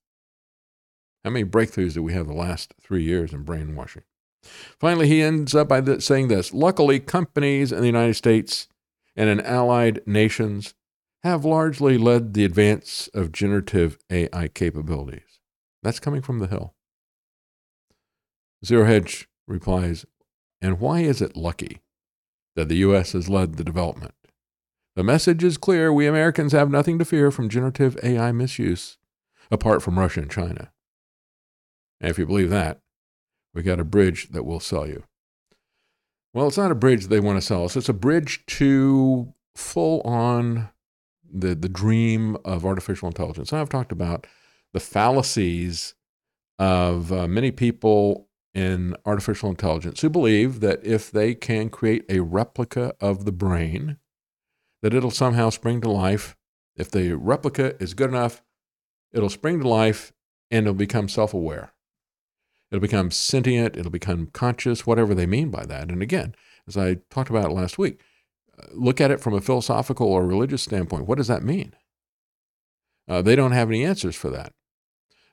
How 1.25 1.31
many 1.31 1.45
breakthroughs 1.45 1.95
did 1.95 2.01
we 2.01 2.13
have 2.13 2.27
the 2.27 2.33
last 2.33 2.75
three 2.81 3.03
years 3.03 3.33
in 3.33 3.43
brainwashing? 3.43 4.03
Finally, 4.43 5.09
he 5.09 5.23
ends 5.23 5.55
up 5.55 5.69
by 5.69 5.83
saying 5.99 6.29
this 6.29 6.53
Luckily, 6.53 6.99
companies 6.99 7.73
in 7.73 7.81
the 7.81 7.87
United 7.87 8.15
States 8.15 8.69
and 9.17 9.29
in 9.29 9.41
allied 9.41 10.01
nations 10.07 10.75
have 11.23 11.45
largely 11.45 11.99
led 11.99 12.33
the 12.33 12.45
advance 12.45 13.09
of 13.13 13.33
generative 13.33 13.99
AI 14.11 14.49
capabilities. 14.49 15.41
That's 15.83 16.01
coming 16.01 16.23
from 16.23 16.39
the 16.39 16.47
Hill. 16.47 16.75
Zero 18.65 18.87
Hedge 18.87 19.29
replies, 19.47 20.07
And 20.63 20.81
why 20.81 21.01
is 21.01 21.21
it 21.21 21.37
lucky 21.37 21.83
that 22.57 22.69
the 22.69 22.77
U.S. 22.77 23.13
has 23.13 23.29
led 23.29 23.57
the 23.57 23.65
development? 23.65 24.15
The 24.97 25.05
message 25.05 25.45
is 25.45 25.57
clear 25.57 25.93
we 25.93 26.07
Americans 26.07 26.53
have 26.53 26.71
nothing 26.71 26.99
to 26.99 27.05
fear 27.05 27.31
from 27.31 27.49
generative 27.49 27.97
AI 28.03 28.33
misuse 28.33 28.99
apart 29.51 29.83
from 29.83 29.99
Russia 29.99 30.21
and 30.21 30.31
China. 30.31 30.73
And 32.01 32.11
if 32.11 32.19
you 32.19 32.27
believe 32.27 32.51
that, 32.51 32.81
we 33.55 33.63
got 33.63 33.81
a 33.81 33.85
bridge 33.85 34.31
that 34.31 34.45
will 34.45 34.61
sell 34.61 34.87
you. 34.87 35.05
Well, 36.33 36.49
it's 36.49 36.57
not 36.57 36.71
a 36.71 36.77
bridge 36.77 37.07
they 37.07 37.21
want 37.21 37.41
to 37.41 37.47
sell 37.47 37.65
us. 37.65 37.77
It's 37.77 37.89
a 37.89 37.95
bridge 37.95 38.45
to 38.47 39.33
full 39.57 40.01
on 40.03 40.71
the, 41.33 41.55
the 41.55 41.69
dream 41.69 42.37
of 42.45 42.65
artificial 42.65 43.09
intelligence. 43.09 43.53
I've 43.53 43.69
talked 43.69 43.93
about 43.93 44.27
the 44.73 44.81
fallacies 44.81 45.95
of 46.59 47.13
uh, 47.13 47.27
many 47.27 47.51
people 47.51 48.29
in 48.55 48.97
artificial 49.07 49.51
intelligence 49.51 50.01
who 50.01 50.11
believe 50.11 50.61
that 50.61 50.85
if 50.85 51.11
they 51.11 51.35
can 51.35 51.69
create 51.69 52.05
a 52.09 52.21
replica 52.21 52.95
of 53.01 53.25
the 53.25 53.33
brain, 53.33 53.97
that 54.83 54.95
it'll 54.95 55.11
somehow 55.11 55.51
spring 55.51 55.81
to 55.81 55.91
life. 55.91 56.37
If 56.77 56.91
the 56.91 57.15
replica 57.15 57.81
is 57.83 57.95
good 57.95 58.11
enough, 58.11 58.43
it'll 59.13 59.29
spring 59.29 59.61
to 59.61 59.69
life 59.69 60.13
and 60.51 60.67
it'll 60.67 60.75
become 60.75 61.09
self 61.09 61.35
aware. 61.35 61.73
It'll 62.71 62.81
become 62.81 63.11
sentient, 63.11 63.77
it'll 63.77 63.91
become 63.91 64.29
conscious, 64.33 64.87
whatever 64.87 65.15
they 65.15 65.27
mean 65.27 65.51
by 65.51 65.67
that. 65.67 65.91
And 65.91 66.03
again, 66.03 66.35
as 66.69 66.77
I 66.77 66.99
talked 67.11 67.31
about 67.31 67.53
last 67.53 67.79
week, 67.79 68.01
uh, 68.57 68.67
look 68.73 69.01
at 69.01 69.11
it 69.11 69.21
from 69.21 69.35
a 69.35 69.41
philosophical 69.41 70.07
or 70.07 70.25
religious 70.27 70.63
standpoint. 70.63 71.07
What 71.07 71.19
does 71.19 71.27
that 71.27 71.43
mean? 71.43 71.75
Uh, 73.09 73.23
they 73.23 73.35
don't 73.35 73.53
have 73.53 73.69
any 73.69 73.85
answers 73.85 74.15
for 74.15 74.31
that. 74.31 74.53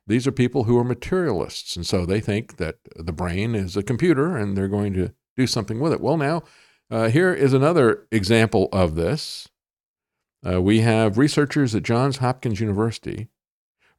These 0.08 0.26
are 0.26 0.32
people 0.32 0.64
who 0.64 0.78
are 0.80 0.84
materialists, 0.84 1.76
and 1.76 1.86
so 1.86 2.06
they 2.06 2.22
think 2.22 2.58
that 2.58 2.78
the 2.96 3.12
brain 3.12 3.54
is 3.54 3.78
a 3.78 3.84
computer 3.84 4.36
and 4.36 4.58
they're 4.58 4.68
going 4.68 4.94
to 4.94 5.14
do 5.36 5.46
something 5.46 5.80
with 5.80 5.94
it. 5.94 6.02
Well, 6.02 6.18
now, 6.18 6.44
uh, 6.90 7.10
here 7.10 7.34
is 7.34 7.54
another 7.54 8.08
example 8.12 8.70
of 8.72 8.96
this. 8.96 9.50
Uh, 10.46 10.62
we 10.62 10.82
have 10.82 11.18
researchers 11.18 11.76
at 11.76 11.84
Johns 11.84 12.18
Hopkins 12.18 12.60
University 12.60 13.28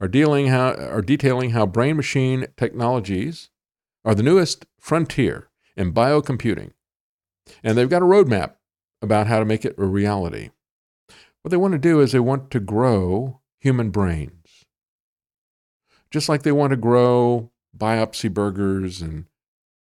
are, 0.01 0.09
dealing 0.09 0.47
how, 0.47 0.75
are 0.75 1.03
detailing 1.03 1.51
how 1.51 1.67
brain 1.67 1.97
machine 1.97 2.47
technologies 2.57 3.51
are 4.05 4.15
the 4.15 4.23
newest 4.23 4.67
frontier 4.79 5.51
in 5.77 5.93
biocomputing. 5.93 6.73
And 7.63 7.77
they've 7.77 7.91
got 7.91 8.03
a 8.03 8.07
roadmap 8.07 8.55
about 9.03 9.27
how 9.27 9.39
to 9.39 9.45
make 9.45 9.65
it 9.65 9.75
a 9.79 9.85
reality. 9.85 10.51
What 11.43 11.51
they 11.51 11.57
want 11.57 11.73
to 11.73 11.79
do 11.79 12.01
is 12.01 12.13
they 12.13 12.21
want 12.21 12.51
to 12.53 12.61
grow 12.61 13.41
human 13.59 13.91
brains. 13.91 14.65
Just 16.11 16.29
like 16.29 16.43
they 16.43 16.53
want 16.53 16.71
to 16.71 16.77
grow 16.77 17.51
biopsy 17.77 18.33
burgers 18.33 19.03
and 19.03 19.27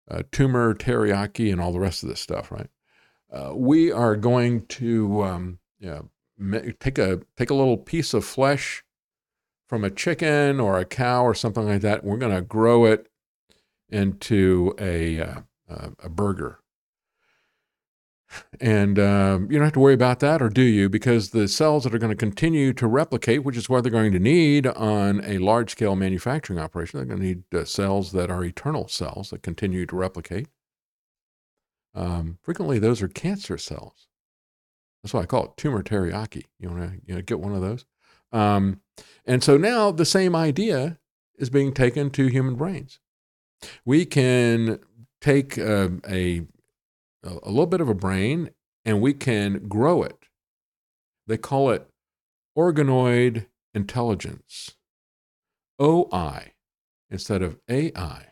uh, 0.10 0.24
tumor 0.32 0.74
teriyaki 0.74 1.52
and 1.52 1.61
all 1.61 1.72
the 1.72 1.80
rest 1.80 2.03
of 2.03 2.10
this 2.10 2.19
stuff, 2.19 2.52
right? 2.52 2.69
Uh, 3.32 3.54
we 3.54 3.92
are 3.92 4.16
going 4.16 4.66
to 4.68 5.24
um, 5.24 5.60
yeah, 5.80 6.02
take 6.80 6.98
a 6.98 7.22
take 7.36 7.50
a 7.50 7.54
little 7.54 7.78
piece 7.78 8.14
of 8.14 8.24
flesh 8.24 8.84
from 9.68 9.84
a 9.84 9.90
chicken 9.90 10.60
or 10.60 10.80
a 10.80 10.86
cow 10.86 11.24
or 11.24 11.34
something 11.34 11.66
like 11.66 11.82
that. 11.82 12.04
We're 12.04 12.18
going 12.18 12.36
to 12.36 12.42
grow 12.42 12.86
it 12.86 13.08
into 13.90 14.74
a, 14.80 15.20
uh, 15.20 15.42
a 16.00 16.10
burger. 16.10 16.60
And 18.60 19.00
um, 19.00 19.50
you 19.50 19.58
don't 19.58 19.66
have 19.66 19.74
to 19.74 19.80
worry 19.80 19.94
about 19.94 20.20
that, 20.20 20.42
or 20.42 20.50
do 20.50 20.62
you? 20.62 20.90
Because 20.90 21.30
the 21.30 21.48
cells 21.48 21.86
that 21.86 21.94
are 21.94 21.98
going 21.98 22.12
to 22.12 22.16
continue 22.16 22.74
to 22.74 22.86
replicate, 22.86 23.46
which 23.46 23.56
is 23.56 23.70
what 23.70 23.84
they're 23.84 23.92
going 23.92 24.12
to 24.12 24.20
need 24.20 24.68
on 24.68 25.24
a 25.24 25.38
large 25.38 25.72
scale 25.72 25.96
manufacturing 25.96 26.60
operation, 26.60 26.98
they're 26.98 27.06
going 27.06 27.22
to 27.22 27.26
need 27.26 27.44
uh, 27.54 27.64
cells 27.64 28.12
that 28.12 28.30
are 28.30 28.44
eternal 28.44 28.90
cells 28.90 29.30
that 29.30 29.44
continue 29.44 29.86
to 29.86 29.96
replicate. 29.96 30.48
Um, 31.98 32.38
frequently, 32.43 32.77
those 32.77 33.01
are 33.01 33.08
cancer 33.08 33.58
cells. 33.58 34.08
That's 35.01 35.14
why 35.14 35.22
I 35.22 35.26
call 35.26 35.45
it 35.45 35.58
tumor 35.58 35.82
teriyaki. 35.82 36.45
You 36.59 36.69
want 36.69 36.82
to 36.84 37.01
you 37.06 37.16
know, 37.16 37.22
get 37.22 37.40
one 37.40 37.56
of 37.56 37.61
those? 37.61 37.85
Um, 38.32 38.82
and 39.26 39.43
so 39.43 39.58
now 39.58 39.92
the 39.92 40.06
same 40.06 40.35
idea 40.35 41.00
is 41.40 41.50
being 41.50 41.74
taken 41.74 42.11
to 42.11 42.27
human 42.27 42.56
brains. 42.56 43.00
We 43.84 44.06
can 44.06 44.80
take 45.22 45.58
a, 45.58 45.92
a, 46.08 46.43
a 47.24 47.50
little 47.50 47.66
bit 47.66 47.82
of 47.82 47.90
a 47.90 47.95
brain 47.95 48.51
and 48.85 49.01
we 49.01 49.14
can 49.14 49.67
grow 49.67 50.03
it. 50.03 50.27
They 51.26 51.38
call 51.38 51.72
it 51.72 51.88
organoid 52.58 53.48
intelligence, 53.74 54.76
OI, 55.82 56.53
instead 57.09 57.42
of 57.42 57.58
AI. 57.67 58.27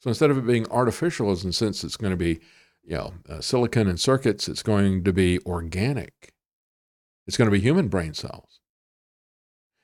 So 0.00 0.10
instead 0.10 0.30
of 0.30 0.38
it 0.38 0.46
being 0.46 0.70
artificial, 0.70 1.30
as 1.30 1.44
in 1.44 1.52
sense 1.52 1.82
it's 1.82 1.96
going 1.96 2.12
to 2.12 2.16
be, 2.16 2.40
you 2.88 2.96
know, 2.96 3.12
uh, 3.28 3.40
silicon 3.40 3.86
and 3.86 4.00
circuits, 4.00 4.48
it's 4.48 4.62
going 4.62 5.04
to 5.04 5.12
be 5.12 5.38
organic. 5.40 6.32
It's 7.26 7.36
going 7.36 7.50
to 7.50 7.52
be 7.52 7.60
human 7.60 7.88
brain 7.88 8.14
cells. 8.14 8.60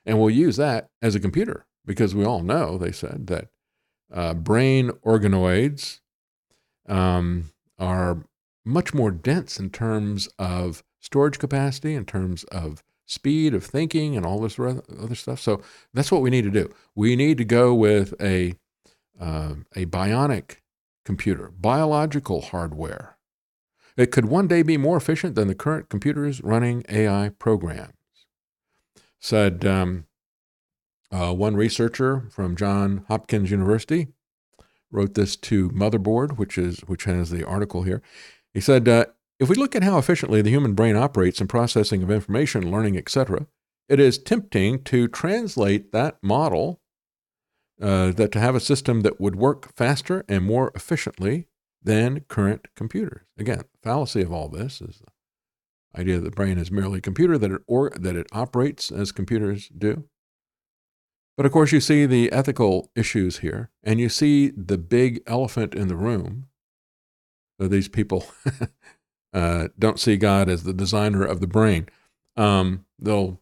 And 0.06 0.18
we'll 0.18 0.30
use 0.30 0.56
that 0.56 0.88
as 1.02 1.14
a 1.14 1.20
computer 1.20 1.66
because 1.84 2.14
we 2.14 2.24
all 2.24 2.42
know, 2.42 2.78
they 2.78 2.92
said, 2.92 3.26
that 3.26 3.48
uh, 4.12 4.32
brain 4.32 4.88
organoids 5.04 6.00
um, 6.88 7.50
are 7.78 8.24
much 8.64 8.94
more 8.94 9.10
dense 9.10 9.60
in 9.60 9.68
terms 9.68 10.26
of 10.38 10.82
storage 11.00 11.38
capacity, 11.38 11.94
in 11.94 12.06
terms 12.06 12.44
of 12.44 12.82
speed 13.04 13.52
of 13.52 13.64
thinking, 13.64 14.16
and 14.16 14.24
all 14.24 14.40
this 14.40 14.58
other 14.58 15.14
stuff. 15.14 15.40
So 15.40 15.60
that's 15.92 16.10
what 16.10 16.22
we 16.22 16.30
need 16.30 16.44
to 16.44 16.50
do. 16.50 16.72
We 16.94 17.16
need 17.16 17.36
to 17.36 17.44
go 17.44 17.74
with 17.74 18.14
a, 18.18 18.54
uh, 19.20 19.56
a 19.76 19.84
bionic 19.84 20.56
computer, 21.04 21.50
biological 21.58 22.40
hardware. 22.40 23.16
It 23.96 24.10
could 24.10 24.24
one 24.24 24.48
day 24.48 24.62
be 24.62 24.76
more 24.76 24.96
efficient 24.96 25.34
than 25.34 25.48
the 25.48 25.54
current 25.54 25.88
computers 25.88 26.42
running 26.42 26.84
AI 26.88 27.30
programs 27.38 27.94
said 29.24 29.64
um, 29.64 30.04
uh, 31.10 31.32
one 31.32 31.56
researcher 31.56 32.28
from 32.30 32.56
John 32.56 33.04
Hopkins 33.08 33.50
University 33.50 34.08
wrote 34.90 35.14
this 35.14 35.34
to 35.36 35.70
Motherboard, 35.70 36.36
which 36.36 36.58
is 36.58 36.80
which 36.80 37.04
has 37.04 37.30
the 37.30 37.44
article 37.44 37.82
here. 37.82 38.02
He 38.52 38.60
said, 38.60 38.86
uh, 38.86 39.06
if 39.40 39.48
we 39.48 39.56
look 39.56 39.74
at 39.74 39.82
how 39.82 39.98
efficiently 39.98 40.42
the 40.42 40.50
human 40.50 40.74
brain 40.74 40.94
operates 40.94 41.40
in 41.40 41.48
processing 41.48 42.02
of 42.02 42.10
information, 42.10 42.70
learning, 42.70 42.98
etc., 42.98 43.46
it 43.88 43.98
is 43.98 44.18
tempting 44.18 44.82
to 44.84 45.08
translate 45.08 45.90
that 45.92 46.18
model 46.22 46.80
uh, 47.80 48.12
that 48.12 48.32
to 48.32 48.40
have 48.40 48.54
a 48.54 48.60
system 48.60 49.00
that 49.00 49.20
would 49.20 49.36
work 49.36 49.74
faster 49.74 50.24
and 50.28 50.44
more 50.44 50.70
efficiently 50.74 51.48
than 51.82 52.20
current 52.28 52.68
computers. 52.74 53.22
Again, 53.38 53.62
fallacy 53.82 54.22
of 54.22 54.32
all 54.32 54.48
this 54.48 54.80
is 54.80 55.00
the 55.00 56.00
idea 56.00 56.16
that 56.16 56.24
the 56.24 56.30
brain 56.30 56.58
is 56.58 56.70
merely 56.70 56.98
a 56.98 57.02
computer, 57.02 57.38
that 57.38 57.50
it, 57.50 57.62
or, 57.66 57.90
that 57.90 58.16
it 58.16 58.26
operates 58.32 58.90
as 58.90 59.12
computers 59.12 59.68
do. 59.68 60.04
But 61.36 61.46
of 61.46 61.52
course, 61.52 61.72
you 61.72 61.80
see 61.80 62.06
the 62.06 62.30
ethical 62.32 62.90
issues 62.94 63.38
here, 63.38 63.70
and 63.82 63.98
you 64.00 64.08
see 64.08 64.50
the 64.50 64.78
big 64.78 65.22
elephant 65.26 65.74
in 65.74 65.88
the 65.88 65.96
room. 65.96 66.46
So 67.60 67.68
these 67.68 67.88
people 67.88 68.26
uh, 69.34 69.68
don't 69.78 69.98
see 69.98 70.16
God 70.16 70.48
as 70.48 70.62
the 70.62 70.72
designer 70.72 71.24
of 71.24 71.40
the 71.40 71.46
brain. 71.46 71.88
Um, 72.36 72.84
they'll 72.98 73.40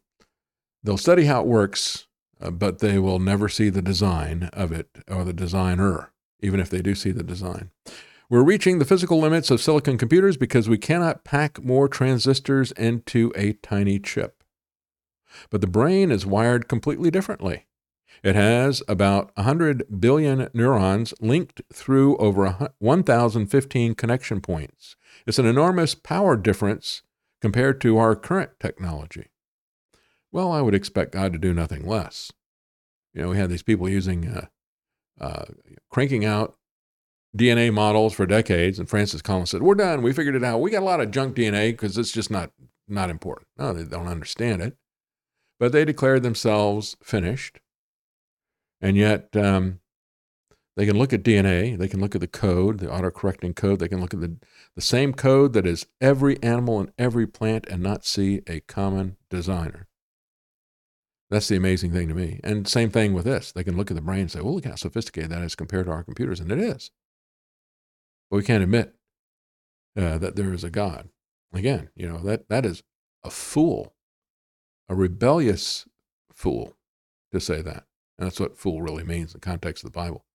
they'll 0.82 0.98
study 0.98 1.24
how 1.26 1.40
it 1.42 1.46
works, 1.46 2.06
uh, 2.42 2.50
but 2.50 2.80
they 2.80 2.98
will 2.98 3.18
never 3.18 3.48
see 3.48 3.68
the 3.68 3.82
design 3.82 4.50
of 4.52 4.72
it 4.72 4.88
or 5.08 5.24
the 5.24 5.32
designer, 5.32 6.12
even 6.40 6.60
if 6.60 6.68
they 6.68 6.82
do 6.82 6.94
see 6.94 7.12
the 7.12 7.22
design. 7.22 7.70
We're 8.28 8.42
reaching 8.42 8.78
the 8.78 8.84
physical 8.84 9.20
limits 9.20 9.50
of 9.50 9.60
silicon 9.60 9.98
computers 9.98 10.36
because 10.36 10.68
we 10.68 10.78
cannot 10.78 11.24
pack 11.24 11.62
more 11.62 11.86
transistors 11.86 12.72
into 12.72 13.32
a 13.36 13.52
tiny 13.54 13.98
chip. 13.98 14.42
But 15.50 15.60
the 15.60 15.66
brain 15.66 16.10
is 16.10 16.26
wired 16.26 16.68
completely 16.68 17.10
differently. 17.10 17.66
It 18.22 18.34
has 18.34 18.82
about 18.86 19.36
100 19.36 20.00
billion 20.00 20.48
neurons 20.54 21.12
linked 21.20 21.62
through 21.72 22.16
over 22.18 22.70
1,015 22.78 23.94
connection 23.94 24.40
points. 24.40 24.96
It's 25.26 25.38
an 25.38 25.46
enormous 25.46 25.94
power 25.94 26.36
difference 26.36 27.02
compared 27.40 27.80
to 27.82 27.98
our 27.98 28.14
current 28.14 28.52
technology. 28.60 29.31
Well, 30.32 30.50
I 30.50 30.62
would 30.62 30.74
expect 30.74 31.12
God 31.12 31.32
to 31.34 31.38
do 31.38 31.52
nothing 31.52 31.86
less. 31.86 32.32
You 33.14 33.22
know, 33.22 33.28
we 33.28 33.36
had 33.36 33.50
these 33.50 33.62
people 33.62 33.88
using, 33.88 34.26
uh, 34.26 34.46
uh, 35.20 35.44
cranking 35.90 36.24
out 36.24 36.56
DNA 37.36 37.72
models 37.72 38.12
for 38.12 38.26
decades, 38.26 38.78
and 38.78 38.88
Francis 38.88 39.22
Collins 39.22 39.50
said, 39.50 39.62
"We're 39.62 39.74
done. 39.74 40.02
We 40.02 40.12
figured 40.12 40.34
it 40.34 40.44
out. 40.44 40.60
We 40.60 40.70
got 40.70 40.82
a 40.82 40.86
lot 40.86 41.00
of 41.00 41.10
junk 41.10 41.36
DNA 41.36 41.72
because 41.72 41.96
it's 41.96 42.12
just 42.12 42.30
not 42.30 42.52
not 42.88 43.10
important." 43.10 43.48
No, 43.56 43.72
they 43.72 43.84
don't 43.84 44.06
understand 44.06 44.60
it, 44.62 44.76
but 45.58 45.72
they 45.72 45.84
declared 45.84 46.22
themselves 46.22 46.96
finished, 47.02 47.60
and 48.80 48.96
yet 48.96 49.34
um, 49.34 49.80
they 50.76 50.84
can 50.86 50.98
look 50.98 51.12
at 51.12 51.22
DNA, 51.22 51.76
they 51.76 51.88
can 51.88 52.00
look 52.00 52.14
at 52.14 52.20
the 52.20 52.26
code, 52.26 52.80
the 52.80 52.92
auto-correcting 52.92 53.54
code, 53.54 53.78
they 53.78 53.88
can 53.88 54.00
look 54.00 54.14
at 54.14 54.20
the 54.20 54.36
the 54.74 54.82
same 54.82 55.12
code 55.14 55.52
that 55.54 55.66
is 55.66 55.86
every 56.00 56.42
animal 56.42 56.80
and 56.80 56.92
every 56.98 57.26
plant, 57.26 57.66
and 57.70 57.82
not 57.82 58.04
see 58.04 58.42
a 58.46 58.60
common 58.60 59.16
designer. 59.30 59.88
That's 61.32 61.48
the 61.48 61.56
amazing 61.56 61.94
thing 61.94 62.08
to 62.08 62.14
me. 62.14 62.40
And 62.44 62.68
same 62.68 62.90
thing 62.90 63.14
with 63.14 63.24
this. 63.24 63.52
They 63.52 63.64
can 63.64 63.74
look 63.74 63.90
at 63.90 63.94
the 63.94 64.02
brain 64.02 64.20
and 64.20 64.30
say, 64.30 64.42
well, 64.42 64.54
look 64.54 64.66
how 64.66 64.74
sophisticated 64.74 65.30
that 65.30 65.40
is 65.40 65.54
compared 65.54 65.86
to 65.86 65.92
our 65.92 66.04
computers. 66.04 66.40
And 66.40 66.52
it 66.52 66.58
is. 66.58 66.90
But 68.30 68.36
we 68.36 68.42
can't 68.42 68.62
admit 68.62 68.94
uh, 69.96 70.18
that 70.18 70.36
there 70.36 70.52
is 70.52 70.62
a 70.62 70.68
God. 70.68 71.08
Again, 71.54 71.88
you 71.96 72.06
know, 72.06 72.18
that, 72.18 72.50
that 72.50 72.66
is 72.66 72.82
a 73.24 73.30
fool, 73.30 73.94
a 74.90 74.94
rebellious 74.94 75.88
fool 76.34 76.76
to 77.32 77.40
say 77.40 77.62
that. 77.62 77.86
And 78.18 78.26
that's 78.26 78.38
what 78.38 78.58
fool 78.58 78.82
really 78.82 79.02
means 79.02 79.32
in 79.32 79.40
the 79.40 79.46
context 79.46 79.82
of 79.82 79.90
the 79.90 79.98
Bible 79.98 80.26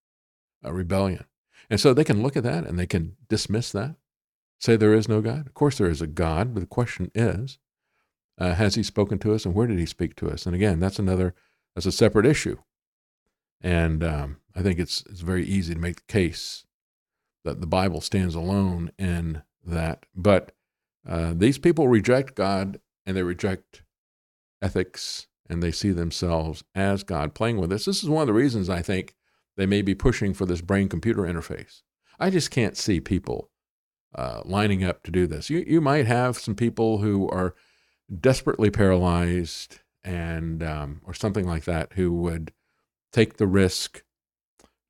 a 0.63 0.73
rebellion. 0.73 1.25
And 1.69 1.79
so 1.79 1.93
they 1.93 2.03
can 2.03 2.23
look 2.23 2.35
at 2.35 2.41
that 2.43 2.65
and 2.65 2.79
they 2.79 2.87
can 2.87 3.17
dismiss 3.29 3.71
that, 3.71 3.97
say 4.59 4.75
there 4.75 4.95
is 4.95 5.07
no 5.07 5.21
God. 5.21 5.45
Of 5.45 5.53
course, 5.53 5.77
there 5.77 5.91
is 5.91 6.01
a 6.01 6.07
God, 6.07 6.55
but 6.55 6.61
the 6.61 6.65
question 6.65 7.11
is, 7.13 7.59
uh, 8.37 8.53
has 8.53 8.75
he 8.75 8.83
spoken 8.83 9.17
to 9.19 9.33
us 9.33 9.45
and 9.45 9.53
where 9.53 9.67
did 9.67 9.79
he 9.79 9.85
speak 9.85 10.15
to 10.17 10.29
us? 10.29 10.45
And 10.45 10.55
again, 10.55 10.79
that's 10.79 10.99
another, 10.99 11.33
that's 11.75 11.85
a 11.85 11.91
separate 11.91 12.25
issue. 12.25 12.57
And 13.61 14.03
um, 14.03 14.37
I 14.55 14.61
think 14.61 14.79
it's, 14.79 15.03
it's 15.09 15.21
very 15.21 15.45
easy 15.45 15.73
to 15.73 15.79
make 15.79 15.97
the 15.97 16.13
case 16.13 16.65
that 17.43 17.61
the 17.61 17.67
Bible 17.67 18.01
stands 18.01 18.35
alone 18.35 18.91
in 18.99 19.41
that. 19.65 20.05
But 20.15 20.51
uh, 21.07 21.33
these 21.35 21.57
people 21.57 21.87
reject 21.87 22.35
God 22.35 22.79
and 23.05 23.15
they 23.15 23.23
reject 23.23 23.83
ethics 24.61 25.27
and 25.49 25.63
they 25.63 25.71
see 25.71 25.91
themselves 25.91 26.63
as 26.75 27.03
God 27.03 27.33
playing 27.33 27.57
with 27.57 27.71
us. 27.71 27.85
This 27.85 28.03
is 28.03 28.09
one 28.09 28.21
of 28.21 28.27
the 28.27 28.33
reasons 28.33 28.69
I 28.69 28.81
think 28.81 29.15
they 29.55 29.65
may 29.65 29.81
be 29.81 29.95
pushing 29.95 30.33
for 30.33 30.45
this 30.45 30.61
brain 30.61 30.89
computer 30.89 31.21
interface. 31.21 31.81
I 32.19 32.29
just 32.29 32.51
can't 32.51 32.77
see 32.77 32.99
people 32.99 33.49
uh, 34.13 34.41
lining 34.45 34.83
up 34.83 35.03
to 35.03 35.11
do 35.11 35.25
this. 35.27 35.49
You, 35.49 35.63
you 35.65 35.81
might 35.81 36.05
have 36.05 36.37
some 36.37 36.55
people 36.55 36.99
who 36.99 37.29
are 37.29 37.55
desperately 38.13 38.69
paralyzed 38.69 39.79
and 40.03 40.63
um, 40.63 41.01
or 41.05 41.13
something 41.13 41.45
like 41.45 41.65
that 41.65 41.93
who 41.93 42.11
would 42.13 42.51
take 43.11 43.37
the 43.37 43.47
risk 43.47 44.03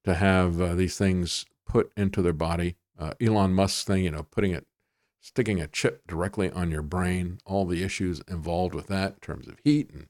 to 0.04 0.16
have 0.16 0.62
uh, 0.62 0.76
these 0.76 0.98
things 0.98 1.46
put 1.66 1.92
into 1.98 2.22
their 2.22 2.34
body. 2.34 2.76
Uh, 2.98 3.14
Elon 3.22 3.54
Musk's 3.54 3.84
thing, 3.84 4.04
you 4.04 4.12
know, 4.12 4.24
putting 4.24 4.52
it, 4.52 4.66
sticking 5.20 5.60
a 5.60 5.68
chip 5.68 6.02
directly 6.08 6.50
on 6.52 6.72
your 6.72 6.82
brain, 6.82 7.40
all 7.46 7.66
the 7.66 7.84
issues 7.84 8.22
involved 8.28 8.74
with 8.74 8.88
that 8.88 9.14
in 9.14 9.20
terms 9.20 9.48
of 9.48 9.60
heat 9.64 9.90
and 9.92 10.08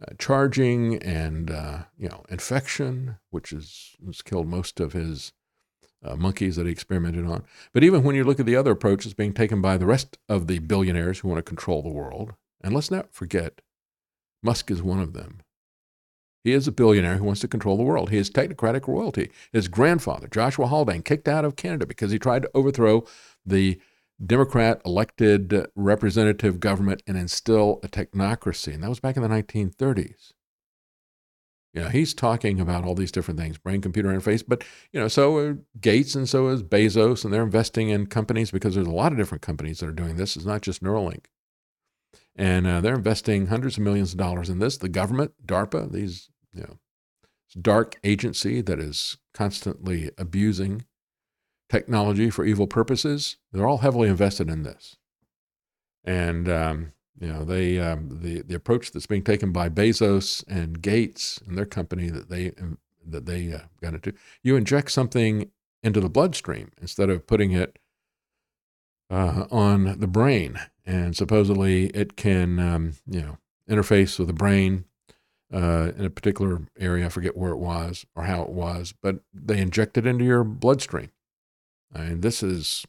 uh, 0.00 0.12
charging 0.18 0.96
and 1.02 1.50
uh, 1.50 1.84
you 1.98 2.08
know 2.08 2.24
infection, 2.28 3.16
which 3.30 3.52
is 3.52 3.96
has 4.04 4.22
killed 4.22 4.46
most 4.46 4.80
of 4.80 4.92
his 4.92 5.32
uh, 6.06 6.16
monkeys 6.16 6.56
that 6.56 6.66
he 6.66 6.72
experimented 6.72 7.26
on. 7.26 7.44
But 7.72 7.84
even 7.84 8.02
when 8.02 8.14
you 8.14 8.24
look 8.24 8.40
at 8.40 8.46
the 8.46 8.56
other 8.56 8.72
approaches 8.72 9.14
being 9.14 9.32
taken 9.32 9.60
by 9.60 9.76
the 9.76 9.86
rest 9.86 10.18
of 10.28 10.46
the 10.46 10.58
billionaires 10.60 11.18
who 11.18 11.28
want 11.28 11.38
to 11.38 11.42
control 11.42 11.82
the 11.82 11.88
world, 11.88 12.34
and 12.62 12.74
let's 12.74 12.90
not 12.90 13.12
forget, 13.12 13.60
Musk 14.42 14.70
is 14.70 14.82
one 14.82 15.00
of 15.00 15.12
them. 15.12 15.40
He 16.44 16.52
is 16.52 16.68
a 16.68 16.72
billionaire 16.72 17.16
who 17.16 17.24
wants 17.24 17.40
to 17.40 17.48
control 17.48 17.76
the 17.76 17.82
world. 17.82 18.10
He 18.10 18.18
is 18.18 18.30
technocratic 18.30 18.86
royalty. 18.86 19.30
His 19.52 19.66
grandfather, 19.66 20.28
Joshua 20.28 20.68
Haldane, 20.68 21.02
kicked 21.02 21.26
out 21.26 21.44
of 21.44 21.56
Canada 21.56 21.86
because 21.86 22.12
he 22.12 22.20
tried 22.20 22.42
to 22.42 22.50
overthrow 22.54 23.04
the 23.44 23.80
Democrat 24.24 24.80
elected 24.86 25.66
representative 25.74 26.60
government 26.60 27.02
and 27.06 27.16
instill 27.18 27.80
a 27.82 27.88
technocracy. 27.88 28.72
And 28.72 28.84
that 28.84 28.88
was 28.88 29.00
back 29.00 29.16
in 29.16 29.22
the 29.22 29.28
1930s. 29.28 30.34
You 31.76 31.82
know, 31.82 31.88
he's 31.90 32.14
talking 32.14 32.58
about 32.58 32.84
all 32.84 32.94
these 32.94 33.12
different 33.12 33.38
things, 33.38 33.58
brain 33.58 33.82
computer 33.82 34.08
interface, 34.08 34.42
but 34.46 34.64
you 34.92 34.98
know, 34.98 35.08
so 35.08 35.58
Gates 35.78 36.14
and 36.14 36.26
so 36.26 36.48
is 36.48 36.62
Bezos, 36.62 37.22
and 37.22 37.34
they're 37.34 37.42
investing 37.42 37.90
in 37.90 38.06
companies 38.06 38.50
because 38.50 38.74
there's 38.74 38.86
a 38.86 38.90
lot 38.90 39.12
of 39.12 39.18
different 39.18 39.42
companies 39.42 39.80
that 39.80 39.88
are 39.90 39.92
doing 39.92 40.16
this. 40.16 40.36
It's 40.36 40.46
not 40.46 40.62
just 40.62 40.82
Neuralink. 40.82 41.26
And 42.34 42.66
uh, 42.66 42.80
they're 42.80 42.94
investing 42.94 43.48
hundreds 43.48 43.76
of 43.76 43.82
millions 43.82 44.12
of 44.12 44.18
dollars 44.18 44.48
in 44.48 44.58
this. 44.58 44.78
The 44.78 44.88
government, 44.88 45.32
DARPA, 45.44 45.92
these, 45.92 46.30
you 46.54 46.62
know, 46.62 46.78
dark 47.60 47.96
agency 48.02 48.62
that 48.62 48.80
is 48.80 49.18
constantly 49.34 50.10
abusing 50.16 50.86
technology 51.68 52.30
for 52.30 52.46
evil 52.46 52.66
purposes, 52.66 53.36
they're 53.52 53.66
all 53.66 53.78
heavily 53.78 54.08
invested 54.08 54.48
in 54.48 54.62
this. 54.62 54.96
And 56.04 56.48
um, 56.48 56.92
you 57.18 57.32
know, 57.32 57.44
they 57.44 57.78
um, 57.78 58.08
the 58.22 58.42
the 58.42 58.54
approach 58.54 58.92
that's 58.92 59.06
being 59.06 59.22
taken 59.22 59.52
by 59.52 59.68
Bezos 59.68 60.44
and 60.48 60.82
Gates 60.82 61.40
and 61.46 61.56
their 61.56 61.66
company 61.66 62.10
that 62.10 62.28
they 62.28 62.52
um, 62.60 62.78
that 63.06 63.26
they 63.26 63.52
uh, 63.52 63.60
got 63.80 63.94
into. 63.94 64.12
You 64.42 64.56
inject 64.56 64.90
something 64.90 65.50
into 65.82 66.00
the 66.00 66.10
bloodstream 66.10 66.72
instead 66.80 67.08
of 67.08 67.26
putting 67.26 67.52
it 67.52 67.78
uh, 69.08 69.46
on 69.50 69.98
the 69.98 70.06
brain, 70.06 70.60
and 70.84 71.16
supposedly 71.16 71.86
it 71.88 72.16
can 72.16 72.58
um, 72.58 72.92
you 73.06 73.22
know 73.22 73.38
interface 73.68 74.18
with 74.18 74.28
the 74.28 74.34
brain 74.34 74.84
uh, 75.52 75.92
in 75.96 76.04
a 76.04 76.10
particular 76.10 76.62
area. 76.78 77.06
I 77.06 77.08
forget 77.08 77.36
where 77.36 77.52
it 77.52 77.58
was 77.58 78.04
or 78.14 78.24
how 78.24 78.42
it 78.42 78.50
was, 78.50 78.92
but 79.00 79.20
they 79.32 79.58
inject 79.58 79.96
it 79.96 80.06
into 80.06 80.24
your 80.24 80.44
bloodstream. 80.44 81.10
I 81.94 82.02
And 82.04 82.22
this 82.22 82.42
is 82.42 82.84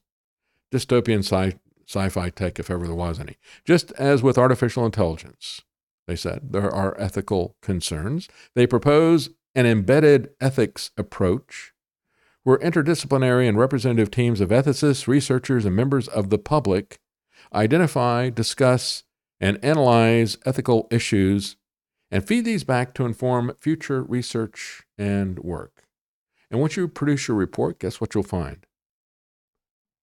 dystopian 0.72 1.20
sci 1.20 1.58
sci 1.88 2.10
fi 2.10 2.30
tech 2.30 2.60
if 2.60 2.70
ever 2.70 2.86
there 2.86 2.96
was 2.96 3.20
any. 3.20 3.38
Just 3.66 3.92
as 3.94 4.22
with 4.22 4.38
artificial 4.38 4.86
intelligence, 4.86 5.62
they 6.06 6.16
said, 6.16 6.52
there 6.52 6.74
are 6.74 7.00
ethical 7.00 7.56
concerns. 7.62 8.28
They 8.56 8.68
propose 8.68 9.30
an 9.56 9.66
embedded 9.66 10.30
ethics 10.40 10.92
approach 10.98 11.74
where 12.44 12.58
interdisciplinary 12.60 13.48
and 13.48 13.58
representative 13.58 14.12
teams 14.12 14.40
of 14.40 14.50
ethicists, 14.50 15.08
researchers, 15.08 15.66
and 15.66 15.76
members 15.76 16.08
of 16.08 16.30
the 16.30 16.38
public 16.38 17.00
identify, 17.54 18.30
discuss, 18.30 19.04
and 19.40 19.64
analyze 19.64 20.38
ethical 20.46 20.88
issues 20.92 21.58
and 22.10 22.26
feed 22.26 22.46
these 22.46 22.64
back 22.64 22.94
to 22.94 23.06
inform 23.06 23.54
future 23.60 24.02
research 24.04 24.84
and 24.98 25.40
work. 25.40 25.84
And 26.50 26.62
once 26.62 26.78
you 26.78 26.88
produce 26.88 27.28
your 27.28 27.36
report, 27.36 27.80
guess 27.80 28.00
what 28.00 28.14
you'll 28.14 28.24
find? 28.24 28.66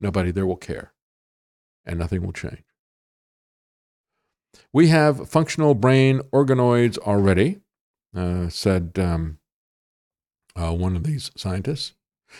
Nobody 0.00 0.30
there 0.30 0.46
will 0.46 0.56
care 0.56 0.93
and 1.86 1.98
nothing 1.98 2.22
will 2.22 2.32
change. 2.32 2.62
We 4.72 4.88
have 4.88 5.28
functional 5.28 5.74
brain 5.74 6.20
organoids 6.32 6.98
already, 6.98 7.60
uh, 8.16 8.48
said 8.48 8.92
um, 8.98 9.38
uh, 10.56 10.72
one 10.72 10.96
of 10.96 11.04
these 11.04 11.30
scientists. 11.36 11.94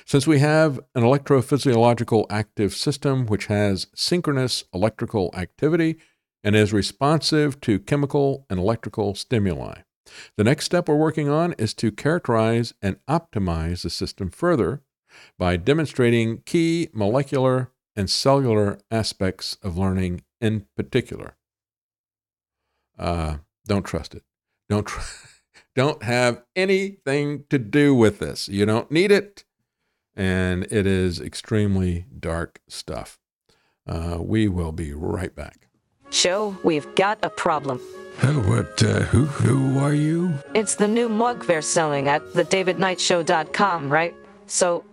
Since 0.05 0.27
we 0.27 0.41
have 0.41 0.81
an 0.95 1.03
electrophysiological 1.03 2.27
active 2.31 2.75
system 2.75 3.27
which 3.27 3.47
has 3.47 3.87
synchronous 3.95 4.65
electrical 4.73 5.31
activity 5.35 5.99
and 6.43 6.57
is 6.57 6.73
responsive 6.73 7.61
to 7.63 7.79
chemical 7.79 8.47
and 8.51 8.59
electrical 8.59 9.15
stimuli. 9.15 9.83
The 10.37 10.45
next 10.45 10.67
step 10.67 10.89
we're 10.89 10.97
working 10.97 11.29
on 11.29 11.55
is 11.55 11.73
to 11.75 11.91
characterize 11.91 12.75
and 12.83 12.97
optimize 13.09 13.83
the 13.83 13.91
system 13.91 14.31
further 14.31 14.83
by 15.39 15.57
demonstrating 15.57 16.43
key 16.45 16.89
molecular 16.93 17.71
and 17.97 18.11
cellular 18.11 18.79
aspects 18.91 19.57
of 19.63 19.79
learning 19.79 20.23
in 20.41 20.67
particular. 20.77 21.37
Uh, 22.99 23.39
don't 23.67 23.85
trust 23.85 24.15
it. 24.15 24.23
Don't 24.69 24.87
tr- 24.87 25.01
don't 25.75 26.03
have 26.03 26.43
anything 26.55 27.45
to 27.51 27.59
do 27.59 27.95
with 27.95 28.19
this. 28.19 28.49
You 28.49 28.67
don't 28.67 28.91
need 28.91 29.11
it, 29.11 29.45
and 30.15 30.65
it 30.71 30.87
is 30.87 31.21
extremely 31.21 32.07
dark 32.19 32.61
stuff. 32.69 33.19
Uh, 33.87 34.19
we 34.21 34.49
will 34.49 34.73
be 34.73 34.93
right 34.93 35.35
back. 35.35 35.69
Show, 36.11 36.57
we've 36.63 36.93
got 36.95 37.19
a 37.23 37.31
problem. 37.31 37.81
Oh, 38.23 38.41
what, 38.49 38.83
uh, 38.83 39.01
who, 39.01 39.25
who 39.25 39.79
are 39.81 39.93
you? 39.93 40.33
It's 40.55 40.77
the 40.77 40.87
new 40.87 41.09
mug 41.09 41.47
they're 41.47 41.61
selling 41.61 42.09
at 42.09 42.23
thedavidknightshow.com, 42.27 43.91
right? 43.91 44.15
So 44.47 44.85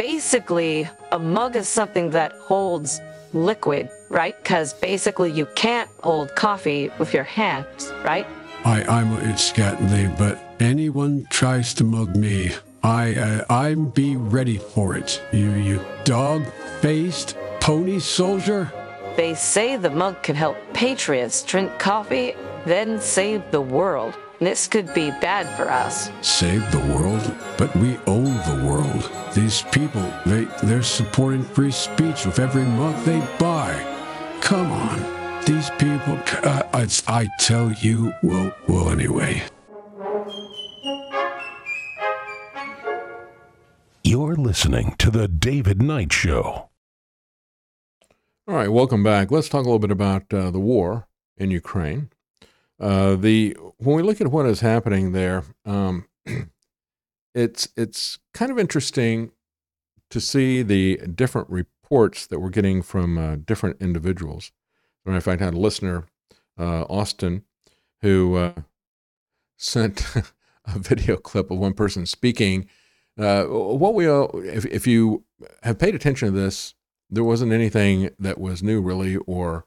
basically, 0.00 0.88
a 1.12 1.18
mug 1.18 1.56
is 1.56 1.68
something 1.68 2.08
that 2.08 2.32
holds 2.32 3.02
liquid, 3.34 3.90
right? 4.08 4.34
Because 4.42 4.72
basically 4.72 5.30
you 5.30 5.44
can't 5.54 5.90
hold 6.02 6.34
coffee 6.34 6.90
with 6.98 7.12
your 7.12 7.24
hands, 7.24 7.92
right? 8.02 8.26
I, 8.64 8.82
I'm, 8.84 9.12
it's 9.28 9.52
they, 9.52 10.06
but 10.18 10.38
anyone 10.58 11.26
tries 11.28 11.74
to 11.74 11.84
mug 11.84 12.16
me, 12.16 12.52
I 12.82 13.14
uh, 13.14 13.44
I'm 13.50 13.90
be 13.90 14.16
ready 14.16 14.56
for 14.56 14.96
it. 14.96 15.22
You 15.32 15.50
you 15.50 15.84
dog-faced 16.04 17.36
pony 17.60 17.98
soldier. 18.00 18.72
They 19.16 19.34
say 19.34 19.76
the 19.76 19.90
mug 19.90 20.22
can 20.22 20.34
help 20.34 20.56
patriots 20.72 21.42
drink 21.42 21.78
coffee, 21.78 22.34
then 22.64 23.00
save 23.00 23.42
the 23.50 23.60
world. 23.60 24.14
This 24.38 24.66
could 24.66 24.94
be 24.94 25.10
bad 25.20 25.44
for 25.58 25.70
us. 25.70 26.10
Save 26.22 26.64
the 26.72 26.84
world? 26.94 27.24
But 27.58 27.76
we 27.76 27.98
own 28.06 28.32
the 28.48 28.64
world. 28.66 29.19
These 29.34 29.62
people, 29.70 30.12
they 30.26 30.44
they're 30.64 30.82
supporting 30.82 31.44
free 31.44 31.70
speech 31.70 32.26
with 32.26 32.40
every 32.40 32.64
mug 32.64 32.96
they 33.04 33.20
buy. 33.38 33.72
Come 34.40 34.72
on. 34.72 35.44
These 35.44 35.70
people, 35.78 36.18
uh, 36.42 36.62
I, 36.72 36.88
I 37.06 37.28
tell 37.38 37.72
you, 37.72 38.12
well, 38.24 38.52
well, 38.66 38.90
anyway. 38.90 39.42
You're 44.02 44.34
listening 44.34 44.96
to 44.98 45.10
The 45.12 45.28
David 45.28 45.80
Knight 45.80 46.12
Show. 46.12 46.68
All 48.48 48.56
right, 48.56 48.68
welcome 48.68 49.04
back. 49.04 49.30
Let's 49.30 49.48
talk 49.48 49.60
a 49.60 49.68
little 49.68 49.78
bit 49.78 49.92
about 49.92 50.34
uh, 50.34 50.50
the 50.50 50.58
war 50.58 51.06
in 51.36 51.52
Ukraine. 51.52 52.10
Uh, 52.80 53.14
the 53.14 53.56
when 53.76 53.94
we 53.94 54.02
look 54.02 54.20
at 54.20 54.28
what 54.28 54.46
is 54.46 54.60
happening 54.60 55.12
there, 55.12 55.44
um, 55.64 56.06
it's 57.34 57.68
it's 57.76 58.18
kind 58.34 58.50
of 58.50 58.58
interesting 58.58 59.32
to 60.10 60.20
see 60.20 60.62
the 60.62 60.96
different 61.14 61.48
reports 61.48 62.26
that 62.26 62.40
we're 62.40 62.50
getting 62.50 62.82
from 62.82 63.18
uh, 63.18 63.36
different 63.36 63.76
individuals. 63.80 64.52
As 65.06 65.14
of 65.14 65.24
fact, 65.24 65.42
I 65.42 65.46
had 65.46 65.54
a 65.54 65.58
listener, 65.58 66.06
uh, 66.58 66.82
Austin, 66.82 67.44
who 68.02 68.36
uh, 68.36 68.52
sent 69.56 70.04
a 70.64 70.78
video 70.78 71.16
clip 71.16 71.50
of 71.50 71.58
one 71.58 71.74
person 71.74 72.06
speaking. 72.06 72.68
Uh, 73.18 73.44
what 73.44 73.94
we 73.94 74.08
all, 74.08 74.30
if, 74.44 74.64
if 74.66 74.86
you 74.86 75.24
have 75.62 75.78
paid 75.78 75.94
attention 75.94 76.32
to 76.32 76.38
this, 76.38 76.74
there 77.08 77.24
wasn't 77.24 77.52
anything 77.52 78.10
that 78.18 78.38
was 78.38 78.62
new 78.62 78.80
really 78.80 79.16
or 79.16 79.66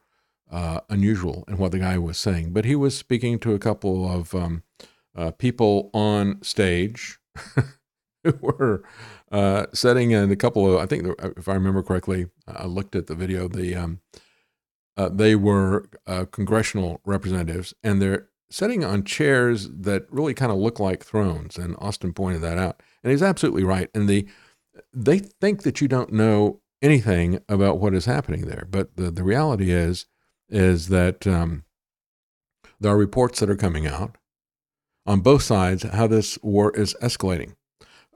uh, 0.51 0.79
unusual 0.89 1.43
in 1.47 1.57
what 1.57 1.71
the 1.71 1.79
guy 1.79 1.97
was 1.97 2.17
saying. 2.17 2.53
But 2.53 2.65
he 2.65 2.75
was 2.75 2.97
speaking 2.97 3.39
to 3.39 3.53
a 3.53 3.59
couple 3.59 4.09
of 4.09 4.33
um, 4.33 4.63
uh, 5.15 5.31
people 5.31 5.89
on 5.93 6.41
stage 6.41 7.19
who 8.23 8.33
were 8.41 8.83
uh, 9.31 9.65
setting 9.73 10.11
in 10.11 10.31
a 10.31 10.35
couple 10.35 10.71
of, 10.71 10.79
I 10.81 10.85
think, 10.85 11.07
if 11.37 11.47
I 11.47 11.53
remember 11.53 11.83
correctly, 11.83 12.27
I 12.47 12.65
looked 12.65 12.95
at 12.95 13.07
the 13.07 13.15
video, 13.15 13.47
the 13.47 13.75
um, 13.75 13.99
uh, 14.95 15.09
they 15.09 15.35
were 15.35 15.89
uh, 16.05 16.25
congressional 16.25 17.01
representatives, 17.05 17.73
and 17.83 18.01
they're 18.01 18.27
sitting 18.49 18.83
on 18.83 19.03
chairs 19.03 19.69
that 19.69 20.05
really 20.11 20.35
kind 20.35 20.51
of 20.51 20.59
look 20.59 20.79
like 20.79 21.03
thrones. 21.03 21.57
And 21.57 21.75
Austin 21.79 22.13
pointed 22.13 22.41
that 22.41 22.59
out, 22.59 22.81
and 23.03 23.11
he's 23.11 23.23
absolutely 23.23 23.63
right. 23.63 23.89
And 23.95 24.07
the 24.07 24.27
they 24.93 25.19
think 25.19 25.63
that 25.63 25.81
you 25.81 25.87
don't 25.87 26.13
know 26.13 26.61
anything 26.81 27.39
about 27.49 27.79
what 27.79 27.93
is 27.93 28.05
happening 28.05 28.45
there, 28.45 28.67
but 28.69 28.95
the, 28.95 29.09
the 29.09 29.23
reality 29.23 29.71
is 29.71 30.05
is 30.49 30.89
that 30.89 31.25
um, 31.25 31.63
there 32.79 32.91
are 32.91 32.97
reports 32.97 33.39
that 33.39 33.49
are 33.49 33.55
coming 33.55 33.87
out 33.87 34.17
on 35.05 35.21
both 35.21 35.43
sides 35.43 35.83
how 35.83 36.07
this 36.07 36.37
war 36.41 36.71
is 36.75 36.95
escalating. 37.01 37.55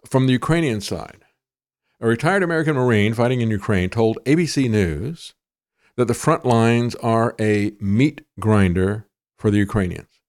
From 0.06 0.26
the 0.26 0.34
Ukrainian 0.34 0.82
side, 0.82 1.26
a 2.00 2.08
retired 2.08 2.44
American 2.44 2.76
Marine 2.76 3.14
fighting 3.14 3.42
in 3.42 3.50
Ukraine 3.50 3.90
told 3.90 4.20
ABC 4.26 4.70
News 4.70 5.34
that 5.96 6.06
the 6.06 6.14
front 6.14 6.46
lines 6.46 6.96
are 6.96 7.36
a 7.40 7.72
meat 7.80 8.22
grinder 8.40 9.08
for 9.38 9.50
the 9.52 9.58
Ukrainians. 9.58 10.22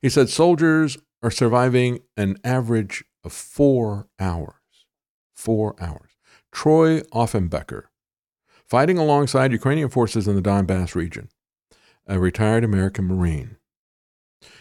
He 0.00 0.08
said 0.08 0.28
soldiers 0.28 0.98
are 1.22 1.30
surviving 1.30 2.00
an 2.16 2.38
average 2.42 3.04
of 3.24 3.32
four 3.32 4.08
hours. 4.18 4.54
Four 5.34 5.76
hours. 5.80 6.10
Troy 6.52 7.00
Offenbecker, 7.12 7.84
fighting 8.68 8.98
alongside 8.98 9.52
Ukrainian 9.52 9.88
forces 9.88 10.28
in 10.28 10.36
the 10.36 10.42
Donbass 10.42 10.94
region, 10.94 11.30
a 12.06 12.18
retired 12.18 12.62
American 12.62 13.06
Marine. 13.06 13.56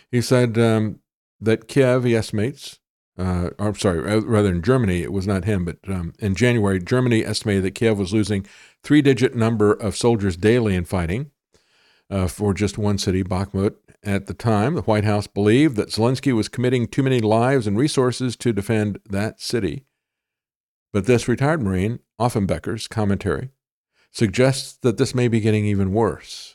He 0.09 0.21
said 0.21 0.57
um, 0.57 1.00
that 1.42 1.68
Kiev, 1.68 2.03
he 2.03 2.16
estimates, 2.16 2.80
uh, 3.18 3.50
I'm 3.60 3.76
sorry, 3.76 4.00
rather 4.00 4.50
in 4.50 4.61
Germany, 4.61 5.02
it 5.02 5.11
was 5.11 5.28
not 5.28 5.45
him, 5.45 5.66
but 5.66 5.78
um, 5.88 6.14
in 6.20 6.36
January, 6.36 6.80
Germany 6.80 7.26
estimated 7.26 7.64
that 7.64 7.76
Kiev 7.76 7.98
was 7.98 8.14
losing 8.14 8.45
three 8.84 9.02
digit 9.02 9.36
number 9.36 9.74
of 9.74 9.98
soldiers 9.98 10.38
daily 10.38 10.76
in 10.76 10.86
fighting 10.86 11.32
uh, 12.10 12.28
for 12.28 12.53
just 12.53 12.78
one 12.78 12.98
city, 12.98 13.24
Bakhmut. 13.24 13.76
At 14.03 14.26
the 14.26 14.34
time, 14.34 14.76
the 14.76 14.82
White 14.82 15.03
House 15.03 15.28
believed 15.28 15.76
that 15.76 15.90
Zelensky 15.90 16.34
was 16.34 16.48
committing 16.48 16.88
too 16.88 17.03
many 17.03 17.20
lives 17.20 17.68
and 17.68 17.78
resources 17.78 18.36
to 18.38 18.53
defend 18.53 19.00
that 19.08 19.40
city. 19.40 19.86
But 20.92 21.06
this 21.06 21.28
retired 21.28 21.61
Marine, 21.61 22.00
Offenbecker's 22.20 22.88
commentary, 22.88 23.50
suggests 24.11 24.78
that 24.82 24.98
this 24.98 25.14
may 25.14 25.28
be 25.28 25.40
getting 25.40 25.66
even 25.66 25.94
worse. 25.94 26.50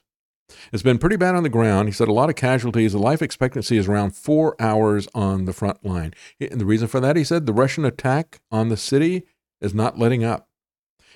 It's 0.73 0.83
been 0.83 0.99
pretty 0.99 1.17
bad 1.17 1.35
on 1.35 1.43
the 1.43 1.49
ground. 1.49 1.89
He 1.89 1.93
said 1.93 2.09
a 2.09 2.13
lot 2.13 2.29
of 2.29 2.37
casualties. 2.37 2.93
The 2.93 2.99
life 2.99 3.23
expectancy 3.23 3.77
is 3.77 3.89
around 3.89 4.15
four 4.15 4.55
hours 4.61 5.09
on 5.15 5.45
the 5.45 5.53
front 5.53 5.85
line. 5.85 6.15
And 6.41 6.61
the 6.61 6.67
reason 6.67 6.89
for 6.89 7.01
that, 7.01 7.17
he 7.17 7.25
said, 7.25 7.47
the 7.47 7.53
Russian 7.53 7.85
attack 7.85 8.41
on 8.51 8.69
the 8.69 8.77
city 8.77 9.25
is 9.61 9.75
not 9.75 9.99
letting 9.99 10.25
up. 10.25 10.49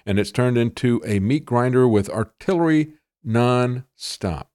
And 0.06 0.18
it's 0.18 0.32
turned 0.32 0.56
into 0.56 1.02
a 1.04 1.20
meat 1.20 1.44
grinder 1.44 1.86
with 1.86 2.08
artillery 2.08 2.94
non-stop. 3.22 4.50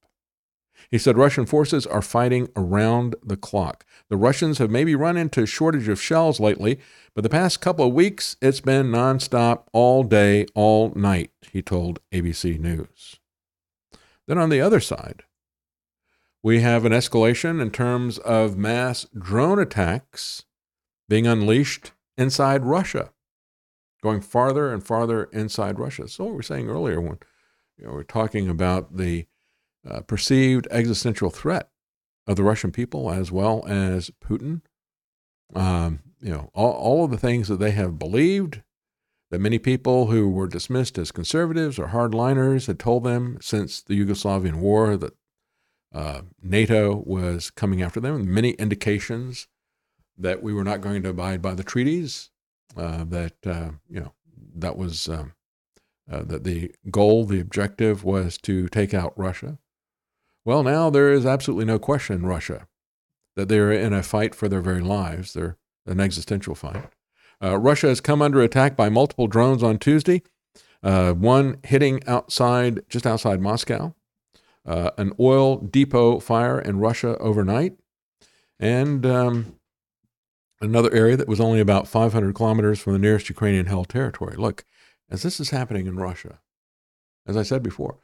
He 0.92 0.98
said 0.98 1.18
Russian 1.18 1.46
forces 1.46 1.86
are 1.88 2.02
fighting 2.02 2.50
around 2.56 3.16
the 3.24 3.38
clock. 3.38 3.86
The 4.10 4.18
Russians 4.18 4.60
have 4.60 4.70
maybe 4.70 4.96
run 4.96 5.18
into 5.18 5.44
a 5.44 5.48
shortage 5.48 5.88
of 5.88 6.02
shells 6.02 6.40
lately, 6.40 6.80
but 7.14 7.24
the 7.24 7.30
past 7.30 7.62
couple 7.62 7.88
of 7.88 7.94
weeks 7.94 8.38
it's 8.42 8.62
been 8.62 8.88
nonstop 8.88 9.64
all 9.74 10.04
day, 10.04 10.46
all 10.54 10.94
night, 10.96 11.32
he 11.52 11.62
told 11.62 12.00
ABC 12.12 12.60
News. 12.60 13.20
Then 14.28 14.38
on 14.38 14.50
the 14.50 14.62
other 14.62 14.80
side, 14.80 15.24
we 16.42 16.62
have 16.62 16.86
an 16.86 16.92
escalation 16.92 17.62
in 17.62 17.72
terms 17.72 18.18
of 18.20 18.58
mass 18.58 19.06
drone 19.18 19.60
attacks 19.60 20.46
being 21.08 21.28
unleashed 21.28 21.92
inside 22.18 22.64
Russia, 22.64 23.12
going 24.02 24.22
farther 24.22 24.72
and 24.72 24.86
farther 24.86 25.26
inside 25.26 25.80
Russia. 25.80 26.08
So 26.08 26.24
what 26.24 26.32
we 26.32 26.38
were 26.38 26.44
saying 26.44 26.70
earlier 26.70 27.02
when 27.02 27.20
you 27.78 27.86
know, 27.86 27.94
we're 27.94 28.04
talking 28.04 28.50
about 28.50 28.98
the 28.98 29.26
uh, 29.88 30.02
perceived 30.02 30.68
existential 30.72 31.30
threat 31.30 31.70
of 32.28 32.36
the 32.36 32.44
Russian 32.44 32.72
people 32.72 33.12
as 33.12 33.32
well 33.32 33.64
as 33.68 34.12
Putin. 34.24 34.62
Um, 35.54 36.00
you 36.22 36.32
know, 36.32 36.50
all, 36.54 36.72
all 36.72 37.06
of 37.06 37.12
the 37.12 37.18
things 37.18 37.48
that 37.48 37.60
they 37.60 37.72
have 37.72 38.00
believed 38.00 38.62
that 39.36 39.42
many 39.42 39.60
people 39.60 40.06
who 40.06 40.30
were 40.30 40.48
dismissed 40.48 40.98
as 40.98 41.12
conservatives 41.12 41.78
or 41.78 41.88
hardliners 41.88 42.68
had 42.68 42.80
told 42.80 43.04
them 43.04 43.38
since 43.42 43.82
the 43.82 44.00
Yugoslavian 44.00 44.56
war 44.56 44.96
that 44.96 45.14
uh, 45.94 46.22
NATO 46.42 47.04
was 47.06 47.50
coming 47.50 47.82
after 47.82 48.00
them. 48.00 48.34
Many 48.34 48.52
indications 48.52 49.50
that 50.18 50.42
we 50.42 50.54
were 50.54 50.64
not 50.64 50.80
going 50.80 51.04
to 51.04 51.10
abide 51.10 51.42
by 51.42 51.54
the 51.54 51.66
treaties. 51.66 52.30
Uh, 52.78 53.04
that 53.04 53.34
uh, 53.46 53.72
you 53.90 54.00
know 54.00 54.14
that 54.56 54.78
was 54.78 55.10
um, 55.10 55.34
uh, 56.10 56.24
that 56.24 56.46
the 56.46 56.72
goal, 56.90 57.26
the 57.26 57.42
objective 57.42 58.06
was 58.06 58.38
to 58.38 58.70
take 58.70 58.94
out 58.94 59.20
Russia. 59.20 59.60
Well, 60.46 60.64
now 60.64 60.90
there 60.90 61.12
is 61.12 61.26
absolutely 61.26 61.66
no 61.66 61.78
question 61.78 62.26
Russia 62.26 62.70
that 63.36 63.50
they're 63.50 63.74
in 63.74 63.92
a 63.92 64.02
fight 64.02 64.34
for 64.34 64.48
their 64.48 64.62
very 64.62 64.80
lives. 64.80 65.34
They're 65.34 65.58
an 65.86 66.00
existential 66.00 66.56
fight. 66.56 66.90
Uh, 67.46 67.58
Russia 67.60 67.88
has 67.88 68.02
come 68.02 68.22
under 68.24 68.42
attack 68.42 68.76
by 68.76 68.90
multiple 68.90 69.28
drones 69.28 69.62
on 69.62 69.78
Tuesday. 69.78 70.24
Uh, 70.82 71.14
one 71.14 71.58
hitting 71.64 72.02
outside, 72.08 72.82
just 72.90 73.06
outside 73.06 73.40
Moscow, 73.40 73.94
uh, 74.66 74.92
an 74.98 75.12
oil 75.20 75.58
depot 75.58 76.20
fire 76.20 76.60
in 76.60 76.80
Russia 76.80 77.18
overnight, 77.20 77.78
and 78.60 79.06
um, 79.06 79.58
another 80.60 80.92
area 80.94 81.16
that 81.16 81.28
was 81.28 81.40
only 81.40 81.60
about 81.60 81.88
500 81.88 82.34
kilometers 82.34 82.80
from 82.80 82.94
the 82.94 83.00
nearest 83.00 83.30
Ukrainian 83.30 83.68
held 83.68 83.90
territory. 83.90 84.36
Look, 84.38 84.66
as 85.12 85.22
this 85.22 85.40
is 85.40 85.52
happening 85.52 85.86
in 85.86 85.98
Russia, 85.98 86.40
as 87.28 87.38
I 87.38 87.44
said 87.44 87.62
before, 87.62 88.00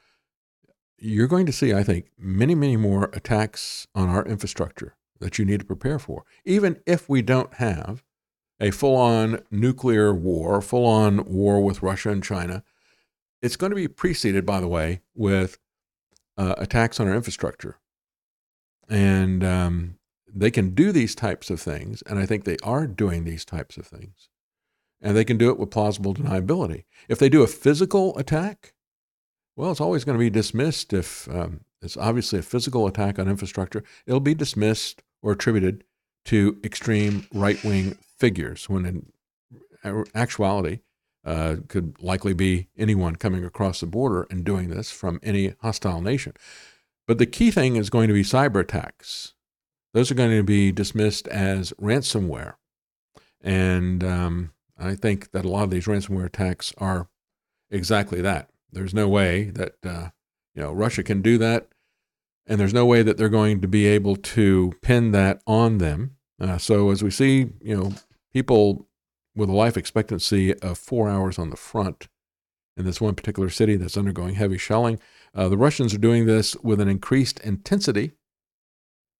you're 0.98 1.28
going 1.28 1.48
to 1.48 1.53
see, 1.53 1.74
I 1.74 1.84
think, 1.84 2.11
many, 2.16 2.53
many 2.53 2.78
more 2.78 3.10
attacks 3.14 3.88
on 3.95 4.08
our 4.10 4.24
infrastructure 4.24 4.95
that 5.20 5.40
you 5.40 5.45
need 5.45 5.61
to 5.61 5.66
prepare 5.66 5.98
for, 5.98 6.26
even 6.45 6.80
if 6.86 7.10
we 7.10 7.24
don't 7.24 7.56
have 7.56 8.03
a 8.62 8.72
full 8.72 8.96
on 8.96 9.42
nuclear 9.50 10.14
war, 10.14 10.62
full 10.62 10.86
on 10.86 11.26
war 11.26 11.62
with 11.62 11.82
Russia 11.82 12.12
and 12.12 12.24
China. 12.24 12.64
It's 13.42 13.56
going 13.56 13.72
to 13.72 13.76
be 13.76 13.88
preceded, 13.88 14.46
by 14.46 14.62
the 14.62 14.68
way, 14.68 15.02
with 15.16 15.58
uh, 16.38 16.54
attacks 16.60 17.00
on 17.00 17.08
our 17.08 17.16
infrastructure. 17.16 17.80
And 18.88 19.44
um, 19.44 19.96
they 20.32 20.52
can 20.52 20.76
do 20.76 20.92
these 20.92 21.16
types 21.16 21.50
of 21.50 21.60
things, 21.60 22.04
and 22.04 22.20
I 22.20 22.28
think 22.28 22.44
they 22.44 22.58
are 22.64 22.86
doing 22.86 23.24
these 23.24 23.44
types 23.44 23.78
of 23.78 23.88
things. 23.88 24.30
And 25.02 25.18
they 25.18 25.26
can 25.26 25.38
do 25.38 25.50
it 25.50 25.58
with 25.58 25.72
plausible 25.72 26.14
deniability. 26.14 26.84
If 27.10 27.18
they 27.18 27.30
do 27.30 27.42
a 27.42 27.48
physical 27.48 28.16
attack, 28.20 28.74
well, 29.56 29.72
it's 29.72 29.82
always 29.82 30.04
going 30.04 30.18
to 30.18 30.24
be 30.24 30.30
dismissed 30.30 30.94
if 30.94 31.28
um, 31.30 31.62
it's 31.82 31.98
obviously 31.98 32.38
a 32.38 32.44
physical 32.44 32.86
attack 32.86 33.18
on 33.18 33.28
infrastructure. 33.28 33.84
It'll 34.06 34.20
be 34.20 34.36
dismissed 34.36 35.02
or 35.24 35.32
attributed 35.32 35.84
to 36.26 36.60
extreme 36.64 37.26
right 37.34 37.62
wing 37.64 37.98
figures, 38.22 38.69
when 38.69 38.85
in 38.85 40.06
actuality, 40.16 40.80
uh, 41.25 41.58
could 41.67 42.01
likely 42.01 42.33
be 42.33 42.67
anyone 42.77 43.16
coming 43.16 43.43
across 43.43 43.80
the 43.80 43.85
border 43.85 44.27
and 44.30 44.43
doing 44.45 44.69
this 44.69 44.91
from 44.91 45.19
any 45.22 45.53
hostile 45.61 46.01
nation. 46.01 46.33
But 47.08 47.17
the 47.17 47.25
key 47.25 47.51
thing 47.51 47.75
is 47.75 47.90
going 47.90 48.08
to 48.08 48.14
be 48.14 48.24
cyber 48.24 48.61
attacks. 48.61 49.33
Those 49.93 50.09
are 50.09 50.16
going 50.16 50.32
to 50.32 50.43
be 50.43 50.72
dismissed 50.72 51.27
as 51.27 51.74
ransomware. 51.74 52.53
And 53.41 54.03
um, 54.03 54.53
I 54.80 54.95
think 54.95 55.32
that 55.32 55.45
a 55.45 55.50
lot 55.50 55.64
of 55.64 55.72
these 55.72 55.88
ransomware 55.88 56.25
attacks 56.25 56.74
are 56.77 57.09
exactly 57.69 58.22
that. 58.22 58.50
There's 58.72 58.93
no 58.93 59.08
way 59.08 59.45
that 59.45 59.75
uh, 59.83 60.09
you 60.56 60.61
know 60.61 60.72
Russia 60.72 61.03
can 61.03 61.22
do 61.22 61.38
that, 61.40 61.67
and 62.48 62.59
there's 62.59 62.74
no 62.74 62.85
way 62.85 63.03
that 63.03 63.17
they're 63.17 63.30
going 63.30 63.61
to 63.61 63.67
be 63.67 63.85
able 63.85 64.16
to 64.16 64.74
pin 64.82 65.11
that 65.11 65.41
on 65.45 65.80
them. 65.80 66.16
Uh, 66.40 66.58
so 66.58 66.90
as 66.91 67.03
we 67.03 67.11
see, 67.11 67.50
you 67.61 67.75
know, 67.75 67.93
people 68.34 68.88
with 69.35 69.50
a 69.50 69.53
life 69.53 69.77
expectancy 69.77 70.53
of 70.60 70.77
four 70.77 71.10
hours 71.10 71.40
on 71.40 71.50
the 71.50 71.58
front 71.58 72.08
in 72.77 72.85
this 72.85 73.01
one 73.01 73.16
particular 73.16 73.50
city 73.50 73.76
that's 73.76 73.98
undergoing 73.98 74.35
heavy 74.35 74.58
shelling, 74.58 75.00
uh, 75.35 75.48
the 75.50 75.58
Russians 75.58 75.93
are 75.93 76.00
doing 76.00 76.26
this 76.26 76.56
with 76.58 76.80
an 76.80 76.88
increased 76.88 77.40
intensity 77.42 78.11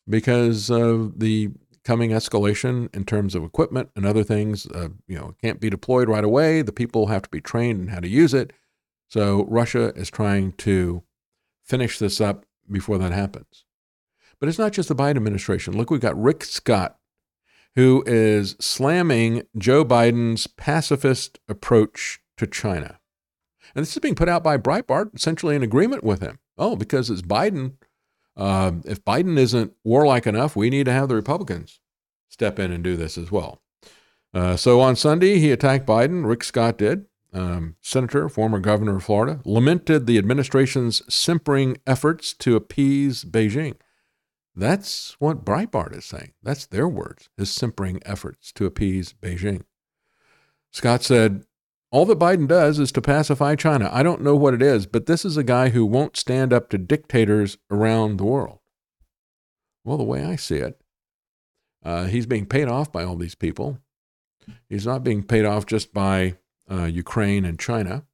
because 0.08 0.70
of 0.70 1.20
the 1.20 1.50
coming 1.84 2.12
escalation 2.12 2.94
in 2.96 3.06
terms 3.06 3.36
of 3.36 3.44
equipment 3.44 3.90
and 3.96 4.06
other 4.06 4.24
things. 4.24 4.68
Uh, 4.68 4.90
you 5.08 5.18
know, 5.18 5.36
can't 5.42 5.60
be 5.60 5.70
deployed 5.70 6.10
right 6.10 6.24
away. 6.24 6.62
The 6.62 6.72
people 6.72 7.08
have 7.08 7.24
to 7.24 7.30
be 7.30 7.42
trained 7.42 7.82
in 7.82 7.88
how 7.88 8.00
to 8.00 8.08
use 8.08 8.34
it. 8.34 8.54
So 9.08 9.46
Russia 9.46 9.94
is 9.96 10.10
trying 10.10 10.54
to 10.54 11.04
finish 11.64 12.00
this 12.00 12.22
up 12.22 12.46
before 12.70 12.98
that 13.00 13.12
happens. 13.12 13.66
But 14.40 14.50
it's 14.50 14.60
not 14.60 14.72
just 14.72 14.90
the 14.90 14.96
Biden 14.96 15.18
administration. 15.18 15.78
Look, 15.78 15.92
we've 15.92 16.00
got 16.00 16.20
Rick 16.20 16.44
Scott, 16.44 16.98
who 17.76 18.04
is 18.06 18.56
slamming 18.60 19.44
Joe 19.58 19.86
Biden's 19.86 20.48
pacifist 20.48 21.40
approach 21.48 22.20
to 22.38 22.48
China. 22.48 23.00
And 23.74 23.82
this 23.84 23.94
is 23.94 24.00
being 24.00 24.16
put 24.16 24.30
out 24.30 24.44
by 24.44 24.58
Breitbart, 24.58 25.16
essentially 25.16 25.56
in 25.56 25.64
agreement 25.64 26.04
with 26.04 26.22
him. 26.22 26.40
Oh, 26.58 26.76
because 26.76 27.10
it's 27.10 27.22
Biden. 27.22 27.74
Uh, 28.36 28.74
if 28.86 29.04
Biden 29.06 29.38
isn't 29.38 29.74
warlike 29.84 30.28
enough, 30.28 30.56
we 30.56 30.70
need 30.70 30.86
to 30.86 30.92
have 30.92 31.10
the 31.10 31.16
Republicans 31.16 31.80
step 32.28 32.60
in 32.60 32.72
and 32.72 32.84
do 32.84 32.96
this 32.96 33.18
as 33.18 33.32
well. 33.32 33.62
Uh, 34.34 34.56
so 34.56 34.80
on 34.80 34.96
Sunday, 34.96 35.40
he 35.40 35.52
attacked 35.52 35.86
Biden. 35.86 36.26
Rick 36.26 36.44
Scott 36.44 36.78
did. 36.78 37.06
Um, 37.34 37.76
Senator, 37.82 38.28
former 38.28 38.60
governor 38.60 38.98
of 38.98 39.04
Florida, 39.04 39.40
lamented 39.46 40.06
the 40.06 40.18
administration's 40.18 41.02
simpering 41.14 41.78
efforts 41.88 42.34
to 42.34 42.58
appease 42.58 43.24
Beijing. 43.24 43.76
That's 44.56 45.16
what 45.20 45.46
Breitbart 45.46 45.96
is 45.96 46.06
saying. 46.06 46.34
That's 46.44 46.66
their 46.66 46.88
words, 46.88 47.30
his 47.38 47.52
simpering 47.52 48.02
efforts 48.06 48.52
to 48.54 48.66
appease 48.66 49.14
Beijing. 49.14 49.64
Scott 50.72 51.04
said, 51.04 51.46
All 51.90 52.06
that 52.06 52.20
Biden 52.20 52.48
does 52.48 52.80
is 52.80 52.92
to 52.94 53.02
pacify 53.02 53.56
China. 53.56 53.90
I 53.92 54.04
don't 54.04 54.22
know 54.22 54.36
what 54.36 54.54
it 54.54 54.62
is, 54.62 54.86
but 54.86 55.06
this 55.06 55.24
is 55.24 55.38
a 55.38 55.44
guy 55.44 55.70
who 55.70 55.86
won't 55.86 56.18
stand 56.18 56.52
up 56.52 56.70
to 56.70 56.78
dictators 56.78 57.58
around 57.70 58.18
the 58.18 58.26
world. 58.26 58.60
Well, 59.84 59.98
the 59.98 60.04
way 60.04 60.24
I 60.24 60.36
see 60.36 60.58
it, 60.58 60.82
uh, 61.84 62.06
he's 62.06 62.26
being 62.26 62.46
paid 62.46 62.68
off 62.68 62.92
by 62.92 63.04
all 63.04 63.16
these 63.16 63.36
people. 63.36 63.80
He's 64.70 64.86
not 64.86 65.04
being 65.04 65.24
paid 65.24 65.46
off 65.46 65.66
just 65.66 65.94
by 65.94 66.36
uh, 66.70 66.86
Ukraine 66.86 67.46
and 67.46 67.60
China, 67.60 68.06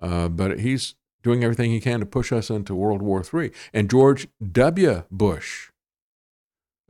uh, 0.00 0.28
but 0.28 0.60
he's 0.60 0.94
doing 1.22 1.44
everything 1.44 1.70
he 1.70 1.80
can 1.80 2.00
to 2.00 2.06
push 2.06 2.32
us 2.32 2.50
into 2.50 2.74
World 2.74 3.02
War 3.02 3.22
III. 3.22 3.50
And 3.72 3.90
George 3.90 4.28
W. 4.50 5.04
Bush 5.10 5.70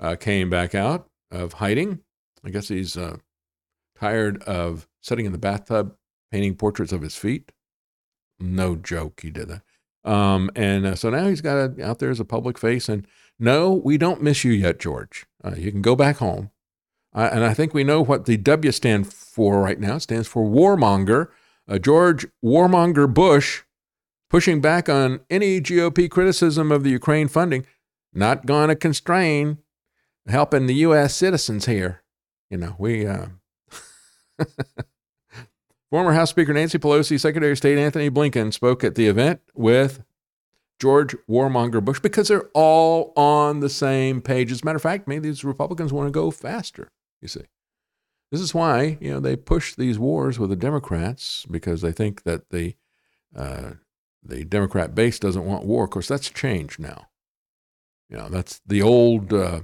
uh, 0.00 0.16
came 0.16 0.50
back 0.50 0.74
out 0.74 1.08
of 1.30 1.54
hiding. 1.54 2.00
I 2.44 2.50
guess 2.50 2.68
he's 2.68 2.96
uh, 2.96 3.18
tired 3.98 4.42
of 4.44 4.88
sitting 5.00 5.26
in 5.26 5.32
the 5.32 5.38
bathtub 5.38 5.94
painting 6.30 6.54
portraits 6.54 6.92
of 6.92 7.02
his 7.02 7.16
feet. 7.16 7.52
No 8.40 8.74
joke, 8.74 9.20
he 9.22 9.30
did 9.30 9.48
that. 9.48 9.62
Um, 10.04 10.50
and 10.56 10.84
uh, 10.84 10.94
so 10.96 11.10
now 11.10 11.28
he's 11.28 11.40
got 11.40 11.56
a, 11.56 11.84
out 11.84 12.00
there 12.00 12.10
as 12.10 12.18
a 12.20 12.24
public 12.24 12.58
face. 12.58 12.88
And 12.88 13.06
no, 13.38 13.72
we 13.72 13.98
don't 13.98 14.22
miss 14.22 14.44
you 14.44 14.52
yet, 14.52 14.80
George. 14.80 15.26
Uh, 15.44 15.54
you 15.56 15.70
can 15.70 15.82
go 15.82 15.94
back 15.94 16.16
home. 16.16 16.50
And 17.14 17.44
I 17.44 17.52
think 17.52 17.74
we 17.74 17.84
know 17.84 18.02
what 18.02 18.24
the 18.24 18.38
W 18.38 18.72
stands 18.72 19.12
for 19.12 19.60
right 19.60 19.78
now. 19.78 19.96
It 19.96 20.00
stands 20.00 20.26
for 20.26 20.48
warmonger. 20.48 21.28
Uh, 21.68 21.78
George 21.78 22.26
Warmonger 22.42 23.12
Bush 23.12 23.64
pushing 24.32 24.62
back 24.62 24.88
on 24.88 25.20
any 25.28 25.60
GOP 25.60 26.10
criticism 26.10 26.72
of 26.72 26.82
the 26.82 26.90
Ukraine 26.90 27.28
funding, 27.28 27.66
not 28.14 28.46
going 28.46 28.68
to 28.68 28.74
constrain 28.74 29.58
helping 30.26 30.66
the 30.66 30.74
U.S. 30.76 31.14
citizens 31.14 31.66
here. 31.66 32.02
You 32.50 32.56
know, 32.56 32.74
we. 32.78 33.06
Uh, 33.06 33.26
Former 35.90 36.14
House 36.14 36.30
Speaker 36.30 36.54
Nancy 36.54 36.78
Pelosi, 36.78 37.20
Secretary 37.20 37.52
of 37.52 37.58
State 37.58 37.76
Antony 37.76 38.08
Blinken 38.08 38.54
spoke 38.54 38.82
at 38.82 38.94
the 38.94 39.06
event 39.06 39.42
with 39.54 40.02
George 40.80 41.14
Warmonger 41.28 41.84
Bush 41.84 42.00
because 42.00 42.28
they're 42.28 42.48
all 42.54 43.12
on 43.14 43.60
the 43.60 43.68
same 43.68 44.22
page. 44.22 44.50
As 44.50 44.62
a 44.62 44.64
matter 44.64 44.76
of 44.76 44.82
fact, 44.82 45.06
maybe 45.06 45.28
these 45.28 45.44
Republicans 45.44 45.92
want 45.92 46.06
to 46.06 46.10
go 46.10 46.30
faster, 46.30 46.88
you 47.20 47.28
see. 47.28 47.44
This 48.30 48.40
is 48.40 48.54
why, 48.54 48.96
you 49.02 49.10
know, 49.10 49.20
they 49.20 49.36
push 49.36 49.74
these 49.74 49.98
wars 49.98 50.38
with 50.38 50.48
the 50.48 50.56
Democrats 50.56 51.44
because 51.50 51.82
they 51.82 51.92
think 51.92 52.22
that 52.22 52.48
the 52.48 52.74
uh, 53.36 53.72
the 54.22 54.44
Democrat 54.44 54.94
base 54.94 55.18
doesn't 55.18 55.44
want 55.44 55.64
war. 55.64 55.84
Of 55.84 55.90
course, 55.90 56.08
that's 56.08 56.30
changed 56.30 56.78
now. 56.78 57.08
You 58.08 58.18
know, 58.18 58.28
that's 58.28 58.60
the 58.66 58.82
old 58.82 59.32
uh, 59.32 59.62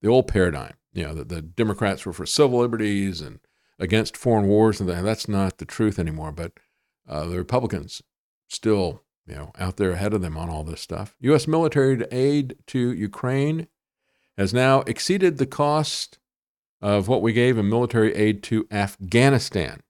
the 0.00 0.08
old 0.08 0.28
paradigm. 0.28 0.74
You 0.92 1.04
know, 1.04 1.14
that 1.14 1.28
the 1.28 1.42
Democrats 1.42 2.04
were 2.04 2.12
for 2.12 2.26
civil 2.26 2.60
liberties 2.60 3.20
and 3.20 3.40
against 3.78 4.16
foreign 4.16 4.46
wars, 4.46 4.80
and 4.80 4.88
that's 4.88 5.28
not 5.28 5.58
the 5.58 5.64
truth 5.64 5.98
anymore. 5.98 6.32
But 6.32 6.52
uh, 7.08 7.26
the 7.26 7.38
Republicans 7.38 8.02
still, 8.48 9.02
you 9.26 9.34
know, 9.34 9.52
out 9.58 9.76
there 9.76 9.92
ahead 9.92 10.14
of 10.14 10.22
them 10.22 10.36
on 10.36 10.48
all 10.48 10.64
this 10.64 10.80
stuff. 10.80 11.16
U.S. 11.20 11.48
military 11.48 12.04
aid 12.10 12.56
to 12.68 12.92
Ukraine 12.92 13.66
has 14.36 14.54
now 14.54 14.80
exceeded 14.82 15.38
the 15.38 15.46
cost 15.46 16.18
of 16.80 17.08
what 17.08 17.22
we 17.22 17.32
gave 17.32 17.58
in 17.58 17.68
military 17.68 18.14
aid 18.14 18.42
to 18.44 18.66
Afghanistan. 18.70 19.80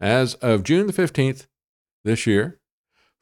As 0.00 0.34
of 0.34 0.64
June 0.64 0.86
the 0.86 0.92
15th 0.92 1.46
this 2.04 2.26
year, 2.26 2.58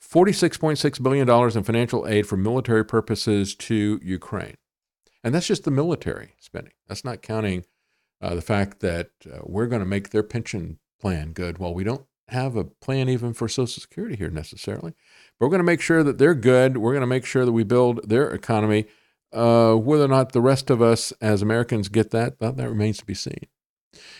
$46.6 0.02 1.02
billion 1.02 1.28
in 1.28 1.62
financial 1.62 2.06
aid 2.06 2.26
for 2.26 2.36
military 2.36 2.84
purposes 2.84 3.54
to 3.54 4.00
Ukraine. 4.02 4.56
And 5.22 5.34
that's 5.34 5.46
just 5.46 5.64
the 5.64 5.70
military 5.70 6.34
spending. 6.40 6.72
That's 6.88 7.04
not 7.04 7.22
counting 7.22 7.64
uh, 8.22 8.34
the 8.34 8.42
fact 8.42 8.80
that 8.80 9.10
uh, 9.26 9.40
we're 9.42 9.66
going 9.66 9.80
to 9.80 9.86
make 9.86 10.10
their 10.10 10.22
pension 10.22 10.78
plan 11.00 11.32
good. 11.32 11.58
Well, 11.58 11.74
we 11.74 11.84
don't 11.84 12.06
have 12.28 12.56
a 12.56 12.64
plan 12.64 13.08
even 13.08 13.32
for 13.32 13.48
Social 13.48 13.80
Security 13.80 14.16
here 14.16 14.30
necessarily, 14.30 14.94
but 15.38 15.46
we're 15.46 15.50
going 15.50 15.60
to 15.60 15.64
make 15.64 15.80
sure 15.80 16.02
that 16.02 16.18
they're 16.18 16.34
good. 16.34 16.78
We're 16.78 16.92
going 16.92 17.00
to 17.00 17.06
make 17.06 17.26
sure 17.26 17.44
that 17.44 17.52
we 17.52 17.64
build 17.64 18.08
their 18.08 18.30
economy. 18.30 18.86
Uh, 19.32 19.74
whether 19.74 20.04
or 20.04 20.08
not 20.08 20.32
the 20.32 20.40
rest 20.40 20.70
of 20.70 20.82
us 20.82 21.12
as 21.20 21.40
Americans 21.40 21.88
get 21.88 22.10
that, 22.10 22.40
that, 22.40 22.56
that 22.56 22.68
remains 22.68 22.98
to 22.98 23.04
be 23.04 23.14
seen. 23.14 23.46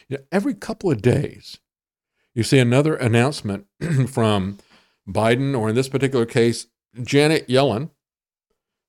You 0.08 0.18
know, 0.18 0.24
every 0.30 0.54
couple 0.54 0.90
of 0.90 1.02
days, 1.02 1.58
you 2.32 2.44
see 2.44 2.58
another 2.58 2.94
announcement 2.94 3.66
from 4.08 4.58
Biden, 5.12 5.58
or 5.58 5.68
in 5.68 5.74
this 5.74 5.88
particular 5.88 6.26
case, 6.26 6.66
Janet 7.02 7.48
Yellen, 7.48 7.90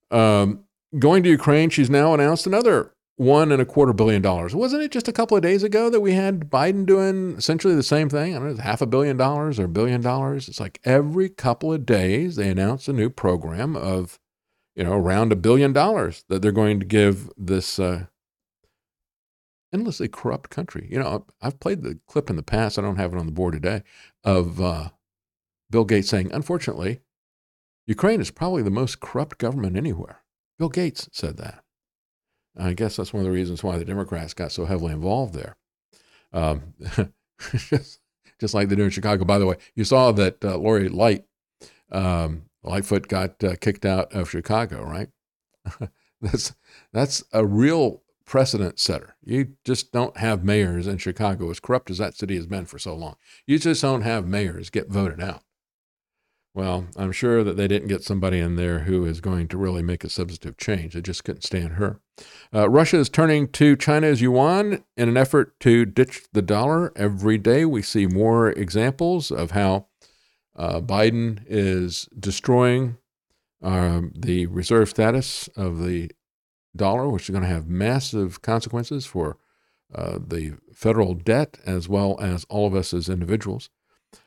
um, 0.09 0.65
going 0.97 1.23
to 1.23 1.29
Ukraine. 1.29 1.69
She's 1.69 1.89
now 1.89 2.13
announced 2.13 2.45
another 2.47 2.93
one 3.17 3.51
and 3.51 3.61
a 3.61 3.65
quarter 3.65 3.93
billion 3.93 4.21
dollars. 4.21 4.55
Wasn't 4.55 4.81
it 4.81 4.91
just 4.91 5.07
a 5.07 5.13
couple 5.13 5.37
of 5.37 5.43
days 5.43 5.63
ago 5.63 5.89
that 5.89 6.01
we 6.01 6.13
had 6.13 6.49
Biden 6.49 6.85
doing 6.85 7.35
essentially 7.37 7.75
the 7.75 7.83
same 7.83 8.09
thing? 8.09 8.35
I 8.35 8.39
don't 8.39 8.57
know, 8.57 8.63
half 8.63 8.81
a 8.81 8.87
billion 8.87 9.15
dollars 9.17 9.59
or 9.59 9.65
a 9.65 9.69
billion 9.69 10.01
dollars. 10.01 10.49
It's 10.49 10.59
like 10.59 10.79
every 10.83 11.29
couple 11.29 11.71
of 11.71 11.85
days 11.85 12.35
they 12.35 12.49
announce 12.49 12.87
a 12.87 12.93
new 12.93 13.09
program 13.09 13.75
of, 13.75 14.19
you 14.75 14.83
know, 14.83 14.93
around 14.93 15.31
a 15.31 15.35
billion 15.35 15.71
dollars 15.71 16.25
that 16.29 16.41
they're 16.41 16.51
going 16.51 16.79
to 16.79 16.85
give 16.85 17.29
this 17.37 17.77
uh, 17.77 18.05
endlessly 19.71 20.07
corrupt 20.07 20.49
country. 20.49 20.87
You 20.89 20.99
know, 20.99 21.25
I've 21.41 21.59
played 21.59 21.83
the 21.83 21.99
clip 22.07 22.29
in 22.29 22.35
the 22.37 22.43
past. 22.43 22.79
I 22.79 22.81
don't 22.81 22.97
have 22.97 23.13
it 23.13 23.19
on 23.19 23.27
the 23.27 23.31
board 23.31 23.53
today 23.53 23.83
of 24.23 24.59
uh, 24.59 24.89
Bill 25.71 25.85
Gates 25.85 26.09
saying, 26.09 26.31
unfortunately, 26.31 26.99
Ukraine 27.87 28.21
is 28.21 28.29
probably 28.29 28.61
the 28.61 28.69
most 28.69 28.99
corrupt 28.99 29.37
government 29.37 29.75
anywhere. 29.75 30.21
Bill 30.59 30.69
Gates 30.69 31.09
said 31.11 31.37
that. 31.37 31.63
I 32.57 32.73
guess 32.73 32.97
that's 32.97 33.13
one 33.13 33.21
of 33.21 33.25
the 33.25 33.31
reasons 33.31 33.63
why 33.63 33.77
the 33.77 33.85
Democrats 33.85 34.33
got 34.33 34.51
so 34.51 34.65
heavily 34.65 34.93
involved 34.93 35.33
there. 35.33 35.55
Um, 36.33 36.73
just, 37.69 37.99
just, 38.39 38.53
like 38.53 38.69
they 38.69 38.75
do 38.75 38.83
in 38.83 38.89
Chicago. 38.89 39.25
By 39.25 39.39
the 39.39 39.45
way, 39.45 39.55
you 39.73 39.83
saw 39.83 40.11
that 40.11 40.43
uh, 40.43 40.57
Lori 40.57 40.89
Light, 40.89 41.23
um, 41.91 42.43
Lightfoot 42.63 43.07
got 43.07 43.43
uh, 43.43 43.55
kicked 43.59 43.85
out 43.85 44.13
of 44.13 44.29
Chicago, 44.29 44.83
right? 44.83 45.09
that's 46.21 46.53
that's 46.93 47.23
a 47.31 47.45
real 47.45 48.03
precedent 48.25 48.79
setter. 48.79 49.15
You 49.23 49.53
just 49.65 49.91
don't 49.91 50.17
have 50.17 50.43
mayors 50.43 50.87
in 50.87 50.97
Chicago, 50.97 51.49
as 51.49 51.59
corrupt 51.59 51.89
as 51.89 51.97
that 51.97 52.15
city 52.15 52.35
has 52.35 52.47
been 52.47 52.65
for 52.65 52.79
so 52.79 52.95
long. 52.95 53.15
You 53.47 53.59
just 53.59 53.81
don't 53.81 54.01
have 54.01 54.27
mayors 54.27 54.69
get 54.69 54.89
voted 54.89 55.21
out. 55.21 55.43
Well, 56.53 56.87
I'm 56.97 57.13
sure 57.13 57.45
that 57.45 57.55
they 57.55 57.67
didn't 57.67 57.87
get 57.87 58.03
somebody 58.03 58.39
in 58.39 58.57
there 58.57 58.79
who 58.79 59.05
is 59.05 59.21
going 59.21 59.47
to 59.49 59.57
really 59.57 59.81
make 59.81 60.03
a 60.03 60.09
substantive 60.09 60.57
change. 60.57 60.93
They 60.93 61.01
just 61.01 61.23
couldn't 61.23 61.43
stand 61.43 61.73
her. 61.73 62.01
Uh, 62.53 62.69
Russia 62.69 62.97
is 62.97 63.07
turning 63.07 63.47
to 63.49 63.77
China's 63.77 64.21
yuan 64.21 64.83
in 64.97 65.07
an 65.07 65.15
effort 65.15 65.57
to 65.61 65.85
ditch 65.85 66.23
the 66.33 66.41
dollar. 66.41 66.91
Every 66.97 67.37
day 67.37 67.63
we 67.63 67.81
see 67.81 68.05
more 68.05 68.49
examples 68.49 69.31
of 69.31 69.51
how 69.51 69.87
uh, 70.55 70.81
Biden 70.81 71.41
is 71.47 72.09
destroying 72.19 72.97
um, 73.61 74.11
the 74.13 74.47
reserve 74.47 74.89
status 74.89 75.47
of 75.55 75.83
the 75.83 76.11
dollar, 76.75 77.07
which 77.09 77.23
is 77.23 77.29
going 77.29 77.43
to 77.43 77.49
have 77.49 77.67
massive 77.67 78.41
consequences 78.41 79.05
for 79.05 79.37
uh, 79.93 80.19
the 80.25 80.53
federal 80.73 81.13
debt 81.13 81.57
as 81.65 81.87
well 81.87 82.17
as 82.19 82.45
all 82.49 82.67
of 82.67 82.75
us 82.75 82.93
as 82.93 83.09
individuals. 83.09 83.69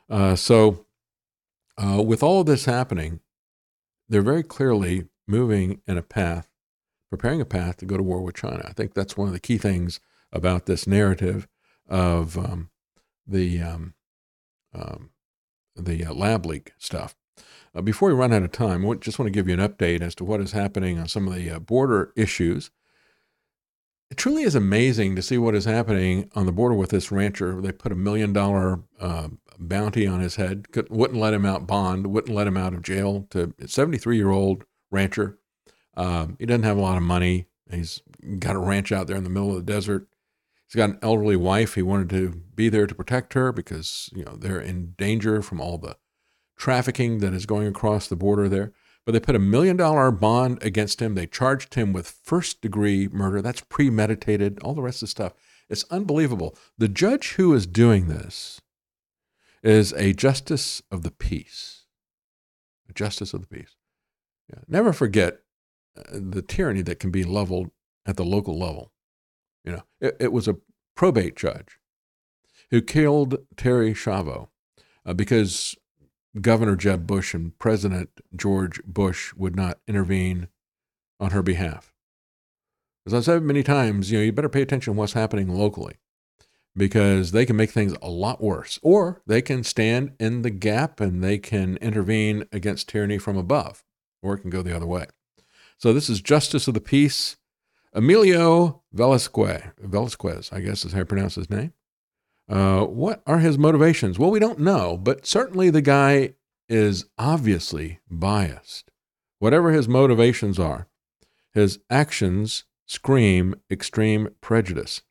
Uh, 0.09 0.35
so, 0.35 0.84
uh, 1.77 2.01
with 2.01 2.23
all 2.23 2.41
of 2.41 2.45
this 2.45 2.65
happening, 2.65 3.19
they're 4.07 4.21
very 4.21 4.43
clearly 4.43 5.07
moving 5.27 5.81
in 5.87 5.97
a 5.97 6.03
path, 6.03 6.47
preparing 7.09 7.41
a 7.41 7.45
path 7.45 7.77
to 7.77 7.85
go 7.85 7.97
to 7.97 8.03
war 8.03 8.21
with 8.21 8.35
China. 8.35 8.63
I 8.67 8.73
think 8.73 8.93
that's 8.93 9.17
one 9.17 9.27
of 9.27 9.33
the 9.33 9.39
key 9.39 9.57
things 9.57 9.99
about 10.31 10.65
this 10.65 10.85
narrative 10.87 11.47
of 11.87 12.37
um, 12.37 12.69
the 13.27 13.61
um, 13.61 13.93
um, 14.73 15.09
the 15.75 16.05
uh, 16.05 16.13
lab 16.13 16.45
leak 16.45 16.73
stuff. 16.77 17.15
Uh, 17.73 17.81
before 17.81 18.09
we 18.09 18.15
run 18.15 18.31
out 18.33 18.43
of 18.43 18.51
time, 18.51 18.89
I 18.89 18.93
just 18.95 19.19
want 19.19 19.27
to 19.27 19.31
give 19.31 19.47
you 19.47 19.53
an 19.53 19.67
update 19.67 20.01
as 20.01 20.15
to 20.15 20.23
what 20.23 20.39
is 20.39 20.53
happening 20.53 20.97
on 20.97 21.07
some 21.07 21.27
of 21.27 21.35
the 21.35 21.49
uh, 21.51 21.59
border 21.59 22.13
issues. 22.15 22.71
It 24.11 24.17
truly 24.17 24.43
is 24.43 24.55
amazing 24.55 25.15
to 25.15 25.21
see 25.21 25.37
what 25.37 25.55
is 25.55 25.65
happening 25.65 26.29
on 26.35 26.45
the 26.45 26.51
border 26.51 26.75
with 26.75 26.91
this 26.91 27.11
rancher. 27.11 27.59
They 27.59 27.71
put 27.71 27.91
a 27.91 27.95
million 27.95 28.33
dollar 28.33 28.81
uh, 28.99 29.29
bounty 29.57 30.05
on 30.05 30.19
his 30.19 30.35
head, 30.35 30.71
Could, 30.71 30.89
wouldn't 30.89 31.19
let 31.19 31.33
him 31.33 31.45
out 31.45 31.65
bond, 31.65 32.07
wouldn't 32.07 32.35
let 32.35 32.47
him 32.47 32.57
out 32.57 32.73
of 32.73 32.83
jail. 32.83 33.25
To 33.31 33.53
73 33.65 34.15
year 34.15 34.29
old 34.29 34.65
rancher, 34.91 35.39
um, 35.97 36.35
he 36.39 36.45
doesn't 36.45 36.63
have 36.63 36.77
a 36.77 36.81
lot 36.81 36.97
of 36.97 37.03
money. 37.03 37.47
He's 37.71 38.01
got 38.39 38.55
a 38.55 38.59
ranch 38.59 38.91
out 38.91 39.07
there 39.07 39.17
in 39.17 39.23
the 39.23 39.29
middle 39.29 39.49
of 39.49 39.65
the 39.65 39.71
desert. 39.73 40.07
He's 40.67 40.75
got 40.75 40.89
an 40.91 40.99
elderly 41.01 41.35
wife. 41.35 41.75
He 41.75 41.81
wanted 41.81 42.09
to 42.11 42.41
be 42.55 42.69
there 42.69 42.87
to 42.87 42.95
protect 42.95 43.33
her 43.33 43.51
because 43.51 44.09
you 44.15 44.23
know 44.23 44.35
they're 44.35 44.61
in 44.61 44.93
danger 44.97 45.41
from 45.41 45.59
all 45.59 45.77
the 45.77 45.97
trafficking 46.57 47.19
that 47.19 47.33
is 47.33 47.45
going 47.45 47.67
across 47.67 48.07
the 48.07 48.15
border 48.15 48.47
there. 48.49 48.71
But 49.05 49.11
they 49.11 49.19
put 49.19 49.35
a 49.35 49.39
million 49.39 49.77
dollar 49.77 50.09
bond 50.11 50.63
against 50.63 51.01
him. 51.01 51.13
They 51.13 51.27
charged 51.27 51.75
him 51.75 51.93
with 51.93 52.19
first 52.23 52.61
degree 52.61 53.07
murder. 53.07 53.41
That's 53.41 53.61
premeditated, 53.61 54.59
all 54.63 54.73
the 54.73 54.81
rest 54.81 54.97
of 54.97 55.07
the 55.07 55.11
stuff. 55.11 55.33
It's 55.69 55.85
unbelievable. 55.91 56.55
The 56.77 56.87
judge 56.87 57.33
who 57.33 57.53
is 57.53 57.67
doing 57.67 58.07
this 58.07 58.61
is 59.63 59.93
a 59.93 60.13
justice 60.13 60.81
of 60.91 61.03
the 61.03 61.11
peace. 61.11 61.85
A 62.89 62.93
justice 62.93 63.33
of 63.33 63.41
the 63.41 63.47
peace. 63.47 63.75
Yeah. 64.49 64.59
Never 64.67 64.93
forget 64.93 65.39
uh, 65.97 66.03
the 66.13 66.41
tyranny 66.41 66.81
that 66.83 66.99
can 66.99 67.11
be 67.11 67.23
leveled 67.23 67.71
at 68.05 68.17
the 68.17 68.25
local 68.25 68.57
level. 68.57 68.91
You 69.63 69.73
know, 69.73 69.83
it, 69.99 70.17
it 70.19 70.31
was 70.31 70.47
a 70.47 70.57
probate 70.95 71.35
judge 71.35 71.79
who 72.69 72.81
killed 72.81 73.37
Terri 73.55 73.91
Schiavo 73.91 74.49
uh, 75.05 75.13
because 75.13 75.75
Governor 76.41 76.75
Jeb 76.75 77.07
Bush 77.07 77.33
and 77.33 77.57
President 77.59 78.09
George 78.35 78.83
Bush 78.83 79.33
would 79.35 79.55
not 79.55 79.79
intervene 79.87 80.47
on 81.19 81.31
her 81.31 81.41
behalf. 81.41 81.93
As 83.05 83.13
I've 83.13 83.23
said 83.23 83.43
many 83.43 83.63
times, 83.63 84.11
you 84.11 84.17
know, 84.17 84.23
you 84.23 84.31
better 84.31 84.49
pay 84.49 84.61
attention 84.61 84.93
to 84.93 84.99
what's 84.99 85.13
happening 85.13 85.47
locally 85.47 85.95
because 86.75 87.31
they 87.31 87.45
can 87.45 87.55
make 87.55 87.71
things 87.71 87.95
a 88.01 88.09
lot 88.09 88.41
worse, 88.41 88.79
or 88.81 89.21
they 89.25 89.41
can 89.41 89.63
stand 89.63 90.13
in 90.19 90.41
the 90.41 90.49
gap 90.49 90.99
and 90.99 91.23
they 91.23 91.37
can 91.37 91.77
intervene 91.77 92.45
against 92.51 92.89
tyranny 92.89 93.17
from 93.17 93.37
above, 93.37 93.83
or 94.21 94.33
it 94.33 94.39
can 94.39 94.49
go 94.49 94.61
the 94.61 94.75
other 94.75 94.85
way. 94.85 95.05
So 95.77 95.93
this 95.93 96.09
is 96.09 96.19
Justice 96.19 96.67
of 96.67 96.73
the 96.73 96.81
Peace, 96.81 97.37
Emilio 97.93 98.81
Velasquez. 98.91 99.61
Velasquez, 99.79 100.49
I 100.51 100.59
guess 100.59 100.83
is 100.83 100.91
how 100.91 100.99
you 100.99 101.05
pronounce 101.05 101.35
his 101.35 101.49
name. 101.49 101.73
Uh, 102.47 102.85
what 102.85 103.21
are 103.25 103.39
his 103.39 103.57
motivations? 103.57 104.19
Well, 104.19 104.31
we 104.31 104.39
don't 104.39 104.59
know, 104.59 104.97
but 104.97 105.25
certainly 105.25 105.69
the 105.69 105.81
guy 105.81 106.35
is 106.69 107.05
obviously 107.17 107.99
biased. 108.09 108.91
Whatever 109.39 109.71
his 109.71 109.87
motivations 109.87 110.59
are, 110.59 110.87
his 111.53 111.79
actions 111.89 112.65
scream 112.85 113.55
extreme 113.71 114.29
prejudice. 114.41 115.01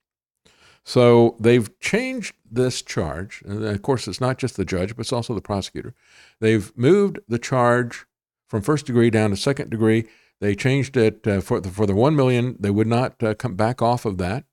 So 0.84 1.36
they've 1.40 1.68
changed 1.80 2.34
this 2.48 2.82
charge. 2.82 3.42
And 3.46 3.64
of 3.64 3.82
course, 3.82 4.06
it's 4.06 4.20
not 4.20 4.38
just 4.38 4.56
the 4.56 4.64
judge, 4.64 4.94
but 4.94 5.00
it's 5.00 5.12
also 5.12 5.34
the 5.34 5.40
prosecutor. 5.40 5.94
They've 6.40 6.76
moved 6.76 7.18
the 7.26 7.38
charge 7.38 8.04
from 8.46 8.62
first 8.62 8.86
degree 8.86 9.10
down 9.10 9.30
to 9.30 9.36
second 9.36 9.70
degree. 9.70 10.06
They 10.40 10.54
changed 10.54 10.96
it 10.96 11.26
uh, 11.26 11.40
for 11.40 11.60
the, 11.60 11.70
for 11.70 11.86
the 11.86 11.94
one 11.94 12.14
million. 12.14 12.56
They 12.60 12.70
would 12.70 12.86
not 12.86 13.22
uh, 13.22 13.34
come 13.34 13.54
back 13.54 13.80
off 13.80 14.04
of 14.04 14.18
that 14.18 14.44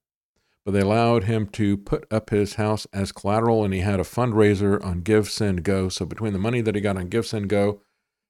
but 0.65 0.71
they 0.71 0.81
allowed 0.81 1.23
him 1.23 1.47
to 1.47 1.77
put 1.77 2.05
up 2.11 2.29
his 2.29 2.55
house 2.55 2.85
as 2.93 3.11
collateral 3.11 3.63
and 3.63 3.73
he 3.73 3.79
had 3.79 3.99
a 3.99 4.03
fundraiser 4.03 4.83
on 4.83 5.01
GiveSendGo. 5.01 5.91
So 5.91 6.05
between 6.05 6.33
the 6.33 6.39
money 6.39 6.61
that 6.61 6.75
he 6.75 6.81
got 6.81 6.97
on 6.97 7.09
GiveSendGo 7.09 7.79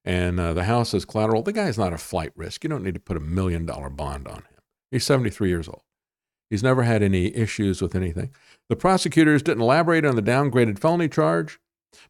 and 0.06 0.40
uh, 0.40 0.54
the 0.54 0.64
house 0.64 0.94
as 0.94 1.06
collateral, 1.06 1.44
the 1.44 1.54
guy's 1.54 1.78
not 1.78 1.94
a 1.94 1.98
flight 1.98 2.32
risk. 2.36 2.64
You 2.64 2.70
don't 2.70 2.84
need 2.84 2.94
to 2.94 3.00
put 3.00 3.18
a 3.18 3.22
million 3.22 3.66
dollar 3.66 3.90
bond 3.90 4.28
on 4.28 4.38
him. 4.38 4.62
He's 4.92 5.06
73 5.06 5.50
years 5.50 5.68
old. 5.68 5.84
He's 6.50 6.64
never 6.64 6.84
had 6.84 7.02
any 7.02 7.36
issues 7.36 7.82
with 7.82 7.96
anything. 7.96 8.32
The 8.68 8.76
prosecutors 8.76 9.42
didn't 9.42 9.64
elaborate 9.64 10.06
on 10.06 10.16
the 10.16 10.22
downgraded 10.22 10.80
felony 10.80 11.08
charge, 11.08 11.60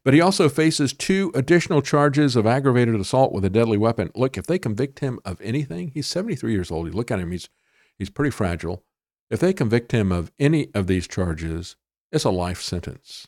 but 0.04 0.14
he 0.14 0.20
also 0.20 0.48
faces 0.48 0.92
two 0.92 1.30
additional 1.34 1.80
charges 1.80 2.34
of 2.34 2.46
aggravated 2.46 2.96
assault 2.96 3.32
with 3.32 3.44
a 3.44 3.50
deadly 3.50 3.78
weapon. 3.78 4.10
Look, 4.16 4.36
if 4.36 4.46
they 4.46 4.58
convict 4.58 4.98
him 4.98 5.20
of 5.24 5.40
anything, 5.40 5.92
he's 5.94 6.08
73 6.08 6.52
years 6.52 6.70
old. 6.70 6.86
You 6.88 6.92
look 6.92 7.10
at 7.10 7.20
him, 7.20 7.30
he's, 7.30 7.48
he's 7.98 8.10
pretty 8.10 8.30
fragile. 8.30 8.84
If 9.32 9.40
they 9.40 9.54
convict 9.54 9.92
him 9.92 10.12
of 10.12 10.30
any 10.38 10.68
of 10.74 10.86
these 10.86 11.08
charges, 11.08 11.76
it's 12.12 12.24
a 12.24 12.30
life 12.30 12.60
sentence. 12.60 13.26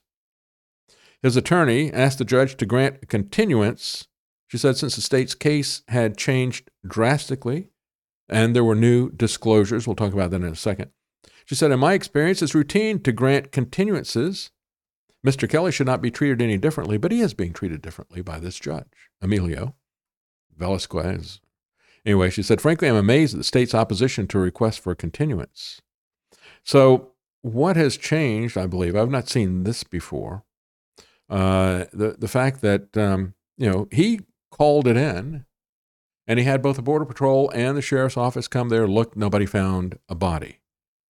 His 1.23 1.35
attorney 1.35 1.91
asked 1.91 2.19
the 2.19 2.27
judge 2.27 2.59
to 2.59 2.67
grant 2.67 2.99
a 3.03 3.07
continuance. 3.07 4.07
She 4.47 4.59
said 4.59 4.77
since 4.77 4.97
the 4.97 5.01
state's 5.01 5.35
case 5.35 5.83
had 5.89 6.19
changed 6.19 6.71
drastically 6.87 7.71
and 8.29 8.55
there 8.55 8.65
were 8.65 8.75
new 8.75 9.13
disclosures, 9.13 9.87
we'll 9.87 9.97
talk 9.97 10.13
about 10.13 10.31
that 10.33 10.43
in 10.43 10.53
a 10.53 10.55
second. 10.55 10.91
She 11.47 11.55
said, 11.55 11.71
In 11.71 11.81
my 11.81 11.95
experience, 11.95 12.43
it's 12.43 12.55
routine 12.55 13.03
to 13.03 13.11
grant 13.11 13.51
continuances. 13.51 14.51
Mr. 15.27 15.49
Kelly 15.49 15.73
should 15.73 15.87
not 15.87 16.03
be 16.03 16.11
treated 16.11 16.43
any 16.43 16.59
differently, 16.59 16.99
but 16.99 17.13
he 17.13 17.23
is 17.23 17.33
being 17.33 17.55
treated 17.55 17.81
differently 17.81 18.21
by 18.21 18.39
this 18.39 18.59
judge, 18.59 19.09
Emilio 19.23 19.75
Velasquez. 20.55 21.41
Anyway, 22.05 22.29
she 22.29 22.43
said, 22.43 22.61
Frankly, 22.61 22.91
I'm 22.91 22.95
amazed 22.95 23.33
at 23.33 23.39
the 23.39 23.45
state's 23.45 23.75
opposition 23.75 24.27
to 24.29 24.39
a 24.39 24.43
request 24.43 24.81
for 24.81 24.93
a 24.93 24.97
continuance. 24.97 25.81
So, 26.65 27.13
what 27.43 27.77
has 27.77 27.99
changed, 27.99 28.57
I 28.57 28.67
believe, 28.67 28.97
I've 28.97 29.11
not 29.11 29.29
seen 29.29 29.65
this 29.65 29.85
before. 29.85 30.45
Uh, 31.29 31.85
the, 31.93 32.17
the 32.19 32.29
fact 32.29 32.63
that, 32.63 32.97
um, 32.97 33.35
you 33.59 33.71
know, 33.71 33.89
he 33.93 34.21
called 34.51 34.87
it 34.87 34.97
in 34.97 35.45
and 36.27 36.39
he 36.39 36.45
had 36.45 36.63
both 36.63 36.77
the 36.77 36.83
Border 36.83 37.05
Patrol 37.05 37.51
and 37.51 37.77
the 37.77 37.83
Sheriff's 37.83 38.17
Office 38.17 38.49
come 38.49 38.71
there, 38.71 38.89
look, 38.89 39.17
nobody 39.17 39.45
found 39.45 39.99
a 40.09 40.15
body. 40.15 40.61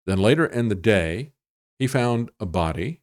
Then 0.05 0.17
later 0.17 0.45
in 0.45 0.69
the 0.69 0.75
day, 0.75 1.33
he 1.77 1.87
found 1.87 2.31
a 2.39 2.45
body. 2.45 3.01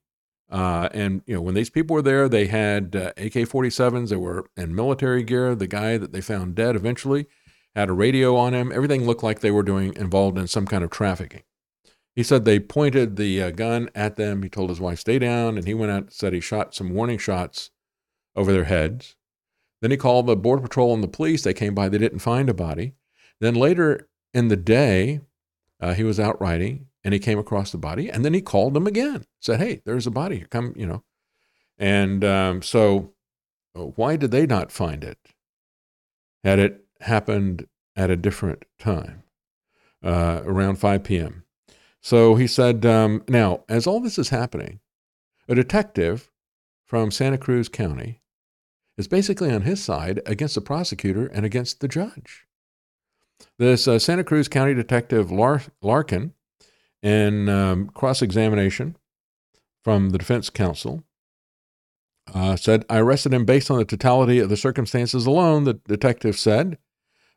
Uh, 0.50 0.88
and, 0.92 1.22
you 1.26 1.34
know, 1.34 1.40
when 1.40 1.54
these 1.54 1.70
people 1.70 1.94
were 1.94 2.02
there, 2.02 2.28
they 2.28 2.46
had 2.46 2.96
uh, 2.96 3.12
AK 3.16 3.34
47s, 3.46 4.08
they 4.08 4.16
were 4.16 4.46
in 4.56 4.74
military 4.74 5.22
gear. 5.22 5.54
The 5.54 5.68
guy 5.68 5.96
that 5.96 6.12
they 6.12 6.20
found 6.20 6.56
dead 6.56 6.74
eventually 6.74 7.26
had 7.76 7.88
a 7.88 7.92
radio 7.92 8.34
on 8.34 8.54
him. 8.54 8.72
Everything 8.72 9.06
looked 9.06 9.22
like 9.22 9.38
they 9.38 9.52
were 9.52 9.62
doing 9.62 9.94
involved 9.94 10.36
in 10.36 10.48
some 10.48 10.66
kind 10.66 10.82
of 10.82 10.90
trafficking. 10.90 11.42
He 12.16 12.22
said 12.22 12.44
they 12.44 12.60
pointed 12.60 13.16
the 13.16 13.42
uh, 13.42 13.50
gun 13.50 13.88
at 13.94 14.16
them. 14.16 14.42
He 14.42 14.48
told 14.48 14.70
his 14.70 14.80
wife, 14.80 15.00
stay 15.00 15.18
down. 15.18 15.56
And 15.56 15.66
he 15.66 15.74
went 15.74 15.92
out 15.92 16.02
and 16.02 16.12
said 16.12 16.32
he 16.32 16.40
shot 16.40 16.74
some 16.74 16.90
warning 16.90 17.18
shots 17.18 17.70
over 18.34 18.52
their 18.52 18.64
heads. 18.64 19.16
Then 19.80 19.90
he 19.90 19.96
called 19.96 20.26
the 20.26 20.36
Border 20.36 20.62
Patrol 20.62 20.92
and 20.92 21.02
the 21.02 21.08
police. 21.08 21.42
They 21.42 21.54
came 21.54 21.74
by, 21.74 21.88
they 21.88 21.98
didn't 21.98 22.18
find 22.18 22.48
a 22.48 22.54
body. 22.54 22.94
Then 23.40 23.54
later 23.54 24.08
in 24.34 24.48
the 24.48 24.56
day, 24.56 25.20
uh, 25.80 25.94
he 25.94 26.04
was 26.04 26.20
out 26.20 26.40
riding 26.40 26.86
and 27.02 27.14
he 27.14 27.20
came 27.20 27.38
across 27.38 27.72
the 27.72 27.78
body. 27.78 28.10
And 28.10 28.24
then 28.24 28.34
he 28.34 28.42
called 28.42 28.74
them 28.74 28.86
again, 28.86 29.24
said, 29.40 29.60
hey, 29.60 29.80
there's 29.84 30.06
a 30.06 30.10
body. 30.10 30.44
Come, 30.50 30.74
you 30.76 30.86
know. 30.86 31.02
And 31.78 32.22
um, 32.24 32.60
so 32.60 33.14
uh, 33.74 33.84
why 33.84 34.16
did 34.16 34.30
they 34.30 34.46
not 34.46 34.70
find 34.70 35.02
it? 35.02 35.18
Had 36.44 36.58
it 36.58 36.84
happened 37.00 37.66
at 37.96 38.10
a 38.10 38.16
different 38.16 38.64
time, 38.78 39.22
uh, 40.02 40.42
around 40.44 40.76
5 40.76 41.04
p.m.? 41.04 41.44
So 42.00 42.34
he 42.34 42.46
said, 42.46 42.86
um, 42.86 43.22
now, 43.28 43.64
as 43.68 43.86
all 43.86 44.00
this 44.00 44.18
is 44.18 44.30
happening, 44.30 44.80
a 45.48 45.54
detective 45.54 46.30
from 46.86 47.10
Santa 47.10 47.38
Cruz 47.38 47.68
County 47.68 48.20
is 48.96 49.08
basically 49.08 49.50
on 49.50 49.62
his 49.62 49.82
side 49.82 50.20
against 50.26 50.54
the 50.54 50.60
prosecutor 50.60 51.26
and 51.26 51.44
against 51.46 51.80
the 51.80 51.88
judge. 51.88 52.46
This 53.58 53.88
uh, 53.88 53.98
Santa 53.98 54.24
Cruz 54.24 54.48
County 54.48 54.74
Detective 54.74 55.30
Lar- 55.30 55.62
Larkin, 55.80 56.34
in 57.02 57.48
um, 57.48 57.88
cross 57.88 58.20
examination 58.20 58.96
from 59.82 60.10
the 60.10 60.18
defense 60.18 60.50
counsel, 60.50 61.02
uh, 62.34 62.56
said, 62.56 62.84
I 62.90 62.98
arrested 62.98 63.32
him 63.32 63.46
based 63.46 63.70
on 63.70 63.78
the 63.78 63.86
totality 63.86 64.38
of 64.38 64.50
the 64.50 64.56
circumstances 64.56 65.24
alone, 65.24 65.64
the 65.64 65.74
detective 65.74 66.38
said. 66.38 66.76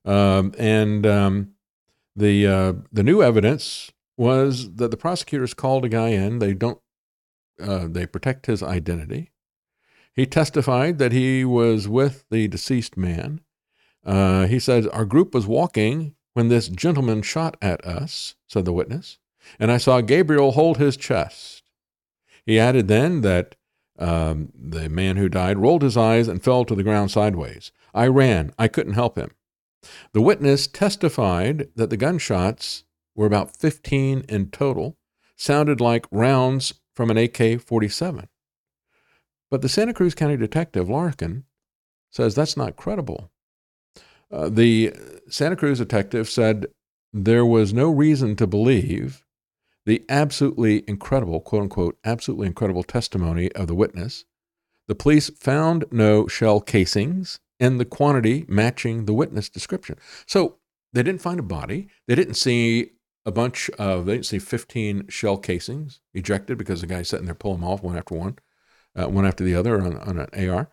Um, 0.03 0.53
and 0.57 1.07
um, 1.07 1.51
the, 2.13 2.45
uh, 2.45 2.73
the 2.91 3.03
new 3.03 3.23
evidence 3.23 3.92
was 4.17 4.75
that 4.75 4.91
the 4.91 4.97
prosecutors 4.97 5.53
called 5.53 5.85
a 5.85 5.89
guy 5.89 6.09
in. 6.09 6.39
They 6.39 6.53
don't, 6.53 6.79
uh, 7.61 7.87
they 7.89 8.05
protect 8.05 8.45
his 8.45 8.61
identity. 8.61 9.31
He 10.13 10.25
testified 10.25 10.99
that 10.99 11.11
he 11.11 11.43
was 11.43 11.87
with 11.87 12.25
the 12.29 12.47
deceased 12.47 12.97
man. 12.97 13.41
Uh, 14.05 14.45
he 14.45 14.59
said, 14.59 14.87
Our 14.89 15.05
group 15.05 15.33
was 15.33 15.47
walking 15.47 16.15
when 16.33 16.49
this 16.49 16.67
gentleman 16.67 17.21
shot 17.21 17.57
at 17.61 17.83
us, 17.85 18.35
said 18.47 18.65
the 18.65 18.73
witness, 18.73 19.17
and 19.59 19.71
I 19.71 19.77
saw 19.77 20.01
Gabriel 20.01 20.51
hold 20.51 20.77
his 20.77 20.97
chest. 20.97 21.63
He 22.45 22.59
added 22.59 22.87
then 22.87 23.21
that 23.21 23.55
um, 23.97 24.51
the 24.55 24.89
man 24.89 25.17
who 25.17 25.29
died 25.29 25.59
rolled 25.59 25.81
his 25.81 25.97
eyes 25.97 26.27
and 26.27 26.43
fell 26.43 26.65
to 26.65 26.75
the 26.75 26.83
ground 26.83 27.11
sideways. 27.11 27.71
I 27.93 28.07
ran. 28.07 28.53
I 28.57 28.67
couldn't 28.67 28.93
help 28.93 29.17
him. 29.17 29.31
The 30.13 30.21
witness 30.21 30.67
testified 30.67 31.69
that 31.75 31.89
the 31.89 31.97
gunshots 31.97 32.83
were 33.15 33.25
about 33.25 33.55
15 33.55 34.25
in 34.27 34.49
total, 34.49 34.97
sounded 35.35 35.79
like 35.81 36.05
rounds 36.11 36.73
from 36.95 37.09
an 37.09 37.17
AK 37.17 37.61
47. 37.61 38.27
But 39.49 39.61
the 39.61 39.69
Santa 39.69 39.93
Cruz 39.93 40.15
County 40.15 40.37
detective, 40.37 40.89
Larkin, 40.89 41.43
says 42.09 42.35
that's 42.35 42.57
not 42.57 42.75
credible. 42.75 43.31
Uh, 44.31 44.49
the 44.49 44.93
Santa 45.29 45.55
Cruz 45.55 45.77
detective 45.77 46.29
said 46.29 46.67
there 47.11 47.45
was 47.45 47.73
no 47.73 47.91
reason 47.91 48.35
to 48.37 48.47
believe 48.47 49.23
the 49.85 50.03
absolutely 50.09 50.83
incredible, 50.87 51.39
quote 51.39 51.63
unquote, 51.63 51.97
absolutely 52.03 52.47
incredible 52.47 52.83
testimony 52.83 53.51
of 53.51 53.67
the 53.67 53.75
witness. 53.75 54.25
The 54.87 54.95
police 54.95 55.29
found 55.29 55.85
no 55.91 56.27
shell 56.27 56.61
casings 56.61 57.39
and 57.59 57.79
the 57.79 57.85
quantity 57.85 58.45
matching 58.47 59.05
the 59.05 59.13
witness 59.13 59.49
description. 59.49 59.97
So 60.25 60.57
they 60.93 61.03
didn't 61.03 61.21
find 61.21 61.39
a 61.39 61.43
body. 61.43 61.87
They 62.07 62.15
didn't 62.15 62.35
see 62.35 62.91
a 63.25 63.31
bunch 63.31 63.69
of, 63.71 64.05
they 64.05 64.13
didn't 64.13 64.25
see 64.25 64.39
15 64.39 65.07
shell 65.07 65.37
casings 65.37 66.01
ejected 66.13 66.57
because 66.57 66.81
the 66.81 66.87
guy's 66.87 67.07
sitting 67.07 67.25
there 67.25 67.35
pulling 67.35 67.61
them 67.61 67.69
off 67.69 67.83
one 67.83 67.97
after 67.97 68.15
one, 68.15 68.37
uh, 68.95 69.07
one 69.07 69.25
after 69.25 69.43
the 69.43 69.55
other 69.55 69.81
on, 69.81 69.97
on 69.97 70.19
an 70.19 70.49
AR. 70.49 70.69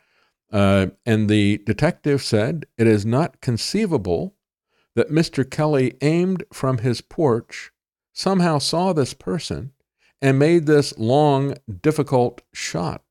Uh, 0.52 0.88
and 1.06 1.28
the 1.28 1.58
detective 1.58 2.22
said 2.22 2.66
it 2.76 2.86
is 2.86 3.06
not 3.06 3.40
conceivable 3.40 4.34
that 4.96 5.10
Mr. 5.10 5.48
Kelly 5.48 5.94
aimed 6.00 6.44
from 6.52 6.78
his 6.78 7.00
porch, 7.00 7.70
somehow 8.12 8.58
saw 8.58 8.92
this 8.92 9.14
person, 9.14 9.72
and 10.20 10.38
made 10.38 10.66
this 10.66 10.96
long, 10.98 11.54
difficult 11.82 12.42
shot. 12.52 13.04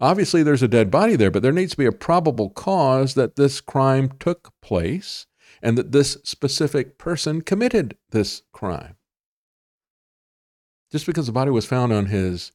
Obviously, 0.00 0.42
there's 0.42 0.62
a 0.62 0.68
dead 0.68 0.90
body 0.90 1.16
there, 1.16 1.30
but 1.30 1.42
there 1.42 1.52
needs 1.52 1.72
to 1.72 1.78
be 1.78 1.86
a 1.86 1.92
probable 1.92 2.50
cause 2.50 3.14
that 3.14 3.36
this 3.36 3.60
crime 3.60 4.10
took 4.18 4.52
place 4.60 5.26
and 5.64 5.78
that 5.78 5.92
this 5.92 6.18
specific 6.22 6.98
person 6.98 7.40
committed 7.40 7.96
this 8.10 8.42
crime. 8.52 8.96
Just 10.92 11.06
because 11.06 11.26
the 11.26 11.32
body 11.32 11.50
was 11.50 11.64
found 11.64 11.90
on 11.92 12.06
his 12.06 12.52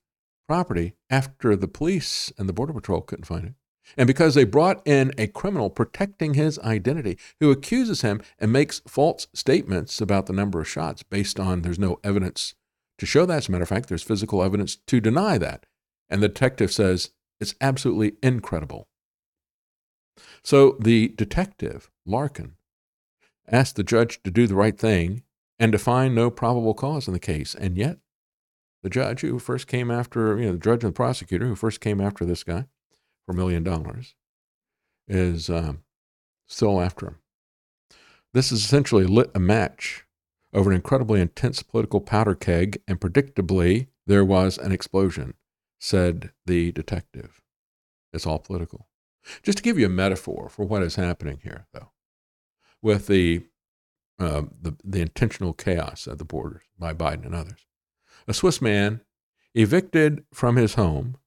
property 0.48 0.94
after 1.10 1.56
the 1.56 1.68
police 1.68 2.32
and 2.38 2.48
the 2.48 2.54
Border 2.54 2.72
Patrol 2.72 3.02
couldn't 3.02 3.26
find 3.26 3.46
it, 3.46 3.54
and 3.98 4.06
because 4.06 4.36
they 4.36 4.44
brought 4.44 4.86
in 4.86 5.12
a 5.18 5.26
criminal 5.26 5.72
protecting 5.72 6.36
his 6.36 6.60
identity 6.60 7.18
who 7.40 7.50
accuses 7.50 8.02
him 8.02 8.22
and 8.38 8.54
makes 8.54 8.82
false 8.88 9.26
statements 9.34 10.00
about 10.00 10.28
the 10.28 10.34
number 10.34 10.62
of 10.62 10.70
shots 10.70 11.02
based 11.02 11.40
on 11.40 11.64
there's 11.64 11.80
no 11.80 12.00
evidence 12.04 12.54
to 13.00 13.08
show 13.08 13.26
that. 13.26 13.38
As 13.38 13.50
a 13.50 13.52
matter 13.52 13.64
of 13.64 13.70
fact, 13.70 13.90
there's 13.90 14.04
physical 14.04 14.44
evidence 14.44 14.76
to 14.76 15.02
deny 15.02 15.40
that. 15.40 15.66
And 16.10 16.22
the 16.22 16.28
detective 16.28 16.72
says 16.72 17.10
it's 17.40 17.56
absolutely 17.60 18.14
incredible. 18.22 18.88
So 20.44 20.78
the 20.80 21.08
detective, 21.10 21.90
Larkin, 22.06 22.56
asked 23.52 23.76
the 23.76 23.84
judge 23.84 24.22
to 24.24 24.32
do 24.32 24.48
the 24.48 24.56
right 24.56 24.78
thing 24.78 25.24
and 25.58 25.72
to 25.72 25.78
find 25.78 26.16
no 26.16 26.30
probable 26.30 26.74
cause 26.74 27.08
in 27.08 27.14
the 27.14 27.20
case. 27.20 27.56
And 27.56 27.78
yet, 27.78 27.98
the 28.84 28.90
judge 28.90 29.22
who 29.22 29.40
first 29.40 29.68
came 29.68 29.92
after, 29.92 30.38
you 30.40 30.46
know, 30.46 30.54
the 30.54 30.60
judge 30.60 30.84
and 30.84 30.94
the 30.94 30.96
prosecutor 30.96 31.48
who 31.48 31.56
first 31.56 31.82
came 31.82 32.00
after 32.00 32.26
this 32.26 32.44
guy, 32.44 32.66
for 33.26 33.34
a 33.34 33.36
million 33.36 33.64
dollars 33.64 34.16
is 35.08 35.50
um, 35.50 35.84
still 36.48 36.80
after 36.80 37.08
him. 37.08 37.16
This 38.34 38.52
is 38.52 38.64
essentially 38.64 39.06
lit 39.06 39.32
a 39.34 39.40
match 39.40 40.06
over 40.54 40.70
an 40.70 40.76
incredibly 40.76 41.20
intense 41.20 41.62
political 41.62 42.02
powder 42.02 42.36
keg, 42.36 42.82
and 42.88 43.00
predictably, 43.00 43.88
there 44.08 44.26
was 44.26 44.58
an 44.58 44.72
explosion, 44.72 45.34
said 45.80 46.32
the 46.46 46.72
detective. 46.72 47.42
It's 48.14 48.26
all 48.26 48.40
political. 48.40 48.88
Just 49.44 49.60
to 49.60 49.64
give 49.64 49.78
you 49.78 49.86
a 49.86 49.90
metaphor 49.90 50.50
for 50.50 50.66
what 50.66 50.82
is 50.82 50.96
happening 50.96 51.40
here, 51.44 51.68
though, 51.74 51.92
with 52.82 53.08
the, 53.08 53.46
uh, 54.20 54.44
the, 54.62 54.76
the 54.84 55.02
intentional 55.02 55.54
chaos 55.54 56.08
at 56.08 56.18
the 56.18 56.26
borders 56.26 56.64
by 56.78 56.94
Biden 56.94 57.26
and 57.26 57.36
others. 57.36 57.66
A 58.28 58.34
Swiss 58.34 58.62
man 58.62 59.02
evicted 59.56 60.24
from 60.34 60.56
his 60.56 60.76
home 60.76 61.18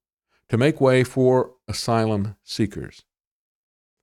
to 0.48 0.56
make 0.56 0.80
way 0.80 1.04
for 1.04 1.52
asylum 1.66 2.36
seekers. 2.44 3.04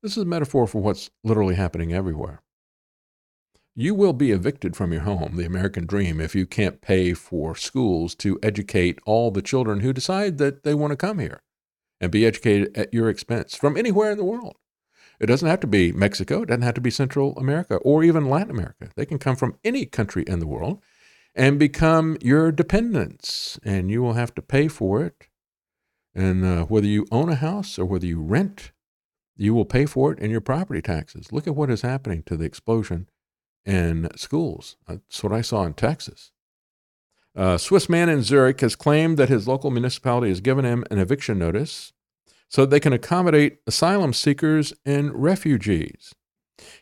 This 0.02 0.18
is 0.18 0.24
a 0.24 0.26
metaphor 0.26 0.66
for 0.66 0.82
what's 0.82 1.10
literally 1.24 1.56
happening 1.56 1.94
everywhere. 1.94 2.42
You 3.76 3.96
will 3.96 4.14
be 4.14 4.32
evicted 4.32 4.76
from 4.76 4.92
your 4.92 5.04
home, 5.04 5.36
the 5.36 5.46
American 5.46 5.86
dream, 5.86 6.20
if 6.20 6.36
you 6.36 6.46
can't 6.46 6.82
pay 6.82 7.14
for 7.14 7.56
schools 7.56 8.16
to 8.16 8.40
educate 8.44 9.00
all 9.06 9.32
the 9.32 9.42
children 9.42 9.82
who 9.82 9.94
decide 9.94 10.38
that 10.38 10.64
they 10.64 10.74
want 10.74 10.92
to 10.92 10.98
come 10.98 11.20
here 11.20 11.42
and 12.02 12.12
be 12.12 12.26
educated 12.26 12.76
at 12.76 12.94
your 12.94 13.10
expense 13.10 13.56
from 13.56 13.78
anywhere 13.78 14.12
in 14.12 14.18
the 14.18 14.26
world. 14.26 14.58
It 15.20 15.26
doesn't 15.26 15.48
have 15.48 15.60
to 15.62 15.68
be 15.68 15.92
Mexico, 15.92 16.44
it 16.44 16.48
doesn't 16.48 16.62
have 16.62 16.76
to 16.76 16.82
be 16.82 16.92
Central 16.92 17.38
America 17.38 17.76
or 17.78 18.04
even 18.04 18.30
Latin 18.30 18.52
America. 18.52 18.90
They 18.96 19.06
can 19.06 19.20
come 19.20 19.36
from 19.36 19.58
any 19.64 19.86
country 19.86 20.24
in 20.28 20.40
the 20.40 20.48
world 20.48 20.82
and 21.36 21.60
become 21.60 22.18
your 22.22 22.52
dependents, 22.52 23.60
and 23.64 23.92
you 23.92 24.02
will 24.02 24.14
have 24.14 24.34
to 24.36 24.42
pay 24.42 24.68
for 24.68 25.04
it 25.04 25.28
and 26.16 26.44
uh, 26.44 26.64
whether 26.66 26.88
you 26.88 27.06
own 27.12 27.30
a 27.30 27.36
house 27.36 27.78
or 27.78 27.86
whether 27.86 28.06
you 28.06 28.22
rent, 28.22 28.72
you 29.38 29.54
will 29.54 29.66
pay 29.66 29.86
for 29.86 30.12
it 30.12 30.20
in 30.20 30.32
your 30.32 30.42
property 30.42 30.82
taxes. 30.82 31.32
Look 31.32 31.48
at 31.48 31.56
what 31.56 31.70
is 31.70 31.82
happening 31.82 32.24
to 32.24 32.36
the 32.36 32.46
explosion 32.46 33.08
in 33.66 34.10
schools. 34.16 34.76
That's 34.88 35.24
what 35.24 35.32
I 35.32 35.42
saw 35.42 35.64
in 35.64 35.74
Texas. 35.74 36.32
A 37.36 37.60
Swiss 37.60 37.88
man 37.88 38.10
in 38.10 38.24
Zurich 38.24 38.60
has 38.62 38.76
claimed 38.76 39.18
that 39.18 39.30
his 39.30 39.48
local 39.48 39.72
municipality 39.72 40.30
has 40.30 40.42
given 40.42 40.66
him 40.66 40.84
an 40.90 40.98
eviction 40.98 41.38
notice 41.38 41.94
so 42.50 42.66
they 42.66 42.80
can 42.80 42.94
accommodate 42.94 43.60
asylum 43.68 44.14
seekers 44.14 44.74
and 44.86 45.14
refugees. 45.14 46.14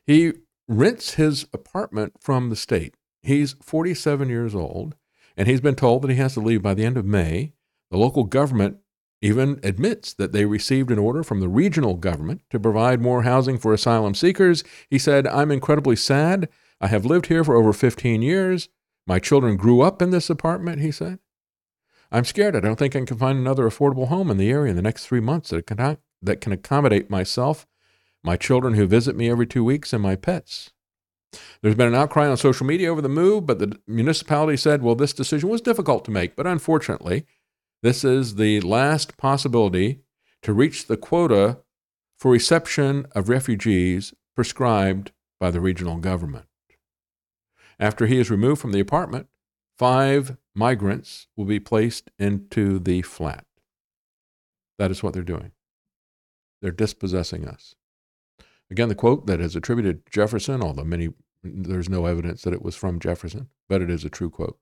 He 0.05 0.33
rents 0.67 1.15
his 1.15 1.45
apartment 1.53 2.13
from 2.19 2.49
the 2.49 2.55
state. 2.55 2.95
He's 3.21 3.55
47 3.61 4.29
years 4.29 4.55
old, 4.55 4.95
and 5.35 5.47
he's 5.47 5.61
been 5.61 5.75
told 5.75 6.01
that 6.01 6.11
he 6.11 6.17
has 6.17 6.33
to 6.35 6.39
leave 6.39 6.61
by 6.61 6.73
the 6.73 6.85
end 6.85 6.97
of 6.97 7.05
May. 7.05 7.53
The 7.91 7.97
local 7.97 8.23
government 8.23 8.77
even 9.21 9.59
admits 9.63 10.13
that 10.13 10.31
they 10.31 10.45
received 10.45 10.91
an 10.91 10.99
order 10.99 11.23
from 11.23 11.39
the 11.39 11.49
regional 11.49 11.95
government 11.95 12.41
to 12.49 12.59
provide 12.59 13.01
more 13.01 13.23
housing 13.23 13.57
for 13.57 13.73
asylum 13.73 14.13
seekers. 14.13 14.63
He 14.89 14.99
said, 14.99 15.25
I'm 15.27 15.51
incredibly 15.51 15.95
sad. 15.95 16.49
I 16.79 16.87
have 16.87 17.05
lived 17.05 17.25
here 17.27 17.43
for 17.43 17.55
over 17.55 17.73
15 17.73 18.21
years. 18.21 18.69
My 19.07 19.19
children 19.19 19.57
grew 19.57 19.81
up 19.81 20.01
in 20.01 20.11
this 20.11 20.29
apartment, 20.29 20.81
he 20.81 20.91
said. 20.91 21.19
I'm 22.11 22.25
scared. 22.25 22.55
I 22.55 22.59
don't 22.59 22.77
think 22.77 22.95
I 22.95 23.03
can 23.03 23.17
find 23.17 23.37
another 23.37 23.67
affordable 23.69 24.07
home 24.07 24.31
in 24.31 24.37
the 24.37 24.49
area 24.49 24.69
in 24.69 24.75
the 24.75 24.81
next 24.81 25.05
three 25.05 25.19
months 25.19 25.49
that 25.49 25.67
can, 25.67 25.97
that 26.21 26.41
can 26.41 26.51
accommodate 26.51 27.09
myself, 27.09 27.67
my 28.23 28.37
children 28.37 28.75
who 28.75 28.87
visit 28.87 29.15
me 29.15 29.29
every 29.29 29.47
two 29.47 29.63
weeks, 29.63 29.93
and 29.93 30.01
my 30.01 30.15
pets. 30.15 30.71
There's 31.61 31.75
been 31.75 31.87
an 31.87 31.95
outcry 31.95 32.27
on 32.27 32.37
social 32.37 32.65
media 32.65 32.89
over 32.89 33.01
the 33.01 33.09
move, 33.09 33.45
but 33.45 33.59
the 33.59 33.77
municipality 33.85 34.57
said, 34.57 34.81
well, 34.81 34.95
this 34.95 35.13
decision 35.13 35.49
was 35.49 35.61
difficult 35.61 36.05
to 36.05 36.11
make, 36.11 36.35
but 36.35 36.47
unfortunately, 36.47 37.25
this 37.83 38.03
is 38.03 38.35
the 38.35 38.61
last 38.61 39.17
possibility 39.17 39.99
to 40.41 40.53
reach 40.53 40.87
the 40.87 40.97
quota 40.97 41.59
for 42.17 42.31
reception 42.31 43.05
of 43.11 43.29
refugees 43.29 44.13
prescribed 44.35 45.11
by 45.39 45.51
the 45.51 45.59
regional 45.59 45.97
government. 45.97 46.45
After 47.79 48.07
he 48.07 48.17
is 48.17 48.31
removed 48.31 48.61
from 48.61 48.71
the 48.71 48.79
apartment, 48.79 49.27
five 49.77 50.37
migrants 50.57 51.27
will 51.35 51.45
be 51.45 51.59
placed 51.59 52.09
into 52.17 52.79
the 52.79 53.03
flat. 53.03 53.45
That 54.79 54.91
is 54.91 55.03
what 55.03 55.13
they're 55.13 55.23
doing. 55.23 55.51
They're 56.61 56.71
dispossessing 56.71 57.47
us. 57.47 57.75
Again, 58.69 58.89
the 58.89 58.95
quote 58.95 59.27
that 59.27 59.39
is 59.39 59.55
attributed 59.55 60.05
to 60.05 60.11
Jefferson, 60.11 60.61
although 60.61 60.83
many 60.83 61.09
there's 61.43 61.87
no 61.87 62.07
evidence 62.07 62.41
that 62.41 62.53
it 62.53 62.63
was 62.63 62.75
from 62.75 62.99
Jefferson, 62.99 63.49
but 63.69 63.81
it 63.81 63.89
is 63.89 64.03
a 64.03 64.09
true 64.09 64.29
quote. 64.29 64.57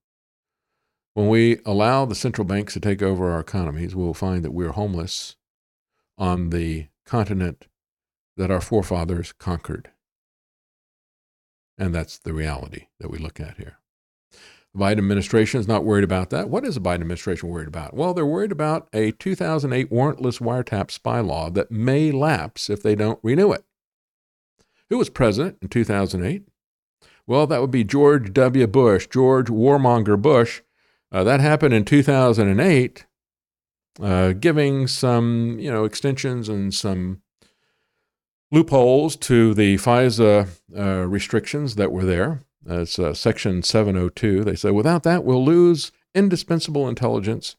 When 1.13 1.29
we 1.29 1.59
allow 1.65 2.05
the 2.05 2.13
central 2.13 2.45
banks 2.45 2.73
to 2.73 2.81
take 2.81 3.01
over 3.01 3.31
our 3.31 3.39
economies, 3.39 3.95
we'll 3.95 4.13
find 4.13 4.43
that 4.43 4.51
we're 4.51 4.73
homeless 4.73 5.37
on 6.17 6.49
the 6.49 6.87
continent 7.05 7.67
that 8.35 8.51
our 8.51 8.61
forefathers 8.61 9.31
conquered. 9.31 9.91
And 11.77 11.95
that's 11.95 12.17
the 12.17 12.33
reality 12.33 12.87
that 12.99 13.09
we 13.09 13.17
look 13.17 13.39
at 13.39 13.57
here. 13.57 13.79
The 14.75 14.81
Biden 14.81 14.97
administration 14.97 15.61
is 15.61 15.69
not 15.69 15.85
worried 15.85 16.03
about 16.03 16.31
that. 16.31 16.49
What 16.49 16.65
is 16.65 16.75
the 16.75 16.81
Biden 16.81 16.95
administration 16.95 17.47
worried 17.47 17.69
about? 17.69 17.93
Well, 17.93 18.13
they're 18.13 18.25
worried 18.25 18.51
about 18.51 18.89
a 18.91 19.11
2008 19.11 19.89
warrantless 19.89 20.41
wiretap 20.41 20.91
spy 20.91 21.21
law 21.21 21.49
that 21.51 21.71
may 21.71 22.11
lapse 22.11 22.69
if 22.69 22.83
they 22.83 22.93
don't 22.93 23.19
renew 23.23 23.53
it. 23.53 23.63
Who 24.89 24.97
was 24.97 25.09
president 25.09 25.59
in 25.61 25.69
2008? 25.69 26.43
Well, 27.25 27.47
that 27.47 27.61
would 27.61 27.71
be 27.71 27.85
George 27.85 28.33
W. 28.33 28.67
Bush, 28.67 29.07
George 29.07 29.47
Warmonger 29.47 30.21
Bush. 30.21 30.61
Uh, 31.09 31.23
that 31.23 31.39
happened 31.39 31.73
in 31.73 31.85
2008, 31.85 33.05
uh, 34.01 34.33
giving 34.33 34.87
some, 34.87 35.55
you 35.57 35.71
know, 35.71 35.85
extensions 35.85 36.49
and 36.49 36.73
some 36.73 37.21
loopholes 38.51 39.15
to 39.15 39.53
the 39.53 39.75
FISA 39.77 40.49
uh, 40.77 41.07
restrictions 41.07 41.75
that 41.75 41.93
were 41.93 42.03
there. 42.03 42.41
That's 42.65 42.97
uh, 42.97 43.13
Section 43.13 43.61
702. 43.61 44.43
They 44.43 44.55
say 44.55 44.71
without 44.71 45.03
that, 45.03 45.23
we'll 45.23 45.45
lose 45.45 45.91
indispensable 46.13 46.89
intelligence. 46.89 47.55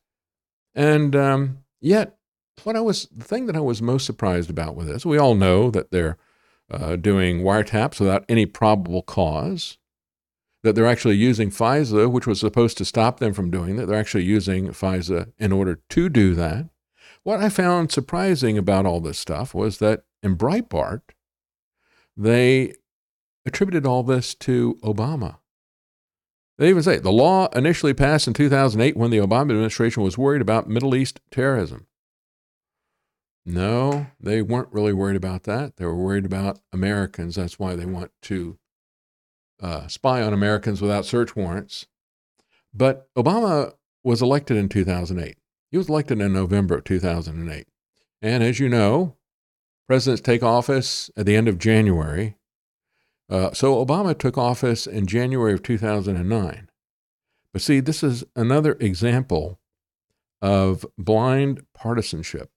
And 0.74 1.14
um, 1.14 1.58
yet, 1.80 2.16
what 2.64 2.76
I 2.76 2.80
was 2.80 3.06
the 3.06 3.24
thing 3.24 3.46
that 3.46 3.56
I 3.56 3.60
was 3.60 3.80
most 3.80 4.04
surprised 4.04 4.50
about 4.50 4.74
with 4.74 4.88
this, 4.88 5.06
we 5.06 5.18
all 5.18 5.34
know 5.34 5.70
that 5.70 5.90
they're 5.90 6.16
uh, 6.70 6.96
doing 6.96 7.40
wiretaps 7.40 8.00
without 8.00 8.24
any 8.28 8.46
probable 8.46 9.02
cause. 9.02 9.78
That 10.62 10.74
they're 10.74 10.86
actually 10.86 11.14
using 11.14 11.50
FISA, 11.50 12.10
which 12.10 12.26
was 12.26 12.40
supposed 12.40 12.76
to 12.78 12.84
stop 12.84 13.20
them 13.20 13.32
from 13.32 13.52
doing 13.52 13.76
that. 13.76 13.86
They're 13.86 13.98
actually 13.98 14.24
using 14.24 14.68
FISA 14.68 15.30
in 15.38 15.52
order 15.52 15.80
to 15.90 16.08
do 16.08 16.34
that. 16.34 16.68
What 17.22 17.40
I 17.40 17.50
found 17.50 17.92
surprising 17.92 18.58
about 18.58 18.84
all 18.84 19.00
this 19.00 19.18
stuff 19.18 19.54
was 19.54 19.78
that 19.78 20.02
in 20.24 20.36
Breitbart, 20.36 21.02
they 22.16 22.72
attributed 23.46 23.86
all 23.86 24.02
this 24.02 24.34
to 24.34 24.78
Obama. 24.82 25.38
They 26.58 26.68
even 26.70 26.82
say 26.82 26.98
the 26.98 27.12
law 27.12 27.48
initially 27.54 27.94
passed 27.94 28.26
in 28.26 28.34
2008 28.34 28.96
when 28.96 29.10
the 29.10 29.18
Obama 29.18 29.50
administration 29.50 30.02
was 30.02 30.18
worried 30.18 30.42
about 30.42 30.68
Middle 30.68 30.94
East 30.94 31.20
terrorism. 31.30 31.86
No, 33.44 34.08
they 34.18 34.42
weren't 34.42 34.72
really 34.72 34.92
worried 34.92 35.16
about 35.16 35.44
that. 35.44 35.76
They 35.76 35.84
were 35.84 35.94
worried 35.94 36.26
about 36.26 36.58
Americans. 36.72 37.36
That's 37.36 37.58
why 37.58 37.76
they 37.76 37.86
want 37.86 38.10
to 38.22 38.58
uh, 39.62 39.86
spy 39.86 40.22
on 40.22 40.32
Americans 40.32 40.82
without 40.82 41.06
search 41.06 41.36
warrants. 41.36 41.86
But 42.74 43.08
Obama 43.16 43.74
was 44.02 44.20
elected 44.20 44.56
in 44.56 44.68
2008. 44.68 45.36
He 45.70 45.78
was 45.78 45.88
elected 45.88 46.20
in 46.20 46.32
November 46.32 46.78
of 46.78 46.84
2008. 46.84 47.66
And 48.22 48.42
as 48.42 48.58
you 48.58 48.68
know, 48.68 49.16
presidents 49.86 50.22
take 50.22 50.42
office 50.42 51.10
at 51.16 51.26
the 51.26 51.36
end 51.36 51.48
of 51.48 51.58
January. 51.58 52.36
Uh, 53.28 53.52
so 53.52 53.84
Obama 53.84 54.16
took 54.16 54.38
office 54.38 54.86
in 54.86 55.06
January 55.06 55.52
of 55.52 55.62
2009. 55.62 56.68
But 57.52 57.62
see, 57.62 57.80
this 57.80 58.02
is 58.02 58.24
another 58.36 58.76
example 58.80 59.58
of 60.42 60.84
blind 60.98 61.62
partisanship. 61.74 62.50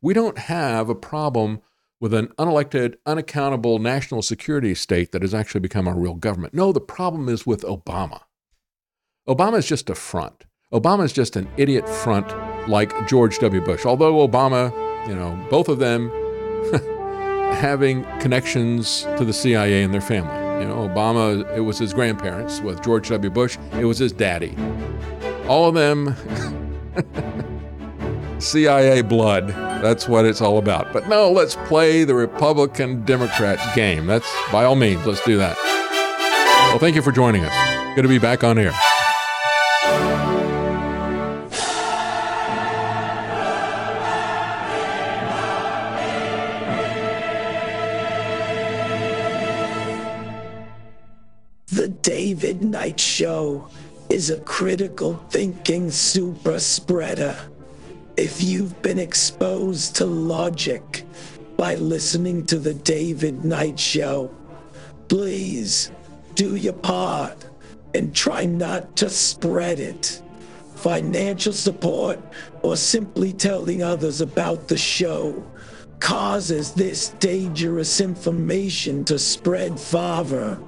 We 0.00 0.14
don't 0.14 0.38
have 0.38 0.88
a 0.88 0.94
problem 0.94 1.60
with 2.00 2.14
an 2.14 2.28
unelected, 2.38 2.96
unaccountable 3.06 3.78
national 3.78 4.22
security 4.22 4.74
state 4.74 5.12
that 5.12 5.22
has 5.22 5.34
actually 5.34 5.60
become 5.60 5.86
a 5.86 5.94
real 5.94 6.14
government. 6.14 6.54
No, 6.54 6.72
the 6.72 6.80
problem 6.80 7.28
is 7.28 7.46
with 7.46 7.62
Obama. 7.62 8.22
Obama 9.28 9.58
is 9.58 9.66
just 9.66 9.88
a 9.88 9.94
front. 9.94 10.44
Obama 10.72 11.04
is 11.04 11.12
just 11.12 11.36
an 11.36 11.48
idiot 11.56 11.88
front 11.88 12.34
like 12.68 13.06
George 13.06 13.38
W. 13.38 13.60
Bush. 13.60 13.84
Although 13.84 14.26
Obama, 14.26 14.72
you 15.06 15.14
know, 15.14 15.38
both 15.50 15.68
of 15.68 15.78
them 15.78 16.10
having 17.62 18.02
connections 18.18 19.02
to 19.16 19.24
the 19.24 19.32
CIA 19.32 19.84
and 19.84 19.94
their 19.94 20.00
family. 20.00 20.34
You 20.60 20.68
know, 20.68 20.88
Obama, 20.88 21.48
it 21.56 21.60
was 21.60 21.78
his 21.78 21.94
grandparents. 21.94 22.60
With 22.60 22.82
George 22.82 23.08
W. 23.08 23.30
Bush, 23.30 23.56
it 23.74 23.84
was 23.84 23.98
his 23.98 24.10
daddy. 24.10 24.56
All 25.46 25.68
of 25.68 25.74
them 25.74 26.16
CIA 28.40 29.02
blood. 29.02 29.48
That's 29.48 30.08
what 30.08 30.24
it's 30.24 30.40
all 30.40 30.58
about. 30.58 30.92
But 30.92 31.08
no, 31.08 31.30
let's 31.30 31.54
play 31.66 32.02
the 32.02 32.16
Republican 32.16 33.04
Democrat 33.04 33.60
game. 33.76 34.06
That's 34.06 34.28
by 34.50 34.64
all 34.64 34.74
means, 34.74 35.06
let's 35.06 35.24
do 35.24 35.38
that. 35.38 35.56
Well, 36.70 36.80
thank 36.80 36.96
you 36.96 37.02
for 37.02 37.12
joining 37.12 37.44
us. 37.44 37.94
Good 37.94 38.02
to 38.02 38.08
be 38.08 38.18
back 38.18 38.42
on 38.42 38.58
air. 38.58 38.72
David 52.42 52.64
Knight 52.64 52.98
Show 52.98 53.68
is 54.10 54.30
a 54.30 54.40
critical 54.40 55.14
thinking 55.30 55.92
super 55.92 56.58
spreader. 56.58 57.36
If 58.16 58.42
you've 58.42 58.82
been 58.82 58.98
exposed 58.98 59.94
to 59.96 60.06
logic 60.06 61.04
by 61.56 61.76
listening 61.76 62.44
to 62.46 62.58
the 62.58 62.74
David 62.74 63.44
Knight 63.44 63.78
Show, 63.78 64.34
please 65.06 65.92
do 66.34 66.56
your 66.56 66.72
part 66.72 67.46
and 67.94 68.12
try 68.12 68.44
not 68.44 68.96
to 68.96 69.08
spread 69.08 69.78
it. 69.78 70.20
Financial 70.74 71.52
support 71.52 72.18
or 72.62 72.76
simply 72.76 73.32
telling 73.32 73.84
others 73.84 74.20
about 74.20 74.66
the 74.66 74.76
show 74.76 75.48
causes 76.00 76.72
this 76.72 77.10
dangerous 77.20 78.00
information 78.00 79.04
to 79.04 79.16
spread 79.16 79.78
farther. 79.78 80.58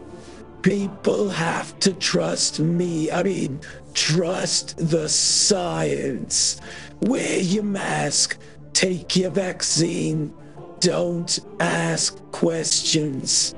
People 0.65 1.29
have 1.29 1.79
to 1.81 1.93
trust 1.93 2.59
me. 2.59 3.11
I 3.11 3.23
mean, 3.23 3.61
trust 3.93 4.79
the 4.79 5.11
science. 5.11 6.59
Wear 7.03 7.39
your 7.39 7.65
mask. 7.65 8.39
Take 8.73 9.15
your 9.15 9.29
vaccine. 9.29 10.33
Don't 10.81 11.39
ask 11.61 12.17
questions. 12.33 13.55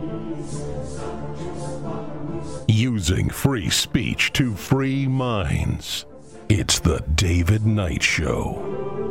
Using 2.66 3.30
free 3.30 3.70
speech 3.70 4.32
to 4.32 4.56
free 4.56 5.06
minds. 5.06 6.06
It's 6.48 6.80
the 6.80 7.04
David 7.14 7.64
Knight 7.64 8.02
Show. 8.02 9.05